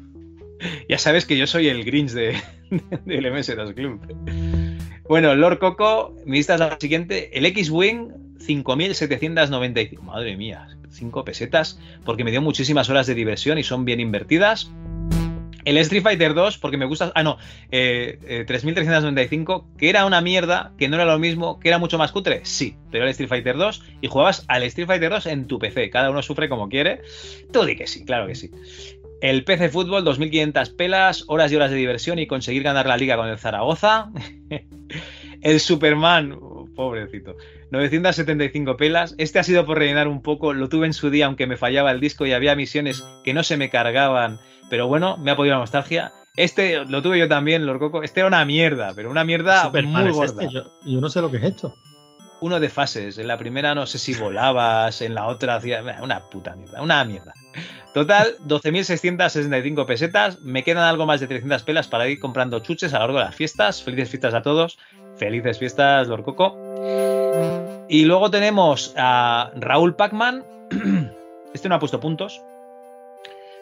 Ya 0.89 0.97
sabes 0.97 1.25
que 1.25 1.37
yo 1.37 1.47
soy 1.47 1.69
el 1.69 1.85
Grinch 1.85 2.11
de, 2.11 2.35
del 3.05 3.25
MS2 3.25 3.73
Club. 3.73 4.01
Bueno, 5.07 5.33
Lord 5.33 5.57
Coco, 5.59 6.13
mi 6.25 6.35
lista 6.35 6.55
es 6.55 6.59
la 6.59 6.77
siguiente. 6.77 7.29
El 7.37 7.45
X-Wing, 7.45 8.09
5.795. 8.39 10.01
Madre 10.01 10.35
mía, 10.35 10.67
5 10.89 11.23
pesetas, 11.23 11.79
porque 12.03 12.25
me 12.25 12.31
dio 12.31 12.41
muchísimas 12.41 12.89
horas 12.89 13.07
de 13.07 13.15
diversión 13.15 13.57
y 13.57 13.63
son 13.63 13.85
bien 13.85 14.01
invertidas. 14.01 14.69
El 15.69 15.77
Street 15.77 16.01
Fighter 16.01 16.33
2, 16.33 16.57
porque 16.57 16.77
me 16.77 16.85
gusta. 16.85 17.11
Ah, 17.13 17.21
no. 17.21 17.37
eh, 17.69 18.17
eh, 18.23 18.43
3395, 18.47 19.67
que 19.77 19.89
era 19.89 20.05
una 20.05 20.19
mierda, 20.19 20.73
que 20.79 20.89
no 20.89 20.95
era 20.95 21.05
lo 21.05 21.19
mismo, 21.19 21.59
que 21.59 21.67
era 21.67 21.77
mucho 21.77 21.99
más 21.99 22.11
cutre. 22.11 22.41
Sí, 22.43 22.75
pero 22.89 23.03
el 23.03 23.11
Street 23.11 23.29
Fighter 23.29 23.55
2 23.55 23.83
y 24.01 24.07
jugabas 24.07 24.45
al 24.47 24.63
Street 24.63 24.87
Fighter 24.87 25.11
2 25.11 25.27
en 25.27 25.45
tu 25.45 25.59
PC. 25.59 25.91
Cada 25.91 26.09
uno 26.09 26.23
sufre 26.23 26.49
como 26.49 26.69
quiere. 26.69 27.01
Tú 27.53 27.65
di 27.65 27.75
que 27.75 27.85
sí, 27.85 28.03
claro 28.03 28.25
que 28.25 28.33
sí. 28.33 28.49
El 29.21 29.43
PC 29.43 29.69
Fútbol, 29.69 30.03
2500 30.03 30.71
pelas, 30.71 31.25
horas 31.27 31.51
y 31.51 31.55
horas 31.55 31.69
de 31.69 31.77
diversión 31.77 32.17
y 32.17 32.25
conseguir 32.25 32.63
ganar 32.63 32.87
la 32.87 32.97
liga 32.97 33.15
con 33.15 33.27
el 33.27 33.37
Zaragoza. 33.37 34.09
el 35.41 35.59
Superman, 35.59 36.31
oh, 36.31 36.67
pobrecito, 36.75 37.35
975 37.69 38.75
pelas. 38.75 39.13
Este 39.19 39.37
ha 39.37 39.43
sido 39.43 39.67
por 39.67 39.77
rellenar 39.77 40.07
un 40.07 40.23
poco. 40.23 40.53
Lo 40.53 40.67
tuve 40.67 40.87
en 40.87 40.93
su 40.93 41.11
día, 41.11 41.27
aunque 41.27 41.45
me 41.45 41.57
fallaba 41.57 41.91
el 41.91 41.99
disco 41.99 42.25
y 42.25 42.31
había 42.31 42.55
misiones 42.55 43.05
que 43.23 43.35
no 43.35 43.43
se 43.43 43.55
me 43.55 43.69
cargaban. 43.69 44.39
Pero 44.69 44.87
bueno, 44.87 45.17
me 45.17 45.31
ha 45.31 45.35
podido 45.35 45.55
la 45.55 45.59
nostalgia. 45.59 46.13
Este 46.35 46.85
lo 46.85 47.01
tuve 47.01 47.19
yo 47.19 47.27
también, 47.27 47.65
Lord 47.65 47.79
Coco. 47.79 48.03
Este 48.03 48.21
era 48.21 48.27
una 48.27 48.45
mierda, 48.45 48.93
pero 48.95 49.09
una 49.09 49.23
mierda 49.23 49.63
Superman 49.63 50.03
muy 50.03 50.11
gorda. 50.11 50.43
este, 50.43 50.53
Yo, 50.53 50.63
yo 50.85 51.01
no 51.01 51.09
sé 51.09 51.21
lo 51.21 51.29
que 51.31 51.37
es 51.37 51.43
esto. 51.43 51.75
Uno 52.41 52.59
de 52.59 52.69
fases. 52.69 53.17
En 53.17 53.27
la 53.27 53.37
primera 53.37 53.75
no 53.75 53.85
sé 53.85 53.99
si 53.99 54.13
volabas, 54.13 55.01
en 55.01 55.13
la 55.13 55.27
otra 55.27 55.55
hacía 55.55 55.83
una 56.01 56.29
puta 56.29 56.55
mierda, 56.55 56.81
una 56.81 57.03
mierda. 57.03 57.33
Total, 57.93 58.37
12.665 58.47 59.85
pesetas. 59.85 60.39
Me 60.41 60.63
quedan 60.63 60.83
algo 60.83 61.05
más 61.05 61.19
de 61.19 61.27
300 61.27 61.63
pelas 61.63 61.87
para 61.87 62.07
ir 62.07 62.19
comprando 62.19 62.59
chuches 62.59 62.93
a 62.93 62.99
lo 62.99 63.05
largo 63.05 63.17
de 63.19 63.25
las 63.25 63.35
fiestas. 63.35 63.83
Felices 63.83 64.09
fiestas 64.09 64.33
a 64.33 64.41
todos. 64.41 64.77
Felices 65.17 65.57
fiestas, 65.57 66.07
Lord 66.07 66.23
Coco. 66.23 66.55
Y 67.89 68.05
luego 68.05 68.29
tenemos 68.31 68.93
a 68.95 69.51
Raúl 69.55 69.95
Pacman. 69.95 70.45
Este 71.53 71.67
no 71.67 71.75
ha 71.75 71.79
puesto 71.79 71.99
puntos. 71.99 72.39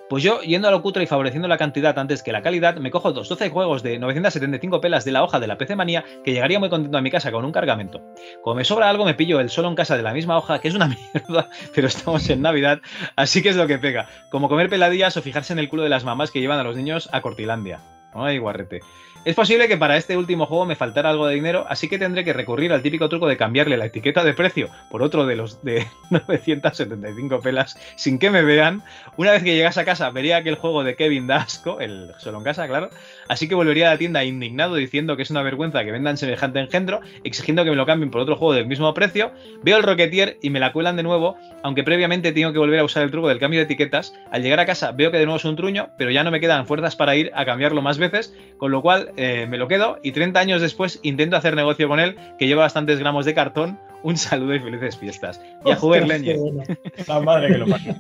Pues 0.09 0.23
yo, 0.23 0.41
yendo 0.41 0.69
a 0.69 0.71
lo 0.71 0.81
cutre 0.81 1.03
y 1.03 1.07
favoreciendo 1.07 1.49
la 1.49 1.57
cantidad 1.57 1.97
antes 1.99 2.23
que 2.23 2.31
la 2.31 2.41
calidad, 2.41 2.77
me 2.77 2.91
cojo 2.91 3.11
dos 3.11 3.27
12 3.27 3.49
juegos 3.49 3.83
de 3.83 3.99
975 3.99 4.79
pelas 4.79 5.03
de 5.03 5.11
la 5.11 5.21
hoja 5.21 5.41
de 5.41 5.47
la 5.47 5.57
PC 5.57 5.75
Manía 5.75 6.05
que 6.23 6.31
llegaría 6.31 6.59
muy 6.59 6.69
contento 6.69 6.97
a 6.97 7.01
mi 7.01 7.11
casa 7.11 7.31
con 7.31 7.43
un 7.43 7.51
cargamento. 7.51 8.01
Como 8.41 8.55
me 8.55 8.63
sobra 8.63 8.89
algo, 8.89 9.03
me 9.03 9.15
pillo 9.15 9.41
el 9.41 9.49
solo 9.49 9.67
en 9.67 9.75
casa 9.75 9.97
de 9.97 10.03
la 10.03 10.13
misma 10.13 10.37
hoja, 10.37 10.59
que 10.59 10.69
es 10.69 10.75
una 10.75 10.87
mierda, 11.13 11.49
pero 11.75 11.87
estamos 11.87 12.29
en 12.29 12.41
Navidad, 12.41 12.79
así 13.17 13.43
que 13.43 13.49
es 13.49 13.57
lo 13.57 13.67
que 13.67 13.79
pega. 13.79 14.07
Como 14.29 14.47
comer 14.47 14.69
peladillas 14.69 15.17
o 15.17 15.21
fijarse 15.21 15.51
en 15.51 15.59
el 15.59 15.67
culo 15.67 15.83
de 15.83 15.89
las 15.89 16.05
mamás 16.05 16.31
que 16.31 16.39
llevan 16.39 16.59
a 16.59 16.63
los 16.63 16.77
niños 16.77 17.09
a 17.11 17.21
Cortilandia. 17.21 17.81
Ay, 18.13 18.37
guarrete. 18.37 18.79
Es 19.25 19.35
posible 19.35 19.67
que 19.67 19.75
para 19.75 19.97
este 19.97 20.15
último 20.15 20.45
juego 20.45 20.65
me 20.65 20.75
faltara 20.75 21.09
algo 21.09 21.27
de 21.27 21.35
dinero, 21.35 21.65
así 21.67 21.89
que 21.89 21.99
tendré 21.99 22.23
que 22.23 22.31
recurrir 22.31 22.71
al 22.71 22.81
típico 22.81 23.09
truco 23.09 23.27
de 23.27 23.35
cambiarle 23.35 23.75
la 23.75 23.87
etiqueta 23.87 24.23
de 24.23 24.33
precio 24.33 24.69
por 24.89 25.03
otro 25.03 25.25
de 25.25 25.35
los 25.35 25.63
de 25.63 25.85
975 26.09 27.41
pelas 27.41 27.77
sin 27.97 28.19
que 28.19 28.29
me 28.29 28.41
vean. 28.41 28.83
Una 29.17 29.31
vez 29.31 29.43
que 29.43 29.53
llegase 29.55 29.81
a 29.81 29.85
casa 29.85 30.09
vería 30.11 30.43
que 30.43 30.49
el 30.49 30.55
juego 30.55 30.83
de 30.83 30.95
Kevin 30.95 31.27
da 31.27 31.37
asco, 31.37 31.81
el 31.81 32.13
solo 32.19 32.37
en 32.37 32.45
casa, 32.45 32.67
claro. 32.67 32.89
Así 33.27 33.49
que 33.49 33.55
volvería 33.55 33.89
a 33.89 33.93
la 33.93 33.97
tienda 33.97 34.23
indignado 34.23 34.75
diciendo 34.75 35.17
que 35.17 35.23
es 35.23 35.29
una 35.29 35.43
vergüenza 35.43 35.83
que 35.83 35.91
vendan 35.91 36.15
semejante 36.17 36.59
engendro, 36.59 37.01
exigiendo 37.25 37.65
que 37.65 37.71
me 37.71 37.75
lo 37.75 37.85
cambien 37.85 38.11
por 38.11 38.21
otro 38.21 38.37
juego 38.37 38.53
del 38.53 38.67
mismo 38.67 38.93
precio. 38.93 39.31
Veo 39.61 39.77
el 39.77 39.83
Rocketeer 39.83 40.37
y 40.41 40.49
me 40.49 40.61
la 40.61 40.71
cuelan 40.71 40.95
de 40.95 41.03
nuevo, 41.03 41.35
aunque 41.63 41.83
previamente 41.83 42.31
tengo 42.31 42.53
que 42.53 42.59
volver 42.59 42.79
a 42.79 42.85
usar 42.85 43.03
el 43.03 43.11
truco 43.11 43.27
del 43.27 43.39
cambio 43.39 43.59
de 43.59 43.65
etiquetas. 43.65 44.13
Al 44.31 44.41
llegar 44.41 44.61
a 44.61 44.65
casa 44.65 44.93
veo 44.93 45.11
que 45.11 45.17
de 45.17 45.25
nuevo 45.25 45.37
es 45.37 45.45
un 45.45 45.57
truño, 45.57 45.89
pero 45.97 46.11
ya 46.11 46.23
no 46.23 46.31
me 46.31 46.39
quedan 46.39 46.65
fuerzas 46.65 46.95
para 46.95 47.15
ir 47.15 47.31
a 47.35 47.43
cambiarlo 47.43 47.81
más 47.81 47.97
veces, 47.97 48.33
con 48.57 48.71
lo 48.71 48.81
cual 48.81 49.11
eh, 49.17 49.45
me 49.49 49.57
lo 49.57 49.67
quedo 49.67 49.99
y 50.03 50.11
30 50.13 50.39
años 50.39 50.61
después 50.61 50.99
intento 51.03 51.35
hacer 51.35 51.55
negocio 51.55 51.87
con 51.87 51.99
él, 51.99 52.17
que 52.39 52.47
lleva 52.47 52.61
bastantes 52.63 52.99
gramos 52.99 53.25
de 53.25 53.33
cartón. 53.33 53.79
Un 54.03 54.15
saludo 54.17 54.53
y 54.55 54.59
felices 54.59 54.97
fiestas. 54.97 55.41
Y 55.65 55.71
a 55.71 55.75
jugar 55.75 56.07
leñe. 56.07 56.37
bueno. 56.37 56.63
La 57.07 57.19
madre 57.19 57.47
que 57.49 57.57
lo 57.57 57.67
parió. 57.67 57.95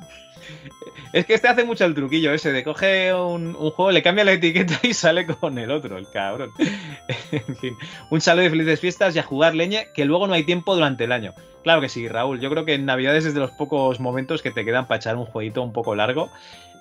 Es 1.13 1.25
que 1.25 1.33
este 1.33 1.47
hace 1.47 1.63
mucho 1.63 1.85
el 1.85 1.95
truquillo 1.95 2.33
ese 2.33 2.51
de 2.51 2.63
coge 2.63 3.13
un, 3.13 3.47
un 3.55 3.71
juego, 3.71 3.91
le 3.91 4.03
cambia 4.03 4.23
la 4.23 4.33
etiqueta 4.33 4.79
y 4.83 4.93
sale 4.93 5.25
con 5.25 5.57
el 5.57 5.71
otro, 5.71 5.97
el 5.97 6.07
cabrón. 6.09 6.51
en 7.31 7.55
fin, 7.57 7.75
un 8.11 8.21
saludo 8.21 8.45
y 8.45 8.49
felices 8.49 8.79
fiestas 8.79 9.15
y 9.15 9.19
a 9.19 9.23
jugar 9.23 9.55
leñe, 9.55 9.87
que 9.93 10.05
luego 10.05 10.27
no 10.27 10.33
hay 10.33 10.43
tiempo 10.43 10.75
durante 10.75 11.05
el 11.05 11.11
año. 11.11 11.33
Claro 11.63 11.81
que 11.81 11.89
sí, 11.89 12.07
Raúl. 12.07 12.39
Yo 12.39 12.49
creo 12.49 12.63
que 12.65 12.75
en 12.75 12.85
Navidades 12.85 13.25
es 13.25 13.33
de 13.33 13.39
los 13.41 13.51
pocos 13.51 13.99
momentos 13.99 14.41
que 14.41 14.51
te 14.51 14.63
quedan 14.63 14.87
para 14.87 14.97
echar 14.99 15.15
un 15.17 15.25
jueguito 15.25 15.61
un 15.61 15.73
poco 15.73 15.95
largo. 15.95 16.29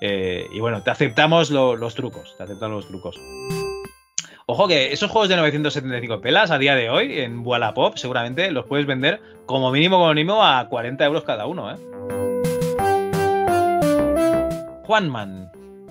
Eh, 0.00 0.46
y 0.52 0.60
bueno, 0.60 0.82
te 0.82 0.90
aceptamos 0.90 1.50
lo- 1.50 1.74
los 1.76 1.94
trucos. 1.94 2.36
Te 2.36 2.44
aceptamos 2.44 2.76
los 2.84 2.88
trucos. 2.88 3.16
Ojo 4.48 4.68
que 4.68 4.92
esos 4.92 5.10
juegos 5.10 5.28
de 5.28 5.34
975 5.34 6.20
pelas 6.20 6.52
a 6.52 6.58
día 6.58 6.76
de 6.76 6.88
hoy 6.88 7.18
en 7.18 7.44
Wallapop 7.44 7.96
seguramente 7.96 8.52
los 8.52 8.64
puedes 8.64 8.86
vender 8.86 9.20
como 9.44 9.72
mínimo 9.72 9.96
como 9.96 10.14
mínimo 10.14 10.44
a 10.44 10.68
40 10.68 11.04
euros 11.04 11.24
cada 11.24 11.46
uno, 11.46 11.68
¿eh? 11.72 11.76
Juanman. 14.84 15.50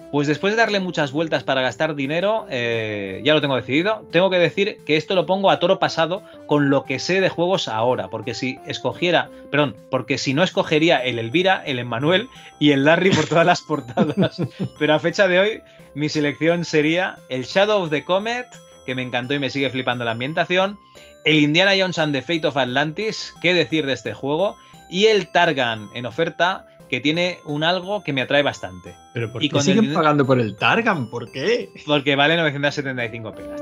Pues 0.09 0.29
después 0.29 0.53
de 0.53 0.57
darle 0.57 0.79
muchas 0.79 1.11
vueltas 1.11 1.43
para 1.43 1.59
gastar 1.59 1.95
dinero, 1.95 2.45
eh, 2.49 3.19
ya 3.25 3.33
lo 3.33 3.41
tengo 3.41 3.57
decidido. 3.57 4.07
Tengo 4.11 4.29
que 4.29 4.39
decir 4.39 4.77
que 4.85 4.95
esto 4.95 5.15
lo 5.15 5.25
pongo 5.25 5.49
a 5.51 5.59
toro 5.59 5.77
pasado 5.77 6.23
con 6.45 6.69
lo 6.69 6.85
que 6.85 6.99
sé 6.99 7.19
de 7.19 7.27
juegos 7.27 7.67
ahora. 7.67 8.07
Porque 8.07 8.33
si 8.33 8.57
escogiera, 8.65 9.29
perdón, 9.51 9.75
porque 9.91 10.17
si 10.17 10.33
no 10.33 10.43
escogería 10.43 11.03
el 11.03 11.19
Elvira, 11.19 11.61
el 11.65 11.79
Emmanuel 11.79 12.29
y 12.59 12.71
el 12.71 12.85
Larry 12.85 13.09
por 13.09 13.25
todas 13.27 13.45
las 13.45 13.61
portadas. 13.63 14.41
Pero 14.79 14.93
a 14.93 14.99
fecha 14.99 15.27
de 15.27 15.39
hoy, 15.39 15.61
mi 15.95 16.09
selección 16.09 16.65
sería 16.65 17.17
el 17.29 17.43
Shadow 17.43 17.83
of 17.83 17.89
the 17.89 18.03
Comet, 18.03 18.47
que 18.85 18.95
me 18.95 19.01
encantó 19.01 19.33
y 19.33 19.39
me 19.39 19.49
sigue 19.49 19.69
flipando 19.69 20.05
la 20.05 20.11
ambientación. 20.11 20.77
El 21.23 21.37
Indiana 21.39 21.71
Jones 21.77 21.97
and 21.97 22.13
the 22.13 22.21
Fate 22.21 22.45
of 22.45 22.57
Atlantis, 22.57 23.33
qué 23.41 23.53
decir 23.53 23.85
de 23.85 23.93
este 23.93 24.13
juego. 24.13 24.57
Y 24.89 25.05
el 25.05 25.29
Targan 25.31 25.89
en 25.95 26.05
oferta, 26.05 26.67
que 26.89 26.99
tiene 27.01 27.39
un 27.45 27.63
algo 27.63 28.03
que 28.03 28.13
me 28.13 28.21
atrae 28.21 28.43
bastante. 28.43 28.93
Pero 29.13 29.31
¿por 29.31 29.43
Y 29.43 29.47
qué 29.49 29.53
con 29.53 29.59
el 29.61 29.65
siguen 29.65 29.81
dinero- 29.81 29.99
pagando 30.01 30.25
por 30.25 30.39
el 30.39 30.55
Targan? 30.55 31.09
¿Por 31.09 31.31
qué? 31.31 31.69
Porque 31.87 32.15
vale 32.15 32.37
975 32.37 33.33
pelas. 33.33 33.61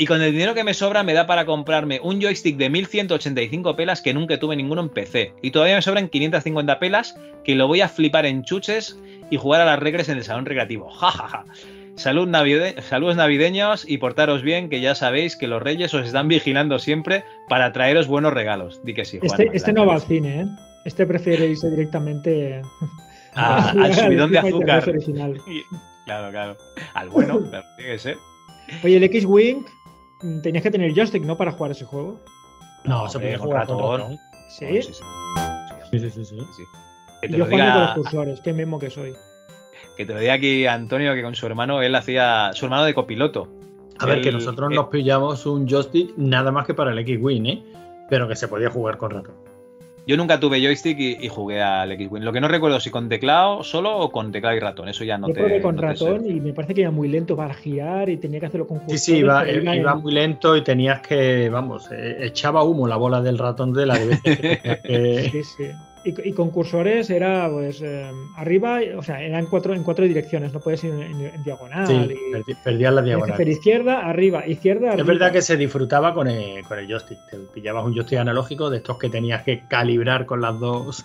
Y 0.00 0.06
con 0.06 0.22
el 0.22 0.30
dinero 0.32 0.54
que 0.54 0.62
me 0.64 0.74
sobra 0.74 1.02
me 1.02 1.12
da 1.12 1.26
para 1.26 1.44
comprarme 1.44 1.98
un 2.02 2.20
joystick 2.20 2.56
de 2.56 2.70
1185 2.70 3.74
pelas 3.76 4.00
que 4.00 4.14
nunca 4.14 4.38
tuve 4.38 4.54
ninguno 4.56 4.80
en 4.82 4.88
PC. 4.90 5.32
Y 5.42 5.50
todavía 5.50 5.74
me 5.76 5.82
sobran 5.82 6.08
550 6.08 6.78
pelas 6.78 7.18
que 7.44 7.54
lo 7.56 7.66
voy 7.66 7.80
a 7.80 7.88
flipar 7.88 8.24
en 8.24 8.44
chuches 8.44 8.98
y 9.30 9.36
jugar 9.36 9.60
a 9.60 9.64
las 9.64 9.78
regres 9.80 10.08
en 10.08 10.18
el 10.18 10.24
salón 10.24 10.46
recreativo. 10.46 10.88
Ja, 11.00 11.10
ja, 11.10 11.28
ja. 11.28 11.44
Salud 11.96 12.28
navide- 12.28 12.80
Saludos 12.80 13.16
navideños 13.16 13.84
y 13.88 13.98
portaros 13.98 14.42
bien, 14.42 14.68
que 14.70 14.80
ya 14.80 14.94
sabéis 14.94 15.34
que 15.36 15.48
los 15.48 15.60
reyes 15.60 15.92
os 15.94 16.06
están 16.06 16.28
vigilando 16.28 16.78
siempre 16.78 17.24
para 17.48 17.72
traeros 17.72 18.06
buenos 18.06 18.32
regalos. 18.32 18.80
Di 18.84 18.94
que 18.94 19.04
sí, 19.04 19.18
Juan. 19.18 19.30
Este, 19.40 19.56
este 19.56 19.72
no 19.72 19.84
va 19.84 19.94
al 19.94 20.02
cine, 20.02 20.42
¿eh? 20.42 20.46
Este 20.84 21.06
prefiere 21.06 21.46
irse 21.48 21.68
directamente 21.70 22.62
Ah, 23.34 23.72
a- 23.76 23.84
al 23.84 23.94
subidón 23.94 24.30
de 24.30 24.38
azúcar. 24.38 24.84
2 24.84 24.88
original. 24.94 25.40
Claro, 26.04 26.30
claro. 26.30 26.56
Al 26.94 27.10
bueno, 27.10 27.38
claro, 27.50 27.66
tiene 27.76 27.92
que 27.92 27.98
ser. 27.98 28.16
Oye, 28.82 28.96
el 28.96 29.02
X-Wing 29.04 29.62
tenías 30.42 30.62
que 30.62 30.70
tener 30.70 30.92
joystick, 30.94 31.24
¿no? 31.24 31.36
Para 31.36 31.52
jugar 31.52 31.72
ese 31.72 31.84
juego. 31.84 32.20
No, 32.84 33.08
se 33.08 33.16
hombre, 33.18 33.30
puede 33.30 33.38
con 33.38 33.46
jugar 33.48 33.60
ratón. 33.68 34.00
ratón. 34.00 34.18
¿Sí? 34.48 34.82
Sí, 34.82 34.92
sí, 34.92 35.02
Sí, 35.90 35.98
sí, 35.98 36.10
sí. 36.10 36.24
sí. 36.24 36.36
sí. 36.56 36.62
Que 37.20 37.26
Y 37.26 37.30
te 37.30 37.36
yo 37.36 37.44
lo 37.44 37.50
jugando 37.50 37.72
con 37.72 37.80
diga- 37.82 37.86
los 37.86 37.94
cursores, 37.94 38.40
qué 38.40 38.52
memo 38.52 38.78
que 38.78 38.90
soy. 38.90 39.14
Que 39.96 40.06
te 40.06 40.14
lo 40.14 40.20
diga 40.20 40.34
aquí 40.34 40.66
Antonio, 40.66 41.14
que 41.14 41.22
con 41.22 41.34
su 41.34 41.46
hermano, 41.46 41.82
él 41.82 41.94
hacía 41.94 42.50
su 42.52 42.66
hermano 42.66 42.84
de 42.84 42.94
copiloto. 42.94 43.48
A 43.98 44.06
ver, 44.06 44.20
que 44.22 44.30
nosotros 44.30 44.70
nos 44.70 44.86
pillamos 44.88 45.44
un 45.46 45.66
joystick 45.66 46.16
nada 46.16 46.52
más 46.52 46.64
que 46.66 46.74
para 46.74 46.92
el 46.92 46.98
X-Wing, 47.00 47.46
¿eh? 47.46 47.64
Pero 48.08 48.28
que 48.28 48.36
se 48.36 48.46
podía 48.46 48.70
jugar 48.70 48.96
con 48.96 49.10
ratón. 49.10 49.34
Yo 50.08 50.16
nunca 50.16 50.40
tuve 50.40 50.60
joystick 50.60 50.98
y, 50.98 51.18
y 51.20 51.28
jugué 51.28 51.60
al 51.62 51.92
X-Wing. 51.92 52.22
Lo 52.24 52.32
que 52.32 52.40
no 52.40 52.48
recuerdo 52.48 52.80
si 52.80 52.90
con 52.90 53.08
teclado 53.10 53.62
solo 53.62 53.96
o 53.98 54.10
con 54.10 54.32
teclado 54.32 54.56
y 54.56 54.58
ratón. 54.60 54.88
Eso 54.88 55.04
ya 55.04 55.18
no 55.18 55.28
yo 55.28 55.34
te. 55.34 55.60
con 55.60 55.76
no 55.76 55.82
te 55.82 55.96
sé. 55.96 56.04
ratón 56.06 56.26
y 56.26 56.40
me 56.40 56.54
parece 56.54 56.72
que 56.74 56.80
era 56.80 56.90
muy 56.90 57.08
lento 57.08 57.36
para 57.36 57.52
girar 57.52 58.08
y 58.08 58.16
tenía 58.16 58.40
que 58.40 58.46
hacerlo 58.46 58.66
con 58.66 58.80
Sí, 58.88 58.96
sí, 58.98 59.16
iba, 59.18 59.46
iba 59.48 59.76
iba 59.76 59.92
en- 59.92 60.00
muy 60.02 60.12
lento 60.12 60.56
y 60.56 60.62
tenías 60.64 61.00
que, 61.02 61.50
vamos, 61.50 61.90
eh, 61.92 62.16
echaba 62.22 62.64
humo 62.64 62.88
la 62.88 62.96
bola 62.96 63.20
del 63.20 63.36
ratón 63.38 63.72
de 63.74 63.84
la 63.86 63.98
de 63.98 64.06
veces 64.06 64.22
que 64.22 64.56
tenías 64.58 64.80
que- 64.80 65.28
Sí, 65.32 65.44
sí. 65.44 65.64
Y, 66.04 66.28
y 66.28 66.32
con 66.32 66.50
cursores 66.50 67.10
era, 67.10 67.48
pues, 67.50 67.80
eh, 67.82 68.10
arriba, 68.36 68.80
o 68.96 69.02
sea, 69.02 69.22
eran 69.22 69.46
cuatro, 69.46 69.74
en 69.74 69.82
cuatro 69.82 70.04
direcciones, 70.04 70.52
no 70.52 70.60
puedes 70.60 70.82
ir 70.84 70.92
en, 70.92 71.02
en 71.20 71.42
diagonal. 71.44 71.86
Sí, 71.86 72.14
y 72.46 72.54
perdías 72.54 72.92
la 72.94 73.02
diagonal. 73.02 73.48
izquierda, 73.48 74.00
arriba, 74.06 74.46
izquierda, 74.46 74.88
Es 74.88 74.92
arriba. 74.94 75.06
verdad 75.08 75.32
que 75.32 75.42
se 75.42 75.56
disfrutaba 75.56 76.14
con 76.14 76.28
el, 76.28 76.62
con 76.64 76.78
el 76.78 76.86
joystick. 76.88 77.18
Te 77.30 77.36
pillabas 77.54 77.84
un 77.84 77.94
joystick 77.94 78.18
analógico 78.18 78.70
de 78.70 78.78
estos 78.78 78.98
que 78.98 79.08
tenías 79.10 79.42
que 79.42 79.62
calibrar 79.68 80.24
con 80.26 80.40
las 80.40 80.58
dos. 80.58 81.04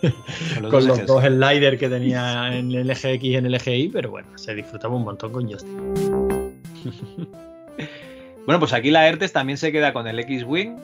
Con 0.00 0.62
los 0.62 0.70
con 0.70 0.70
dos 0.70 0.86
los 0.98 1.06
dos 1.06 1.24
sliders 1.24 1.78
que 1.78 1.88
tenía 1.88 2.56
en 2.56 2.72
el 2.72 2.88
eje 2.90 3.12
X 3.14 3.30
y 3.30 3.36
en 3.36 3.46
el 3.46 3.54
eje 3.54 3.76
Y, 3.76 3.88
pero 3.88 4.10
bueno, 4.10 4.28
se 4.36 4.54
disfrutaba 4.54 4.94
un 4.94 5.04
montón 5.04 5.32
con 5.32 5.48
joystick. 5.48 5.70
Bueno, 8.46 8.58
pues 8.58 8.72
aquí 8.72 8.90
la 8.90 9.06
ERTES 9.06 9.32
también 9.32 9.58
se 9.58 9.70
queda 9.70 9.92
con 9.92 10.06
el 10.08 10.18
X-Wing. 10.18 10.76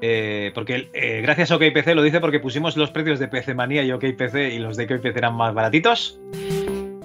Eh, 0.00 0.52
porque 0.54 0.90
eh, 0.92 1.20
gracias 1.22 1.50
a 1.50 1.56
OKPC 1.56 1.94
lo 1.94 2.02
dice 2.02 2.20
porque 2.20 2.40
pusimos 2.40 2.76
los 2.76 2.90
precios 2.90 3.18
de 3.18 3.28
PC 3.28 3.54
Manía 3.54 3.82
y 3.82 3.92
OKPC 3.92 4.52
y 4.52 4.58
los 4.58 4.76
de 4.76 4.84
OKPC 4.84 5.16
eran 5.16 5.34
más 5.34 5.54
baratitos. 5.54 6.20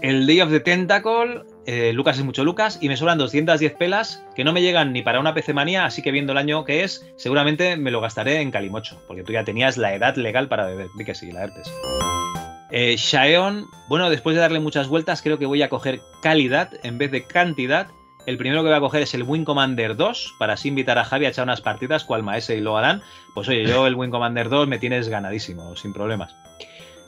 El 0.04 0.28
Day 0.28 0.42
of 0.42 0.52
the 0.52 0.60
Tentacle, 0.60 1.44
eh, 1.66 1.94
Lucas 1.94 2.18
es 2.18 2.26
mucho 2.26 2.44
Lucas, 2.44 2.78
y 2.82 2.90
me 2.90 2.98
sobran 2.98 3.18
210 3.18 3.72
pelas 3.76 4.26
que 4.36 4.44
no 4.44 4.52
me 4.52 4.62
llegan 4.62 4.92
ni 4.92 5.02
para 5.02 5.22
una 5.22 5.34
PC 5.34 5.54
Manía, 5.54 5.86
así 5.86 6.02
que 6.02 6.12
viendo 6.12 6.34
el 6.34 6.38
año 6.38 6.66
que 6.66 6.84
es, 6.84 7.10
seguramente 7.16 7.78
me 7.78 7.90
lo 7.90 8.02
gastaré 8.02 8.42
en 8.42 8.52
Calimocho, 8.52 9.02
porque 9.08 9.24
tú 9.24 9.32
ya 9.32 9.46
tenías 9.46 9.78
la 9.78 9.96
edad 9.96 10.18
legal 10.18 10.50
para 10.50 10.66
beber. 10.66 10.88
Di 10.98 11.06
que 11.06 11.16
sí, 11.16 11.32
la 11.32 11.46
ERTES. 11.46 11.72
Eh, 12.72 12.96
Shaeon, 12.98 13.66
bueno, 13.88 14.10
después 14.10 14.36
de 14.36 14.42
darle 14.42 14.60
muchas 14.60 14.90
vueltas, 14.90 15.22
creo 15.22 15.40
que 15.40 15.46
voy 15.46 15.62
a 15.62 15.70
coger 15.70 16.02
calidad 16.22 16.70
en 16.84 16.98
vez 16.98 17.10
de 17.12 17.24
cantidad. 17.24 17.88
El 18.26 18.38
primero 18.38 18.62
que 18.62 18.70
voy 18.70 18.78
a 18.78 18.80
coger 18.80 19.04
es 19.04 19.14
el 19.14 19.24
Wing 19.24 19.44
Commander 19.44 19.96
2, 19.98 20.36
para 20.40 20.54
así 20.54 20.70
invitar 20.70 20.98
a 20.98 21.04
Javi 21.04 21.26
a 21.26 21.30
echar 21.30 21.44
unas 21.44 21.62
partidas, 21.62 22.06
cual 22.06 22.24
Maese 22.24 22.56
y 22.56 22.62
lo 22.62 22.78
harán. 22.78 23.02
Pues 23.34 23.50
oye, 23.50 23.66
yo 23.66 23.86
el 23.86 23.96
Wing 23.96 24.12
Commander 24.12 24.50
2 24.50 24.68
me 24.68 24.80
tienes 24.80 25.10
ganadísimo, 25.10 25.76
sin 25.76 25.94
problemas. 25.94 26.34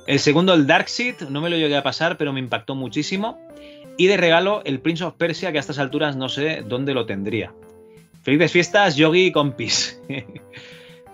El 0.07 0.19
segundo, 0.19 0.53
el 0.53 0.67
Darkseid, 0.67 1.21
no 1.29 1.41
me 1.41 1.49
lo 1.49 1.57
llegué 1.57 1.77
a 1.77 1.83
pasar, 1.83 2.17
pero 2.17 2.33
me 2.33 2.39
impactó 2.39 2.75
muchísimo. 2.75 3.39
Y 3.97 4.07
de 4.07 4.17
regalo, 4.17 4.61
el 4.65 4.81
Prince 4.81 5.05
of 5.05 5.15
Persia, 5.15 5.51
que 5.51 5.57
a 5.57 5.61
estas 5.61 5.79
alturas 5.79 6.17
no 6.17 6.27
sé 6.27 6.63
dónde 6.67 6.93
lo 6.93 7.05
tendría. 7.05 7.53
Felices 8.21 8.51
fiestas, 8.51 8.95
Yogi 8.95 9.27
y 9.27 9.31
compis. 9.31 10.01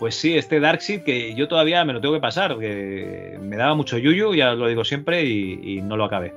Pues 0.02 0.16
sí, 0.16 0.36
este 0.36 0.60
Darkseid 0.60 1.04
que 1.04 1.36
yo 1.36 1.48
todavía 1.48 1.86
me 1.86 1.94
lo 1.94 2.02
tengo 2.02 2.16
que 2.16 2.20
pasar, 2.20 2.58
que 2.58 3.38
me 3.40 3.56
daba 3.56 3.76
mucho 3.76 4.00
yuyu, 4.00 4.34
ya 4.34 4.54
lo 4.54 4.68
digo 4.68 4.84
siempre, 4.84 5.26
y, 5.26 5.60
y 5.64 5.82
no 5.84 5.96
lo 5.96 6.06
acabé. 6.06 6.34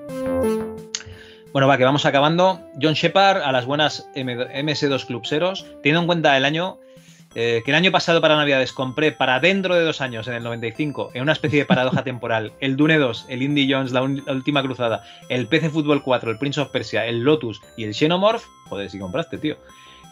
Bueno, 1.55 1.69
va, 1.69 1.79
que 1.79 1.85
vamos 1.85 2.05
acabando. 2.05 2.61
John 2.83 2.95
Shepard 2.95 3.41
a 3.43 3.53
las 3.53 3.65
buenas 3.65 4.11
M- 4.17 4.35
MS2 4.37 5.07
Clubseros. 5.07 5.65
Teniendo 5.85 6.01
en 6.01 6.07
cuenta 6.07 6.37
el 6.37 6.45
año, 6.45 6.79
eh, 7.37 7.63
que 7.65 7.71
el 7.71 7.77
año 7.77 7.93
pasado 7.93 8.21
para 8.21 8.35
Navidades 8.35 8.73
compré 8.73 9.13
para 9.13 9.39
dentro 9.39 9.77
de 9.77 9.85
dos 9.85 10.01
años, 10.01 10.27
en 10.27 10.35
el 10.35 10.43
95, 10.43 11.13
en 11.15 11.23
una 11.23 11.31
especie 11.31 11.61
de 11.61 11.65
paradoja 11.65 12.03
temporal, 12.05 12.53
el 12.59 12.77
Dune 12.77 12.99
2, 12.99 13.27
el 13.29 13.43
Indie 13.43 13.73
Jones, 13.73 13.93
la 13.93 14.03
última 14.03 14.63
cruzada, 14.63 15.05
el 15.29 15.47
PC 15.47 15.71
Fútbol 15.71 16.03
4, 16.03 16.33
el 16.33 16.39
Prince 16.39 16.61
of 16.61 16.71
Persia, 16.71 17.07
el 17.07 17.21
Lotus 17.21 17.61
y 17.77 17.85
el 17.85 17.95
Xenomorph. 17.95 18.43
Joder, 18.69 18.91
si 18.91 18.99
compraste, 18.99 19.39
tío. 19.39 19.57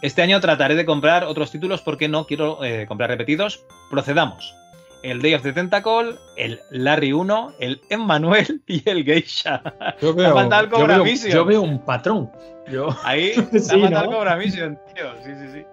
Este 0.01 0.23
año 0.23 0.40
trataré 0.40 0.77
de 0.77 0.85
comprar 0.85 1.24
otros 1.24 1.51
títulos 1.51 1.82
porque 1.82 2.06
no 2.09 2.24
quiero 2.24 2.62
eh, 2.62 2.86
comprar 2.86 3.10
repetidos. 3.10 3.64
Procedamos. 3.90 4.55
El 5.03 5.20
Day 5.20 5.35
of 5.35 5.43
the 5.43 5.53
Tentacle, 5.53 6.15
el 6.37 6.61
Larry 6.70 7.12
1, 7.12 7.55
el 7.59 7.81
Emmanuel 7.91 8.62
y 8.66 8.89
el 8.89 9.05
Geisha. 9.05 9.62
Yo 10.01 10.15
veo- 10.15 11.05
Mission. 11.05 11.33
yo 11.33 11.45
veo 11.45 11.62
un 11.62 11.79
patrón. 11.85 12.31
Yo... 12.70 12.89
Ahí 13.05 13.33
Sí, 13.59 13.77
matado 13.79 14.11
¿no? 14.11 14.19
Cobra 14.19 14.37
Mission, 14.37 14.79
tío. 14.95 15.12
Sí, 15.24 15.33
sí, 15.41 15.53
sí. 15.53 15.65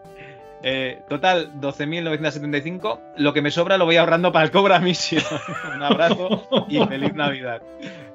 Eh, 0.64 1.00
total, 1.08 1.54
12.975. 1.62 3.00
Lo 3.18 3.34
que 3.34 3.42
me 3.42 3.52
sobra 3.52 3.78
lo 3.78 3.86
voy 3.86 3.98
ahorrando 3.98 4.32
para 4.32 4.46
el 4.46 4.52
Cobra 4.52 4.80
Mission. 4.80 5.24
Un 5.76 5.84
abrazo 5.84 6.66
y 6.68 6.84
feliz 6.86 7.14
Navidad. 7.14 7.62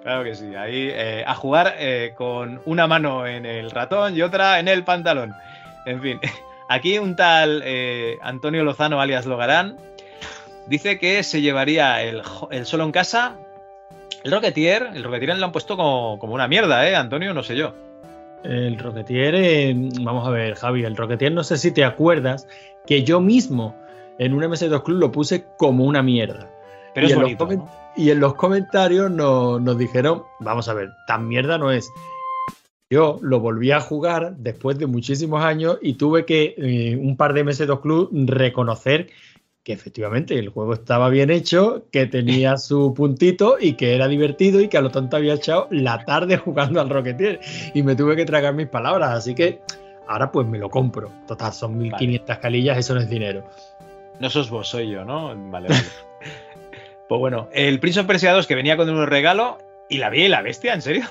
Claro 0.02 0.24
que 0.24 0.34
sí. 0.34 0.54
Ahí 0.54 0.88
eh, 0.92 1.24
a 1.26 1.34
jugar 1.34 1.74
eh, 1.78 2.12
con 2.16 2.60
una 2.66 2.86
mano 2.86 3.26
en 3.26 3.46
el 3.46 3.70
ratón 3.70 4.16
y 4.16 4.22
otra 4.22 4.58
en 4.58 4.68
el 4.68 4.84
pantalón. 4.84 5.34
En 5.86 6.02
fin, 6.02 6.18
aquí 6.68 6.98
un 6.98 7.14
tal 7.16 7.62
Antonio 8.22 8.64
Lozano, 8.64 9.00
alias 9.00 9.26
Logarán, 9.26 9.76
dice 10.66 10.98
que 10.98 11.22
se 11.22 11.40
llevaría 11.40 12.02
el, 12.02 12.22
solo 12.64 12.84
en 12.84 12.92
casa. 12.92 13.36
El 14.22 14.32
Rocketeer, 14.32 14.90
el 14.94 15.04
Rocketeer 15.04 15.38
lo 15.38 15.46
han 15.46 15.52
puesto 15.52 15.76
como, 15.76 16.18
como 16.18 16.34
una 16.34 16.48
mierda, 16.48 16.88
¿eh, 16.88 16.96
Antonio? 16.96 17.34
No 17.34 17.42
sé 17.42 17.56
yo. 17.56 17.74
El 18.42 18.78
Rocketeer, 18.78 19.34
eh, 19.34 19.74
vamos 20.02 20.26
a 20.26 20.30
ver, 20.30 20.54
Javi, 20.54 20.84
el 20.84 20.96
Rocketeer, 20.96 21.32
no 21.32 21.44
sé 21.44 21.56
si 21.56 21.72
te 21.72 21.84
acuerdas 21.84 22.46
que 22.86 23.02
yo 23.02 23.20
mismo 23.20 23.74
en 24.18 24.34
un 24.34 24.42
MS2 24.42 24.82
Club 24.82 24.98
lo 24.98 25.12
puse 25.12 25.46
como 25.58 25.84
una 25.84 26.02
mierda. 26.02 26.50
Pero 26.94 27.06
es 27.06 27.14
bonito, 27.16 27.48
Y 27.96 28.10
en 28.10 28.20
los 28.20 28.34
comentarios 28.34 29.10
nos, 29.10 29.60
nos 29.60 29.76
dijeron, 29.76 30.22
vamos 30.40 30.68
a 30.68 30.74
ver, 30.74 30.90
tan 31.06 31.26
mierda 31.26 31.58
no 31.58 31.72
es. 31.72 31.90
Yo 32.90 33.18
lo 33.22 33.40
volví 33.40 33.72
a 33.72 33.80
jugar 33.80 34.36
después 34.36 34.78
de 34.78 34.86
muchísimos 34.86 35.42
años 35.42 35.78
y 35.82 35.94
tuve 35.94 36.24
que, 36.24 36.54
eh, 36.56 36.96
un 36.96 37.16
par 37.16 37.32
de 37.32 37.44
MS2 37.44 37.80
Club, 37.80 38.10
reconocer 38.12 39.08
que 39.64 39.72
efectivamente 39.72 40.38
el 40.38 40.50
juego 40.50 40.74
estaba 40.74 41.08
bien 41.08 41.30
hecho, 41.30 41.86
que 41.90 42.06
tenía 42.06 42.56
su 42.58 42.92
puntito 42.94 43.56
y 43.58 43.72
que 43.72 43.94
era 43.94 44.06
divertido 44.06 44.60
y 44.60 44.68
que 44.68 44.76
a 44.76 44.82
lo 44.82 44.90
tonto 44.90 45.16
había 45.16 45.34
echado 45.34 45.66
la 45.70 46.04
tarde 46.04 46.36
jugando 46.44 46.80
al 46.80 46.90
Rocketeer 46.90 47.40
y 47.72 47.82
me 47.82 47.96
tuve 47.96 48.14
que 48.14 48.26
tragar 48.26 48.54
mis 48.54 48.68
palabras, 48.68 49.10
así 49.10 49.34
que 49.34 49.60
ahora 50.06 50.30
pues 50.30 50.46
me 50.46 50.58
lo 50.58 50.68
compro. 50.68 51.10
Total, 51.26 51.52
son 51.52 51.78
1500 51.78 52.38
calillas, 52.38 52.78
eso 52.78 52.94
no 52.94 53.00
es 53.00 53.08
dinero. 53.08 53.44
No 54.20 54.30
sos 54.30 54.50
vos, 54.50 54.68
soy 54.68 54.90
yo, 54.90 55.04
¿no? 55.04 55.28
Vale, 55.50 55.68
vale. 55.70 55.82
pues 57.08 57.18
bueno, 57.18 57.48
el 57.52 57.80
Prince 57.80 58.00
of 58.00 58.06
Persia 58.06 58.32
2 58.32 58.46
que 58.46 58.54
venía 58.54 58.76
con 58.76 58.88
un 58.88 59.06
regalo 59.06 59.58
y 59.88 59.96
la 59.96 60.10
Bella 60.10 60.26
y 60.26 60.28
la 60.28 60.42
Bestia, 60.42 60.74
¿en 60.74 60.82
serio? 60.82 61.04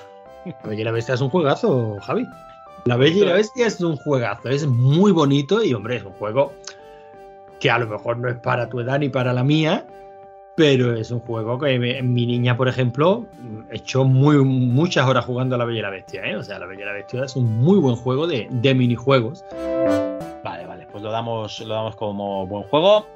La 0.46 0.70
Bella 0.70 0.82
y 0.82 0.86
la 0.86 0.92
Bestia 0.92 1.16
es 1.16 1.22
un 1.22 1.30
juegazo, 1.30 1.98
Javi. 2.02 2.28
La 2.86 2.98
Bella 2.98 3.18
y 3.18 3.26
la 3.26 3.34
Bestia 3.34 3.66
es 3.66 3.82
un 3.82 3.96
juegazo, 3.96 4.50
es 4.50 4.68
muy 4.68 5.12
bonito 5.12 5.64
y 5.64 5.74
hombre, 5.74 5.96
es 5.96 6.04
un 6.04 6.12
juego 6.14 6.54
que 7.64 7.72
a 7.72 7.80
lo 7.80 7.88
mejor 7.88 8.18
no 8.18 8.28
es 8.28 8.36
para 8.36 8.68
tu 8.68 8.82
edad 8.82 9.00
ni 9.00 9.08
para 9.08 9.32
la 9.32 9.42
mía, 9.46 9.86
pero 10.58 10.98
es 10.98 11.12
un 11.12 11.22
juego 11.22 11.58
que 11.58 11.80
mi 11.80 12.26
niña, 12.26 12.58
por 12.58 12.68
ejemplo, 12.68 13.26
echó 13.72 14.04
muy, 14.04 14.36
muchas 14.44 15.08
horas 15.08 15.24
jugando 15.24 15.56
a 15.56 15.58
La 15.58 15.64
Bella 15.64 15.80
y 15.80 15.82
la 15.82 15.90
Bestia, 15.90 16.26
¿eh? 16.26 16.36
O 16.36 16.44
sea, 16.44 16.60
La 16.60 16.66
Bella 16.66 16.82
y 16.82 16.86
la 16.88 16.92
Bestia 16.92 17.24
es 17.24 17.38
un 17.38 17.46
muy 17.62 17.78
buen 17.80 17.96
juego 17.96 18.28
de, 18.28 18.48
de 18.52 18.76
minijuegos. 18.76 19.46
Vale, 20.44 20.66
vale, 20.66 20.88
pues 20.92 21.02
lo 21.02 21.10
damos, 21.10 21.62
lo 21.62 21.74
damos 21.74 21.96
como 21.96 22.46
buen 22.48 22.64
juego. 22.64 23.08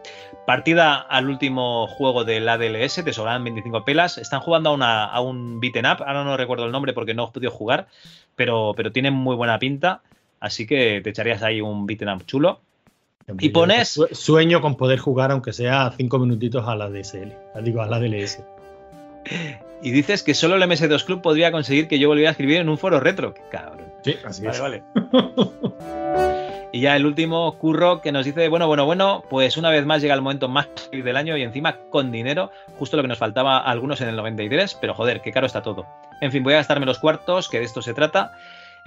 Partida 0.46 0.96
al 0.96 1.28
último 1.30 1.88
juego 1.88 2.24
del 2.24 2.48
ADLS, 2.48 3.04
te 3.04 3.12
sobran 3.12 3.44
25 3.44 3.84
pelas. 3.84 4.18
Están 4.18 4.40
jugando 4.40 4.70
a, 4.70 4.74
una- 4.74 5.04
a 5.08 5.20
un 5.20 5.60
beaten 5.60 5.86
up, 5.88 5.98
ahora 6.08 6.24
no 6.24 6.38
recuerdo 6.38 6.66
el 6.66 6.72
nombre 6.72 6.94
porque 6.94 7.14
no 7.14 7.26
he 7.28 7.32
podido 7.34 7.52
jugar, 7.52 7.88
pero, 8.38 8.72
pero 8.78 8.94
tienen 8.94 9.14
muy 9.14 9.36
buena 9.36 9.60
pinta, 9.60 10.04
así 10.40 10.66
que 10.66 11.02
te 11.04 11.10
echarías 11.10 11.44
ahí 11.44 11.60
un 11.60 11.86
beaten 11.86 12.08
up 12.08 12.26
chulo. 12.26 12.62
Y 13.40 13.50
pones 13.50 13.90
Sue- 13.90 14.14
Sueño 14.14 14.62
con 14.62 14.76
poder 14.76 15.00
jugar, 15.00 15.32
aunque 15.32 15.52
sea 15.54 15.92
cinco 15.98 16.18
minutitos 16.20 16.68
a 16.68 16.76
la 16.76 16.90
DSL, 16.90 17.34
digo, 17.62 17.82
a 17.82 17.88
la 17.88 18.00
DLS. 18.00 18.42
y 19.82 19.92
dices 19.92 20.24
que 20.24 20.34
solo 20.34 20.56
el 20.56 20.62
MS2 20.64 21.04
Club 21.06 21.22
podría 21.22 21.52
conseguir 21.52 21.88
que 21.88 22.00
yo 22.00 22.08
volviera 22.08 22.30
a 22.30 22.32
escribir 22.32 22.58
en 22.58 22.70
un 22.70 22.78
foro 22.78 23.00
retro. 23.00 23.34
Qué 23.34 23.42
cabrón. 23.52 23.88
Sí, 24.04 24.16
así 24.26 24.44
Vale, 24.46 24.56
es. 24.56 24.62
vale. 24.62 24.84
Y 26.74 26.82
ya 26.82 26.98
el 26.98 27.06
último, 27.06 27.58
Curro, 27.58 28.02
que 28.02 28.12
nos 28.12 28.26
dice, 28.26 28.50
bueno, 28.50 28.68
bueno, 28.68 28.86
bueno, 28.86 29.24
pues 29.30 29.56
una 29.56 29.70
vez 29.70 29.86
más 29.86 30.02
llega 30.02 30.14
el 30.14 30.22
momento 30.22 30.50
más 30.50 30.68
del 30.92 31.16
año 31.16 31.38
y 31.38 31.42
encima 31.42 31.78
con 31.90 32.12
dinero, 32.12 32.52
justo 32.78 32.98
lo 32.98 33.04
que 33.04 33.08
nos 33.08 33.18
faltaba 33.18 33.58
a 33.60 33.72
algunos 33.72 34.02
en 34.02 34.10
el 34.10 34.18
93, 34.18 34.78
pero 34.80 34.94
joder, 34.94 35.22
qué 35.22 35.32
caro 35.32 35.48
está 35.48 35.62
todo. 35.62 35.86
En 36.20 36.30
fin, 36.32 36.44
voy 36.44 36.54
a 36.54 36.58
gastarme 36.58 36.86
los 36.86 37.00
cuartos, 37.00 37.48
que 37.48 37.60
de 37.60 37.66
esto 37.66 37.82
se 37.82 37.94
trata. 37.94 38.34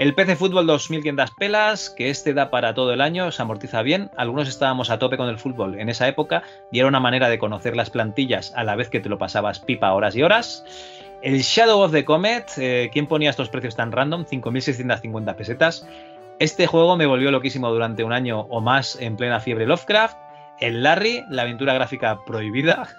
El 0.00 0.14
PC 0.14 0.34
Fútbol 0.34 0.66
2500 0.66 1.32
pelas, 1.32 1.90
que 1.90 2.08
este 2.08 2.32
da 2.32 2.48
para 2.50 2.72
todo 2.72 2.94
el 2.94 3.02
año, 3.02 3.30
se 3.32 3.42
amortiza 3.42 3.82
bien. 3.82 4.10
Algunos 4.16 4.48
estábamos 4.48 4.88
a 4.88 4.98
tope 4.98 5.18
con 5.18 5.28
el 5.28 5.36
fútbol 5.36 5.78
en 5.78 5.90
esa 5.90 6.08
época 6.08 6.42
y 6.72 6.78
era 6.78 6.88
una 6.88 7.00
manera 7.00 7.28
de 7.28 7.38
conocer 7.38 7.76
las 7.76 7.90
plantillas 7.90 8.54
a 8.56 8.64
la 8.64 8.76
vez 8.76 8.88
que 8.88 9.00
te 9.00 9.10
lo 9.10 9.18
pasabas 9.18 9.60
pipa 9.60 9.92
horas 9.92 10.16
y 10.16 10.22
horas. 10.22 10.64
El 11.20 11.42
Shadow 11.42 11.82
of 11.82 11.92
the 11.92 12.06
Comet, 12.06 12.50
eh, 12.56 12.88
¿quién 12.90 13.08
ponía 13.08 13.28
estos 13.28 13.50
precios 13.50 13.76
tan 13.76 13.92
random? 13.92 14.24
5.650 14.24 15.36
pesetas. 15.36 15.86
Este 16.38 16.66
juego 16.66 16.96
me 16.96 17.04
volvió 17.04 17.30
loquísimo 17.30 17.70
durante 17.70 18.02
un 18.02 18.14
año 18.14 18.40
o 18.48 18.62
más 18.62 18.96
en 19.02 19.18
plena 19.18 19.38
fiebre 19.38 19.66
Lovecraft. 19.66 20.16
El 20.60 20.82
Larry, 20.82 21.24
la 21.28 21.42
aventura 21.42 21.74
gráfica 21.74 22.24
prohibida. 22.24 22.88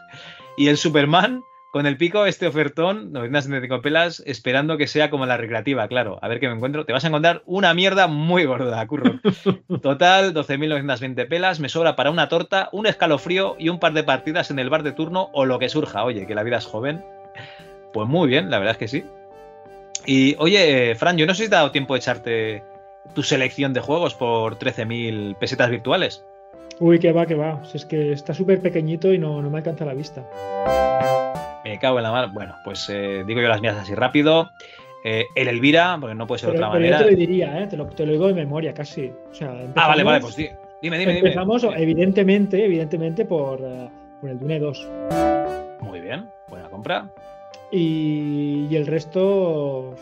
Y 0.58 0.68
el 0.68 0.78
Superman, 0.78 1.46
con 1.72 1.86
el 1.86 1.96
pico, 1.96 2.26
este 2.26 2.48
ofertón, 2.48 3.14
975 3.14 3.82
pelas, 3.82 4.22
esperando 4.26 4.78
que 4.78 4.88
sea 4.88 5.10
como 5.10 5.26
la 5.26 5.38
recreativa, 5.38 5.88
claro. 5.88 6.20
A 6.22 6.28
ver 6.28 6.42
qué 6.42 6.50
me 6.50 6.56
encuentro. 6.56 6.86
Te 6.86 6.92
vas 6.92 7.06
a 7.06 7.08
encontrar 7.08 7.44
una 7.46 7.74
mierda 7.74 8.08
muy 8.08 8.44
gorda, 8.44 8.86
curro. 8.86 9.22
Total, 9.82 10.34
12.920 10.34 11.30
pelas. 11.30 11.62
Me 11.62 11.70
sobra 11.70 11.96
para 11.96 12.12
una 12.12 12.28
torta, 12.28 12.68
un 12.74 12.88
escalofrío 12.88 13.56
y 13.58 13.70
un 13.70 13.80
par 13.80 13.94
de 13.94 14.04
partidas 14.04 14.52
en 14.52 14.60
el 14.60 14.70
bar 14.70 14.84
de 14.84 14.92
turno 14.92 15.30
o 15.32 15.46
lo 15.46 15.60
que 15.60 15.70
surja. 15.70 16.04
Oye, 16.04 16.28
que 16.28 16.36
la 16.36 16.44
vida 16.44 16.58
es 16.58 16.66
joven. 16.66 17.06
Pues 17.94 18.06
muy 18.06 18.28
bien, 18.28 18.52
la 18.52 18.60
verdad 18.60 18.74
es 18.74 18.78
que 18.78 18.88
sí. 18.90 19.06
Y 20.06 20.36
oye, 20.40 20.92
eh, 20.92 20.96
Fran, 20.96 21.18
yo 21.18 21.26
no 21.26 21.34
sé 21.34 21.44
si 21.44 21.50
te 21.50 21.56
ha 21.56 21.60
dado 21.60 21.72
tiempo 21.72 21.94
de 21.94 22.00
echarte 22.00 22.64
tu 23.16 23.24
selección 23.24 23.72
de 23.72 23.80
juegos 23.80 24.14
por 24.14 24.60
13.000 24.60 25.38
pesetas 25.38 25.70
virtuales. 25.70 26.26
Uy, 26.82 27.00
que 27.00 27.14
va, 27.14 27.26
que 27.26 27.36
va. 27.36 27.64
Si 27.64 27.78
es 27.78 27.86
que 27.86 28.12
está 28.12 28.34
súper 28.34 28.60
pequeñito 28.60 29.14
y 29.14 29.18
no, 29.18 29.42
no 29.42 29.50
me 29.50 29.60
alcanza 29.60 29.86
la 29.86 29.94
vista. 29.94 30.26
Me 31.64 31.78
cago 31.80 31.98
en 31.98 32.04
la 32.04 32.12
mar. 32.12 32.30
Bueno, 32.32 32.56
pues 32.64 32.90
eh, 32.90 33.24
digo 33.26 33.42
yo 33.42 33.48
las 33.48 33.62
mías 33.62 33.78
así 33.78 33.94
rápido. 33.96 34.52
Eh, 35.04 35.26
el 35.36 35.48
Elvira, 35.48 35.98
porque 36.00 36.16
no 36.16 36.28
puede 36.28 36.40
ser 36.40 36.52
de 36.52 36.58
otra 36.58 36.72
pero 36.72 36.84
yo 36.86 36.92
manera. 36.92 37.06
te 37.06 37.12
lo 37.12 37.18
diría, 37.18 37.62
¿eh? 37.64 37.68
te, 37.68 37.76
lo, 37.78 37.88
te 37.88 38.06
lo 38.06 38.12
digo 38.12 38.28
de 38.28 38.34
memoria 38.36 38.74
casi. 38.74 39.12
O 39.32 39.34
sea, 39.34 39.52
Ah, 39.76 39.88
vale, 39.88 40.04
vale, 40.04 40.22
pues 40.22 40.36
di- 40.36 40.50
dime, 40.82 40.98
dime, 41.00 41.14
dime. 41.14 41.30
Empezamos, 41.30 41.64
evidentemente, 41.76 42.64
evidentemente, 42.66 43.26
por, 43.26 43.60
por 44.22 44.30
el 44.30 44.38
Dune 44.40 44.60
2. 44.60 44.90
Muy 45.82 46.02
bien, 46.02 46.28
buena 46.50 46.70
compra. 46.70 47.10
Y, 47.72 48.68
y 48.70 48.76
el 48.76 48.86
resto 48.86 49.96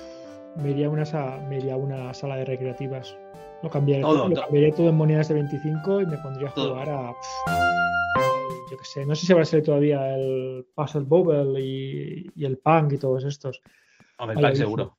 me 0.55 0.71
iría 0.71 0.87
a 0.87 0.89
una, 0.89 1.05
sa- 1.05 1.39
me 1.47 1.57
iría 1.57 1.75
a 1.75 1.77
una 1.77 2.13
sala 2.13 2.35
de 2.35 2.43
recreativas. 2.45 3.15
Lo 3.63 3.69
cambiaría 3.69 4.03
Todo, 4.05 4.15
todo, 4.17 4.27
lo 4.29 4.35
todo. 4.35 4.43
cambiaría 4.45 4.73
todo 4.75 4.89
en 4.89 4.95
monedas 4.97 5.27
de 5.29 5.33
25 5.35 6.01
y 6.01 6.05
me 6.07 6.17
pondría 6.17 6.49
a 6.49 6.53
Todo. 6.53 6.71
jugar 6.71 6.89
a. 6.89 7.13
Yo 8.69 8.77
qué 8.77 8.85
sé, 8.85 9.05
no 9.05 9.15
sé 9.15 9.25
si 9.25 9.31
habrá 9.33 9.45
salido 9.45 9.65
todavía 9.67 10.15
el 10.15 10.65
Puzzle 10.75 11.01
Bubble 11.01 11.59
y, 11.59 12.25
y 12.35 12.45
el 12.45 12.57
Punk 12.57 12.93
y 12.93 12.97
todos 12.97 13.23
estos. 13.25 13.61
Hombre, 14.17 14.35
la 14.35 14.49
Punk 14.49 14.55
seguro. 14.57 14.97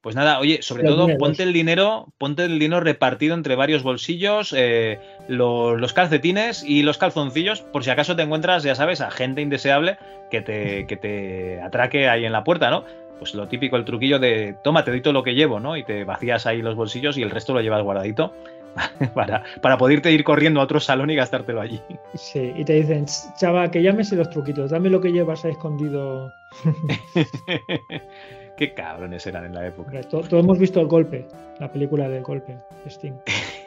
Pues 0.00 0.14
nada, 0.14 0.38
oye, 0.38 0.62
sobre 0.62 0.84
todo 0.90 1.06
ponte 1.18 1.42
el 1.42 1.52
dinero, 1.52 2.12
ponte 2.16 2.44
el 2.44 2.60
dinero 2.60 2.80
repartido 2.80 3.34
entre 3.34 3.56
varios 3.56 3.82
bolsillos, 3.82 4.54
eh, 4.56 5.00
lo- 5.26 5.76
los 5.76 5.92
calcetines 5.92 6.62
y 6.62 6.84
los 6.84 6.96
calzoncillos, 6.96 7.62
por 7.62 7.82
si 7.82 7.90
acaso 7.90 8.14
te 8.14 8.22
encuentras, 8.22 8.62
ya 8.62 8.76
sabes, 8.76 9.00
a 9.00 9.10
gente 9.10 9.40
indeseable 9.42 9.98
que 10.30 10.42
te, 10.42 10.86
que 10.86 10.96
te 10.96 11.60
atraque 11.60 12.08
ahí 12.08 12.24
en 12.24 12.30
la 12.32 12.44
puerta, 12.44 12.70
¿no? 12.70 12.84
Pues 13.18 13.34
lo 13.34 13.48
típico, 13.48 13.76
el 13.76 13.84
truquillo 13.84 14.20
de 14.20 14.54
toma, 14.62 14.84
te 14.84 14.92
todo 15.00 15.12
lo 15.12 15.24
que 15.24 15.34
llevo, 15.34 15.58
¿no? 15.58 15.76
Y 15.76 15.82
te 15.84 16.04
vacías 16.04 16.46
ahí 16.46 16.62
los 16.62 16.76
bolsillos 16.76 17.16
y 17.18 17.22
el 17.22 17.30
resto 17.30 17.52
lo 17.52 17.60
llevas 17.60 17.82
guardadito 17.82 18.32
para, 19.14 19.42
para 19.60 19.78
poderte 19.78 20.12
ir 20.12 20.24
corriendo 20.24 20.60
a 20.60 20.64
otro 20.64 20.80
salón 20.80 21.10
y 21.10 21.16
gastártelo 21.16 21.60
allí. 21.60 21.80
Sí, 22.14 22.52
y 22.56 22.64
te 22.64 22.74
dicen, 22.74 23.06
chaval, 23.38 23.70
que 23.70 23.82
llámese 23.82 24.16
los 24.16 24.30
truquitos, 24.30 24.70
dame 24.70 24.90
lo 24.90 25.00
que 25.00 25.12
llevas 25.12 25.44
ahí 25.44 25.52
escondido. 25.52 26.32
Qué 28.56 28.72
cabrones 28.72 29.26
eran 29.26 29.44
en 29.44 29.54
la 29.54 29.66
época. 29.66 29.88
Hombre, 29.88 30.04
Todos 30.04 30.32
hemos 30.32 30.58
visto 30.58 30.80
el 30.80 30.86
golpe, 30.86 31.26
la 31.58 31.70
película 31.70 32.08
del 32.08 32.22
golpe, 32.22 32.56
Sting. 32.86 33.12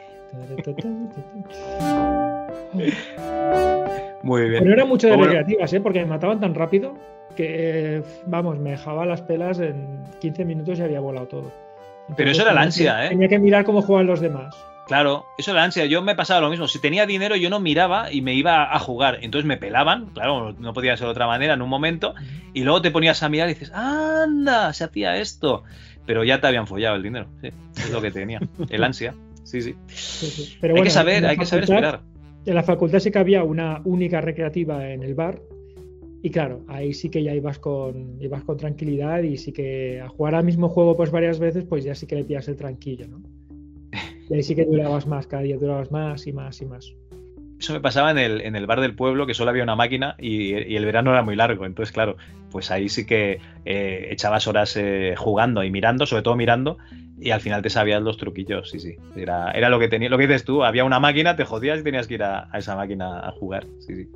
Muy 4.22 4.48
bien. 4.48 4.62
Pero 4.62 4.74
era 4.74 4.84
mucho 4.84 5.08
de 5.08 5.16
recreativas, 5.16 5.72
¿eh? 5.72 5.80
porque 5.80 6.00
me 6.00 6.06
mataban 6.06 6.40
tan 6.40 6.54
rápido 6.54 6.94
que, 7.36 7.96
eh, 7.96 8.02
vamos, 8.26 8.58
me 8.58 8.70
dejaba 8.70 9.06
las 9.06 9.22
pelas 9.22 9.58
en 9.60 10.04
15 10.20 10.44
minutos 10.44 10.78
y 10.78 10.82
había 10.82 11.00
volado 11.00 11.26
todo. 11.26 11.50
Pero 12.16 12.30
eso 12.30 12.42
era 12.42 12.52
la 12.52 12.62
ansia, 12.62 13.06
¿eh? 13.06 13.10
Tenía 13.10 13.28
que 13.28 13.38
mirar 13.38 13.64
cómo 13.64 13.82
juegan 13.82 14.06
los 14.06 14.20
demás. 14.20 14.54
Claro, 14.90 15.26
eso 15.38 15.52
era 15.52 15.60
la 15.60 15.66
ansia. 15.66 15.86
Yo 15.86 16.02
me 16.02 16.16
pasaba 16.16 16.40
lo 16.40 16.50
mismo. 16.50 16.66
Si 16.66 16.80
tenía 16.80 17.06
dinero, 17.06 17.36
yo 17.36 17.48
no 17.48 17.60
miraba 17.60 18.12
y 18.12 18.22
me 18.22 18.34
iba 18.34 18.74
a 18.74 18.78
jugar. 18.80 19.18
Entonces 19.22 19.46
me 19.46 19.56
pelaban, 19.56 20.06
claro, 20.06 20.52
no 20.58 20.72
podía 20.72 20.96
ser 20.96 21.06
de 21.06 21.12
otra 21.12 21.28
manera 21.28 21.54
en 21.54 21.62
un 21.62 21.68
momento. 21.68 22.12
Y 22.54 22.64
luego 22.64 22.82
te 22.82 22.90
ponías 22.90 23.22
a 23.22 23.28
mirar 23.28 23.48
y 23.48 23.52
dices, 23.52 23.70
¡anda! 23.72 24.72
Se 24.72 24.82
hacía 24.82 25.16
esto. 25.18 25.62
Pero 26.06 26.24
ya 26.24 26.40
te 26.40 26.48
habían 26.48 26.66
follado 26.66 26.96
el 26.96 27.04
dinero. 27.04 27.28
Sí, 27.40 27.50
es 27.76 27.92
lo 27.92 28.02
que 28.02 28.10
tenía. 28.10 28.40
El 28.68 28.82
ansia. 28.82 29.14
Sí, 29.44 29.62
sí. 29.62 29.76
Sí, 29.86 30.26
sí. 30.26 30.56
Pero 30.60 30.74
hay 30.74 30.80
bueno, 30.80 30.84
que 30.86 30.90
saber, 30.90 31.24
hay 31.24 31.36
que 31.36 31.46
saber 31.46 31.62
esperar. 31.62 32.00
En 32.44 32.54
la 32.56 32.64
facultad 32.64 32.98
sí 32.98 33.12
que 33.12 33.18
había 33.20 33.44
una 33.44 33.82
única 33.84 34.20
recreativa 34.20 34.90
en 34.90 35.04
el 35.04 35.14
bar. 35.14 35.40
Y 36.20 36.30
claro, 36.30 36.64
ahí 36.66 36.94
sí 36.94 37.10
que 37.10 37.22
ya 37.22 37.32
ibas 37.32 37.60
con, 37.60 38.20
ibas 38.20 38.42
con 38.42 38.56
tranquilidad 38.56 39.22
y 39.22 39.36
sí 39.36 39.52
que 39.52 40.00
a 40.00 40.08
jugar 40.08 40.34
al 40.34 40.42
mismo 40.42 40.68
juego 40.68 40.96
pues 40.96 41.12
varias 41.12 41.38
veces, 41.38 41.62
pues 41.62 41.84
ya 41.84 41.94
sí 41.94 42.08
que 42.08 42.16
le 42.16 42.24
pillas 42.24 42.48
el 42.48 42.56
tranquillo, 42.56 43.06
¿no? 43.06 43.22
Y 44.30 44.34
ahí 44.34 44.42
sí 44.44 44.54
que 44.54 44.64
durabas 44.64 45.06
más, 45.08 45.26
cada 45.26 45.42
día 45.42 45.56
durabas 45.58 45.90
más 45.90 46.26
y 46.26 46.32
más 46.32 46.62
y 46.62 46.66
más. 46.66 46.94
Eso 47.58 47.74
me 47.74 47.80
pasaba 47.80 48.12
en 48.12 48.18
el, 48.18 48.40
en 48.40 48.56
el 48.56 48.66
bar 48.66 48.80
del 48.80 48.94
pueblo, 48.94 49.26
que 49.26 49.34
solo 49.34 49.50
había 49.50 49.64
una 49.64 49.76
máquina 49.76 50.14
y, 50.18 50.54
el 50.54 50.84
verano 50.86 51.10
era 51.10 51.22
muy 51.22 51.36
largo. 51.36 51.66
Entonces, 51.66 51.92
claro, 51.92 52.16
pues 52.50 52.70
ahí 52.70 52.88
sí 52.88 53.04
que 53.04 53.40
eh, 53.64 54.08
echabas 54.10 54.46
horas 54.46 54.76
eh, 54.76 55.14
jugando 55.18 55.62
y 55.64 55.70
mirando, 55.70 56.06
sobre 56.06 56.22
todo 56.22 56.36
mirando, 56.36 56.78
y 57.18 57.32
al 57.32 57.40
final 57.40 57.60
te 57.60 57.68
sabías 57.68 58.00
los 58.02 58.16
truquillos, 58.16 58.70
sí, 58.70 58.78
sí. 58.78 58.96
Era, 59.14 59.50
era 59.50 59.68
lo 59.68 59.78
que 59.78 59.88
tenía, 59.88 60.08
lo 60.08 60.16
que 60.16 60.26
dices 60.26 60.44
tú, 60.44 60.64
había 60.64 60.84
una 60.84 61.00
máquina, 61.00 61.36
te 61.36 61.44
jodías 61.44 61.80
y 61.80 61.82
tenías 61.82 62.06
que 62.06 62.14
ir 62.14 62.22
a, 62.22 62.48
esa 62.54 62.76
máquina 62.76 63.18
a 63.18 63.32
jugar. 63.32 63.66
Sí, 63.80 63.96
sí. 63.96 64.08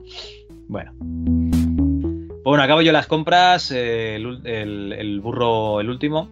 Bueno. 0.69 0.93
Pues 0.99 2.45
bueno, 2.45 2.63
acabo 2.63 2.83
yo 2.83 2.93
las 2.93 3.07
compras, 3.07 3.71
eh, 3.73 4.17
el- 4.17 4.93
el 4.93 5.21
burro, 5.21 5.81
el 5.81 5.91
último. 5.91 6.31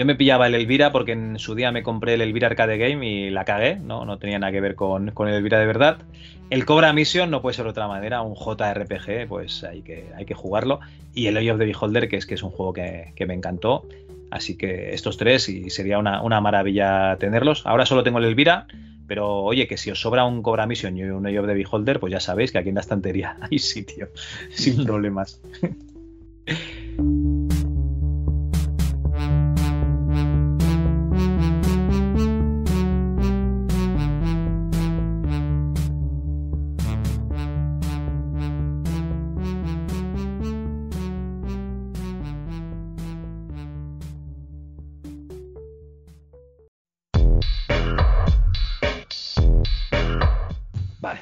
Yo 0.00 0.06
me 0.06 0.14
pillaba 0.14 0.46
el 0.46 0.54
Elvira 0.54 0.92
porque 0.92 1.12
en 1.12 1.38
su 1.38 1.54
día 1.54 1.72
me 1.72 1.82
compré 1.82 2.14
el 2.14 2.22
Elvira 2.22 2.46
Arcade 2.46 2.78
Game 2.78 3.06
y 3.06 3.28
la 3.28 3.44
cagué, 3.44 3.76
¿no? 3.76 4.06
No 4.06 4.16
tenía 4.16 4.38
nada 4.38 4.50
que 4.50 4.62
ver 4.62 4.74
con, 4.74 5.10
con 5.10 5.28
el 5.28 5.34
Elvira 5.34 5.58
de 5.58 5.66
verdad. 5.66 5.98
El 6.48 6.64
Cobra 6.64 6.94
Mission 6.94 7.30
no 7.30 7.42
puede 7.42 7.52
ser 7.52 7.66
de 7.66 7.72
otra 7.72 7.86
manera, 7.86 8.22
un 8.22 8.34
JRPG, 8.34 9.28
pues 9.28 9.62
hay 9.62 9.82
que, 9.82 10.06
hay 10.16 10.24
que 10.24 10.32
jugarlo. 10.32 10.80
Y 11.12 11.26
el 11.26 11.36
Eye 11.36 11.52
of 11.52 11.58
the 11.58 11.66
Beholder, 11.66 12.08
que 12.08 12.16
es 12.16 12.24
que 12.24 12.32
es 12.32 12.42
un 12.42 12.48
juego 12.48 12.72
que, 12.72 13.12
que 13.14 13.26
me 13.26 13.34
encantó. 13.34 13.86
Así 14.30 14.56
que 14.56 14.94
estos 14.94 15.18
tres 15.18 15.50
y 15.50 15.68
sería 15.68 15.98
una, 15.98 16.22
una 16.22 16.40
maravilla 16.40 17.18
tenerlos. 17.18 17.66
Ahora 17.66 17.84
solo 17.84 18.02
tengo 18.02 18.20
el 18.20 18.24
Elvira, 18.24 18.68
pero 19.06 19.42
oye, 19.42 19.68
que 19.68 19.76
si 19.76 19.90
os 19.90 20.00
sobra 20.00 20.24
un 20.24 20.42
Cobra 20.42 20.66
Mission 20.66 20.96
y 20.96 21.02
un 21.02 21.26
Eye 21.26 21.40
of 21.40 21.46
the 21.46 21.52
Beholder, 21.52 22.00
pues 22.00 22.10
ya 22.10 22.20
sabéis 22.20 22.52
que 22.52 22.58
aquí 22.58 22.70
en 22.70 22.76
la 22.76 22.80
estantería 22.80 23.36
hay 23.50 23.58
sitio, 23.58 24.08
sin 24.48 24.82
problemas. 24.86 25.42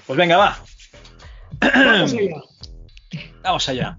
Pues 0.08 0.16
venga, 0.16 0.38
va. 0.38 0.58
Vamos 1.60 2.14
allá. 2.14 2.42
Vamos 3.42 3.68
allá. 3.68 3.98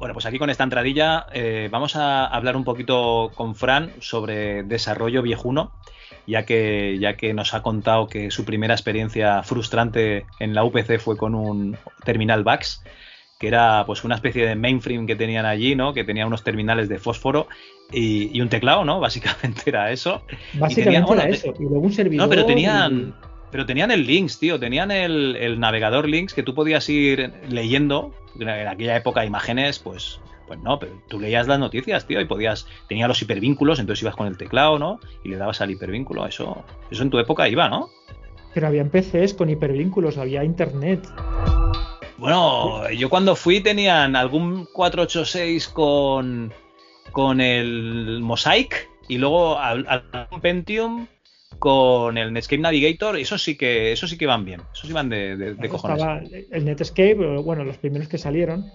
Bueno, 0.00 0.12
pues 0.12 0.26
aquí 0.26 0.38
con 0.38 0.50
esta 0.50 0.64
entradilla 0.64 1.26
eh, 1.32 1.68
vamos 1.70 1.94
a 1.94 2.26
hablar 2.26 2.56
un 2.56 2.64
poquito 2.64 3.30
con 3.34 3.54
Fran 3.54 3.92
sobre 4.00 4.64
desarrollo 4.64 5.22
viejuno, 5.22 5.72
ya 6.26 6.44
que, 6.44 6.98
ya 6.98 7.16
que 7.16 7.32
nos 7.32 7.54
ha 7.54 7.62
contado 7.62 8.08
que 8.08 8.32
su 8.32 8.44
primera 8.44 8.74
experiencia 8.74 9.44
frustrante 9.44 10.26
en 10.40 10.52
la 10.52 10.64
UPC 10.64 10.98
fue 10.98 11.16
con 11.16 11.36
un 11.36 11.78
terminal 12.04 12.42
VAX, 12.42 12.82
que 13.38 13.46
era 13.46 13.84
pues 13.86 14.02
una 14.02 14.16
especie 14.16 14.46
de 14.46 14.56
mainframe 14.56 15.06
que 15.06 15.16
tenían 15.16 15.46
allí, 15.46 15.76
¿no? 15.76 15.94
Que 15.94 16.04
tenía 16.04 16.26
unos 16.26 16.42
terminales 16.42 16.88
de 16.88 16.98
fósforo 16.98 17.46
y, 17.92 18.36
y 18.36 18.40
un 18.40 18.48
teclado, 18.48 18.84
¿no? 18.84 19.00
Básicamente 19.06 19.62
era 19.66 19.90
eso. 19.92 20.22
Y 20.54 20.58
Básicamente 20.58 21.06
bueno, 21.06 21.22
era 21.22 21.30
eso. 21.30 21.52
Y 21.58 21.62
luego 21.62 21.80
un 21.80 21.92
servidor. 21.92 22.24
no, 22.26 22.30
pero 22.30 22.42
y- 22.42 22.46
tenían, 22.46 23.14
pero 23.50 23.66
tenían 23.66 23.90
el 23.90 24.06
links, 24.06 24.38
tío. 24.38 24.58
Tenían 24.58 24.90
el, 24.90 25.36
el 25.36 25.60
navegador 25.60 26.08
links 26.08 26.34
que 26.34 26.42
tú 26.42 26.54
podías 26.54 26.88
ir 26.88 27.32
leyendo. 27.48 28.12
En 28.38 28.48
aquella 28.48 28.96
época 28.96 29.24
imágenes, 29.24 29.78
pues, 29.78 30.20
pues 30.46 30.58
no, 30.60 30.78
pero 30.78 30.92
tú 31.08 31.18
leías 31.18 31.46
las 31.48 31.58
noticias, 31.58 32.06
tío, 32.06 32.20
y 32.20 32.26
podías, 32.26 32.66
tenía 32.86 33.08
los 33.08 33.22
hipervínculos, 33.22 33.78
entonces 33.80 34.02
ibas 34.02 34.14
con 34.14 34.26
el 34.26 34.36
teclado, 34.36 34.78
¿no? 34.78 35.00
Y 35.24 35.30
le 35.30 35.36
dabas 35.36 35.62
al 35.62 35.70
hipervínculo. 35.70 36.26
Eso, 36.26 36.64
eso 36.90 37.02
en 37.02 37.08
tu 37.10 37.18
época 37.18 37.48
iba, 37.48 37.68
¿no? 37.70 37.88
Pero 38.52 38.66
habían 38.66 38.90
PCs 38.90 39.32
con 39.34 39.48
hipervínculos, 39.48 40.18
había 40.18 40.44
internet. 40.44 41.06
Bueno, 42.18 42.90
yo 42.90 43.10
cuando 43.10 43.36
fui 43.36 43.60
tenían 43.60 44.16
algún 44.16 44.66
486 44.72 45.68
con, 45.68 46.52
con 47.16 47.40
el 47.40 48.20
Mosaic 48.20 48.90
y 49.08 49.16
luego 49.16 49.58
al- 49.58 49.86
algún 50.12 50.40
Pentium 50.42 51.06
con 51.58 52.18
el 52.18 52.30
Netscape 52.30 52.60
Navigator. 52.60 53.16
Eso 53.16 53.38
sí 53.38 53.56
que, 53.56 53.90
eso 53.90 54.06
sí 54.06 54.18
que 54.18 54.26
van 54.26 54.44
bien. 54.44 54.60
Eso 54.74 54.86
sí 54.86 54.92
van 54.92 55.08
de, 55.08 55.34
de- 55.38 55.54
de 55.54 55.68
cojones. 55.70 55.96
Estaba 55.96 56.20
el 56.50 56.64
Netscape, 56.66 57.14
bueno, 57.14 57.64
los 57.64 57.78
primeros 57.78 58.06
que 58.08 58.18
salieron. 58.18 58.66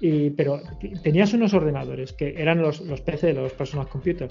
Y, 0.00 0.30
pero 0.30 0.62
tenías 1.02 1.34
unos 1.34 1.52
ordenadores 1.52 2.14
que 2.14 2.34
eran 2.40 2.62
los, 2.62 2.80
los 2.80 3.02
PC, 3.02 3.34
los 3.34 3.52
personal 3.52 3.86
computer, 3.88 4.30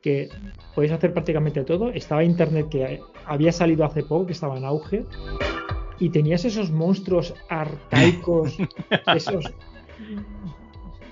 que 0.00 0.28
podéis 0.76 0.92
hacer 0.92 1.12
prácticamente 1.12 1.64
todo. 1.64 1.90
Estaba 1.90 2.22
Internet 2.22 2.68
que 2.70 3.00
había 3.26 3.50
salido 3.50 3.84
hace 3.84 4.02
poco, 4.04 4.26
que 4.26 4.32
estaba 4.32 4.56
en 4.56 4.64
auge. 4.64 5.04
Y 5.98 6.10
tenías 6.10 6.44
esos 6.44 6.70
monstruos 6.70 7.34
arcaicos, 7.48 8.56
esos 9.16 9.52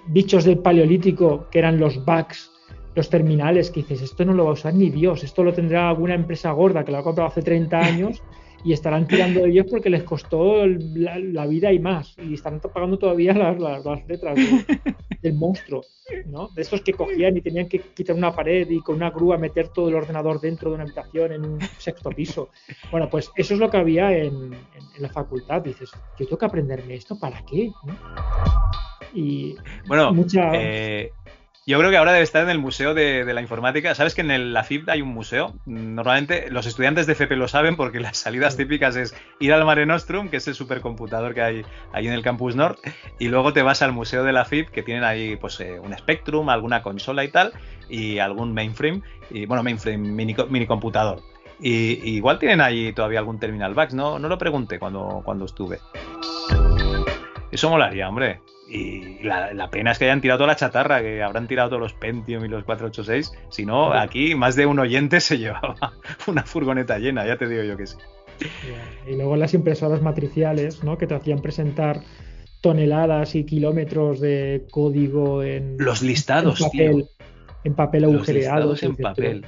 bichos 0.09 0.45
del 0.45 0.59
paleolítico 0.59 1.47
que 1.51 1.59
eran 1.59 1.79
los 1.79 2.05
bugs, 2.05 2.51
los 2.95 3.09
terminales, 3.09 3.71
que 3.71 3.81
dices, 3.81 4.03
esto 4.03 4.25
no 4.25 4.35
lo 4.35 4.45
va 4.45 4.51
a 4.51 4.55
usar 4.55 4.75
ni 4.75 4.91
Dios, 4.91 5.25
esto 5.25 5.43
lo 5.43 5.53
tendrá 5.53 5.89
alguna 5.89 6.15
empresa 6.15 6.51
gorda 6.53 6.85
que 6.85 6.93
lo 6.93 6.99
ha 6.99 7.03
comprado 7.03 7.29
hace 7.31 7.43
30 7.43 7.81
años 7.87 8.23
y 8.65 8.73
estarán 8.73 9.09
tirando 9.09 9.41
de 9.43 9.51
ellos 9.51 9.67
porque 9.71 9.91
les 9.91 10.05
costó 10.05 10.67
la, 10.67 11.19
la 11.19 11.47
vida 11.47 11.73
y 11.73 11.79
más, 11.79 12.15
y 12.19 12.35
están 12.35 12.61
pagando 12.61 12.99
todavía 12.99 13.33
las, 13.33 13.59
las- 13.59 13.85
las 13.85 14.07
letras 14.07 14.37
de- 14.37 14.93
del 15.23 15.35
monstruo, 15.35 15.83
¿no? 16.27 16.49
De 16.55 16.63
estos 16.63 16.81
que 16.83 16.93
cogían 16.93 17.37
y 17.37 17.41
tenían 17.41 17.69
que 17.69 17.79
quitar 17.95 18.15
una 18.17 18.35
pared 18.35 18.69
y 18.69 18.81
con 18.81 18.97
una 18.97 19.11
grúa 19.11 19.39
meter 19.39 19.69
todo 19.69 19.89
el 19.89 19.95
ordenador 19.95 20.41
dentro 20.41 20.69
de 20.71 20.75
una 20.75 20.85
habitación 20.85 21.33
en 21.33 21.45
un 21.45 21.59
sexto 21.79 22.11
piso. 22.11 22.51
Bueno, 22.91 23.09
pues 23.09 23.31
eso 23.37 23.55
es 23.55 23.61
lo 23.61 23.71
que 23.71 23.77
había 23.79 24.13
en, 24.17 24.35
en- 24.35 24.93
en 24.97 25.03
la 25.03 25.09
facultad. 25.09 25.63
Dices, 25.63 25.91
yo 26.19 26.27
tengo 26.27 26.39
que 26.39 26.47
aprenderme 26.47 26.95
esto, 26.97 27.19
¿para 27.19 27.41
qué? 27.45 27.71
¿no? 27.85 27.97
Y 29.15 29.57
Bueno, 29.87 30.13
mucha- 30.13 30.51
eh, 30.55 31.13
yo 31.67 31.79
creo 31.79 31.91
que 31.91 31.97
ahora 31.97 32.13
debe 32.13 32.25
estar 32.25 32.43
en 32.43 32.51
el 32.51 32.59
Museo 32.59 32.93
de, 32.93 33.25
de 33.25 33.35
la 33.35 33.41
Informática. 33.41 33.95
¿Sabes 33.95 34.15
que 34.17 34.21
en 34.23 34.31
el, 34.33 34.53
la 34.53 34.65
FIB 34.65 34.91
hay 34.91 35.01
un 35.01 35.11
museo? 35.11 35.55
Normalmente 35.65 36.51
los 36.51 36.67
estudiantes 36.67 37.07
de 37.07 37.13
FP 37.13 37.37
lo 37.37 37.47
saben 37.47 37.77
porque 37.77 38.01
las 38.01 38.17
salidas 38.17 38.57
típicas 38.57 38.97
es 38.97 39.15
ir 39.39 39.53
al 39.53 39.65
Mare 39.65 39.87
Nostrum, 39.87 40.29
que 40.29 40.39
es 40.39 40.49
el 40.49 40.55
supercomputador 40.55 41.35
que 41.35 41.43
hay 41.43 41.63
ahí 41.93 42.09
en 42.09 42.15
el 42.15 42.23
Campus 42.23 42.57
North, 42.57 42.81
y 43.21 43.29
luego 43.29 43.53
te 43.53 43.63
vas 43.63 43.81
al 43.83 43.93
Museo 43.93 44.25
de 44.25 44.33
la 44.33 44.45
FIB, 44.45 44.71
que 44.71 44.83
tienen 44.83 45.05
ahí 45.05 45.37
pues, 45.37 45.61
eh, 45.61 45.79
un 45.79 45.97
Spectrum, 45.97 46.49
alguna 46.49 46.83
consola 46.83 47.23
y 47.23 47.29
tal, 47.29 47.53
y 47.89 48.19
algún 48.19 48.53
mainframe, 48.55 49.03
y 49.31 49.47
bueno, 49.47 49.63
mainframe, 49.63 49.99
mini, 49.99 50.35
mini 50.49 50.67
computador. 50.67 51.21
Y, 51.61 52.01
y 52.03 52.17
igual 52.17 52.41
tienen 52.41 52.61
ahí 52.61 52.93
todavía 52.93 53.21
algún 53.21 53.39
terminal 53.39 53.73
VAX, 53.75 53.95
no, 53.95 54.19
no 54.19 54.27
lo 54.29 54.37
pregunté 54.37 54.81
cuando, 54.81 55.23
cuando 55.25 55.45
estuve. 55.45 55.79
Eso 57.53 57.71
molaría, 57.71 58.09
hombre. 58.09 58.41
Y 58.75 59.19
la, 59.23 59.53
la 59.53 59.69
pena 59.69 59.93
es 59.93 59.99
que 59.99 60.07
hayan 60.07 60.23
tirado 60.23 60.39
toda 60.39 60.49
la 60.49 60.57
chatarra, 60.57 61.03
que 61.03 61.23
habrán 61.23 61.47
tirado 61.47 61.69
todos 61.69 61.83
los 61.83 61.93
Pentium 61.93 62.43
y 62.47 62.49
los 62.49 62.65
486. 62.65 63.31
Si 63.51 63.67
no, 63.67 63.93
aquí 63.93 64.35
más 64.35 64.57
de 64.57 64.65
un 64.65 64.79
oyente 64.79 65.21
se 65.21 65.37
llevaba 65.39 65.77
una 66.27 66.43
furgoneta 66.45 66.99
llena, 66.99 67.27
ya 67.27 67.37
te 67.37 67.47
digo 67.47 67.63
yo 67.65 67.77
que 67.77 67.87
sí. 67.87 67.97
Y 69.07 69.15
luego 69.17 69.37
las 69.37 69.53
impresoras 69.53 70.01
matriciales, 70.01 70.83
¿no? 70.83 70.97
Que 70.97 71.07
te 71.07 71.15
hacían 71.15 71.43
presentar 71.43 72.01
toneladas 72.63 73.35
y 73.35 73.45
kilómetros 73.45 74.21
de 74.21 74.65
código 74.71 75.43
en, 75.43 75.77
Los 75.79 76.01
listados, 76.01 76.59
en 76.63 76.67
papel, 76.67 76.93
tío. 76.97 77.27
en 77.65 77.75
papel 77.75 78.03
Los 78.05 78.15
agujereado. 78.15 78.73
listados 78.73 78.83
en 78.85 78.97
papel. 78.97 79.47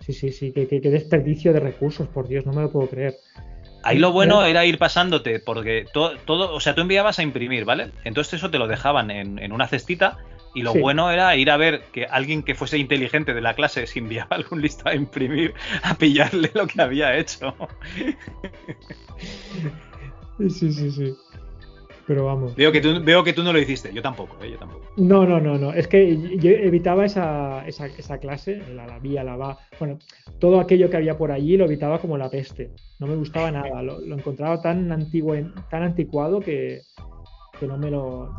Sí, 0.00 0.14
sí, 0.14 0.32
sí, 0.32 0.50
qué 0.52 0.80
desperdicio 0.80 1.52
de 1.52 1.60
recursos, 1.60 2.08
por 2.08 2.26
Dios, 2.26 2.46
no 2.46 2.54
me 2.54 2.62
lo 2.62 2.72
puedo 2.72 2.88
creer. 2.88 3.16
Ahí 3.82 3.98
lo 3.98 4.12
bueno 4.12 4.44
era 4.44 4.64
ir 4.64 4.78
pasándote, 4.78 5.40
porque 5.40 5.86
todo, 5.92 6.16
todo, 6.18 6.54
o 6.54 6.60
sea, 6.60 6.74
tú 6.74 6.82
enviabas 6.82 7.18
a 7.18 7.22
imprimir, 7.22 7.64
¿vale? 7.64 7.90
Entonces 8.04 8.34
eso 8.34 8.50
te 8.50 8.58
lo 8.58 8.68
dejaban 8.68 9.10
en, 9.10 9.38
en 9.38 9.52
una 9.52 9.66
cestita 9.66 10.18
y 10.54 10.62
lo 10.62 10.72
Sí. 10.72 10.80
bueno 10.80 11.10
era 11.10 11.34
ir 11.36 11.50
a 11.50 11.56
ver 11.56 11.82
que 11.92 12.04
alguien 12.06 12.42
que 12.42 12.54
fuese 12.54 12.78
inteligente 12.78 13.32
de 13.34 13.40
la 13.40 13.54
clase, 13.54 13.86
si 13.86 13.98
enviaba 14.00 14.28
algún 14.36 14.60
listado 14.62 14.90
a 14.90 14.94
imprimir, 14.94 15.54
a 15.82 15.94
pillarle 15.94 16.50
lo 16.54 16.66
que 16.66 16.80
había 16.82 17.16
hecho. 17.16 17.56
Sí, 20.38 20.50
sí, 20.72 20.90
sí. 20.90 21.14
Pero 22.12 22.26
vamos. 22.26 22.54
Veo 22.54 22.70
que 22.70 22.82
tú, 22.82 23.02
veo 23.02 23.24
que 23.24 23.32
tú 23.32 23.42
no 23.42 23.54
lo 23.54 23.58
hiciste, 23.58 23.90
yo 23.90 24.02
tampoco, 24.02 24.36
¿eh? 24.44 24.50
yo 24.50 24.58
tampoco. 24.58 24.84
No, 24.98 25.24
no, 25.24 25.40
no, 25.40 25.56
no. 25.56 25.72
Es 25.72 25.88
que 25.88 26.36
yo 26.36 26.50
evitaba 26.50 27.06
esa, 27.06 27.66
esa, 27.66 27.86
esa 27.86 28.18
clase, 28.18 28.62
la, 28.74 28.86
la 28.86 28.98
vía, 28.98 29.24
la 29.24 29.36
va. 29.36 29.58
Bueno, 29.78 29.98
todo 30.38 30.60
aquello 30.60 30.90
que 30.90 30.98
había 30.98 31.16
por 31.16 31.32
allí 31.32 31.56
lo 31.56 31.64
evitaba 31.64 31.98
como 32.00 32.18
la 32.18 32.28
peste. 32.28 32.70
No 33.00 33.06
me 33.06 33.16
gustaba 33.16 33.50
nada. 33.50 33.82
Lo, 33.82 33.98
lo 33.98 34.14
encontraba 34.14 34.60
tan 34.60 34.92
antiguo, 34.92 35.34
tan 35.70 35.84
anticuado 35.84 36.40
que, 36.40 36.82
que 37.58 37.66
no 37.66 37.78
me 37.78 37.90
lo. 37.90 38.36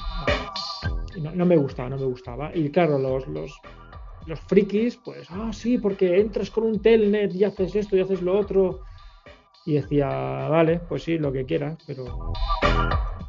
No, 1.19 1.31
no 1.33 1.43
me 1.43 1.57
gustaba, 1.57 1.89
no 1.89 1.97
me 1.97 2.05
gustaba. 2.05 2.51
Y 2.53 2.69
claro, 2.69 2.99
los, 2.99 3.27
los, 3.27 3.59
los 4.27 4.39
frikis, 4.41 4.97
pues, 4.97 5.27
ah, 5.31 5.49
sí, 5.51 5.79
porque 5.79 6.19
entras 6.19 6.51
con 6.51 6.65
un 6.65 6.79
telnet 6.79 7.33
y 7.33 7.43
haces 7.43 7.75
esto 7.75 7.97
y 7.97 8.01
haces 8.01 8.21
lo 8.21 8.37
otro. 8.37 8.81
Y 9.65 9.73
decía, 9.75 10.07
vale, 10.07 10.79
pues 10.89 11.03
sí, 11.03 11.17
lo 11.17 11.31
que 11.31 11.45
quieras, 11.45 11.77
pero. 11.87 12.33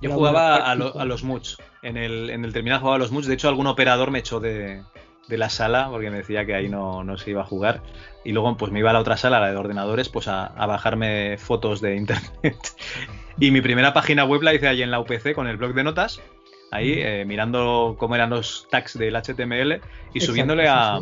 Yo 0.01 0.11
jugaba 0.13 0.57
a, 0.57 0.75
lo- 0.75 0.85
práctica. 0.87 1.03
a 1.03 1.07
los 1.07 1.25
moods. 1.25 1.59
En 1.83 1.97
el, 1.97 2.31
en 2.31 2.45
el 2.45 2.53
terminal 2.53 2.81
jugaba 2.81 2.97
a 2.97 2.99
los 2.99 3.13
moods. 3.13 3.27
De 3.27 3.35
hecho, 3.35 3.49
algún 3.49 3.67
operador 3.67 4.11
me 4.11 4.19
echó 4.19 4.41
de, 4.41 4.83
de 5.29 5.39
la 5.39 5.49
sala 5.49 5.89
porque 5.91 6.11
me 6.11 6.19
decía 6.19 6.45
que 6.45 6.55
ahí 6.55 6.69
no, 6.69 7.05
no 7.05 7.17
se 7.17 7.31
iba 7.31 7.43
a 7.43 7.47
jugar. 7.47 7.83
Y 8.25 8.33
luego 8.33 8.57
pues 8.57 8.73
me 8.73 8.81
iba 8.81 8.91
a 8.91 8.93
la 8.93 9.01
otra 9.01 9.17
sala, 9.17 9.41
la 9.41 9.51
de 9.51 9.57
ordenadores, 9.57 10.09
pues 10.09 10.29
a, 10.29 10.47
a 10.47 10.67
bajarme 10.67 11.37
fotos 11.39 11.81
de 11.81 11.97
internet. 11.97 12.57
y 13.39 13.51
mi 13.51 13.61
primera 13.61 13.93
página 13.95 14.25
web 14.25 14.43
la 14.43 14.53
hice 14.55 14.67
ahí 14.69 14.83
en 14.83 14.91
la 14.91 15.01
UPC 15.01 15.35
con 15.35 15.47
el 15.47 15.57
blog 15.57 15.73
de 15.75 15.85
notas. 15.85 16.21
Ahí, 16.71 16.95
eh, 16.97 17.25
mirando 17.25 17.95
cómo 17.99 18.17
eran 18.17 18.31
los 18.31 18.67
tags 18.71 18.99
del 18.99 19.15
HTML 19.15 19.81
y 20.13 20.21
subiéndole 20.21 20.67
a, 20.69 20.97
a, 20.97 21.01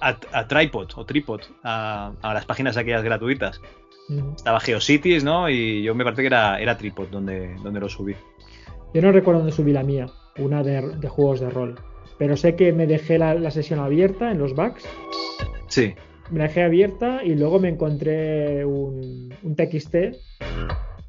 a- 0.00 0.18
a 0.32 0.48
Tripod 0.48 0.88
o 0.96 1.04
Tripod, 1.06 1.42
a, 1.62 2.10
a 2.22 2.34
las 2.34 2.44
páginas 2.44 2.76
aquellas 2.76 3.04
gratuitas. 3.04 3.60
Estaba 4.36 4.60
Geocities, 4.60 5.24
¿no? 5.24 5.48
Y 5.48 5.82
yo 5.82 5.94
me 5.94 6.04
parece 6.04 6.22
que 6.22 6.26
era, 6.26 6.60
era 6.60 6.76
Tripod 6.76 7.08
donde, 7.08 7.54
donde 7.62 7.80
lo 7.80 7.88
subí. 7.88 8.14
Yo 8.94 9.00
no 9.00 9.12
recuerdo 9.12 9.40
dónde 9.40 9.54
subí 9.54 9.72
la 9.72 9.82
mía, 9.82 10.06
una 10.38 10.62
de, 10.62 10.96
de 10.98 11.08
juegos 11.08 11.40
de 11.40 11.50
rol. 11.50 11.76
Pero 12.18 12.36
sé 12.36 12.54
que 12.56 12.72
me 12.72 12.86
dejé 12.86 13.18
la, 13.18 13.34
la 13.34 13.50
sesión 13.50 13.80
abierta 13.80 14.30
en 14.30 14.38
los 14.38 14.54
bugs. 14.54 14.84
Sí. 15.68 15.94
Me 16.30 16.38
la 16.38 16.44
dejé 16.44 16.62
abierta 16.62 17.24
y 17.24 17.34
luego 17.34 17.58
me 17.58 17.68
encontré 17.68 18.64
un, 18.64 19.34
un 19.42 19.56
TXT 19.56 19.94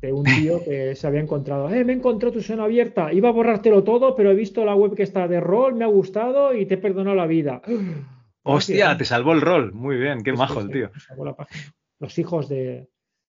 de 0.01 0.13
un 0.13 0.23
tío 0.23 0.63
que 0.63 0.95
se 0.95 1.07
había 1.07 1.21
encontrado. 1.21 1.69
Eh, 1.69 1.83
me 1.83 1.93
he 1.93 1.95
encontrado 1.95 2.33
tu 2.33 2.39
sesión 2.39 2.61
abierta. 2.61 3.11
Iba 3.11 3.29
a 3.29 3.33
borrártelo 3.33 3.83
todo, 3.83 4.15
pero 4.15 4.31
he 4.31 4.35
visto 4.35 4.63
la 4.65 4.75
web 4.75 4.95
que 4.95 5.03
está 5.03 5.27
de 5.27 5.39
rol, 5.39 5.75
me 5.75 5.83
ha 5.83 5.87
gustado 5.87 6.53
y 6.53 6.65
te 6.65 6.75
he 6.75 6.77
perdonado 6.77 7.15
la 7.15 7.27
vida. 7.27 7.61
Hostia, 8.43 8.97
te 8.97 9.05
salvó 9.05 9.33
el 9.33 9.41
rol. 9.41 9.73
Muy 9.73 9.97
bien, 9.97 10.23
qué 10.23 10.33
majo 10.33 10.61
el 10.61 10.69
tío. 10.69 10.89
me 10.93 10.99
salvó 10.99 11.25
la 11.25 11.35
página. 11.35 11.73
Los 12.03 12.19
hijos 12.19 12.49
de 12.49 12.89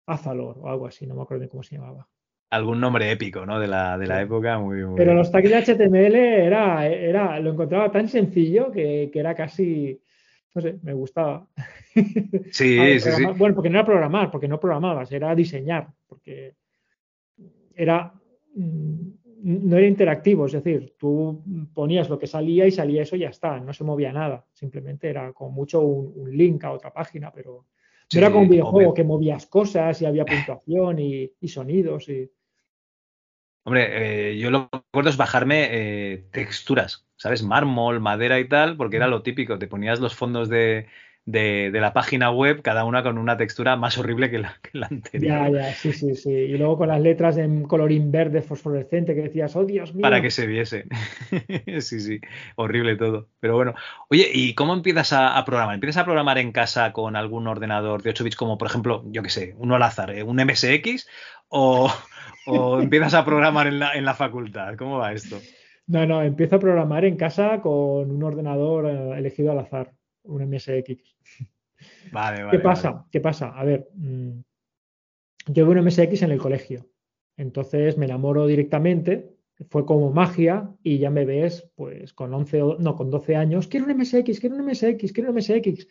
Azalor 0.05 0.59
o 0.61 0.69
algo 0.69 0.87
así, 0.87 1.07
no 1.07 1.15
me 1.15 1.23
acuerdo 1.23 1.45
de 1.45 1.49
cómo 1.49 1.63
se 1.63 1.77
llamaba. 1.77 2.07
Algún 2.51 2.79
nombre 2.79 3.11
épico, 3.11 3.47
¿no? 3.47 3.59
De 3.59 3.67
la, 3.67 3.97
de 3.97 4.07
la 4.07 4.21
época, 4.21 4.59
muy, 4.59 4.85
muy 4.85 4.95
Pero 4.95 5.15
los 5.15 5.33
tags 5.33 5.49
de 5.49 5.57
HTML 5.57 6.15
era, 6.15 6.87
era, 6.87 7.41
lo 7.41 7.53
encontraba 7.53 7.91
tan 7.91 8.09
sencillo 8.09 8.71
que, 8.71 9.09
que 9.11 9.19
era 9.19 9.35
casi, 9.35 9.99
no 10.55 10.61
sé, 10.61 10.79
me 10.83 10.93
gustaba. 10.93 11.49
Sí, 12.53 12.79
ver, 12.79 13.01
sí, 13.01 13.11
sí. 13.11 13.25
Bueno, 13.39 13.55
porque 13.55 13.71
no 13.71 13.79
era 13.79 13.87
programar, 13.87 14.31
porque 14.31 14.49
no 14.49 14.61
programabas, 14.61 15.11
era 15.11 15.35
diseñar, 15.35 15.89
porque 16.07 16.55
era, 17.75 18.13
mm, 18.55 19.09
no 19.45 19.79
era 19.79 19.87
interactivo, 19.87 20.45
es 20.45 20.53
decir, 20.53 20.95
tú 20.99 21.43
ponías 21.73 22.11
lo 22.11 22.19
que 22.19 22.27
salía 22.27 22.67
y 22.67 22.71
salía 22.71 23.03
eso 23.03 23.17
y 23.17 23.21
ya 23.21 23.31
está, 23.31 23.59
no 23.61 23.73
se 23.73 23.83
movía 23.83 24.13
nada, 24.13 24.45
simplemente 24.53 25.09
era 25.09 25.33
como 25.33 25.53
mucho 25.53 25.81
un, 25.81 26.13
un 26.15 26.37
link 26.37 26.63
a 26.65 26.73
otra 26.73 26.93
página, 26.93 27.33
pero 27.33 27.65
Sí, 28.11 28.19
era 28.19 28.31
como 28.31 28.43
un 28.43 28.49
videojuego 28.49 28.95
que 28.95 29.05
movías 29.05 29.47
cosas 29.47 30.01
y 30.01 30.07
había 30.07 30.25
puntuación 30.25 30.99
y, 30.99 31.31
y 31.41 31.49
sonidos 31.49 32.09
y... 32.09 32.31
Hombre, 33.65 34.31
eh, 34.31 34.39
yo 34.39 34.51
lo 34.51 34.71
que 34.71 34.79
recuerdo 34.79 35.11
es 35.11 35.19
bajarme 35.19 35.69
eh, 35.71 36.29
texturas, 36.33 37.07
¿sabes? 37.17 37.43
Mármol, 37.43 38.01
madera 38.01 38.41
y 38.41 38.49
tal, 38.49 38.79
porque 38.79 38.97
era 38.97 39.09
lo 39.09 39.23
típico. 39.23 39.59
Te 39.59 39.67
ponías 39.67 40.01
los 40.01 40.15
fondos 40.15 40.49
de, 40.49 40.87
de- 41.31 41.71
de 41.71 41.81
la 41.81 41.93
página 41.93 42.31
web, 42.31 42.63
cada 42.63 42.85
una 42.85 43.03
con 43.03 43.19
una 43.19 43.37
textura 43.37 43.77
más 43.77 43.99
horrible 43.99 44.31
que 44.31 44.39
la, 44.39 44.57
que 44.63 44.79
la 44.79 44.87
anterior. 44.91 45.51
Ya, 45.53 45.63
ya, 45.69 45.73
sí, 45.75 45.93
sí, 45.93 46.15
sí. 46.15 46.31
Y 46.31 46.57
luego 46.57 46.79
con 46.79 46.89
las 46.89 47.01
letras 47.01 47.37
en 47.37 47.65
colorín 47.65 48.11
verde 48.11 48.41
fosforescente 48.41 49.15
que 49.15 49.23
decías, 49.23 49.55
oh 49.55 49.65
Dios 49.67 49.95
mío. 49.95 50.03
Para 50.03 50.23
que 50.23 50.31
se 50.31 50.47
viese. 50.47 50.85
sí, 51.81 52.01
sí, 52.01 52.21
horrible 52.57 52.97
todo. 52.97 53.29
Pero 53.41 53.57
bueno, 53.57 53.75
oye, 54.09 54.31
¿y 54.33 54.55
cómo 54.55 54.73
empiezas 54.73 55.13
a, 55.13 55.37
a 55.37 55.45
programar? 55.45 55.75
¿Empiezas 55.75 56.01
a 56.01 56.05
programar 56.07 56.39
en 56.39 56.53
casa 56.53 56.93
con 56.93 57.15
algún 57.15 57.47
ordenador 57.47 58.03
de 58.03 58.11
8 58.11 58.25
bits 58.25 58.37
como, 58.37 58.57
por 58.57 58.69
ejemplo, 58.69 59.05
yo 59.07 59.23
qué 59.23 59.31
sé, 59.31 59.55
uno 59.59 59.75
al 59.77 59.83
azar, 59.83 60.11
¿eh? 60.11 60.23
un 60.23 60.37
MSX? 60.41 61.07
¿O, 61.49 61.93
o 62.47 62.81
empiezas 62.81 63.13
a 63.15 63.25
programar 63.27 63.67
en 63.67 63.79
la, 63.81 63.93
en 63.93 64.05
la 64.07 64.15
facultad? 64.15 64.77
¿Cómo 64.77 64.99
va 64.99 65.13
esto? 65.13 65.39
No, 65.87 66.07
no, 66.07 66.23
empiezo 66.23 66.57
a 66.57 66.59
programar 66.59 67.05
en 67.05 67.17
casa 67.17 67.61
con 67.61 68.11
un 68.11 68.23
ordenador 68.23 68.87
eh, 68.87 69.19
elegido 69.19 69.53
al 69.53 69.59
azar, 69.61 69.93
un 70.25 70.43
MSX. 70.43 70.97
Vale, 72.13 72.43
vale. 72.45 72.51
¿Qué 72.51 72.63
pasa? 72.63 73.07
¿Qué 73.11 73.21
pasa? 73.21 73.49
A 73.49 73.65
ver, 73.65 73.89
mm, 73.95 74.31
yo 75.49 75.67
veo 75.67 75.73
un 75.81 75.87
MSX 75.89 76.23
en 76.23 76.31
el 76.33 76.39
colegio, 76.39 76.87
entonces 77.37 77.97
me 77.97 78.05
enamoro 78.07 78.47
directamente, 78.47 79.31
fue 79.71 79.85
como 79.87 80.11
magia 80.13 80.71
y 80.83 80.99
ya 80.99 81.11
me 81.11 81.25
ves, 81.25 81.71
pues 81.75 82.13
con 82.13 82.33
11, 82.35 82.63
o- 82.63 82.79
no, 82.79 82.95
con 82.97 83.11
12 83.11 83.35
años, 83.37 83.67
quiero 83.67 83.87
un 83.87 83.93
MSX, 83.93 84.41
quiero 84.41 84.57
un 84.57 84.63
MSX, 84.69 85.13
quiero 85.13 85.31
un 85.31 85.37
MSX, 85.39 85.89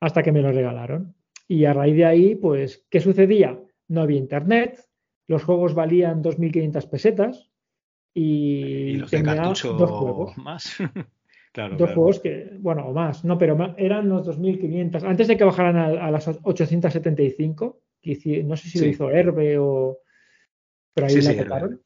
hasta 0.00 0.22
que 0.22 0.32
me 0.32 0.42
lo 0.42 0.52
regalaron. 0.52 1.14
Y 1.48 1.64
a 1.64 1.72
raíz 1.72 1.96
de 1.96 2.04
ahí, 2.04 2.34
pues, 2.34 2.84
¿qué 2.90 3.00
sucedía? 3.00 3.58
No 3.88 4.02
había 4.02 4.18
internet, 4.18 4.84
los 5.28 5.42
juegos 5.44 5.74
valían 5.74 6.22
2.500 6.22 6.86
pesetas 6.86 7.50
y, 8.14 8.90
Y 8.90 8.96
los 8.98 9.10
de 9.10 9.18
tenía 9.18 9.36
cartucho 9.36 9.72
dos 9.72 9.90
juegos. 9.92 10.36
más. 10.38 10.76
claro, 11.56 11.76
Dos 11.76 11.86
claro. 11.88 11.94
juegos 11.94 12.20
que, 12.20 12.32
bueno, 12.60 12.86
o 12.88 12.92
más, 12.92 13.24
no, 13.24 13.36
pero 13.38 13.52
eran 13.78 14.08
los 14.08 14.26
2500. 14.26 15.04
Antes 15.04 15.28
de 15.28 15.36
que 15.36 15.44
bajaran 15.50 15.76
a, 15.76 15.86
a 16.06 16.10
las 16.10 16.28
875, 16.42 17.80
que 18.02 18.12
hici- 18.12 18.44
no 18.44 18.56
sé 18.56 18.68
si 18.68 18.78
lo 18.78 18.86
hizo 18.86 19.10
Herbe 19.10 19.58
o. 19.58 19.98
Pero 20.94 21.06
ahí 21.06 21.14
Sí, 21.14 21.22
la 21.22 21.32
sí, 21.32 21.38
tocaron. 21.38 21.80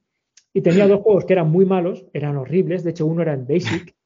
Y 0.52 0.60
tenía 0.62 0.86
dos 0.88 1.00
juegos 1.00 1.24
que 1.26 1.34
eran 1.34 1.50
muy 1.50 1.64
malos, 1.66 2.06
eran 2.12 2.36
horribles. 2.36 2.84
De 2.84 2.90
hecho, 2.90 3.06
uno 3.06 3.22
era 3.22 3.34
en 3.34 3.46
Basic. 3.46 3.94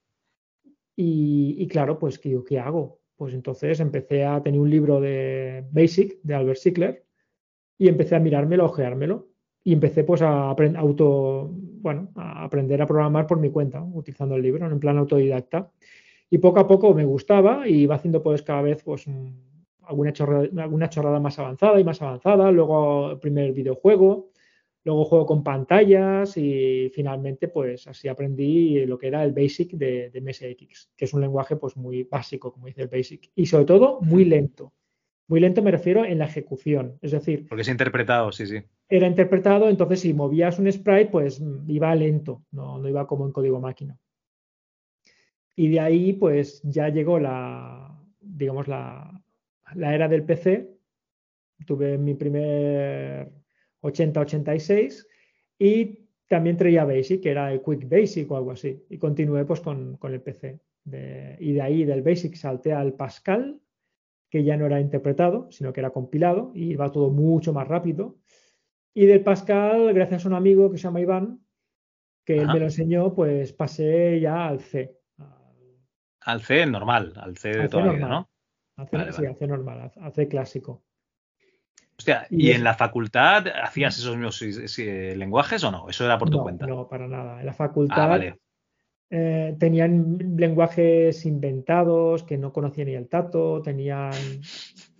Y, 0.96 1.56
y 1.58 1.66
claro, 1.68 1.98
pues, 1.98 2.18
¿qué, 2.18 2.38
qué 2.46 2.58
hago? 2.58 3.00
Pues 3.16 3.34
entonces 3.34 3.80
empecé 3.80 4.24
a 4.24 4.42
tener 4.42 4.60
un 4.60 4.70
libro 4.70 5.00
de 5.00 5.64
Basic 5.72 6.20
de 6.22 6.34
Albert 6.34 6.58
Sickler 6.58 7.04
y 7.78 7.88
empecé 7.88 8.16
a 8.16 8.20
mirármelo, 8.20 8.64
a 8.64 8.66
ojeármelo. 8.66 9.28
Y 9.64 9.72
empecé 9.72 10.04
pues 10.04 10.22
a 10.22 10.50
auto, 10.50 11.52
bueno, 11.84 12.08
a 12.16 12.44
aprender 12.44 12.80
a 12.80 12.86
programar 12.86 13.26
por 13.26 13.38
mi 13.38 13.50
cuenta, 13.50 13.82
utilizando 13.82 14.36
el 14.36 14.42
libro, 14.42 14.66
en 14.66 14.80
plan 14.80 14.96
autodidacta. 14.96 15.70
Y 16.30 16.38
poco 16.38 16.58
a 16.60 16.66
poco 16.66 16.94
me 16.94 17.04
gustaba 17.04 17.68
y 17.68 17.82
iba 17.82 17.96
haciendo 17.96 18.22
pues 18.22 18.42
cada 18.42 18.62
vez 18.62 18.82
pues 18.82 19.06
mm, 19.06 19.28
alguna 19.82 20.10
chorrada, 20.14 20.48
alguna 20.62 20.88
chorrada 20.88 21.20
más 21.20 21.38
avanzada 21.38 21.78
y 21.78 21.84
más 21.84 22.00
avanzada. 22.00 22.50
Luego 22.50 23.10
el 23.10 23.18
primer 23.18 23.52
videojuego, 23.52 24.30
luego 24.82 25.04
juego 25.04 25.26
con 25.26 25.44
pantallas 25.44 26.38
y 26.38 26.90
finalmente 26.94 27.48
pues 27.48 27.86
así 27.86 28.08
aprendí 28.08 28.86
lo 28.86 28.96
que 28.96 29.08
era 29.08 29.22
el 29.22 29.32
Basic 29.32 29.72
de, 29.72 30.08
de 30.08 30.20
MSX, 30.22 30.90
que 30.96 31.04
es 31.04 31.12
un 31.12 31.20
lenguaje 31.20 31.56
pues 31.56 31.76
muy 31.76 32.04
básico, 32.04 32.50
como 32.50 32.66
dice 32.66 32.80
el 32.80 32.88
Basic. 32.88 33.30
Y 33.34 33.44
sobre 33.44 33.66
todo 33.66 34.00
muy 34.00 34.24
lento. 34.24 34.72
Muy 35.28 35.40
lento 35.40 35.62
me 35.62 35.70
refiero 35.70 36.04
en 36.04 36.18
la 36.18 36.26
ejecución. 36.26 36.98
Es 37.00 37.12
decir, 37.12 37.46
Porque 37.48 37.62
es 37.62 37.68
interpretado, 37.68 38.30
sí, 38.32 38.46
sí. 38.46 38.58
era 38.88 39.06
interpretado, 39.06 39.68
entonces 39.68 40.00
si 40.00 40.12
movías 40.14 40.58
un 40.58 40.70
sprite, 40.70 41.06
pues 41.10 41.42
iba 41.66 41.94
lento, 41.94 42.44
no, 42.52 42.78
no 42.78 42.88
iba 42.88 43.06
como 43.06 43.26
en 43.26 43.32
código 43.32 43.60
máquina. 43.60 43.96
Y 45.56 45.68
de 45.68 45.80
ahí, 45.80 46.12
pues 46.14 46.60
ya 46.64 46.88
llegó 46.88 47.18
la, 47.18 47.96
digamos, 48.20 48.66
la, 48.68 49.22
la 49.74 49.94
era 49.94 50.08
del 50.08 50.24
PC. 50.24 50.68
Tuve 51.66 51.96
mi 51.96 52.14
primer 52.14 53.30
80-86 53.82 55.06
y 55.58 56.00
también 56.28 56.56
traía 56.56 56.84
Basic, 56.84 57.22
que 57.22 57.30
era 57.30 57.52
el 57.52 57.62
Quick 57.62 57.88
Basic 57.88 58.30
o 58.30 58.36
algo 58.36 58.50
así. 58.50 58.84
Y 58.90 58.98
continué 58.98 59.44
pues 59.44 59.60
con, 59.60 59.96
con 59.96 60.12
el 60.12 60.20
PC. 60.20 60.58
De- 60.84 61.36
y 61.40 61.52
de 61.52 61.62
ahí 61.62 61.84
del 61.84 62.02
Basic 62.02 62.34
salté 62.34 62.72
al 62.72 62.94
Pascal, 62.94 63.60
que 64.34 64.42
ya 64.42 64.56
no 64.56 64.66
era 64.66 64.80
interpretado, 64.80 65.46
sino 65.52 65.72
que 65.72 65.78
era 65.78 65.90
compilado 65.90 66.50
y 66.56 66.72
iba 66.72 66.90
todo 66.90 67.08
mucho 67.10 67.52
más 67.52 67.68
rápido. 67.68 68.16
Y 68.92 69.06
del 69.06 69.22
Pascal, 69.22 69.94
gracias 69.94 70.24
a 70.24 70.28
un 70.28 70.34
amigo 70.34 70.72
que 70.72 70.76
se 70.76 70.82
llama 70.82 71.00
Iván, 71.00 71.38
que 72.24 72.42
él 72.42 72.48
me 72.48 72.58
lo 72.58 72.64
enseñó, 72.64 73.14
pues 73.14 73.52
pasé 73.52 74.18
ya 74.18 74.48
al 74.48 74.58
C. 74.58 74.98
Al 76.22 76.42
C 76.42 76.66
normal, 76.66 77.12
al 77.16 77.36
C 77.38 77.48
de 77.50 77.60
Al 77.60 77.66
C 77.66 77.70
toda 77.70 77.86
la 77.86 77.92
vida. 77.92 78.08
¿no? 78.08 78.28
Al 78.76 78.88
C, 78.88 78.96
Vale, 78.96 79.12
sí, 79.12 79.16
vale. 79.18 79.28
al 79.28 79.36
C 79.36 79.46
normal, 79.46 79.92
al- 80.00 80.12
C 80.12 80.26
clásico. 80.26 80.82
Hostia, 81.96 82.26
Y 82.28 82.48
¿y 82.48 82.50
es- 82.50 82.56
en 82.56 82.64
la 82.64 82.74
facultad 82.74 83.46
hacías 83.62 83.96
esos 83.98 84.16
mismos 84.16 84.36
sí, 84.38 84.84
lenguajes 85.14 85.62
o 85.62 85.70
no? 85.70 85.88
Eso 85.88 86.04
era 86.04 86.18
por 86.18 86.28
tu 86.28 86.38
no, 86.38 86.42
cuenta. 86.42 86.66
no, 86.66 86.88
para 86.88 87.06
nada. 87.06 87.38
En 87.38 87.46
la 87.46 87.54
facultad 87.54 88.02
Ah, 88.02 88.08
vale. 88.08 88.40
Eh, 89.10 89.54
tenían 89.58 90.18
lenguajes 90.36 91.24
inventados 91.26 92.22
que 92.22 92.38
no 92.38 92.52
conocía 92.52 92.84
ni 92.84 92.94
el 92.94 93.08
tato, 93.08 93.60
tenían, 93.62 94.12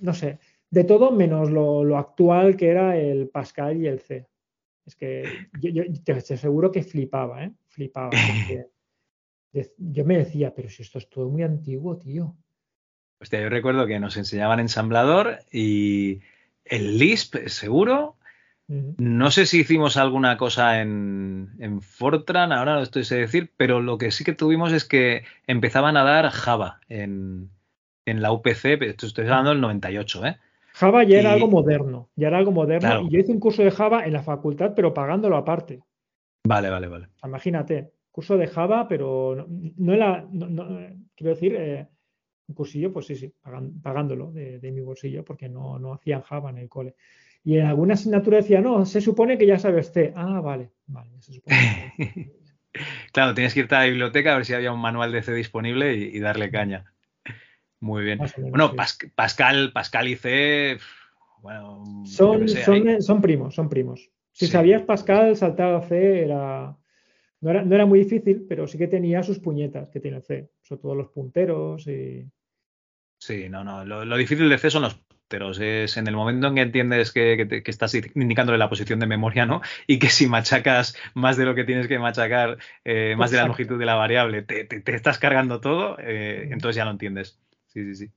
no 0.00 0.14
sé, 0.14 0.38
de 0.70 0.84
todo 0.84 1.10
menos 1.10 1.50
lo, 1.50 1.84
lo 1.84 1.98
actual 1.98 2.56
que 2.56 2.68
era 2.68 2.96
el 2.96 3.28
Pascal 3.28 3.80
y 3.80 3.86
el 3.86 4.00
C. 4.00 4.26
Es 4.84 4.96
que 4.96 5.24
yo, 5.60 5.70
yo 5.70 5.84
te, 6.04 6.12
aseguro 6.12 6.70
que 6.70 6.82
flipaba, 6.82 7.44
¿eh? 7.44 7.52
Flipaba. 7.68 8.10
yo 9.78 10.04
me 10.04 10.18
decía, 10.18 10.54
pero 10.54 10.68
si 10.68 10.82
esto 10.82 10.98
es 10.98 11.08
todo 11.08 11.28
muy 11.30 11.42
antiguo, 11.42 11.96
tío. 11.96 12.36
Hostia, 13.20 13.40
yo 13.40 13.48
recuerdo 13.48 13.86
que 13.86 13.98
nos 14.00 14.16
enseñaban 14.16 14.60
ensamblador 14.60 15.38
y 15.50 16.20
el 16.64 16.98
Lisp, 16.98 17.36
seguro. 17.46 18.16
No 18.68 19.30
sé 19.30 19.44
si 19.46 19.60
hicimos 19.60 19.96
alguna 19.96 20.36
cosa 20.36 20.80
en, 20.80 21.50
en 21.58 21.82
Fortran, 21.82 22.52
ahora 22.52 22.74
no 22.76 22.82
estoy 22.82 23.04
sé 23.04 23.16
decir, 23.16 23.52
pero 23.56 23.80
lo 23.80 23.98
que 23.98 24.10
sí 24.10 24.24
que 24.24 24.32
tuvimos 24.32 24.72
es 24.72 24.84
que 24.84 25.24
empezaban 25.46 25.96
a 25.96 26.04
dar 26.04 26.30
Java 26.30 26.80
en, 26.88 27.50
en 28.06 28.22
la 28.22 28.32
UPC, 28.32 28.80
estoy 28.82 29.24
hablando 29.24 29.50
del 29.50 29.60
98, 29.60 30.24
¿eh? 30.26 30.38
Java 30.72 31.04
ya 31.04 31.18
era 31.18 31.30
Y- 31.30 31.32
algo 31.34 31.48
moderno, 31.48 32.08
ya 32.16 32.28
era 32.28 32.38
algo 32.38 32.52
moderno. 32.52 32.88
Claro. 32.88 33.02
Y 33.02 33.10
yo 33.10 33.20
hice 33.20 33.32
un 33.32 33.40
curso 33.40 33.62
de 33.62 33.70
Java 33.70 34.06
en 34.06 34.12
la 34.12 34.22
facultad, 34.22 34.72
pero 34.74 34.94
pagándolo 34.94 35.36
aparte. 35.36 35.80
Vale, 36.46 36.70
vale, 36.70 36.88
vale. 36.88 37.08
Imagínate, 37.24 37.92
curso 38.10 38.36
de 38.36 38.46
Java, 38.46 38.86
pero 38.88 39.34
no, 39.36 39.46
no 39.76 39.92
era, 39.92 40.26
no- 40.30 40.48
no, 40.48 40.66
quiero 41.14 41.34
decir, 41.34 41.54
eh, 41.56 41.86
un 42.48 42.54
cursillo, 42.54 42.92
pues 42.92 43.06
sí, 43.06 43.16
sí, 43.16 43.32
pagándolo 43.82 44.30
de, 44.32 44.58
de 44.58 44.72
mi 44.72 44.80
bolsillo, 44.80 45.24
porque 45.24 45.48
no, 45.48 45.78
no 45.78 45.94
hacían 45.94 46.22
Java 46.22 46.50
en 46.50 46.58
el 46.58 46.68
cole. 46.68 46.94
Y 47.44 47.58
en 47.58 47.66
alguna 47.66 47.94
asignatura 47.94 48.38
decía, 48.38 48.60
no, 48.60 48.86
se 48.86 49.00
supone 49.00 49.36
que 49.36 49.46
ya 49.46 49.58
sabes 49.58 49.92
C. 49.92 50.12
Ah, 50.16 50.40
vale, 50.40 50.70
vale, 50.86 51.10
se 51.20 51.34
supone. 51.34 51.92
que- 51.96 52.32
Claro, 53.12 53.34
tienes 53.34 53.54
que 53.54 53.60
irte 53.60 53.74
a 53.76 53.80
la 53.80 53.84
biblioteca 53.84 54.32
a 54.32 54.36
ver 54.36 54.44
si 54.44 54.52
había 54.54 54.72
un 54.72 54.80
manual 54.80 55.12
de 55.12 55.22
C 55.22 55.32
disponible 55.32 55.94
y, 55.94 56.16
y 56.16 56.18
darle 56.20 56.50
caña. 56.50 56.92
Muy 57.78 58.02
bien. 58.02 58.18
Menos, 58.18 58.34
Bueno, 58.50 58.70
sí. 58.70 58.76
Pas- 58.76 59.12
Pascal, 59.14 59.72
Pascal 59.72 60.08
y 60.08 60.16
C, 60.16 60.78
bueno, 61.40 61.84
Son, 62.06 62.48
sé, 62.48 62.64
son, 62.64 62.88
hay- 62.88 63.00
son 63.02 63.20
primos, 63.20 63.54
son 63.54 63.68
primos. 63.68 64.10
Si 64.32 64.46
Sí. 64.46 64.52
sabías 64.52 64.82
Pascal, 64.82 65.36
saltar 65.36 65.74
a 65.74 65.82
C 65.82 66.22
era 66.24 66.76
no, 67.40 67.50
era. 67.50 67.62
no 67.64 67.74
era 67.74 67.86
muy 67.86 68.00
difícil, 68.00 68.46
pero 68.48 68.66
sí 68.66 68.78
que 68.78 68.88
tenía 68.88 69.22
sus 69.22 69.38
puñetas 69.38 69.90
que 69.90 70.00
tiene 70.00 70.20
C, 70.22 70.50
sobre 70.62 70.80
todo 70.82 70.94
los 70.96 71.08
punteros 71.10 71.86
y. 71.86 72.26
Sí, 73.18 73.48
no, 73.48 73.62
no. 73.62 73.84
Lo, 73.84 74.04
lo 74.04 74.16
difícil 74.16 74.48
de 74.48 74.58
C 74.58 74.70
son 74.70 74.82
los 74.82 74.98
punteros. 75.28 75.58
Es 75.60 75.96
en 75.96 76.06
el 76.06 76.14
momento 76.16 76.48
en 76.48 76.54
que 76.54 76.60
entiendes 76.62 77.12
que, 77.12 77.36
que 77.36 77.46
te- 77.46 77.62
que 77.62 77.70
estás 77.70 77.94
indicándole 77.94 78.58
la 78.58 78.68
posición 78.68 79.00
de 79.00 79.06
memoria, 79.06 79.46
¿no? 79.46 79.60
Y 79.86 79.98
que 79.98 80.08
si 80.08 80.26
machacas 80.28 80.96
más 81.14 81.36
de 81.36 81.44
lo 81.44 81.54
que 81.54 81.64
tienes 81.64 81.88
que 81.88 81.98
machacar, 81.98 82.58
eh, 82.84 83.14
más 83.16 83.30
de 83.30 83.38
la 83.38 83.46
longitud 83.46 83.78
de 83.78 83.86
la 83.86 83.94
variable, 83.94 84.42
te, 84.42 84.64
te- 84.64 84.80
te 84.80 84.94
estás 84.94 85.18
cargando 85.18 85.60
todo, 85.60 85.96
eh, 86.00 86.48
entonces 86.50 86.76
ya 86.76 86.84
lo 86.84 86.90
entiendes. 86.90 87.38
Sí, 87.66 87.84
sí, 87.84 87.94
sí. 87.94 88.10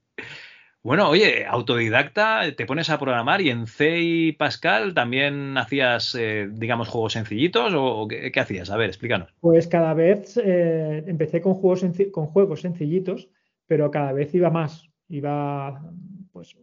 Bueno, 0.83 1.09
oye, 1.09 1.45
autodidacta, 1.45 2.55
te 2.55 2.65
pones 2.65 2.89
a 2.89 2.97
programar 2.97 3.41
y 3.41 3.49
en 3.49 3.67
C 3.67 3.99
y 3.99 4.31
Pascal 4.31 4.93
también 4.93 5.57
hacías, 5.57 6.15
eh, 6.15 6.47
digamos, 6.49 6.87
juegos 6.87 7.13
sencillitos 7.13 7.73
o, 7.73 7.83
o 7.83 8.07
qué, 8.07 8.31
qué 8.31 8.39
hacías? 8.39 8.69
A 8.69 8.77
ver, 8.77 8.87
explícanos. 8.87 9.33
Pues 9.41 9.67
cada 9.67 9.93
vez 9.93 10.39
eh, 10.41 11.03
empecé 11.07 11.41
con 11.41 11.55
juegos, 11.55 11.83
con 12.11 12.27
juegos 12.27 12.61
sencillitos, 12.61 13.27
pero 13.65 13.91
cada 13.91 14.13
vez 14.13 14.33
iba 14.33 14.49
más. 14.49 14.87
Iba, 15.09 15.91
pues, 16.31 16.55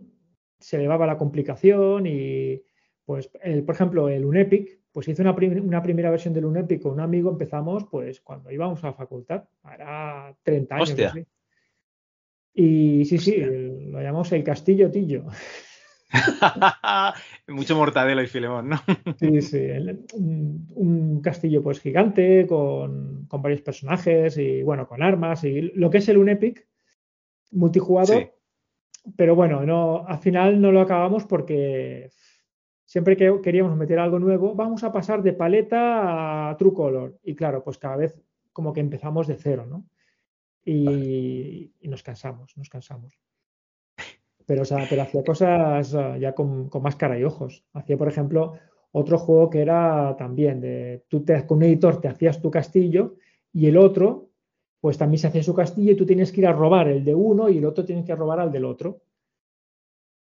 se 0.65 0.77
elevaba 0.77 1.07
la 1.07 1.19
complicación 1.19 2.07
y, 2.07 2.63
pues, 3.05 3.31
el- 3.43 3.65
por 3.65 3.75
ejemplo, 3.75 4.09
el 4.09 4.25
Unepic, 4.25 4.81
pues 4.93 5.07
hice 5.09 5.21
una, 5.21 5.35
prim- 5.37 5.67
una 5.67 5.83
primera 5.83 6.11
versión 6.11 6.33
del 6.33 6.47
Unepic 6.47 6.81
con 6.83 6.93
un 6.93 7.01
amigo, 7.01 7.31
empezamos, 7.31 7.85
pues, 7.91 8.21
cuando 8.23 8.51
íbamos 8.51 8.83
a 8.83 8.87
la 8.89 8.93
facultad, 8.95 9.45
era 9.75 10.35
30 10.43 10.77
años. 10.77 10.91
Hostia. 10.91 11.27
Y 12.55 13.05
sí, 13.05 13.19
sí, 13.19 13.35
el- 13.35 13.91
lo 13.91 14.01
llamamos 14.01 14.33
el 14.33 14.43
Castillo 14.45 14.91
Tillo. 14.91 15.25
Mucho 17.49 17.77
mortadelo 17.77 18.23
y 18.23 18.27
filemón, 18.27 18.69
¿no? 18.71 18.81
Sí, 19.19 19.43
sí, 19.43 19.59
el- 19.59 20.07
un, 20.15 20.67
un 20.75 21.21
castillo 21.21 21.63
pues 21.63 21.81
gigante 21.81 22.47
con, 22.47 23.27
con 23.27 23.43
varios 23.43 23.61
personajes 23.63 24.39
y 24.39 24.63
bueno, 24.63 24.87
con 24.89 25.03
armas 25.03 25.45
y 25.45 25.61
lo 25.75 25.91
que 25.91 25.99
es 25.99 26.09
el 26.09 26.17
Unepic 26.19 26.67
multijugador. 27.53 28.23
Sí. 28.23 28.29
Pero 29.17 29.35
bueno, 29.35 29.65
no, 29.65 30.07
al 30.07 30.19
final 30.19 30.61
no 30.61 30.73
lo 30.73 30.81
acabamos 30.81 31.25
porque 31.25 32.11
siempre 32.85 33.17
que 33.17 33.41
queríamos 33.43 33.77
meter 33.77 33.99
algo 33.99 34.19
nuevo, 34.19 34.55
vamos 34.55 34.85
a 34.85 34.93
pasar 34.93 35.23
de 35.23 35.33
paleta 35.33 36.51
a 36.51 36.57
True 36.57 36.73
Color. 36.73 37.19
Y 37.23 37.35
claro, 37.35 37.63
pues 37.63 37.79
cada 37.79 37.97
vez 37.97 38.21
como 38.53 38.73
que 38.73 38.81
empezamos 38.81 39.27
de 39.27 39.37
cero, 39.37 39.67
¿no? 39.67 39.85
Y, 40.65 41.73
y 41.81 41.89
nos 41.89 42.03
cansamos, 42.03 42.57
nos 42.57 42.69
cansamos. 42.71 43.19
Pero, 44.47 44.63
o 44.63 44.65
sea, 44.65 44.87
pero 44.89 45.03
hacía 45.03 45.25
cosas 45.25 45.95
eh, 45.95 46.19
ya 46.21 46.35
con, 46.35 46.69
con 46.69 46.83
más 46.83 46.97
cara 46.97 47.19
y 47.19 47.25
ojos. 47.25 47.65
Hacía, 47.73 47.97
por 47.97 48.09
ejemplo, 48.09 48.53
otro 48.93 49.19
juego 49.19 49.51
que 49.51 49.61
era 49.61 50.15
también 50.17 50.61
de 50.61 51.05
tú 51.09 51.25
te, 51.25 51.47
con 51.47 51.59
un 51.59 51.65
editor 51.65 52.01
te 52.01 52.09
hacías 52.09 52.41
tu 52.41 52.51
castillo 52.51 53.17
y 53.53 53.67
el 53.67 53.77
otro, 53.77 54.31
pues 54.85 54.99
también 54.99 55.19
se 55.19 55.29
hacía 55.29 55.43
su 55.43 55.55
castillo 55.55 55.93
y 55.93 55.97
tú 55.97 56.05
tienes 56.05 56.31
que 56.31 56.43
ir 56.43 56.47
a 56.47 56.53
robar 56.53 56.89
el 56.89 57.03
de 57.07 57.15
uno 57.15 57.49
y 57.49 57.57
el 57.57 57.65
otro 57.65 57.87
tienes 57.87 58.05
que 58.05 58.15
robar 58.15 58.39
al 58.39 58.53
del 58.53 58.67
otro. 58.67 59.01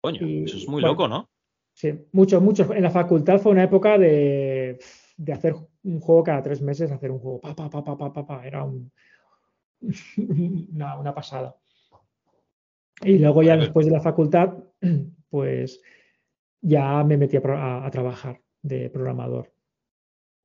Coño, 0.01 0.26
Y, 0.26 0.44
eso 0.44 0.57
es 0.57 0.67
muy 0.67 0.81
bueno, 0.81 0.86
loco, 0.89 1.07
¿no? 1.07 1.28
Sí, 1.75 1.93
mucho, 2.12 2.41
mucho. 2.41 2.73
En 2.73 2.83
la 2.83 2.89
facultad 2.91 3.39
fue 3.39 3.52
una 3.52 3.65
época 3.65 3.99
de, 3.99 4.78
de 5.18 5.33
hacer 5.34 5.55
un 5.83 6.01
juego 6.01 6.23
cada 6.25 6.43
tres 6.43 6.62
meses, 6.62 6.91
hacer 6.91 7.10
un 7.10 7.18
juego. 7.18 7.43
Pa, 7.43 7.55
pa, 7.55 7.68
pa, 7.68 7.84
pa, 7.84 7.94
pa, 7.99 8.10
pa, 8.10 8.26
pa. 8.26 8.47
Era 8.47 8.65
un- 8.65 8.91
una, 10.73 10.99
una 10.99 11.15
pasada. 11.15 11.55
Y 13.02 13.18
luego 13.18 13.43
ya 13.43 13.59
después 13.59 13.84
de 13.84 13.93
la 13.93 14.01
facultad, 14.01 14.55
pues 15.28 15.83
ya 16.62 17.05
me 17.05 17.18
metí 17.18 17.36
a- 17.36 17.84
a 17.84 17.91
trabajar 17.91 18.41
de 18.62 18.89
programador. 18.89 19.52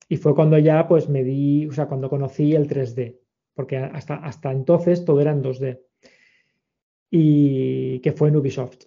Y 0.09 0.17
fue 0.17 0.35
cuando 0.35 0.57
ya 0.57 0.89
pues 0.89 1.07
me 1.07 1.23
di, 1.23 1.67
o 1.67 1.71
sea, 1.71 1.87
cuando 1.87 2.09
conocí 2.09 2.53
el 2.53 2.67
3D, 2.67 3.17
porque 3.59 3.75
hasta, 3.75 4.15
hasta 4.15 4.53
entonces 4.53 5.03
todo 5.03 5.19
era 5.19 5.33
en 5.33 5.43
2D. 5.43 5.81
Y 7.11 7.99
que 7.99 8.13
fue 8.13 8.29
en 8.29 8.37
Ubisoft. 8.37 8.85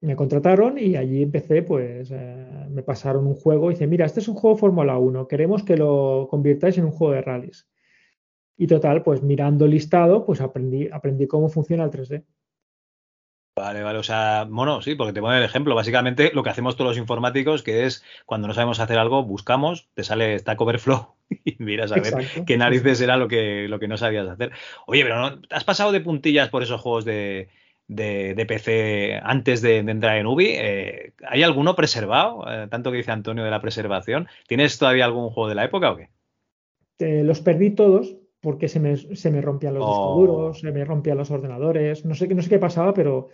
Me 0.00 0.16
contrataron 0.16 0.78
y 0.78 0.96
allí 0.96 1.22
empecé, 1.22 1.62
pues 1.62 2.10
eh, 2.10 2.66
me 2.70 2.82
pasaron 2.82 3.26
un 3.26 3.34
juego 3.34 3.70
y 3.70 3.74
dice, 3.74 3.86
mira, 3.86 4.06
este 4.06 4.20
es 4.20 4.28
un 4.28 4.34
juego 4.34 4.56
Fórmula 4.56 4.96
1, 4.96 5.28
queremos 5.28 5.62
que 5.62 5.76
lo 5.76 6.26
convirtáis 6.30 6.78
en 6.78 6.86
un 6.86 6.90
juego 6.90 7.12
de 7.12 7.20
rallies. 7.20 7.68
Y 8.56 8.66
total, 8.66 9.02
pues 9.02 9.22
mirando 9.22 9.66
listado, 9.66 10.24
pues 10.24 10.40
aprendí, 10.40 10.88
aprendí 10.90 11.26
cómo 11.26 11.50
funciona 11.50 11.84
el 11.84 11.90
3D. 11.90 12.24
Vale, 13.54 13.82
vale, 13.82 13.98
o 13.98 14.02
sea, 14.02 14.46
mono, 14.48 14.80
sí, 14.80 14.94
porque 14.94 15.12
te 15.12 15.20
pone 15.20 15.36
el 15.36 15.44
ejemplo. 15.44 15.74
Básicamente 15.74 16.30
lo 16.32 16.42
que 16.42 16.48
hacemos 16.48 16.74
todos 16.74 16.92
los 16.92 16.98
informáticos, 16.98 17.62
que 17.62 17.84
es 17.84 18.02
cuando 18.24 18.48
no 18.48 18.54
sabemos 18.54 18.80
hacer 18.80 18.98
algo, 18.98 19.24
buscamos, 19.24 19.90
te 19.92 20.04
sale 20.04 20.38
Stack 20.38 20.58
Overflow 20.58 21.14
y 21.44 21.56
miras 21.58 21.92
a 21.92 21.96
ver 21.96 22.14
Exacto. 22.14 22.44
qué 22.46 22.56
narices 22.56 23.00
era 23.02 23.18
lo 23.18 23.28
que, 23.28 23.66
lo 23.68 23.78
que 23.78 23.88
no 23.88 23.98
sabías 23.98 24.26
hacer. 24.26 24.52
Oye, 24.86 25.02
pero 25.02 25.18
no, 25.20 25.42
¿has 25.50 25.64
pasado 25.64 25.92
de 25.92 26.00
puntillas 26.00 26.48
por 26.48 26.62
esos 26.62 26.80
juegos 26.80 27.04
de, 27.04 27.50
de, 27.88 28.32
de 28.34 28.46
PC 28.46 29.20
antes 29.22 29.60
de, 29.60 29.82
de 29.82 29.90
entrar 29.92 30.16
en 30.16 30.26
Ubi? 30.26 30.46
Eh, 30.48 31.12
¿Hay 31.28 31.42
alguno 31.42 31.76
preservado? 31.76 32.46
Eh, 32.50 32.68
tanto 32.70 32.90
que 32.90 32.96
dice 32.96 33.12
Antonio 33.12 33.44
de 33.44 33.50
la 33.50 33.60
preservación. 33.60 34.28
¿Tienes 34.48 34.78
todavía 34.78 35.04
algún 35.04 35.28
juego 35.28 35.50
de 35.50 35.56
la 35.56 35.64
época 35.64 35.90
o 35.92 35.96
qué? 35.98 36.08
Te- 36.96 37.22
los 37.22 37.40
perdí 37.42 37.70
todos 37.70 38.16
porque 38.42 38.68
se 38.68 38.80
me, 38.80 38.96
se 38.96 39.30
me 39.30 39.40
rompían 39.40 39.72
los 39.74 39.82
discos 39.86 40.06
Oh. 40.10 40.20
duros, 40.20 40.58
se 40.60 40.70
me 40.72 40.84
rompían 40.84 41.16
los 41.16 41.30
ordenadores, 41.30 42.04
no 42.04 42.14
sé, 42.14 42.26
qué- 42.28 42.34
no 42.34 42.42
sé 42.42 42.50
qué 42.50 42.58
pasaba, 42.58 42.92
pero 42.92 43.28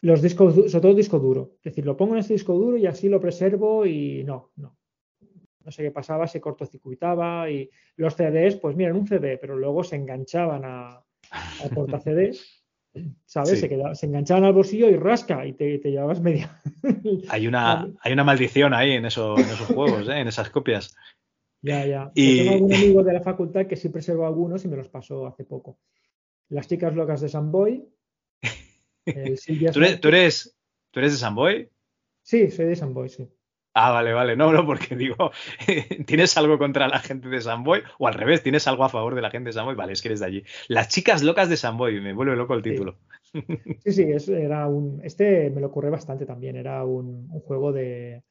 los 0.00 0.20
discos, 0.22 0.54
sobre 0.54 0.80
todo 0.80 0.94
disco 0.94 1.18
duro. 1.20 1.52
Es 1.58 1.64
decir, 1.64 1.84
lo 1.86 1.96
pongo 1.96 2.14
en 2.14 2.20
este 2.20 2.32
disco 2.32 2.54
duro 2.54 2.76
y 2.76 2.86
así 2.86 3.08
lo 3.08 3.20
preservo 3.20 3.86
y 3.86 4.24
no, 4.24 4.50
no. 4.56 4.76
No 5.64 5.70
sé 5.70 5.84
qué 5.84 5.90
pasaba, 5.92 6.26
se 6.26 6.40
cortocircuitaba 6.40 7.48
y 7.48 7.70
los 7.96 8.16
CDs, 8.16 8.56
pues 8.56 8.74
mira, 8.74 8.90
en 8.90 8.96
un 8.96 9.06
CD, 9.06 9.38
pero 9.38 9.56
luego 9.56 9.84
se 9.84 9.94
enganchaban 9.94 10.62
a, 10.64 11.04
al 11.62 11.70
porta 11.72 12.00
CDs, 12.04 12.64
¿sabes? 13.26 13.50
Sí. 13.50 13.56
Se, 13.58 13.68
quedaba- 13.68 13.94
se 13.94 14.06
enganchaban 14.06 14.44
al 14.44 14.54
bolsillo 14.54 14.88
y 14.88 14.96
rasca 14.96 15.46
y 15.46 15.52
te, 15.52 15.78
te 15.78 15.90
llevabas 15.92 16.20
media. 16.20 16.60
Hay 17.28 17.46
una, 17.46 17.86
hay 18.02 18.12
una 18.12 18.24
maldición 18.24 18.74
ahí 18.74 18.92
en, 18.92 19.04
eso, 19.04 19.34
en 19.38 19.44
esos 19.44 19.66
juegos, 19.68 20.08
¿eh? 20.08 20.18
en 20.18 20.26
esas 20.26 20.50
copias. 20.50 20.96
Ya, 21.62 21.86
ya. 21.86 22.12
Y- 22.14 22.36
Tengo 22.38 22.52
algún 22.52 22.72
amigo 22.74 23.02
de 23.02 23.12
la 23.12 23.20
facultad 23.22 23.66
que 23.66 23.76
sí 23.76 23.88
preservó 23.88 24.26
algunos 24.26 24.64
y 24.64 24.68
me 24.68 24.76
los 24.76 24.88
pasó 24.88 25.26
hace 25.26 25.44
poco. 25.44 25.78
Las 26.48 26.68
chicas 26.68 26.94
locas 26.94 27.20
de 27.20 27.28
Samboy. 27.28 27.88
El 29.06 29.36
Silvia 29.38 29.72
¿Tú 29.72 29.80
eres, 29.80 30.00
tú 30.00 30.08
eres, 30.08 30.56
tú 30.90 31.00
eres 31.00 31.12
de 31.12 31.18
Samboy? 31.18 31.70
Sí, 32.22 32.50
soy 32.50 32.66
de 32.66 32.76
Samboy, 32.76 33.08
sí. 33.08 33.28
Ah, 33.74 33.90
vale, 33.90 34.12
vale. 34.12 34.36
No, 34.36 34.52
no, 34.52 34.66
porque 34.66 34.94
digo, 34.94 35.30
¿tienes 36.06 36.36
algo 36.36 36.58
contra 36.58 36.88
la 36.88 36.98
gente 36.98 37.28
de 37.28 37.40
Samboy? 37.40 37.82
O 37.98 38.06
al 38.06 38.14
revés, 38.14 38.42
¿tienes 38.42 38.66
algo 38.68 38.84
a 38.84 38.90
favor 38.90 39.14
de 39.14 39.22
la 39.22 39.30
gente 39.30 39.48
de 39.48 39.54
Samboy? 39.54 39.74
Vale, 39.74 39.94
es 39.94 40.02
que 40.02 40.08
eres 40.08 40.20
de 40.20 40.26
allí. 40.26 40.44
Las 40.68 40.88
chicas 40.88 41.22
locas 41.22 41.48
de 41.48 41.56
Samboy, 41.56 42.00
me 42.00 42.12
vuelve 42.12 42.36
loco 42.36 42.54
el 42.54 42.62
título. 42.62 42.98
Sí, 43.84 43.92
sí, 43.92 44.32
era 44.32 44.66
un. 44.68 45.00
Este 45.02 45.50
me 45.50 45.60
lo 45.60 45.68
ocurre 45.68 45.90
bastante 45.90 46.26
también. 46.26 46.56
Era 46.56 46.84
un, 46.84 47.28
un 47.30 47.40
juego 47.40 47.72
de 47.72 48.22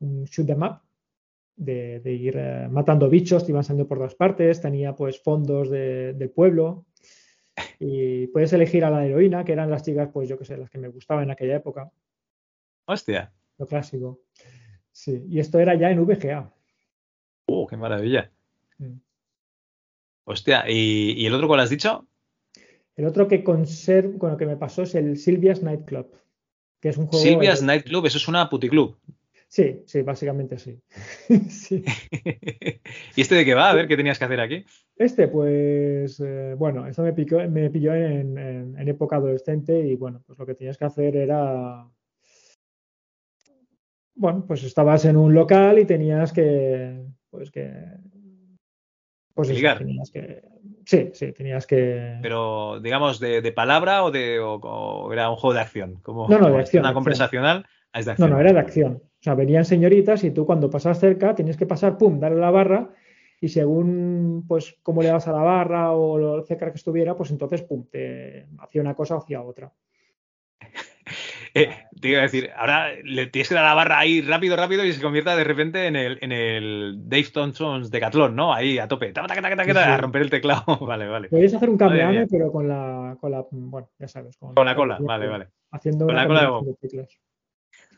un 0.00 0.24
shoot 0.24 0.48
'em 0.48 0.62
up, 0.62 0.80
de, 1.58 2.00
de 2.00 2.12
ir 2.14 2.36
eh, 2.38 2.68
matando 2.70 3.08
bichos, 3.10 3.44
te 3.44 3.52
iban 3.52 3.62
saliendo 3.64 3.86
por 3.88 3.98
todas 3.98 4.14
partes. 4.14 4.60
Tenía 4.60 4.94
pues 4.96 5.20
fondos 5.22 5.68
de- 5.70 6.14
del 6.14 6.30
pueblo. 6.30 6.86
Y 7.80 8.28
puedes 8.28 8.52
elegir 8.52 8.84
a 8.84 8.90
la 8.90 9.04
heroína, 9.04 9.44
que 9.44 9.52
eran 9.52 9.68
las 9.70 9.82
chicas, 9.82 10.08
pues 10.12 10.28
yo 10.28 10.38
que 10.38 10.44
sé, 10.44 10.56
las 10.56 10.70
que 10.70 10.78
me 10.78 10.88
gustaban 10.88 11.24
en 11.24 11.30
aquella 11.32 11.56
época, 11.56 11.90
Hostia. 12.86 13.32
lo 13.58 13.66
clásico. 13.66 14.20
Sí, 14.92 15.24
y 15.28 15.40
esto 15.40 15.58
era 15.58 15.74
ya 15.74 15.90
en 15.90 16.04
VGA. 16.04 16.52
¡Uh, 17.48 17.66
qué 17.66 17.76
maravilla! 17.76 18.30
Mm. 18.78 18.98
Hostia, 20.24 20.64
¿y, 20.68 21.12
y 21.20 21.26
el 21.26 21.34
otro 21.34 21.48
cuál 21.48 21.60
has 21.60 21.70
dicho? 21.70 22.06
El 22.96 23.06
otro 23.06 23.26
que 23.28 23.42
conservo, 23.42 24.18
con 24.18 24.30
lo 24.32 24.36
que 24.36 24.46
me 24.46 24.56
pasó 24.56 24.82
es 24.82 24.94
el 24.94 25.16
Silvia's 25.16 25.62
Nightclub, 25.62 26.08
que 26.80 26.90
es 26.90 26.96
un 26.98 27.06
juego. 27.06 27.24
Silvia's 27.24 27.62
Nightclub, 27.62 28.06
eso 28.06 28.18
es 28.18 28.28
una 28.28 28.48
puticlub. 28.50 28.96
Sí, 29.50 29.82
sí, 29.86 30.02
básicamente 30.02 30.58
sí. 30.58 30.78
Sí. 31.48 31.82
¿Y 33.16 33.20
este 33.20 33.34
de 33.34 33.44
qué 33.44 33.54
va? 33.54 33.70
A 33.70 33.74
ver, 33.74 33.88
¿qué 33.88 33.96
tenías 33.96 34.18
que 34.18 34.24
hacer 34.26 34.40
aquí? 34.40 34.64
Este, 34.96 35.28
pues, 35.28 36.20
eh, 36.20 36.54
bueno, 36.56 36.86
esto 36.86 37.02
me, 37.02 37.12
picó, 37.12 37.36
me 37.48 37.70
pilló 37.70 37.94
en, 37.94 38.36
en- 38.36 38.78
en 38.78 38.88
época 38.88 39.16
adolescente 39.16 39.80
y 39.80 39.96
bueno, 39.96 40.22
pues 40.26 40.38
lo 40.38 40.44
que 40.44 40.54
tenías 40.54 40.76
que 40.76 40.84
hacer 40.84 41.16
era, 41.16 41.86
bueno, 44.14 44.44
pues 44.46 44.64
estabas 44.64 45.04
en 45.04 45.16
un 45.16 45.32
local 45.34 45.78
y 45.78 45.84
tenías 45.86 46.32
que, 46.32 47.04
pues 47.30 47.50
que, 47.50 47.72
pues 49.34 49.48
Ligar. 49.50 49.78
tenías 49.78 50.10
que, 50.10 50.42
sí, 50.84 51.10
sí, 51.14 51.32
tenías 51.32 51.66
que, 51.66 52.18
Pero, 52.20 52.80
digamos, 52.80 53.20
de, 53.20 53.40
de 53.40 53.52
palabra 53.52 54.02
o 54.04 54.10
de 54.10 54.40
o, 54.40 54.54
o 54.56 55.12
era 55.12 55.30
un 55.30 55.36
juego 55.36 55.54
de 55.54 55.60
acción? 55.60 55.94
Como, 56.02 56.28
No, 56.28 56.38
no, 56.38 56.50
de 56.50 56.58
acción, 56.58 56.80
Una 56.82 56.90
de 56.90 56.94
conversacional. 56.94 57.66
Ah, 57.92 58.00
es 58.00 58.06
de 58.06 58.10
no, 58.10 58.12
acción. 58.12 58.30
no, 58.30 58.40
era 58.40 58.52
de 58.52 58.58
acción. 58.60 59.02
O 59.02 59.22
sea, 59.22 59.34
venían 59.34 59.64
señoritas 59.64 60.22
y 60.24 60.30
tú 60.30 60.46
cuando 60.46 60.70
pasas 60.70 60.98
cerca 61.00 61.34
tenías 61.34 61.56
que 61.56 61.66
pasar, 61.66 61.98
pum, 61.98 62.20
darle 62.20 62.38
a 62.38 62.42
la 62.42 62.50
barra 62.50 62.90
y 63.40 63.48
según, 63.48 64.44
pues, 64.46 64.76
cómo 64.82 65.02
le 65.02 65.08
das 65.08 65.28
a 65.28 65.32
la 65.32 65.42
barra 65.42 65.92
o 65.92 66.18
lo 66.18 66.42
cerca 66.44 66.70
que 66.70 66.76
estuviera, 66.76 67.16
pues 67.16 67.30
entonces, 67.30 67.62
pum, 67.62 67.86
te 67.90 68.46
hacía 68.58 68.80
una 68.80 68.94
cosa 68.94 69.16
o 69.16 69.18
hacía 69.18 69.42
otra. 69.42 69.72
Eh, 71.54 71.70
te 71.98 72.08
iba 72.10 72.18
a 72.18 72.22
decir, 72.22 72.50
ahora 72.54 72.92
le 73.02 73.26
tienes 73.28 73.48
que 73.48 73.54
dar 73.54 73.64
la 73.64 73.72
barra 73.74 73.98
ahí 73.98 74.20
rápido, 74.20 74.54
rápido 74.54 74.84
y 74.84 74.92
se 74.92 75.00
convierta 75.00 75.34
de 75.34 75.44
repente 75.44 75.86
en 75.86 75.96
el, 75.96 76.18
en 76.20 76.30
el 76.30 77.08
Dave 77.08 77.28
Thompson's 77.32 77.90
Decathlon, 77.90 78.36
¿no? 78.36 78.52
Ahí 78.52 78.78
a 78.78 78.86
tope, 78.86 79.14
Sí, 79.14 79.14
sí. 79.14 79.78
a 79.78 79.96
romper 79.96 80.22
el 80.22 80.30
teclado. 80.30 80.62
vale, 80.86 81.08
vale. 81.08 81.28
Podéis 81.30 81.54
hacer 81.54 81.70
un. 81.70 81.78
Kamehameha, 81.78 82.26
pero 82.30 82.52
con 82.52 82.68
la, 82.68 83.16
con 83.18 83.32
la, 83.32 83.44
bueno, 83.50 83.88
ya 83.98 84.06
sabes, 84.06 84.36
con, 84.36 84.54
Con 84.54 84.66
la 84.66 84.76
cola, 84.76 84.98
vale, 85.00 85.26
vale. 85.26 85.48
Haciendo 85.70 86.04
Con 86.04 86.14
la 86.14 86.26
cola 86.26 86.42
de. 86.42 87.08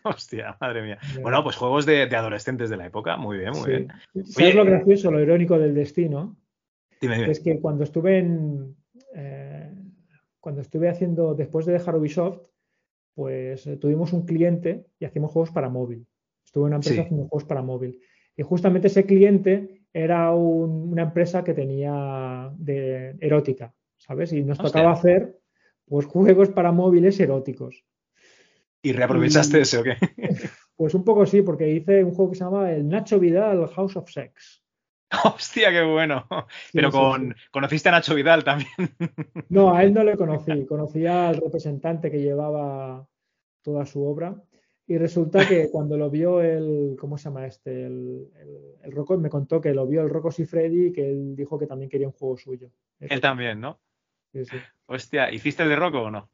Hostia, 0.05 0.57
madre 0.61 0.83
mía. 0.83 0.99
Bueno, 1.23 1.43
pues 1.43 1.57
juegos 1.57 1.87
de, 1.87 2.07
de 2.07 2.17
adolescentes 2.17 2.70
de 2.70 2.77
la 2.77 2.87
época, 2.87 3.17
muy 3.17 3.39
bien, 3.39 3.51
muy 3.51 3.61
Sí. 3.65 3.70
bien. 3.70 3.89
¿Sabes 4.25 4.37
Oye, 4.39 4.55
lo 4.55 4.65
gracioso, 4.65 5.11
lo 5.11 5.20
irónico 5.20 5.59
del 5.59 5.75
destino? 5.75 6.37
Dime, 7.01 7.17
dime. 7.19 7.31
Es 7.31 7.41
que 7.41 7.61
cuando 7.61 7.85
estuve 7.85 8.19
en, 8.19 8.77
eh, 9.15 9.73
cuando 10.41 10.61
estuve 10.61 10.89
haciendo, 10.89 11.35
después 11.35 11.67
de 11.67 11.73
dejar 11.73 11.97
Ubisoft, 11.97 12.41
pues 13.15 13.67
eh, 13.67 13.77
tuvimos 13.77 14.12
un 14.12 14.25
cliente 14.25 14.87
y 14.99 15.05
hacíamos 15.05 15.31
juegos 15.33 15.51
para 15.51 15.69
móvil. 15.69 16.07
Estuve 16.45 16.62
en 16.65 16.67
una 16.69 16.77
empresa 16.77 16.95
Sí. 16.97 17.01
haciendo 17.01 17.29
juegos 17.29 17.45
para 17.45 17.62
móvil. 17.62 18.01
Y 18.37 18.43
justamente 18.43 18.87
ese 18.87 19.05
cliente 19.05 19.83
era 19.93 20.33
un- 20.33 20.93
una 20.93 21.03
empresa 21.03 21.43
que 21.45 21.53
tenía 21.55 22.51
de 22.57 23.17
erótica, 23.20 23.75
¿sabes? 23.99 24.33
Y 24.33 24.43
nos 24.43 24.59
Hostia. 24.61 24.73
tocaba 24.73 24.93
hacer 24.93 25.37
pues 25.87 26.07
juegos 26.07 26.49
para 26.51 26.70
móviles 26.70 27.19
eróticos. 27.19 27.85
¿Y 28.83 28.92
reaprovechaste 28.92 29.59
y- 29.59 29.62
ese 29.62 29.78
o 29.78 29.83
qué? 29.83 29.97
Pues 30.76 30.94
un 30.94 31.05
poco 31.05 31.26
sí, 31.26 31.42
porque 31.42 31.68
hice 31.70 32.02
un 32.02 32.12
juego 32.12 32.31
que 32.31 32.39
se 32.39 32.44
llama 32.44 32.73
el 32.73 32.89
Nacho 32.89 33.20
Vidal 33.20 33.68
House 33.68 33.97
of 33.97 34.10
Sex. 34.10 34.62
Hostia, 35.25 35.70
qué 35.70 35.83
bueno. 35.83 36.26
Pero 36.73 36.91
sí, 36.91 36.97
con, 36.97 37.36
conociste 37.50 37.91
a 37.91 37.92
Nacho 37.92 38.15
Vidal 38.15 38.42
también. 38.44 38.70
No, 39.50 39.75
a 39.75 39.83
él 39.83 39.92
no 39.92 40.02
le 40.05 40.17
conocí. 40.17 40.65
Conocí 40.65 41.05
al 41.07 41.36
representante 41.36 42.10
que 42.10 42.23
llevaba 42.23 43.07
toda 43.62 43.84
su 43.84 44.02
obra. 44.02 44.34
Y 44.86 44.97
resulta 44.97 45.47
que 45.47 45.68
cuando 45.70 45.99
lo 45.99 46.09
vio 46.09 46.41
el, 46.41 46.97
¿cómo 46.99 47.18
se 47.18 47.25
llama 47.25 47.47
este? 47.47 47.84
El, 47.84 48.28
el, 48.36 48.59
el 48.83 48.92
Rocco, 48.92 49.18
me 49.18 49.28
contó 49.28 49.60
que 49.60 49.75
lo 49.75 49.86
vio 49.86 50.00
el 50.00 50.09
Rocco 50.09 50.31
Freddy 50.31 50.86
y 50.86 50.92
que 50.92 51.10
él 51.10 51.36
dijo 51.36 51.59
que 51.59 51.67
también 51.67 51.91
quería 51.91 52.09
un 52.09 52.15
juego 52.15 52.39
suyo. 52.39 52.70
Él 53.00 53.20
también, 53.20 53.60
¿no? 53.60 53.78
Sí, 54.33 54.47
sí. 54.47 54.57
Hostia, 54.86 55.31
¿hiciste 55.31 55.62
el 55.62 55.68
de 55.68 55.76
Rocco 55.76 56.02
o 56.02 56.10
no? 56.10 56.31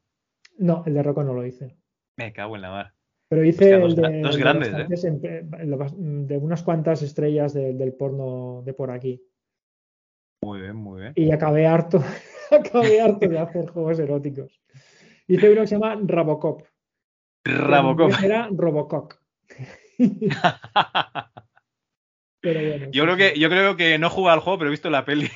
No, 0.57 0.83
el 0.85 0.93
de 0.93 1.03
Rocco 1.03 1.23
no 1.23 1.33
lo 1.33 1.45
hice. 1.45 1.75
Me 2.17 2.33
cago 2.33 2.55
en 2.55 2.61
la 2.63 2.69
mar. 2.71 2.93
Pero 3.29 3.43
hice 3.43 3.75
Hostia, 3.75 3.79
dos 3.79 3.89
el 3.93 3.95
de, 4.13 4.21
dos 4.21 4.31
el 4.31 4.37
de 4.37 4.43
grandes, 4.43 4.73
¿eh? 4.73 5.45
el 5.59 6.27
de 6.27 6.37
unas 6.37 6.63
cuantas 6.63 7.01
estrellas 7.01 7.53
de- 7.53 7.73
del 7.73 7.93
porno 7.93 8.61
de 8.65 8.73
por 8.73 8.89
aquí. 8.91 9.21
Muy 10.43 10.61
bien, 10.61 10.75
muy 10.75 11.01
bien. 11.01 11.13
Y 11.15 11.31
acabé 11.31 11.67
harto, 11.67 12.01
acabé 12.51 13.01
harto 13.01 13.27
de 13.27 13.37
hacer 13.39 13.67
juegos 13.67 13.99
eróticos. 13.99 14.61
Hice 15.27 15.51
uno 15.51 15.61
que 15.61 15.67
se 15.67 15.75
llama 15.75 15.99
Rabocop. 16.01 16.61
en 17.45 17.57
Rabocop. 17.57 18.11
Era 18.23 18.49
Robocock. 18.51 19.19
Pero 22.39 22.59
bueno, 22.69 22.87
Yo 22.91 23.03
creo 23.03 23.17
que, 23.17 23.39
yo 23.39 23.49
creo 23.49 23.75
que 23.75 23.97
no 23.97 24.07
he 24.07 24.09
jugado 24.11 24.35
al 24.35 24.41
juego, 24.43 24.59
pero 24.59 24.69
he 24.69 24.71
visto 24.71 24.89
la 24.89 25.03
peli. 25.05 25.27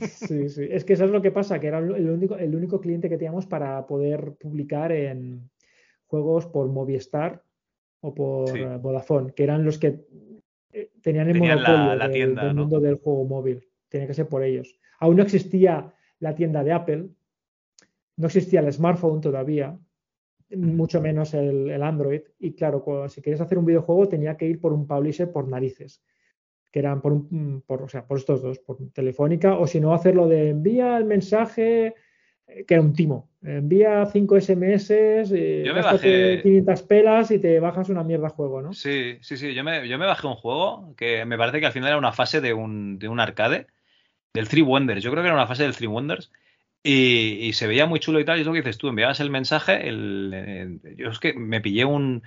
sí, 0.00 0.48
sí. 0.48 0.66
Es 0.68 0.84
que 0.84 0.92
eso 0.94 1.04
es 1.04 1.10
lo 1.10 1.22
que 1.22 1.30
pasa, 1.30 1.58
que 1.60 1.68
era 1.68 1.78
el 1.78 2.10
único, 2.10 2.36
el 2.36 2.54
único 2.54 2.80
cliente 2.80 3.08
que 3.08 3.16
teníamos 3.16 3.46
para 3.46 3.86
poder 3.86 4.34
publicar 4.38 4.92
en 4.92 5.48
juegos 6.10 6.46
por 6.46 6.68
Movistar 6.68 7.42
o 8.02 8.12
por 8.14 8.48
Sí. 8.48 8.58
eh, 8.58 8.76
Vodafone, 8.80 9.32
que 9.32 9.44
eran 9.44 9.64
los 9.64 9.78
que 9.78 10.00
eh, 10.72 10.90
tenían 11.00 11.28
el 11.28 11.34
Tenían 11.34 11.58
monopolio 11.58 11.94
la 11.94 12.04
del, 12.08 12.12
tienda, 12.12 12.44
del 12.44 12.56
¿no? 12.56 12.62
mundo 12.62 12.80
del 12.80 12.96
juego 12.96 13.24
móvil. 13.24 13.66
Tenía 13.88 14.06
que 14.06 14.14
ser 14.14 14.28
por 14.28 14.42
ellos. 14.42 14.78
Aún 14.98 15.16
no 15.16 15.22
existía 15.22 15.92
la 16.18 16.34
tienda 16.34 16.62
de 16.62 16.72
Apple, 16.72 17.08
no 18.16 18.26
existía 18.26 18.60
el 18.60 18.72
smartphone 18.72 19.20
todavía, 19.20 19.78
mucho 20.56 21.00
menos 21.00 21.32
el, 21.34 21.70
el 21.70 21.82
Android. 21.82 22.22
Y 22.38 22.52
claro, 22.52 22.84
si 23.08 23.22
querías 23.22 23.40
hacer 23.40 23.58
un 23.58 23.64
videojuego 23.64 24.08
tenía 24.08 24.36
que 24.36 24.46
ir 24.46 24.60
por 24.60 24.72
un 24.72 24.86
publisher 24.86 25.30
por 25.32 25.48
narices, 25.48 26.02
que 26.70 26.78
eran 26.80 27.00
por, 27.00 27.12
un, 27.12 27.62
por, 27.66 27.82
o 27.82 27.88
sea, 27.88 28.06
por 28.06 28.18
estos 28.18 28.42
dos, 28.42 28.58
por 28.60 28.76
Telefónica, 28.92 29.58
o 29.58 29.66
si 29.66 29.80
no, 29.80 29.92
hacerlo 29.94 30.28
de 30.28 30.50
envía 30.50 30.96
el 30.98 31.04
mensaje, 31.04 31.94
que 32.66 32.74
era 32.74 32.80
un 32.82 32.92
timo. 32.92 33.28
Envía 33.42 34.04
5 34.06 34.36
SMS, 34.36 34.90
eh, 34.90 35.62
Yo 35.64 35.74
me 35.74 35.80
bajé- 35.82 36.42
500 36.42 36.82
pelas 36.82 37.30
y 37.30 37.38
te 37.38 37.58
bajas 37.60 37.88
una 37.88 38.04
mierda 38.04 38.28
juego, 38.28 38.60
¿no? 38.62 38.72
Sí, 38.72 39.16
sí, 39.22 39.36
sí. 39.36 39.54
Yo 39.54 39.64
me, 39.64 39.88
yo 39.88 39.98
me 39.98 40.06
bajé 40.06 40.26
un 40.26 40.34
juego 40.34 40.94
que 40.96 41.24
me 41.24 41.38
parece 41.38 41.60
que 41.60 41.66
al 41.66 41.72
final 41.72 41.88
era 41.88 41.98
una 41.98 42.12
fase 42.12 42.40
de 42.40 42.52
un, 42.52 42.98
de 42.98 43.08
un 43.08 43.18
arcade, 43.20 43.66
del 44.34 44.48
Three 44.48 44.62
Wonders. 44.62 45.02
Yo 45.02 45.10
creo 45.10 45.22
que 45.22 45.28
era 45.28 45.36
una 45.36 45.46
fase 45.46 45.62
del 45.62 45.74
Three 45.74 45.86
Wonders. 45.88 46.30
Y, 46.82 47.38
y 47.42 47.52
se 47.52 47.66
veía 47.66 47.86
muy 47.86 48.00
chulo 48.00 48.20
y 48.20 48.24
tal. 48.24 48.38
Y 48.38 48.40
es 48.42 48.46
lo 48.46 48.52
que 48.52 48.60
dices 48.60 48.78
tú, 48.78 48.88
enviabas 48.88 49.20
el 49.20 49.30
mensaje. 49.30 49.88
El, 49.88 50.30
eh, 50.34 50.94
yo 50.96 51.10
es 51.10 51.18
que 51.18 51.32
me 51.34 51.60
pillé 51.60 51.84
un. 51.84 52.22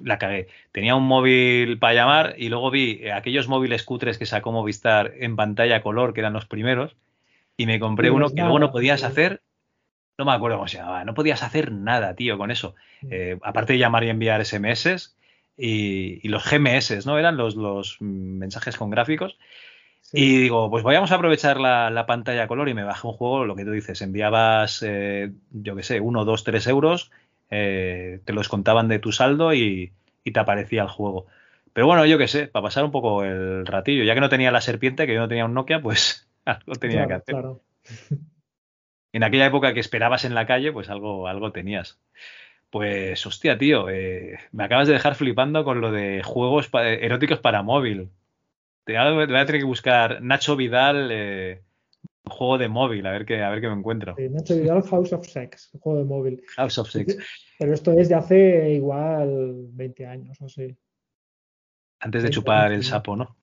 La 0.00 0.18
cagué. 0.18 0.48
Tenía 0.72 0.96
un 0.96 1.04
móvil 1.06 1.78
para 1.78 1.94
llamar 1.94 2.34
y 2.38 2.48
luego 2.48 2.70
vi 2.70 3.06
aquellos 3.08 3.46
móviles 3.46 3.82
cutres 3.84 4.16
que 4.16 4.26
sacó 4.26 4.52
Movistar 4.52 5.12
en 5.18 5.36
pantalla 5.36 5.82
color, 5.82 6.14
que 6.14 6.20
eran 6.20 6.32
los 6.32 6.46
primeros. 6.46 6.96
Y 7.56 7.66
me 7.66 7.78
compré 7.78 8.10
uno 8.10 8.28
que 8.30 8.40
luego 8.40 8.58
no 8.58 8.72
podías 8.72 9.04
hacer. 9.04 9.42
No 10.18 10.24
me 10.24 10.32
acuerdo 10.32 10.58
cómo 10.58 10.68
se 10.68 10.78
llamaba. 10.78 11.04
No 11.04 11.14
podías 11.14 11.42
hacer 11.42 11.72
nada, 11.72 12.14
tío, 12.14 12.38
con 12.38 12.50
eso. 12.50 12.74
Eh, 13.10 13.38
aparte 13.42 13.74
de 13.74 13.78
llamar 13.78 14.04
y 14.04 14.10
enviar 14.10 14.44
SMS 14.44 15.16
y, 15.56 16.20
y 16.22 16.28
los 16.28 16.44
GMS, 16.48 17.06
¿no? 17.06 17.18
Eran 17.18 17.36
los, 17.36 17.56
los 17.56 17.96
mm, 18.00 18.38
mensajes 18.38 18.76
con 18.76 18.90
gráficos. 18.90 19.38
Y 20.12 20.42
digo, 20.42 20.70
pues 20.70 20.84
vayamos 20.84 21.10
a 21.10 21.16
aprovechar 21.16 21.58
la, 21.58 21.90
la 21.90 22.06
pantalla 22.06 22.46
color 22.46 22.68
y 22.68 22.74
me 22.74 22.84
bajé 22.84 23.06
un 23.06 23.14
juego, 23.14 23.44
lo 23.44 23.56
que 23.56 23.64
tú 23.64 23.72
dices, 23.72 24.00
enviabas, 24.00 24.84
eh, 24.86 25.32
yo 25.50 25.74
qué 25.74 25.82
sé, 25.82 25.98
uno, 25.98 26.24
dos, 26.24 26.44
tres 26.44 26.66
euros, 26.68 27.10
eh, 27.50 28.20
te 28.24 28.32
los 28.32 28.48
contaban 28.48 28.86
de 28.86 29.00
tu 29.00 29.10
saldo 29.10 29.54
y, 29.54 29.92
y 30.22 30.30
te 30.30 30.38
aparecía 30.38 30.82
el 30.82 30.88
juego. 30.88 31.26
Pero 31.72 31.88
bueno, 31.88 32.06
yo 32.06 32.16
qué 32.18 32.28
sé, 32.28 32.46
para 32.46 32.64
pasar 32.64 32.84
un 32.84 32.92
poco 32.92 33.24
el 33.24 33.66
ratillo, 33.66 34.04
ya 34.04 34.14
que 34.14 34.20
no 34.20 34.28
tenía 34.28 34.52
la 34.52 34.60
serpiente, 34.60 35.06
que 35.06 35.14
yo 35.14 35.20
no 35.20 35.28
tenía 35.28 35.46
un 35.46 35.54
Nokia, 35.54 35.80
pues 35.82 36.28
algo 36.66 36.74
tenía 36.74 37.06
Claro, 37.06 37.08
que 37.08 37.14
hacer. 37.14 37.34
claro. 37.34 37.60
En 39.12 39.22
aquella 39.22 39.46
época 39.46 39.72
que 39.74 39.80
esperabas 39.80 40.24
en 40.24 40.34
la 40.34 40.46
calle, 40.46 40.72
pues 40.72 40.88
algo, 40.90 41.28
algo 41.28 41.52
tenías. 41.52 42.00
Pues, 42.70 43.24
hostia, 43.26 43.56
tío, 43.56 43.88
eh, 43.88 44.38
me 44.50 44.64
acabas 44.64 44.88
de 44.88 44.94
dejar 44.94 45.14
flipando 45.14 45.62
con 45.64 45.80
lo 45.80 45.92
de 45.92 46.22
juegos 46.24 46.68
pa- 46.68 46.88
eróticos 46.88 47.38
para 47.38 47.62
móvil. 47.62 48.10
Te 48.84 48.98
voy 48.98 49.22
a 49.22 49.26
tener 49.46 49.46
que 49.60 49.64
buscar 49.64 50.20
Nacho 50.20 50.56
Vidal, 50.56 51.08
eh, 51.12 51.62
juego 52.24 52.58
de 52.58 52.68
móvil, 52.68 53.06
a 53.06 53.12
ver 53.12 53.24
qué, 53.24 53.42
a 53.42 53.50
ver 53.50 53.60
qué 53.60 53.68
me 53.68 53.74
encuentro. 53.74 54.16
Eh, 54.18 54.28
Nacho 54.28 54.56
Vidal 54.56 54.82
House 54.82 55.12
of 55.12 55.24
Sex, 55.26 55.70
juego 55.80 55.98
de 56.00 56.04
móvil. 56.04 56.42
House 56.56 56.78
of 56.78 56.90
Six. 56.90 57.16
Pero 57.58 57.72
esto 57.72 57.92
es 57.92 58.08
de 58.08 58.14
hace 58.16 58.70
igual 58.70 59.68
20 59.70 60.06
años 60.06 60.40
o 60.40 60.46
así. 60.46 60.76
Antes 62.00 62.24
de 62.24 62.30
chupar 62.30 62.72
el 62.72 62.82
sapo, 62.82 63.14
¿no? 63.14 63.36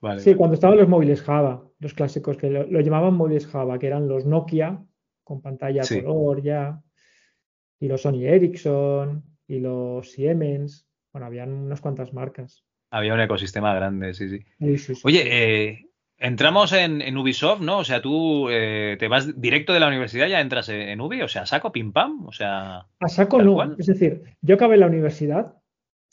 Vale. 0.00 0.20
Sí, 0.20 0.34
cuando 0.34 0.54
estaban 0.54 0.78
los 0.78 0.88
móviles 0.88 1.22
Java, 1.22 1.62
los 1.78 1.94
clásicos, 1.94 2.36
que 2.36 2.48
lo, 2.50 2.66
lo 2.66 2.80
llamaban 2.80 3.14
móviles 3.14 3.46
Java, 3.46 3.78
que 3.78 3.86
eran 3.86 4.08
los 4.08 4.24
Nokia 4.26 4.82
con 5.24 5.40
pantalla 5.42 5.82
Sí. 5.84 6.02
color 6.02 6.42
ya, 6.42 6.82
y 7.78 7.88
los 7.88 8.02
Sony 8.02 8.24
Ericsson, 8.26 9.22
y 9.46 9.60
los 9.60 10.10
Siemens. 10.10 10.86
Bueno, 11.12 11.26
habían 11.26 11.52
unas 11.52 11.80
cuantas 11.80 12.12
marcas. 12.12 12.64
Había 12.90 13.14
un 13.14 13.20
ecosistema 13.20 13.74
grande, 13.74 14.14
sí, 14.14 14.28
sí. 14.28 14.40
Sí, 14.58 14.78
sí, 14.78 14.94
sí. 14.94 15.00
Oye, 15.04 15.22
eh, 15.26 15.86
entramos 16.18 16.72
en, 16.72 17.00
en 17.02 17.16
Ubisoft, 17.16 17.60
¿no? 17.60 17.78
O 17.78 17.84
sea, 17.84 18.00
tú 18.00 18.48
eh, 18.50 18.96
te 18.98 19.08
vas 19.08 19.40
directo 19.40 19.72
de 19.72 19.80
la 19.80 19.88
universidad, 19.88 20.26
ya 20.28 20.40
entras 20.40 20.68
en, 20.68 21.00
Ubi, 21.00 21.22
o 21.22 21.28
sea, 21.28 21.46
saco 21.46 21.72
pim 21.72 21.92
pam, 21.92 22.26
o 22.26 22.32
sea, 22.32 22.86
A 23.00 23.08
saco 23.08 23.40
no. 23.42 23.54
cual. 23.54 23.76
Es 23.78 23.86
decir, 23.86 24.22
yo 24.40 24.54
acabé 24.56 24.76
la 24.76 24.86
universidad 24.86 25.54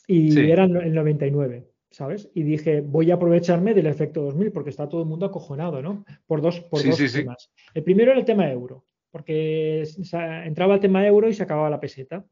y 0.07 0.49
era 0.49 0.63
el 0.65 0.93
99, 0.93 1.67
¿sabes? 1.91 2.29
Y 2.33 2.43
dije, 2.43 2.81
voy 2.81 3.11
a 3.11 3.15
aprovecharme 3.15 3.73
del 3.73 3.87
efecto 3.87 4.21
2000 4.23 4.51
porque 4.51 4.69
está 4.69 4.87
todo 4.89 5.01
el 5.01 5.07
mundo 5.07 5.25
acojonado, 5.25 5.81
¿no? 5.81 6.05
Por 6.25 6.41
dos, 6.41 6.59
por 6.61 6.79
Sí, 6.81 6.89
dos 6.89 6.97
sí, 6.97 7.07
sí. 7.07 7.19
temas. 7.19 7.49
El 7.73 7.83
primero 7.83 8.11
era 8.11 8.19
el 8.19 8.25
tema 8.25 8.51
euro, 8.51 8.85
porque 9.11 9.83
entraba 10.45 10.75
el 10.75 10.79
tema 10.79 11.05
euro 11.07 11.29
y 11.29 11.33
se 11.33 11.43
acababa 11.43 11.69
la 11.69 11.79
peseta. 11.79 12.25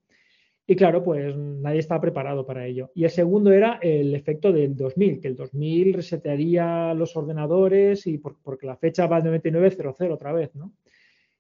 Y 0.67 0.75
claro, 0.75 1.03
pues 1.03 1.35
nadie 1.37 1.79
estaba 1.79 2.01
preparado 2.01 2.43
para 2.43 2.65
ello. 2.65 2.89
Y 2.95 3.03
el 3.03 3.11
segundo 3.11 3.51
era 3.51 3.77
el 3.83 4.15
efecto 4.15 4.51
del 4.51 4.75
2000, 4.75 5.19
que 5.21 5.27
el 5.27 5.35
2000 5.35 5.93
resetearía 5.93 6.93
los 6.95 7.15
ordenadores 7.15 8.07
y 8.07 8.17
por- 8.17 8.37
porque 8.41 8.65
la 8.65 8.75
fecha 8.75 9.05
va 9.05 9.17
al 9.17 9.23
9900 9.25 10.09
otra 10.11 10.33
vez, 10.33 10.55
¿no? 10.55 10.73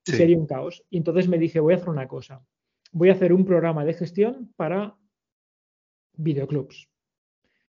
Y 0.07 0.11
sería 0.11 0.37
un 0.37 0.45
caos. 0.45 0.83
Y 0.91 0.97
entonces 0.97 1.27
me 1.27 1.39
dije, 1.39 1.59
voy 1.59 1.73
a 1.73 1.77
hacer 1.77 1.89
una 1.89 2.07
cosa. 2.07 2.45
Voy 2.91 3.09
a 3.09 3.13
hacer 3.13 3.33
un 3.33 3.43
programa 3.45 3.83
de 3.83 3.93
gestión 3.95 4.53
para 4.55 4.95
videoclubs. 6.17 6.87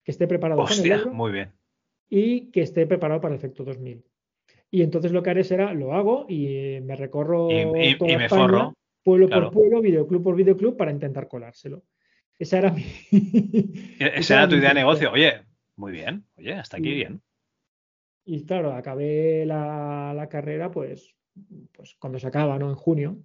Que 0.06 0.12
esté 0.12 0.26
preparado 0.26 0.62
con 0.62 0.72
el 0.72 0.78
Hostia, 0.78 1.04
muy 1.12 1.32
bien. 1.32 1.50
y 2.08 2.52
que 2.52 2.62
esté 2.62 2.86
preparado 2.86 3.20
para 3.20 3.34
el 3.34 3.38
efecto 3.38 3.64
2000. 3.64 4.02
Y 4.70 4.82
entonces 4.82 5.10
lo 5.12 5.22
que 5.22 5.30
haré 5.30 5.42
será, 5.44 5.74
lo 5.74 5.92
hago 5.94 6.26
y 6.28 6.46
eh, 6.46 6.80
me 6.80 6.94
recorro 6.96 7.50
Y- 7.50 7.88
y- 7.90 7.98
toda 7.98 8.12
y 8.12 8.16
me 8.16 8.24
España, 8.26 8.42
forro, 8.46 8.74
pueblo 9.02 9.26
claro. 9.26 9.50
por 9.50 9.54
pueblo, 9.54 9.80
videoclub 9.82 10.22
por 10.22 10.36
videoclub, 10.36 10.76
para 10.76 10.92
intentar 10.92 11.26
colárselo. 11.28 11.82
Esa 12.38 12.58
era 12.58 12.70
mi... 12.72 12.84
Esa 13.98 14.34
era 14.34 14.48
tu 14.48 14.54
idea 14.54 14.68
de 14.68 14.74
negocio. 14.76 15.10
Oye, 15.12 15.42
muy 15.74 15.90
bien. 15.92 16.24
Oye, 16.36 16.54
hasta 16.54 16.76
aquí 16.76 16.94
bien. 16.94 17.20
Y 18.24 18.44
claro, 18.44 18.72
acabé 18.74 19.44
la, 19.46 20.12
la 20.14 20.28
carrera 20.28 20.70
pues, 20.70 21.14
pues 21.72 21.96
cuando 21.98 22.18
se 22.20 22.26
acaba, 22.28 22.58
¿no? 22.58 22.68
En 22.70 22.76
junio. 22.76 23.18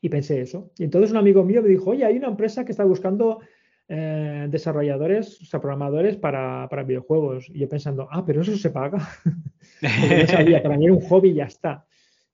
Y 0.00 0.08
pensé 0.08 0.40
eso. 0.40 0.70
Y 0.78 0.84
entonces 0.84 1.10
un 1.10 1.16
amigo 1.16 1.42
mío 1.44 1.62
me 1.62 1.68
dijo, 1.68 1.90
oye, 1.90 2.04
hay 2.04 2.16
una 2.16 2.28
empresa 2.28 2.64
que 2.64 2.70
está 2.72 2.84
buscando 2.84 3.40
eh, 3.88 4.46
desarrolladores, 4.50 5.40
o 5.40 5.44
sea, 5.46 5.60
programadores 5.60 6.16
para, 6.16 6.68
para 6.68 6.82
videojuegos. 6.82 7.48
Y 7.48 7.60
yo 7.60 7.68
pensando, 7.68 8.06
ah, 8.10 8.24
pero 8.24 8.42
eso 8.42 8.56
se 8.56 8.70
paga. 8.70 8.98
Porque 9.80 10.18
no 10.22 10.26
sabía, 10.26 10.62
para 10.62 10.76
mí 10.76 10.84
era 10.84 10.94
un 10.94 11.00
hobby 11.00 11.30
y 11.30 11.34
ya 11.34 11.44
está. 11.44 11.86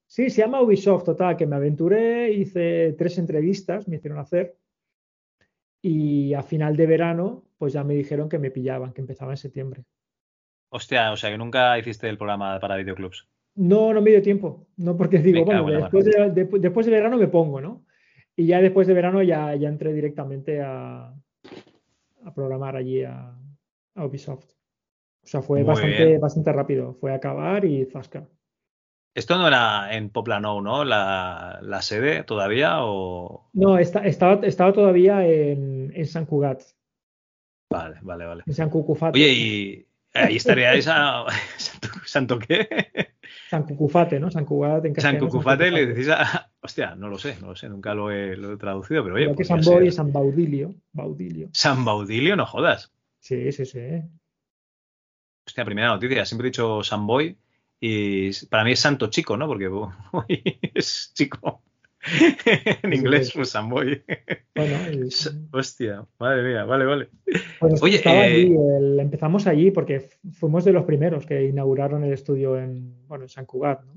Sí, 0.06 0.30
se 0.30 0.42
llama 0.42 0.60
Ubisoft, 0.60 1.04
total, 1.04 1.36
que 1.36 1.46
me 1.46 1.56
aventuré, 1.56 2.32
hice 2.32 2.94
tres 2.98 3.18
entrevistas, 3.18 3.88
me 3.88 3.96
hicieron 3.96 4.18
hacer. 4.18 4.56
Y 5.82 6.34
a 6.34 6.42
final 6.42 6.76
de 6.76 6.86
verano, 6.86 7.44
pues 7.58 7.72
ya 7.72 7.84
me 7.84 7.94
dijeron 7.94 8.28
que 8.28 8.38
me 8.38 8.50
pillaban, 8.50 8.92
que 8.92 9.00
empezaba 9.00 9.32
en 9.32 9.36
septiembre. 9.36 9.84
Hostia, 10.70 11.12
o 11.12 11.16
sea, 11.16 11.30
que 11.30 11.38
nunca 11.38 11.78
hiciste 11.78 12.08
el 12.08 12.16
programa 12.16 12.58
para 12.58 12.76
videoclubs. 12.76 13.28
No, 13.56 13.92
no 13.92 14.00
me 14.02 14.10
dio 14.10 14.22
tiempo. 14.22 14.66
No, 14.76 14.96
porque 14.96 15.18
digo, 15.18 15.44
bueno, 15.44 15.70
después 15.70 16.04
de, 16.04 16.30
de- 16.30 16.58
después 16.58 16.86
de 16.86 16.92
verano 16.92 17.16
me 17.16 17.28
pongo, 17.28 17.60
¿no? 17.60 17.84
Y 18.36 18.46
ya 18.46 18.60
después 18.60 18.86
de 18.88 18.94
verano 18.94 19.22
ya, 19.22 19.54
ya 19.54 19.68
entré 19.68 19.92
directamente 19.92 20.60
a, 20.60 21.14
a 22.24 22.34
programar 22.34 22.76
allí 22.76 23.04
a, 23.04 23.34
a 23.94 24.04
Ubisoft. 24.06 24.50
O 25.22 25.26
sea, 25.26 25.42
fue 25.42 25.58
Muy 25.60 25.68
bastante, 25.68 26.04
bien. 26.06 26.20
bastante 26.20 26.52
rápido. 26.52 26.94
Fue 26.94 27.12
acabar 27.12 27.64
y 27.64 27.84
zasca. 27.86 28.28
Esto 29.14 29.38
no 29.38 29.46
era 29.46 29.94
en 29.94 30.10
Poplano, 30.10 30.60
¿no? 30.60 30.84
La, 30.84 31.60
la 31.62 31.82
sede 31.82 32.24
todavía 32.24 32.78
o... 32.84 33.48
No, 33.54 33.78
está- 33.78 34.04
estaba, 34.04 34.44
estaba 34.46 34.72
todavía 34.72 35.24
en, 35.26 35.92
en 35.94 36.06
San 36.06 36.26
Cugat, 36.26 36.62
Vale, 37.70 37.98
vale, 38.02 38.26
vale. 38.26 38.42
en 38.46 38.54
San 38.54 38.70
Cucufate. 38.70 39.16
Oye, 39.18 39.32
y 39.32 39.86
ahí 40.14 40.36
estaría 40.36 40.74
esa... 40.74 41.24
¿Santo, 41.56 41.88
¿Santo 42.04 42.38
qué? 42.38 42.68
San 43.48 43.64
Cucufate, 43.64 44.20
¿no? 44.20 44.30
San 44.30 44.44
Cugat 44.44 44.84
en 44.84 45.00
San. 45.00 45.18
Cucufate 45.18 45.70
le 45.70 45.86
decís 45.86 46.08
a... 46.08 46.50
Hostia, 46.60 46.94
no 46.94 47.08
lo 47.08 47.18
sé, 47.18 47.36
no 47.40 47.48
lo 47.48 47.56
sé, 47.56 47.68
nunca 47.68 47.94
lo 47.94 48.10
he, 48.10 48.36
lo 48.36 48.52
he 48.52 48.56
traducido, 48.56 49.02
pero 49.02 49.16
oye, 49.16 49.24
Igual 49.24 49.36
que 49.36 49.44
San 49.44 49.60
Boy 49.60 49.88
y 49.88 49.92
San 49.92 50.12
Baudilio. 50.12 50.74
Baudilio. 50.92 51.50
San 51.52 51.84
Baudilio, 51.84 52.36
no 52.36 52.46
jodas. 52.46 52.90
Sí, 53.20 53.52
sí, 53.52 53.66
sí. 53.66 53.80
Hostia, 55.46 55.64
primera 55.64 55.88
noticia, 55.88 56.24
siempre 56.24 56.48
he 56.48 56.50
dicho 56.50 56.82
San 56.82 57.06
Boy 57.06 57.36
y 57.80 58.32
para 58.46 58.64
mí 58.64 58.72
es 58.72 58.80
santo 58.80 59.08
chico, 59.08 59.36
¿no? 59.36 59.46
Porque 59.46 59.68
Boy 59.68 59.92
es 60.74 61.12
chico. 61.14 61.62
en 62.82 62.92
inglés, 62.92 63.28
sí. 63.28 63.32
pues 63.36 63.50
San 63.50 63.68
Boy. 63.68 64.02
Bueno, 64.54 64.76
y- 64.92 65.08
Hostia, 65.52 66.04
madre 66.18 66.42
mía, 66.42 66.64
vale, 66.64 66.84
vale. 66.84 67.08
Pues 67.58 67.82
Oye, 67.82 67.96
estaba 67.96 68.26
eh, 68.26 68.32
allí, 68.32 68.54
el- 68.54 69.00
empezamos 69.00 69.46
allí 69.46 69.70
porque 69.70 70.08
fuimos 70.32 70.64
de 70.64 70.72
los 70.72 70.84
primeros 70.84 71.26
que 71.26 71.44
inauguraron 71.44 72.04
el 72.04 72.12
estudio 72.12 72.58
en, 72.58 73.06
bueno, 73.08 73.24
en 73.24 73.28
San 73.28 73.46
Cugat, 73.46 73.82
¿no? 73.84 73.94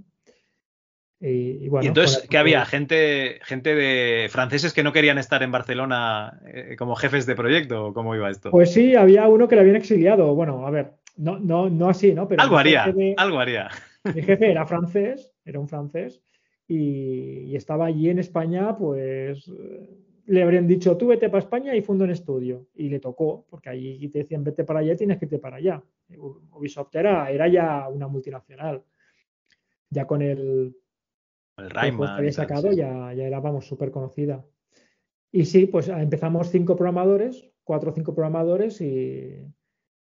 Y, 1.19 1.65
y 1.65 1.69
bueno, 1.69 1.83
y 1.83 1.87
entonces, 1.87 2.27
¿qué 2.29 2.37
había? 2.37 2.63
Gente, 2.65 3.39
gente 3.43 3.73
de 3.73 4.29
franceses 4.29 4.71
que 4.71 4.83
no 4.83 4.93
querían 4.93 5.17
estar 5.17 5.41
en 5.41 5.51
Barcelona 5.51 6.39
eh, 6.45 6.75
como 6.77 6.95
jefes 6.95 7.25
de 7.25 7.35
proyecto, 7.35 7.87
¿o 7.87 7.93
¿cómo 7.93 8.13
iba 8.15 8.29
esto? 8.29 8.51
Pues 8.51 8.71
sí, 8.71 8.95
había 8.95 9.27
uno 9.27 9.47
que 9.47 9.55
le 9.55 9.61
habían 9.61 9.77
exiliado. 9.77 10.35
Bueno, 10.35 10.67
a 10.67 10.69
ver, 10.69 10.91
no, 11.15 11.39
no, 11.39 11.71
no 11.71 11.89
así, 11.89 12.13
¿no? 12.13 12.27
Pero 12.27 12.43
algo 12.43 12.57
haría, 12.59 12.91
de- 12.95 13.15
algo 13.17 13.39
haría. 13.39 13.67
Mi 14.13 14.21
jefe 14.21 14.51
era 14.51 14.67
francés, 14.67 15.33
era 15.43 15.59
un 15.59 15.67
francés, 15.67 16.21
y, 16.67 17.45
y 17.45 17.55
estaba 17.55 17.85
allí 17.85 18.09
en 18.09 18.19
España, 18.19 18.77
pues 18.77 19.47
eh, 19.47 19.89
le 20.27 20.43
habrían 20.43 20.67
dicho, 20.67 20.97
tú 20.97 21.07
vete 21.07 21.29
para 21.29 21.39
España 21.43 21.75
y 21.75 21.81
funda 21.81 22.03
un 22.05 22.11
estudio. 22.11 22.67
Y 22.75 22.89
le 22.89 22.99
tocó, 22.99 23.45
porque 23.49 23.69
allí 23.69 24.07
te 24.09 24.19
decían, 24.19 24.43
vete 24.43 24.63
para 24.65 24.79
allá, 24.79 24.95
tienes 24.95 25.17
que 25.17 25.25
irte 25.25 25.39
para 25.39 25.57
allá. 25.57 25.81
Ubisoft 26.51 26.93
era, 26.95 27.31
era 27.31 27.47
ya 27.47 27.87
una 27.87 28.07
multinacional. 28.07 28.83
Ya 29.89 30.05
con 30.05 30.21
el, 30.21 30.75
El 31.57 31.67
que 31.67 31.73
Rayman. 31.73 32.09
había 32.09 32.31
sacado 32.33 32.71
sí. 32.71 32.77
ya, 32.77 33.13
ya 33.13 33.23
era, 33.23 33.39
vamos, 33.39 33.65
súper 33.65 33.89
conocida. 33.89 34.45
Y 35.31 35.45
sí, 35.45 35.65
pues 35.65 35.87
empezamos 35.87 36.49
cinco 36.49 36.75
programadores, 36.75 37.49
cuatro 37.63 37.91
o 37.91 37.93
cinco 37.93 38.13
programadores 38.13 38.81
y, 38.81 39.33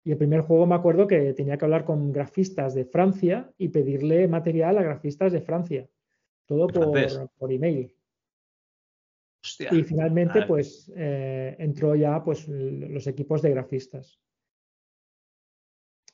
y 0.02 0.10
el 0.10 0.18
primer 0.18 0.40
juego 0.40 0.66
me 0.66 0.74
acuerdo 0.74 1.06
que 1.06 1.34
tenía 1.34 1.56
que 1.56 1.64
hablar 1.64 1.84
con 1.84 2.12
grafistas 2.12 2.74
de 2.74 2.84
Francia 2.84 3.52
y 3.58 3.68
pedirle 3.68 4.26
material 4.26 4.78
a 4.78 4.82
grafistas 4.82 5.32
de 5.32 5.40
Francia. 5.40 5.88
Todo 6.46 6.68
por, 6.68 7.30
por 7.36 7.52
email. 7.52 7.94
Hostia. 9.42 9.70
Y 9.72 9.82
finalmente, 9.82 10.46
pues 10.46 10.90
eh, 10.96 11.56
entró 11.58 11.94
ya 11.94 12.22
pues 12.22 12.48
los 12.48 13.06
equipos 13.06 13.42
de 13.42 13.50
grafistas. 13.50 14.20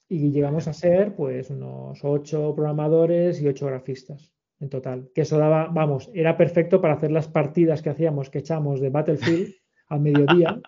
Y 0.09 0.31
llegamos 0.31 0.69
a 0.69 0.73
ser 0.75 1.15
pues 1.15 1.49
unos 1.51 2.05
ocho 2.05 2.55
programadores 2.55 3.41
y 3.41 3.49
ocho 3.49 3.67
grafistas 3.67 4.35
en 4.62 4.69
total. 4.69 5.11
Que 5.15 5.23
eso 5.23 5.39
daba, 5.39 5.69
vamos, 5.69 6.11
era 6.15 6.36
perfecto 6.36 6.81
para 6.81 6.94
hacer 6.94 7.11
las 7.11 7.28
partidas 7.28 7.83
que 7.83 7.91
hacíamos, 7.91 8.31
que 8.31 8.39
echamos 8.39 8.81
de 8.81 8.91
Battlefield 8.91 9.55
al 9.89 10.01
mediodía, 10.01 10.61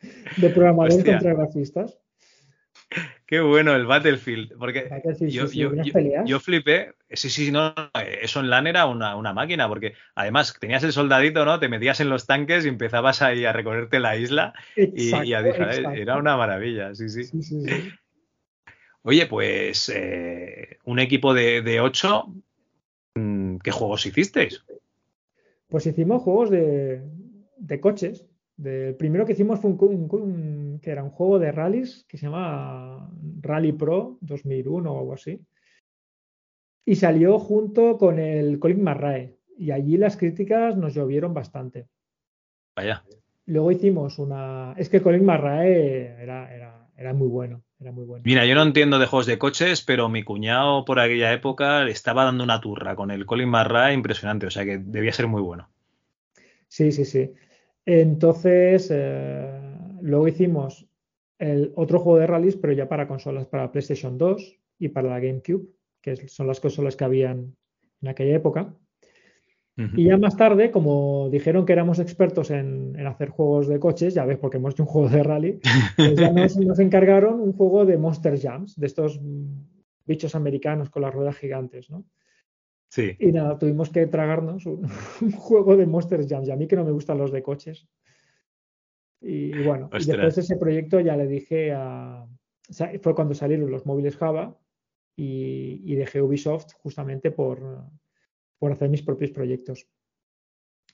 de 0.36 0.50
programadores 0.50 0.98
Hostia. 0.98 1.12
contra 1.14 1.34
grafistas. 1.34 1.98
Qué 3.30 3.40
bueno 3.40 3.76
el 3.76 3.86
Battlefield, 3.86 4.58
porque 4.58 4.90
yo, 5.28 5.46
sí, 5.46 5.58
yo- 5.60 5.72
yo- 6.24 6.40
flipé, 6.40 6.94
sí, 7.12 7.30
sí, 7.30 7.52
no, 7.52 7.72
no, 7.76 8.00
eso 8.00 8.40
en 8.40 8.50
LAN 8.50 8.66
era 8.66 8.86
una, 8.86 9.14
una 9.14 9.32
máquina, 9.32 9.68
porque 9.68 9.94
además 10.16 10.56
tenías 10.60 10.82
el 10.82 10.92
soldadito, 10.92 11.44
¿no? 11.44 11.60
Te 11.60 11.68
metías 11.68 12.00
en 12.00 12.10
los 12.10 12.26
tanques 12.26 12.64
y 12.66 12.68
empezabas 12.68 13.22
ahí 13.22 13.44
a 13.44 13.52
recorrerte 13.52 14.00
la 14.00 14.16
isla 14.16 14.52
y, 14.76 15.22
y 15.22 15.34
a 15.34 15.40
exacto. 15.42 15.90
Era 15.92 16.16
una 16.16 16.36
maravilla, 16.36 16.92
sí, 16.96 17.08
sí. 17.08 17.22
Sí. 17.22 17.92
Oye, 19.02 19.26
pues 19.26 19.88
eh, 19.94 20.78
un 20.84 20.98
equipo 20.98 21.32
de, 21.32 21.62
de 21.62 21.80
ocho, 21.80 22.34
mm, 23.14 23.58
¿qué 23.58 23.70
juegos 23.70 24.06
hicisteis? 24.06 24.64
Pues 25.68 25.86
hicimos 25.86 26.22
juegos 26.24 26.50
de, 26.50 27.00
de 27.58 27.80
coches. 27.80 28.26
El 28.62 28.94
primero 28.96 29.24
que 29.24 29.32
hicimos 29.32 29.60
fue 29.60 29.70
un, 29.70 30.80
que 30.82 30.90
era 30.90 31.02
un 31.02 31.10
juego 31.10 31.38
de 31.38 31.52
rallies 31.52 32.04
que 32.08 32.18
se 32.18 32.26
llama 32.26 33.10
Rally 33.40 33.72
Pro 33.72 34.18
2001 34.20 34.92
o 34.92 34.98
algo 34.98 35.14
así. 35.14 35.40
Y 36.84 36.96
salió 36.96 37.38
junto 37.38 37.96
con 37.98 38.18
el 38.18 38.58
Colin 38.58 38.82
McRae. 38.82 39.36
Y 39.56 39.70
allí 39.70 39.96
las 39.96 40.16
críticas 40.16 40.76
nos 40.76 40.94
llovieron 40.94 41.34
bastante. 41.34 41.86
Vaya. 42.76 43.04
Luego 43.46 43.72
hicimos 43.72 44.18
una. 44.18 44.74
Es 44.76 44.88
que 44.88 45.00
Colin 45.00 45.24
McRae 45.24 46.22
era, 46.22 46.54
era, 46.54 46.88
era 46.96 47.14
muy 47.14 47.28
bueno. 47.28 47.62
Era 47.80 47.92
muy 47.92 48.04
bueno. 48.04 48.22
Mira, 48.26 48.44
yo 48.44 48.54
no 48.54 48.62
entiendo 48.62 48.98
de 48.98 49.06
juegos 49.06 49.26
de 49.26 49.38
coches, 49.38 49.80
pero 49.80 50.10
mi 50.10 50.22
cuñado 50.22 50.84
por 50.84 51.00
aquella 51.00 51.32
época 51.32 51.82
le 51.84 51.92
estaba 51.92 52.24
dando 52.24 52.44
una 52.44 52.60
turra 52.60 52.94
con 52.94 53.10
el 53.10 53.24
Colin 53.24 53.48
McRae 53.48 53.94
impresionante, 53.94 54.46
o 54.46 54.50
sea 54.50 54.66
que 54.66 54.76
debía 54.76 55.12
ser 55.12 55.26
muy 55.26 55.40
bueno. 55.40 55.70
Sí, 56.68 56.92
sí, 56.92 57.06
sí. 57.06 57.32
Entonces, 57.86 58.88
eh, 58.92 59.60
luego 60.02 60.28
hicimos 60.28 60.86
el 61.38 61.72
otro 61.76 61.98
juego 62.00 62.18
de 62.18 62.26
rallies, 62.26 62.56
pero 62.56 62.72
ya 62.72 62.88
para 62.88 63.08
consolas, 63.08 63.46
para 63.46 63.72
PlayStation 63.72 64.18
2 64.18 64.58
y 64.78 64.88
para 64.88 65.08
la 65.08 65.20
GameCube, 65.20 65.66
que 66.00 66.28
son 66.28 66.46
las 66.46 66.60
consolas 66.60 66.96
que 66.96 67.04
habían 67.04 67.56
en 68.02 68.08
aquella 68.08 68.36
época. 68.36 68.74
Y 69.96 70.04
ya 70.04 70.18
más 70.18 70.36
tarde, 70.36 70.70
como 70.70 71.30
dijeron 71.30 71.64
que 71.64 71.72
éramos 71.72 72.00
expertos 72.00 72.50
en, 72.50 72.94
en 72.98 73.06
hacer 73.06 73.30
juegos 73.30 73.66
de 73.66 73.80
coches, 73.80 74.12
ya 74.12 74.26
ves, 74.26 74.36
porque 74.36 74.58
hemos 74.58 74.74
hecho 74.74 74.82
un 74.82 74.88
juego 74.90 75.08
de 75.08 75.22
rally, 75.22 75.60
pues 75.96 76.16
ya 76.16 76.30
nos, 76.30 76.54
nos 76.58 76.78
encargaron 76.80 77.40
un 77.40 77.54
juego 77.54 77.86
de 77.86 77.96
Monster 77.96 78.38
Jams, 78.38 78.78
de 78.78 78.86
estos 78.86 79.18
bichos 80.04 80.34
americanos 80.34 80.90
con 80.90 81.00
las 81.00 81.14
ruedas 81.14 81.36
gigantes, 81.36 81.88
¿no? 81.88 82.04
Sí. 82.90 83.16
Y 83.18 83.32
nada, 83.32 83.56
tuvimos 83.58 83.88
que 83.88 84.06
tragarnos 84.08 84.66
un, 84.66 84.84
un 85.22 85.32
juego 85.32 85.76
de 85.76 85.86
Monster 85.86 86.26
Jams. 86.28 86.48
Y 86.48 86.50
a 86.50 86.56
mí 86.56 86.66
que 86.66 86.76
no 86.76 86.84
me 86.84 86.90
gustan 86.92 87.16
los 87.18 87.32
de 87.32 87.42
coches. 87.42 87.88
Y, 89.22 89.56
y 89.58 89.62
bueno, 89.64 89.88
y 89.98 90.04
después 90.04 90.34
de 90.34 90.40
ese 90.42 90.56
proyecto 90.56 90.98
ya 91.00 91.16
le 91.16 91.26
dije 91.26 91.72
a... 91.72 92.26
fue 93.02 93.14
cuando 93.14 93.34
salieron 93.34 93.70
los 93.70 93.86
móviles 93.86 94.16
Java 94.16 94.56
y, 95.16 95.82
y 95.84 95.94
dejé 95.94 96.20
Ubisoft 96.22 96.72
justamente 96.82 97.30
por, 97.30 97.84
por 98.58 98.72
hacer 98.72 98.88
mis 98.88 99.02
propios 99.02 99.30
proyectos. 99.30 99.86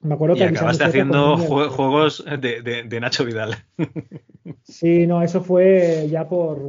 Me 0.02 0.14
acuerdo 0.14 0.34
Y 0.36 0.38
que 0.40 0.44
avisamos 0.44 0.74
acabaste 0.80 0.84
haciendo 0.84 1.36
jue- 1.38 1.68
juegos 1.68 2.24
de, 2.26 2.60
de- 2.62 2.82
de 2.82 3.00
Nacho 3.00 3.24
Vidal. 3.24 3.54
Sí, 4.62 5.08
no, 5.08 5.22
eso 5.22 5.42
fue 5.42 6.06
ya 6.08 6.28
por, 6.28 6.60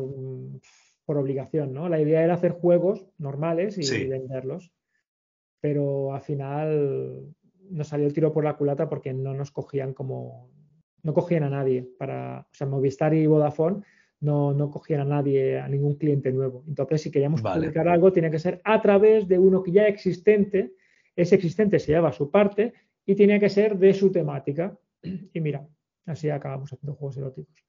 por 1.05 1.17
obligación, 1.17 1.73
¿no? 1.73 1.87
La 1.89 1.99
idea 2.01 2.23
era 2.23 2.33
hacer 2.33 2.51
juegos 2.53 3.05
normales 3.19 3.77
y 3.77 3.83
Sí. 3.83 4.07
venderlos, 4.07 4.71
pero 5.59 6.13
al 6.13 6.21
final 6.21 7.35
nos 7.69 7.87
salió 7.87 8.07
el 8.07 8.13
tiro 8.13 8.31
por 8.31 8.43
la 8.43 8.55
culata 8.55 8.87
porque 8.87 9.13
no 9.13 9.33
nos 9.33 9.51
cogían 9.51 9.93
como, 9.93 10.49
no 11.03 11.13
cogían 11.13 11.43
a 11.43 11.49
nadie 11.49 11.87
para, 11.97 12.47
o 12.51 12.53
sea, 12.53 12.67
Movistar 12.67 13.13
y 13.13 13.25
Vodafone 13.25 13.83
no, 14.19 14.53
no 14.53 14.71
cogían 14.71 15.01
a 15.01 15.05
nadie, 15.05 15.59
a 15.59 15.67
ningún 15.67 15.95
cliente 15.95 16.31
nuevo. 16.31 16.63
Entonces, 16.67 17.01
si 17.01 17.11
queríamos 17.11 17.41
Vale. 17.41 17.61
publicar 17.61 17.87
algo, 17.87 18.11
tiene 18.11 18.31
que 18.31 18.39
ser 18.39 18.61
a 18.63 18.81
través 18.81 19.27
de 19.27 19.37
uno 19.37 19.61
que 19.61 19.71
ya 19.71 19.87
existente, 19.87 20.73
ese 21.15 21.35
existente 21.35 21.79
se 21.79 21.91
lleva 21.91 22.11
su 22.11 22.31
parte 22.31 22.73
y 23.05 23.15
tiene 23.15 23.39
que 23.39 23.49
ser 23.49 23.77
de 23.77 23.93
su 23.93 24.11
temática. 24.11 24.77
Y 25.33 25.39
mira, 25.39 25.67
así 26.05 26.29
acabamos 26.29 26.73
haciendo 26.73 26.95
juegos 26.95 27.17
eróticos. 27.17 27.66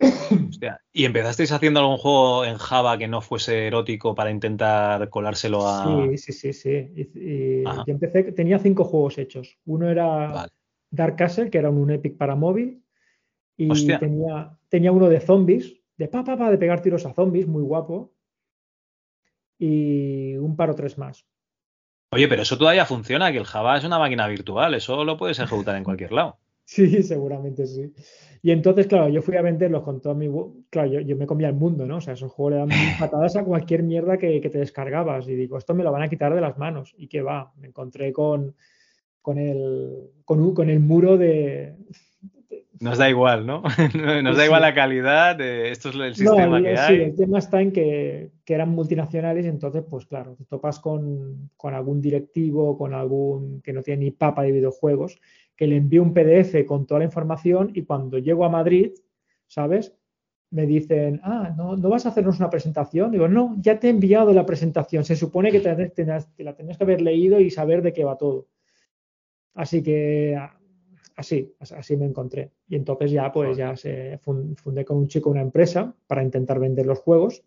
Hostia, 0.00 0.80
¿Y 0.92 1.04
empezasteis 1.04 1.52
haciendo 1.52 1.80
algún 1.80 1.98
juego 1.98 2.44
en 2.44 2.58
Java 2.58 2.98
que 2.98 3.08
no 3.08 3.20
fuese 3.20 3.66
erótico 3.66 4.14
para 4.14 4.30
intentar 4.30 5.08
colárselo 5.08 5.66
a. 5.66 5.82
Sí, 5.82 6.18
sí, 6.18 6.32
sí, 6.32 6.52
sí. 6.52 6.92
Y, 6.94 7.62
y 7.62 7.64
Ajá. 7.66 7.84
yo 7.86 7.92
empecé, 7.92 8.24
tenía 8.32 8.58
cinco 8.58 8.84
juegos 8.84 9.18
hechos. 9.18 9.58
Uno 9.64 9.88
era 9.88 10.48
Dark 10.90 11.16
Castle, 11.16 11.50
que 11.50 11.58
era 11.58 11.70
un 11.70 11.90
Epic 11.90 12.16
para 12.16 12.34
móvil. 12.34 12.82
Y 13.56 13.70
Hostia. 13.70 13.98
tenía, 13.98 14.58
tenía 14.68 14.92
uno 14.92 15.08
de 15.08 15.20
zombies, 15.20 15.74
de 15.96 16.08
pa, 16.08 16.24
pa, 16.24 16.36
pa, 16.36 16.50
de 16.50 16.58
pegar 16.58 16.82
tiros 16.82 17.06
a 17.06 17.14
zombies, 17.14 17.46
muy 17.46 17.62
guapo. 17.62 18.12
Y 19.58 20.36
un 20.36 20.56
par 20.56 20.70
o 20.70 20.74
tres 20.74 20.98
más. 20.98 21.24
Oye, 22.10 22.28
pero 22.28 22.42
eso 22.42 22.58
todavía 22.58 22.84
funciona, 22.84 23.32
que 23.32 23.38
el 23.38 23.44
Java 23.44 23.76
es 23.76 23.84
una 23.84 23.98
máquina 23.98 24.28
virtual, 24.28 24.74
eso 24.74 25.04
lo 25.04 25.16
puedes 25.16 25.38
ejecutar 25.38 25.76
en 25.76 25.84
cualquier 25.84 26.12
lado. 26.12 26.38
Sí, 26.66 27.02
seguramente 27.02 27.66
sí. 27.66 27.92
Y 28.42 28.50
entonces, 28.50 28.86
claro, 28.86 29.08
yo 29.08 29.20
fui 29.22 29.36
a 29.36 29.42
venderlos 29.42 29.82
con 29.82 30.00
todo 30.00 30.14
mi... 30.14 30.28
Claro, 30.70 30.88
yo, 30.90 31.00
yo 31.00 31.14
me 31.16 31.26
comía 31.26 31.48
el 31.48 31.54
mundo, 31.54 31.86
¿no? 31.86 31.98
O 31.98 32.00
sea, 32.00 32.14
esos 32.14 32.32
juegos 32.32 32.52
le 32.52 32.58
dan 32.58 32.68
patadas 32.98 33.36
a 33.36 33.44
cualquier 33.44 33.82
mierda 33.82 34.16
que, 34.16 34.40
que 34.40 34.50
te 34.50 34.58
descargabas. 34.58 35.28
Y 35.28 35.34
digo, 35.34 35.58
esto 35.58 35.74
me 35.74 35.84
lo 35.84 35.92
van 35.92 36.02
a 36.02 36.08
quitar 36.08 36.34
de 36.34 36.40
las 36.40 36.56
manos. 36.58 36.94
¿Y 36.96 37.08
qué 37.08 37.20
va? 37.22 37.52
Me 37.58 37.68
encontré 37.68 38.12
con, 38.12 38.54
con, 39.20 39.38
el, 39.38 40.10
con, 40.24 40.54
con 40.54 40.70
el 40.70 40.80
muro 40.80 41.18
de... 41.18 41.74
Nos 42.80 42.98
da 42.98 43.08
igual, 43.08 43.46
¿no? 43.46 43.62
Nos 44.22 44.36
da 44.36 44.42
Sí. 44.42 44.46
igual 44.46 44.62
la 44.62 44.74
calidad, 44.74 45.36
de 45.36 45.70
esto 45.70 45.90
es 45.90 45.94
el 45.94 46.00
No, 46.00 46.14
sistema 46.14 46.58
el- 46.58 46.64
que 46.64 46.76
sí, 46.76 46.92
hay. 46.92 47.00
el 47.02 47.14
tema 47.14 47.38
está 47.38 47.60
en 47.62 47.72
que, 47.72 48.30
que 48.44 48.54
eran 48.54 48.70
multinacionales 48.70 49.46
entonces, 49.46 49.84
pues 49.88 50.06
claro, 50.06 50.34
te 50.34 50.44
topas 50.44 50.80
con, 50.80 51.50
con 51.56 51.72
algún 51.72 52.00
directivo, 52.00 52.76
con 52.76 52.92
algún 52.92 53.60
que 53.62 53.72
no 53.72 53.82
tiene 53.82 54.04
ni 54.04 54.10
papa 54.10 54.42
de 54.42 54.52
videojuegos, 54.52 55.18
que 55.56 55.66
le 55.66 55.76
envío 55.76 56.02
un 56.02 56.12
PDF 56.14 56.64
con 56.66 56.86
toda 56.86 57.00
la 57.00 57.04
información 57.06 57.70
y 57.74 57.82
cuando 57.84 58.18
llego 58.18 58.44
a 58.44 58.48
Madrid, 58.48 58.92
¿sabes? 59.46 59.94
Me 60.50 60.66
dicen, 60.66 61.20
ah, 61.24 61.52
¿no, 61.56 61.76
¿no 61.76 61.88
vas 61.88 62.06
a 62.06 62.10
hacernos 62.10 62.38
una 62.38 62.50
presentación? 62.50 63.10
Digo, 63.10 63.26
no, 63.28 63.56
ya 63.60 63.78
te 63.80 63.88
he 63.88 63.90
enviado 63.90 64.32
la 64.32 64.46
presentación. 64.46 65.04
Se 65.04 65.16
supone 65.16 65.50
que 65.50 65.60
te, 65.60 65.74
te- 65.74 66.04
te 66.36 66.44
la 66.44 66.54
tenías 66.54 66.78
que 66.78 66.84
haber 66.84 67.00
leído 67.00 67.40
y 67.40 67.50
saber 67.50 67.82
de 67.82 67.92
qué 67.92 68.04
va 68.04 68.16
todo. 68.16 68.46
Así 69.54 69.82
que 69.82 70.36
así, 71.16 71.52
as- 71.60 71.72
así 71.72 71.96
me 71.96 72.06
encontré. 72.06 72.50
Y 72.68 72.76
entonces 72.76 73.10
ya 73.10 73.32
pues 73.32 73.56
ya 73.56 73.76
se 73.76 74.18
fun- 74.18 74.56
fundé 74.56 74.84
con 74.84 74.96
un 74.98 75.08
chico 75.08 75.30
una 75.30 75.42
empresa 75.42 75.94
para 76.06 76.22
intentar 76.22 76.58
vender 76.58 76.86
los 76.86 76.98
juegos, 76.98 77.42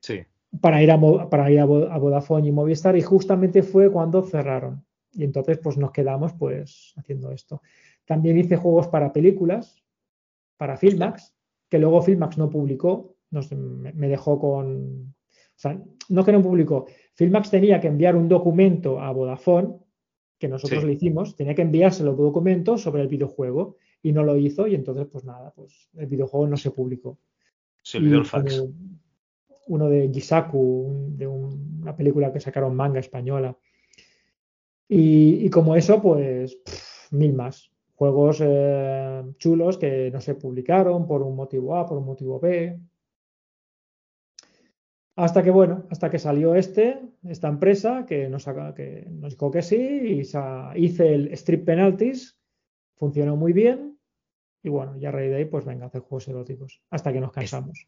Sí. 0.00 0.20
para 0.60 0.82
ir 0.82 0.90
a, 0.90 1.00
para 1.30 1.50
ir 1.50 1.60
a 1.60 1.64
Vodafone 1.64 2.48
y 2.48 2.52
Movistar 2.52 2.96
y 2.96 3.02
justamente 3.02 3.62
fue 3.62 3.90
cuando 3.90 4.22
cerraron. 4.22 4.84
Y 5.16 5.24
entonces 5.24 5.58
pues 5.58 5.76
nos 5.76 5.90
quedamos 5.92 6.32
pues 6.34 6.92
haciendo 6.96 7.30
esto. 7.32 7.62
También 8.04 8.38
hice 8.38 8.56
juegos 8.56 8.88
para 8.88 9.12
películas, 9.12 9.82
para 10.56 10.76
Filmax, 10.76 11.34
que 11.68 11.78
luego 11.78 12.02
Filmax 12.02 12.38
no 12.38 12.48
publicó, 12.50 13.16
nos- 13.30 13.50
me, 13.52 13.92
me 13.92 14.08
dejó 14.08 14.38
con... 14.38 15.14
O 15.32 15.58
sea, 15.58 15.82
no 16.10 16.24
que 16.24 16.32
no 16.32 16.42
publicó. 16.42 16.86
Filmax 17.14 17.50
tenía 17.50 17.80
que 17.80 17.88
enviar 17.88 18.14
un 18.14 18.28
documento 18.28 19.00
a 19.00 19.10
Vodafone, 19.10 19.74
que 20.38 20.48
nosotros 20.48 20.80
Sí. 20.82 20.86
le 20.86 20.92
hicimos, 20.92 21.34
tenía 21.34 21.54
que 21.54 21.62
enviárselo 21.62 22.10
el 22.10 22.16
documento 22.18 22.76
sobre 22.76 23.00
el 23.02 23.08
videojuego 23.08 23.76
y 24.02 24.12
no 24.12 24.22
lo 24.22 24.36
hizo 24.36 24.66
y 24.66 24.74
entonces 24.74 25.06
pues 25.10 25.24
nada, 25.24 25.50
pues 25.56 25.88
el 25.94 26.06
videojuego 26.06 26.46
no 26.46 26.56
se 26.58 26.70
publicó. 26.70 27.18
Se 27.82 27.96
olvidó 27.98 28.18
el 28.18 28.26
fax. 28.26 28.62
Uno 29.68 29.88
de 29.88 30.10
Gisaku, 30.12 30.58
un- 30.58 31.16
de 31.16 31.26
un- 31.26 31.78
una 31.82 31.96
película 31.96 32.32
que 32.32 32.38
sacaron 32.40 32.76
manga 32.76 33.00
española. 33.00 33.56
Y, 34.88 35.44
y 35.46 35.50
como 35.50 35.74
eso, 35.76 36.00
pues 36.00 36.54
pff, 36.56 37.12
mil 37.12 37.32
más. 37.34 37.70
Juegos 37.94 38.42
eh, 38.44 39.22
chulos 39.38 39.78
que 39.78 40.10
no 40.10 40.20
se 40.20 40.34
publicaron 40.34 41.06
por 41.06 41.22
un 41.22 41.34
motivo 41.34 41.76
A, 41.76 41.86
por 41.86 41.98
un 41.98 42.04
motivo 42.04 42.38
B. 42.38 42.78
Hasta 45.16 45.42
que, 45.42 45.50
bueno, 45.50 45.86
hasta 45.90 46.10
que 46.10 46.18
salió 46.18 46.54
este, 46.54 47.00
esta 47.26 47.48
empresa 47.48 48.04
que 48.06 48.28
nos, 48.28 48.44
que 48.76 49.06
nos 49.10 49.32
dijo 49.32 49.50
que 49.50 49.62
sí, 49.62 49.76
y 49.76 50.20
hice 50.84 51.14
el 51.14 51.32
Strip 51.32 51.64
Penalties, 51.64 52.38
funcionó 52.96 53.34
muy 53.34 53.54
bien, 53.54 53.98
y 54.62 54.68
bueno, 54.68 54.98
ya 54.98 55.08
a 55.08 55.12
raíz 55.12 55.30
de 55.30 55.36
ahí, 55.36 55.44
pues 55.46 55.64
venga, 55.64 55.86
hacer 55.86 56.02
juegos 56.02 56.28
eróticos, 56.28 56.82
hasta 56.90 57.14
que 57.14 57.20
nos 57.20 57.32
cansamos. 57.32 57.86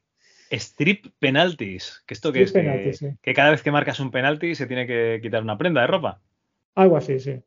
Strip 0.50 1.08
penalties. 1.18 2.02
¿Que 2.06 2.14
esto 2.14 2.30
Strip 2.30 2.46
es? 2.46 2.52
Que- 2.52 2.92
sí. 2.94 3.08
que 3.20 3.34
cada 3.34 3.50
vez 3.50 3.62
que 3.62 3.70
marcas 3.70 4.00
un 4.00 4.10
penalti 4.10 4.54
se 4.54 4.66
tiene 4.66 4.86
que 4.86 5.18
quitar 5.20 5.42
una 5.42 5.58
prenda 5.58 5.82
de 5.82 5.86
ropa. 5.86 6.22
Algo 6.78 6.96
así, 6.96 7.18
sí. 7.18 7.40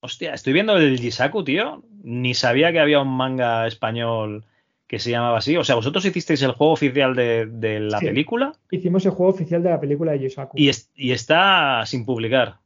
Hostia, 0.00 0.34
estoy 0.34 0.52
viendo 0.52 0.76
el 0.76 0.98
Gisaku, 0.98 1.44
tío. 1.44 1.82
Ni 2.02 2.34
sabía 2.34 2.72
que 2.72 2.80
había 2.80 3.00
un 3.00 3.08
manga 3.16 3.66
español 3.66 4.44
que 4.86 4.98
se 4.98 5.10
llamaba 5.10 5.38
así. 5.38 5.56
O 5.56 5.64
sea, 5.64 5.76
vosotros 5.76 6.04
hicisteis 6.04 6.42
el 6.42 6.52
juego 6.52 6.72
oficial 6.74 7.14
de, 7.14 7.46
de 7.46 7.80
la 7.80 7.98
Sí. 8.00 8.06
película 8.06 8.52
Hicimos 8.70 9.04
el 9.06 9.12
juego 9.12 9.32
oficial 9.32 9.62
de 9.62 9.70
la 9.70 9.80
película 9.80 10.12
de 10.12 10.20
Yusaku. 10.20 10.58
y, 10.58 10.68
es- 10.68 10.90
y 10.94 11.12
está 11.12 11.86
sin 11.86 12.04
publicar. 12.04 12.58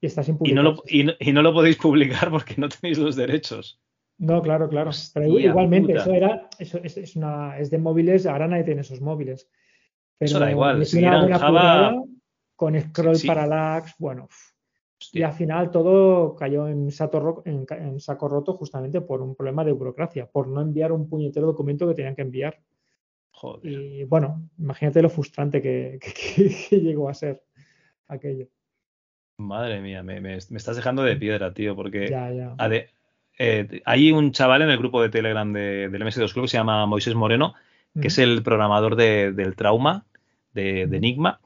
Y 0.00 0.06
está 0.06 0.22
sin 0.22 0.34
Y 0.34 0.38
publicar. 0.38 0.62
no, 0.64 0.70
lo, 0.72 0.82
y, 0.86 1.04
no, 1.04 1.12
y 1.18 1.32
no 1.32 1.40
lo 1.42 1.54
podéis 1.54 1.76
publicar 1.76 2.30
porque 2.30 2.54
no 2.58 2.68
tenéis 2.68 2.98
los 2.98 3.16
derechos. 3.16 3.80
No, 4.18 4.42
claro, 4.42 4.68
claro. 4.68 4.90
Pero 5.14 5.26
Hostia 5.32 5.48
igualmente, 5.48 5.92
puta. 5.94 6.02
eso 6.02 6.12
era, 6.12 6.48
eso 6.58 6.78
es, 6.84 6.96
es 6.98 7.16
una, 7.16 7.58
es 7.58 7.70
de 7.70 7.78
móviles, 7.78 8.26
ahora 8.26 8.46
nadie 8.46 8.64
tiene 8.64 8.82
esos 8.82 9.00
móviles. 9.00 9.48
Pero 10.18 10.28
Eso 10.30 10.38
da 10.38 10.50
igual, 10.50 10.84
si 10.84 10.98
una 10.98 11.38
Java- 11.38 11.94
con 12.56 12.78
scroll 12.80 13.16
Sí. 13.16 13.26
parallax, 13.26 13.94
bueno. 13.98 14.28
Y 15.12 15.22
al 15.22 15.32
final 15.32 15.70
todo 15.70 16.34
cayó 16.34 16.66
en, 16.68 16.90
sato 16.90 17.20
ro- 17.20 17.42
en 17.44 17.66
ca- 17.66 17.76
en 17.76 18.00
saco 18.00 18.28
roto 18.28 18.54
justamente 18.54 19.00
por 19.00 19.20
un 19.22 19.34
problema 19.34 19.64
de 19.64 19.72
burocracia, 19.72 20.26
por 20.26 20.48
no 20.48 20.60
enviar 20.60 20.92
un 20.92 21.08
puñetero 21.08 21.46
documento 21.46 21.86
que 21.86 21.94
tenían 21.94 22.14
que 22.16 22.22
enviar. 22.22 22.58
Joder. 23.32 23.70
Y 23.70 24.04
bueno, 24.04 24.48
imagínate 24.58 25.02
lo 25.02 25.10
frustrante 25.10 25.60
que, 25.60 25.98
que- 26.00 26.12
que- 26.48 26.56
que 26.70 26.80
llegó 26.80 27.08
a 27.08 27.14
ser 27.14 27.42
aquello. 28.08 28.46
Madre 29.38 29.80
mía, 29.80 30.02
me, 30.02 30.20
me- 30.20 30.38
me 30.48 30.56
estás 30.56 30.76
dejando 30.76 31.02
de 31.02 31.16
piedra, 31.16 31.52
tío, 31.52 31.74
porque 31.74 32.08
Ya, 32.08 32.30
ya. 32.30 32.54
ade- 32.56 32.88
eh, 33.38 33.82
hay 33.84 34.12
un 34.12 34.30
chaval 34.30 34.62
en 34.62 34.70
el 34.70 34.78
grupo 34.78 35.02
de 35.02 35.08
Telegram 35.08 35.52
de- 35.52 35.88
del 35.88 36.02
MS2 36.02 36.32
Club 36.32 36.44
que 36.44 36.50
se 36.50 36.56
llama 36.56 36.86
Moisés 36.86 37.14
Moreno, 37.16 37.54
que 38.00 38.08
es 38.08 38.18
el 38.18 38.42
programador 38.42 38.96
de- 38.96 39.32
del 39.32 39.54
Trauma, 39.56 40.06
de, 40.52 40.86
de 40.86 40.96
Enigma. 40.96 41.40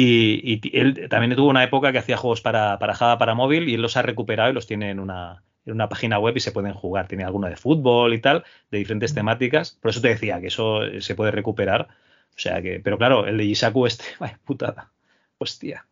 Y, 0.00 0.60
él 0.72 1.08
también 1.08 1.34
tuvo 1.34 1.48
una 1.48 1.64
época 1.64 1.90
que 1.90 1.98
hacía 1.98 2.16
juegos 2.16 2.40
para, 2.40 2.78
para 2.78 2.94
Java, 2.94 3.18
para 3.18 3.34
móvil, 3.34 3.68
y 3.68 3.74
él 3.74 3.82
los 3.82 3.96
ha 3.96 4.02
recuperado 4.02 4.50
y 4.50 4.52
los 4.54 4.66
tiene 4.66 4.90
en 4.90 5.00
una, 5.00 5.42
en 5.66 5.72
una 5.72 5.88
página 5.88 6.20
web 6.20 6.36
y 6.36 6.40
se 6.40 6.52
pueden 6.52 6.72
jugar. 6.72 7.08
Tiene 7.08 7.24
alguno 7.24 7.48
de 7.48 7.56
fútbol 7.56 8.14
y 8.14 8.20
tal, 8.20 8.44
de 8.70 8.78
diferentes 8.78 9.12
temáticas. 9.12 9.76
Por 9.82 9.90
eso 9.90 10.00
te 10.00 10.08
decía 10.08 10.40
que 10.40 10.46
eso 10.46 10.82
se 11.00 11.14
puede 11.16 11.32
recuperar, 11.32 11.88
sea 12.36 12.62
que, 12.62 12.78
pero 12.78 12.96
claro, 12.96 13.26
el 13.26 13.38
de 13.38 13.46
Yisaku 13.48 13.86
este, 13.86 14.04
vaya 14.20 14.38
putada. 14.44 14.92
Hostia. 15.38 15.84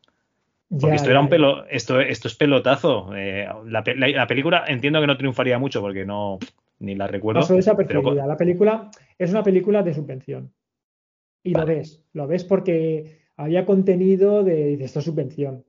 Porque 0.69 0.89
Ya, 0.89 0.95
esto 0.95 1.11
era 1.11 1.21
un 1.21 1.29
pelo, 1.29 1.67
esto, 1.67 2.01
esto 2.01 2.29
es 2.29 2.35
pelotazo. 2.37 3.11
Eh, 3.15 3.49
la, 3.67 3.83
la- 3.97 4.09
la 4.09 4.27
película 4.27 4.65
entiendo 4.69 5.01
que 5.01 5.07
no 5.07 5.17
triunfaría 5.17 5.59
mucho 5.59 5.81
porque 5.81 6.05
no 6.05 6.39
ni 6.79 6.95
la 6.95 7.07
recuerdo. 7.09 7.41
Pasó 7.41 7.49
pero 7.55 7.57
desapercibida. 7.57 8.27
La 8.27 8.37
película 8.37 8.91
es 9.19 9.31
una 9.31 9.43
película 9.43 9.83
de 9.83 9.95
subvención. 9.95 10.53
Y 11.43 11.55
lo 11.55 11.65
ves, 11.65 12.05
lo 12.13 12.27
ves 12.27 12.45
porque 12.45 13.26
había 13.37 13.65
contenido 13.67 14.43
de, 14.45 14.77
de 14.77 14.85
esta 14.85 15.01
subvención. 15.01 15.65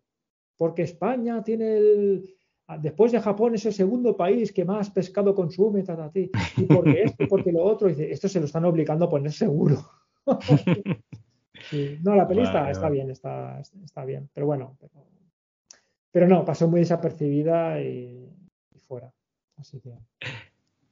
Porque 0.57 0.83
España 0.83 1.43
tiene 1.43 1.77
el. 1.77 2.33
Después 2.81 3.11
de 3.13 3.21
Japón 3.21 3.55
es 3.55 3.65
el 3.65 3.73
segundo 3.73 4.17
país 4.17 4.51
que 4.51 4.65
más 4.65 4.89
pescado 4.89 5.33
consume, 5.33 5.83
ta, 5.83 5.95
ta, 5.95 6.11
ti. 6.11 6.29
y 6.57 6.63
porque 6.63 7.01
esto, 7.03 7.25
porque 7.29 7.51
lo 7.51 7.63
otro. 7.63 7.87
Y 7.89 7.93
dice, 7.93 8.11
esto 8.11 8.27
se 8.27 8.39
lo 8.39 8.45
están 8.45 8.65
obligando 8.65 9.05
a 9.05 9.09
poner 9.09 9.31
seguro. 9.31 9.77
Sí. 11.71 11.97
No, 12.03 12.15
la 12.15 12.27
peli 12.27 12.41
está, 12.43 12.59
Vale, 12.61 12.71
está 12.71 12.83
vale. 12.83 12.93
bien, 12.95 13.09
está, 13.09 13.59
está 13.83 14.05
bien. 14.05 14.29
Pero 14.31 14.45
bueno, 14.45 14.77
pero, 14.79 15.07
pero 16.11 16.27
no, 16.27 16.45
pasó 16.45 16.67
muy 16.67 16.81
desapercibida 16.81 17.81
y, 17.81 18.29
y 18.75 18.79
fuera. 18.79 19.11
Así 19.57 19.79
que. 19.81 19.89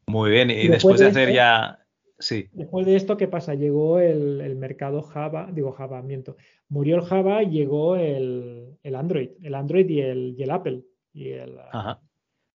Muy 0.07 0.31
bien, 0.31 0.49
y, 0.49 0.53
Y 0.53 0.67
después 0.67 0.99
después 0.99 0.99
de 1.01 1.05
hacer 1.07 1.29
esto- 1.29 1.35
ya. 1.35 1.84
Sí, 2.17 2.47
Después 2.53 2.85
de 2.85 2.95
esto, 2.95 3.17
¿qué 3.17 3.27
pasa? 3.27 3.55
Llegó 3.55 3.99
el, 3.99 4.39
el 4.41 4.55
mercado 4.55 5.01
Java, 5.01 5.49
digo 5.51 5.73
Java, 5.73 6.01
miento. 6.01 6.37
Murió 6.69 6.95
el 6.95 7.01
Java 7.03 7.43
y 7.43 7.49
llegó 7.49 7.97
el, 7.97 8.77
el 8.83 8.95
Android, 8.95 9.31
el 9.43 9.53
Android 9.53 9.89
y 9.89 9.99
el, 10.01 10.35
y 10.37 10.43
el 10.43 10.51
Apple. 10.51 10.81
Y 11.13 11.29
el, 11.29 11.57
ajá. 11.71 11.99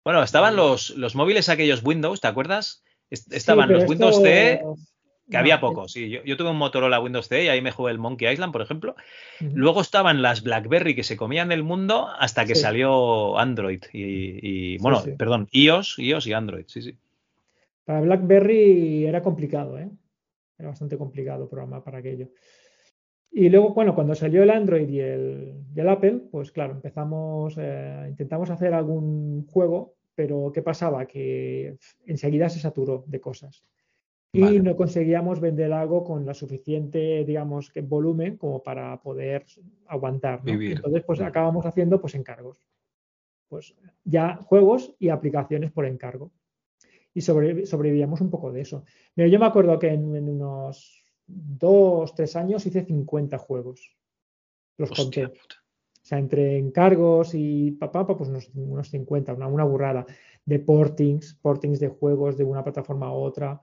Bueno, 0.03 0.21
estaban 0.23 0.55
los, 0.55 0.91
los 0.91 1.15
móviles 1.15 1.49
aquellos 1.49 1.83
Windows, 1.83 2.21
¿te 2.21 2.27
acuerdas? 2.27 2.83
Est- 3.09 3.33
Estaban 3.33 3.71
los 3.71 3.89
Windows 3.89 4.21
CE, 4.21 4.53
esto- 4.53 4.75
que 5.29 5.33
no, 5.33 5.39
había 5.39 5.59
pocos. 5.59 5.91
Sí, 5.91 6.09
yo, 6.09 6.23
yo 6.23 6.37
tuve 6.37 6.51
un 6.51 6.57
Motorola 6.57 6.99
Windows 7.01 7.27
CE 7.27 7.45
y 7.45 7.47
ahí 7.49 7.61
me 7.61 7.71
jugué 7.71 7.91
el 7.91 7.97
Monkey 7.99 8.31
Island, 8.31 8.53
por 8.53 8.61
ejemplo. 8.61 8.95
Luego 9.41 9.81
estaban 9.81 10.21
las 10.21 10.43
BlackBerry 10.43 10.95
que 10.95 11.03
se 11.03 11.17
comían 11.17 11.51
el 11.51 11.63
mundo 11.63 12.07
hasta 12.19 12.45
que 12.45 12.55
Sí. 12.55 12.61
salió 12.61 13.37
Android 13.37 13.81
y, 13.91 14.75
y, 14.75 14.77
bueno, 14.77 15.03
perdón, 15.17 15.47
iOS, 15.51 15.97
iOS 15.99 16.27
y 16.27 16.33
Android, 16.33 16.65
sí, 16.67 16.81
sí. 16.83 16.95
Para 17.87 18.01
BlackBerry 18.01 19.05
era 19.05 19.23
complicado, 19.23 19.79
¿eh? 19.79 19.89
Era 20.59 20.67
bastante 20.67 20.97
complicado 20.97 21.47
programar 21.47 21.85
para 21.85 21.99
aquello. 21.99 22.27
Y 23.31 23.47
luego, 23.47 23.73
bueno, 23.73 23.95
cuando 23.95 24.13
salió 24.13 24.43
el 24.43 24.49
Android 24.49 24.89
y 24.89 24.99
el, 24.99 25.63
y 25.73 25.79
el 25.79 25.87
Apple, 25.87 26.23
pues 26.29 26.51
claro, 26.51 26.73
empezamos, 26.73 27.55
eh, 27.57 28.05
intentamos 28.09 28.49
hacer 28.49 28.73
algún 28.73 29.47
juego, 29.47 29.95
pero 30.15 30.51
¿qué 30.53 30.61
pasaba? 30.61 31.05
Que 31.05 31.77
enseguida 32.05 32.49
se 32.49 32.59
saturó 32.59 33.05
de 33.07 33.21
cosas. 33.21 33.63
Y 34.33 34.41
Vale. 34.41 34.59
no 34.59 34.75
conseguíamos 34.75 35.39
vender 35.39 35.71
algo 35.71 36.03
con 36.03 36.25
la 36.25 36.33
suficiente, 36.33 37.23
digamos, 37.23 37.71
que 37.71 37.79
volumen 37.79 38.35
como 38.35 38.63
para 38.63 39.01
poder 39.01 39.45
aguantar. 39.85 40.39
¿no? 40.39 40.51
Vivir. 40.51 40.75
Entonces, 40.75 41.05
pues 41.05 41.21
acabamos 41.21 41.65
haciendo 41.65 42.01
pues 42.01 42.15
encargos. 42.15 42.67
Pues 43.47 43.73
ya 44.03 44.35
juegos 44.35 44.93
y 44.99 45.07
aplicaciones 45.07 45.71
por 45.71 45.85
encargo 45.85 46.33
y 47.17 47.21
sobre- 47.21 47.65
sobrevivíamos 47.65 48.21
un 48.21 48.29
poco 48.29 48.51
de 48.51 48.61
eso. 48.61 48.83
Mira, 49.15 49.27
yo 49.29 49.39
me 49.39 49.45
acuerdo 49.47 49.77
que 49.79 49.87
en, 49.87 50.15
en 50.15 50.29
unos 50.29 51.03
dos, 51.25 52.13
tres 52.15 52.35
años 52.35 52.65
hice 52.65 52.85
50 52.85 53.37
juegos. 53.37 53.95
Los 54.77 54.91
Hostia 54.91 55.27
conté. 55.27 55.39
O 55.39 56.05
sea, 56.09 56.19
entre 56.19 56.57
encargos 56.57 57.33
y 57.33 57.71
papá, 57.71 58.05
pues 58.07 58.29
unos, 58.29 58.49
unos 58.55 58.89
50, 58.89 59.33
una, 59.33 59.47
una 59.47 59.63
burrada. 59.65 60.05
De 60.45 60.59
portings, 60.59 61.33
portings 61.41 61.79
de 61.81 61.89
juegos 61.89 62.37
de 62.37 62.45
una 62.45 62.63
plataforma 62.63 63.07
a 63.07 63.11
otra, 63.11 63.59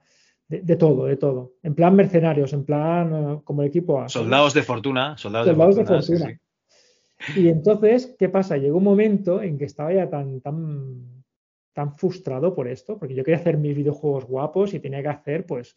de, 0.47 0.61
de 0.61 0.75
todo, 0.75 1.05
de 1.05 1.15
todo. 1.17 1.53
En 1.63 1.73
plan 1.73 1.95
mercenarios, 1.95 2.53
en 2.53 2.63
plan 2.65 3.13
eh, 3.13 3.41
como 3.43 3.61
el 3.63 3.69
equipo. 3.69 4.07
Soldados 4.09 4.53
de 4.53 4.61
fortuna, 4.63 5.17
soldados, 5.17 5.47
Soldados 5.47 5.75
de 5.75 5.81
de 5.81 5.87
fortuna. 5.87 6.01
sí, 6.03 6.11
fortuna. 6.17 6.39
sí. 7.33 7.41
Y 7.41 7.47
entonces, 7.47 8.15
¿qué 8.19 8.29
pasa? 8.29 8.57
Llegó 8.57 8.77
un 8.77 8.83
momento 8.83 9.41
en 9.41 9.57
que 9.57 9.65
estaba 9.65 9.91
ya 9.93 10.07
tan, 10.09 10.41
tan, 10.41 11.14
tan 11.75 11.95
frustrado 11.95 12.55
por 12.55 12.67
esto, 12.67 12.97
porque 12.97 13.13
yo 13.13 13.23
quería 13.23 13.37
hacer 13.39 13.57
mis 13.57 13.75
videojuegos 13.75 14.25
guapos 14.25 14.73
y 14.73 14.79
tenía 14.79 15.01
que 15.03 15.09
hacer, 15.09 15.45
pues, 15.45 15.75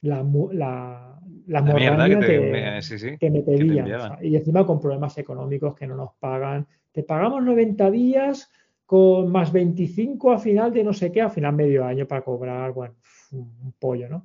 la, 0.00 0.22
la, 0.52 1.20
la 1.46 1.60
La 1.60 1.74
mierda 1.74 2.08
que 2.08 2.16
morraña 2.16 2.20
te- 2.20 2.26
que, 2.26 2.40
me- 2.40 2.82
sí, 2.82 2.98
sí, 2.98 3.18
que 3.18 3.30
me 3.30 3.42
pedían. 3.42 3.78
enviaban. 3.80 4.12
o 4.12 4.16
sea, 4.16 4.24
y 4.24 4.34
encima 4.36 4.64
con 4.66 4.80
problemas 4.80 5.18
económicos 5.18 5.74
que 5.76 5.86
no 5.86 5.96
nos 5.96 6.14
pagan. 6.14 6.66
Te 6.92 7.02
pagamos 7.02 7.44
90 7.44 7.90
días 7.90 8.50
con 8.86 9.30
más 9.30 9.52
25 9.52 10.32
a 10.32 10.38
final 10.38 10.72
de 10.72 10.82
no 10.82 10.94
sé 10.94 11.12
qué, 11.12 11.20
a 11.20 11.28
final 11.28 11.54
medio 11.54 11.84
año 11.84 12.06
para 12.08 12.22
cobrar, 12.22 12.72
bueno, 12.72 12.94
un 13.32 13.74
pollo, 13.78 14.08
¿no? 14.08 14.24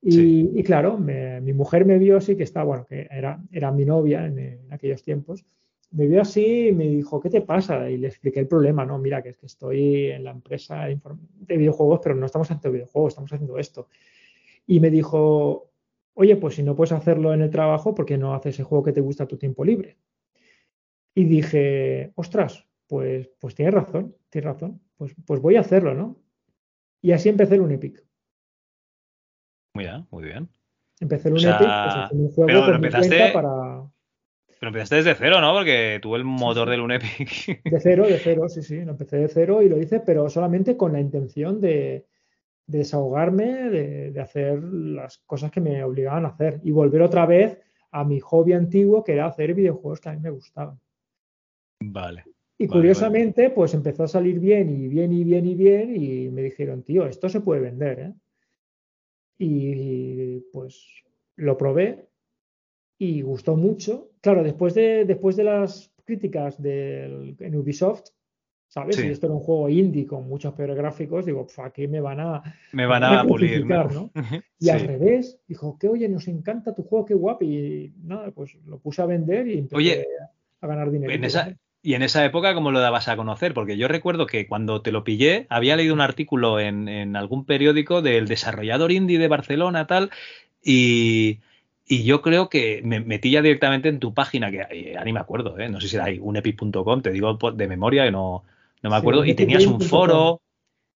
Y, 0.00 0.58
y 0.58 0.62
claro, 0.62 0.96
me- 0.96 1.42
mi 1.42 1.52
mujer 1.52 1.84
me 1.84 1.98
vio 1.98 2.16
así, 2.16 2.34
que 2.34 2.44
está, 2.44 2.62
bueno, 2.62 2.86
que 2.88 3.06
era, 3.10 3.38
era 3.52 3.70
mi 3.70 3.84
novia 3.84 4.24
en, 4.24 4.38
en 4.38 4.72
aquellos 4.72 5.02
tiempos, 5.02 5.44
me 5.92 6.06
vio 6.06 6.22
así 6.22 6.68
y 6.68 6.72
me 6.72 6.84
dijo, 6.84 7.20
¿qué 7.20 7.30
te 7.30 7.40
pasa? 7.40 7.90
Y 7.90 7.96
le 7.98 8.08
expliqué 8.08 8.40
el 8.40 8.46
problema, 8.46 8.84
no, 8.84 8.98
mira, 8.98 9.22
que 9.22 9.30
es 9.30 9.36
que 9.36 9.46
estoy 9.46 10.06
en 10.06 10.24
la 10.24 10.30
empresa 10.30 10.84
de 10.86 11.56
videojuegos, 11.56 12.00
pero 12.02 12.14
no 12.14 12.26
estamos 12.26 12.50
haciendo 12.50 12.70
videojuegos, 12.72 13.12
estamos 13.12 13.32
haciendo 13.32 13.58
esto. 13.58 13.88
Y 14.66 14.78
me 14.80 14.90
dijo, 14.90 15.70
oye, 16.14 16.36
pues 16.36 16.54
si 16.54 16.62
no 16.62 16.76
puedes 16.76 16.92
hacerlo 16.92 17.34
en 17.34 17.42
el 17.42 17.50
trabajo, 17.50 17.94
¿por 17.94 18.06
qué 18.06 18.16
no 18.18 18.34
haces 18.34 18.54
ese 18.54 18.62
juego 18.62 18.84
que 18.84 18.92
te 18.92 19.00
gusta 19.00 19.24
a 19.24 19.28
tu 19.28 19.36
tiempo 19.36 19.64
libre? 19.64 19.96
Y 21.14 21.24
dije, 21.24 22.12
ostras, 22.14 22.66
pues, 22.86 23.28
pues 23.40 23.54
tienes 23.56 23.74
razón, 23.74 24.14
tienes 24.28 24.46
razón, 24.52 24.80
pues, 24.96 25.14
pues 25.26 25.40
voy 25.40 25.56
a 25.56 25.60
hacerlo, 25.60 25.94
¿no? 25.94 26.16
Y 27.02 27.12
así 27.12 27.28
empecé 27.28 27.56
en 27.56 27.62
un 27.62 27.72
Epic. 27.72 28.04
Mira, 29.74 30.06
muy 30.10 30.24
bien. 30.24 30.48
Empecé 31.00 31.28
en 31.28 31.34
O 31.34 31.36
un 31.36 31.40
sea, 31.40 31.56
Epic, 31.56 31.68
pues 32.08 32.12
un 32.12 32.28
juego 32.32 32.46
pero 32.46 32.60
por 32.66 32.78
mi 32.80 32.86
empezaste- 32.86 33.08
cuenta 33.16 33.32
para... 33.32 33.69
Pero 34.60 34.68
empezaste 34.68 34.96
desde 34.96 35.14
cero, 35.14 35.40
¿no? 35.40 35.54
Porque 35.54 35.98
tuvo 36.02 36.16
el 36.16 36.24
motor 36.24 36.68
del 36.68 36.82
Unepic. 36.82 37.62
De 37.64 37.80
cero, 37.80 38.06
de 38.06 38.18
cero, 38.18 38.46
sí, 38.46 38.62
sí, 38.62 38.84
lo 38.84 38.90
empecé 38.90 39.16
de 39.16 39.28
cero 39.28 39.62
y 39.62 39.70
lo 39.70 39.78
hice, 39.80 40.00
pero 40.00 40.28
solamente 40.28 40.76
con 40.76 40.92
la 40.92 41.00
intención 41.00 41.62
de, 41.62 42.06
de 42.66 42.78
desahogarme, 42.78 43.70
de, 43.70 44.12
de 44.12 44.20
hacer 44.20 44.62
las 44.62 45.16
cosas 45.24 45.50
que 45.50 45.62
me 45.62 45.82
obligaban 45.82 46.26
a 46.26 46.28
hacer 46.28 46.60
y 46.62 46.72
volver 46.72 47.00
otra 47.00 47.24
vez 47.24 47.58
a 47.90 48.04
mi 48.04 48.20
hobby 48.20 48.52
antiguo, 48.52 49.02
que 49.02 49.14
era 49.14 49.24
hacer 49.24 49.54
videojuegos 49.54 49.98
que 49.98 50.10
a 50.10 50.12
mí 50.12 50.20
me 50.20 50.30
gustaban. 50.30 50.78
Vale. 51.82 52.24
Y 52.58 52.66
Vale, 52.66 52.80
curiosamente, 52.80 53.48
pues 53.48 53.72
empezó 53.72 54.04
a 54.04 54.08
salir 54.08 54.38
bien 54.38 54.68
y 54.68 54.88
bien 54.88 55.10
y 55.10 55.24
bien 55.24 55.46
y 55.46 55.54
bien 55.54 55.96
y 55.96 56.28
me 56.28 56.42
dijeron, 56.42 56.82
tío, 56.82 57.06
esto 57.06 57.30
se 57.30 57.40
puede 57.40 57.62
vender, 57.62 58.00
¿eh? 58.00 58.12
Y 59.38 60.40
pues 60.52 61.02
lo 61.36 61.56
probé 61.56 62.09
y 63.00 63.22
gustó 63.22 63.56
mucho. 63.56 64.10
Claro, 64.20 64.42
después 64.44 64.74
de, 64.74 65.06
después 65.06 65.34
de 65.34 65.44
las 65.44 65.90
críticas 66.04 66.60
del, 66.62 67.34
en 67.40 67.56
Ubisoft, 67.56 68.10
¿sabes? 68.68 68.96
Sí. 68.96 69.06
Y 69.06 69.10
esto 69.10 69.26
era 69.26 69.34
un 69.34 69.40
juego 69.40 69.70
indie 69.70 70.06
con 70.06 70.28
muchos 70.28 70.52
peores 70.52 70.76
gráficos, 70.76 71.24
digo, 71.24 71.46
"Pf, 71.46 71.62
aquí 71.62 71.88
me 71.88 72.02
van 72.02 72.20
a, 72.20 72.42
Me 72.72 72.84
van 72.84 73.02
a 73.02 73.24
pulir, 73.26 73.64
¿no? 73.64 74.10
Y 74.60 74.68
al 74.68 74.80
revés, 74.80 75.40
dijo, 75.48 75.78
que 75.78 75.88
oye, 75.88 76.10
nos 76.10 76.28
encanta 76.28 76.74
tu 76.74 76.82
juego, 76.82 77.06
qué 77.06 77.14
guapo. 77.14 77.42
Y 77.42 77.94
nada, 78.02 78.30
pues 78.32 78.54
lo 78.66 78.78
puse 78.78 79.00
a 79.00 79.06
vender 79.06 79.48
y 79.48 79.54
empecé 79.54 79.76
Oye, 79.76 80.06
a 80.60 80.66
ganar 80.66 80.90
dinero. 80.90 81.10
En 81.10 81.24
esa, 81.24 81.56
y 81.82 81.94
en 81.94 82.02
esa 82.02 82.22
época, 82.26 82.52
¿cómo 82.52 82.70
lo 82.70 82.80
dabas 82.80 83.08
a 83.08 83.16
conocer? 83.16 83.54
Porque 83.54 83.78
yo 83.78 83.88
recuerdo 83.88 84.26
que 84.26 84.46
cuando 84.46 84.82
te 84.82 84.92
lo 84.92 85.04
pillé, 85.04 85.46
había 85.48 85.76
leído 85.76 85.94
un 85.94 86.02
artículo 86.02 86.60
en, 86.60 86.86
en 86.86 87.16
algún 87.16 87.46
periódico 87.46 88.02
del 88.02 88.28
desarrollador 88.28 88.92
indie 88.92 89.18
de 89.18 89.28
Barcelona, 89.28 89.86
tal, 89.86 90.10
y, 90.62 91.38
y 91.90 92.04
yo 92.04 92.22
creo 92.22 92.48
que 92.48 92.82
me 92.84 93.00
metí 93.00 93.30
ya 93.32 93.42
directamente 93.42 93.88
en 93.88 93.98
tu 94.00 94.14
página, 94.14 94.50
que 94.50 94.60
eh, 94.70 94.92
ya 94.94 95.04
ni 95.04 95.12
me 95.12 95.20
acuerdo, 95.20 95.58
¿eh? 95.58 95.68
no 95.68 95.80
sé 95.80 95.88
si 95.88 95.96
era 95.96 96.06
ahí, 96.06 96.18
unepic.com, 96.20 97.02
te 97.02 97.10
digo 97.12 97.36
de 97.54 97.68
memoria 97.68 98.04
que 98.04 98.12
no, 98.12 98.44
no 98.82 98.90
me 98.90 98.96
Sí, 98.96 98.96
acuerdo, 98.96 99.24
y 99.24 99.34
tenías 99.34 99.66
un 99.66 99.80
foro, 99.80 100.40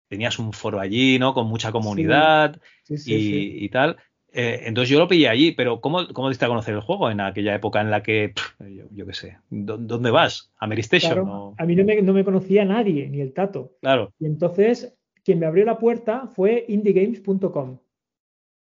tenías 0.08 0.38
un 0.38 0.52
foro 0.52 0.80
allí, 0.80 1.18
¿no? 1.18 1.34
Con 1.34 1.46
mucha 1.48 1.72
comunidad 1.72 2.60
Sí, 2.84 2.98
sí, 3.20 3.48
y, 3.60 3.68
tal. 3.70 3.96
Eh, 4.32 4.62
entonces 4.66 4.90
yo 4.90 4.98
lo 4.98 5.08
pillé 5.08 5.28
allí, 5.28 5.52
pero 5.52 5.80
¿cómo, 5.80 6.08
¿cómo 6.14 6.28
diste 6.30 6.44
a 6.46 6.48
conocer 6.48 6.74
el 6.74 6.80
juego 6.82 7.10
en 7.10 7.20
aquella 7.20 7.54
época 7.54 7.80
en 7.80 7.90
la 7.90 8.02
que, 8.02 8.30
pff, 8.30 8.60
yo, 8.60 8.84
yo 8.92 9.06
qué 9.06 9.14
sé, 9.14 9.38
¿dó- 9.50 9.78
¿dónde 9.78 10.10
vas? 10.10 10.52
¿A 10.58 10.66
Mary 10.66 10.80
Station? 10.82 11.28
Claro, 11.28 11.28
¿O- 11.28 11.56
a 11.58 11.66
mí 11.66 11.76
no 11.76 11.84
me, 11.84 12.00
no 12.00 12.12
me 12.14 12.24
conocía 12.24 12.64
nadie, 12.64 13.06
ni 13.10 13.20
el 13.20 13.34
tato. 13.34 13.76
Claro, 13.80 14.12
Y 14.18 14.24
entonces, 14.26 14.96
quien 15.22 15.38
me 15.38 15.44
abrió 15.46 15.64
la 15.66 15.78
puerta 15.78 16.28
fue 16.28 16.64
indiegames.com. 16.68 17.78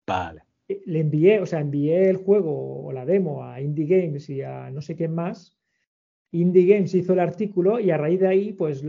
vale. 0.07 0.43
Le 0.85 0.99
envié, 0.99 1.39
o 1.39 1.45
sea, 1.45 1.59
envié 1.59 2.09
el 2.09 2.17
juego 2.17 2.85
o 2.85 2.91
la 2.91 3.05
demo 3.05 3.43
a 3.43 3.61
Indie 3.61 3.85
Games 3.85 4.29
y 4.29 4.41
a 4.41 4.69
no 4.71 4.81
sé 4.81 4.95
quién 4.95 5.13
más. 5.13 5.57
Indie 6.31 6.65
Games 6.65 6.93
hizo 6.95 7.13
el 7.13 7.19
artículo 7.19 7.79
y 7.79 7.91
a 7.91 7.97
raíz 7.97 8.19
de 8.19 8.27
ahí, 8.27 8.53
pues 8.53 8.83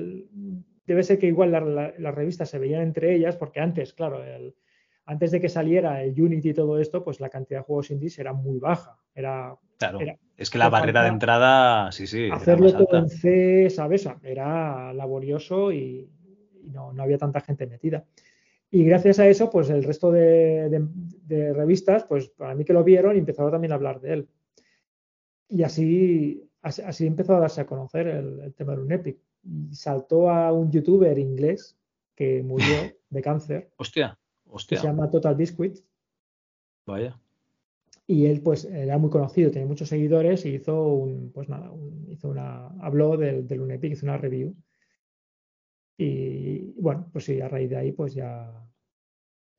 debe 0.87 1.03
ser 1.03 1.19
que 1.19 1.27
igual 1.27 1.53
la- 1.53 1.61
la- 1.61 1.95
las 1.99 2.15
revistas 2.15 2.49
se 2.51 2.59
veían 2.59 2.83
entre 2.83 3.15
ellas, 3.15 3.37
porque 3.37 3.61
antes, 3.61 3.93
claro, 3.93 4.23
el- 4.25 4.55
antes 5.07 5.31
de 5.31 5.41
que 5.41 5.49
saliera 5.51 6.03
el 6.03 6.19
Unity 6.21 6.51
y 6.51 6.55
todo 6.55 6.79
esto, 6.81 7.05
pues 7.05 7.21
la 7.21 7.29
cantidad 7.29 7.61
de 7.61 7.65
juegos 7.65 7.91
indies 7.91 8.19
era 8.19 8.33
muy 8.33 8.59
baja. 8.59 8.99
Era, 9.15 9.55
Claro. 9.79 10.01
era- 10.01 10.17
es 10.37 10.49
que 10.51 10.59
la 10.59 10.71
barrera 10.71 11.03
de 11.03 11.09
entrada, 11.11 11.93
sí, 11.93 12.07
sí, 12.07 12.25
era 12.25 12.37
hacerlo 12.37 12.65
más 12.65 12.73
todo 12.73 12.81
alta. 12.97 12.99
en 13.01 13.09
C, 13.11 13.69
¿sabes? 13.71 14.09
Era 14.23 14.93
laborioso 14.95 15.71
y, 15.73 16.09
y 16.63 16.71
no, 16.71 16.93
no 16.95 17.03
había 17.03 17.19
tanta 17.19 17.41
gente 17.41 17.67
metida. 17.67 18.05
Y 18.75 18.85
gracias 18.85 19.21
a 19.21 19.29
eso, 19.29 19.51
pues 19.51 19.71
el 19.71 19.85
resto 19.85 20.11
de, 20.11 20.69
de- 20.69 20.89
de 21.27 21.53
revistas, 21.53 22.03
pues 22.05 22.29
para 22.31 22.55
mí 22.57 22.65
que 22.65 22.73
lo 22.73 22.83
vieron 22.83 23.15
y 23.15 23.21
empezaron 23.21 23.53
también 23.53 23.71
a 23.73 23.77
hablar 23.77 24.01
de 24.01 24.13
él. 24.15 24.29
Y 25.49 25.63
así, 25.63 26.43
así, 26.61 26.83
así 26.83 27.07
empezó 27.07 27.37
a 27.37 27.41
darse 27.41 27.61
a 27.61 27.67
conocer 27.67 28.09
el, 28.09 28.41
el 28.41 28.55
tema 28.55 28.73
del 28.73 28.81
UNEPIC. 28.81 29.17
Y 29.45 29.75
saltó 29.75 30.29
a 30.29 30.53
un 30.53 30.73
youtuber 30.73 31.17
inglés 31.19 31.77
que 32.17 32.43
murió 32.43 32.67
de 33.11 33.23
cáncer, 33.23 33.71
Hostia, 33.77 34.19
que 34.45 34.51
hostia. 34.51 34.79
se 34.81 34.87
llama 34.89 35.09
Total 35.09 35.37
Biscuit. 35.37 35.79
Vaya. 36.87 37.17
Y 38.09 38.27
él, 38.27 38.41
pues, 38.43 38.65
era 38.65 38.99
muy 38.99 39.09
conocido, 39.09 39.51
tenía 39.53 39.69
muchos 39.69 39.89
seguidores 39.89 40.45
y 40.47 40.51
hizo 40.57 40.89
un, 40.95 41.31
pues 41.33 41.49
nada, 41.49 41.71
un- 41.71 42.07
hizo 42.11 42.29
una, 42.29 42.67
habló 42.81 43.17
del, 43.17 43.47
del 43.47 43.61
UNEPIC, 43.61 43.93
hizo 43.93 44.07
una 44.07 44.19
review. 44.19 44.55
Y 45.97 46.73
bueno, 46.81 47.09
pues 47.13 47.25
sí, 47.27 47.41
a 47.41 47.49
raíz 47.49 47.71
de 47.71 47.77
ahí, 47.77 47.93
pues 47.93 48.15
ya, 48.15 48.53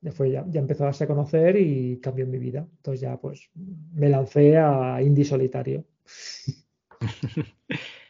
ya 0.01 0.11
fue, 0.11 0.31
ya, 0.31 0.45
ya 0.49 0.59
empezó 0.61 0.83
a 0.83 0.87
darse 0.87 1.03
a 1.05 1.07
conocer 1.07 1.55
y 1.57 1.99
cambió 1.99 2.27
mi 2.27 2.37
vida. 2.39 2.67
Entonces 2.77 3.01
ya, 3.01 3.17
pues, 3.19 3.49
me 3.93 4.09
lancé 4.09 4.57
a 4.57 5.01
Indie 5.01 5.25
Solitario. 5.25 5.85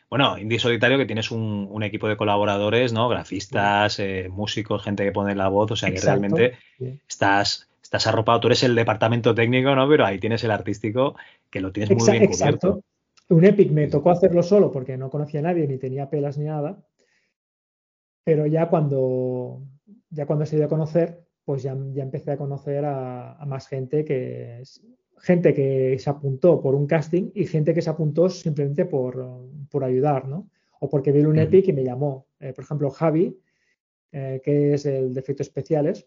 Bueno, 0.09 0.37
Indie 0.37 0.59
Solitario 0.59 0.97
que 0.97 1.05
tienes 1.05 1.31
un, 1.31 1.67
un 1.69 1.83
equipo 1.83 2.07
de 2.07 2.17
colaboradores, 2.17 2.93
¿no? 2.93 3.09
Grafistas, 3.09 3.99
eh, 3.99 4.29
músicos, 4.31 4.83
gente 4.83 5.03
que 5.03 5.11
pone 5.11 5.35
la 5.35 5.49
voz, 5.49 5.71
o 5.71 5.75
sea 5.75 5.91
que 5.91 5.99
Exacto, 5.99 6.01
realmente 6.01 6.57
sí. 6.77 6.99
estás, 7.09 7.69
estás 7.83 8.07
arropado, 8.07 8.39
tú 8.39 8.47
eres 8.47 8.63
el 8.63 8.75
departamento 8.75 9.35
técnico, 9.35 9.75
¿no? 9.75 9.87
Pero 9.89 10.05
ahí 10.05 10.19
tienes 10.19 10.43
el 10.43 10.51
artístico 10.51 11.15
que 11.49 11.61
lo 11.61 11.71
tienes 11.71 11.91
muy 11.91 12.09
Exa- 12.09 12.11
bien 12.11 12.25
cubierto. 12.25 12.79
exacto. 12.79 12.83
Un 13.29 13.43
Epic 13.45 13.71
me 13.71 13.87
tocó 13.87 14.11
hacerlo 14.11 14.43
solo 14.43 14.71
porque 14.71 14.97
no 14.97 15.09
conocía 15.09 15.39
a 15.39 15.43
nadie, 15.43 15.67
ni 15.67 15.77
tenía 15.79 16.09
pelas 16.09 16.37
ni 16.37 16.45
nada. 16.45 16.85
Pero 18.25 18.45
ya 18.47 18.67
cuando, 18.69 19.61
ya 20.09 20.25
cuando 20.25 20.45
se 20.45 20.57
dio 20.57 20.65
a 20.65 20.69
conocer, 20.69 21.23
pues 21.45 21.63
ya, 21.63 21.77
ya 21.93 22.03
empecé 22.03 22.31
a 22.31 22.37
conocer 22.37 22.83
a, 22.83 23.33
a 23.35 23.45
más 23.45 23.67
gente 23.67 24.03
que 24.03 24.61
gente 25.19 25.53
que 25.53 25.97
se 25.97 26.09
apuntó 26.09 26.59
por 26.61 26.75
un 26.75 26.85
casting 26.87 27.31
y 27.33 27.45
gente 27.45 27.73
que 27.73 27.81
se 27.81 27.89
apuntó 27.89 28.27
simplemente 28.29 28.85
por, 28.85 29.25
por 29.71 29.83
ayudar, 29.85 30.27
¿no? 30.27 30.49
O 30.81 30.89
porque 30.89 31.13
vi 31.13 31.21
un 31.23 31.39
Epic 31.39 31.69
y 31.69 31.73
me 31.73 31.85
llamó. 31.85 32.27
Eh, 32.39 32.51
por 32.53 32.65
ejemplo, 32.65 32.89
Javi, 32.89 33.39
eh, 34.11 34.41
que 34.43 34.73
es 34.73 34.85
el 34.85 35.13
de 35.13 35.19
efectos 35.21 35.47
especiales, 35.47 36.05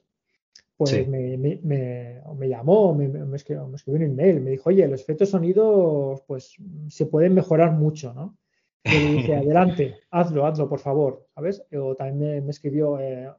pues 0.77 0.91
Sí. 0.91 1.05
me, 1.09 1.37
me- 1.39 1.61
me- 1.63 2.21
me 2.37 2.49
llamó, 2.49 2.95
me, 2.95 3.07
escribió, 3.37 3.67
me 3.67 3.77
escribió 3.77 4.05
un 4.05 4.13
email, 4.13 4.41
me 4.43 4.51
dijo, 4.51 4.69
oye, 4.69 4.87
los 4.87 5.01
efectos 5.01 5.31
sonidos 5.31 6.23
pues 6.27 6.55
se 6.89 7.07
pueden 7.07 7.35
mejorar 7.35 7.73
mucho, 7.73 8.13
¿no? 8.13 8.37
Y 8.85 8.91
le 8.91 9.13
dije, 9.13 9.37
adelante, 9.37 9.97
hazlo, 10.11 10.47
hazlo, 10.47 10.69
por 10.69 10.79
favor, 10.79 11.27
¿sabes? 11.35 11.65
O 11.73 11.95
también 11.95 12.45
me, 12.45 12.51
escribió 12.51 12.99
eh, 12.99 13.31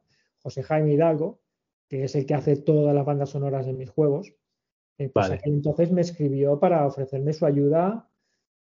José 0.41 0.63
Jaime 0.63 0.93
Hidalgo, 0.93 1.39
que 1.87 2.03
es 2.03 2.15
el 2.15 2.25
que 2.25 2.35
hace 2.35 2.57
todas 2.57 2.93
las 2.93 3.05
bandas 3.05 3.29
sonoras 3.29 3.65
de 3.65 3.73
mis 3.73 3.89
juegos. 3.89 4.33
Eh, 4.97 5.09
pues 5.09 5.29
Vale. 5.29 5.41
entonces 5.45 5.91
me 5.91 6.01
escribió 6.01 6.59
para 6.59 6.85
ofrecerme 6.85 7.33
su 7.33 7.45
ayuda 7.45 8.09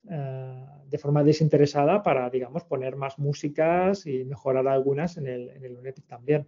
eh, 0.10 0.66
de 0.88 0.98
forma 0.98 1.24
desinteresada 1.24 2.02
para, 2.02 2.30
digamos, 2.30 2.64
poner 2.64 2.96
más 2.96 3.20
músicas 3.20 4.08
y 4.08 4.24
mejorar 4.26 4.68
algunas 4.68 5.18
en 5.18 5.28
el, 5.28 5.50
en 5.50 5.64
el 5.64 5.74
Lunetic 5.74 6.06
también. 6.08 6.48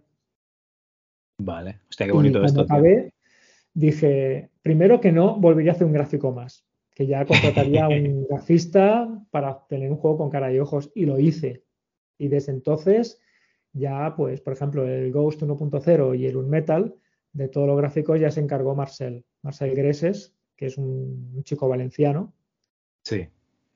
Vale. 1.38 1.80
Hostia, 1.88 2.06
qué 2.06 2.12
Y 2.12 2.14
bonito 2.14 2.40
cuando 2.40 2.62
esto. 2.62 2.72
acabé, 2.72 3.12
dije, 3.72 4.50
primero 4.62 5.00
que 5.00 5.12
no 5.12 5.38
volvería 5.38 5.72
a 5.72 5.74
hacer 5.74 5.86
un 5.86 5.92
gráfico 5.92 6.32
más, 6.32 6.64
que 6.94 7.06
ya 7.06 7.24
contrataría 7.26 7.84
a 7.86 7.88
un 7.88 8.26
grafista 8.30 9.08
para 9.30 9.66
tener 9.68 9.90
un 9.90 9.96
juego 9.96 10.16
con 10.18 10.30
cara 10.30 10.52
y 10.52 10.58
ojos, 10.60 10.90
y 10.94 11.06
lo 11.06 11.18
hice. 11.18 11.62
Y 12.18 12.28
desde 12.28 12.52
entonces, 12.52 13.20
ya, 13.72 14.14
pues, 14.16 14.40
por 14.40 14.52
ejemplo, 14.52 14.86
el 14.86 15.10
Ghost 15.12 15.42
1.0 15.42 16.14
y 16.18 16.26
el 16.26 16.36
Unmetal, 16.36 16.94
de 17.32 17.48
todos 17.48 17.66
los 17.66 17.76
gráficos 17.76 18.20
ya 18.20 18.30
se 18.30 18.40
encargó 18.40 18.74
Marcel, 18.76 19.24
Marcel 19.42 19.74
Greses, 19.74 20.32
que 20.56 20.66
es 20.66 20.78
un, 20.78 21.32
un 21.34 21.42
chico 21.42 21.68
valenciano, 21.68 22.32
Sí. 23.02 23.26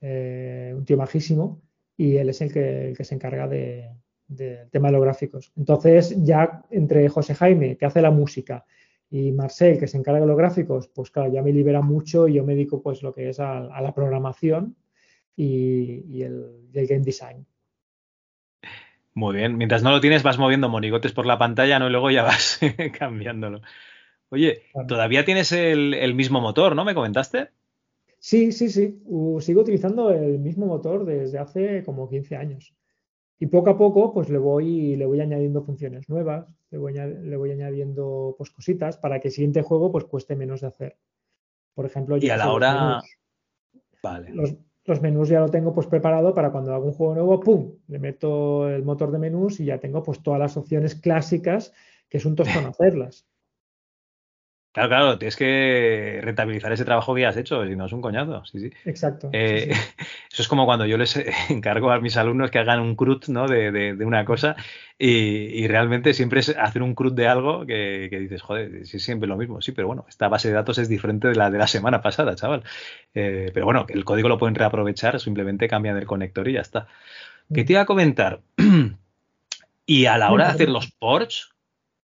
eh, 0.01 0.73
un 0.75 0.85
tío 0.85 0.95
majísimo, 0.97 1.61
y 1.97 2.15
él 2.15 2.29
es 2.29 2.39
el 2.41 2.53
que, 2.53 2.87
el 2.89 2.97
que 2.97 3.03
se 3.03 3.15
encarga 3.15 3.47
de- 3.47 3.89
del 4.29 4.69
tema 4.69 4.87
de 4.87 4.93
los 4.93 5.01
gráficos. 5.01 5.51
Entonces, 5.57 6.15
ya 6.23 6.63
entre 6.69 7.09
José 7.09 7.33
Jaime, 7.35 7.75
que 7.75 7.85
hace 7.85 8.01
la 8.01 8.11
música, 8.11 8.63
y 9.09 9.31
Marcel, 9.31 9.79
que 9.79 9.87
se 9.87 9.97
encarga 9.97 10.21
de 10.21 10.27
los 10.27 10.37
gráficos, 10.37 10.87
pues 10.87 11.09
claro, 11.11 11.31
ya 11.31 11.41
me 11.41 11.51
libera 11.51 11.81
mucho 11.81 12.27
y 12.27 12.35
yo 12.35 12.43
me 12.43 12.53
dedico 12.53 12.81
pues 12.81 13.01
lo 13.01 13.13
que 13.13 13.29
es 13.29 13.39
a, 13.39 13.57
a 13.57 13.81
la 13.81 13.93
programación 13.93 14.75
y, 15.35 16.03
y 16.09 16.23
el, 16.23 16.69
y 16.71 16.79
el 16.79 16.87
game 16.87 17.03
design. 17.03 17.45
Muy 19.13 19.35
bien. 19.35 19.57
Mientras 19.57 19.83
no 19.83 19.91
lo 19.91 19.99
tienes, 19.99 20.23
vas 20.23 20.37
moviendo 20.37 20.69
monigotes 20.69 21.11
por 21.11 21.25
la 21.25 21.37
pantalla, 21.37 21.79
¿no? 21.79 21.87
Y 21.87 21.91
luego 21.91 22.11
ya 22.11 22.23
vas 22.23 22.59
cambiándolo. 22.97 23.61
Oye, 24.29 24.63
todavía 24.87 25.25
tienes 25.25 25.51
el, 25.51 25.93
el 25.95 26.13
mismo 26.13 26.39
motor, 26.39 26.75
¿no? 26.75 26.85
¿Me 26.85 26.93
comentaste? 26.93 27.49
Sí, 28.19 28.51
sí, 28.51 28.69
sí. 28.69 29.01
Sigo 29.39 29.61
utilizando 29.61 30.11
el 30.11 30.39
mismo 30.39 30.67
motor 30.67 31.05
desde 31.05 31.39
hace 31.39 31.83
como 31.83 32.09
15 32.09 32.35
años. 32.35 32.75
Y 33.39 33.47
poco 33.47 33.69
a 33.69 33.77
poco, 33.77 34.13
pues 34.13 34.29
le 34.29 34.37
voy, 34.37 34.97
le 34.97 35.05
voy 35.05 35.21
añadiendo 35.21 35.61
funciones 35.61 36.09
nuevas, 36.09 36.53
le 36.71 36.77
voy, 36.77 36.93
le 36.93 37.37
voy 37.37 37.51
añadiendo 37.51 38.35
pues, 38.37 38.49
cositas 38.51 38.97
para 38.97 39.19
que 39.19 39.29
el 39.29 39.33
siguiente 39.33 39.61
juego 39.61 39.91
pues, 39.91 40.03
cueste 40.03 40.35
menos 40.35 40.61
de 40.61 40.67
hacer. 40.67 40.97
Por 41.73 41.85
ejemplo, 41.85 42.17
yo 42.17 42.27
Y 42.27 42.29
a 42.29 42.37
la 42.37 42.51
hora. 42.51 42.73
menús. 42.73 43.17
Vale. 44.03 44.29
Los, 44.33 44.55
los 44.85 45.01
menús 45.01 45.29
ya 45.29 45.39
lo 45.39 45.49
tengo 45.49 45.73
pues 45.73 45.87
preparado 45.87 46.33
para 46.33 46.51
cuando 46.51 46.73
hago 46.73 46.87
un 46.87 46.93
juego 46.93 47.13
nuevo, 47.13 47.39
¡pum! 47.39 47.75
Le 47.87 47.99
meto 47.99 48.67
el 48.67 48.83
motor 48.83 49.11
de 49.11 49.19
menús 49.19 49.59
y 49.59 49.65
ya 49.65 49.79
tengo 49.79 50.03
pues 50.03 50.21
todas 50.21 50.39
las 50.39 50.57
opciones 50.57 50.95
clásicas 50.95 51.73
que 52.09 52.17
es 52.17 52.25
un 52.25 52.35
tostón 52.35 52.65
hacerlas. 52.65 53.28
Claro, 54.87 54.89
claro, 54.89 55.17
tienes 55.19 55.35
que 55.35 56.19
rentabilizar 56.23 56.71
ese 56.71 56.85
trabajo 56.85 57.13
que 57.15 57.21
ya 57.21 57.29
has 57.29 57.37
hecho, 57.37 57.65
si 57.67 57.75
no 57.75 57.85
es 57.85 57.91
un 57.91 58.01
coñazo. 58.01 58.43
Sí, 58.45 58.59
sí. 58.59 58.71
Exacto. 58.85 59.29
sí, 59.31 59.37
Eh, 59.37 59.73
sí. 59.73 59.79
Eso 60.31 60.41
es 60.43 60.47
como 60.47 60.65
cuando 60.65 60.85
yo 60.85 60.97
les 60.97 61.15
encargo 61.49 61.91
a 61.91 61.99
mis 61.99 62.15
alumnos 62.17 62.51
que 62.51 62.59
hagan 62.59 62.79
un 62.79 62.95
CRUD 62.95 63.23
¿no? 63.27 63.47
de, 63.47 63.71
de- 63.71 63.95
de 63.95 64.05
una 64.05 64.23
cosa 64.25 64.55
y, 64.97 65.07
y 65.09 65.67
realmente 65.67 66.13
siempre 66.13 66.39
es 66.41 66.49
hacer 66.57 66.81
un 66.83 66.95
CRUD 66.95 67.13
de 67.13 67.27
algo 67.27 67.65
que, 67.65 68.07
que 68.09 68.19
dices, 68.19 68.41
joder, 68.41 68.73
es 68.75 68.89
siempre 68.89 69.27
lo 69.27 69.37
mismo. 69.37 69.61
Sí, 69.61 69.71
pero 69.71 69.87
bueno, 69.87 70.05
esta 70.09 70.27
base 70.27 70.47
de 70.47 70.53
datos 70.55 70.77
es 70.77 70.87
diferente 70.89 71.27
de 71.27 71.35
la 71.35 71.49
de 71.51 71.57
la 71.57 71.67
semana 71.67 72.01
pasada, 72.01 72.35
chaval. 72.35 72.63
Eh, 73.13 73.51
pero 73.53 73.65
bueno, 73.65 73.85
el 73.89 74.05
código 74.05 74.29
lo 74.29 74.37
pueden 74.37 74.55
reaprovechar, 74.55 75.19
simplemente 75.19 75.67
cambian 75.67 75.97
el 75.97 76.05
conector 76.05 76.47
y 76.47 76.53
ya 76.53 76.61
está. 76.61 76.87
¿Qué 77.53 77.63
te 77.63 77.73
iba 77.73 77.81
a 77.81 77.85
comentar? 77.85 78.41
y 79.85 80.05
a 80.05 80.17
la 80.17 80.31
hora 80.31 80.45
de 80.45 80.51
hacer 80.51 80.69
los 80.69 80.91
ports, 80.91 81.49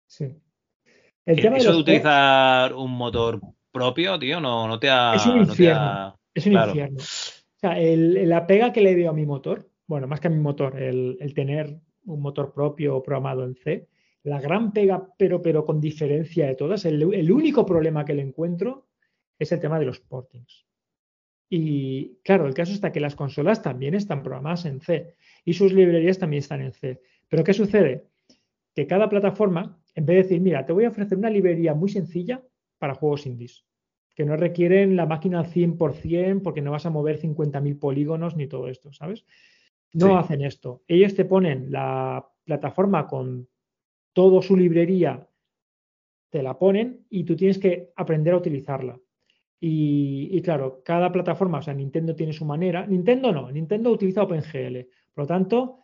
Sí. 0.08 0.36
El 1.26 1.40
tema 1.42 1.56
de 1.56 1.62
eso 1.62 1.74
de 1.74 1.80
utilizar 1.80 2.74
un 2.74 2.92
motor 2.92 3.40
propio, 3.72 4.18
tío, 4.20 4.40
no, 4.42 4.68
no 4.68 4.80
te 4.80 4.90
ha... 4.90 5.14
Es 5.16 5.26
un 5.26 5.36
no 5.38 5.44
infierno. 5.44 5.82
ha- 5.82 6.16
Es 6.34 6.46
un 6.46 6.52
Claro. 6.54 6.72
infierno. 6.72 7.00
O 7.00 7.60
sea, 7.60 7.80
el- 7.80 8.28
la 8.30 8.48
pega 8.48 8.74
que 8.74 8.82
le 8.82 8.96
dio 8.96 9.10
a 9.10 9.14
mi 9.14 9.26
motor, 9.26 9.70
bueno, 9.88 10.08
más 10.08 10.20
que 10.20 10.28
a 10.28 10.32
mi 10.32 10.40
motor, 10.40 10.82
el, 10.82 11.18
el 11.20 11.34
tener 11.34 11.78
un 12.06 12.22
motor 12.22 12.54
propio 12.54 13.04
programado 13.04 13.44
en 13.46 13.56
C, 13.56 13.88
la 14.24 14.40
gran 14.40 14.72
pega, 14.72 15.08
pero, 15.18 15.42
pero 15.42 15.66
con 15.66 15.80
diferencia 15.80 16.48
de 16.48 16.56
todas, 16.56 16.86
el, 16.86 17.14
el 17.14 17.32
único 17.32 17.66
problema 17.66 18.06
que 18.06 18.14
le 18.14 18.22
encuentro 18.24 18.88
es 19.38 19.52
el 19.52 19.60
tema 19.60 19.80
de 19.80 19.86
los 19.86 20.00
portings. 20.00 20.66
Y 21.50 22.16
claro, 22.24 22.48
el 22.48 22.54
caso 22.54 22.72
está 22.72 22.92
que 22.92 23.00
las 23.00 23.16
consolas 23.16 23.62
también 23.62 23.94
están 23.94 24.24
programadas 24.24 24.66
en 24.66 24.80
C 24.80 25.16
y 25.44 25.54
sus 25.54 25.74
librerías 25.74 26.18
también 26.18 26.40
están 26.40 26.62
en 26.62 26.72
C. 26.72 27.02
Pero 27.28 27.44
¿qué 27.44 27.54
sucede? 27.54 28.06
Que 28.74 28.88
cada 28.88 29.10
plataforma, 29.10 29.78
en 29.96 30.06
vez 30.06 30.16
de 30.18 30.24
decir, 30.24 30.42
mira, 30.42 30.66
te 30.66 30.74
voy 30.74 30.86
a 30.86 30.90
ofrecer 30.90 31.18
una 31.18 31.30
librería 31.30 31.74
muy 31.74 31.90
sencilla 31.90 32.42
para 32.78 32.96
juegos 32.96 33.26
indies, 33.26 33.66
que 34.16 34.26
no 34.26 34.36
requieren 34.38 34.96
la 34.96 35.06
máquina 35.06 35.40
al 35.40 35.48
100% 35.48 36.42
porque 36.42 36.62
no 36.62 36.72
vas 36.72 36.86
a 36.86 36.90
mover 36.90 37.20
50.000 37.20 37.78
polígonos 37.80 38.36
ni 38.36 38.48
todo 38.48 38.68
esto, 38.68 38.92
¿sabes? 38.94 39.26
No 39.94 40.08
Sí. 40.08 40.14
hacen 40.14 40.42
esto. 40.44 40.84
Ellos 40.88 41.16
te 41.16 41.26
ponen 41.26 41.72
la 41.72 42.26
plataforma 42.46 43.08
con 43.08 43.48
toda 44.14 44.42
su 44.42 44.56
librería, 44.56 45.28
te 46.30 46.42
la 46.42 46.58
ponen 46.58 47.06
y 47.10 47.24
tú 47.26 47.36
tienes 47.36 47.60
que 47.60 47.92
aprender 47.96 48.34
a 48.34 48.38
utilizarla. 48.38 48.98
Y, 49.60 50.30
y 50.32 50.42
claro, 50.42 50.82
cada 50.84 51.12
plataforma, 51.12 51.60
o 51.60 51.62
sea, 51.62 51.74
Nintendo 51.74 52.16
tiene 52.16 52.34
su 52.34 52.46
manera. 52.46 52.86
Nintendo 52.88 53.32
no, 53.32 53.52
Nintendo 53.52 53.92
utiliza 53.92 54.24
OpenGL. 54.24 54.88
Por 55.14 55.24
lo 55.24 55.28
tanto, 55.28 55.80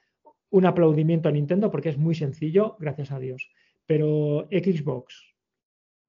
un 0.49 0.65
aplaudimiento 0.65 1.29
a 1.29 1.31
Nintendo 1.31 1.69
porque 1.69 1.89
es 1.89 1.97
muy 1.97 2.15
sencillo, 2.15 2.75
gracias 2.79 3.11
a 3.11 3.19
Dios. 3.19 3.49
Pero 3.87 4.47
Xbox 4.51 5.27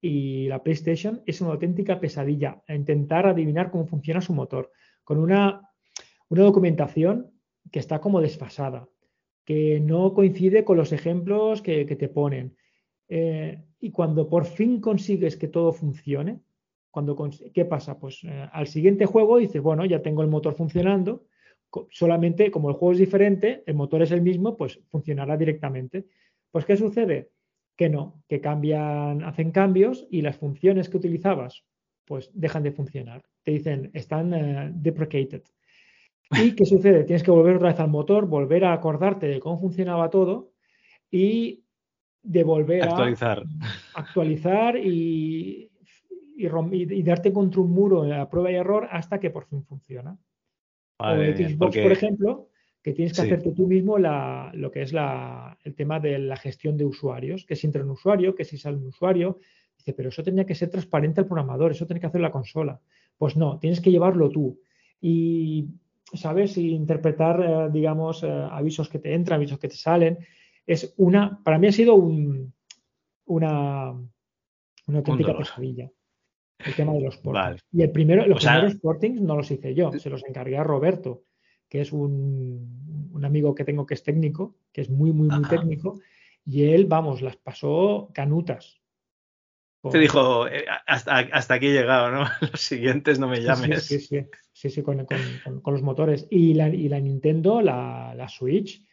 y 0.00 0.46
la 0.48 0.62
PlayStation 0.62 1.22
es 1.26 1.40
una 1.40 1.52
auténtica 1.52 1.98
pesadilla 1.98 2.62
a 2.68 2.74
intentar 2.74 3.26
adivinar 3.26 3.70
cómo 3.70 3.86
funciona 3.86 4.20
su 4.20 4.34
motor, 4.34 4.70
con 5.02 5.18
una, 5.18 5.62
una 6.28 6.42
documentación 6.42 7.32
que 7.72 7.78
está 7.78 8.00
como 8.00 8.20
desfasada, 8.20 8.88
que 9.44 9.80
no 9.80 10.12
coincide 10.12 10.64
con 10.64 10.76
los 10.76 10.92
ejemplos 10.92 11.62
que, 11.62 11.84
te 11.84 12.08
ponen. 12.08 12.56
Eh, 13.08 13.64
y 13.80 13.90
cuando 13.90 14.28
por 14.28 14.44
fin 14.44 14.80
consigues 14.80 15.36
que 15.36 15.48
todo 15.48 15.72
funcione, 15.72 16.40
cuando 16.90 17.16
¿qué 17.54 17.64
pasa? 17.64 17.98
Pues 17.98 18.24
eh, 18.24 18.48
al 18.52 18.66
siguiente 18.66 19.06
juego 19.06 19.38
dices, 19.38 19.62
bueno, 19.62 19.84
ya 19.84 20.02
tengo 20.02 20.22
el 20.22 20.28
motor 20.28 20.54
funcionando, 20.54 21.24
solamente 21.90 22.50
como 22.50 22.70
el 22.70 22.76
juego 22.76 22.92
es 22.92 22.98
diferente, 22.98 23.62
el 23.66 23.74
motor 23.74 24.02
es 24.02 24.10
el 24.10 24.22
mismo, 24.22 24.56
pues 24.56 24.80
funcionará 24.88 25.36
directamente. 25.36 26.06
Pues 26.50 26.64
¿qué 26.64 26.76
sucede? 26.76 27.30
Que 27.78 27.88
no, 27.88 28.20
que 28.28 28.40
cambian, 28.40 29.22
hacen 29.22 29.52
cambios 29.52 30.06
y 30.10 30.20
las 30.22 30.36
funciones 30.36 30.88
que 30.88 30.96
utilizabas 30.96 31.64
pues 32.04 32.28
dejan 32.34 32.64
de 32.64 32.72
funcionar. 32.72 33.22
Te 33.44 33.52
dicen, 33.52 33.90
están 33.94 34.34
eh, 34.34 34.70
deprecated. 34.74 35.44
¿Y 36.32 36.56
qué 36.56 36.64
sucede? 36.66 37.04
Tienes 37.04 37.22
que 37.22 37.30
volver 37.30 37.56
otra 37.56 37.68
vez 37.68 37.78
al 37.78 37.88
motor, 37.88 38.26
volver 38.26 38.64
a 38.64 38.72
acordarte 38.72 39.28
de 39.28 39.38
cómo 39.38 39.60
funcionaba 39.60 40.10
todo 40.10 40.50
y 41.08 41.62
de 42.20 42.42
volver 42.42 42.82
Actualizar. 42.82 43.44
a 43.94 44.00
actualizar 44.00 44.76
y, 44.76 45.70
darte 47.04 47.32
contra 47.32 47.60
un 47.60 47.70
muro 47.70 48.12
a 48.12 48.28
prueba 48.28 48.50
y 48.50 48.56
error 48.56 48.88
hasta 48.90 49.20
que 49.20 49.30
por 49.30 49.46
fin 49.46 49.62
funciona. 49.64 50.18
o 50.98 51.14
mía, 51.14 51.36
Xbox, 51.36 51.56
porque- 51.58 51.82
por 51.82 51.92
ejemplo, 51.92 52.48
que 52.82 52.92
tienes 52.92 53.12
que 53.12 53.22
Sí. 53.22 53.26
hacerte 53.26 53.52
tú 53.52 53.66
mismo 53.66 53.98
la- 53.98 54.50
lo 54.54 54.70
que 54.70 54.82
es 54.82 54.92
la- 54.92 55.58
el 55.64 55.74
tema 55.74 55.98
de 56.00 56.18
la 56.18 56.36
gestión 56.36 56.76
de 56.76 56.84
usuarios, 56.84 57.44
que 57.44 57.56
si 57.56 57.66
entra 57.66 57.82
un 57.82 57.90
usuario, 57.90 58.34
que 58.34 58.44
si 58.44 58.56
sale 58.56 58.76
un 58.76 58.86
usuario. 58.86 59.38
Dice, 59.76 59.92
pero 59.92 60.08
eso 60.08 60.22
tenía 60.22 60.44
que 60.46 60.54
ser 60.54 60.70
transparente 60.70 61.20
al 61.20 61.26
programador, 61.26 61.70
eso 61.72 61.86
tiene 61.86 62.00
que 62.00 62.06
hacer 62.06 62.20
la 62.20 62.30
consola. 62.32 62.80
Pues 63.16 63.36
no, 63.36 63.58
tienes 63.58 63.80
que 63.80 63.90
llevarlo 63.90 64.28
tú. 64.30 64.60
Y, 65.00 65.66
¿sabes? 66.14 66.56
Y 66.58 66.70
interpretar, 66.70 67.40
eh, 67.42 67.70
digamos, 67.72 68.22
eh, 68.22 68.28
avisos 68.50 68.88
que 68.88 68.98
te 68.98 69.12
entran, 69.14 69.36
avisos 69.38 69.58
que 69.58 69.68
te 69.68 69.76
salen. 69.76 70.18
Es 70.66 70.94
una, 70.98 71.40
para 71.44 71.58
mí 71.58 71.66
ha 71.68 71.72
sido 71.72 71.94
un, 71.94 72.52
una, 73.26 73.90
una 74.86 74.98
auténtica 74.98 75.36
pesadilla. 75.36 75.90
El 76.64 76.74
tema 76.74 76.92
de 76.94 77.00
los 77.02 77.16
portings. 77.18 77.44
Vale. 77.44 77.60
Y 77.72 77.82
el 77.82 77.90
primero, 77.92 78.26
los 78.26 78.38
O 78.38 78.40
sea- 78.40 78.54
primeros 78.54 78.80
portings 78.80 79.20
no 79.20 79.36
los 79.36 79.50
hice 79.50 79.74
yo, 79.74 79.92
se 79.92 80.10
los 80.10 80.24
encargué 80.26 80.56
a 80.58 80.64
Roberto, 80.64 81.22
que 81.68 81.80
es 81.80 81.92
un, 81.92 83.10
un 83.12 83.24
amigo 83.24 83.54
que 83.54 83.64
tengo 83.64 83.86
que 83.86 83.94
es 83.94 84.02
técnico, 84.02 84.56
que 84.72 84.80
es 84.82 84.90
muy, 84.90 85.12
muy, 85.12 85.28
muy 85.28 85.40
Ajá. 85.44 85.48
técnico, 85.56 86.00
y 86.44 86.64
él, 86.64 86.86
vamos, 86.86 87.20
las 87.22 87.36
pasó 87.36 88.10
canutas. 88.14 88.80
Te 89.90 89.98
dijo, 89.98 90.48
eh, 90.48 90.64
hasta, 90.86 91.18
hasta 91.18 91.54
aquí 91.54 91.66
he 91.68 91.72
llegado, 91.72 92.10
¿no? 92.10 92.24
Los 92.52 92.60
siguientes 92.60 93.18
no 93.18 93.28
me 93.28 93.40
llames. 93.40 93.84
Sí, 93.84 94.00
sí, 94.00 94.06
sí, 94.20 94.26
sí, 94.52 94.70
sí, 94.70 94.82
con, 94.82 95.04
con- 95.04 95.18
con- 95.44 95.60
con 95.60 95.72
los 95.74 95.82
motores. 95.82 96.26
Y 96.30 96.54
la, 96.54 96.68
y 96.68 96.88
la 96.88 96.98
Nintendo, 97.00 97.62
la, 97.62 98.12
la 98.16 98.28
Switch, 98.28 98.84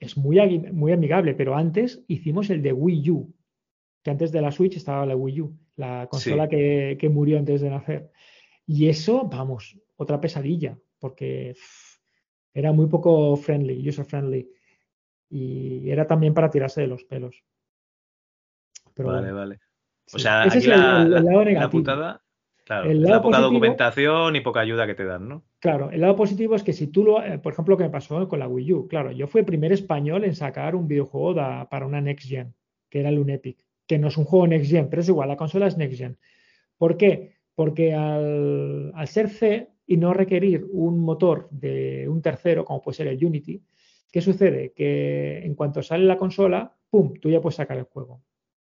es 0.00 0.16
muy, 0.16 0.58
muy 0.72 0.92
amigable, 0.92 1.34
pero 1.34 1.54
antes 1.54 2.02
hicimos 2.08 2.50
el 2.50 2.60
de 2.62 2.72
Wii 2.72 3.10
U, 3.10 3.34
que 4.02 4.10
antes 4.10 4.32
de 4.32 4.40
la 4.40 4.50
Switch 4.50 4.76
estaba 4.76 5.06
la 5.06 5.14
Wii 5.14 5.40
U, 5.42 5.56
la 5.76 6.08
consola 6.10 6.44
Sí. 6.44 6.50
que, 6.56 6.96
que 6.98 7.08
murió 7.08 7.38
antes 7.38 7.60
de 7.60 7.70
nacer. 7.70 8.10
Y 8.66 8.88
eso, 8.88 9.28
vamos, 9.28 9.78
otra 9.96 10.20
pesadilla, 10.20 10.76
porque 10.98 11.54
era 12.54 12.72
muy 12.72 12.86
poco 12.86 13.36
friendly, 13.36 13.88
user 13.88 14.04
friendly. 14.04 14.50
Y 15.28 15.88
era 15.90 16.06
también 16.06 16.34
para 16.34 16.50
tirarse 16.50 16.80
de 16.80 16.86
los 16.88 17.04
pelos. 17.04 17.42
Pero 18.94 19.08
vale, 19.10 19.20
bueno, 19.32 19.36
vale. 19.36 19.54
O 20.12 20.18
sí. 20.18 20.20
sea, 20.20 20.44
Ese 20.44 20.58
aquí 20.58 20.58
es 20.58 20.66
la, 20.66 21.02
el- 21.02 21.06
el 21.06 21.10
la- 21.12 21.20
lado 21.22 21.38
la 21.38 21.44
negativo. 21.44 21.82
putada, 21.82 22.22
claro, 22.64 22.90
El 22.90 22.96
es 22.98 23.02
la 23.04 23.08
lado 23.10 23.22
poca 23.22 23.36
positivo- 23.38 23.52
documentación 23.52 24.36
y 24.36 24.40
poca 24.40 24.60
ayuda 24.60 24.86
que 24.86 24.94
te 24.94 25.04
dan, 25.04 25.28
¿no? 25.28 25.44
Claro, 25.60 25.90
el 25.90 26.00
lado 26.00 26.16
positivo 26.16 26.54
es 26.56 26.62
que 26.62 26.72
si 26.72 26.86
tú 26.88 27.04
lo, 27.04 27.22
eh, 27.22 27.38
por 27.38 27.52
ejemplo, 27.52 27.74
lo 27.74 27.78
que 27.78 27.84
me 27.84 27.90
pasó 27.90 28.26
con 28.26 28.38
la 28.38 28.48
Wii 28.48 28.72
U, 28.72 28.88
claro, 28.88 29.12
yo 29.12 29.26
fui 29.26 29.40
el 29.40 29.44
primer 29.46 29.72
español 29.72 30.24
en 30.24 30.34
sacar 30.34 30.74
un 30.74 30.88
videojuego 30.88 31.34
da- 31.34 31.68
para 31.68 31.86
una 31.86 32.00
Next 32.00 32.26
Gen, 32.28 32.54
que 32.88 33.00
era 33.00 33.10
el 33.10 33.18
Unepic, 33.18 33.64
que 33.86 33.98
no 33.98 34.08
es 34.08 34.16
un 34.16 34.24
juego 34.24 34.46
Next 34.46 34.70
Gen, 34.70 34.88
pero 34.88 35.02
es 35.02 35.08
igual, 35.08 35.28
la 35.28 35.36
consola 35.36 35.66
es 35.68 35.76
Next 35.76 35.98
Gen. 35.98 36.18
¿Por 36.78 36.96
qué? 36.96 37.36
Porque 37.54 37.94
al, 37.94 38.90
al 38.94 39.06
ser 39.08 39.28
C 39.28 39.68
y 39.90 39.96
no 39.96 40.14
requerir 40.14 40.68
un 40.70 41.00
motor 41.00 41.48
de 41.50 42.08
un 42.08 42.22
tercero, 42.22 42.64
como 42.64 42.80
puede 42.80 42.98
ser 42.98 43.08
el 43.08 43.26
Unity, 43.26 43.60
¿qué 44.12 44.20
sucede? 44.20 44.72
Que 44.72 45.44
en 45.44 45.56
cuanto 45.56 45.82
sale 45.82 46.04
la 46.04 46.16
consola, 46.16 46.72
¡pum!, 46.88 47.14
tú 47.20 47.28
ya 47.28 47.40
puedes 47.40 47.56
sacar 47.56 47.76
el 47.76 47.86
juego. 47.86 48.22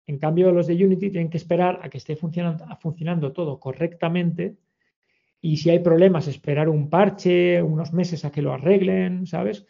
En 0.06 0.18
cambio, 0.18 0.52
los 0.52 0.66
de 0.66 0.74
Unity 0.74 1.08
tienen 1.08 1.30
que 1.30 1.38
esperar 1.38 1.80
a 1.82 1.88
que 1.88 1.96
esté 1.96 2.14
funcionando, 2.14 2.66
funcionando 2.78 3.32
todo 3.32 3.58
correctamente 3.58 4.58
y 5.40 5.56
si 5.56 5.70
hay 5.70 5.78
problemas, 5.78 6.28
esperar 6.28 6.68
un 6.68 6.90
parche, 6.90 7.62
unos 7.62 7.94
meses 7.94 8.26
a 8.26 8.30
que 8.30 8.42
lo 8.42 8.52
arreglen, 8.52 9.26
¿sabes? 9.26 9.64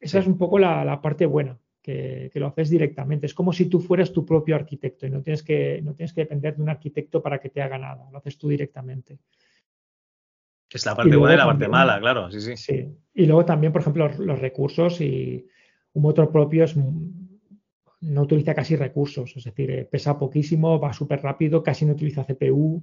Esa 0.00 0.18
es 0.18 0.26
un 0.26 0.36
poco 0.36 0.58
la, 0.58 0.84
la 0.84 1.00
parte 1.00 1.26
buena, 1.26 1.60
que, 1.80 2.28
que 2.32 2.40
lo 2.40 2.48
haces 2.48 2.70
directamente. 2.70 3.26
Es 3.26 3.34
como 3.34 3.52
si 3.52 3.66
tú 3.66 3.78
fueras 3.78 4.12
tu 4.12 4.26
propio 4.26 4.56
arquitecto 4.56 5.06
y 5.06 5.10
no 5.10 5.22
tienes, 5.22 5.44
que, 5.44 5.80
no 5.80 5.94
tienes 5.94 6.12
que 6.12 6.22
depender 6.22 6.56
de 6.56 6.62
un 6.62 6.70
arquitecto 6.70 7.22
para 7.22 7.38
que 7.38 7.50
te 7.50 7.62
haga 7.62 7.78
nada, 7.78 8.10
lo 8.10 8.18
haces 8.18 8.36
tú 8.36 8.48
directamente. 8.48 9.20
Es 10.72 10.86
la 10.86 10.94
parte 10.96 11.16
buena 11.16 11.34
y 11.34 11.38
la 11.38 11.46
parte 11.46 11.68
mala, 11.68 12.00
claro, 12.00 12.30
sí, 12.30 12.40
sí. 12.40 12.56
Sí. 12.56 12.88
Y 13.14 13.26
luego 13.26 13.44
también, 13.44 13.72
por 13.72 13.82
ejemplo, 13.82 14.08
los, 14.08 14.18
los 14.18 14.38
recursos 14.38 15.00
y 15.00 15.46
un 15.94 16.02
motor 16.02 16.30
propio 16.32 16.64
es, 16.64 16.74
no 16.76 18.22
utiliza 18.22 18.54
casi 18.54 18.74
recursos, 18.76 19.36
es 19.36 19.44
decir, 19.44 19.70
eh, 19.70 19.84
pesa 19.84 20.18
poquísimo, 20.18 20.80
va 20.80 20.92
súper 20.92 21.22
rápido, 21.22 21.62
casi 21.62 21.84
no 21.84 21.92
utiliza 21.92 22.24
CPU 22.24 22.82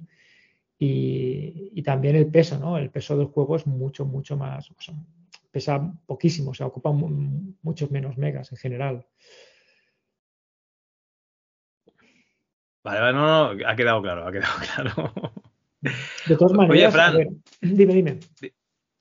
y, 0.78 1.70
y 1.74 1.82
también 1.82 2.16
el 2.16 2.26
peso, 2.28 2.58
¿no? 2.58 2.78
El 2.78 2.90
peso 2.90 3.16
del 3.18 3.26
juego 3.26 3.56
es 3.56 3.66
mucho, 3.66 4.04
mucho 4.06 4.36
más, 4.36 4.70
o 4.70 4.76
sea, 4.80 4.94
pesa 5.50 5.92
poquísimo, 6.06 6.52
o 6.52 6.54
sea, 6.54 6.66
ocupa 6.66 6.92
mu- 6.92 7.54
muchos 7.62 7.90
menos 7.90 8.16
megas 8.16 8.50
en 8.52 8.58
general. 8.58 9.06
Vale, 12.82 13.00
vale, 13.00 13.12
no, 13.12 13.54
no, 13.54 13.68
ha 13.68 13.76
quedado 13.76 14.00
claro, 14.00 14.26
ha 14.26 14.32
quedado 14.32 14.54
claro. 14.94 15.32
De 15.82 16.36
todas 16.36 16.52
Oye, 16.52 16.68
maneras, 16.68 16.94
a 16.94 16.96
Fran. 16.96 17.16
ver, 17.16 17.28
dime, 17.60 17.94
dime. 17.94 18.18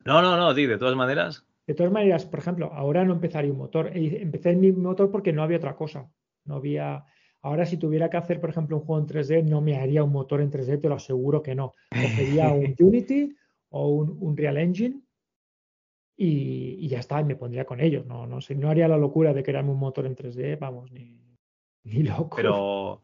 No, 0.06 0.22
no, 0.22 0.38
no, 0.38 0.54
di, 0.54 0.66
de 0.66 0.78
todas 0.78 0.96
maneras. 0.96 1.46
De 1.68 1.74
todas 1.76 1.92
maneras, 1.92 2.26
por 2.26 2.40
ejemplo, 2.40 2.72
ahora 2.74 3.06
no 3.06 3.14
empezaría 3.14 3.52
un 3.52 3.58
motor. 3.58 3.96
E- 3.96 4.22
Empecé 4.22 4.56
mi 4.56 4.72
motor 4.72 5.12
porque 5.12 5.34
no 5.34 5.44
había 5.44 5.58
otra 5.58 5.76
cosa. 5.76 6.10
No 6.46 6.56
había. 6.56 7.06
Ahora, 7.42 7.66
si 7.66 7.78
tuviera 7.78 8.10
que 8.10 8.18
hacer, 8.18 8.42
por 8.42 8.50
ejemplo, 8.50 8.78
un 8.78 8.84
juego 8.84 9.02
en 9.02 9.08
3D, 9.08 9.44
no 9.44 9.62
me 9.62 9.78
haría 9.78 10.04
un 10.04 10.12
motor 10.12 10.42
en 10.42 10.50
3D, 10.52 10.82
te 10.82 10.90
lo 10.90 10.96
aseguro 10.96 11.42
que 11.44 11.56
no. 11.56 11.74
Cogería 12.02 12.52
un 12.54 12.76
Unity 12.80 13.36
o 13.70 13.90
un 13.90 14.18
Unreal 14.20 14.58
Engine 14.58 15.02
y, 16.18 16.78
y 16.80 16.88
ya 16.88 17.00
está, 17.00 17.22
y 17.22 17.26
me 17.26 17.36
pondría 17.36 17.66
con 17.66 17.80
ellos. 17.80 18.06
No, 18.06 18.26
no 18.26 18.42
sé, 18.42 18.56
no 18.56 18.70
haría 18.70 18.88
la 18.88 18.98
locura 18.98 19.34
de 19.34 19.44
crearme 19.44 19.72
un 19.72 19.80
motor 19.80 20.06
en 20.06 20.16
3D, 20.16 20.58
vamos, 20.60 20.92
ni, 20.92 21.38
ni 21.84 22.04
loco. 22.04 22.36
Pero, 22.36 23.02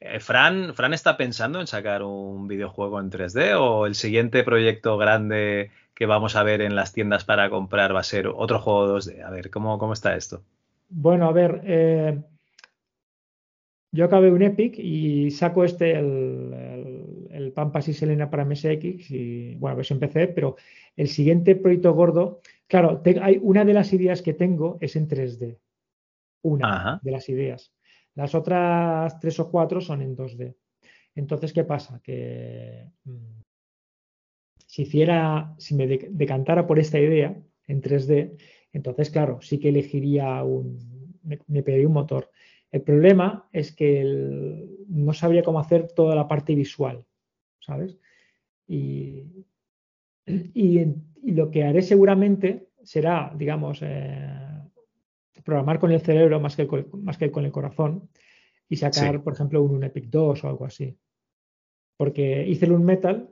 eh, 0.00 0.20
Fran, 0.20 0.74
¿Fran 0.74 0.94
está 0.94 1.16
pensando 1.16 1.60
en 1.60 1.66
sacar 1.66 2.02
un 2.02 2.48
videojuego 2.48 3.00
en 3.00 3.10
3D 3.10 3.54
o 3.54 3.86
el 3.86 3.94
siguiente 3.94 4.44
proyecto 4.44 4.96
grande 4.98 5.70
que 5.94 6.06
vamos 6.06 6.36
a 6.36 6.42
ver 6.44 6.60
en 6.62 6.76
las 6.76 6.92
tiendas 6.92 7.24
para 7.24 7.50
comprar 7.50 7.94
va 7.94 8.00
a 8.00 8.04
ser 8.04 8.28
otro 8.28 8.60
juego 8.60 8.86
2D? 8.86 9.22
A 9.22 9.30
ver, 9.30 9.50
¿cómo, 9.50 9.78
cómo 9.78 9.92
está 9.92 10.16
esto? 10.16 10.42
Bueno, 10.90 11.26
a 11.28 11.32
ver, 11.32 11.60
eh, 11.64 12.22
yo 13.90 14.04
acabé 14.04 14.30
un 14.30 14.42
Epic 14.42 14.74
y 14.78 15.30
saco 15.30 15.64
este, 15.64 15.92
el, 15.98 16.52
el, 16.52 17.28
el 17.30 17.52
Pampas 17.52 17.88
y 17.88 17.94
Selena 17.94 18.28
para 18.30 18.42
MSX 18.44 19.10
y, 19.10 19.54
bueno, 19.56 19.76
pues 19.76 19.90
empecé, 19.90 20.28
pero 20.28 20.56
el 20.96 21.08
siguiente 21.08 21.56
proyecto 21.56 21.94
gordo, 21.94 22.40
claro, 22.66 23.00
te- 23.00 23.20
hay 23.20 23.38
una 23.42 23.64
de 23.64 23.72
las 23.74 23.92
ideas 23.92 24.20
que 24.22 24.34
tengo 24.34 24.76
es 24.80 24.96
en 24.96 25.08
3D. 25.08 25.58
Una 26.42 26.76
Ajá. 26.76 27.00
de 27.02 27.10
las 27.12 27.28
ideas. 27.28 27.72
Las 28.20 28.32
otras 28.40 29.18
tres 29.20 29.36
o 29.40 29.50
cuatro 29.50 29.80
son 29.80 30.02
en 30.02 30.14
2D. 30.18 30.56
Entonces, 31.14 31.52
¿qué 31.52 31.64
pasa? 31.64 32.00
Que 32.06 32.86
mm, 33.04 33.40
si 34.66 34.82
hiciera, 34.82 35.54
si 35.58 35.74
me 35.74 35.86
dec- 35.88 36.08
decantara 36.10 36.66
por 36.66 36.78
esta 36.78 36.98
idea 37.00 37.36
en 37.66 37.80
3D, 37.80 38.36
entonces, 38.72 39.10
claro, 39.10 39.40
sí 39.40 39.58
que 39.58 39.70
elegiría 39.70 40.42
un, 40.44 40.78
me, 41.22 41.62
pediría 41.62 41.86
un 41.88 41.94
motor. 41.94 42.30
El 42.70 42.82
problema 42.82 43.48
es 43.52 43.74
que 43.74 44.04
no 44.88 45.12
sabría 45.14 45.42
cómo 45.42 45.58
hacer 45.60 45.88
toda 45.92 46.14
la 46.14 46.28
parte 46.28 46.54
visual, 46.54 47.04
¿sabes? 47.60 47.96
Y, 48.66 49.24
y, 50.26 50.80
y 51.22 51.32
lo 51.32 51.50
que 51.50 51.64
haré 51.64 51.82
seguramente 51.82 52.68
será, 52.82 53.32
digamos, 53.36 53.80
eh, 53.82 54.57
programar 55.48 55.78
con 55.78 55.90
el 55.92 56.02
cerebro 56.02 56.38
más 56.40 56.54
que, 56.56 56.62
el 56.62 56.68
co- 56.68 56.84
más 56.98 57.16
que 57.16 57.30
con 57.30 57.46
el 57.46 57.50
corazón 57.52 58.10
y 58.68 58.76
sacar, 58.76 59.12
Sí. 59.14 59.18
por 59.20 59.32
ejemplo, 59.32 59.62
un, 59.62 59.76
un 59.76 59.82
Epic 59.84 60.04
2 60.10 60.44
o 60.44 60.48
algo 60.48 60.66
así. 60.66 60.94
Porque 61.96 62.46
hice 62.46 62.66
el 62.66 62.72
Unmetal 62.72 63.30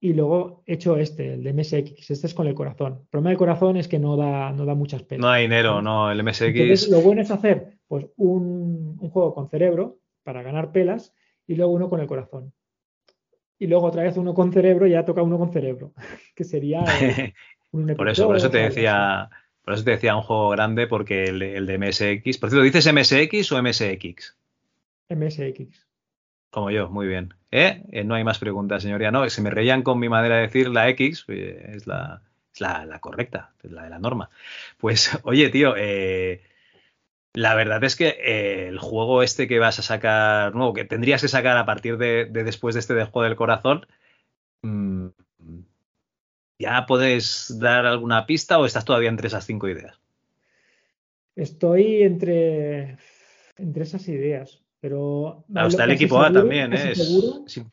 y 0.00 0.14
luego 0.14 0.62
he 0.66 0.74
hecho 0.74 0.96
este, 0.96 1.34
el 1.34 1.42
de 1.42 1.52
MSX. 1.52 2.10
Este 2.10 2.26
es 2.26 2.32
con 2.32 2.46
el 2.46 2.54
corazón. 2.54 3.00
El 3.02 3.06
problema 3.08 3.28
del 3.30 3.38
corazón 3.38 3.76
es 3.76 3.86
que 3.86 3.98
no 3.98 4.16
da, 4.16 4.50
no 4.52 4.64
da 4.64 4.74
muchas 4.74 5.02
pelas. 5.02 5.20
No 5.20 5.28
hay 5.30 5.42
dinero, 5.42 5.82
no, 5.82 6.10
el 6.10 6.20
Entonces, 6.20 6.48
MSX. 6.84 6.88
lo 6.90 7.02
bueno 7.02 7.20
es 7.20 7.30
hacer 7.30 7.76
pues, 7.86 8.06
un, 8.16 8.96
un 8.98 9.10
juego 9.10 9.34
con 9.34 9.50
cerebro 9.50 9.98
para 10.24 10.42
ganar 10.42 10.72
pelas 10.72 11.14
y 11.46 11.54
luego 11.54 11.72
uno 11.72 11.90
con 11.90 12.00
el 12.00 12.06
corazón. 12.06 12.52
Y 13.58 13.66
luego 13.66 13.84
otra 13.88 14.04
vez 14.04 14.16
uno 14.16 14.32
con 14.32 14.54
cerebro 14.54 14.86
y 14.86 14.92
ya 14.92 15.04
toca 15.04 15.22
uno 15.22 15.36
con 15.38 15.52
cerebro, 15.52 15.92
que 16.34 16.44
sería 16.44 16.82
un 17.72 17.82
Por 17.94 18.08
Epic 18.08 18.12
eso, 18.12 18.26
por 18.26 18.36
eso 18.36 18.46
2 18.46 18.52
te 18.52 18.58
decía, 18.58 19.28
por 19.64 19.74
eso 19.74 19.84
te 19.84 19.92
decía 19.92 20.16
un 20.16 20.22
juego 20.22 20.50
grande, 20.50 20.86
porque 20.86 21.24
el, 21.24 21.38
de- 21.40 21.56
el 21.56 21.66
de 21.66 21.74
MSX. 21.78 22.38
Por 22.38 22.50
cierto, 22.50 22.62
¿dices 22.64 22.86
MSX 22.92 23.52
o 23.52 23.62
MSX? 23.62 24.36
MSX. 25.08 25.86
Como 26.50 26.70
yo, 26.70 26.88
muy 26.90 27.06
bien. 27.06 27.34
¿Eh? 27.52 27.84
Eh, 27.92 28.04
no 28.04 28.14
hay 28.14 28.24
más 28.24 28.38
preguntas, 28.38 28.82
señoría. 28.82 29.10
No, 29.10 29.28
se 29.28 29.42
me 29.42 29.50
reían 29.50 29.82
con 29.82 29.98
mi 29.98 30.08
manera 30.08 30.36
de 30.36 30.42
decir 30.42 30.68
la 30.68 30.88
X, 30.90 31.24
eh, 31.28 31.72
es 31.74 31.86
la, 31.86 32.22
es 32.52 32.60
la, 32.60 32.86
la 32.86 32.98
correcta, 33.00 33.52
es 33.62 33.70
la 33.72 33.84
de 33.84 33.90
la 33.90 33.98
norma. 33.98 34.30
Pues, 34.78 35.10
oye, 35.24 35.48
tío, 35.50 35.74
eh, 35.76 36.42
La 37.34 37.54
verdad 37.54 37.82
es 37.84 37.96
que 37.96 38.08
eh, 38.08 38.68
el 38.68 38.78
juego 38.78 39.22
este 39.22 39.46
que 39.48 39.58
vas 39.60 39.78
a 39.78 39.82
sacar, 39.82 40.54
nuevo, 40.54 40.74
que 40.74 40.84
tendrías 40.84 41.22
que 41.22 41.28
sacar 41.28 41.56
a 41.56 41.66
partir 41.66 41.96
de, 41.98 42.24
de 42.26 42.44
después 42.44 42.74
de 42.74 42.80
este 42.80 42.94
de 42.94 43.04
Juego 43.04 43.24
del 43.24 43.36
Corazón, 43.36 43.86
mm, 44.62 45.06
¿ya 46.60 46.84
puedes 46.86 47.58
dar 47.58 47.86
alguna 47.86 48.26
pista 48.26 48.58
o 48.58 48.66
estás 48.66 48.84
todavía 48.84 49.08
entre 49.08 49.26
esas 49.28 49.46
cinco 49.46 49.68
ideas? 49.68 49.98
Estoy 51.34 52.02
entre, 52.02 52.98
entre 53.56 53.82
esas 53.82 54.06
ideas, 54.08 54.62
pero... 54.80 55.44
Claro, 55.50 55.68
está 55.68 55.84
el 55.84 55.92
equipo 55.92 56.20
A 56.20 56.32
también, 56.32 56.72
¿eh? 56.74 56.92
Es- 56.92 57.08
seguro 57.08 57.44
sí, 57.46 57.64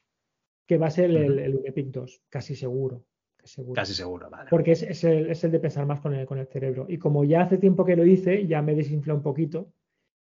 que 0.65 0.77
va 0.77 0.87
a 0.87 0.91
ser 0.91 1.11
el, 1.11 1.39
el 1.39 1.55
Unepic 1.55 1.87
2, 1.87 2.21
casi 2.29 2.55
seguro. 2.55 3.03
casi 3.37 3.55
seguro. 3.55 3.73
casi 3.75 3.93
seguro, 3.93 4.29
vale. 4.29 4.49
Porque 4.49 4.71
es, 4.71 4.83
es 4.83 5.03
el, 5.03 5.29
es 5.29 5.43
el 5.43 5.51
de 5.51 5.59
pensar 5.59 5.85
más 5.85 5.99
con 5.99 6.13
el, 6.13 6.25
con 6.25 6.37
el 6.37 6.47
cerebro. 6.47 6.85
Y 6.87 6.97
como 6.97 7.23
ya 7.25 7.41
hace 7.41 7.57
tiempo 7.57 7.85
que 7.85 7.95
lo 7.95 8.05
hice, 8.05 8.47
ya 8.47 8.61
me 8.61 8.75
desinflé 8.75 9.13
un 9.13 9.21
poquito. 9.21 9.67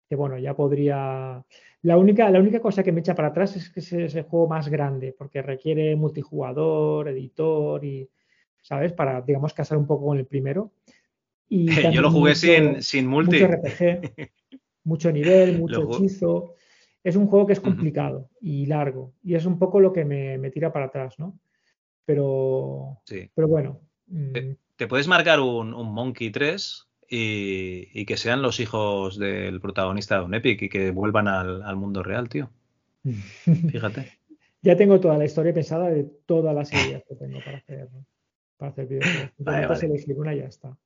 Que 0.08 0.16
bueno, 0.16 0.40
ya 0.40 0.56
podría. 0.56 1.44
La 1.84 1.98
única, 1.98 2.30
la 2.32 2.40
única 2.40 2.60
cosa 2.60 2.84
que 2.84 2.92
me 2.92 3.02
echa 3.02 3.14
para 3.14 3.28
atrás 3.30 3.56
es 3.56 3.70
que 3.70 3.80
es 3.80 3.94
ese 3.94 4.24
juego 4.24 4.48
más 4.48 4.68
grande, 4.70 5.14
porque 5.16 5.42
requiere 5.44 5.96
multijugador, 5.96 7.10
editor 7.10 7.84
y. 7.86 8.10
¿Sabes? 8.62 8.94
Para, 8.94 9.22
digamos, 9.22 9.54
casar 9.54 9.78
un 9.78 9.88
poco 9.88 10.08
con 10.08 10.18
el 10.18 10.26
primero. 10.26 10.72
Y 11.48 11.68
Yo 11.94 12.02
lo 12.02 12.12
jugué 12.12 12.32
mucho- 12.32 12.40
sin, 12.40 12.84
sin 12.84 13.08
multi. 13.08 13.40
Mucho 13.42 13.54
RPG, 13.54 14.32
mucho 14.84 15.12
nivel, 15.12 15.58
mucho 15.58 15.84
Lo 15.84 15.96
hechizo. 15.96 16.54
Es 17.04 17.16
un 17.16 17.28
juego 17.28 17.48
que 17.48 17.54
es 17.54 17.60
complicado 17.62 18.30
y 18.42 18.66
largo. 18.66 19.14
Y 19.24 19.36
es 19.36 19.46
un 19.46 19.58
poco 19.58 19.80
lo 19.80 19.94
que 19.94 20.04
me, 20.06 20.38
me 20.38 20.52
tira 20.52 20.72
para 20.74 20.86
atrás, 20.88 21.18
¿no? 21.18 21.40
Pero, 22.06 23.00
Sí. 23.06 23.30
pero 23.34 23.48
bueno. 23.48 23.80
Te, 24.34 24.42
mm, 24.42 24.56
te 24.76 24.88
puedes 24.88 25.08
marcar 25.08 25.40
un, 25.40 25.74
un 25.74 25.94
Monkey 25.94 26.30
3 26.32 26.88
y, 27.08 27.88
y 27.94 28.06
que 28.06 28.18
sean 28.18 28.42
los 28.42 28.60
hijos 28.60 29.18
del 29.18 29.62
protagonista 29.62 30.20
de 30.20 30.26
un 30.26 30.34
Epic 30.34 30.62
y 30.64 30.70
que 30.70 30.92
vuelvan 30.92 31.28
al, 31.28 31.62
al 31.64 31.76
mundo 31.78 32.04
real, 32.04 32.28
tío. 32.30 32.50
Fíjate. 33.04 34.20
Ya 34.62 34.76
tengo 34.76 35.00
toda 35.00 35.18
la 35.18 35.26
historia 35.26 35.54
pensada 35.54 35.90
de 35.90 36.04
todas 36.26 36.54
las 36.54 36.72
ideas 36.74 37.04
que 37.08 37.16
tengo 37.16 37.40
para 37.44 37.58
hacer, 37.60 37.88
para 38.60 38.72
hacer 38.72 38.88
videojuegos. 38.88 39.32
Vale, 39.38 39.68
vale. 39.68 39.86
elegir 39.88 40.20
una 40.20 40.36
y 40.36 40.40
ya 40.40 40.46
está. 40.46 40.78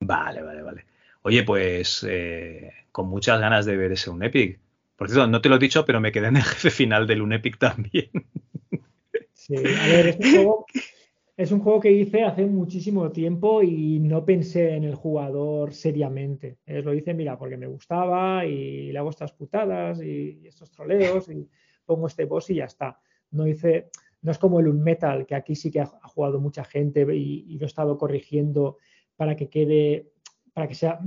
Vale, 0.00 0.40
vale, 0.40 0.62
vale. 0.62 0.84
Oye, 1.22 1.42
pues 1.42 2.06
eh, 2.08 2.72
con 2.92 3.08
muchas 3.08 3.40
ganas 3.40 3.66
de 3.66 3.76
ver 3.76 3.92
ese 3.92 4.08
un 4.08 4.22
Epic. 4.22 4.58
Por 4.96 5.08
cierto, 5.08 5.26
no 5.26 5.40
te 5.40 5.48
lo 5.48 5.56
he 5.56 5.58
dicho, 5.58 5.84
pero 5.84 6.00
me 6.00 6.12
quedé 6.12 6.28
en 6.28 6.36
el 6.36 6.42
jefe 6.44 6.70
final 6.70 7.06
del 7.06 7.22
un 7.22 7.32
Epic 7.32 7.58
también. 7.58 8.10
Sí, 9.34 9.56
a 9.56 9.86
ver, 9.88 10.06
es 10.06 10.16
un 10.16 10.22
juego, 10.34 10.66
es 11.36 11.52
un 11.52 11.60
juego 11.60 11.80
que 11.80 11.90
hice 11.90 12.22
hace 12.22 12.46
muchísimo 12.46 13.10
tiempo 13.10 13.62
y 13.62 13.98
no 13.98 14.24
pensé 14.24 14.74
en 14.74 14.84
el 14.84 14.94
jugador 14.94 15.74
seriamente. 15.74 16.58
Eh, 16.66 16.82
lo 16.82 16.94
hice, 16.94 17.12
mira, 17.12 17.36
porque 17.36 17.56
me 17.56 17.66
gustaba 17.66 18.46
y 18.46 18.92
le 18.92 18.98
hago 18.98 19.10
estas 19.10 19.32
putadas 19.32 20.00
y 20.02 20.46
estos 20.46 20.70
troleos 20.70 21.28
y 21.28 21.48
pongo 21.84 22.06
este 22.06 22.26
boss 22.26 22.50
y 22.50 22.54
ya 22.56 22.66
está. 22.66 23.00
No 23.32 23.46
hice, 23.46 23.90
no 24.22 24.30
es 24.32 24.38
como 24.38 24.60
el 24.60 24.68
Unmetal, 24.68 25.26
que 25.26 25.34
aquí 25.34 25.54
sí 25.54 25.70
que 25.70 25.80
ha, 25.80 25.86
jugado 25.86 26.40
mucha 26.40 26.64
gente 26.64 27.06
y, 27.14 27.44
y 27.48 27.58
lo 27.58 27.64
he 27.64 27.66
estado 27.66 27.96
corrigiendo 27.98 28.78
para 29.16 29.36
que 29.36 29.48
quede, 29.48 30.12
para 30.52 30.68
que 30.68 30.74
sea 30.74 31.00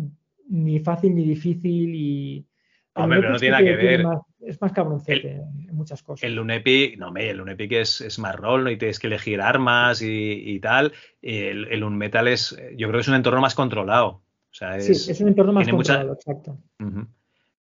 ni 0.50 0.80
fácil 0.80 1.16
ni 1.16 1.24
difícil 1.24 1.94
y 1.96 2.48
Hombre, 2.96 3.20
pero 3.22 3.32
no 3.32 3.40
tiene 3.40 3.52
nada 3.54 3.64
que 3.66 3.76
ver. 3.76 4.04
más- 4.04 4.22
es 4.40 4.62
más 4.62 4.72
cabroncete 4.74 5.32
en 5.38 5.70
en 5.70 5.76
muchas 5.76 6.04
cosas. 6.04 6.24
El 6.24 6.38
Unepic, 6.38 6.98
no, 7.00 7.08
hombre, 7.08 7.30
el 7.32 7.42
Unepic 7.42 7.72
es, 7.72 8.02
es 8.02 8.20
más 8.20 8.36
rol, 8.36 8.66
¿no? 8.66 8.70
Y 8.70 8.78
tienes 8.78 9.00
que 9.00 9.08
elegir 9.08 9.42
armas 9.42 10.02
y, 10.04 10.08
y 10.46 10.60
tal. 10.60 10.92
El, 11.22 11.66
el 11.72 11.84
Unmetal 11.84 12.28
es, 12.28 12.52
yo 12.76 12.88
creo 12.90 13.00
que 13.00 13.02
es 13.02 13.08
un 13.08 13.16
entorno 13.16 13.42
más 13.42 13.56
controlado. 13.56 14.08
O 14.10 14.54
sea, 14.56 14.78
es, 14.78 15.06
Sí, 15.06 15.12
es 15.12 15.22
un 15.22 15.30
entorno 15.30 15.54
más 15.54 15.66
mucha- 15.72 15.76
controlado, 15.96 16.14
exacto. 16.14 16.60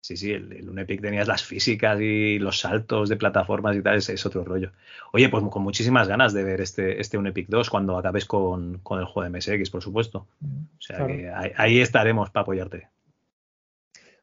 Sí, 0.03 0.17
sí, 0.17 0.33
el, 0.33 0.53
el 0.53 0.69
Unepic 0.69 1.01
tenías 1.01 1.29
las 1.29 1.45
físicas 1.45 2.01
y 2.01 2.41
los 2.41 2.59
saltos 2.59 3.09
de 3.09 3.17
plataformas 3.17 3.77
y 3.77 3.83
tal, 3.83 3.97
es, 3.99 4.09
es 4.09 4.27
otro 4.27 4.45
rollo. 4.45 4.73
Oye, 5.13 5.29
pues 5.29 5.45
con 5.49 5.63
muchísimas 5.63 6.09
ganas 6.09 6.33
de 6.33 6.43
ver 6.43 6.61
este, 6.61 7.01
este 7.01 7.19
Unepic 7.19 7.47
2 7.49 7.71
cuando 7.71 7.97
acabes 7.97 8.25
con, 8.25 8.81
con 8.81 8.99
el 8.99 9.05
juego 9.07 9.31
de 9.31 9.39
MSX, 9.39 9.71
por 9.71 9.81
supuesto. 9.81 10.27
O 10.43 10.81
sea 10.81 10.97
Claro. 10.97 11.15
que 11.15 11.31
ahí, 11.31 11.53
ahí 11.57 11.81
estaremos 11.81 12.31
para 12.31 12.43
apoyarte. 12.43 12.89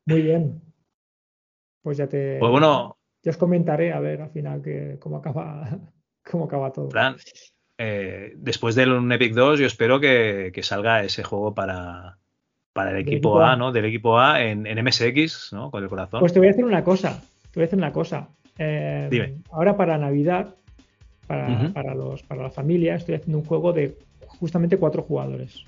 Muy 0.06 0.22
bien. 0.22 0.62
Pues 1.82 1.98
ya 1.98 2.08
te. 2.08 2.38
Pues 2.40 2.52
bueno, 2.52 2.98
Ya 3.24 3.32
os 3.32 3.38
comentaré 3.38 3.94
a 3.94 4.02
ver 4.02 4.22
al 4.22 4.32
final 4.32 4.62
que, 4.62 4.98
cómo 5.00 5.16
acaba 5.18 5.80
cómo 6.30 6.44
acaba 6.46 6.74
todo. 6.74 6.90
Fran, 6.92 7.16
eh, 7.78 8.34
después 8.36 8.76
del 8.76 8.92
Unepic 8.92 9.34
2, 9.34 9.60
yo 9.62 9.66
espero 9.66 10.02
que, 10.02 10.52
que 10.54 10.62
salga 10.62 11.04
ese 11.04 11.24
juego 11.24 11.56
para, 11.56 12.19
para 12.74 12.92
el 12.92 12.98
equipo, 12.98 13.16
equipo 13.16 13.42
A, 13.42 13.54
A. 13.54 13.56
¿no? 13.56 13.72
Del 13.72 13.86
equipo 13.86 14.20
A 14.20 14.44
en, 14.44 14.66
en 14.68 14.84
MSX, 14.84 15.54
¿no? 15.54 15.72
Con 15.72 15.84
el 15.84 15.90
corazón. 15.90 16.20
Pues 16.20 16.34
te 16.34 16.40
voy 16.40 16.48
a 16.48 16.52
decir 16.52 16.66
una 16.66 16.84
cosa. 16.84 17.22
Te 17.52 17.60
voy 17.60 17.64
a 17.64 17.66
decir 17.66 17.78
una 17.80 17.92
cosa. 17.92 18.30
Eh, 18.58 19.08
Dime. 19.10 19.36
Ahora 19.52 19.76
para 19.78 19.98
Navidad, 19.98 20.56
para, 21.28 21.72
para 21.74 21.94
los, 21.96 22.24
para 22.24 22.44
la 22.44 22.50
familia, 22.50 22.96
estoy 22.96 23.16
haciendo 23.16 23.38
un 23.40 23.46
juego 23.46 23.74
de 23.74 23.98
justamente 24.28 24.78
cuatro 24.78 25.02
jugadores. 25.04 25.64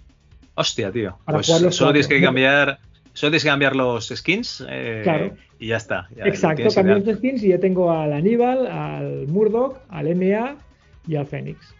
Hostia, 0.56 0.92
tío. 0.92 1.18
Para 1.26 1.38
Pues 1.38 1.48
solo 1.48 1.66
los 1.68 1.78
tienes 1.78 2.08
que 2.08 2.22
cambiar. 2.22 2.80
Solo 3.14 3.32
tienes 3.32 3.44
que 3.44 3.50
cambiar 3.50 3.76
los 3.76 4.08
skins 4.08 4.64
eh, 4.70 5.02
Claro. 5.04 5.34
y 5.60 5.68
ya 5.68 5.78
está. 5.78 6.08
ya 6.16 6.24
Exacto, 6.26 6.62
ideal. 6.62 7.04
de 7.04 7.16
skins 7.16 7.44
y 7.44 7.50
ya 7.50 7.60
tengo 7.60 7.92
al 7.92 8.14
Aníbal, 8.14 8.68
al 8.68 9.28
Murdoch, 9.28 9.80
al 9.90 10.16
MA 10.16 10.56
y 11.08 11.16
al 11.18 11.26
Fénix. 11.26 11.76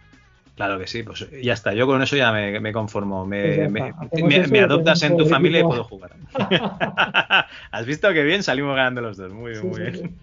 Claro 0.54 0.78
que 0.78 0.86
sí, 0.86 1.02
pues 1.02 1.26
ya 1.42 1.54
está. 1.54 1.72
Yo 1.72 1.86
con 1.86 2.02
eso 2.02 2.14
ya 2.14 2.30
me, 2.30 2.60
me 2.60 2.72
conformo. 2.72 3.24
Me, 3.24 3.68
Pues 3.68 4.50
me- 4.50 4.60
adoptas 4.60 5.02
en 5.02 5.16
tu 5.16 5.26
familia 5.26 5.60
y 5.60 5.64
puedo 5.64 5.84
jugar. 5.84 6.12
¿Has 7.70 7.86
visto 7.86 8.12
qué 8.12 8.22
bien? 8.22 8.42
Salimos 8.42 8.76
ganando 8.76 9.00
los 9.00 9.16
dos. 9.16 9.32
Muy 9.32 9.52
bien, 9.52 9.62
Sí, 9.62 9.66
muy 9.66 9.76
sí, 9.92 9.98
bien. 10.02 10.16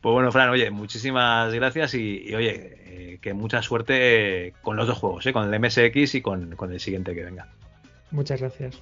Pues 0.00 0.14
bueno, 0.14 0.32
Fran, 0.32 0.48
oye, 0.48 0.70
muchísimas 0.70 1.52
gracias 1.52 1.92
y, 1.92 2.22
y, 2.26 2.34
oye, 2.34 2.78
eh, 2.86 3.18
que 3.20 3.34
mucha 3.34 3.60
suerte 3.60 4.54
con 4.62 4.78
los 4.78 4.86
dos 4.86 4.96
juegos, 4.96 5.26
¿eh? 5.26 5.32
con 5.34 5.52
el 5.52 5.60
MSX 5.60 6.14
y 6.14 6.22
con, 6.22 6.56
con 6.56 6.72
el 6.72 6.80
siguiente 6.80 7.14
que 7.14 7.22
venga. 7.22 7.48
Muchas 8.10 8.40
gracias. 8.40 8.80